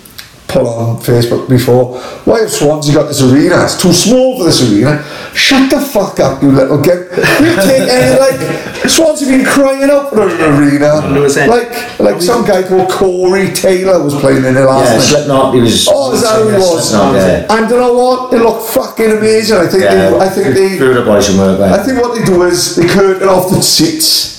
put 0.46 0.62
on 0.62 0.96
Facebook 0.98 1.48
before. 1.48 1.98
Why 2.24 2.40
have 2.40 2.50
Swansea 2.52 2.94
got 2.94 3.08
this 3.08 3.20
arena? 3.22 3.64
It's 3.64 3.80
too 3.82 3.92
small 3.92 4.38
for 4.38 4.44
this 4.44 4.62
arena. 4.62 5.02
Shut 5.36 5.70
the 5.70 5.80
fuck 5.80 6.18
up, 6.18 6.42
you 6.42 6.50
little 6.50 6.80
gimp. 6.80 7.10
You 7.12 7.54
take 7.60 7.84
any 7.88 8.18
like 8.24 8.40
Swansea 8.88 9.28
been 9.28 9.44
crying 9.44 9.90
out 9.90 10.08
for 10.10 10.22
an 10.28 10.40
arena. 10.58 11.00
100%. 11.04 11.46
Like 11.48 12.00
like 12.00 12.22
some 12.22 12.44
guy 12.46 12.62
called 12.66 12.90
Corey 12.90 13.52
Taylor 13.52 14.02
was 14.02 14.14
playing 14.18 14.44
in 14.44 14.56
it 14.56 14.60
last 14.60 14.88
Yeah, 14.88 14.96
night. 14.96 15.02
Slipknot, 15.04 15.54
he 15.54 15.60
was. 15.60 15.88
Oh, 15.90 16.14
is 16.14 16.22
that 16.22 16.40
who 16.42 16.48
he 16.48 16.56
was? 16.56 16.88
Slipknot, 16.88 17.14
yeah. 17.14 17.46
And 17.54 17.70
you 17.70 17.76
know 17.76 17.92
what? 17.92 18.32
It 18.32 18.38
looked 18.42 18.70
fucking 18.70 19.10
amazing. 19.12 19.58
I 19.58 19.66
think 19.66 19.82
Yeah, 19.84 20.10
they, 20.10 20.18
I 20.18 20.28
think 20.28 20.54
they 20.54 20.78
Build 20.78 20.96
up 20.96 21.04
boys 21.04 21.28
from 21.28 21.38
work, 21.38 21.60
I 21.60 21.82
think 21.84 22.00
what 22.00 22.18
they 22.18 22.24
do 22.24 22.42
is 22.44 22.74
they 22.76 22.86
curtain 22.88 23.28
off 23.28 23.50
the 23.50 23.60
seats 23.60 24.35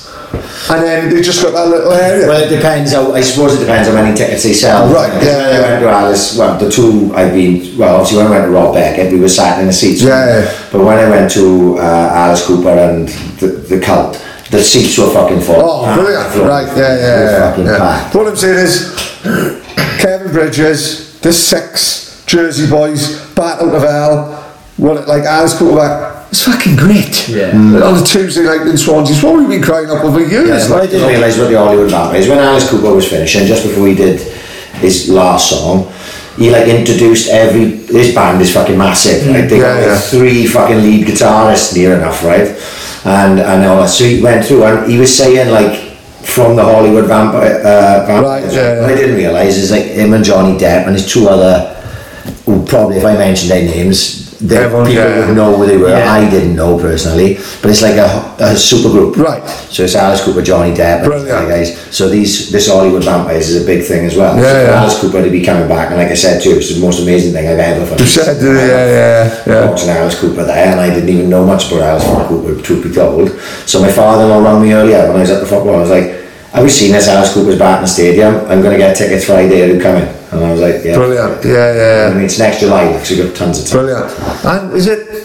and 0.69 0.83
then 0.83 1.09
they've 1.09 1.23
just 1.23 1.41
got 1.41 1.51
that 1.53 1.67
little 1.67 1.91
area. 1.91 2.27
Well, 2.27 2.43
it 2.43 2.53
depends. 2.53 2.93
How, 2.93 3.11
I 3.13 3.21
suppose 3.21 3.55
it 3.55 3.59
depends 3.59 3.87
on 3.89 3.95
how 3.95 4.03
many 4.03 4.15
tickets 4.15 4.43
they 4.43 4.53
sell. 4.53 4.91
Right, 4.93 5.11
yeah, 5.21 5.37
When 5.37 5.63
I 5.63 5.69
went 5.69 5.81
to 5.81 5.89
Alice, 5.89 6.37
well, 6.37 6.59
the 6.59 6.69
two 6.69 7.13
I've 7.15 7.33
been. 7.33 7.77
Well, 7.77 7.95
obviously 7.95 8.17
when 8.17 8.27
I 8.27 8.29
went 8.31 8.45
to 8.45 8.51
Rob 8.51 8.73
Beckett, 8.73 9.11
we 9.11 9.19
were 9.19 9.29
sat 9.29 9.59
in 9.59 9.67
the 9.67 9.73
seats. 9.73 10.01
Yeah, 10.01 10.25
yeah. 10.25 10.69
But 10.71 10.83
when 10.83 10.97
I 10.97 11.09
went 11.09 11.31
to 11.31 11.77
uh, 11.79 12.11
Alice 12.13 12.45
Cooper 12.45 12.69
and 12.69 13.07
the, 13.39 13.47
the 13.47 13.79
Cult, 13.79 14.13
the 14.51 14.63
seats 14.63 14.97
were 14.97 15.09
fucking 15.11 15.41
full. 15.41 15.55
Oh, 15.57 15.95
brilliant. 15.95 16.31
Full. 16.33 16.45
Right, 16.45 16.67
yeah, 16.77 16.95
yeah, 16.95 17.57
yeah. 17.57 17.63
yeah. 17.63 18.13
What 18.13 18.27
I'm 18.27 18.35
saying 18.35 18.59
is, 18.59 18.95
Kevin 19.99 20.31
Bridges, 20.31 21.19
the 21.19 21.33
six 21.33 22.23
Jersey 22.25 22.69
boys, 22.69 23.25
Bat 23.35 23.61
Out 23.61 23.75
of 23.75 23.81
Hell, 23.81 24.33
what 24.77 24.97
it, 24.97 25.07
like 25.07 25.23
Alice 25.23 25.57
Cooper, 25.57 26.16
it's 26.29 26.43
fucking 26.43 26.75
great. 26.75 27.29
Yeah. 27.29 27.55
And 27.55 27.75
On 27.81 28.01
a 28.01 28.03
Tuesday 28.03 28.43
night 28.43 28.67
in 28.67 28.77
Swansea, 28.77 29.15
it's 29.15 29.23
what 29.23 29.35
we've 29.37 29.47
been 29.47 29.61
crying 29.61 29.89
up 29.89 30.03
over 30.03 30.19
years. 30.19 30.49
Yeah, 30.49 30.69
what 30.69 30.83
I 30.83 30.87
didn't 30.87 31.07
realise 31.07 31.37
about 31.37 31.49
the 31.49 31.57
Hollywood 31.57 31.89
Vampires, 31.89 32.27
when 32.27 32.39
Alice 32.39 32.69
Cooper 32.69 32.93
was 32.93 33.07
finishing, 33.09 33.45
just 33.45 33.63
before 33.63 33.87
he 33.87 33.95
did 33.95 34.19
his 34.79 35.09
last 35.09 35.49
song, 35.49 35.91
he 36.37 36.51
like 36.51 36.67
introduced 36.67 37.29
every, 37.29 37.77
his 37.87 38.13
band 38.13 38.41
is 38.41 38.53
fucking 38.53 38.77
massive, 38.77 39.25
right? 39.27 39.49
They 39.49 39.59
got 39.59 39.75
like 39.75 39.85
yeah. 39.85 39.97
three 39.97 40.45
fucking 40.45 40.77
lead 40.77 41.07
guitarists 41.07 41.75
near 41.75 41.95
enough, 41.95 42.23
right? 42.23 42.47
And, 43.05 43.39
and 43.39 43.65
all 43.65 43.81
that, 43.81 43.89
so 43.89 44.03
he 44.03 44.21
went 44.21 44.45
through 44.45 44.63
and 44.65 44.91
he 44.91 44.99
was 44.99 45.15
saying 45.15 45.49
like, 45.51 45.87
from 46.23 46.55
the 46.57 46.63
Hollywood 46.63 47.05
Vampire, 47.05 47.61
uh, 47.65 48.05
Vampires, 48.05 48.45
Right, 48.45 48.53
yeah, 48.53 48.81
what 48.81 48.91
I 48.91 48.95
didn't 48.95 49.15
realise 49.15 49.55
is 49.55 49.71
like 49.71 49.85
him 49.85 50.13
and 50.13 50.23
Johnny 50.23 50.57
Depp 50.59 50.85
and 50.85 50.93
his 50.93 51.11
two 51.11 51.27
other, 51.29 51.73
who 52.45 52.65
probably 52.65 52.97
if 52.97 53.05
I 53.05 53.13
mentioned 53.13 53.49
their 53.49 53.63
names, 53.63 54.26
they, 54.39 54.57
Everyone, 54.57 54.85
people 54.85 55.03
yeah. 55.03 55.25
would 55.27 55.35
know 55.35 55.55
who 55.57 55.65
they 55.65 55.77
were. 55.77 55.89
Yeah. 55.89 56.11
I 56.11 56.29
didn't 56.29 56.55
know 56.55 56.77
personally, 56.77 57.35
but 57.61 57.71
it's 57.71 57.81
like 57.81 57.95
a, 57.97 58.35
a 58.39 58.55
super 58.55 58.89
group. 58.89 59.17
Right. 59.17 59.41
So 59.73 59.83
it's 59.83 59.95
Alice 59.95 60.23
Cooper, 60.23 60.41
Johnny 60.43 60.73
Depp, 60.73 61.01
and 61.01 61.05
Brilliant. 61.05 61.49
guys. 61.49 61.79
So 61.95 62.07
these 62.07 62.51
this 62.51 62.67
Hollywood 62.69 63.03
Vampires 63.03 63.49
is 63.49 63.63
a 63.63 63.65
big 63.65 63.83
thing 63.83 64.05
as 64.05 64.15
well. 64.15 64.35
Yeah, 64.37 64.43
so 64.43 64.61
yeah. 64.63 64.79
Alice 64.81 64.99
Cooper 65.01 65.23
to 65.23 65.29
be 65.29 65.43
coming 65.43 65.67
back, 65.67 65.89
and 65.89 65.97
like 65.97 66.09
I 66.11 66.15
said 66.15 66.41
too, 66.41 66.51
it's 66.51 66.73
the 66.73 66.79
most 66.81 67.01
amazing 67.01 67.33
thing 67.33 67.47
I've 67.47 67.57
ever 67.59 67.85
fucking 67.85 68.05
You 68.05 68.11
said, 68.11 68.37
seen. 68.39 68.47
uh, 68.49 68.51
yeah, 68.53 68.87
yeah, 68.87 69.43
yeah. 69.47 69.69
Watching 69.69 69.89
Alice 69.89 70.19
Cooper 70.19 70.43
there, 70.43 70.67
and 70.71 70.79
I 70.79 70.89
didn't 70.93 71.09
even 71.09 71.29
know 71.29 71.45
much 71.45 71.71
about 71.71 71.81
Alice 71.81 72.27
Cooper, 72.29 72.61
truth 72.61 72.83
be 72.83 72.93
told. 72.93 73.31
So 73.65 73.81
my 73.81 73.91
father-in-law 73.91 74.43
rang 74.43 74.61
me 74.61 74.73
earlier 74.73 75.07
when 75.07 75.17
I 75.17 75.21
was 75.21 75.31
at 75.31 75.39
the 75.39 75.47
football. 75.47 75.75
I 75.75 75.79
was 75.79 75.89
like, 75.89 76.16
"Have 76.53 76.63
you 76.63 76.69
seen 76.69 76.91
this 76.93 77.07
Alice 77.07 77.33
Cooper's 77.33 77.57
back 77.59 77.77
in 77.77 77.83
the 77.83 77.87
stadium? 77.87 78.35
I'm 78.49 78.61
going 78.61 78.71
to 78.73 78.77
get 78.77 78.95
tickets 78.95 79.25
Friday. 79.25 79.61
Are 79.63 79.73
you 79.75 79.81
coming?" 79.81 80.07
And 80.31 80.43
I 80.43 80.51
was 80.51 80.61
like, 80.61 80.83
"Yeah." 80.83 80.95
Brilliant. 80.95 81.43
Yeah, 81.45 81.51
I 81.51 81.55
yeah, 81.55 82.07
yeah. 82.09 82.13
mean, 82.15 82.25
it's 82.25 82.39
next 82.39 82.59
July 82.59 82.91
because 82.93 83.09
we've 83.11 83.25
got 83.27 83.35
tons 83.35 83.59
of 83.61 83.67
time. 83.67 83.77
Brilliant. 83.85 84.45
And 84.45 84.73
is 84.73 84.87
it 84.87 85.23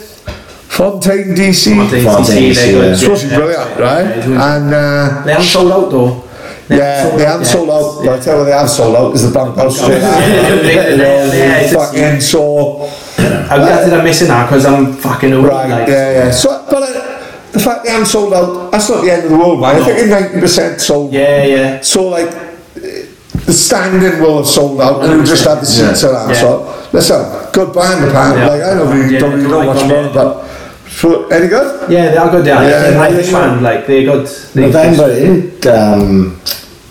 Fontaine 0.68 1.34
DC? 1.34 1.76
Fontaine 1.76 2.04
Fontaine 2.04 2.52
CC, 2.52 2.54
they 2.54 2.72
yeah. 2.74 2.92
It's 2.92 3.00
supposed 3.00 3.22
to 3.22 3.28
be 3.28 3.36
brilliant, 3.36 3.78
right? 3.78 4.06
And 4.06 4.74
uh, 4.74 5.22
They 5.24 5.32
haven't 5.32 5.46
sold 5.46 5.72
out 5.72 5.90
though. 5.90 6.24
yeah, 6.68 7.14
they 7.16 7.24
haven't 7.24 7.44
sold 7.46 7.68
out. 7.68 8.04
But 8.04 8.18
I 8.20 8.22
tell 8.24 8.38
you, 8.38 8.44
they 8.46 8.52
have 8.52 8.70
sold 8.70 8.96
out. 8.96 9.14
Is 9.14 9.22
the 9.28 9.32
bunkhouse 9.38 9.76
straight 9.78 10.00
Yeah, 10.00 10.58
yeah, 10.62 10.88
You 10.88 11.02
yeah, 11.02 11.58
it's- 11.60 11.74
fucking 11.74 12.20
so 12.20 12.88
I'm 13.18 13.60
glad 13.60 13.84
that 13.90 13.98
I'm 13.98 14.04
missing 14.04 14.28
that 14.28 14.46
because 14.48 14.64
I'm 14.64 14.94
fucking 14.94 15.32
over 15.34 15.48
right. 15.48 15.68
like. 15.68 15.88
Yeah, 15.88 16.10
yeah. 16.24 16.30
So, 16.30 16.64
but 16.70 16.82
uh, 16.82 17.11
the 17.52 17.60
fact 17.60 17.84
they 17.84 17.90
haven't 17.90 18.06
sold 18.06 18.32
out, 18.34 18.70
that's 18.72 18.88
not 18.88 19.02
the 19.04 19.10
end 19.12 19.24
of 19.24 19.30
the 19.30 19.38
world, 19.38 19.60
man. 19.60 19.76
I 19.76 19.84
think 19.84 20.08
ninety 20.10 20.40
percent 20.40 20.80
sold. 20.80 21.12
Yeah, 21.12 21.44
yeah. 21.44 21.80
So 21.80 22.08
like. 22.08 22.30
The 23.44 23.52
standing 23.52 24.20
will 24.20 24.38
have 24.38 24.46
sold 24.46 24.80
out, 24.80 25.02
and 25.04 25.18
we 25.18 25.26
just 25.26 25.44
had 25.44 25.58
the 25.60 25.66
seats 25.66 26.04
around. 26.04 26.30
Yeah. 26.30 26.40
So 26.40 26.88
listen, 26.92 27.20
good 27.52 27.74
band, 27.74 28.04
apparently. 28.04 28.42
Yeah. 28.42 28.48
Like 28.48 28.62
I 28.62 28.74
don't 28.74 28.96
really, 28.96 29.14
Yeah, 29.14 29.20
don't 29.20 29.34
really 29.34 29.48
know 29.50 29.64
much 29.66 29.78
them, 29.82 29.90
about 29.90 30.04
yeah. 30.04 30.10
it, 30.10 30.14
but 30.14 30.88
so, 30.88 31.26
any 31.28 31.48
good? 31.48 31.90
Yeah, 31.90 32.10
they 32.12 32.16
are 32.18 32.30
good. 32.30 32.46
Yeah, 32.46 32.62
Yeah, 32.62 32.68
yeah 32.70 32.90
yeah, 32.92 33.02
Irish 33.02 33.30
yeah. 33.32 33.40
band, 33.40 33.62
like 33.62 33.86
they're 33.88 34.04
good. 34.04 34.26
They 34.54 34.60
November, 34.70 35.08
didn't 35.14 35.66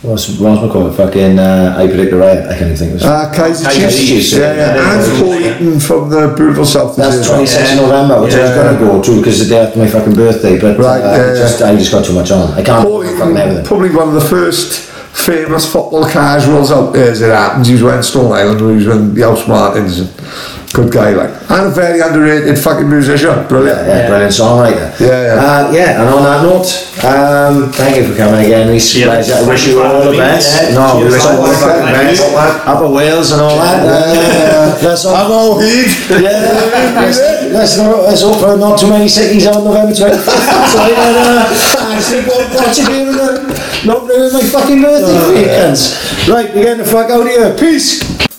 What's, 0.01 0.39
what's 0.39 0.61
my 0.61 0.67
call? 0.67 0.91
Fucking, 0.91 1.37
uh, 1.37 1.75
I 1.77 1.85
predict 1.85 2.09
the 2.09 2.17
riot. 2.17 2.45
I 2.49 2.57
can't 2.57 2.71
even 2.73 2.75
think 2.77 2.91
of 2.95 3.01
it. 3.01 3.03
Uh, 3.05 3.31
Kaiser 3.31 3.65
Kaiser 3.65 3.81
Chiefs. 3.89 3.97
Chiefs, 3.99 4.33
Yeah, 4.33 4.53
yeah. 4.55 4.75
yeah. 4.75 4.97
And 5.05 5.21
Paul 5.21 5.33
Heaton 5.37 5.79
from 5.79 6.09
the 6.09 6.33
Beautiful 6.35 6.65
South. 6.65 6.95
That's 6.95 7.17
is 7.17 7.27
26th 7.29 7.73
of 7.77 7.81
November, 7.85 8.21
which 8.23 8.33
I 8.33 8.41
was 8.41 8.49
Yeah. 8.49 8.55
going 8.55 8.73
to 8.73 8.83
go 8.83 9.01
to 9.01 9.17
because 9.21 9.39
the 9.47 9.53
day 9.53 9.61
after 9.63 9.77
my 9.77 9.87
fucking 9.87 10.15
birthday, 10.15 10.59
but 10.59 10.79
Right, 10.79 11.01
uh, 11.03 11.05
yeah, 11.05 11.31
I 11.33 11.35
just, 11.37 11.61
I 11.61 11.75
just 11.75 11.91
got 11.91 12.03
too 12.03 12.13
much 12.13 12.31
on. 12.31 12.49
I 12.53 12.63
can't 12.63 12.83
Paul 12.83 13.03
fucking 13.03 13.17
Heaton, 13.19 13.37
everything. 13.37 13.65
probably 13.65 13.89
one 13.91 14.07
of 14.07 14.13
the 14.15 14.21
first 14.27 14.89
famous 15.13 15.71
football 15.71 16.09
casuals 16.09 16.71
out 16.71 16.93
there 16.93 17.11
as 17.11 17.21
it 17.21 17.29
happens. 17.29 17.67
He 17.67 17.73
was 17.73 17.83
when 17.83 18.01
Stone 18.01 18.31
Island, 18.31 18.59
he 18.59 18.65
was 18.65 18.87
when 18.87 19.13
the 19.13 19.21
Housemartins. 19.21 19.99
And 20.01 20.60
good 20.73 20.91
guy, 20.91 21.11
like. 21.11 21.29
And 21.51 21.67
a 21.67 21.69
very 21.69 21.99
underrated 21.99 22.57
fucking 22.57 22.87
musician. 22.89 23.47
Brilliant. 23.47 23.87
Yeah, 23.87 23.87
yeah, 23.87 24.07
brilliant 24.07 24.33
songwriter. 24.33 24.87
Yeah, 24.99 25.07
yeah. 25.07 25.35
Uh, 25.43 25.71
yeah, 25.71 25.99
and 26.01 26.07
on 26.09 26.23
that 26.23 26.39
note, 26.47 26.69
um, 27.03 27.71
thank 27.73 27.97
you 27.97 28.07
for 28.07 28.15
coming 28.15 28.45
again, 28.45 28.69
Reece. 28.69 28.95
Yeah, 28.95 29.11
I 29.11 29.47
wish 29.47 29.67
you 29.67 29.81
all 29.83 30.09
the 30.11 30.17
best. 30.17 30.47
Yeah, 30.63 30.75
no, 30.75 30.99
we 31.03 31.11
wish 31.11 31.23
you 31.23 31.29
all 31.29 31.43
the 31.43 31.53
thank 31.55 32.17
you. 32.17 32.23
best. 32.23 32.23
Thank 32.23 32.67
Upper 32.67 32.89
Wales 32.89 33.31
and 33.31 33.41
all 33.41 33.57
that. 33.57 33.83
Uh, 33.83 34.79
let's 34.87 35.03
hope, 35.03 35.17
I'm 35.17 35.31
all 35.31 35.59
heat. 35.59 35.91
yeah, 36.09 36.99
let's, 36.99 37.19
let's, 37.51 37.77
not- 37.77 38.03
let's 38.03 38.21
hope 38.21 38.39
for 38.39 38.55
not 38.57 38.79
too 38.79 38.89
many 38.89 39.07
cities 39.07 39.47
on 39.47 39.63
November 39.63 39.91
25th. 39.91 40.23
so 40.71 40.79
I 40.79 40.89
can 40.95 41.15
uh, 41.19 41.95
actually 41.95 42.23
go 42.23 42.39
and 42.39 42.53
watch 42.55 42.79
a 42.79 42.85
game 42.87 43.07
and 43.09 43.19
uh, 43.19 43.85
not 43.85 44.07
ruin 44.07 44.31
my 44.33 44.41
fucking 44.41 44.81
birthday 44.81 45.19
for 45.19 45.33
you 45.39 45.47
cunts. 45.47 46.27
Right, 46.31 46.53
we're 46.55 46.63
getting 46.63 46.83
the 46.85 46.89
fuck 46.89 47.09
out 47.09 47.21
of 47.21 47.27
here. 47.27 47.55
Peace. 47.57 48.30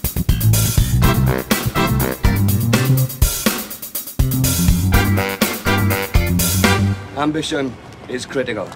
Ambition 7.23 7.73
is 8.09 8.27
critical. 8.27 8.67